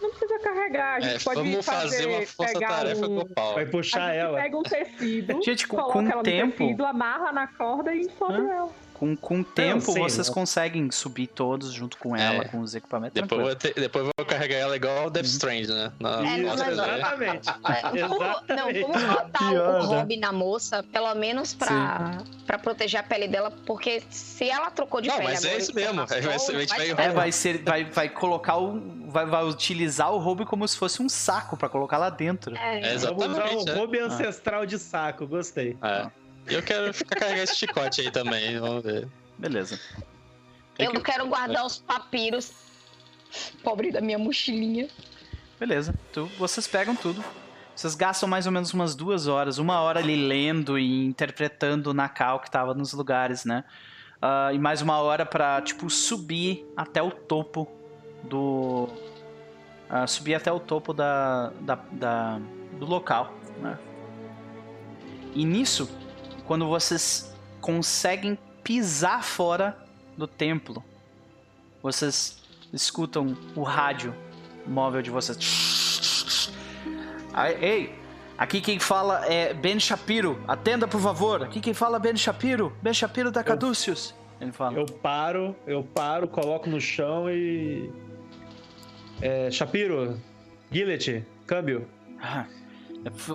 Não 0.00 0.10
precisa 0.10 0.38
carregar. 0.38 0.96
A 0.96 1.00
gente 1.00 1.16
É, 1.16 1.24
pode 1.24 1.40
vamos 1.50 1.66
fazer 1.66 2.06
uma 2.06 2.18
pegar 2.18 2.26
força-tarefa 2.28 3.06
um... 3.06 3.14
global. 3.16 3.54
Vai 3.54 3.64
A 3.64 3.66
puxar 3.68 4.08
gente 4.08 4.18
ela. 4.18 4.40
pega 4.42 4.56
um 4.56 4.62
tecido, 4.62 5.42
Gente, 5.42 5.66
com- 5.66 5.76
coloca 5.76 5.92
com 5.94 6.00
ela 6.06 6.16
no 6.16 6.22
tempo- 6.22 6.56
tecido, 6.56 6.86
amarra 6.86 7.32
na 7.32 7.46
corda 7.48 7.92
e 7.94 8.04
solta 8.16 8.34
ela. 8.40 8.70
Com, 8.98 9.16
com 9.16 9.40
o 9.40 9.44
tempo, 9.44 9.80
sim, 9.92 10.00
vocês 10.00 10.26
né? 10.28 10.34
conseguem 10.34 10.90
subir 10.90 11.28
todos 11.28 11.72
junto 11.72 11.96
com 11.98 12.16
ela, 12.16 12.42
É. 12.42 12.48
com 12.48 12.58
os 12.60 12.74
equipamentos. 12.74 13.14
Depois, 13.14 13.40
eu 13.40 13.46
vou 13.46 13.54
ter- 13.54 13.74
depois 13.74 14.04
eu 14.06 14.10
vou 14.18 14.26
carregar 14.26 14.56
ela 14.56 14.74
igual 14.74 15.06
o 15.06 15.10
Death 15.10 15.26
Strange, 15.26 15.68
né? 15.72 15.92
Na, 16.00 16.18
É, 16.26 16.36
não, 16.38 16.48
nossa 16.50 16.64
mas-. 16.64 16.72
Exatamente. 16.78 17.48
É, 17.68 18.00
Vamos, 18.08 18.18
não, 18.18 18.70
Exatamente. 18.70 18.80
vamos 18.80 19.02
botar 19.04 19.50
o 19.50 19.52
né? 19.54 19.78
hobby 19.84 20.16
na 20.16 20.32
moça, 20.32 20.82
pelo 20.82 21.14
menos 21.14 21.54
pra, 21.54 22.18
pra 22.46 22.58
proteger 22.58 22.98
a 22.98 23.02
pele 23.04 23.28
dela, 23.28 23.52
porque 23.64 24.02
se 24.10 24.50
ela 24.50 24.70
trocou 24.70 25.00
de 25.00 25.08
Não, 25.08 25.16
pele 25.16 25.28
mas 25.28 25.44
é 25.44 25.48
agora 25.48 25.62
isso 25.62 25.70
e 25.70 25.74
você 25.74 25.80
mesmo. 25.80 26.00
passou, 26.00 26.16
É, 26.16 26.20
vai 26.20 26.38
ser- 26.38 26.52
vai- 26.52 26.66
ser- 26.66 27.00
É, 27.00 27.10
vai 27.12 27.32
ser, 27.32 27.62
vai, 27.62 27.84
vai 27.84 28.08
colocar 28.08 28.56
o, 28.58 28.80
vai, 29.08 29.26
vai 29.26 29.44
utilizar 29.44 30.12
o 30.12 30.18
Ruby 30.18 30.44
como 30.44 30.66
se 30.66 30.76
fosse 30.76 31.00
um 31.00 31.08
saco 31.08 31.56
pra 31.56 31.68
colocar 31.68 31.98
lá 31.98 32.10
dentro. 32.10 32.56
É, 32.56 32.80
É, 32.94 32.96
Vamos 32.98 33.04
usar 33.04 33.10
exatamente. 33.36 33.70
o 33.70 33.72
é. 33.72 33.78
hobby 33.78 33.98
ancestral 34.00 34.66
de 34.66 34.76
saco, 34.78 35.26
gostei. 35.26 35.76
É. 35.82 36.10
E 36.48 36.54
eu 36.54 36.62
quero 36.62 36.92
ficar 36.94 37.16
carregando 37.16 37.44
esse 37.44 37.56
chicote 37.56 38.00
aí 38.00 38.10
também, 38.10 38.58
vamos 38.58 38.82
ver. 38.82 39.06
Beleza. 39.36 39.78
eu 40.78 40.92
não 40.92 41.00
quero 41.00 41.26
guardar 41.26 41.64
os 41.66 41.78
papiros. 41.78 42.52
Pobre 43.62 43.90
da 43.92 44.00
minha 44.00 44.18
mochilinha. 44.18 44.88
Beleza. 45.60 45.94
Tu, 46.12 46.26
vocês 46.38 46.66
pegam 46.66 46.94
tudo. 46.96 47.22
Vocês 47.74 47.94
gastam 47.94 48.28
mais 48.28 48.46
ou 48.46 48.52
menos 48.52 48.72
umas 48.72 48.94
duas 48.94 49.26
horas, 49.28 49.58
uma 49.58 49.80
hora 49.80 50.00
ali 50.00 50.16
lendo 50.16 50.78
e 50.78 51.04
interpretando 51.06 51.88
o 51.88 51.94
Nakal 51.94 52.40
que 52.40 52.50
tava 52.50 52.74
nos 52.74 52.92
lugares, 52.92 53.44
né? 53.44 53.62
Ah, 54.20 54.50
e 54.52 54.58
mais 54.58 54.82
uma 54.82 54.98
hora 54.98 55.24
pra, 55.24 55.60
tipo, 55.62 55.88
subir 55.88 56.66
até 56.76 57.00
o 57.02 57.10
topo 57.10 57.68
do. 58.24 58.88
ah, 59.88 60.06
subir 60.08 60.34
até 60.34 60.50
o 60.50 60.58
topo 60.58 60.92
da, 60.92 61.52
da, 61.60 61.74
da- 61.92 62.40
do 62.78 62.86
local, 62.86 63.32
né? 63.60 63.78
E 65.34 65.44
nisso, 65.44 65.88
quando 66.48 66.66
vocês 66.66 67.30
conseguem 67.60 68.38
pisar 68.64 69.22
fora 69.22 69.76
do 70.16 70.26
templo, 70.26 70.82
vocês 71.82 72.42
escutam 72.72 73.36
o 73.54 73.62
rádio 73.62 74.14
móvel 74.66 75.02
de 75.02 75.10
vocês. 75.10 76.50
Ei, 77.60 77.94
aqui 78.36 78.62
quem 78.62 78.78
fala 78.78 79.26
é 79.26 79.52
Ben 79.52 79.78
Shapiro. 79.78 80.42
Atenda, 80.48 80.88
por 80.88 81.00
favor. 81.00 81.42
Aqui 81.42 81.60
quem 81.60 81.74
fala 81.74 81.98
é 81.98 82.00
Ben 82.00 82.16
Shapiro. 82.16 82.74
Ben 82.82 82.94
Shapiro 82.94 83.30
da 83.30 83.44
Caduceus. 83.44 84.14
Ele 84.40 84.50
fala. 84.50 84.78
Eu 84.78 84.86
paro, 84.86 85.54
eu 85.66 85.82
paro, 85.84 86.26
coloco 86.26 86.68
no 86.70 86.80
chão 86.80 87.30
e. 87.30 87.92
É, 89.20 89.50
Shapiro, 89.50 90.18
Gillet, 90.72 91.26
câmbio. 91.46 91.86
Ah, 92.20 92.46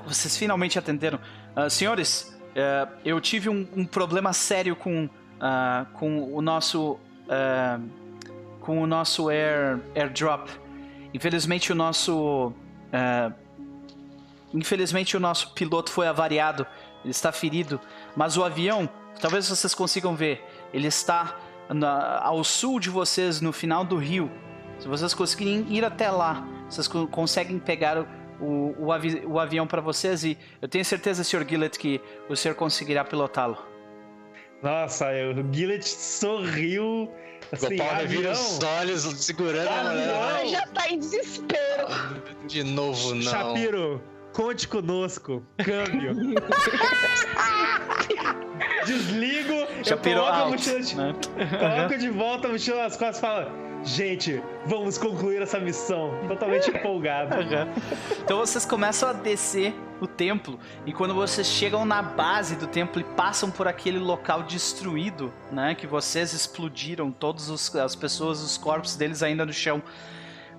vocês 0.06 0.36
finalmente 0.36 0.80
atenderam. 0.80 1.20
Ah, 1.56 1.70
senhores, 1.70 2.33
eh, 2.56 2.88
eu 3.06 3.20
tive 3.22 3.50
um, 3.50 3.68
um 3.76 3.86
problema 3.86 4.34
sério 4.34 4.76
com, 4.76 5.10
ah, 5.40 5.86
com 5.94 6.34
o 6.34 6.42
nosso. 6.42 6.98
ah, 7.30 7.80
com 8.60 8.82
o 8.82 8.88
nosso 8.88 9.28
air, 9.30 9.80
airdrop. 9.96 10.48
Infelizmente 11.14 11.72
o 11.72 11.76
nosso. 11.76 12.54
ah, 12.92 13.32
infelizmente 14.54 15.18
o 15.18 15.20
nosso 15.20 15.52
piloto 15.54 15.92
foi 15.92 16.08
avariado. 16.08 16.66
Ele 17.04 17.12
está 17.12 17.32
ferido. 17.32 17.80
Mas 18.16 18.38
o 18.38 18.44
avião, 18.44 18.88
talvez 19.20 19.50
vocês 19.50 19.74
consigam 19.74 20.16
ver, 20.16 20.42
ele 20.74 20.88
está 20.88 21.36
na- 21.70 22.20
ao 22.20 22.44
sul 22.44 22.80
de 22.80 22.90
vocês, 22.90 23.42
no 23.42 23.52
final 23.52 23.84
do 23.84 23.98
rio. 23.98 24.32
Se 24.80 24.88
vocês 24.88 25.14
conseguirem 25.14 25.66
ir 25.70 25.84
até 25.84 26.10
lá, 26.10 26.46
vocês 26.70 26.88
co- 26.88 27.08
conseguem 27.08 27.60
pegar 27.60 28.06
o, 28.44 28.76
o, 28.78 28.86
o 28.88 28.92
avi- 28.92 29.24
o 29.26 29.40
avião 29.40 29.66
para 29.66 29.82
vocês 29.82 30.24
e 30.24 30.38
eu 30.62 30.68
tenho 30.68 30.84
certeza, 30.86 31.24
Sr. 31.24 31.46
Gillett, 31.48 31.78
que 31.80 32.02
o 32.30 32.36
senhor 32.36 32.56
conseguirá 32.56 33.04
pilotá-lo. 33.04 33.58
Nossa, 34.62 35.08
o 35.08 35.54
Gillet 35.54 35.84
sorriu. 35.88 37.12
Assim, 37.52 37.76
Gopal 37.78 37.96
revira 37.96 38.32
avião. 38.32 38.46
os 38.46 38.64
olhos, 38.64 39.04
segurando 39.26 39.68
a 39.70 39.84
mulher. 39.84 40.48
Já 40.48 40.66
tá 40.68 40.90
em 40.90 40.98
desespero. 41.00 41.88
De 42.48 42.64
novo, 42.64 43.14
não. 43.14 43.22
Shapiro, 43.22 44.02
conte 44.32 44.68
conosco. 44.68 45.44
Câmbio. 45.58 46.16
Desligo, 48.86 49.54
Shapiro 49.84 50.20
eu 50.20 50.24
coloco 50.26 50.32
a 50.32 50.40
out, 50.40 50.52
mochila 50.52 50.82
de, 50.82 50.96
né? 50.96 51.14
coloco 51.60 51.98
de 51.98 52.10
volta 52.10 52.48
a 52.48 52.52
mochila 52.52 52.84
nas 52.84 52.98
costas 52.98 53.18
e 53.18 53.22
falo 53.22 53.52
Gente, 53.84 54.42
vamos 54.66 54.98
concluir 54.98 55.42
essa 55.42 55.60
missão. 55.60 56.12
Totalmente 56.28 56.70
empolgado. 56.72 57.36
Então 58.24 58.38
vocês 58.38 58.66
começam 58.66 59.10
a 59.10 59.14
descer 59.14 59.74
o 60.00 60.08
templo 60.08 60.60
e 60.86 60.94
quando 60.94 61.14
vocês 61.14 61.48
chegam 61.48 61.86
na 61.86 62.02
base 62.02 62.56
do 62.56 62.68
templo 62.68 63.02
e 63.02 63.04
passam 63.04 63.52
por 63.52 63.68
aquele 63.68 64.00
local 64.00 64.44
destruído, 64.44 65.34
né, 65.52 65.76
que 65.76 65.86
vocês 65.88 66.34
explodiram, 66.34 67.12
todas 67.12 67.50
os- 67.50 67.74
as 67.76 67.96
pessoas, 67.96 68.42
os 68.42 68.58
corpos 68.58 68.96
deles 68.96 69.22
ainda 69.22 69.46
no 69.46 69.54
chão, 69.54 69.82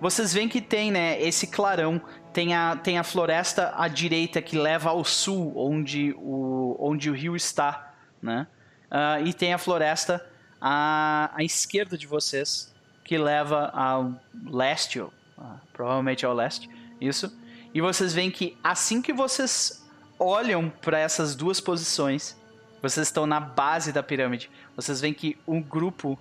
vocês 0.01 0.33
veem 0.35 0.49
que 0.49 0.61
tem, 0.61 0.91
né, 0.91 1.21
esse 1.21 1.47
clarão, 1.47 2.01
tem 2.33 2.55
a, 2.55 2.77
tem 2.77 2.99
a 2.99 3.05
floresta 3.05 3.73
à 3.77 3.87
direita 3.89 4.43
que 4.43 4.59
leva 4.59 4.91
ao 4.91 5.05
sul, 5.05 5.53
onde 5.57 6.15
o, 6.19 6.77
onde 6.79 7.09
o 7.11 7.15
rio 7.15 7.35
está, 7.37 7.95
né, 8.21 8.47
Ah, 8.91 9.21
e 9.21 9.33
tem 9.33 9.53
a 9.55 9.59
floresta 9.59 10.25
à, 10.61 11.31
à 11.35 11.43
esquerda 11.43 11.97
de 11.99 12.07
vocês, 12.07 12.74
que 13.05 13.17
leva 13.19 13.67
ao 13.75 14.13
leste, 14.47 14.99
ou, 15.01 15.13
ah, 15.39 15.57
provavelmente 15.73 16.25
ao 16.25 16.33
leste, 16.35 16.69
isso. 17.01 17.33
E 17.75 17.81
vocês 17.81 18.13
veem 18.15 18.31
que 18.31 18.57
assim 18.65 19.03
que 19.03 19.13
vocês 19.13 19.85
olham 20.19 20.71
para 20.81 20.99
essas 20.99 21.35
duas 21.35 21.61
posições, 21.61 22.37
vocês 22.81 23.07
estão 23.09 23.27
na 23.27 23.41
base 23.41 23.93
da 23.93 24.03
pirâmide. 24.03 24.51
Vocês 24.77 25.01
veem 25.01 25.13
que 25.15 25.37
um 25.47 25.61
grupo 25.61 26.19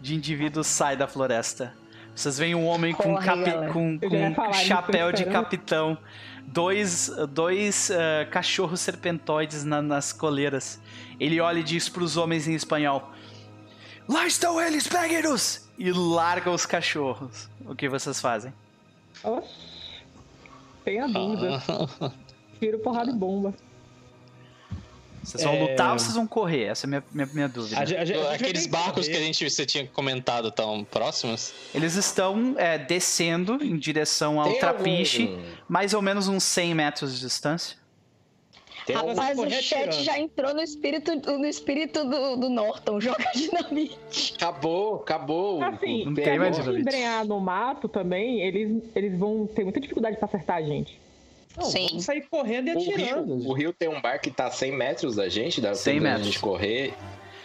de 0.00 0.14
indivíduos 0.14 0.66
sai 0.66 0.96
da 0.96 1.06
floresta. 1.06 1.74
Vocês 2.14 2.38
veem 2.38 2.54
um 2.54 2.66
homem 2.66 2.94
com, 2.94 3.12
Corre, 3.14 3.26
capi- 3.26 3.72
com, 3.72 3.98
com 4.34 4.52
chapéu 4.54 5.12
de 5.12 5.26
capitão, 5.26 5.98
dois, 6.46 7.10
dois 7.30 7.90
ah, 7.90 8.24
cachorros 8.30 8.80
serpentoides 8.80 9.64
na- 9.64 9.82
nas 9.82 10.12
coleiras. 10.14 10.80
Ele 11.20 11.40
olha 11.40 11.58
e 11.58 11.62
diz 11.62 11.88
para 11.90 12.02
os 12.02 12.16
homens 12.16 12.48
em 12.48 12.54
espanhol: 12.54 13.12
Lá 14.08 14.26
estão 14.26 14.58
eles, 14.60 14.86
peguem-nos! 14.88 15.65
E 15.78 15.90
larga 15.92 16.50
os 16.50 16.64
cachorros. 16.66 17.48
O 17.66 17.74
que 17.74 17.88
vocês 17.88 18.20
fazem? 18.20 18.52
Oxi. 19.22 19.48
Tem 20.84 21.00
a 21.00 21.06
dúvida. 21.06 21.62
Tiro, 22.60 22.78
porrada 22.78 23.10
e 23.10 23.14
bomba. 23.14 23.52
Vocês 25.22 25.42
vão 25.42 25.54
É. 25.54 25.60
lutar 25.70 25.92
ou 25.92 25.98
vocês 25.98 26.14
vão 26.14 26.26
correr? 26.26 26.66
Essa 26.66 26.84
é 26.84 26.86
a 26.86 26.88
minha, 26.90 27.04
minha, 27.12 27.26
minha 27.34 27.48
dúvida. 27.48 27.76
A 27.76 27.80
a 27.82 28.30
a 28.30 28.34
Aqueles 28.34 28.66
barcos 28.68 29.08
que 29.08 29.16
a 29.16 29.20
gente 29.20 29.48
você 29.50 29.66
tinha 29.66 29.86
comentado 29.88 30.50
tão 30.52 30.84
próximos? 30.84 31.52
Eles 31.74 31.96
estão 31.96 32.54
é, 32.56 32.78
descendo 32.78 33.58
em 33.62 33.76
direção 33.76 34.40
ao 34.40 34.48
Tem 34.50 34.60
trapiche, 34.60 35.22
algum- 35.22 35.42
mais 35.68 35.92
ou 35.94 36.00
menos 36.00 36.28
uns 36.28 36.44
100 36.44 36.74
metros 36.76 37.14
de 37.14 37.20
distância. 37.20 37.76
Tem 38.86 38.94
Rapaz, 38.94 39.36
o 39.36 39.42
correr 39.42 39.62
chat 39.62 39.88
atirando. 39.88 40.04
já 40.04 40.18
entrou 40.18 40.54
no 40.54 40.62
espírito, 40.62 41.14
no 41.38 41.44
espírito 41.46 42.04
do, 42.04 42.36
do 42.36 42.48
Norton. 42.48 43.00
Joga 43.02 43.24
dinamite. 43.34 44.34
Acabou, 44.36 44.96
acabou. 44.96 45.62
Assim, 45.62 46.04
Não 46.04 46.12
o 46.12 46.14
tem 46.14 46.24
se 46.24 46.30
a 46.30 46.36
mais 46.38 46.54
gente 46.56 46.62
dinamite. 46.64 46.82
embrenhar 46.88 47.24
no 47.26 47.40
mato 47.40 47.88
também, 47.88 48.40
eles, 48.42 48.82
eles 48.94 49.18
vão 49.18 49.46
ter 49.46 49.64
muita 49.64 49.80
dificuldade 49.80 50.16
pra 50.16 50.26
acertar 50.26 50.56
a 50.58 50.62
gente. 50.62 51.00
Não, 51.56 51.64
Sim. 51.64 51.86
vamos 51.88 52.04
sair 52.04 52.20
correndo 52.30 52.68
e 52.68 52.74
O 52.74 52.78
rio, 52.78 52.92
atirando. 52.94 53.48
o 53.48 53.52
rio 53.54 53.72
tem 53.72 53.88
um 53.88 54.00
bar 54.00 54.18
que 54.20 54.30
tá 54.30 54.46
a 54.46 54.50
100 54.50 54.72
metros 54.72 55.16
da 55.16 55.28
gente, 55.28 55.60
dá 55.60 55.74
100 55.74 55.94
tempo 55.94 56.04
da 56.04 56.08
metros. 56.10 56.26
gente 56.26 56.38
correr. 56.38 56.94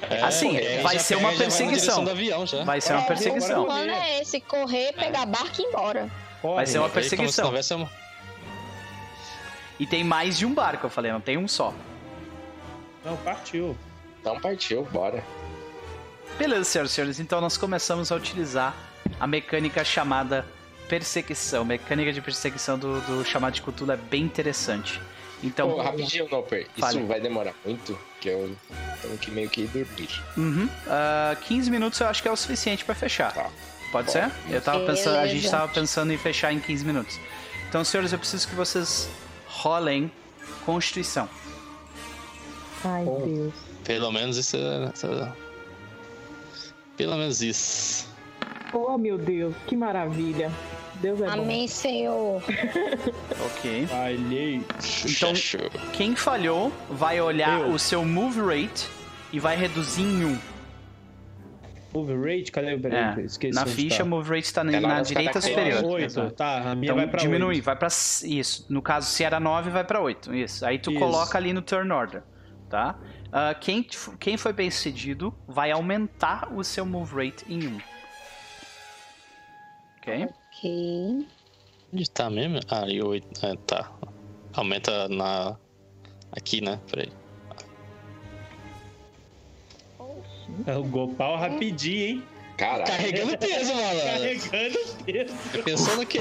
É, 0.09 0.21
Assim, 0.21 0.57
aí 0.57 0.81
vai 0.81 0.99
ser 0.99 1.15
pega 1.15 1.19
uma 1.27 1.29
vai 1.29 1.37
perseguição. 1.39 2.03
do 2.03 2.09
avião. 2.11 2.45
Vai 2.65 2.81
ser 2.81 2.93
uma 2.93 3.01
É, 3.03 3.05
perseguição. 3.07 3.63
O 3.63 3.65
plano 3.65 3.91
é 3.91 4.21
esse: 4.21 4.41
correr, 4.41 4.93
pegar 4.93 5.25
barco 5.25 5.59
e 5.59 5.63
ir 5.63 5.67
embora. 5.67 6.09
Corre. 6.41 6.55
Vai 6.55 6.65
ser 6.67 6.79
uma 6.79 6.87
Aí, 6.87 6.91
como 6.91 7.01
perseguição. 7.01 7.51
E 9.81 9.87
tem 9.87 10.03
mais 10.03 10.37
de 10.37 10.45
um 10.45 10.53
barco, 10.53 10.85
eu 10.85 10.91
falei, 10.91 11.11
não 11.11 11.19
tem 11.19 11.39
um 11.39 11.47
só. 11.47 11.73
Não, 13.03 13.17
partiu. 13.17 13.75
Então 14.19 14.39
partiu, 14.39 14.83
bora. 14.83 15.23
Beleza, 16.37 16.65
senhoras 16.65 16.91
e 16.91 16.93
senhores, 16.93 17.19
então 17.19 17.41
nós 17.41 17.57
começamos 17.57 18.11
a 18.11 18.15
utilizar 18.15 18.75
a 19.19 19.25
mecânica 19.25 19.83
chamada 19.83 20.45
perseguição. 20.87 21.65
Mecânica 21.65 22.13
de 22.13 22.21
perseguição 22.21 22.77
do, 22.77 23.01
do 23.01 23.25
chamado 23.25 23.55
de 23.55 23.63
Cthulhu 23.63 23.91
é 23.91 23.97
bem 23.97 24.21
interessante. 24.21 25.01
Então, 25.43 25.71
Pô, 25.71 25.81
rapidinho, 25.81 26.29
Noper. 26.29 26.67
Fale. 26.77 26.99
Isso 26.99 27.07
vai 27.07 27.19
demorar 27.19 27.55
muito, 27.65 27.97
que 28.19 28.29
eu 28.29 28.55
tenho 29.01 29.17
que 29.17 29.31
meio 29.31 29.49
que 29.49 29.61
ir 29.61 29.67
dormir. 29.69 30.09
Uhum. 30.37 30.69
Ah, 30.85 31.35
15 31.47 31.71
minutos 31.71 31.99
eu 31.99 32.05
acho 32.05 32.21
que 32.21 32.27
é 32.27 32.31
o 32.31 32.37
suficiente 32.37 32.85
pra 32.85 32.93
fechar. 32.93 33.33
Tá. 33.33 33.49
Pode 33.91 34.05
Bom. 34.05 34.13
ser? 34.13 34.31
Eu 34.47 34.61
tava 34.61 34.85
pensando, 34.85 35.17
a 35.17 35.25
gente 35.25 35.37
Beleza. 35.37 35.57
tava 35.57 35.73
pensando 35.73 36.13
em 36.13 36.17
fechar 36.19 36.53
em 36.53 36.59
15 36.59 36.85
minutos. 36.85 37.19
Então, 37.67 37.83
senhores, 37.83 38.13
eu 38.13 38.19
preciso 38.19 38.47
que 38.47 38.53
vocês 38.53 39.09
rolem 39.51 40.11
Constituição. 40.65 41.27
Ai, 42.83 43.03
Bom. 43.05 43.21
Deus. 43.25 43.53
Pelo 43.83 44.11
menos 44.11 44.37
isso 44.37 44.57
é. 44.57 44.91
isso 44.93 45.07
é- 45.07 45.31
Pelo 46.97 47.15
menos 47.17 47.41
isso. 47.41 48.07
Oh, 48.73 48.97
meu 48.97 49.17
Deus, 49.17 49.55
que 49.67 49.75
maravilha. 49.75 50.51
Deus 50.95 51.19
é 51.21 51.25
bom. 51.25 51.31
Amém, 51.31 51.67
Senhor. 51.67 52.41
Ok. 53.45 53.87
Falhei. 53.87 54.61
Então- 55.05 55.35
Show. 55.35 55.59
Quem 55.93 56.15
falhou 56.15 56.71
vai 56.89 57.19
olhar 57.21 57.61
Eu. 57.61 57.73
o 57.73 57.79
seu 57.79 58.03
move 58.05 58.39
rate 58.39 58.87
e 59.31 59.39
vai 59.39 59.55
reduzir 59.55 60.01
em 60.03 60.25
1. 60.25 60.39
Move 61.93 62.13
rate, 62.15 62.51
cadê? 62.51 62.77
Peraí, 62.77 63.19
É, 63.21 63.25
esqueci. 63.25 63.53
na 63.53 63.65
ficha, 63.65 63.97
tá. 63.99 64.05
move 64.05 64.29
rate 64.29 64.53
tá 64.53 64.63
na, 64.63 64.71
na 64.79 64.87
nas 64.87 65.07
direita 65.09 65.41
superior. 65.41 65.83
Oito, 65.85 66.05
Exato. 66.05 66.31
tá, 66.35 66.71
a 66.71 66.75
minha 66.75 66.85
Então 66.85 66.95
vai 66.95 67.07
pra 67.07 67.19
diminui, 67.19 67.55
oito. 67.55 67.63
vai 67.65 67.75
pra. 67.75 67.87
Isso. 67.87 68.65
No 68.69 68.81
caso, 68.81 69.07
se 69.09 69.23
era 69.23 69.39
9, 69.39 69.69
vai 69.69 69.83
pra 69.83 69.99
8. 69.99 70.33
Isso. 70.33 70.65
Aí 70.65 70.79
tu 70.79 70.91
Isso. 70.91 70.99
coloca 70.99 71.37
ali 71.37 71.51
no 71.53 71.61
turn 71.61 71.91
order. 71.91 72.23
Tá? 72.69 72.97
Ah, 73.33 73.53
quem, 73.53 73.85
quem 74.17 74.37
foi 74.37 74.53
bem 74.53 74.71
sucedido 74.71 75.33
vai 75.45 75.71
aumentar 75.71 76.47
o 76.53 76.63
seu 76.63 76.85
move 76.85 77.13
rate 77.15 77.43
em 77.49 77.67
1. 77.67 77.77
Ok? 79.97 80.29
Ok. 80.47 81.27
Onde 81.93 82.09
tá 82.09 82.29
mesmo? 82.29 82.59
Ah, 82.69 82.81
ali 82.83 83.01
oito. 83.03 83.45
É, 83.45 83.55
tá. 83.67 83.91
Aumenta 84.53 85.07
na. 85.09 85.57
Aqui, 86.31 86.61
né? 86.61 86.79
Peraí. 86.89 87.11
O 90.77 90.83
Gopal 90.83 91.37
rapidinho, 91.37 92.05
hein? 92.07 92.23
Caralho. 92.57 92.85
Carregando 92.85 93.37
peso, 93.37 93.73
mano. 93.73 94.01
Carregando 94.01 94.79
peso. 95.05 95.63
Pensando 95.63 96.05
que. 96.05 96.19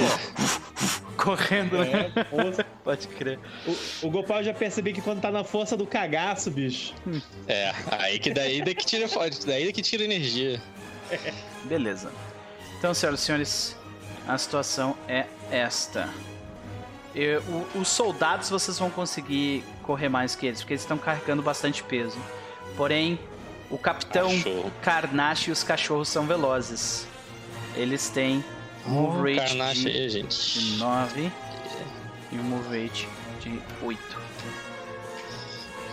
Correndo, 1.16 1.78
né? 1.78 2.10
É, 2.16 2.24
força. 2.24 2.64
Pode 2.82 3.08
crer. 3.08 3.38
o, 3.66 4.06
o 4.06 4.10
Gopal 4.10 4.42
já 4.42 4.54
percebi 4.54 4.92
que 4.94 5.02
quando 5.02 5.20
tá 5.20 5.30
na 5.30 5.44
força 5.44 5.76
do 5.76 5.86
cagaço, 5.86 6.50
bicho. 6.50 6.94
É, 7.46 7.72
aí 7.90 8.18
que 8.18 8.30
daí 8.32 8.62
que 8.74 8.86
tira 8.86 9.06
daí 9.44 9.70
que 9.72 9.82
tira 9.82 10.02
energia. 10.04 10.60
Beleza. 11.64 12.10
Então, 12.78 12.94
senhoras 12.94 13.20
e 13.20 13.24
senhores, 13.24 13.76
a 14.26 14.38
situação 14.38 14.96
é 15.06 15.26
esta. 15.50 16.08
Eu- 17.14 17.42
o- 17.42 17.80
os 17.80 17.88
soldados 17.88 18.48
vocês 18.48 18.78
vão 18.78 18.88
conseguir 18.88 19.62
correr 19.82 20.08
mais 20.08 20.34
que 20.34 20.46
eles, 20.46 20.60
porque 20.60 20.72
eles 20.74 20.82
estão 20.82 20.96
carregando 20.96 21.42
bastante 21.42 21.82
peso. 21.82 22.16
Porém, 22.76 23.18
o 23.70 23.78
capitão. 23.78 24.30
Carnache 24.82 25.50
e 25.50 25.52
os 25.52 25.62
cachorros 25.62 26.08
são 26.08 26.26
velozes. 26.26 27.06
Eles 27.76 28.08
têm 28.08 28.44
move 28.84 29.18
Oh, 29.18 29.22
rate 29.22 29.56
Carnache 29.56 29.80
de, 29.82 29.88
aí, 29.88 30.06
de 30.06 30.08
gente. 30.10 30.76
9 30.78 31.32
e 32.32 32.36
um 32.36 32.42
move 32.42 32.82
rate 32.82 33.08
de 33.40 33.60
8. 33.82 34.18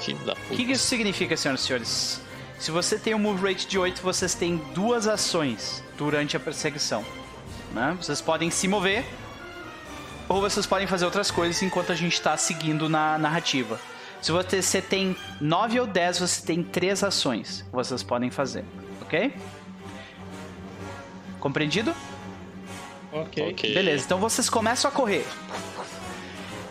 Filho 0.01 0.17
da 0.19 0.33
O 0.33 0.35
puta. 0.35 0.55
que, 0.55 0.65
que 0.65 0.71
isso 0.71 0.87
significa, 0.87 1.35
senhoras 1.37 1.61
e 1.61 1.65
senhores? 1.65 2.21
Se 2.59 2.71
você 2.71 2.97
tem 2.97 3.13
um 3.13 3.19
move 3.19 3.47
rate 3.47 3.67
de 3.67 3.77
8, 3.77 4.01
vocês 4.01 4.33
têm 4.33 4.57
duas 4.73 5.07
ações 5.07 5.83
durante 5.97 6.35
a 6.35 6.39
perseguição. 6.39 7.05
Né? 7.71 7.95
Vocês 8.01 8.21
podem 8.21 8.49
se 8.49 8.67
mover, 8.67 9.05
ou 10.27 10.41
vocês 10.41 10.65
podem 10.65 10.87
fazer 10.87 11.05
outras 11.05 11.29
coisas 11.29 11.61
enquanto 11.61 11.91
a 11.91 11.95
gente 11.95 12.13
está 12.13 12.35
seguindo 12.37 12.89
na 12.89 13.17
narrativa. 13.17 13.79
Se 14.21 14.31
você, 14.31 14.81
tem 14.81 15.15
9 15.39 15.79
ou 15.79 15.87
10, 15.87 16.19
você 16.19 16.45
tem 16.45 16.63
três 16.63 17.03
ações 17.03 17.61
que 17.61 17.71
vocês 17.71 18.03
podem 18.03 18.29
fazer. 18.29 18.65
Ok? 19.01 19.33
Compreendido? 21.39 21.93
Ok. 23.11 23.51
Ok. 23.51 23.73
Beleza, 23.73 24.05
então 24.05 24.19
vocês 24.19 24.49
começam 24.49 24.89
a 24.89 24.93
correr. 24.93 25.25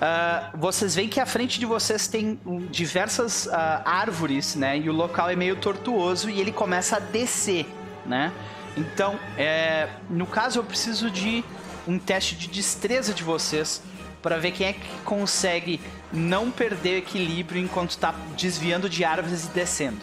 Ah, 0.00 0.50
vocês 0.54 0.94
veem 0.94 1.08
que 1.08 1.18
à 1.18 1.26
frente 1.26 1.58
de 1.58 1.64
vocês 1.64 2.06
tem 2.06 2.38
diversas 2.70 3.48
ah, 3.48 3.82
árvores, 3.84 4.54
né? 4.54 4.78
E 4.78 4.90
o 4.90 4.92
local 4.92 5.30
é 5.30 5.36
meio 5.36 5.56
tortuoso 5.56 6.28
e 6.28 6.40
ele 6.40 6.52
começa 6.52 6.96
a 6.96 7.00
descer, 7.00 7.66
né? 8.04 8.32
Então, 8.76 9.18
é, 9.38 9.88
no 10.10 10.26
caso, 10.26 10.58
eu 10.58 10.64
preciso 10.64 11.10
de 11.10 11.42
um 11.88 11.98
teste 11.98 12.36
de 12.36 12.48
destreza 12.48 13.14
de 13.14 13.22
vocês 13.22 13.82
para 14.22 14.38
ver 14.38 14.52
quem 14.52 14.66
é 14.66 14.72
que 14.72 14.88
consegue 15.04 15.80
não 16.12 16.50
perder 16.50 16.94
o 16.94 16.98
equilíbrio 16.98 17.62
enquanto 17.62 17.90
está 17.90 18.14
desviando 18.36 18.88
de 18.88 19.04
árvores 19.04 19.44
e 19.44 19.48
descendo. 19.48 20.00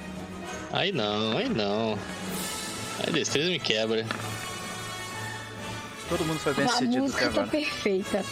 Aí 0.72 0.92
não, 0.92 1.38
aí 1.38 1.50
não. 1.50 1.98
Aí 3.00 3.12
destreza 3.14 3.50
me 3.50 3.60
quebra. 3.60 4.06
Todo 6.10 6.26
mundo 6.26 6.40
foi 6.40 6.54
bem 6.54 6.66
A 6.66 6.70
sucedido 6.70 7.06
até 7.06 7.26
música 7.26 7.30
tá 7.30 7.48
perfeita. 7.48 8.26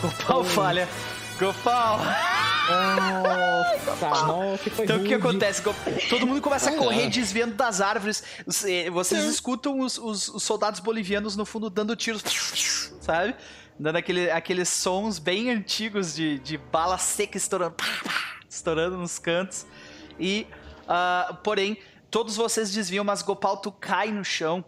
Gopal 0.00 0.44
falha. 0.44 0.88
Gopal! 1.38 1.98
Nossa, 2.68 4.10
nossa, 4.26 4.70
foi 4.70 4.84
Então 4.84 4.96
o 4.96 5.04
que 5.04 5.14
rude. 5.14 5.26
acontece? 5.26 5.62
Todo 6.08 6.26
mundo 6.26 6.40
começa 6.42 6.70
a 6.70 6.76
correr 6.76 7.08
desviando 7.08 7.54
das 7.54 7.80
árvores. 7.80 8.22
Vocês 8.92 9.24
escutam 9.24 9.80
os, 9.80 9.96
os- 9.98 10.28
os 10.28 10.42
soldados 10.42 10.80
bolivianos 10.80 11.36
no 11.36 11.46
fundo 11.46 11.70
dando 11.70 11.94
tiros, 11.96 12.22
sabe? 13.00 13.34
Dando 13.78 13.96
aquele, 13.96 14.30
aqueles 14.30 14.68
sons 14.68 15.18
bem 15.18 15.50
antigos 15.50 16.14
de, 16.14 16.38
de 16.40 16.58
bala 16.58 16.98
seca 16.98 17.36
estourando, 17.38 17.76
estourando 18.50 18.98
nos 18.98 19.18
cantos. 19.18 19.64
E, 20.18 20.46
ah, 20.88 21.38
porém, 21.44 21.78
todos 22.10 22.36
vocês 22.36 22.72
desviam, 22.72 23.04
mas 23.04 23.22
Gopal, 23.22 23.58
tu 23.58 23.70
cai 23.70 24.10
no 24.10 24.24
chão 24.24 24.64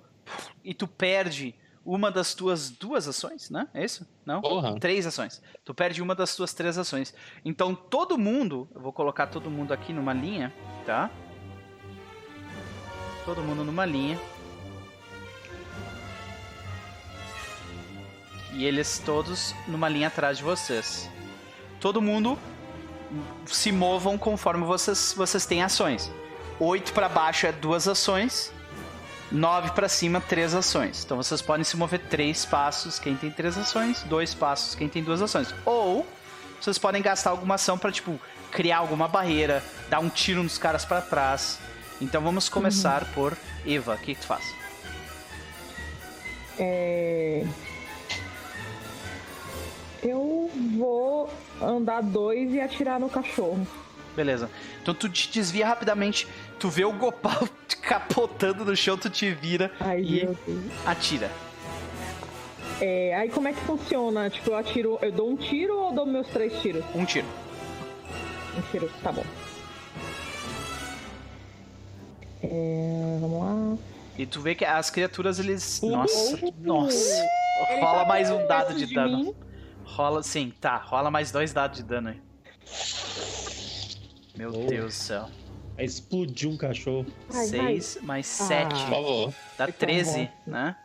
e 0.65 0.73
tu 0.73 0.87
perde 0.87 1.55
uma 1.85 2.11
das 2.11 2.35
tuas 2.35 2.71
duas 2.71 3.09
ações, 3.09 3.51
né? 3.51 3.69
É 3.73 3.85
isso? 3.85 4.07
Não? 4.25 4.41
Porra. 4.41 4.79
Três 4.79 5.07
ações. 5.07 5.43
Tu 5.65 5.75
perde 5.75 6.03
uma 6.03 6.15
das 6.15 6.37
tuas 6.37 6.53
três 6.53 6.77
ações. 6.77 7.15
Então 7.45 7.75
todo 7.75 8.19
mundo, 8.19 8.69
eu 8.75 8.81
vou 8.81 8.93
colocar 8.93 9.27
todo 9.27 9.51
mundo 9.51 9.73
aqui 9.73 9.93
numa 9.93 10.13
linha, 10.13 10.53
tá? 10.85 11.11
Todo 13.25 13.43
mundo 13.43 13.65
numa 13.65 13.85
linha. 13.85 14.19
E 18.53 18.65
eles 18.65 18.99
todos 18.99 19.55
numa 19.67 19.89
linha 19.89 20.09
atrás 20.09 20.39
de 20.39 20.45
vocês. 20.45 21.09
Todo 21.81 22.03
mundo 22.03 22.39
se 23.47 23.73
movam 23.73 24.19
conforme 24.19 24.65
vocês, 24.65 25.15
vocês 25.17 25.47
têm 25.47 25.63
ações. 25.63 26.11
Oito 26.59 26.93
pra 26.93 27.09
baixo 27.09 27.47
é 27.47 27.53
duas 27.53 27.89
ações. 27.89 28.53
9 29.31 29.71
pra 29.73 29.89
cima, 29.89 30.21
três 30.21 30.55
ações. 30.55 31.05
Então 31.05 31.17
vocês 31.17 31.41
podem 31.41 31.65
se 31.65 31.77
mover 31.77 32.01
três 32.01 32.45
passos 32.45 32.99
quem 32.99 33.17
tem 33.17 33.31
três 33.31 33.57
ações, 33.57 34.03
dois 34.03 34.35
passos 34.35 34.75
quem 34.75 34.89
tem 34.89 35.03
duas 35.03 35.23
ações. 35.23 35.55
Ou 35.65 36.07
vocês 36.61 36.79
podem 36.79 37.01
gastar 37.01 37.31
alguma 37.31 37.55
ação 37.55 37.79
pra 37.79 37.93
tipo 37.93 38.21
criar 38.51 38.79
alguma 38.79 39.07
barreira, 39.07 39.63
dar 39.89 40.01
um 40.01 40.09
tiro 40.09 40.43
nos 40.43 40.59
caras 40.59 40.85
pra 40.85 41.01
trás. 41.01 41.59
Então 42.01 42.21
vamos 42.23 42.49
começar 42.49 43.05
por 43.13 43.37
Eva. 43.67 43.95
O 43.95 43.99
que, 43.99 44.15
que 44.15 44.21
tu 44.21 44.27
faz? 44.27 44.45
É... 46.59 47.47
Eu 50.03 50.51
vou 50.77 51.31
andar 51.61 52.03
dois 52.03 52.53
e 52.53 52.61
atirar 52.61 52.99
no 52.99 53.09
cachorro. 53.09 53.67
Beleza. 54.17 54.51
Então 54.83 54.93
tu 54.95 55.09
te 55.09 55.31
desvia 55.31 55.67
rapidamente, 55.67 56.27
tu 56.59 56.69
vê 56.69 56.85
o 56.85 56.93
Gopal 56.93 57.49
capotando 57.83 58.65
no 58.65 58.77
chão, 58.77 58.97
tu 58.99 59.09
te 59.09 59.33
vira 59.33 59.71
Ai, 59.81 60.01
e 60.03 60.29
atira. 60.85 61.31
É, 62.81 63.15
aí 63.15 63.29
como 63.31 63.47
é 63.49 63.53
que 63.53 63.61
funciona? 63.61 64.29
Tipo, 64.31 64.51
eu 64.51 64.57
atiro, 64.57 64.99
eu 65.03 65.13
dou 65.13 65.31
um 65.31 65.37
tiro 65.37 65.77
ou 65.79 65.93
dou 65.95 66.07
meus 66.07 66.27
três 66.29 66.61
tiros? 66.61 66.85
Um 66.95 67.05
tiro. 67.05 67.27
Um 68.57 68.63
tiro, 68.71 68.91
tá 69.03 69.13
bom. 69.13 69.25
É, 72.43 73.19
vamos 73.21 73.41
lá. 73.43 73.77
E 74.19 74.27
tu 74.27 74.41
vê 74.41 74.55
que 74.55 74.65
as 74.65 74.91
criaturas, 74.91 75.39
eles. 75.39 75.81
Uhum. 75.83 75.91
Nossa, 75.91 76.39
nossa. 76.59 77.29
Ele 77.71 77.81
Rola 77.81 78.03
tá 78.03 78.09
mais 78.09 78.31
um 78.31 78.47
dado 78.47 78.75
de 78.75 78.87
de 78.87 78.95
dano. 78.95 79.19
mim. 79.19 79.35
Rola, 79.85 80.23
sim, 80.23 80.53
tá. 80.61 80.77
Rola 80.77 81.11
mais 81.11 81.31
dois 81.31 81.53
dados 81.53 81.79
de 81.79 81.85
dano 81.85 82.09
aí. 82.11 82.21
Meu 84.41 84.51
Oh. 84.55 84.67
Deus 84.67 84.87
do 84.87 84.91
céu. 85.03 85.29
Aí 85.77 85.85
explodiu 85.85 86.49
um 86.51 86.57
cachorro. 86.57 87.05
Ai, 87.33 87.45
6 87.47 87.99
mais 88.01 88.41
Ah. 88.41 88.45
7 88.47 88.69
Por 88.71 88.89
favor. 88.89 89.35
dá 89.59 89.67
que 89.67 89.73
13, 89.75 90.11
bosta. 90.21 90.33
né? 90.47 90.77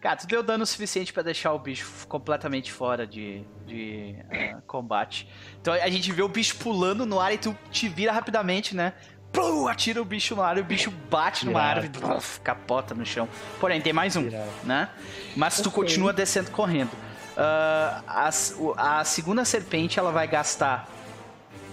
Cara, 0.00 0.16
tu 0.16 0.26
deu 0.28 0.42
dano 0.44 0.64
suficiente 0.64 1.12
pra 1.12 1.22
deixar 1.24 1.52
o 1.54 1.58
bicho 1.58 2.06
completamente 2.08 2.70
fora 2.70 3.04
de, 3.04 3.42
de 3.66 4.14
ah, 4.30 4.60
combate. 4.66 5.26
Então 5.60 5.72
a 5.74 5.88
gente 5.90 6.12
vê 6.12 6.22
o 6.22 6.28
bicho 6.28 6.56
pulando 6.58 7.04
no 7.04 7.18
ar 7.18 7.32
e 7.34 7.38
tu 7.38 7.56
te 7.72 7.88
vira 7.88 8.12
rapidamente, 8.12 8.76
né? 8.76 8.92
Plum, 9.32 9.66
atira 9.66 10.00
o 10.00 10.04
bicho 10.04 10.36
no 10.36 10.42
ar 10.42 10.56
e 10.56 10.60
o 10.60 10.64
bicho 10.64 10.92
bate 11.10 11.44
numa 11.44 11.58
Irado. 11.58 11.80
árvore, 11.80 12.06
bluf, 12.06 12.38
capota 12.42 12.94
no 12.94 13.04
chão. 13.04 13.28
Porém, 13.58 13.80
tem 13.80 13.92
mais 13.92 14.14
um, 14.14 14.22
Irado. 14.26 14.48
né? 14.62 14.88
Mas 15.34 15.56
tu 15.60 15.68
Ok. 15.68 15.82
continua 15.82 16.12
descendo 16.12 16.52
correndo. 16.52 16.92
Ah, 17.36 18.02
as- 18.06 18.54
o- 18.56 18.72
a, 18.76 19.02
segunda 19.04 19.44
serpente 19.44 19.98
ela 19.98 20.12
vai 20.12 20.28
gastar 20.28 20.88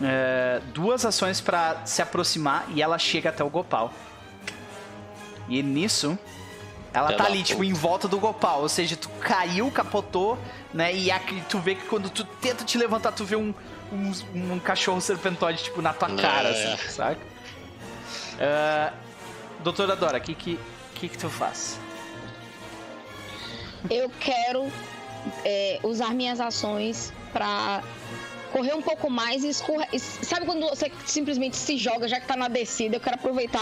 é, 0.04 0.62
duas 0.74 1.06
ações 1.06 1.40
pra 1.42 1.86
se 1.86 2.02
aproximar 2.02 2.66
e 2.70 2.82
ela 2.82 2.98
chega 2.98 3.30
até 3.30 3.44
o 3.44 3.50
Gopal. 3.50 3.94
E 5.48 5.62
nisso, 5.62 6.18
ela 6.94 7.14
tá 7.14 7.26
ali, 7.26 7.44
tipo, 7.44 7.64
em 7.64 7.74
volta 7.74 8.08
do 8.08 8.18
Gopal. 8.20 8.62
Ou 8.62 8.70
seja, 8.70 8.96
tu 8.96 9.10
caiu, 9.20 9.70
capotou, 9.72 10.38
né? 10.74 10.94
E 10.94 11.12
aqui, 11.12 11.42
tu 11.50 11.60
vê 11.60 11.76
que 11.76 11.86
quando 11.88 12.10
tu 12.10 12.24
tenta 12.24 12.64
te 12.64 12.78
levantar, 12.78 13.12
tu 13.12 13.26
vê 13.26 13.36
um, 13.36 13.54
um, 13.92 14.54
um 14.54 14.60
cachorro 14.60 15.02
serpentoide, 15.02 15.64
tipo, 15.64 15.82
na 15.82 15.94
tua 15.94 16.10
cara, 16.16 16.50
É. 16.50 16.74
assim, 16.74 16.90
saca? 16.90 17.20
Ah, 18.40 18.94
doutora 19.60 19.96
Dora, 19.96 20.18
o 20.18 20.22
que, 20.22 20.34
que, 20.34 20.60
que 20.96 21.10
que 21.10 21.18
tu 21.18 21.30
faz? 21.30 21.80
Eu 23.90 24.10
quero 24.20 24.72
é, 25.44 25.80
usar 25.84 26.14
minhas 26.14 26.40
ações 26.40 27.12
pra 27.34 27.82
correr 28.52 28.74
um 28.74 28.82
pouco 28.82 29.10
mais 29.10 29.44
e 29.44 29.50
escorrer. 29.50 29.88
e 29.94 30.00
Sabe 30.00 30.46
quando 30.46 30.68
você 30.70 30.92
simplesmente 31.06 31.56
se 31.58 31.78
joga, 31.78 32.08
já 32.08 32.20
que 32.20 32.28
tá 32.28 32.36
na 32.36 32.48
descida? 32.48 32.96
Eu 32.98 33.00
quero 33.00 33.16
aproveitar 33.16 33.60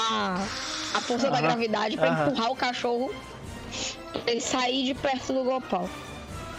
a 0.93 1.01
força 1.01 1.29
da 1.29 1.37
Aham, 1.37 1.41
gravidade 1.47 1.95
pra 1.97 2.09
aham. 2.11 2.27
empurrar 2.29 2.51
o 2.51 2.55
cachorro 2.55 3.13
pra 4.23 4.31
ele 4.31 4.41
sair 4.41 4.85
de 4.85 4.93
perto 4.93 5.33
do 5.33 5.43
Gopal. 5.43 5.89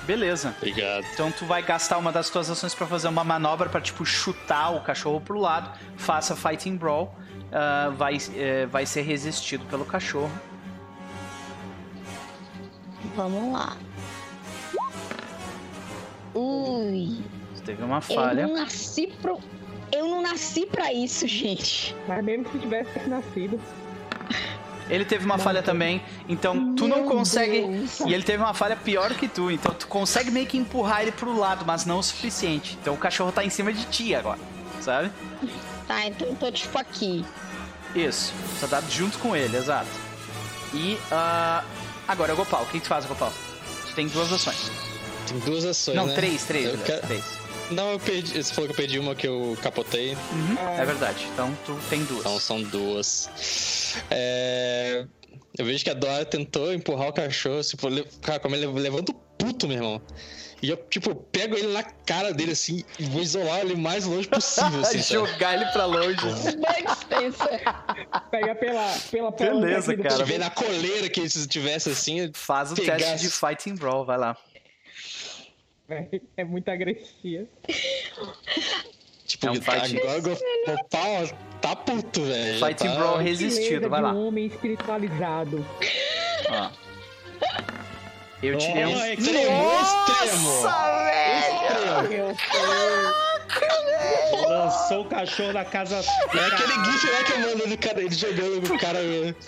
Beleza. 0.07 0.55
Obrigado. 0.57 1.05
Então 1.13 1.31
tu 1.31 1.45
vai 1.45 1.63
gastar 1.63 1.99
uma 1.99 2.11
das 2.11 2.31
tuas 2.31 2.49
ações 2.51 2.75
pra 2.75 2.87
fazer 2.87 3.09
uma 3.09 3.23
manobra 3.23 3.69
pra 3.69 3.81
tipo 3.81 4.05
chutar 4.05 4.71
o 4.75 4.81
cachorro 4.83 5.21
pro 5.21 5.39
lado. 5.39 5.71
Faça 5.97 6.35
fighting 6.35 6.77
brawl. 6.77 7.15
ah, 7.53 7.91
vai, 7.97 8.17
eh, 8.35 8.67
vai 8.67 8.87
ser 8.87 9.03
resistido 9.03 9.65
pelo 9.67 9.85
cachorro. 9.85 10.31
Vamos 13.17 13.53
lá. 13.53 13.77
Ui, 16.35 17.19
teve 17.71 17.83
uma 17.85 17.97
eu 17.97 18.03
falha. 18.03 18.47
não 18.47 18.55
nasci 18.55 19.07
pro. 19.23 19.39
Eu 19.93 20.09
não 20.09 20.23
nasci 20.23 20.67
pra 20.67 20.93
isso, 20.93 21.27
gente. 21.27 21.95
Mas 22.07 22.25
mesmo 22.25 22.51
se 22.51 22.59
tivesse 22.59 23.09
nascido. 23.09 23.61
Ele 24.89 25.05
teve 25.05 25.25
uma 25.25 25.39
falha 25.39 25.63
também. 25.63 26.03
Então 26.29 26.75
tu 26.75 26.89
não 26.89 27.05
consegue. 27.05 27.61
Deus. 27.63 28.01
E 28.01 28.13
ele 28.13 28.23
teve 28.25 28.43
uma 28.43 28.55
falha 28.55 28.75
pior 28.77 29.15
que 29.15 29.29
tu. 29.29 29.51
Então 29.51 29.73
tu 29.73 29.87
consegue 29.87 30.31
meio 30.31 30.47
que 30.47 30.59
empurrar 30.59 31.03
ele 31.03 31.13
pro 31.13 31.37
lado, 31.37 31.65
mas 31.67 31.85
não 31.85 31.99
o 31.99 32.03
suficiente. 32.03 32.77
Então 32.81 32.95
o 32.95 32.97
cachorro 32.97 33.31
tá 33.33 33.45
em 33.45 33.51
cima 33.51 33.73
de 33.73 33.85
ti 33.87 34.15
agora. 34.15 34.39
Sabe? 34.81 35.11
Tá, 35.87 36.07
então 36.07 36.29
eu 36.29 36.35
tô 36.37 36.51
tipo 36.51 36.77
aqui. 36.79 37.25
Isso. 37.95 38.33
Tá 38.61 38.67
dado 38.67 38.91
junto 38.91 39.19
com 39.19 39.35
ele, 39.37 39.57
exato. 39.57 39.89
E 40.73 40.97
ah, 41.11 41.65
agora, 42.07 42.35
Gopal, 42.35 42.63
o 42.63 42.67
que 42.67 42.81
tu 42.81 42.87
faz, 42.87 43.05
Gopal? 43.07 43.33
Tu 43.89 43.95
tem 43.95 44.07
duas 44.09 44.33
ações. 44.33 44.71
Tem 45.27 45.39
duas 45.41 45.65
ações, 45.65 45.97
Não, 45.97 46.07
né? 46.07 46.15
três, 46.15 46.45
três, 46.45 46.65
Eu 46.67 46.71
aliás, 46.73 46.87
quero- 46.87 47.07
três. 47.07 47.40
Não, 47.71 47.93
eu 47.93 47.99
perdi. 48.01 48.43
Você 48.43 48.53
falou 48.53 48.69
que 48.69 48.73
eu 48.73 48.77
perdi 48.77 48.99
uma 48.99 49.15
que 49.15 49.27
eu 49.27 49.57
capotei. 49.63 50.15
Uhum, 50.15 50.57
é 50.79 50.85
verdade. 50.85 51.27
Então 51.33 51.57
tu 51.65 51.79
tem 51.89 52.03
duas. 52.05 52.21
Então 52.21 52.39
são 52.41 52.63
duas. 52.63 53.95
É, 54.11 55.05
Eu 55.59 55.65
vejo 55.65 55.83
que 55.85 55.91
a 55.91 55.95
Dora 55.95 56.25
tentou 56.25 56.73
empurrar 56.73 57.09
o 57.09 57.13
cachorro. 57.13 57.63
Tipo, 57.63 57.89
le- 57.89 58.07
cara, 58.23 58.39
como 58.41 58.55
ele 58.57 58.67
levanta 58.67 59.13
o 59.13 59.15
puto, 59.15 59.67
meu 59.67 59.77
irmão. 59.77 60.01
E 60.63 60.69
eu, 60.69 60.77
tipo, 60.77 61.15
pego 61.15 61.57
ele 61.57 61.69
na 61.73 61.83
cara 61.83 62.35
dele 62.35 62.53
assim 62.53 62.85
e 62.99 63.05
vou 63.05 63.23
isolar 63.23 63.61
ele 63.61 63.73
o 63.73 63.79
mais 63.79 64.05
longe 64.05 64.29
possível, 64.29 64.81
assim? 64.83 65.01
Jogar 65.15 65.55
ele 65.55 65.65
pra 65.73 65.87
longe. 65.87 66.19
Spencer. 67.01 67.63
Pega 68.31 68.55
pela, 68.55 68.95
pela 69.11 69.31
Beleza, 69.31 69.97
cara. 69.97 70.17
Se 70.17 70.25
vê 70.25 70.37
na 70.37 70.51
coleira 70.51 71.09
que 71.09 71.27
se 71.31 71.47
tivesse 71.49 71.89
assim. 71.89 72.31
Faz 72.35 72.73
o 72.73 72.75
teste 72.75 73.17
de 73.17 73.31
Fighting 73.31 73.75
Brawl, 73.75 74.05
vai 74.05 74.19
lá. 74.19 74.37
Véi, 75.91 76.23
É 76.39 76.45
muito 76.45 76.69
agressiva. 76.71 77.47
Tipo, 79.27 79.47
É 79.47 79.51
um 79.51 79.55
fight. 79.57 79.97
agora 80.01 80.19
o 80.19 80.23
Gopal 80.23 81.29
tá 81.61 81.77
puto, 81.77 82.23
velho. 82.25 82.59
já 82.59 82.67
Fighting 82.67 82.89
tá... 82.89 82.95
Brawl 82.95 83.19
Beleza 83.19 83.31
resistido, 83.31 83.91
vai 83.91 84.01
lá. 84.01 84.13
um 84.13 84.29
homem 84.29 84.47
espiritualizado. 84.47 85.67
Ó. 86.49 86.71
Eu 88.43 88.57
tirei 88.57 88.87
um. 88.87 89.07
Extremo, 89.13 89.71
extremo. 89.83 90.63
velho! 91.05 92.37
Lançou 94.49 95.03
o 95.03 95.05
cachorro 95.09 95.53
da 95.53 95.65
casa. 95.65 95.97
É 95.97 96.47
aquele 96.47 96.73
gif 96.85 97.11
lá 97.11 97.25
que 97.25 97.33
eu 97.33 97.39
mando 97.41 97.67
do 97.69 97.79
cara, 97.79 98.01
ele 98.01 98.15
jogando 98.15 98.75
o 98.75 98.79
cara 98.79 98.99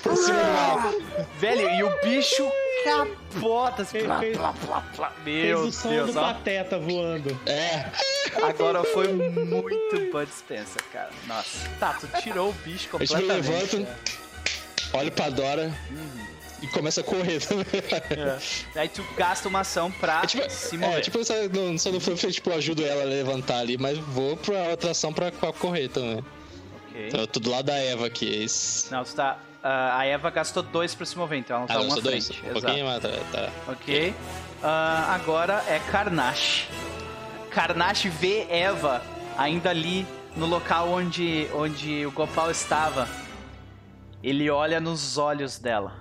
por 0.03 0.17
cima 0.17 0.39
do 0.39 0.53
mar. 0.53 0.93
Velho, 1.39 1.71
e 1.71 1.83
o 1.83 2.01
bicho 2.03 2.51
capota. 2.85 3.83
assim, 3.83 3.93
Fez- 3.93 4.05
plá, 4.07 4.19
fez- 4.21 4.37
plá, 4.37 4.53
plá, 4.67 4.81
plá. 4.97 5.13
Fez 5.25 5.45
Meu 5.47 5.59
o 5.61 5.73
som 5.73 5.89
Deus, 5.89 6.13
do 6.15 6.19
ó. 6.21 6.23
pateta 6.33 6.79
voando. 6.79 7.41
É, 7.47 7.87
Agora 8.43 8.83
foi 8.85 9.13
muito 9.13 10.11
Bud 10.11 10.31
Spencer, 10.33 10.83
cara. 10.93 11.11
Nossa. 11.27 11.69
Tá, 11.79 11.95
tu 11.95 12.09
tirou 12.23 12.51
o 12.51 12.53
bicho 12.53 12.89
A 12.97 13.05
gente 13.05 13.15
me 13.15 13.21
completamente. 13.29 13.77
levanta, 13.77 13.99
olha 14.95 15.11
pra 15.11 15.29
Dora 15.31 15.73
e 16.63 16.67
começa 16.69 17.01
a 17.01 17.05
correr 17.05 17.41
também. 17.41 17.67
É. 18.75 18.81
Aí 18.81 18.89
tu 18.89 19.05
gasta 19.17 19.49
uma 19.49 19.61
ação 19.61 19.91
pra 19.91 20.23
É 20.23 20.27
tipo, 20.27 20.49
se 20.51 20.79
mover. 20.79 20.99
é, 20.99 21.01
tipo 21.03 21.19
eu 21.19 21.25
só 21.25 21.35
não, 21.53 21.77
só 21.79 21.91
não 21.93 22.01
foi, 22.01 22.15
tipo, 22.17 22.51
eu 22.51 22.55
ajudo 22.57 22.85
ela 22.85 23.03
a 23.03 23.07
levantar 23.07 23.59
ali, 23.59 23.77
mas 23.77 23.99
vou 23.99 24.37
pra 24.37 24.63
outra 24.71 24.93
ação 24.93 25.13
pra, 25.13 25.31
pra 25.33 25.53
correr 25.53 25.89
também. 25.89 26.25
Ok. 26.93 27.09
Então 27.09 27.21
eu 27.21 27.27
tô 27.27 27.41
do 27.41 27.51
lado 27.51 27.67
da 27.67 27.77
Eva 27.79 28.07
aqui, 28.07 28.27
é 28.29 28.37
isso. 28.45 28.93
Não, 28.93 29.03
tu 29.05 29.15
tá. 29.15 29.39
ah, 29.63 29.99
a 29.99 30.05
Eva 30.07 30.31
gastou 30.31 30.63
dois 30.63 30.95
pra 30.95 31.07
se 31.07 31.17
mover, 31.17 31.39
então 31.39 31.57
ela 31.59 31.67
tá 31.67 31.75
Ah, 31.75 31.79
uma 31.79 31.85
não, 31.85 31.91
sou 31.91 32.03
dois? 32.03 32.27
frente. 32.29 32.47
Um 32.49 32.53
pouquinho, 32.53 32.87
Exato. 32.87 33.09
mas 33.09 33.31
tá, 33.33 33.39
tá. 33.41 33.73
Ok. 33.73 34.15
Ah, 34.63 35.15
agora 35.15 35.65
é 35.69 35.79
Karnash. 35.91 36.69
Karnash 37.51 38.05
vê 38.07 38.47
Eva 38.49 39.03
ainda 39.37 39.71
ali 39.71 40.07
no 40.37 40.47
local 40.47 40.89
onde, 40.91 41.47
onde 41.55 42.07
o 42.07 42.11
Gopal 42.11 42.51
estava. 42.51 43.09
Ele 44.23 44.49
olha 44.51 44.81
nos 44.81 45.19
olhos 45.19 45.59
dela. 45.59 45.95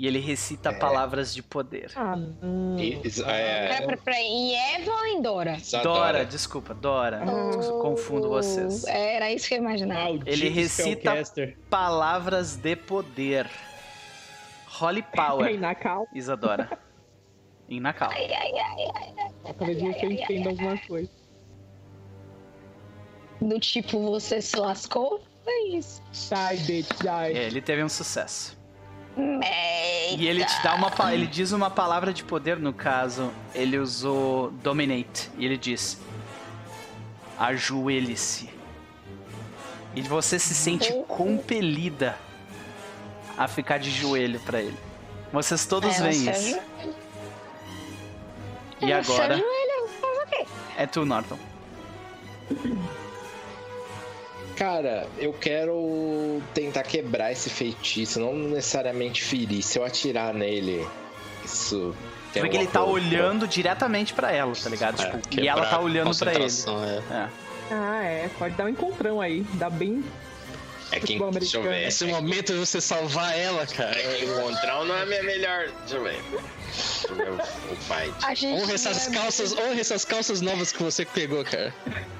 E 0.00 0.06
ele 0.06 0.18
recita 0.18 0.72
palavras 0.72 1.34
de 1.34 1.42
poder. 1.42 1.92
Ah, 1.94 2.16
hum. 2.42 2.74
E- 2.78 2.94
é, 3.26 3.68
Pera, 3.68 3.86
pera, 3.86 3.96
pera, 3.98 4.16
em 4.18 4.54
Eva 4.56 4.90
ou 4.92 5.06
em 5.08 5.20
Dora? 5.20 5.58
Dora, 5.82 6.24
desculpa, 6.24 6.72
Dora. 6.72 7.20
Confundo 7.82 8.30
vocês. 8.30 8.84
Era 8.86 9.30
isso 9.30 9.46
que 9.46 9.52
eu 9.52 9.58
imaginava. 9.58 10.04
Maldito 10.04 10.30
Ele 10.30 10.48
recita-. 10.48 11.22
Palavras 11.68 12.56
de 12.56 12.74
poder. 12.76 13.46
Holy 14.80 15.02
Power. 15.02 15.50
Isadora. 16.14 16.78
Em 17.68 17.78
Nakal. 17.78 18.10
Ai, 18.10 18.32
ai, 18.32 18.52
ai, 18.52 18.90
ai. 18.96 19.54
Talvez 19.54 19.82
eu 19.82 20.10
entenda 20.10 20.48
alguma 20.48 20.78
coisa. 20.78 21.10
Do 23.38 23.60
tipo, 23.60 24.00
você 24.00 24.40
se 24.40 24.56
lascou? 24.56 25.22
É 25.46 25.68
isso. 25.68 26.02
Die, 26.10 26.56
bitch, 26.64 26.88
die. 27.02 27.38
É, 27.38 27.44
ele 27.44 27.60
teve 27.60 27.84
um 27.84 27.88
sucesso. 27.88 28.58
Eita. 29.42 30.22
E 30.22 30.26
ele 30.26 30.44
te 30.44 30.62
dá 30.62 30.74
uma 30.74 30.90
ele 31.12 31.26
diz 31.26 31.52
uma 31.52 31.70
palavra 31.70 32.12
de 32.12 32.24
poder 32.24 32.58
no 32.58 32.72
caso, 32.72 33.30
ele 33.54 33.78
usou 33.78 34.50
dominate 34.62 35.30
e 35.38 35.44
ele 35.44 35.56
diz: 35.56 36.00
ajoelhe-se. 37.38 38.50
E 39.94 40.02
você 40.02 40.38
se 40.38 40.54
sente 40.54 40.92
compelida 41.08 42.16
a 43.36 43.48
ficar 43.48 43.78
de 43.78 43.90
joelho 43.90 44.38
pra 44.40 44.60
ele. 44.60 44.76
Vocês 45.32 45.66
todos 45.66 45.96
Ela 45.96 46.10
veem 46.10 46.30
isso. 46.30 46.60
E 48.80 48.92
agora 48.92 49.42
é 50.76 50.86
tu, 50.86 51.04
Norton. 51.04 51.38
Cara, 54.60 55.06
eu 55.16 55.32
quero 55.32 56.42
tentar 56.52 56.82
quebrar 56.82 57.32
esse 57.32 57.48
feitiço, 57.48 58.20
não 58.20 58.34
necessariamente 58.34 59.22
ferir. 59.22 59.62
Se 59.62 59.78
eu 59.78 59.84
atirar 59.86 60.34
nele, 60.34 60.86
isso. 61.42 61.94
tem 62.30 62.42
Porque 62.42 62.58
ele 62.58 62.66
tá 62.66 62.80
coisa- 62.80 62.92
olhando 62.92 63.48
diretamente 63.48 64.12
pra 64.12 64.30
ela, 64.30 64.52
tá 64.54 64.68
ligado? 64.68 65.00
É, 65.00 65.16
Tipo, 65.30 65.40
e 65.40 65.48
ela 65.48 65.64
tá 65.64 65.80
olhando 65.80 66.14
pra 66.14 66.34
ele. 66.34 66.44
é. 66.44 67.14
É. 67.14 67.28
Ah, 67.70 68.04
é. 68.04 68.30
Pode 68.38 68.54
dar 68.54 68.64
um 68.66 68.68
encontrão 68.68 69.18
aí. 69.18 69.46
Dá 69.54 69.70
bem. 69.70 70.04
É 70.92 70.98
que, 70.98 71.06
Futebol 71.06 71.30
deixa 71.30 71.56
eu 71.58 71.62
ver. 71.62 71.86
Esse 71.86 72.04
momento 72.06 72.52
de 72.52 72.58
você 72.58 72.80
salvar 72.80 73.36
ela, 73.38 73.66
cara. 73.66 73.96
É 73.96 74.16
que 74.18 74.24
encontrar 74.24 74.84
não 74.84 74.94
é 74.94 75.02
a 75.02 75.06
minha 75.06 75.22
melhor. 75.22 75.68
Deixa 75.80 75.96
eu 75.96 76.02
ver. 76.02 76.20
Deixa 76.32 77.08
eu 77.08 77.14
ver 77.16 77.30
o, 77.30 77.34
o 77.36 77.76
fight. 77.76 78.40
Gente 78.40 78.60
Honra 78.62 78.74
essas 78.74 79.08
é- 79.08 79.10
calças, 79.12 79.52
honra 79.52 79.80
essas 79.80 80.04
calças 80.04 80.40
novas 80.40 80.72
que 80.72 80.82
você 80.82 81.04
pegou, 81.04 81.44
cara. 81.44 81.72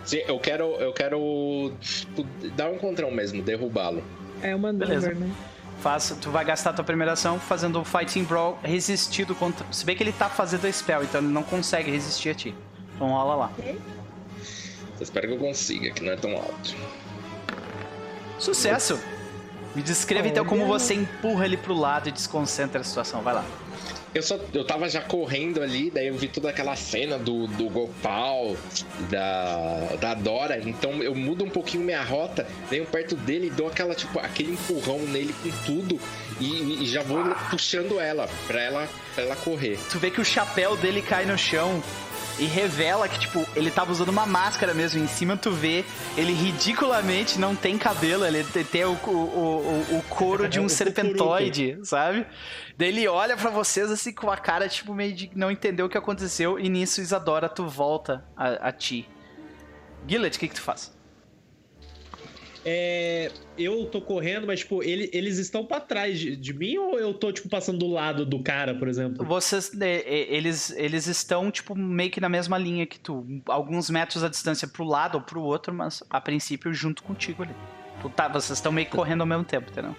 Sim, 0.05 0.23
eu 0.26 0.39
quero, 0.39 0.65
eu 0.76 0.92
quero 0.92 1.73
tipo, 1.81 2.24
dar 2.55 2.70
um 2.70 2.76
encontrão 2.76 3.10
mesmo, 3.10 3.42
derrubá-lo. 3.42 4.05
É 4.42 4.55
uma 4.55 4.73
Beleza. 4.73 5.08
number, 5.10 5.28
né? 5.28 5.34
Faz, 5.82 6.15
tu 6.20 6.31
vai 6.31 6.44
gastar 6.44 6.73
tua 6.74 6.84
primeira 6.84 7.12
ação 7.12 7.40
fazendo 7.40 7.81
o 7.81 7.84
Fighting 7.84 8.24
Brawl 8.24 8.58
resistido 8.62 9.34
contra. 9.34 9.66
Se 9.73 9.84
bem 9.84 9.97
que 9.97 10.02
ele 10.02 10.12
tá 10.12 10.28
fazendo 10.28 10.66
a 10.66 10.73
spell, 10.73 11.02
então 11.02 11.20
ele 11.23 11.32
não 11.32 11.42
consegue 11.42 11.90
resistir 11.90 12.28
a 12.28 12.34
ti. 12.34 12.55
Então 12.94 13.08
rola 13.08 13.34
lá. 13.34 13.52
Eu 13.58 13.78
espero 15.00 15.26
que 15.26 15.34
eu 15.34 15.39
consiga, 15.39 15.90
que 15.90 16.02
não 16.05 16.12
é 16.12 16.16
tão 16.16 16.36
alto. 16.36 16.76
Sucesso! 18.41 18.99
Me 19.75 19.83
descreva 19.83 20.27
então 20.27 20.44
como 20.44 20.67
você 20.67 20.94
empurra 20.94 21.44
ele 21.44 21.57
pro 21.57 21.75
lado 21.75 22.09
e 22.09 22.12
desconcentra 22.12 22.81
a 22.81 22.85
situação. 22.85 23.23
Vai 23.23 23.35
lá. 23.35 23.44
Eu 24.12 24.23
só 24.23 24.36
eu 24.52 24.65
tava 24.65 24.89
já 24.89 25.01
correndo 25.01 25.62
ali, 25.62 25.89
daí 25.89 26.09
eu 26.09 26.17
vi 26.17 26.27
toda 26.27 26.51
aquela 26.51 26.75
cena 26.75 27.17
do, 27.17 27.47
do 27.47 27.69
Gopal, 27.69 28.57
da, 29.09 29.97
da 30.01 30.15
Dora, 30.15 30.59
então 30.69 31.01
eu 31.01 31.15
mudo 31.15 31.44
um 31.44 31.49
pouquinho 31.49 31.85
minha 31.85 32.02
rota, 32.02 32.44
venho 32.69 32.85
perto 32.86 33.15
dele 33.15 33.47
e 33.47 33.51
dou 33.51 33.69
aquela, 33.69 33.94
tipo, 33.94 34.19
aquele 34.19 34.55
empurrão 34.55 34.99
nele 34.99 35.33
com 35.33 35.51
tudo 35.65 36.01
e, 36.41 36.83
e 36.83 36.86
já 36.86 37.02
vou 37.02 37.23
puxando 37.51 38.01
ela, 38.01 38.28
pra 38.49 38.60
ela, 38.60 38.89
pra 39.15 39.23
ela 39.23 39.36
correr. 39.36 39.78
Tu 39.89 39.99
vê 40.01 40.10
que 40.10 40.20
o 40.20 40.25
chapéu 40.25 40.77
dele 40.77 41.02
cai 41.02 41.25
no 41.25 41.39
chão 41.39 41.81
e 42.41 42.47
revela 42.47 43.09
que, 43.09 43.19
tipo, 43.19 43.47
ele 43.55 43.70
tava 43.70 43.93
usando 43.93 44.09
uma 44.09 44.27
máscara 44.27 44.73
mesmo. 44.75 45.02
Em 45.02 45.07
cima 45.07 45.36
tu 45.36 45.51
vê, 45.52 45.85
ele 46.17 46.33
ridiculamente 46.33 47.39
não 47.39 47.55
tem 47.55 47.77
cabelo, 47.78 48.25
ele 48.25 48.43
te- 48.43 48.65
tem 48.65 48.85
o, 48.85 48.93
o, 48.93 49.10
o, 49.10 49.99
o 49.99 50.02
couro 50.09 50.49
de 50.49 50.59
um 50.59 50.67
serpentoide, 50.70 51.78
sabe? 51.85 52.27
Daí 52.77 52.89
ele 52.89 53.07
olha 53.07 53.36
pra 53.36 53.51
vocês 53.51 53.91
assim 53.91 54.12
com 54.12 54.31
a 54.31 54.36
cara, 54.36 54.69
tipo, 54.69 54.94
meio 54.94 55.12
de 55.15 55.31
não 55.35 55.51
entender 55.51 55.83
o 55.83 55.89
que 55.89 55.99
aconteceu. 55.99 56.59
E 56.59 56.69
nisso, 56.69 57.01
Isadora, 57.01 57.49
tu 57.49 57.67
volta 57.69 58.25
a, 58.36 58.69
a 58.69 58.73
ti. 58.73 59.09
Gillet, 60.09 60.35
o 60.36 60.41
que 60.41 60.49
que 60.49 60.55
tu 60.55 60.62
faz? 60.62 60.99
É, 62.65 63.31
eu 63.57 63.87
tô 63.87 64.01
correndo, 64.01 64.47
mas, 64.47 64.61
tipo, 64.61 64.83
ele- 64.83 65.09
eles 65.13 65.39
estão 65.39 65.65
pra 65.65 65.81
trás 65.81 66.19
de, 66.19 66.37
de 66.37 66.53
mim 66.53 66.77
ou 66.77 66.99
eu 66.99 67.15
tô, 67.15 67.33
tipo, 67.33 67.49
passando 67.49 67.79
do 67.79 67.89
lado 67.89 68.27
do 68.27 68.43
cara, 68.43 68.75
por 68.75 68.87
exemplo? 68.87 69.25
Vocês, 69.25 69.73
é, 69.81 69.97
é, 69.97 70.35
eles, 70.35 70.71
eles 70.77 71.07
estão, 71.07 71.51
tipo, 71.51 71.75
meio 71.75 72.11
que 72.11 72.21
na 72.21 72.29
mesma 72.29 72.59
linha 72.59 72.87
que 72.87 72.99
tu. 72.99 73.27
Alguns 73.47 73.89
metros 73.89 74.23
a 74.23 74.29
distância 74.29 74.69
pro 74.69 74.85
lado 74.85 75.15
ou 75.17 75.21
pro 75.23 75.43
outro, 75.43 75.73
mas 75.73 76.03
a 76.11 76.21
princípio 76.21 76.73
junto 76.75 77.03
contigo 77.03 77.43
ali. 77.43 77.55
Tu 78.03 78.09
tá, 78.11 78.29
vocês 78.29 78.59
estão 78.59 78.73
meio 78.73 78.87
que 78.87 78.97
correndo 78.97 79.23
ao 79.23 79.27
mesmo 79.27 79.45
tempo, 79.45 79.71
entendeu? 79.71 79.97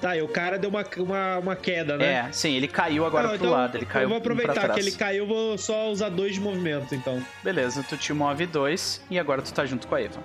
Tá, 0.00 0.16
e 0.16 0.22
o 0.22 0.26
cara 0.26 0.58
deu 0.58 0.68
uma, 0.68 0.84
uma, 0.96 1.38
uma 1.38 1.56
queda, 1.56 1.96
né? 1.96 2.26
É, 2.28 2.32
sim, 2.32 2.56
ele 2.56 2.66
caiu 2.66 3.06
agora 3.06 3.28
Não, 3.28 3.36
pro 3.36 3.46
então 3.46 3.50
lado, 3.56 3.76
ele 3.78 3.86
caiu 3.86 4.02
Eu 4.02 4.08
vou 4.08 4.18
aproveitar 4.18 4.68
que 4.70 4.80
ele 4.80 4.90
caiu, 4.90 5.26
vou 5.26 5.56
só 5.56 5.90
usar 5.90 6.08
dois 6.08 6.34
de 6.34 6.40
movimento, 6.40 6.92
então. 6.92 7.24
Beleza, 7.44 7.84
tu 7.88 7.96
te 7.96 8.12
move 8.12 8.44
dois 8.46 9.00
e 9.08 9.16
agora 9.16 9.40
tu 9.42 9.52
tá 9.54 9.64
junto 9.64 9.86
com 9.86 9.94
a 9.94 10.00
Eva. 10.02 10.20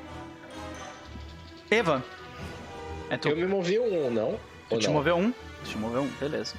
Eva, 1.69 2.03
é 3.09 3.17
tu. 3.17 3.29
Eu 3.29 3.35
me 3.35 3.45
movi 3.45 3.77
um, 3.79 4.09
não? 4.09 4.39
Tu 4.69 4.75
Ou 4.75 4.79
te 4.79 4.87
não? 4.87 4.93
moveu 4.93 5.15
um? 5.17 5.31
Tu 5.63 5.69
te 5.71 5.77
moveu 5.77 6.01
um, 6.03 6.07
beleza. 6.19 6.55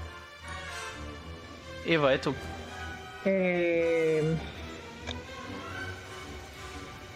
Eva, 1.87 2.12
é 2.12 2.19
tu. 2.19 2.35
É... 3.25 4.35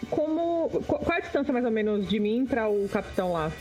Como. 0.09 0.69
qu- 0.69 0.83
Qual 0.99 1.13
é 1.13 1.17
a 1.17 1.21
distância 1.21 1.53
mais 1.53 1.65
ou 1.65 1.71
menos 1.71 2.07
de 2.07 2.19
mim 2.19 2.45
pra 2.45 2.67
o 2.67 2.87
capitão 2.91 3.31
lá? 3.33 3.51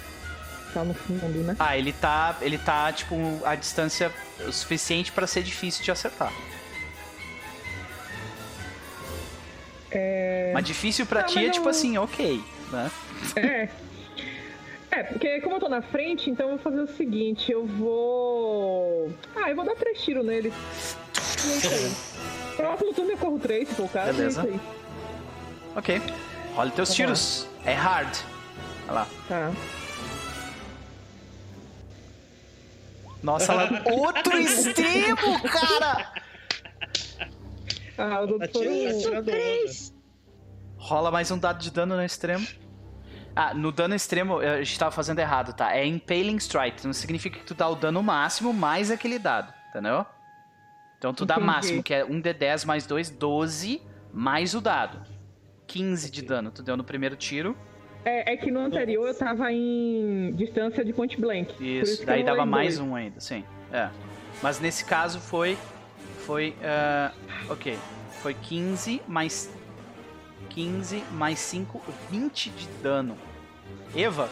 Tá 0.72 0.82
no 0.82 0.94
fundo, 0.94 1.26
né? 1.44 1.54
Ah, 1.58 1.76
ele 1.76 1.92
tá, 1.92 2.36
ele 2.40 2.56
tá, 2.56 2.90
tipo, 2.92 3.14
a 3.44 3.54
distância 3.54 4.10
o 4.46 4.52
suficiente 4.52 5.12
pra 5.12 5.26
ser 5.26 5.42
difícil 5.42 5.84
de 5.84 5.90
acertar. 5.90 6.32
É. 9.90 10.50
Mas 10.54 10.64
difícil 10.64 11.04
pra 11.04 11.20
Não, 11.20 11.26
ti 11.28 11.34
mas 11.34 11.44
é 11.44 11.48
eu- 11.48 11.52
tipo 11.52 11.68
assim, 11.68 11.98
ok, 11.98 12.42
né? 12.70 12.90
É. 13.36 13.68
É, 14.94 15.02
porque 15.04 15.40
como 15.40 15.56
eu 15.56 15.60
tô 15.60 15.68
na 15.70 15.80
frente, 15.80 16.28
então 16.28 16.50
eu 16.50 16.56
vou 16.56 16.58
fazer 16.58 16.82
o 16.82 16.86
seguinte, 16.86 17.50
eu 17.50 17.64
vou. 17.64 19.10
Ah, 19.34 19.48
eu 19.48 19.56
vou 19.56 19.64
dar 19.64 19.74
três 19.74 20.02
tiros 20.02 20.24
nele. 20.24 20.52
E 20.52 21.50
é 21.50 21.56
isso 21.56 21.68
aí. 21.74 22.56
Próximo 22.56 22.92
turno 22.92 23.10
eu 23.12 23.16
corro 23.16 23.38
três, 23.38 23.68
se 23.68 23.74
for 23.74 23.86
o 23.86 23.88
caso. 23.88 24.12
Beleza. 24.12 24.42
É 24.42 24.44
isso 24.44 24.54
aí. 24.54 24.60
Ok. 25.74 26.02
Olha 26.56 26.70
teus 26.72 26.88
Vamos 26.90 26.94
tiros. 26.94 27.48
É 27.64 27.72
hard. 27.72 28.14
Olha 28.84 28.92
lá. 28.92 29.08
Tá. 29.26 29.52
Nossa, 33.22 33.52
ela... 33.52 33.82
outro 33.96 34.38
extremo, 34.38 35.40
cara! 35.42 36.12
Ah, 37.96 38.20
outros 38.20 38.50
foram. 38.50 38.70
Atira- 38.70 38.90
atirando 38.90 39.30
onda. 39.30 39.92
Rola 40.76 41.10
mais 41.10 41.30
um 41.30 41.38
dado 41.38 41.60
de 41.62 41.70
dano 41.70 41.96
no 41.96 42.04
extremo. 42.04 42.46
Ah, 43.34 43.54
no 43.54 43.72
dano 43.72 43.94
extremo 43.94 44.38
a 44.38 44.62
gente 44.62 44.78
tava 44.78 44.90
fazendo 44.90 45.18
errado, 45.18 45.54
tá? 45.54 45.74
É 45.74 45.86
Impaling 45.86 46.36
Strike. 46.36 46.84
Não 46.84 46.92
significa 46.92 47.38
que 47.38 47.44
tu 47.44 47.54
dá 47.54 47.68
o 47.68 47.74
dano 47.74 48.02
máximo 48.02 48.52
mais 48.52 48.90
aquele 48.90 49.18
dado, 49.18 49.52
entendeu? 49.70 50.04
Então 50.98 51.12
tu 51.12 51.24
dá 51.24 51.34
Entendi. 51.34 51.46
máximo, 51.46 51.82
que 51.82 51.94
é 51.94 52.04
1d10 52.04 52.64
mais 52.64 52.86
2, 52.86 53.10
12, 53.10 53.82
mais 54.12 54.54
o 54.54 54.60
dado. 54.60 55.00
15 55.66 56.10
de 56.10 56.22
dano 56.22 56.50
tu 56.50 56.62
deu 56.62 56.76
no 56.76 56.84
primeiro 56.84 57.16
tiro. 57.16 57.56
É, 58.04 58.34
é 58.34 58.36
que 58.36 58.50
no 58.50 58.60
anterior 58.60 59.08
eu 59.08 59.14
tava 59.16 59.50
em 59.52 60.32
distância 60.34 60.84
de 60.84 60.92
point 60.92 61.18
blank. 61.20 61.54
Isso, 61.60 62.04
daí 62.04 62.22
dava 62.22 62.44
mais 62.44 62.78
dois. 62.78 62.88
um 62.88 62.94
ainda, 62.94 63.18
sim. 63.20 63.44
É. 63.72 63.88
Mas 64.42 64.60
nesse 64.60 64.84
caso 64.84 65.20
foi. 65.20 65.56
Foi. 66.26 66.54
ah, 66.62 67.12
ok. 67.48 67.78
Foi 68.22 68.34
15 68.34 69.02
mais. 69.08 69.50
15 70.54 71.02
mais 71.12 71.38
5, 71.38 71.80
20 72.10 72.50
de 72.50 72.66
dano. 72.82 73.16
Eva, 73.94 74.28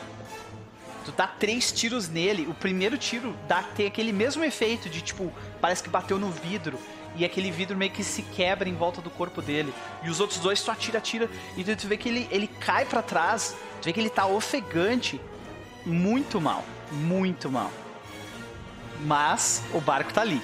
tu 1.04 1.12
dá 1.12 1.26
três 1.26 1.72
tiros 1.72 2.08
nele. 2.08 2.46
O 2.46 2.54
primeiro 2.54 2.98
tiro 2.98 3.34
dá 3.48 3.62
tem 3.62 3.86
aquele 3.86 4.12
mesmo 4.12 4.44
efeito 4.44 4.88
de 4.88 5.00
tipo, 5.00 5.32
parece 5.60 5.82
que 5.82 5.88
bateu 5.88 6.18
no 6.18 6.30
vidro. 6.30 6.78
E 7.16 7.24
aquele 7.24 7.50
vidro 7.50 7.76
meio 7.76 7.90
que 7.90 8.04
se 8.04 8.22
quebra 8.22 8.68
em 8.68 8.74
volta 8.74 9.00
do 9.00 9.10
corpo 9.10 9.42
dele. 9.42 9.74
E 10.02 10.08
os 10.08 10.20
outros 10.20 10.38
dois 10.38 10.62
tu 10.62 10.70
atira, 10.70 10.98
atira. 10.98 11.28
E 11.56 11.64
tu, 11.64 11.74
tu 11.74 11.88
vê 11.88 11.96
que 11.96 12.08
ele, 12.08 12.28
ele 12.30 12.46
cai 12.46 12.84
pra 12.84 13.02
trás. 13.02 13.56
Tu 13.82 13.86
vê 13.86 13.92
que 13.92 14.00
ele 14.00 14.10
tá 14.10 14.26
ofegante. 14.26 15.20
Muito 15.84 16.40
mal. 16.40 16.64
Muito 16.92 17.50
mal. 17.50 17.70
Mas 19.04 19.62
o 19.72 19.80
barco 19.80 20.12
tá 20.12 20.20
ali. 20.20 20.40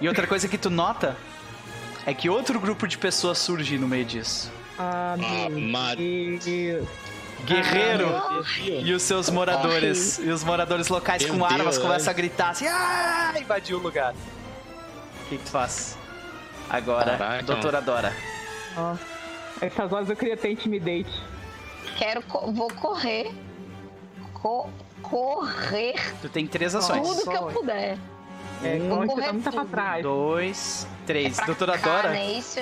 E 0.00 0.08
outra 0.08 0.26
coisa 0.26 0.48
que 0.48 0.56
tu 0.56 0.70
nota 0.70 1.16
é 2.06 2.14
que 2.14 2.30
outro 2.30 2.58
grupo 2.58 2.86
de 2.86 2.96
pessoas 2.96 3.38
surge 3.38 3.76
no 3.76 3.86
meio 3.86 4.04
disso. 4.04 4.50
Ah, 4.78 5.16
Ah. 5.16 6.74
Guerreiro 7.44 8.08
Corre. 8.08 8.80
e 8.82 8.92
os 8.94 9.02
seus 9.02 9.28
moradores. 9.28 10.18
E 10.18 10.28
os 10.30 10.42
moradores 10.42 10.88
locais 10.88 11.22
Meu 11.24 11.34
com 11.36 11.44
armas 11.44 11.74
Deus, 11.76 11.78
começam 11.78 12.08
é. 12.08 12.10
a 12.10 12.16
gritar 12.16 12.50
assim: 12.50 12.66
Ah! 12.66 13.34
Invadiu 13.38 13.78
o 13.78 13.80
lugar. 13.82 14.12
O 14.14 15.28
que, 15.28 15.36
que 15.38 15.44
tu 15.44 15.50
faz? 15.50 15.96
Agora, 16.70 17.16
Caraca, 17.18 17.42
doutora 17.42 17.80
Dora. 17.82 18.12
Ó, 18.76 18.94
essas 19.60 19.92
horas 19.92 20.08
eu 20.08 20.16
queria 20.16 20.36
ter 20.36 20.50
intimidate. 20.52 21.10
Quero. 21.98 22.22
co- 22.22 22.50
Vou 22.50 22.68
correr. 22.72 23.30
Co- 24.32 24.68
correr 25.02 25.94
Tu 26.22 26.28
tem 26.30 26.46
três 26.46 26.74
ações. 26.74 27.06
tudo 27.06 27.30
que 27.30 27.36
eu 27.36 27.46
puder. 27.48 27.98
É, 28.62 28.78
você 28.78 29.06
correr 29.06 29.26
tá 29.26 29.32
muito 29.32 29.50
pra 29.52 29.64
trás. 29.66 30.02
Dois, 30.02 30.86
três. 31.06 31.36
Pra 31.36 31.46
doutora 31.46 31.76
cá, 31.78 31.96
Dora, 31.96 32.10
né? 32.10 32.32
Isso. 32.32 32.60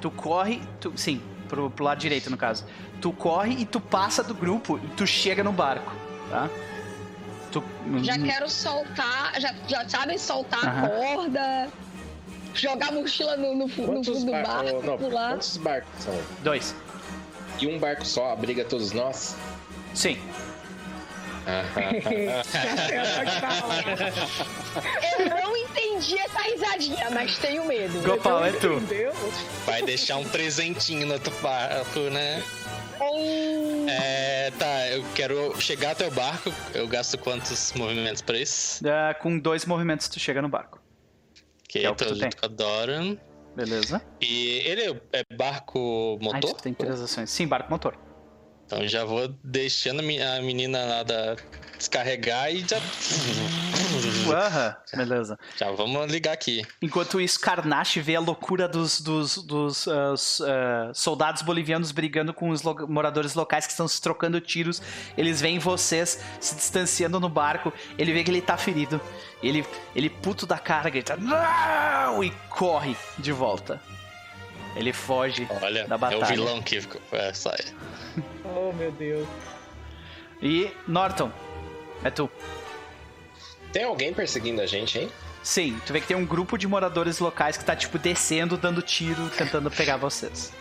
Tu 0.00 0.10
corre. 0.10 0.60
Tu, 0.80 0.92
sim, 0.96 1.20
pro, 1.48 1.70
pro 1.70 1.84
lado 1.84 1.98
direito, 1.98 2.30
no 2.30 2.36
caso. 2.36 2.64
Tu 3.00 3.12
corre 3.12 3.52
e 3.52 3.64
tu 3.64 3.80
passa 3.80 4.22
do 4.22 4.34
grupo 4.34 4.78
e 4.82 4.88
tu 4.96 5.06
chega 5.06 5.42
no 5.44 5.52
barco, 5.52 5.92
tá? 6.30 6.48
Tu, 7.52 7.62
Já 8.02 8.18
quero 8.18 8.48
soltar. 8.50 9.40
Já, 9.40 9.54
já 9.66 9.88
sabe 9.88 10.18
soltar 10.18 10.66
a 10.84 10.88
corda. 10.88 11.68
Jogar 12.54 12.88
a 12.88 12.92
mochila 12.92 13.36
no, 13.36 13.54
no, 13.54 13.66
no 13.66 13.68
fundo 13.68 14.00
do 14.02 14.30
bar- 14.30 14.42
barco, 14.46 14.82
não, 14.86 14.98
pular. 14.98 15.30
quantos 15.32 15.56
barcos 15.58 15.90
são? 16.02 16.14
Dois. 16.42 16.74
E 17.60 17.66
um 17.66 17.78
barco 17.78 18.04
só 18.04 18.32
abriga 18.32 18.64
todos 18.64 18.92
nós? 18.92 19.36
Sim. 19.94 20.18
Ah, 21.50 21.64
Eu 25.18 25.30
não 25.30 25.56
entendi 25.56 26.18
essa 26.18 26.40
risadinha, 26.42 27.10
mas 27.10 27.38
tenho 27.38 27.64
medo. 27.64 28.00
Gopal, 28.02 28.44
é 28.44 28.52
tu. 28.52 28.74
Entendeu? 28.74 29.12
Vai 29.64 29.82
deixar 29.82 30.16
um 30.18 30.24
presentinho 30.28 31.06
no 31.06 31.14
outro 31.14 31.32
barco, 31.40 32.00
né? 32.10 32.42
Hum, 33.00 33.86
É, 33.88 34.50
tá, 34.58 34.88
eu 34.88 35.04
quero 35.14 35.58
chegar 35.60 35.92
até 35.92 36.06
o 36.06 36.10
barco. 36.10 36.52
Eu 36.74 36.86
gasto 36.86 37.16
quantos 37.16 37.72
movimentos 37.74 38.20
pra 38.22 38.36
isso? 38.38 38.80
Ah, 38.86 39.14
com 39.14 39.38
dois 39.38 39.64
movimentos 39.64 40.08
tu 40.08 40.18
chega 40.20 40.42
no 40.42 40.48
barco. 40.48 40.78
Que 41.68 41.80
é 41.80 41.90
o 41.90 41.94
que 41.94 42.04
tô 42.04 42.10
tu 42.10 42.18
tem. 42.18 42.22
junto 42.24 42.36
com 42.36 42.46
a 42.46 42.48
Doran. 42.48 43.16
Beleza? 43.54 44.02
E 44.20 44.58
ele 44.64 45.00
é 45.12 45.22
barco 45.34 46.18
Ah, 46.20 46.24
motor? 46.24 46.54
tu 46.54 46.62
tem 46.62 46.74
três 46.74 47.00
ações. 47.00 47.30
Sim, 47.30 47.46
barco 47.46 47.70
motor. 47.70 47.96
Então 48.68 48.86
já 48.86 49.02
vou 49.02 49.28
deixando 49.42 50.00
a 50.00 50.42
menina 50.42 50.84
lá 50.84 51.02
da 51.02 51.36
descarregar 51.78 52.52
e 52.52 52.60
já. 52.68 52.76
Aham, 54.30 54.76
beleza. 54.94 55.38
Já 55.56 55.70
vamos 55.70 56.10
ligar 56.12 56.32
aqui. 56.32 56.62
Enquanto 56.82 57.18
isso, 57.18 57.40
Karnache 57.40 58.00
vê 58.02 58.14
a 58.16 58.20
loucura 58.20 58.68
dos, 58.68 59.00
dos, 59.00 59.38
dos, 59.38 59.86
s- 59.86 60.42
ah, 60.44 60.90
soldados 60.92 61.40
bolivianos 61.40 61.92
brigando 61.92 62.34
com 62.34 62.50
os 62.50 62.62
lo- 62.62 62.86
moradores 62.88 63.34
locais 63.34 63.64
que 63.64 63.70
estão 63.72 63.88
se 63.88 64.02
trocando 64.02 64.38
tiros. 64.40 64.82
Eles 65.16 65.40
veem 65.40 65.58
vocês 65.58 66.20
se 66.38 66.54
distanciando 66.54 67.18
no 67.18 67.28
barco. 67.30 67.72
Ele 67.96 68.12
vê 68.12 68.22
que 68.22 68.30
ele 68.30 68.42
tá 68.42 68.58
ferido. 68.58 69.00
Ele, 69.42 69.64
ele 69.96 70.10
puto 70.10 70.44
da 70.46 70.58
cara, 70.58 70.90
grita 70.90 71.16
Não! 71.16 72.22
e 72.22 72.30
corre 72.50 72.94
de 73.18 73.32
volta. 73.32 73.80
Ele 74.76 74.92
foge. 74.92 75.46
Olha, 75.62 75.86
Da 75.86 75.94
é 75.94 75.96
o 75.96 75.98
batalha. 75.98 76.26
vilão 76.26 76.62
que. 76.62 76.80
É, 77.12 77.32
sai. 77.32 77.58
Oh, 78.44 78.72
meu 78.72 78.90
Deus. 78.92 79.26
E, 80.40 80.70
Norton, 80.86 81.32
é 82.04 82.10
tu. 82.10 82.30
Tem 83.72 83.84
alguém 83.84 84.14
perseguindo 84.14 84.60
a 84.62 84.66
gente, 84.66 84.98
hein? 84.98 85.10
Sim, 85.42 85.80
tu 85.86 85.92
vê 85.92 86.00
que 86.00 86.06
tem 86.06 86.16
um 86.16 86.24
grupo 86.26 86.56
de 86.56 86.66
moradores 86.66 87.18
locais 87.18 87.56
que 87.56 87.64
tá, 87.64 87.74
tipo, 87.74 87.98
descendo, 87.98 88.56
dando 88.56 88.82
tiro, 88.82 89.28
tentando 89.30 89.70
pegar 89.70 89.96
vocês. 89.96 90.52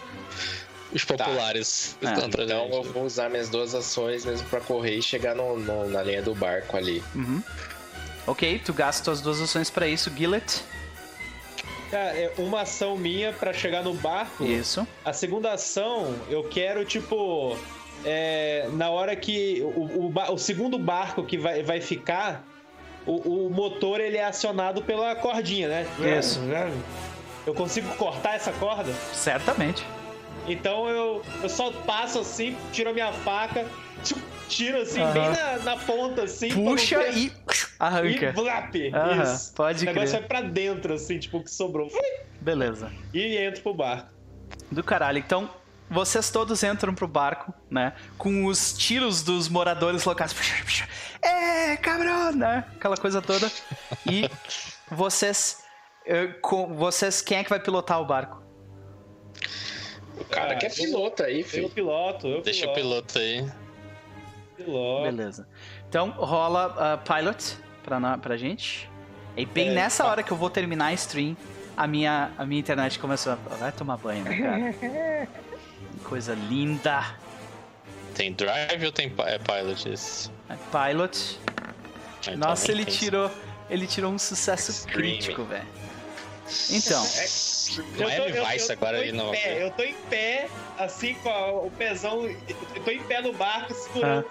Os 0.92 1.04
populares 1.04 1.98
estão 2.02 2.26
atrás 2.26 2.48
da 2.50 2.56
Então 2.64 2.78
eu 2.78 2.84
vou 2.84 3.04
usar 3.04 3.30
minhas 3.30 3.50
duas 3.50 3.76
ações 3.76 4.24
mesmo 4.26 4.48
pra 4.50 4.62
correr 4.62 4.96
e 4.96 5.02
chegar 5.02 5.36
no, 5.36 5.58
no- 5.60 5.90
na 5.90 6.02
linha 6.02 6.22
do 6.22 6.34
barco 6.34 6.78
ali. 6.78 7.04
Uhum. 7.14 7.44
Ok, 8.26 8.62
tu 8.64 8.74
gasta 8.74 9.04
tuas 9.04 9.22
duas 9.22 9.42
ações 9.42 9.70
pra 9.70 9.88
isso, 9.88 10.10
Gillet. 10.16 10.64
Cara, 11.90 12.10
é 12.18 12.32
uma 12.38 12.62
ação 12.62 12.98
minha 12.98 13.32
pra 13.34 13.54
chegar 13.54 13.84
no 13.84 13.94
barco. 13.94 14.44
Isso. 14.44 14.86
A 15.06 15.14
segunda 15.14 15.54
ação, 15.54 16.14
eu 16.30 16.44
quero, 16.44 16.84
tipo. 16.86 17.58
é, 18.04 18.68
na 18.74 18.90
hora 18.90 19.16
que. 19.16 19.62
O, 19.62 20.08
o 20.08 20.14
o 20.34 20.38
segundo 20.38 20.78
barco 20.78 21.24
que 21.24 21.38
vai, 21.38 21.64
vai 21.64 21.80
ficar, 21.82 22.46
o, 23.06 23.46
o 23.46 23.50
motor 23.50 24.00
ele 24.02 24.18
é 24.18 24.26
acionado 24.26 24.82
pela 24.82 25.16
cordinha, 25.16 25.68
né? 25.70 25.88
Isso. 26.20 26.42
Eu 27.46 27.54
consigo 27.54 27.88
cortar 27.96 28.36
essa 28.36 28.52
corda? 28.52 28.92
Certamente. 29.14 29.86
Então 30.46 30.88
eu, 30.90 31.22
eu 31.42 31.50
só 31.50 31.72
passo 31.72 32.20
assim, 32.20 32.56
tiro 32.74 32.90
a 32.90 32.94
minha 32.94 33.12
faca, 33.12 33.66
tiro 34.50 34.82
assim, 34.82 35.02
Aham. 35.02 35.14
bem 35.14 35.30
na, 35.30 35.58
na 35.60 35.78
ponta, 35.78 36.24
assim. 36.24 36.50
Puxa 36.54 37.00
ter- 37.00 37.18
e 37.18 37.32
E 37.80 37.84
arranca. 37.84 38.32
blap! 38.34 38.76
Aham, 38.94 39.24
Isso. 39.34 39.54
pode 39.54 39.84
O 39.84 39.86
negócio 39.86 40.10
crer. 40.10 40.20
vai 40.20 40.28
pra 40.28 40.42
dentro, 40.42 40.94
assim, 40.94 41.20
tipo, 41.20 41.38
o 41.38 41.44
que 41.44 41.52
sobrou. 41.52 41.90
Beleza. 42.42 42.92
E 43.14 43.38
entro 43.38 43.62
pro 43.62 43.74
barco. 43.74 44.10
Do 44.72 44.84
caralho. 44.84 45.18
Então, 45.20 45.50
vocês 45.90 46.30
todos 46.30 46.64
entram 46.64 46.94
pro 46.96 47.08
barco, 47.08 47.54
né? 47.70 47.94
Com 48.18 48.46
os 48.46 48.74
tiros 48.78 49.22
dos 49.24 49.48
moradores 49.48 50.04
locais. 50.06 50.36
É, 51.22 51.78
cabrão, 51.78 52.32
né? 52.32 52.66
Aquela 52.76 52.98
coisa 52.98 53.22
toda. 53.22 53.50
E 54.10 54.30
vocês. 54.92 55.64
eh, 56.06 56.28
com, 56.42 56.74
vocês. 56.76 57.22
Quem 57.22 57.38
é 57.38 57.44
que 57.44 57.50
vai 57.50 57.60
pilotar 57.60 58.02
o 58.02 58.06
barco? 58.06 58.42
O 60.20 60.26
cara 60.26 60.54
Ah, 60.54 60.56
que 60.56 60.66
é 60.66 60.70
eu- 60.70 60.74
piloto 60.74 61.24
aí, 61.24 61.42
Eu 61.42 61.46
filho. 61.48 61.70
piloto, 61.70 62.28
eu 62.28 62.42
Deixa 62.42 62.66
o 62.68 62.74
piloto. 62.74 63.14
piloto 63.14 63.20
aí. 63.20 63.48
piloto. 64.58 65.04
Beleza. 65.04 65.48
Então, 65.88 66.10
rola 66.12 66.76
ah, 66.78 66.98
pilot 66.98 67.58
pra, 67.88 68.00
na- 68.02 68.18
pra 68.18 68.36
gente. 68.36 68.90
E 69.38 69.46
bem 69.46 69.70
É, 69.70 69.74
nessa 69.74 70.04
tá. 70.04 70.10
hora 70.10 70.24
que 70.24 70.32
eu 70.32 70.36
vou 70.38 70.50
terminar 70.50 70.88
a 70.88 70.94
stream, 70.94 71.38
a 71.78 71.88
minha, 71.88 72.32
a 72.38 72.46
minha 72.46 72.60
internet 72.60 73.00
começou 73.00 73.32
a. 73.34 73.36
Vai 73.56 73.72
tomar 73.72 73.96
banho, 73.98 74.24
né, 74.26 74.38
cara? 74.42 74.74
Que 74.74 76.04
Coisa 76.04 76.34
linda. 76.34 77.06
Tem 78.14 78.34
drive 78.34 78.86
ou 78.86 78.92
tem 78.92 79.14
é 79.26 79.38
pilot 79.40 79.90
esse? 79.90 80.30
É, 80.50 80.56
Pilot. 80.72 81.40
Ah, 81.48 82.34
então 82.34 82.38
Nossa, 82.50 82.72
ele 82.72 82.84
tem. 82.84 82.94
tirou. 82.94 83.32
Ele 83.70 83.86
tirou 83.88 84.12
um 84.12 84.18
sucesso 84.20 84.72
Streaming. 84.72 85.12
crítico, 85.18 85.44
velho. 85.44 85.66
Então, 86.72 87.06
Eu 88.00 88.08
Miami 88.08 88.38
eu- 88.38 88.46
Vice 88.46 88.70
eu 88.70 88.74
agora 88.78 88.98
tô 88.98 89.04
aí 89.04 89.10
em 89.10 89.12
no. 89.14 89.32
pé, 89.32 89.64
Eu 89.64 89.72
tô 89.72 89.84
em 89.84 89.94
pé, 90.10 90.48
assim, 90.80 91.14
com 91.16 91.30
a- 91.30 91.52
o 91.52 91.70
pezão. 91.72 92.26
Eu 92.26 92.84
tô 92.84 92.92
em 92.92 93.04
pé 93.04 93.22
no 93.22 93.34
barco, 93.34 93.74
segurando. 93.74 94.26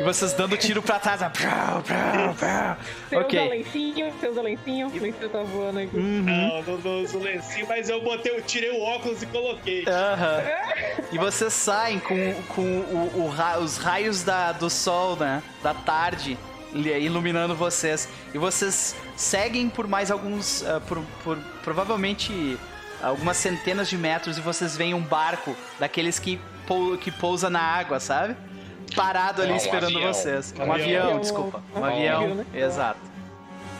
E 0.00 0.02
vocês 0.02 0.32
dando 0.32 0.56
tiro 0.56 0.80
pra 0.82 0.98
trás. 0.98 1.20
né? 1.20 1.28
Prau, 1.28 1.82
prau, 1.82 2.34
prau. 2.34 2.76
Seus 3.08 3.24
Ok. 3.24 3.48
lencinhos, 3.48 4.14
seus 4.18 4.36
lencinhos. 4.36 4.92
O 4.92 4.98
lencinho 4.98 5.28
tá 5.28 5.42
voando 5.42 5.78
aqui. 5.80 5.96
Uhum. 5.96 6.22
Não, 6.22 6.62
não, 6.62 6.78
não 6.78 7.02
uso 7.02 7.18
lencinho, 7.18 7.66
mas 7.68 7.88
eu 7.88 8.00
botei, 8.02 8.32
eu 8.36 8.42
tirei 8.42 8.70
o 8.70 8.80
óculos 8.82 9.22
e 9.22 9.26
coloquei. 9.26 9.84
Aham. 9.86 10.42
E 11.12 11.18
vocês 11.18 11.52
saem 11.52 11.98
com, 11.98 12.34
com 12.54 12.62
o- 12.62 13.24
o 13.24 13.28
ra- 13.28 13.58
os 13.58 13.76
raios 13.76 14.22
da, 14.22 14.52
do 14.52 14.70
sol, 14.70 15.16
né? 15.16 15.42
Da 15.60 15.74
tarde 15.74 16.38
iluminando 16.72 17.54
vocês. 17.54 18.08
E 18.32 18.38
vocês 18.38 18.94
seguem 19.16 19.68
por 19.68 19.88
mais 19.88 20.10
alguns. 20.10 20.64
ah, 20.64 20.80
por, 20.86 21.02
por 21.24 21.36
provavelmente 21.64 22.56
algumas 23.02 23.36
centenas 23.38 23.88
de 23.88 23.96
metros 23.98 24.38
e 24.38 24.40
vocês 24.40 24.76
veem 24.76 24.94
um 24.94 25.00
barco 25.00 25.56
daqueles 25.80 26.18
que, 26.18 26.38
pou, 26.66 26.96
que 26.96 27.10
pousa 27.10 27.48
na 27.50 27.60
água, 27.60 27.98
sabe? 27.98 28.36
Parado 28.94 29.42
ali 29.42 29.50
Ah, 29.50 29.54
um 29.54 29.56
esperando 29.56 29.96
avião. 29.96 30.12
vocês. 30.14 30.54
Um, 30.58 30.64
Um 30.64 30.72
avião, 30.72 31.02
avião. 31.04 31.20
desculpa. 31.20 31.62
Um 31.74 31.80
Um 31.80 31.84
avião, 31.84 32.22
avião, 32.22 32.34
né? 32.36 32.46
exato. 32.54 33.00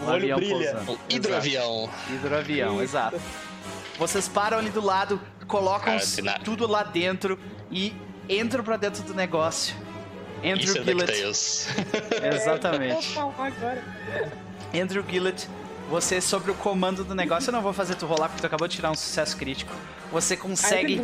O 0.00 0.04
Um 0.04 0.08
olho 0.08 0.16
avião 0.34 0.36
brilha. 0.38 0.72
pousando. 0.74 0.92
O 0.92 0.98
hidroavião. 1.14 1.90
Hidroavião, 2.10 2.82
exato. 2.82 3.20
Vocês 3.98 4.28
param 4.28 4.58
ali 4.58 4.70
do 4.70 4.80
lado, 4.80 5.20
colocam 5.46 5.94
Cara, 5.98 6.22
nada. 6.22 6.40
tudo 6.44 6.66
lá 6.66 6.82
dentro 6.82 7.38
e 7.70 7.94
entram 8.28 8.64
pra 8.64 8.76
dentro 8.76 9.02
do 9.02 9.12
negócio. 9.14 9.74
Andrew 10.38 10.64
Isso 10.64 10.78
é 10.78 10.84
Gillett. 10.84 11.22
Exatamente. 12.34 13.14
Andrew 14.74 15.04
Gillett, 15.06 15.48
você 15.90 16.20
sobre 16.20 16.52
o 16.52 16.54
comando 16.54 17.02
do 17.02 17.16
negócio, 17.16 17.50
eu 17.50 17.52
não 17.52 17.60
vou 17.60 17.72
fazer 17.72 17.96
tu 17.96 18.06
rolar 18.06 18.28
porque 18.28 18.40
tu 18.40 18.46
acabou 18.46 18.68
de 18.68 18.76
tirar 18.76 18.92
um 18.92 18.94
sucesso 18.94 19.36
crítico. 19.36 19.74
Você 20.12 20.36
consegue 20.36 21.02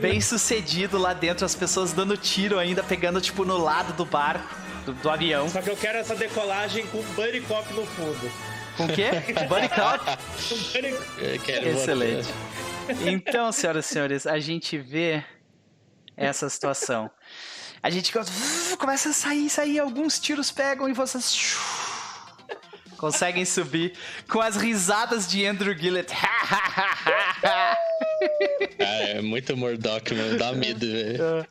bem 0.00 0.20
sucedido 0.20 0.98
lá 0.98 1.14
dentro, 1.14 1.46
as 1.46 1.54
pessoas 1.54 1.92
dando 1.92 2.16
tiro 2.16 2.58
ainda, 2.58 2.82
pegando 2.82 3.20
tipo 3.20 3.44
no 3.44 3.56
lado 3.56 3.92
do 3.92 4.04
barco, 4.04 4.44
do, 4.84 4.92
do 4.92 5.08
avião. 5.08 5.48
Só 5.48 5.62
que 5.62 5.70
eu 5.70 5.76
quero 5.76 5.98
essa 5.98 6.16
decolagem 6.16 6.84
com 6.88 7.00
Buddy 7.14 7.42
Cop 7.42 7.72
no 7.74 7.86
fundo. 7.86 8.32
Com 8.76 8.86
o 8.86 8.88
quê? 8.88 9.10
Buddy 9.48 9.68
Cop? 9.68 10.04
Com 10.48 10.56
Buddy 10.56 10.94
Eu 11.18 11.40
quero 11.40 11.68
Excelente. 11.68 12.28
Então, 13.06 13.52
senhoras 13.52 13.86
e 13.86 13.88
senhores, 13.88 14.26
a 14.26 14.40
gente 14.40 14.76
vê 14.76 15.24
essa 16.16 16.50
situação. 16.50 17.08
A 17.80 17.88
gente 17.88 18.12
começa 18.78 19.10
a 19.10 19.12
sair, 19.12 19.48
sair, 19.48 19.78
alguns 19.78 20.18
tiros 20.18 20.50
pegam 20.50 20.88
e 20.88 20.92
vocês 20.92 21.36
conseguem 23.04 23.44
subir 23.44 23.92
com 24.30 24.40
as 24.40 24.56
risadas 24.56 25.28
de 25.28 25.44
Andrew 25.44 25.76
Gillett. 25.76 26.10
Cara, 28.78 29.02
é 29.10 29.20
muito 29.20 29.54
Murdoch, 29.56 30.14
mano. 30.14 30.38
Dá 30.38 30.52
medo, 30.52 30.86
velho. 30.86 31.46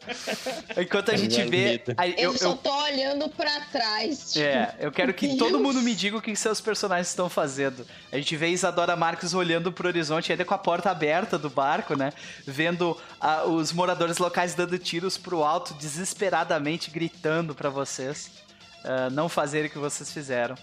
Enquanto 0.77 1.11
a 1.11 1.15
gente 1.15 1.41
vê. 1.43 1.79
a- 1.95 2.07
Eu, 2.07 2.15
Eu, 2.31 2.37
só 2.37 2.49
eu, 2.51 2.55
tô 2.57 2.75
olhando 2.85 3.29
pra 3.29 3.59
trás. 3.71 4.33
Tipo, 4.33 4.45
é, 4.45 4.75
eu 4.79 4.91
quero 4.91 5.13
que 5.13 5.27
Deus. 5.27 5.37
todo 5.39 5.59
mundo 5.59 5.79
me 5.81 5.93
diga 5.93 6.17
o 6.17 6.21
que 6.21 6.35
seus 6.35 6.59
personagens 6.59 7.09
estão 7.09 7.29
fazendo. 7.29 7.85
A 8.11 8.17
gente 8.17 8.35
vê 8.35 8.47
Isadora 8.49 8.95
Marques 8.95 9.33
olhando 9.35 9.71
pro 9.71 9.87
horizonte, 9.87 10.31
ainda 10.31 10.43
com 10.43 10.53
a 10.55 10.57
porta 10.57 10.89
aberta 10.89 11.37
do 11.37 11.49
barco, 11.51 11.95
né? 11.95 12.11
Vendo 12.47 12.99
ah, 13.21 13.43
os 13.43 13.71
moradores 13.71 14.17
locais 14.17 14.55
dando 14.55 14.77
tiros 14.79 15.17
pro 15.17 15.43
alto, 15.43 15.75
desesperadamente 15.75 16.89
gritando 16.89 17.53
pra 17.53 17.69
vocês 17.69 18.31
ah, 18.83 19.09
não 19.11 19.29
fazerem 19.29 19.67
o 19.67 19.71
que 19.71 19.77
vocês 19.77 20.11
fizeram. 20.11 20.55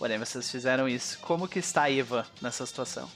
Porém, 0.00 0.16
vocês 0.18 0.50
fizeram 0.50 0.88
isso. 0.88 1.18
Como 1.20 1.46
que 1.46 1.58
está 1.58 1.82
a 1.82 1.92
Eva 1.92 2.26
nessa 2.40 2.64
situação? 2.64 3.06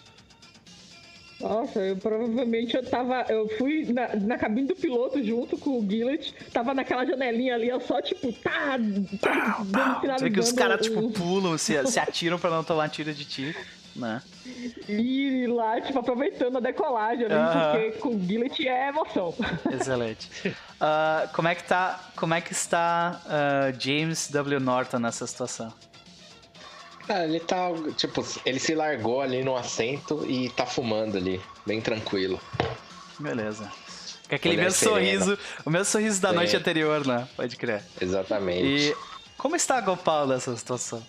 Nossa, 1.41 1.81
eu 1.81 1.97
provavelmente 1.97 2.77
eu 2.77 2.85
tava. 2.85 3.23
Eu 3.31 3.49
fui 3.57 3.91
na, 3.91 4.15
na 4.17 4.37
cabine 4.39 4.69
do 4.69 4.77
piloto 4.77 5.25
junto 5.25 5.57
com 5.57 5.79
o 5.81 5.91
Gillet, 5.91 6.35
tava 6.53 6.75
naquela 6.75 7.07
janelinha 7.07 7.55
ali, 7.55 7.69
eu 7.71 7.81
só 7.81 8.03
tipo, 8.03 8.31
tá. 8.35 8.79
tá 9.21 9.57
dando 9.65 10.01
sinal 10.03 10.19
Você 10.19 10.25
vê 10.25 10.31
que 10.31 10.41
os 10.41 10.53
caras, 10.53 10.79
o- 10.81 10.83
tipo, 10.91 11.11
pulam, 11.11 11.57
se, 11.57 11.87
se 11.87 11.99
atiram 11.99 12.39
pra 12.39 12.51
não 12.51 12.63
tomar 12.63 12.91
tiro 12.91 13.13
de 13.15 13.25
ti, 13.25 13.57
né? 13.97 14.21
E 14.87 15.47
lá, 15.49 15.81
tipo, 15.81 15.99
aproveitando 15.99 16.59
a 16.59 16.61
decolagem 16.61 17.25
ali, 17.25 17.35
Aham. 17.35 17.73
porque 17.73 17.91
com 17.99 18.09
o 18.11 18.23
Gillet 18.23 18.69
é 18.69 18.89
emoção. 18.89 19.35
Excelente. 19.73 20.29
Ah, 20.79 21.29
como 21.35 21.49
é 21.49 21.55
que 21.55 21.65
tá. 21.65 21.99
Como 22.15 22.35
é 22.35 22.43
que 22.43 22.53
está 22.53 23.21
ah, 23.27 23.73
James 23.79 24.31
W. 24.31 24.61
Norton 24.61 24.99
nessa 24.99 25.27
situação? 25.27 25.73
Ah, 27.09 27.25
ele 27.25 27.41
tá, 27.41 27.69
tipo, 27.97 28.27
ele 28.47 28.59
se 28.59 28.75
largou 28.75 29.21
ali 29.21 29.43
no 29.45 29.55
assento 29.57 30.25
e 30.29 30.49
tá 30.51 30.65
fumando 30.65 31.19
ali, 31.19 31.41
bem 31.67 31.81
tranquilo. 31.81 32.41
Beleza. 33.19 33.71
Com 34.29 34.35
aquele 34.35 34.55
Mulher 34.57 34.65
mesmo 34.71 34.79
serena. 34.79 35.21
sorriso, 35.25 35.39
o 35.67 35.71
mesmo 35.71 35.85
sorriso 35.85 36.21
da 36.21 36.31
É. 36.31 36.33
noite 36.33 36.57
anterior, 36.57 37.07
né? 37.07 37.29
Pode 37.37 37.57
crer. 37.57 37.83
Exatamente. 38.01 38.65
E 38.67 38.97
como 39.37 39.55
está 39.55 39.77
a 39.77 39.81
Gopal 39.83 40.27
nessa 40.27 40.57
situação? 40.57 41.05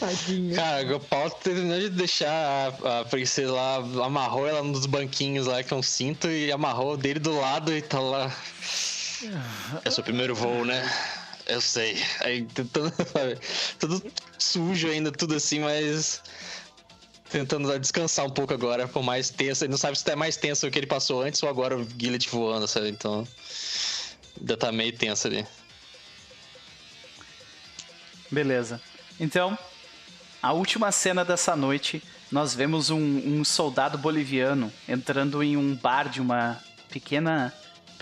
Tadinho. 0.00 0.56
Cara, 0.56 0.96
o 0.96 1.00
Paulo 1.00 1.30
terminou 1.42 1.78
de 1.78 1.90
deixar 1.90 2.72
a, 2.82 3.00
a 3.00 3.04
princesa 3.04 3.52
lá, 3.52 3.76
amarrou 4.04 4.48
ela 4.48 4.62
nos 4.62 4.86
banquinhos 4.86 5.46
lá, 5.46 5.62
que 5.62 5.72
é 5.72 5.76
um 5.76 5.82
cinto, 5.82 6.26
e 6.28 6.50
amarrou 6.50 6.96
dele 6.96 7.20
do 7.20 7.38
lado 7.38 7.72
e 7.76 7.82
tá 7.82 8.00
lá. 8.00 8.34
É 9.84 9.90
seu 9.90 10.02
primeiro 10.02 10.34
voo, 10.34 10.64
né? 10.64 10.90
Eu 11.46 11.60
sei. 11.60 11.96
Aí 12.20 12.44
tentando? 12.44 12.92
Tudo 13.78 14.02
sujo 14.38 14.88
ainda, 14.88 15.10
tudo 15.10 15.34
assim, 15.34 15.60
mas. 15.60 16.22
Tentando 17.30 17.78
descansar 17.78 18.26
um 18.26 18.30
pouco 18.30 18.52
agora, 18.52 18.86
por 18.86 19.02
mais 19.02 19.30
tenso. 19.30 19.64
Ele 19.64 19.70
não 19.70 19.78
sabe 19.78 19.96
se 19.96 20.04
tá 20.04 20.14
mais 20.14 20.36
tenso 20.36 20.66
o 20.66 20.70
que 20.70 20.78
ele 20.78 20.86
passou 20.86 21.22
antes 21.22 21.42
ou 21.42 21.48
agora 21.48 21.78
o 21.78 21.86
Gillet 21.98 22.28
voando, 22.28 22.68
sabe? 22.68 22.88
Então. 22.88 23.26
Ainda 24.38 24.56
tá 24.56 24.70
meio 24.70 24.96
tenso 24.96 25.26
ali. 25.26 25.46
Beleza. 28.30 28.80
Então, 29.18 29.58
a 30.42 30.52
última 30.52 30.90
cena 30.90 31.24
dessa 31.24 31.54
noite, 31.54 32.02
nós 32.30 32.54
vemos 32.54 32.90
um, 32.90 32.98
um 32.98 33.44
soldado 33.44 33.96
boliviano 33.96 34.72
entrando 34.88 35.42
em 35.42 35.56
um 35.56 35.74
bar 35.74 36.08
de 36.08 36.20
uma 36.20 36.62
pequena 36.90 37.52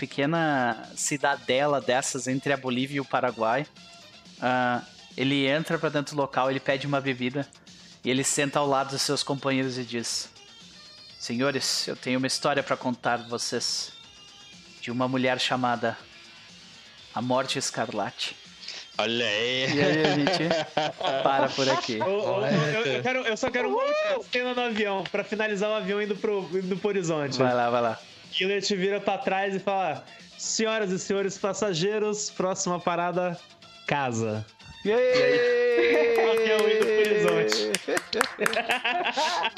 pequena 0.05 0.89
cidadela 0.95 1.79
dessas 1.79 2.27
entre 2.27 2.51
a 2.51 2.57
Bolívia 2.57 2.97
e 2.97 2.99
o 2.99 3.05
Paraguai. 3.05 3.67
Ah, 4.41 4.81
ele 5.15 5.45
entra 5.45 5.77
pra 5.77 5.89
dentro 5.89 6.15
do 6.15 6.21
local, 6.21 6.49
ele 6.49 6.59
pede 6.59 6.87
uma 6.87 6.99
bebida 6.99 7.47
e 8.03 8.09
ele 8.09 8.23
senta 8.23 8.57
ao 8.57 8.65
lado 8.67 8.89
dos 8.89 9.03
seus 9.03 9.21
companheiros 9.21 9.77
e 9.77 9.83
diz: 9.83 10.27
Senhores, 11.19 11.87
eu 11.87 11.95
tenho 11.95 12.17
uma 12.17 12.25
história 12.25 12.63
pra 12.63 12.75
contar 12.75 13.13
a 13.13 13.27
vocês 13.27 13.91
de 14.81 14.89
uma 14.89 15.07
mulher 15.07 15.39
chamada 15.39 15.95
a 17.13 17.21
Morte 17.21 17.59
Escarlate. 17.59 18.35
Olha 18.97 19.25
aí! 19.25 19.73
E 19.75 19.81
aí 19.81 20.05
a 20.05 20.15
gente 20.15 20.49
para 21.23 21.47
por 21.49 21.69
aqui. 21.69 21.99
Ô, 22.01 22.43
eu, 22.45 22.85
eu 22.85 23.01
quero- 23.03 23.19
eu 23.19 23.37
só 23.37 23.51
quero 23.51 23.69
uma 23.69 23.83
cena 24.31 24.53
no 24.55 24.61
avião, 24.61 25.03
pra 25.11 25.23
finalizar 25.23 25.69
o 25.69 25.75
avião 25.75 26.01
indo 26.01 26.15
pro, 26.15 26.49
indo 26.53 26.75
pro 26.75 26.89
horizonte. 26.89 27.37
Vai 27.37 27.53
lá, 27.53 27.69
vai 27.69 27.81
lá. 27.81 27.99
Gillet 28.41 28.75
vira 28.75 28.99
pra 28.99 29.19
trás 29.19 29.53
e 29.55 29.59
fala: 29.59 30.03
Senhoras 30.35 30.89
e 30.89 30.97
senhores 30.97 31.37
passageiros, 31.37 32.31
próxima 32.31 32.79
parada, 32.79 33.39
casa. 33.85 34.43
Avião 34.79 36.59
indo 36.67 36.85
pro 36.85 37.35
horizonte. 37.37 37.71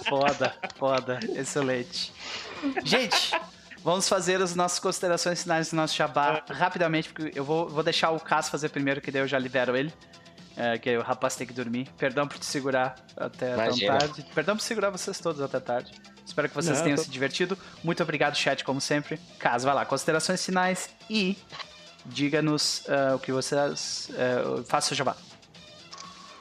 Foda, 0.09 0.53
foda, 0.75 1.19
excelente. 1.35 2.11
Gente, 2.83 3.31
vamos 3.83 4.09
fazer 4.09 4.41
as 4.41 4.53
nossas 4.53 4.79
considerações 4.79 5.43
finais 5.43 5.69
do 5.69 5.77
nosso 5.77 5.95
Jabá 5.95 6.43
rapidamente, 6.49 7.13
porque 7.13 7.39
eu 7.39 7.45
vou, 7.45 7.69
vou 7.69 7.83
deixar 7.83 8.11
o 8.11 8.19
Cass 8.19 8.49
fazer 8.49 8.69
primeiro, 8.69 8.99
que 8.99 9.11
daí 9.11 9.21
eu 9.21 9.27
já 9.27 9.39
libero 9.39 9.77
ele. 9.77 9.93
É, 10.55 10.77
que 10.77 10.95
o 10.97 11.01
rapaz 11.01 11.35
tem 11.35 11.47
que 11.47 11.53
dormir. 11.53 11.87
Perdão 11.97 12.27
por 12.27 12.37
te 12.37 12.45
segurar 12.45 12.95
até 13.15 13.53
Imagina. 13.53 13.97
tão 13.97 14.07
tarde. 14.07 14.25
Perdão 14.35 14.55
por 14.55 14.61
segurar 14.61 14.89
vocês 14.91 15.19
todos 15.19 15.41
até 15.41 15.59
tarde. 15.59 15.93
Espero 16.25 16.47
que 16.49 16.55
vocês 16.55 16.77
Não, 16.77 16.83
tenham 16.83 16.97
tô- 16.97 17.03
se 17.03 17.09
divertido. 17.09 17.57
Muito 17.83 18.01
obrigado, 18.01 18.35
chat, 18.35 18.63
como 18.63 18.79
sempre. 18.79 19.19
Caso, 19.39 19.65
vai 19.65 19.75
lá, 19.75 19.85
considerações 19.85 20.43
finais 20.43 20.89
e 21.09 21.37
diga-nos 22.05 22.83
ah, 22.87 23.15
o 23.15 23.19
que 23.19 23.31
vocês. 23.31 24.09
Uh, 24.11 24.63
faça 24.63 24.93
o 24.93 24.95
Jabá. 24.97 25.15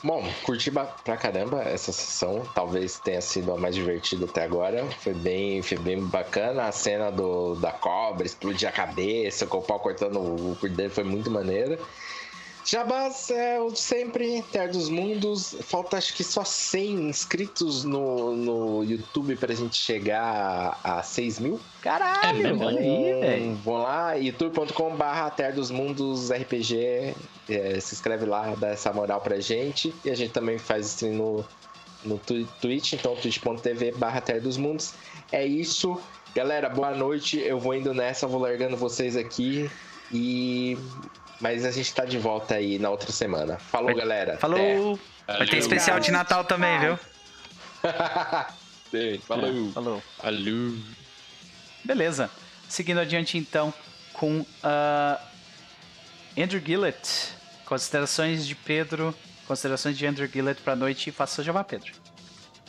Bom, 0.04 0.28
curti 0.42 0.68
pra 0.70 1.16
caramba 1.16 1.62
essa 1.62 1.92
sessão. 1.92 2.42
Talvez 2.56 2.98
tenha 2.98 3.20
sido 3.20 3.52
a 3.52 3.56
mais 3.56 3.72
divertida 3.72 4.24
até 4.24 4.42
agora. 4.42 4.84
Foi 4.98 5.14
bem, 5.14 5.62
foi 5.62 5.78
bem 5.78 6.04
bacana. 6.04 6.64
A 6.64 6.72
cena 6.72 7.10
do, 7.10 7.54
da 7.54 7.70
cobra, 7.70 8.26
explodir 8.26 8.68
a 8.68 8.72
cabeça, 8.72 9.46
com 9.46 9.58
o 9.58 9.62
pau 9.62 9.78
cortando 9.78 10.18
o 10.18 10.56
cu 10.60 10.68
dele 10.68 10.90
foi 10.90 11.04
muito 11.04 11.30
maneira. 11.30 11.78
Jabás 12.64 13.28
é 13.30 13.60
o 13.60 13.70
de 13.70 13.80
sempre, 13.80 14.42
Terra 14.52 14.68
dos 14.68 14.88
Mundos. 14.88 15.56
Falta 15.62 15.96
acho 15.98 16.14
que 16.14 16.22
só 16.22 16.44
100 16.44 17.08
inscritos 17.08 17.82
no, 17.84 18.36
no 18.36 18.84
YouTube 18.84 19.34
pra 19.36 19.52
gente 19.54 19.76
chegar 19.76 20.78
a, 20.84 20.98
a 20.98 21.02
6 21.02 21.40
mil. 21.40 21.60
Caralho, 21.82 22.46
É 22.46 22.64
olha 22.64 22.78
aí, 22.80 23.20
velho. 23.20 23.54
Vão 23.56 23.78
lá, 23.82 24.14
youtube.com.br 24.14 25.30
Terra 25.36 25.52
dos 25.52 25.70
Mundos 25.70 26.30
RPG. 26.30 27.14
é, 27.48 27.80
se 27.80 27.94
inscreve 27.94 28.26
lá, 28.26 28.54
dá 28.54 28.68
essa 28.68 28.92
moral 28.92 29.20
pra 29.20 29.40
gente. 29.40 29.92
E 30.04 30.10
a 30.10 30.14
gente 30.14 30.30
também 30.32 30.56
faz 30.58 30.86
stream 30.86 31.14
no, 31.14 31.44
no 32.04 32.18
Twi- 32.18 32.46
Twitch, 32.60 32.92
então 32.92 33.16
twitch.tv 33.16 33.92
barra 33.96 34.20
Terra 34.20 34.40
dos 34.40 34.56
Mundos. 34.56 34.94
É 35.32 35.44
isso. 35.44 36.00
Galera, 36.34 36.68
boa 36.68 36.92
noite. 36.94 37.38
Eu 37.38 37.58
vou 37.58 37.74
indo 37.74 37.92
nessa, 37.92 38.26
vou 38.26 38.40
largando 38.40 38.76
vocês 38.76 39.16
aqui. 39.16 39.68
E. 40.12 40.78
Mas 41.42 41.64
a 41.64 41.72
gente 41.72 41.92
tá 41.92 42.04
de 42.04 42.16
volta 42.18 42.54
aí 42.54 42.78
na 42.78 42.88
outra 42.88 43.10
semana. 43.10 43.58
Falou, 43.58 43.86
Vai- 43.86 43.96
galera. 43.96 44.38
Falou! 44.38 44.96
Vai 45.26 45.44
ter 45.46 45.56
especial 45.58 45.98
de 45.98 46.12
Natal 46.12 46.44
também, 46.44 46.78
viu? 46.78 46.98
Até. 47.82 49.18
Falou. 49.26 49.72
Falou. 49.72 50.02
Alô! 50.20 50.76
Beleza. 51.84 52.30
Seguindo 52.68 53.00
adiante 53.00 53.36
então 53.36 53.74
com 54.12 54.46
ah, 54.62 55.20
Andrew 56.38 56.62
Gillett. 56.64 57.34
Considerações 57.66 58.46
de 58.46 58.54
Pedro. 58.54 59.12
Considerações 59.46 59.98
de 59.98 60.06
Andrew 60.06 60.28
Gillett 60.28 60.62
pra 60.62 60.76
noite 60.76 61.08
e 61.08 61.12
faça 61.12 61.42
o 61.42 61.44
Jabá, 61.44 61.64
Pedro. 61.64 61.92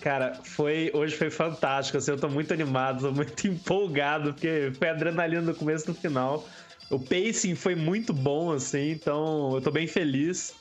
Cara, 0.01 0.33
foi, 0.43 0.89
hoje 0.93 1.15
foi 1.15 1.29
fantástico, 1.29 1.97
assim, 1.97 2.11
eu 2.11 2.19
tô 2.19 2.27
muito 2.27 2.51
animado, 2.53 3.01
tô 3.07 3.11
muito 3.13 3.45
empolgado, 3.47 4.33
porque 4.33 4.73
foi 4.77 4.89
adrenalina 4.89 5.43
do 5.43 5.55
começo 5.55 5.85
do 5.85 5.93
final. 5.93 6.45
O 6.89 6.99
pacing 6.99 7.55
foi 7.55 7.75
muito 7.75 8.13
bom, 8.13 8.51
assim, 8.51 8.91
então 8.91 9.55
eu 9.55 9.61
tô 9.61 9.71
bem 9.71 9.87
feliz. 9.87 10.53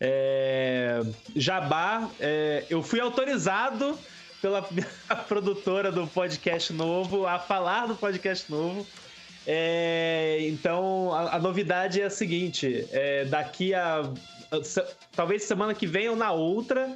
É, 0.00 1.00
Jabá, 1.34 2.10
é, 2.20 2.64
eu 2.68 2.82
fui 2.82 3.00
autorizado 3.00 3.98
pela 4.40 4.62
produtora 5.26 5.90
do 5.90 6.06
podcast 6.06 6.72
novo 6.72 7.26
a 7.26 7.38
falar 7.38 7.86
do 7.86 7.96
podcast 7.96 8.50
novo. 8.50 8.86
É, 9.46 10.38
então, 10.42 11.12
a, 11.12 11.36
a 11.36 11.38
novidade 11.38 12.00
é 12.00 12.04
a 12.04 12.10
seguinte: 12.10 12.86
é, 12.92 13.24
daqui 13.24 13.74
a, 13.74 14.10
talvez 15.14 15.44
semana 15.44 15.74
que 15.74 15.86
vem 15.86 16.08
ou 16.08 16.16
na 16.16 16.32
outra, 16.32 16.94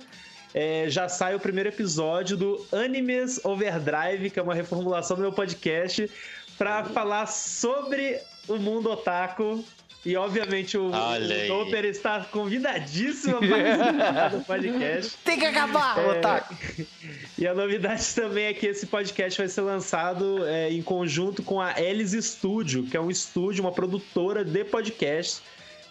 é, 0.55 0.87
já 0.89 1.09
sai 1.09 1.35
o 1.35 1.41
primeiro 1.41 1.69
episódio 1.69 2.37
do 2.37 2.67
Animes 2.73 3.45
Overdrive, 3.45 4.31
que 4.31 4.39
é 4.39 4.43
uma 4.43 4.55
reformulação 4.55 5.17
do 5.17 5.23
meu 5.23 5.33
podcast, 5.33 6.11
para 6.57 6.85
falar 6.85 7.27
sobre 7.27 8.19
o 8.49 8.59
mundo 8.59 8.91
otaku. 8.91 9.65
E 10.07 10.17
obviamente 10.17 10.79
o, 10.79 10.91
Olha 10.93 11.45
o 11.45 11.49
Doper 11.49 11.85
está 11.85 12.21
convidadíssimo 12.21 13.37
a 13.37 13.41
participar 13.41 14.29
do 14.31 14.45
podcast. 14.45 15.19
Tem 15.25 15.39
que 15.39 15.45
acabar, 15.45 15.99
É, 15.99 16.19
Otaku! 16.19 16.55
E 17.37 17.47
a 17.47 17.55
novidade 17.55 18.03
também 18.15 18.47
é 18.47 18.55
que 18.55 18.67
esse 18.67 18.87
podcast 18.87 19.39
vai 19.39 19.49
ser 19.49 19.61
lançado 19.61 20.47
é, 20.47 20.73
em 20.73 20.83
conjunto 20.83 21.43
com 21.43 21.61
a 21.61 21.81
Elis 21.81 22.13
Studio, 22.13 22.85
que 22.85 22.97
é 22.97 23.01
um 23.01 23.11
estúdio, 23.11 23.63
uma 23.63 23.71
produtora 23.71 24.45
de 24.45 24.65
podcast 24.65 25.43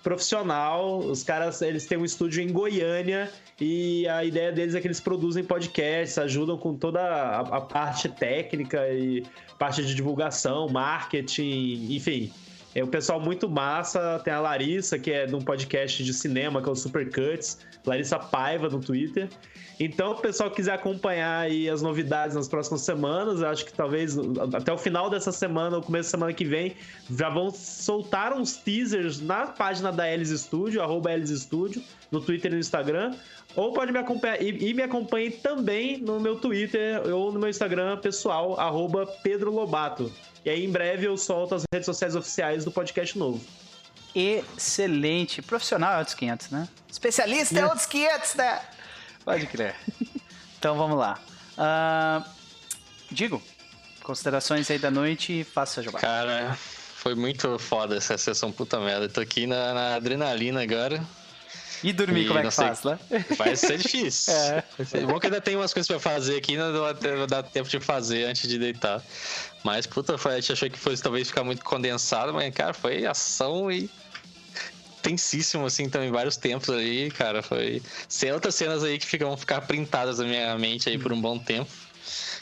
profissional. 0.03 0.99
Os 0.99 1.23
caras, 1.23 1.61
eles 1.61 1.85
têm 1.85 1.97
um 1.97 2.05
estúdio 2.05 2.41
em 2.41 2.51
Goiânia 2.51 3.31
e 3.59 4.07
a 4.07 4.23
ideia 4.23 4.51
deles 4.51 4.73
é 4.75 4.81
que 4.81 4.87
eles 4.87 4.99
produzem 4.99 5.43
podcasts, 5.43 6.17
ajudam 6.17 6.57
com 6.57 6.75
toda 6.75 7.01
a, 7.01 7.39
a 7.39 7.61
parte 7.61 8.07
técnica 8.09 8.87
e 8.89 9.25
parte 9.57 9.85
de 9.85 9.93
divulgação, 9.93 10.67
marketing, 10.69 11.87
enfim. 11.91 12.31
É 12.77 12.83
um 12.83 12.88
pessoal 12.88 13.19
muito 13.19 13.49
massa. 13.49 14.22
Tem 14.23 14.31
a 14.31 14.39
Larissa, 14.39 14.99
que 14.99 15.11
é 15.11 15.25
de 15.25 15.33
um 15.33 15.41
podcast 15.41 16.03
de 16.03 16.14
cinema, 16.14 16.61
que 16.61 16.69
é 16.69 16.72
o 16.72 16.75
Super 16.75 17.09
Cuts. 17.09 17.57
Larissa 17.83 18.19
Paiva 18.19 18.69
no 18.69 18.80
Twitter. 18.80 19.27
Então, 19.80 20.11
o 20.11 20.15
pessoal 20.15 20.51
quiser 20.51 20.73
acompanhar 20.73 21.39
aí 21.39 21.67
as 21.67 21.81
novidades 21.81 22.35
nas 22.35 22.47
próximas 22.47 22.81
semanas, 22.81 23.41
acho 23.41 23.65
que 23.65 23.73
talvez 23.73 24.15
até 24.53 24.72
o 24.72 24.77
final 24.77 25.09
dessa 25.09 25.31
semana 25.31 25.77
ou 25.77 25.83
começo 25.83 26.09
da 26.09 26.17
semana 26.17 26.33
que 26.33 26.45
vem, 26.45 26.75
já 27.09 27.30
vão 27.30 27.49
soltar 27.51 28.33
uns 28.33 28.57
teasers 28.57 29.22
na 29.22 29.47
página 29.47 29.91
da 29.91 30.11
Elis 30.11 30.30
Studio, 30.30 30.81
arroba 30.81 31.11
Elis 31.14 31.30
Studio, 31.30 31.81
no 32.11 32.22
Twitter 32.22 32.51
e 32.51 32.56
no 32.56 32.59
Instagram. 32.59 33.15
Ou 33.56 33.73
pode 33.73 33.91
me 33.91 33.97
acompanhar 33.97 34.39
e, 34.41 34.69
e 34.69 34.73
me 34.73 34.83
acompanhe 34.83 35.31
também 35.31 35.99
no 35.99 36.19
meu 36.19 36.35
Twitter 36.35 37.01
ou 37.11 37.31
no 37.31 37.39
meu 37.39 37.49
Instagram 37.49 37.97
pessoal, 37.97 38.59
arroba 38.59 39.07
Pedro 39.23 39.51
Lobato. 39.51 40.11
E 40.48 40.50
aí, 40.50 40.64
em 40.64 40.72
breve, 40.72 41.06
eu 41.06 41.17
solto 41.17 41.56
as 41.56 41.64
redes 41.74 41.85
sociais 41.85 42.16
oficiais 42.16 42.64
do 42.64 42.72
podcast 42.72 43.19
novo. 43.19 43.45
Excelente. 44.16 45.42
Profissional 45.42 45.95
é 45.95 45.98
outros 45.98 46.16
500, 46.16 46.51
né? 46.51 46.69
Especialista 46.90 47.59
é 47.59 47.66
outros 47.66 47.85
500, 47.85 48.35
né? 48.35 48.61
Pode 49.26 49.45
crer. 49.48 49.76
Então 50.58 50.76
vamos 50.76 50.98
lá. 50.98 51.19
Ah, 51.58 52.26
Digo, 53.11 53.43
considerações 54.01 54.72
aí 54.72 54.80
da 54.80 54.90
noite 54.90 55.42
e 55.42 55.43
faça 55.43 55.76
seu 55.76 55.84
jabá. 55.84 56.00
Cara, 56.00 56.58
foi 56.95 57.14
muito 57.14 57.59
foda 57.59 57.98
essa 57.98 58.17
sessão, 58.17 58.50
puta 58.50 58.80
merda. 58.80 59.08
Tô 59.09 59.19
aqui 59.19 59.45
na, 59.45 59.74
na 59.74 59.95
adrenalina 59.95 60.64
agora. 60.64 61.06
E 61.83 61.93
dormir, 61.93 62.22
E 62.23 62.27
como 62.27 62.39
é 62.39 62.43
que 62.43 62.51
faz, 62.51 62.83
né? 62.83 62.97
Vai 63.38 63.56
ser 63.56 63.77
difícil. 63.80 64.33
É. 64.33 64.64
Ser- 64.85 65.06
Bom 65.06 65.19
que 65.19 65.27
ainda 65.27 65.39
tem 65.41 65.56
umas 65.56 65.73
coisas 65.73 65.88
pra 65.88 65.99
fazer 65.99 66.38
aqui, 66.38 66.57
não 66.57 66.72
dá, 67.27 67.43
tempo 67.43 67.69
de 67.69 67.80
fazer 67.80 68.25
antes 68.25 68.49
de 68.49 68.57
deitar. 68.57 69.01
Mas, 69.64 69.85
puta, 69.85 70.17
foi, 70.17 70.33
a 70.33 70.39
gente 70.39 70.53
achou 70.53 70.69
que 70.69 70.77
fosse 70.80 71.01
talvez 71.03 71.27
ficar 71.27 71.43
muito 71.43 71.64
condensado, 71.64 72.33
mas, 72.33 72.53
cara, 72.53 72.73
foi 72.73 73.06
ação 73.06 73.72
e 73.72 73.89
tensíssimo, 75.01 75.65
assim, 75.65 75.89
também, 75.89 76.11
vários 76.11 76.35
tempos 76.35 76.69
ali, 76.69 77.11
cara, 77.11 77.41
foi... 77.41 77.81
Tem 78.19 78.31
outras 78.31 78.56
cenas 78.56 78.83
aí 78.83 78.97
que 78.97 79.06
ficam, 79.06 79.30
vão 79.30 79.38
ficar 79.38 79.61
printadas 79.61 80.19
na 80.19 80.25
minha 80.25 80.57
mente 80.57 80.89
aí 80.89 80.97
por 80.97 81.14
um 81.14 81.22
bom 81.22 81.38
tempo, 81.38 81.69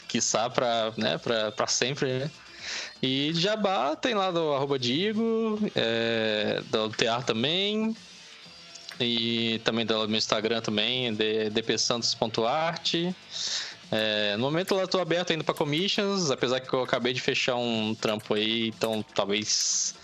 quiçá 0.08 0.48
pra, 0.50 0.92
né, 0.96 1.18
pra, 1.18 1.52
pra 1.52 1.66
sempre, 1.66 2.18
né? 2.20 2.30
E 3.02 3.30
Jabá 3.34 3.94
tem 3.94 4.14
lá 4.14 4.30
do 4.30 4.52
arroba 4.54 4.78
Digo, 4.78 5.60
é, 5.76 6.60
do 6.70 6.88
TR 6.90 7.22
também, 7.24 7.94
e 9.00 9.60
também 9.64 9.84
do 9.84 10.08
meu 10.08 10.18
Instagram 10.18 10.60
também, 10.60 11.12
dpsantos.art. 11.52 12.94
É, 13.92 14.36
no 14.36 14.42
momento 14.42 14.74
eu 14.74 14.88
tô 14.88 14.98
aberto 15.00 15.30
ainda 15.30 15.44
para 15.44 15.54
commissions, 15.54 16.30
apesar 16.30 16.60
que 16.60 16.72
eu 16.72 16.82
acabei 16.82 17.12
de 17.12 17.20
fechar 17.20 17.54
um 17.56 17.94
trampo 17.94 18.34
aí, 18.34 18.68
então 18.68 19.04
talvez 19.14 19.94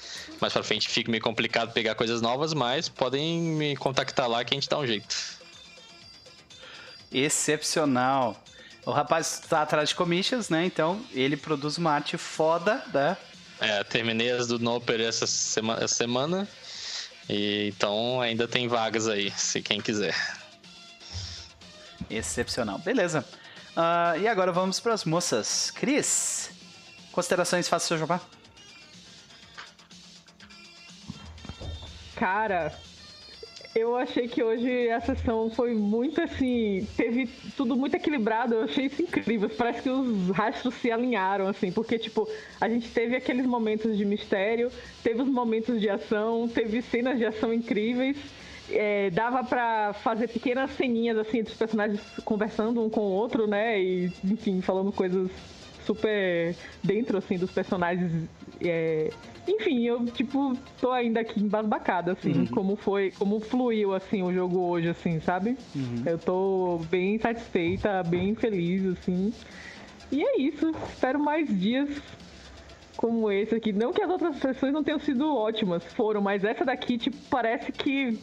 mais 0.41 0.53
pra 0.53 0.63
frente 0.63 0.89
fique 0.89 1.11
meio 1.11 1.23
complicado 1.23 1.73
pegar 1.73 1.95
coisas 1.95 2.21
novas, 2.21 2.55
mas 2.55 2.89
podem 2.89 3.41
me 3.41 3.77
contactar 3.77 4.29
lá 4.29 4.45
que 4.45 4.55
a 4.55 4.57
gente 4.57 4.69
dá 4.69 4.79
um 4.79 4.87
jeito. 4.87 5.17
Excepcional. 7.13 8.43
O 8.85 8.91
rapaz 8.91 9.41
tá 9.49 9.63
atrás 9.63 9.91
de 9.91 9.95
commissions, 9.95 10.49
né? 10.49 10.65
Então 10.65 11.01
ele 11.13 11.37
produz 11.37 11.79
uma 11.79 11.93
arte 11.93 12.17
foda, 12.17 12.83
né? 12.93 13.17
É, 13.61 13.85
terminei 13.85 14.31
as 14.31 14.49
do 14.49 14.59
Noper 14.59 15.01
essa 15.01 15.27
sema- 15.27 15.79
essa 15.81 15.95
semana, 15.95 16.49
e 17.29 17.69
então 17.69 18.21
ainda 18.21 18.47
tem 18.49 18.69
vagas 18.69 19.09
aí, 19.09 19.31
se 19.33 19.61
quem 19.63 19.81
quiser. 19.81 20.15
Excepcional. 22.11 22.79
Beleza. 22.79 23.25
Ah, 23.77 24.15
e 24.19 24.29
agora 24.29 24.53
vamos 24.53 24.81
para 24.81 24.93
as 24.93 25.05
moças. 25.05 25.71
Cris, 25.71 26.51
considerações, 27.11 27.69
faça 27.69 27.89
seu 27.89 27.99
jabá. 27.99 28.21
Cara, 32.17 32.79
eu 33.75 33.97
achei 33.97 34.29
que 34.29 34.43
hoje 34.43 34.91
a 34.91 35.01
sessão 35.01 35.49
foi 35.51 35.75
muito 35.75 36.21
assim. 36.21 36.87
Teve 36.97 37.29
tudo 37.57 37.75
muito 37.75 37.95
equilibrado. 37.95 38.55
Eu 38.55 38.65
achei 38.65 38.87
isso 38.87 39.01
incrível. 39.03 39.49
Parece 39.49 39.83
que 39.83 39.89
os 39.91 40.29
rastros 40.31 40.75
se 40.75 40.91
alinharam, 40.91 41.47
assim. 41.47 41.73
Porque, 41.73 41.99
tipo, 41.99 42.29
a 42.61 42.69
gente 42.69 42.89
teve 42.91 43.17
aqueles 43.17 43.47
momentos 43.47 43.97
de 43.97 44.05
mistério, 44.05 44.71
teve 45.03 45.23
os 45.23 45.29
momentos 45.29 45.81
de 45.81 45.89
ação, 45.89 46.49
teve 46.49 46.83
cenas 46.83 47.17
de 47.17 47.25
ação 47.25 47.53
incríveis. 47.53 48.17
É, 48.71 49.11
dava 49.11 49.43
pra 49.43 49.93
fazer 49.95 50.29
pequenas 50.29 50.71
ceninhas, 50.73 51.17
assim, 51.19 51.43
dos 51.43 51.55
personagens 51.55 52.01
conversando 52.25 52.83
um 52.83 52.91
com 52.91 53.01
o 53.01 53.13
outro, 53.13 53.47
né? 53.47 53.81
E, 53.83 54.13
enfim, 54.25 54.61
falando 54.61 54.93
coisas 54.93 55.31
super 55.87 56.55
dentro, 56.83 57.17
assim, 57.17 57.39
dos 57.39 57.51
personagens. 57.51 58.29
é, 58.61 59.11
Enfim, 59.47 59.85
eu, 59.85 60.05
tipo, 60.07 60.57
tô 60.81 60.93
ainda 60.93 61.21
aqui 61.21 61.41
embasbacada, 61.41 62.13
assim, 62.13 62.47
como 62.47 62.77
foi, 62.77 63.11
como 63.19 63.41
fluiu, 63.41 63.93
assim, 63.93 64.23
o 64.23 64.33
jogo 64.33 64.61
hoje, 64.61 64.89
assim, 64.89 65.19
sabe? 65.21 65.57
Eu 66.07 66.17
tô 66.17 66.81
bem 66.89 67.19
satisfeita, 67.19 68.03
bem 68.05 68.35
feliz, 68.37 68.87
assim. 68.87 69.33
E 70.13 70.23
é 70.23 70.41
isso, 70.41 70.73
espero 70.89 71.19
mais 71.19 71.49
dias 71.49 71.89
como 72.97 73.33
esse 73.33 73.55
aqui. 73.55 73.73
Não 73.73 73.93
que 73.93 74.01
as 74.01 74.11
outras 74.11 74.37
sessões 74.37 74.73
não 74.73 74.85
tenham 74.85 75.01
sido 75.01 75.35
ótimas, 75.35 75.83
foram, 75.95 76.21
mas 76.21 76.45
essa 76.45 76.65
daqui, 76.65 76.97
tipo, 76.97 77.17
parece 77.29 77.73
que. 77.73 78.17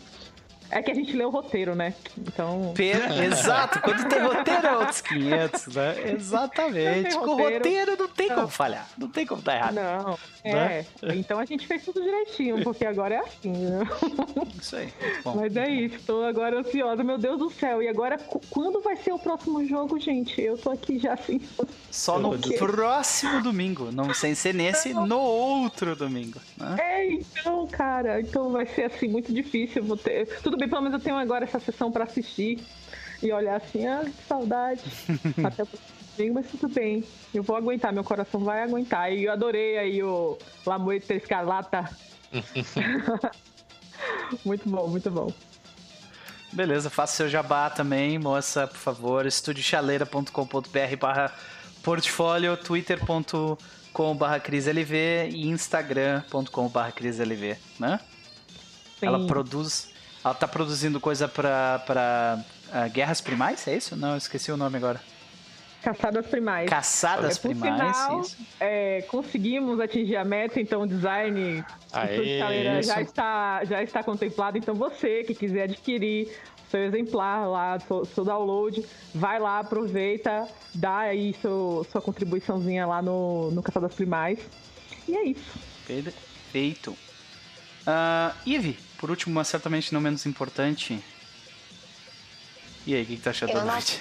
É 0.71 0.81
que 0.81 0.91
a 0.91 0.93
gente 0.93 1.15
leu 1.15 1.29
o 1.29 1.31
roteiro, 1.31 1.75
né? 1.75 1.93
Então. 2.17 2.73
Per- 2.75 2.99
Exato, 3.23 3.81
quando 3.81 4.07
tem 4.07 4.19
roteiro 4.19 4.67
é 4.67 4.77
outros 4.77 5.01
500, 5.01 5.67
né? 5.67 6.11
Exatamente. 6.13 7.15
Com 7.17 7.25
roteiro. 7.25 7.53
roteiro 7.55 7.95
não 7.97 8.07
tem 8.07 8.27
Não. 8.29 8.35
como 8.35 8.47
falhar, 8.47 8.87
não 8.97 9.07
tem 9.09 9.25
como 9.25 9.41
dar 9.41 9.55
errado. 9.55 9.75
Não, 9.75 10.17
é. 10.43 10.85
Né? 11.01 11.15
Então 11.15 11.39
a 11.39 11.45
gente 11.45 11.65
fez 11.67 11.83
tudo 11.83 12.01
direitinho, 12.01 12.63
porque 12.63 12.85
agora 12.85 13.15
é 13.15 13.19
assim, 13.19 13.51
né? 13.51 13.87
Isso 14.59 14.75
aí. 14.75 14.93
Bom, 15.23 15.35
Mas 15.35 15.55
é 15.55 15.69
isso, 15.69 15.99
tô 16.05 16.23
agora 16.23 16.59
ansiosa, 16.59 17.03
meu 17.03 17.17
Deus 17.17 17.39
do 17.39 17.49
céu. 17.49 17.81
E 17.81 17.87
agora, 17.87 18.17
quando 18.49 18.81
vai 18.81 18.95
ser 18.97 19.11
o 19.11 19.19
próximo 19.19 19.65
jogo, 19.65 19.99
gente? 19.99 20.39
Eu 20.41 20.57
tô 20.57 20.71
aqui 20.71 20.99
já 20.99 21.13
assim. 21.13 21.39
só 21.89 22.19
no 22.19 22.37
próximo 22.57 23.41
domingo, 23.41 23.91
não 23.91 24.13
sem 24.13 24.35
ser 24.35 24.53
nesse, 24.53 24.93
no 24.93 25.19
outro 25.19 25.95
domingo. 25.95 26.39
Né? 26.57 26.75
É, 26.79 27.11
então, 27.13 27.67
cara, 27.67 28.19
então 28.21 28.51
vai 28.51 28.65
ser 28.65 28.83
assim 28.85 29.07
muito 29.07 29.33
difícil. 29.33 29.83
Vou 29.83 29.97
ter... 29.97 30.27
Tudo 30.41 30.57
bem, 30.59 30.69
pelo 30.69 30.81
menos 30.81 30.99
eu 30.99 31.03
tenho 31.03 31.17
agora 31.17 31.45
essa 31.45 31.59
sessão 31.59 31.91
pra 31.91 32.03
assistir 32.03 32.59
e 33.21 33.31
olhar 33.31 33.57
assim, 33.57 33.87
ah, 33.87 34.01
que 34.03 34.27
saudade. 34.27 34.81
Até 35.43 35.65
domingo, 36.17 36.35
mas 36.35 36.51
tudo 36.51 36.67
bem. 36.67 37.03
Eu 37.33 37.43
vou 37.43 37.55
aguentar, 37.55 37.93
meu 37.93 38.03
coração 38.03 38.43
vai 38.43 38.63
aguentar. 38.63 39.11
E 39.11 39.23
eu 39.23 39.31
adorei 39.31 39.77
aí 39.77 40.03
o 40.03 40.37
Lamoita 40.65 41.13
Escarlata. 41.13 41.89
muito 44.45 44.69
bom, 44.69 44.87
muito 44.87 45.09
bom. 45.09 45.33
Beleza, 46.51 46.89
faça 46.89 47.17
seu 47.17 47.29
jabá 47.29 47.69
também, 47.69 48.17
moça, 48.17 48.67
por 48.67 48.77
favor. 48.77 49.25
estudiochaleira.com.br 49.25 50.95
barra 50.99 51.33
portfólio, 51.83 52.57
twitter.com 52.57 54.15
barra 54.15 54.39
crislv 54.39 54.93
e 55.31 55.47
instagram.com 55.47 56.67
barra 56.67 56.91
crislv, 56.91 57.57
né? 57.79 57.99
Sim. 58.99 59.05
Ela 59.05 59.27
produz... 59.27 59.98
Ela 60.23 60.33
tá 60.33 60.47
produzindo 60.47 60.99
coisa 60.99 61.27
pra, 61.27 61.79
pra 61.85 62.43
ah, 62.71 62.87
Guerras 62.87 63.21
Primais, 63.21 63.67
é 63.67 63.75
isso? 63.75 63.95
Não, 63.95 64.11
eu 64.11 64.17
esqueci 64.17 64.51
o 64.51 64.57
nome 64.57 64.77
agora. 64.77 65.01
Caçadas 65.81 66.27
primais. 66.27 66.69
Caçadas 66.69 67.37
É, 67.37 67.39
Primais, 67.39 68.27
isso. 68.27 68.37
é, 68.59 69.01
conseguimos 69.03 69.79
atingir 69.79 70.17
a 70.17 70.25
meta, 70.25 70.59
então 70.59 70.81
o 70.81 70.87
design 70.87 71.63
Aê, 71.93 72.37
Caleira 72.37 72.83
já 72.83 73.01
está, 73.01 73.63
já 73.63 73.81
está 73.81 74.03
contemplado. 74.03 74.57
Então 74.57 74.75
você 74.75 75.23
que 75.23 75.33
quiser 75.33 75.63
adquirir 75.63 76.37
seu 76.69 76.83
exemplar 76.83 77.49
lá, 77.49 77.79
seu, 77.79 78.03
seu 78.03 78.25
download, 78.25 78.85
vai 79.15 79.39
lá, 79.39 79.59
aproveita, 79.59 80.47
dá 80.75 80.97
aí 80.97 81.33
seu, 81.41 81.87
sua 81.89 82.01
contribuiçãozinha 82.01 82.85
lá 82.85 83.01
no, 83.01 83.49
no 83.51 83.63
Caçadas 83.63 83.95
Primais. 83.95 84.37
E 85.07 85.15
é 85.15 85.23
isso. 85.23 85.57
Perfeito. 85.87 86.91
Uh, 87.87 88.35
Eve, 88.45 88.77
por 88.99 89.09
último, 89.09 89.33
mas 89.33 89.47
certamente 89.47 89.93
não 89.93 90.01
menos 90.01 90.25
importante. 90.25 91.01
E 92.85 92.93
aí, 92.93 93.03
o 93.03 93.05
que, 93.05 93.15
que 93.15 93.21
tá 93.21 93.29
achando 93.29 93.51
Eu 93.51 93.55
da 93.55 93.65
noite? 93.65 93.99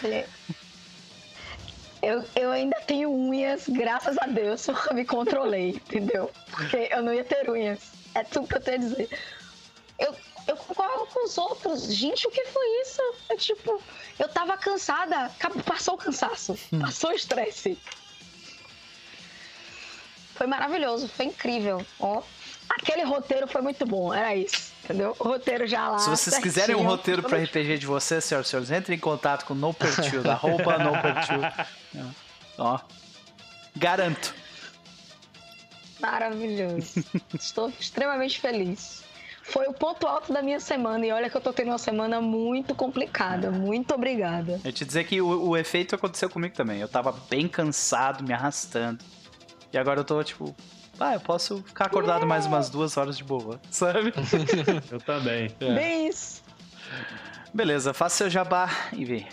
Eu, 2.03 2.25
eu 2.37 2.51
ainda 2.53 2.81
tenho 2.81 3.11
unhas, 3.11 3.69
graças 3.69 4.17
a 4.19 4.27
Deus, 4.27 4.67
eu 4.69 4.95
me 4.95 5.05
controlei, 5.05 5.71
entendeu? 5.71 6.31
Porque 6.51 6.89
eu 6.91 7.03
não 7.03 7.13
ia 7.13 7.25
ter 7.25 7.49
unhas. 7.49 7.81
É 8.15 8.25
tudo 8.25 8.49
que 8.49 8.57
eu 8.57 8.61
tenho 8.61 8.77
a 8.77 8.81
dizer. 8.81 9.09
Eu, 9.99 10.15
eu 10.47 10.57
concordo 10.57 11.07
com 11.07 11.25
os 11.25 11.39
outros. 11.39 11.93
Gente, 11.93 12.27
o 12.27 12.31
que 12.31 12.45
foi 12.47 12.67
isso? 12.83 13.03
É 13.29 13.37
tipo, 13.37 13.83
eu 14.19 14.29
tava 14.29 14.57
cansada, 14.57 15.31
passou 15.65 15.95
o 15.95 15.99
cansaço, 15.99 16.59
passou 16.81 17.11
o 17.11 17.15
estresse. 17.15 17.79
Foi 20.35 20.47
maravilhoso, 20.47 21.09
foi 21.09 21.27
incrível. 21.27 21.85
Ó, 21.99 22.23
aquele 22.69 23.03
roteiro 23.05 23.47
foi 23.47 23.61
muito 23.63 23.87
bom, 23.87 24.13
era 24.13 24.35
isso, 24.35 24.73
entendeu? 24.85 25.15
O 25.19 25.25
roteiro 25.25 25.67
já 25.67 25.89
lá. 25.89 25.99
Se 25.99 26.11
vocês 26.11 26.39
quiserem 26.39 26.77
um 26.77 26.85
roteiro 26.85 27.23
pra 27.23 27.39
RPG 27.39 27.79
de 27.79 27.87
vocês, 27.87 28.25
senhoras 28.25 28.47
e 28.47 28.51
senhores, 28.51 28.71
entrem 28.71 28.97
em 28.97 29.01
contato 29.01 29.45
com 29.45 29.55
NoPertil, 29.55 30.23
arroba 30.31 30.79
NoPertil. 30.79 31.41
Ó, 32.59 32.79
garanto. 33.77 34.35
Maravilhoso. 36.01 37.05
Estou 37.35 37.73
extremamente 37.81 38.41
feliz. 38.41 39.05
Foi 39.43 39.67
o 39.67 39.73
ponto 39.73 40.07
alto 40.07 40.31
da 40.31 40.43
minha 40.43 40.61
semana 40.61 41.07
e 41.07 41.11
olha 41.11 41.31
que 41.31 41.37
eu 41.37 41.41
tô 41.41 41.55
tendo 41.55 41.69
uma 41.69 41.79
semana 41.79 42.21
muito 42.21 42.75
complicada. 42.75 43.51
Muito 43.51 43.95
obrigada. 43.95 44.61
Eu 44.63 44.73
te 44.73 44.85
dizer 44.85 45.05
que 45.05 45.23
o, 45.23 45.49
o 45.49 45.57
efeito 45.57 45.95
aconteceu 45.95 46.29
comigo 46.29 46.55
também. 46.55 46.81
Eu 46.81 46.89
tava 46.89 47.13
bem 47.31 47.49
cansado, 47.49 48.23
me 48.23 48.35
arrastando. 48.35 49.03
E 49.73 49.79
agora 49.79 50.01
eu 50.01 50.05
tô 50.05 50.23
tipo, 50.23 50.55
ah, 51.01 51.15
eu 51.15 51.21
posso 51.21 51.63
ficar 51.63 51.87
acordado 51.87 52.27
mais 52.27 52.47
umas 52.47 52.69
duas 52.69 52.97
horas 52.97 53.17
de 53.17 53.25
boa, 53.25 53.61
sabe? 53.71 54.13
Eu 54.91 55.01
também. 55.01 55.49
Bem 55.59 56.09
isso. 56.09 56.43
Beleza, 57.55 57.95
faça 57.95 58.17
seu 58.17 58.31
jabá 58.31 58.69
e 58.93 59.05
vê. 59.05 59.27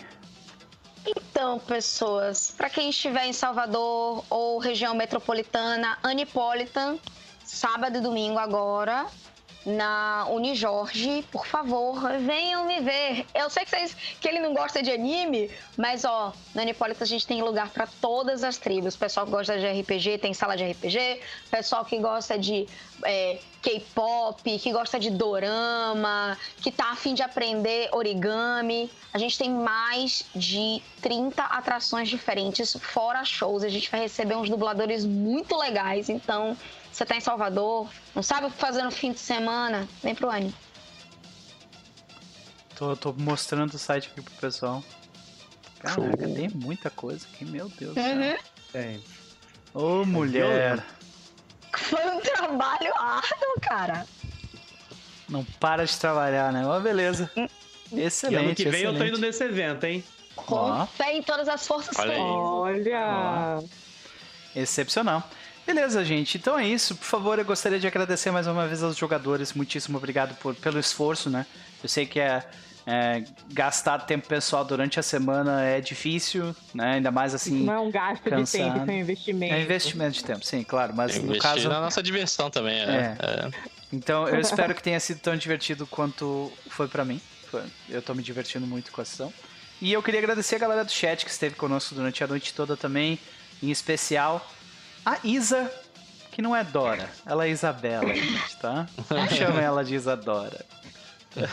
Então, 1.06 1.58
pessoas, 1.58 2.52
para 2.56 2.70
quem 2.70 2.90
estiver 2.90 3.26
em 3.26 3.32
Salvador 3.32 4.24
ou 4.30 4.58
região 4.58 4.94
metropolitana, 4.94 5.98
Anipolitan, 6.02 6.98
sábado 7.44 7.98
e 7.98 8.00
domingo 8.00 8.38
agora, 8.38 9.06
na 9.66 10.26
Unijorge, 10.30 11.24
por 11.32 11.44
favor, 11.44 12.00
venham 12.20 12.64
me 12.64 12.80
ver. 12.80 13.26
Eu 13.34 13.50
sei 13.50 13.64
que, 13.64 13.70
vocês, 13.70 13.96
que 14.20 14.28
ele 14.28 14.38
não 14.38 14.54
gosta 14.54 14.80
de 14.80 14.92
anime, 14.92 15.50
mas 15.76 16.04
ó, 16.04 16.32
na 16.54 16.62
Anipolitan 16.62 17.02
a 17.02 17.06
gente 17.06 17.26
tem 17.26 17.42
lugar 17.42 17.70
para 17.70 17.88
todas 18.00 18.44
as 18.44 18.58
tribos. 18.58 18.94
Pessoal 18.94 19.26
que 19.26 19.32
gosta 19.32 19.58
de 19.58 19.66
RPG 19.66 20.18
tem 20.18 20.32
sala 20.32 20.56
de 20.56 20.70
RPG, 20.70 21.20
pessoal 21.50 21.84
que 21.84 21.98
gosta 21.98 22.38
de 22.38 22.68
é, 23.02 23.40
K-pop, 23.60 24.58
que 24.58 24.72
gosta 24.72 25.00
de 25.00 25.10
dorama, 25.10 26.38
que 26.62 26.70
tá 26.70 26.92
afim 26.92 27.12
de 27.12 27.22
aprender 27.22 27.88
origami. 27.92 28.88
A 29.12 29.18
gente 29.18 29.36
tem 29.36 29.50
mais 29.50 30.24
de 30.32 30.80
30 31.02 31.42
atrações 31.42 32.08
diferentes, 32.08 32.76
fora 32.80 33.24
shows. 33.24 33.64
A 33.64 33.68
gente 33.68 33.90
vai 33.90 33.98
receber 33.98 34.36
uns 34.36 34.48
dubladores 34.48 35.04
muito 35.04 35.56
legais. 35.56 36.08
Então, 36.08 36.56
você 36.96 37.04
tá 37.04 37.14
em 37.14 37.20
Salvador, 37.20 37.90
não 38.14 38.22
sabe 38.22 38.46
o 38.46 38.50
que 38.50 38.56
fazer 38.56 38.82
no 38.82 38.90
fim 38.90 39.12
de 39.12 39.18
semana? 39.20 39.86
Vem 40.02 40.14
pro 40.14 40.30
Anime. 40.30 40.54
Tô, 42.74 42.96
tô 42.96 43.12
mostrando 43.12 43.74
o 43.74 43.78
site 43.78 44.08
aqui 44.10 44.22
pro 44.22 44.32
pessoal. 44.34 44.82
Caraca, 45.78 46.16
tem 46.28 46.48
muita 46.54 46.88
coisa 46.88 47.26
aqui, 47.32 47.44
meu 47.44 47.68
Deus 47.68 47.94
do 47.94 48.00
Uhum. 48.00 48.22
céu. 48.22 48.38
Tem. 48.72 49.04
Ô, 49.74 50.04
mulher. 50.06 50.82
Foi 51.76 52.02
um 52.06 52.20
trabalho 52.20 52.92
árduo, 52.98 53.60
cara. 53.60 54.06
Não 55.28 55.44
para 55.44 55.84
de 55.84 55.98
trabalhar, 55.98 56.50
né? 56.50 56.64
Mas 56.64 56.82
beleza. 56.82 57.30
E 57.92 58.00
Excelente. 58.00 58.44
ano 58.44 58.54
que 58.54 58.68
vem 58.70 58.82
eu 58.82 58.90
tô 58.92 58.96
excelente. 58.96 59.16
indo 59.18 59.26
nesse 59.26 59.44
evento, 59.44 59.84
hein? 59.84 60.02
Com 60.34 60.86
fé 60.86 61.14
em 61.14 61.22
todas 61.22 61.46
as 61.46 61.66
forças. 61.66 61.94
Olha. 61.98 62.18
Olha. 62.18 63.64
Excepcional. 64.54 65.22
Beleza, 65.66 66.04
gente. 66.04 66.38
Então 66.38 66.58
é 66.58 66.66
isso. 66.66 66.94
Por 66.94 67.04
favor, 67.04 67.38
eu 67.38 67.44
gostaria 67.44 67.78
de 67.80 67.86
agradecer 67.86 68.30
mais 68.30 68.46
uma 68.46 68.66
vez 68.66 68.82
aos 68.82 68.96
jogadores. 68.96 69.52
Muitíssimo 69.52 69.98
obrigado 69.98 70.36
por, 70.36 70.54
pelo 70.54 70.78
esforço, 70.78 71.28
né? 71.28 71.44
Eu 71.82 71.88
sei 71.88 72.06
que 72.06 72.20
é, 72.20 72.44
é, 72.86 73.24
gastar 73.52 73.98
tempo 74.00 74.28
pessoal 74.28 74.64
durante 74.64 75.00
a 75.00 75.02
semana 75.02 75.62
é 75.64 75.80
difícil, 75.80 76.54
né? 76.72 76.94
Ainda 76.94 77.10
mais 77.10 77.34
assim. 77.34 77.64
Não 77.64 77.72
é 77.72 77.80
um 77.80 77.90
gasto 77.90 78.22
de 78.22 78.30
cansado. 78.30 78.62
tempo, 78.62 78.76
isso 78.82 78.90
é 78.90 78.94
um 78.94 78.98
investimento. 79.00 79.54
É 79.54 79.62
investimento 79.62 80.12
de 80.12 80.24
tempo, 80.24 80.46
sim, 80.46 80.62
claro. 80.62 80.94
Mas 80.94 81.16
no 81.16 81.24
Investir 81.24 81.42
caso. 81.42 81.68
na 81.68 81.80
nossa 81.80 82.00
diversão 82.02 82.48
também, 82.48 82.78
É. 82.78 82.86
né? 82.86 83.16
É. 83.20 83.50
Então 83.92 84.28
eu 84.28 84.38
espero 84.40 84.72
que 84.74 84.82
tenha 84.82 85.00
sido 85.00 85.18
tão 85.20 85.36
divertido 85.36 85.86
quanto 85.86 86.52
foi 86.68 86.86
pra 86.86 87.04
mim. 87.04 87.20
Eu 87.88 88.02
tô 88.02 88.14
me 88.14 88.22
divertindo 88.22 88.66
muito 88.66 88.92
com 88.92 89.00
a 89.00 89.04
sessão. 89.04 89.32
E 89.80 89.92
eu 89.92 90.02
queria 90.02 90.20
agradecer 90.20 90.56
a 90.56 90.58
galera 90.58 90.84
do 90.84 90.90
chat 90.92 91.24
que 91.24 91.30
esteve 91.30 91.54
conosco 91.54 91.94
durante 91.94 92.22
a 92.22 92.26
noite 92.26 92.52
toda 92.54 92.76
também. 92.76 93.18
Em 93.62 93.70
especial 93.70 94.46
a 95.06 95.18
Isa, 95.22 95.72
que 96.32 96.42
não 96.42 96.54
é 96.54 96.64
Dora, 96.64 97.08
ela 97.24 97.46
é 97.46 97.50
Isabela, 97.50 98.12
gente, 98.12 98.56
tá? 98.56 98.88
Não 99.08 99.28
chama 99.28 99.60
ela 99.62 99.84
de 99.84 99.94
Isadora. 99.94 100.66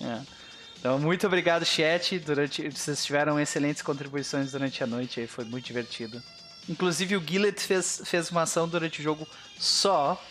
É. 0.00 0.36
Então, 0.78 0.98
muito 0.98 1.26
obrigado, 1.26 1.64
chat. 1.64 2.18
Durante, 2.18 2.68
vocês 2.68 3.04
tiveram 3.04 3.40
excelentes 3.40 3.82
contribuições 3.82 4.52
durante 4.52 4.84
a 4.84 4.86
noite 4.86 5.18
aí, 5.18 5.26
foi 5.26 5.44
muito 5.44 5.64
divertido. 5.64 6.22
Inclusive, 6.68 7.16
o 7.16 7.26
Gillet 7.26 7.58
fez, 7.60 8.02
fez 8.04 8.30
uma 8.30 8.42
ação 8.42 8.68
durante 8.68 9.00
o 9.00 9.02
jogo 9.02 9.26
só 9.58 10.22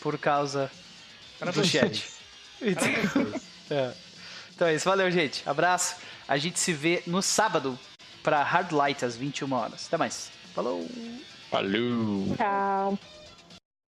por 0.00 0.16
causa 0.18 0.70
do 1.52 1.64
chat. 1.64 2.04
É. 3.68 3.92
Então 4.54 4.68
é 4.68 4.76
isso, 4.76 4.84
valeu, 4.84 5.10
gente. 5.10 5.42
Abraço. 5.44 5.96
A 6.28 6.36
gente 6.36 6.60
se 6.60 6.72
vê 6.72 7.02
no 7.04 7.20
sábado 7.20 7.76
pra 8.22 8.44
Hard 8.44 8.70
Light 8.70 9.04
às 9.04 9.16
21 9.16 9.52
horas. 9.52 9.86
Até 9.88 9.96
mais. 9.96 10.30
Falou! 10.56 10.88
Valeu! 11.52 12.34
Tchau. 12.34 12.98